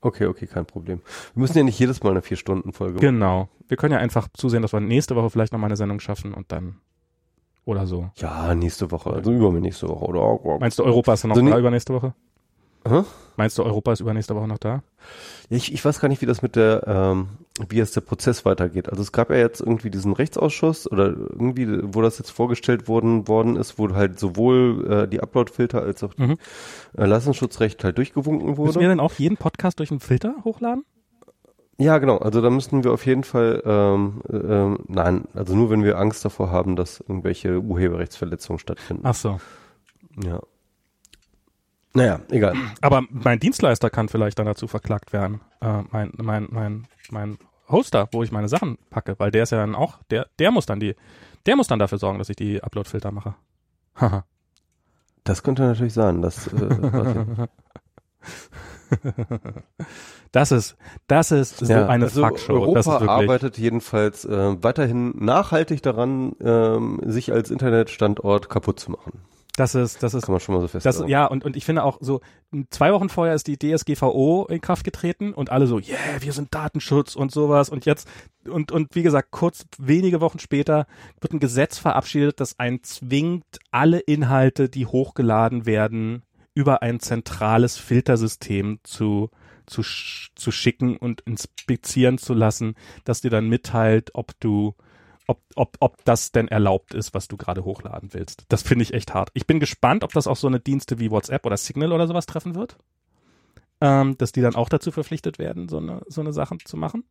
Okay, 0.00 0.26
okay, 0.26 0.46
kein 0.46 0.66
Problem. 0.66 1.00
Wir 1.34 1.40
müssen 1.40 1.56
ja 1.58 1.64
nicht 1.64 1.78
jedes 1.78 2.02
Mal 2.02 2.10
eine 2.10 2.22
Vier-Stunden-Folge 2.22 2.94
machen. 2.94 3.00
Genau. 3.02 3.48
Wir 3.68 3.76
können 3.76 3.92
ja 3.92 3.98
einfach 4.00 4.28
zusehen, 4.32 4.62
dass 4.62 4.72
wir 4.72 4.80
nächste 4.80 5.14
Woche 5.14 5.30
vielleicht 5.30 5.52
noch 5.52 5.60
mal 5.60 5.66
eine 5.66 5.76
Sendung 5.76 6.00
schaffen 6.00 6.34
und 6.34 6.50
dann 6.50 6.76
oder 7.64 7.86
so. 7.86 8.10
Ja, 8.16 8.54
nächste 8.54 8.90
Woche, 8.90 9.10
also 9.12 9.30
übernächste 9.30 9.88
Woche, 9.88 10.04
oder? 10.06 10.58
Meinst 10.58 10.78
du, 10.80 10.84
Europa 10.84 11.14
ist 11.14 11.22
dann 11.22 11.28
noch 11.28 11.36
Also 11.36 11.46
da 11.48 11.54
nie- 11.54 11.60
übernächste 11.60 11.94
Woche? 11.94 12.14
Hä? 12.86 13.02
Meinst 13.36 13.56
du, 13.58 13.62
Europa 13.64 13.92
ist 13.92 14.00
übernächste 14.00 14.34
Woche 14.36 14.46
noch 14.48 14.58
da? 14.58 14.82
Ich, 15.48 15.72
ich 15.72 15.84
weiß 15.84 16.00
gar 16.00 16.08
nicht, 16.08 16.20
wie 16.22 16.26
das 16.26 16.42
mit 16.42 16.54
der, 16.56 16.84
ähm, 16.86 17.28
wie 17.68 17.76
jetzt 17.76 17.96
der 17.96 18.02
Prozess 18.02 18.44
weitergeht. 18.44 18.88
Also 18.90 19.02
es 19.02 19.10
gab 19.12 19.30
ja 19.30 19.36
jetzt 19.36 19.60
irgendwie 19.60 19.90
diesen 19.90 20.12
Rechtsausschuss 20.12 20.90
oder 20.90 21.06
irgendwie, 21.08 21.66
wo 21.94 22.02
das 22.02 22.18
jetzt 22.18 22.30
vorgestellt 22.30 22.88
worden, 22.88 23.26
worden 23.28 23.56
ist, 23.56 23.78
wo 23.78 23.88
halt 23.94 24.18
sowohl 24.18 24.86
äh, 25.04 25.08
die 25.08 25.20
Uploadfilter 25.22 25.80
als 25.82 26.02
auch 26.02 26.14
die 26.14 26.22
Mhm. 26.22 26.38
äh, 26.96 27.06
Leistungsschutzrecht 27.06 27.82
halt 27.84 27.96
durchgewunken 27.98 28.48
Müssen 28.50 28.58
wurde. 28.58 28.80
wir 28.80 28.88
denn 28.88 29.00
auch 29.00 29.14
jeden 29.14 29.36
Podcast 29.38 29.78
durch 29.78 29.90
einen 29.90 30.00
Filter 30.00 30.34
hochladen? 30.44 30.84
Ja, 31.78 31.98
genau. 31.98 32.18
Also 32.18 32.42
da 32.42 32.50
müssten 32.50 32.84
wir 32.84 32.92
auf 32.92 33.06
jeden 33.06 33.24
Fall, 33.24 33.62
ähm, 33.64 34.20
äh, 34.30 34.36
ähm, 34.36 34.78
nein, 34.88 35.24
also 35.34 35.56
nur 35.56 35.70
wenn 35.70 35.82
wir 35.82 35.98
Angst 35.98 36.24
davor 36.24 36.50
haben, 36.50 36.76
dass 36.76 37.00
irgendwelche 37.00 37.60
Urheberrechtsverletzungen 37.60 38.58
stattfinden. 38.58 39.02
Ach 39.04 39.14
so. 39.14 39.40
Ja. 40.22 40.40
Naja, 41.94 42.20
egal. 42.30 42.54
Aber 42.80 43.02
mein 43.10 43.38
Dienstleister 43.38 43.90
kann 43.90 44.08
vielleicht 44.08 44.38
dann 44.38 44.46
dazu 44.46 44.66
verklagt 44.66 45.12
werden. 45.12 45.40
Äh, 45.60 45.82
mein, 45.90 46.12
mein, 46.16 46.48
mein, 46.50 46.86
mein 47.10 47.38
Hoster, 47.68 48.08
wo 48.12 48.22
ich 48.22 48.32
meine 48.32 48.48
Sachen 48.48 48.78
packe, 48.90 49.14
weil 49.18 49.30
der 49.30 49.42
ist 49.42 49.50
ja 49.50 49.58
dann 49.58 49.74
auch, 49.74 49.98
der, 50.10 50.26
der 50.38 50.50
muss 50.50 50.66
dann 50.66 50.80
die, 50.80 50.94
der 51.46 51.56
muss 51.56 51.66
dann 51.66 51.78
dafür 51.78 51.98
sorgen, 51.98 52.18
dass 52.18 52.28
ich 52.28 52.36
die 52.36 52.62
Upload-Filter 52.62 53.10
mache. 53.12 53.34
Haha. 53.96 54.24
Das 55.24 55.42
könnte 55.42 55.62
natürlich 55.62 55.92
sein, 55.92 56.22
dass 56.22 56.48
äh, 56.48 57.46
das 60.32 60.52
ist, 60.52 60.76
das 61.06 61.30
ist 61.30 61.58
so 61.58 61.72
Ja, 61.72 61.86
eine 61.86 62.04
also 62.04 62.26
Fuckshow. 62.26 62.54
Europa 62.54 63.06
arbeitet 63.06 63.58
jedenfalls 63.58 64.24
äh, 64.24 64.62
weiterhin 64.62 65.12
nachhaltig 65.16 65.82
daran, 65.82 66.32
ähm, 66.40 67.00
sich 67.04 67.32
als 67.32 67.50
Internetstandort 67.50 68.48
kaputt 68.48 68.80
zu 68.80 68.90
machen. 68.90 69.22
Das 69.56 69.74
ist, 69.74 70.02
das 70.02 70.14
ist, 70.14 70.24
Kann 70.24 70.32
man 70.32 70.40
schon 70.40 70.54
mal 70.54 70.60
so 70.62 70.68
feststellen. 70.68 71.08
ja, 71.08 71.26
und, 71.26 71.44
und 71.44 71.56
ich 71.56 71.64
finde 71.64 71.84
auch 71.84 71.98
so, 72.00 72.20
zwei 72.70 72.92
Wochen 72.92 73.08
vorher 73.10 73.34
ist 73.34 73.46
die 73.46 73.58
DSGVO 73.58 74.46
in 74.48 74.60
Kraft 74.62 74.82
getreten 74.84 75.34
und 75.34 75.50
alle 75.50 75.66
so, 75.66 75.78
yeah, 75.78 75.98
wir 76.20 76.32
sind 76.32 76.54
Datenschutz 76.54 77.14
und 77.16 77.30
sowas 77.32 77.68
und 77.68 77.84
jetzt, 77.84 78.08
und, 78.48 78.72
und 78.72 78.94
wie 78.94 79.02
gesagt, 79.02 79.30
kurz 79.30 79.66
wenige 79.78 80.20
Wochen 80.22 80.38
später 80.38 80.86
wird 81.20 81.34
ein 81.34 81.38
Gesetz 81.40 81.78
verabschiedet, 81.78 82.40
das 82.40 82.58
einen 82.58 82.82
zwingt, 82.82 83.44
alle 83.70 83.98
Inhalte, 84.00 84.68
die 84.70 84.86
hochgeladen 84.86 85.66
werden, 85.66 86.22
über 86.54 86.82
ein 86.82 87.00
zentrales 87.00 87.76
Filtersystem 87.78 88.78
zu, 88.84 89.30
zu, 89.66 89.82
sch- 89.82 90.30
zu 90.34 90.50
schicken 90.50 90.96
und 90.96 91.20
inspizieren 91.22 92.18
zu 92.18 92.34
lassen, 92.34 92.74
das 93.04 93.20
dir 93.20 93.30
dann 93.30 93.48
mitteilt, 93.48 94.10
ob 94.14 94.32
du, 94.40 94.74
ob, 95.32 95.42
ob, 95.56 95.76
ob 95.80 96.04
das 96.04 96.32
denn 96.32 96.48
erlaubt 96.48 96.94
ist, 96.94 97.14
was 97.14 97.26
du 97.26 97.36
gerade 97.36 97.64
hochladen 97.64 98.12
willst. 98.12 98.44
Das 98.48 98.62
finde 98.62 98.82
ich 98.82 98.92
echt 98.92 99.14
hart. 99.14 99.30
Ich 99.32 99.46
bin 99.46 99.60
gespannt, 99.60 100.04
ob 100.04 100.12
das 100.12 100.26
auch 100.26 100.36
so 100.36 100.46
eine 100.46 100.60
Dienste 100.60 100.98
wie 100.98 101.10
WhatsApp 101.10 101.46
oder 101.46 101.56
Signal 101.56 101.92
oder 101.92 102.06
sowas 102.06 102.26
treffen 102.26 102.54
wird. 102.54 102.76
Ähm, 103.80 104.16
dass 104.18 104.30
die 104.30 104.42
dann 104.42 104.54
auch 104.54 104.68
dazu 104.68 104.92
verpflichtet 104.92 105.38
werden, 105.38 105.68
so 105.68 105.78
eine, 105.78 106.02
so 106.06 106.20
eine 106.20 106.32
Sachen 106.32 106.60
zu 106.64 106.76
machen. 106.76 107.04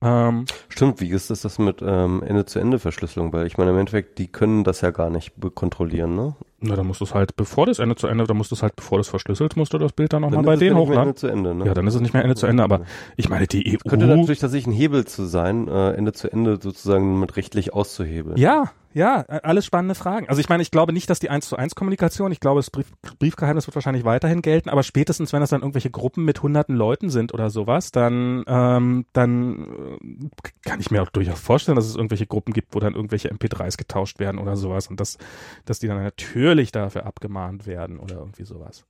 Ähm, 0.00 0.46
Stimmt, 0.68 1.00
wie 1.00 1.10
ist 1.10 1.28
das, 1.28 1.58
mit 1.58 1.82
ähm, 1.82 2.22
Ende-zu-Ende-Verschlüsselung? 2.22 3.32
Weil 3.32 3.46
ich 3.46 3.58
meine, 3.58 3.72
im 3.72 3.78
Endeffekt, 3.78 4.18
die 4.18 4.28
können 4.28 4.64
das 4.64 4.80
ja 4.80 4.92
gar 4.92 5.10
nicht 5.10 5.34
kontrollieren, 5.54 6.14
ne? 6.14 6.36
Na, 6.62 6.76
dann 6.76 6.86
musst 6.86 7.00
du 7.00 7.04
es 7.04 7.14
halt, 7.14 7.36
bevor 7.36 7.66
das 7.66 7.78
Ende 7.78 7.96
zu 7.96 8.06
Ende, 8.06 8.24
dann 8.24 8.36
musst 8.36 8.50
du 8.50 8.54
es 8.54 8.62
halt, 8.62 8.76
bevor 8.76 8.98
du 8.98 9.00
es 9.00 9.08
verschlüsselt, 9.08 9.56
musst 9.56 9.72
du 9.72 9.78
das 9.78 9.92
Bild 9.92 10.12
dann 10.12 10.22
nochmal 10.22 10.42
bei 10.42 10.56
denen 10.56 10.76
hochladen. 10.76 11.02
Ende 11.02 11.14
zu 11.14 11.26
Ende, 11.26 11.54
ne? 11.54 11.66
Ja, 11.66 11.74
dann 11.74 11.86
ist 11.86 11.94
es 11.94 12.00
nicht 12.00 12.12
mehr 12.12 12.22
Ende 12.22 12.36
zu 12.36 12.46
Ende, 12.46 12.62
aber 12.62 12.82
ich 13.16 13.28
meine, 13.28 13.46
die 13.46 13.74
EU. 13.74 13.88
Könnte 13.88 14.06
natürlich 14.06 14.40
tatsächlich 14.40 14.66
ein 14.66 14.78
Hebel 14.78 15.06
zu 15.06 15.24
sein, 15.24 15.68
äh, 15.68 15.92
Ende 15.92 16.12
zu 16.12 16.30
Ende 16.30 16.58
sozusagen 16.60 17.18
mit 17.18 17.36
rechtlich 17.36 17.72
auszuhebeln. 17.72 18.36
Ja, 18.36 18.70
ja, 18.92 19.20
alles 19.20 19.66
spannende 19.66 19.94
Fragen. 19.94 20.28
Also 20.28 20.40
ich 20.40 20.48
meine, 20.48 20.62
ich 20.62 20.72
glaube 20.72 20.92
nicht, 20.92 21.08
dass 21.08 21.20
die 21.20 21.30
1 21.30 21.48
zu 21.48 21.56
1 21.56 21.76
Kommunikation, 21.76 22.32
ich 22.32 22.40
glaube, 22.40 22.58
das 22.58 22.70
Brief, 22.70 22.90
Briefgeheimnis 23.20 23.68
wird 23.68 23.76
wahrscheinlich 23.76 24.04
weiterhin 24.04 24.42
gelten, 24.42 24.68
aber 24.68 24.82
spätestens, 24.82 25.32
wenn 25.32 25.40
das 25.40 25.50
dann 25.50 25.60
irgendwelche 25.60 25.90
Gruppen 25.90 26.24
mit 26.24 26.42
hunderten 26.42 26.74
Leuten 26.74 27.08
sind 27.08 27.32
oder 27.32 27.50
sowas, 27.50 27.92
dann, 27.92 28.42
ähm, 28.48 29.06
dann 29.12 29.98
äh, 30.02 30.48
kann 30.68 30.80
ich 30.80 30.90
mir 30.90 31.02
auch 31.02 31.10
durchaus 31.10 31.38
vorstellen, 31.38 31.76
dass 31.76 31.86
es 31.86 31.94
irgendwelche 31.94 32.26
Gruppen 32.26 32.52
gibt, 32.52 32.74
wo 32.74 32.80
dann 32.80 32.94
irgendwelche 32.94 33.32
MP3s 33.32 33.78
getauscht 33.78 34.18
werden 34.18 34.40
oder 34.40 34.56
sowas 34.56 34.88
und 34.88 34.98
dass, 34.98 35.18
dass 35.66 35.78
die 35.78 35.86
dann 35.86 36.02
natürlich 36.02 36.30
dafür 36.72 37.06
abgemahnt 37.06 37.66
werden 37.66 37.98
oder 37.98 38.16
irgendwie 38.16 38.44
sowas. 38.44 38.84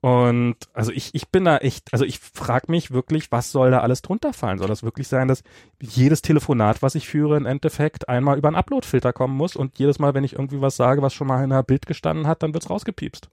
Und 0.00 0.56
also 0.74 0.92
ich, 0.92 1.12
ich 1.14 1.28
bin 1.28 1.44
da 1.44 1.56
echt, 1.58 1.92
also 1.92 2.04
ich 2.04 2.20
frage 2.20 2.70
mich 2.70 2.92
wirklich, 2.92 3.32
was 3.32 3.50
soll 3.50 3.72
da 3.72 3.80
alles 3.80 4.00
drunter 4.00 4.32
fallen? 4.32 4.58
Soll 4.58 4.68
das 4.68 4.84
wirklich 4.84 5.08
sein, 5.08 5.26
dass 5.26 5.42
jedes 5.80 6.22
Telefonat, 6.22 6.82
was 6.82 6.94
ich 6.94 7.08
führe, 7.08 7.36
im 7.36 7.46
Endeffekt 7.46 8.08
einmal 8.08 8.38
über 8.38 8.48
einen 8.48 8.56
Upload-Filter 8.56 9.12
kommen 9.12 9.36
muss 9.36 9.56
und 9.56 9.78
jedes 9.78 9.98
Mal, 9.98 10.14
wenn 10.14 10.22
ich 10.22 10.34
irgendwie 10.34 10.60
was 10.60 10.76
sage, 10.76 11.02
was 11.02 11.14
schon 11.14 11.26
mal 11.26 11.42
in 11.42 11.52
einer 11.52 11.64
Bild 11.64 11.86
gestanden 11.86 12.28
hat, 12.28 12.44
dann 12.44 12.54
wird's 12.54 12.70
rausgepiepst. 12.70 13.28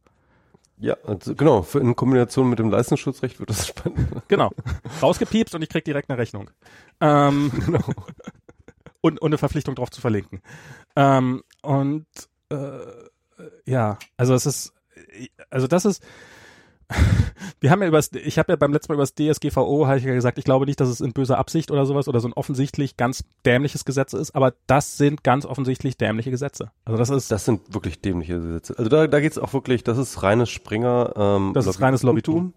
Ja, 0.77 0.97
also, 1.05 1.35
genau. 1.35 1.65
In 1.75 1.95
Kombination 1.95 2.49
mit 2.49 2.59
dem 2.59 2.69
Leistungsschutzrecht 2.69 3.39
wird 3.39 3.49
das 3.49 3.67
spannend. 3.67 4.23
Genau. 4.27 4.51
Rausgepiepst 5.01 5.53
und 5.53 5.61
ich 5.61 5.69
krieg 5.69 5.85
direkt 5.85 6.09
eine 6.09 6.17
Rechnung. 6.17 6.49
Ähm, 6.99 7.51
und, 9.01 9.21
und 9.21 9.27
eine 9.27 9.37
Verpflichtung 9.37 9.75
drauf 9.75 9.91
zu 9.91 10.01
verlinken. 10.01 10.41
Ähm, 10.95 11.43
und 11.61 12.07
äh, 12.49 12.55
ja, 13.65 13.97
also 14.17 14.33
es 14.33 14.45
ist, 14.45 14.73
also 15.49 15.67
das 15.67 15.85
ist, 15.85 16.03
wir 17.59 17.71
haben 17.71 17.81
ja 17.81 17.87
übers, 17.87 18.11
ich 18.13 18.37
habe 18.37 18.53
ja 18.53 18.55
beim 18.55 18.71
letzten 18.71 18.91
Mal 18.91 18.95
über 18.95 19.03
das 19.03 19.15
DSGVO, 19.15 19.87
habe 19.87 19.97
ich 19.97 20.03
ja 20.03 20.13
gesagt, 20.13 20.37
ich 20.37 20.45
glaube 20.45 20.65
nicht, 20.65 20.79
dass 20.79 20.89
es 20.89 21.01
in 21.01 21.13
böser 21.13 21.37
Absicht 21.37 21.71
oder 21.71 21.85
sowas 21.85 22.07
oder 22.07 22.19
so 22.19 22.27
ein 22.27 22.33
offensichtlich 22.33 22.95
ganz 22.95 23.23
dämliches 23.45 23.85
Gesetz 23.85 24.13
ist, 24.13 24.35
aber 24.35 24.53
das 24.67 24.97
sind 24.97 25.23
ganz 25.23 25.45
offensichtlich 25.45 25.97
dämliche 25.97 26.31
Gesetze. 26.31 26.71
Also 26.85 26.97
das 26.97 27.09
ist. 27.09 27.31
Das 27.31 27.45
sind 27.45 27.73
wirklich 27.73 28.01
dämliche 28.01 28.39
Gesetze. 28.39 28.75
Also 28.77 28.89
da, 28.89 29.07
da 29.07 29.19
geht's 29.19 29.37
auch 29.37 29.53
wirklich, 29.53 29.83
das 29.83 29.97
ist 29.97 30.21
reines 30.21 30.49
Springer. 30.49 31.13
Ähm, 31.15 31.51
das 31.53 31.65
ist 31.65 31.81
reines 31.81 32.03
Lobbytum. 32.03 32.53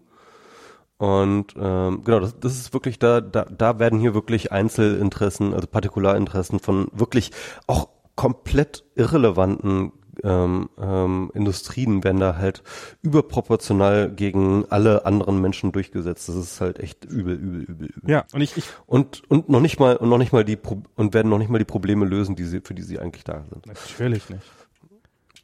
Und 0.97 1.55
ähm, 1.57 2.03
genau, 2.03 2.19
das, 2.19 2.37
das 2.39 2.57
ist 2.57 2.73
wirklich 2.73 2.99
da, 2.99 3.21
da, 3.21 3.45
da 3.45 3.79
werden 3.79 3.99
hier 3.99 4.13
wirklich 4.13 4.51
Einzelinteressen, 4.51 5.53
also 5.53 5.65
Partikularinteressen 5.65 6.59
von 6.59 6.89
wirklich 6.91 7.31
auch 7.67 7.87
komplett 8.15 8.83
irrelevanten 8.95 9.93
ähm, 10.23 10.69
ähm, 10.79 11.31
Industrien 11.33 12.03
werden 12.03 12.19
da 12.19 12.37
halt 12.37 12.63
überproportional 13.01 14.09
gegen 14.11 14.65
alle 14.69 15.05
anderen 15.05 15.41
Menschen 15.41 15.71
durchgesetzt. 15.71 16.29
Das 16.29 16.35
ist 16.35 16.61
halt 16.61 16.79
echt 16.79 17.05
übel, 17.05 17.35
übel, 17.35 17.61
übel, 17.63 17.87
übel. 17.87 18.09
Ja, 18.09 18.25
und 18.33 18.41
ich, 18.41 18.57
ich 18.57 18.65
und 18.85 19.23
und 19.29 19.49
noch 19.49 19.61
nicht 19.61 19.79
mal 19.79 19.95
und 19.97 20.09
noch 20.09 20.17
nicht 20.17 20.33
mal 20.33 20.43
die 20.43 20.55
Pro 20.55 20.81
und 20.95 21.13
werden 21.13 21.29
noch 21.29 21.37
nicht 21.39 21.49
mal 21.49 21.59
die 21.59 21.65
Probleme 21.65 22.05
lösen, 22.05 22.35
die 22.35 22.45
sie 22.45 22.61
für 22.61 22.73
die 22.73 22.83
sie 22.83 22.99
eigentlich 22.99 23.23
da 23.23 23.43
sind. 23.49 23.65
Natürlich 23.65 24.29
nicht. 24.29 24.43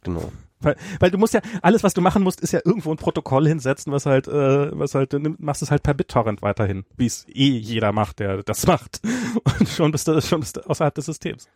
Genau. 0.04 0.32
Weil, 0.66 0.76
weil 1.00 1.12
du 1.12 1.18
musst 1.18 1.34
ja, 1.34 1.42
alles 1.62 1.84
was 1.84 1.94
du 1.94 2.02
machen 2.02 2.24
musst, 2.24 2.42
ist 2.42 2.52
ja 2.52 2.60
irgendwo 2.66 2.92
ein 2.92 2.98
Protokoll 2.98 3.48
hinsetzen, 3.48 3.94
was 3.94 4.06
halt, 4.06 4.28
äh, 4.28 4.78
was 4.78 4.96
halt, 4.96 5.14
du 5.14 5.20
machst 5.38 5.62
es 5.62 5.70
halt 5.70 5.84
per 5.84 5.94
BitTorrent 5.94 6.42
weiterhin, 6.42 6.86
wie 6.98 7.06
es 7.06 7.26
eh 7.28 7.50
jeder 7.50 7.92
macht, 7.92 8.20
der 8.20 8.42
das 8.44 8.66
macht. 8.66 9.02
Und 9.60 9.70
schon 9.70 9.92
bist 9.92 10.08
du, 10.08 10.20
schon 10.22 10.40
bist 10.40 10.58
du 10.58 10.62
außerhalb 10.62 10.96
des 10.96 11.06
Systems. 11.06 11.48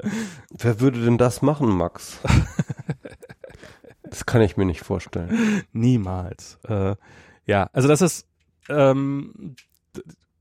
Wer 0.52 0.80
würde 0.80 1.04
denn 1.04 1.18
das 1.18 1.42
machen, 1.42 1.70
Max? 1.70 2.20
das 4.04 4.26
kann 4.26 4.42
ich 4.42 4.58
mir 4.58 4.66
nicht 4.66 4.82
vorstellen. 4.82 5.64
Niemals. 5.74 6.60
Äh, 6.68 6.96
ja, 7.46 7.70
also 7.74 7.88
das 7.88 8.02
ist, 8.02 8.28
ähm, 8.70 9.56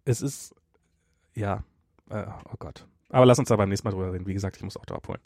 es 0.05 0.21
ist, 0.21 0.55
ja, 1.35 1.65
äh, 2.11 2.27
oh 2.53 2.57
Gott. 2.59 2.87
Aber 3.09 3.25
lass 3.25 3.39
uns 3.39 3.49
da 3.49 3.57
beim 3.57 3.71
nächsten 3.71 3.89
Mal 3.89 3.93
drüber 3.93 4.13
reden. 4.13 4.27
Wie 4.27 4.35
gesagt, 4.35 4.57
ich 4.57 4.63
muss 4.63 4.77
auch 4.77 4.85
da 4.85 4.97
abholen. 4.97 5.21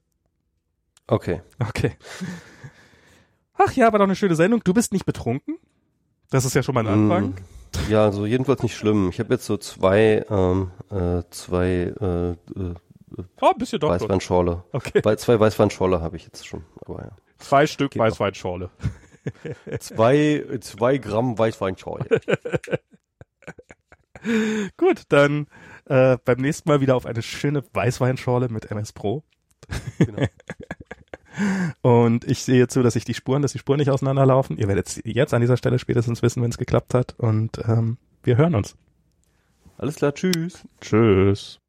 Okay. 1.09 1.43
Okay. 1.59 1.97
Ach 3.55 3.73
ja, 3.73 3.93
war 3.93 3.99
doch 3.99 4.07
eine 4.07 4.17
schöne 4.17 4.35
Sendung. 4.35 4.63
Du 4.65 4.73
bist 4.75 4.93
nicht 4.93 5.07
betrunken? 5.07 5.59
Das 6.31 6.45
ist 6.45 6.55
ja 6.55 6.63
schon 6.63 6.75
mal 6.75 6.87
ein 6.87 6.93
Anfang. 6.93 7.29
Mm, 7.31 7.91
ja, 7.91 8.05
also 8.05 8.25
jedenfalls 8.25 8.63
nicht 8.63 8.77
schlimm. 8.77 9.11
Ich 9.11 9.19
habe 9.21 9.35
jetzt 9.35 9.45
so 9.45 9.57
zwei, 9.59 10.25
ähm, 10.31 10.71
äh, 10.91 11.23
zwei 11.31 11.93
äh, 12.01 12.31
äh, 12.31 12.75
oh, 13.41 13.53
du 13.59 13.79
doch 13.79 13.91
Weißweinschorle. 13.91 14.65
Okay. 14.73 15.01
Bei, 15.03 15.17
zwei 15.17 15.39
Weißweinschorle 15.39 16.01
habe 16.01 16.17
ich 16.17 16.25
jetzt 16.25 16.47
schon. 16.47 16.65
Aber 16.81 17.03
ja. 17.03 17.11
Zwei 17.39 17.67
Stück 17.67 17.99
Weißweinschorle. 17.99 18.71
zwei, 19.79 20.45
zwei 20.61 20.99
Gramm 20.99 21.39
Weißweinschorle. 21.39 22.07
Gut, 24.77 25.03
dann 25.09 25.49
äh, 25.87 26.17
beim 26.25 26.39
nächsten 26.39 26.69
Mal 26.69 26.81
wieder 26.81 26.97
auf 26.97 27.07
eine 27.07 27.23
schöne 27.23 27.65
Weißweinschorle 27.73 28.49
mit 28.49 28.71
MS 28.71 28.93
Pro. 28.93 29.25
Genau. 29.99 30.23
Und 31.81 32.25
ich 32.25 32.43
sehe 32.45 32.69
zu, 32.69 32.83
dass 32.83 32.97
ich 32.97 33.05
die 33.05 33.15
Spuren, 33.15 33.43
dass 33.43 33.53
die 33.53 33.59
Spuren 33.59 33.79
nicht 33.79 33.91
auseinanderlaufen. 33.91 34.59
Ihr 34.59 34.69
werdet 34.69 35.01
jetzt 35.05 35.35
an 35.35 35.41
dieser 35.41 35.57
Stelle 35.57 35.79
spätestens 35.79 36.23
wissen, 36.23 36.43
wenn 36.43 36.51
es 36.51 36.59
geklappt 36.59 36.95
hat. 36.95 37.15
Und 37.19 37.59
ähm, 37.67 37.99
wir 38.23 38.37
hören 38.37 38.55
uns. 38.55 38.77
Alles 39.79 39.97
klar, 39.97 40.15
tschüss. 40.15 40.67
Tschüss. 40.81 41.62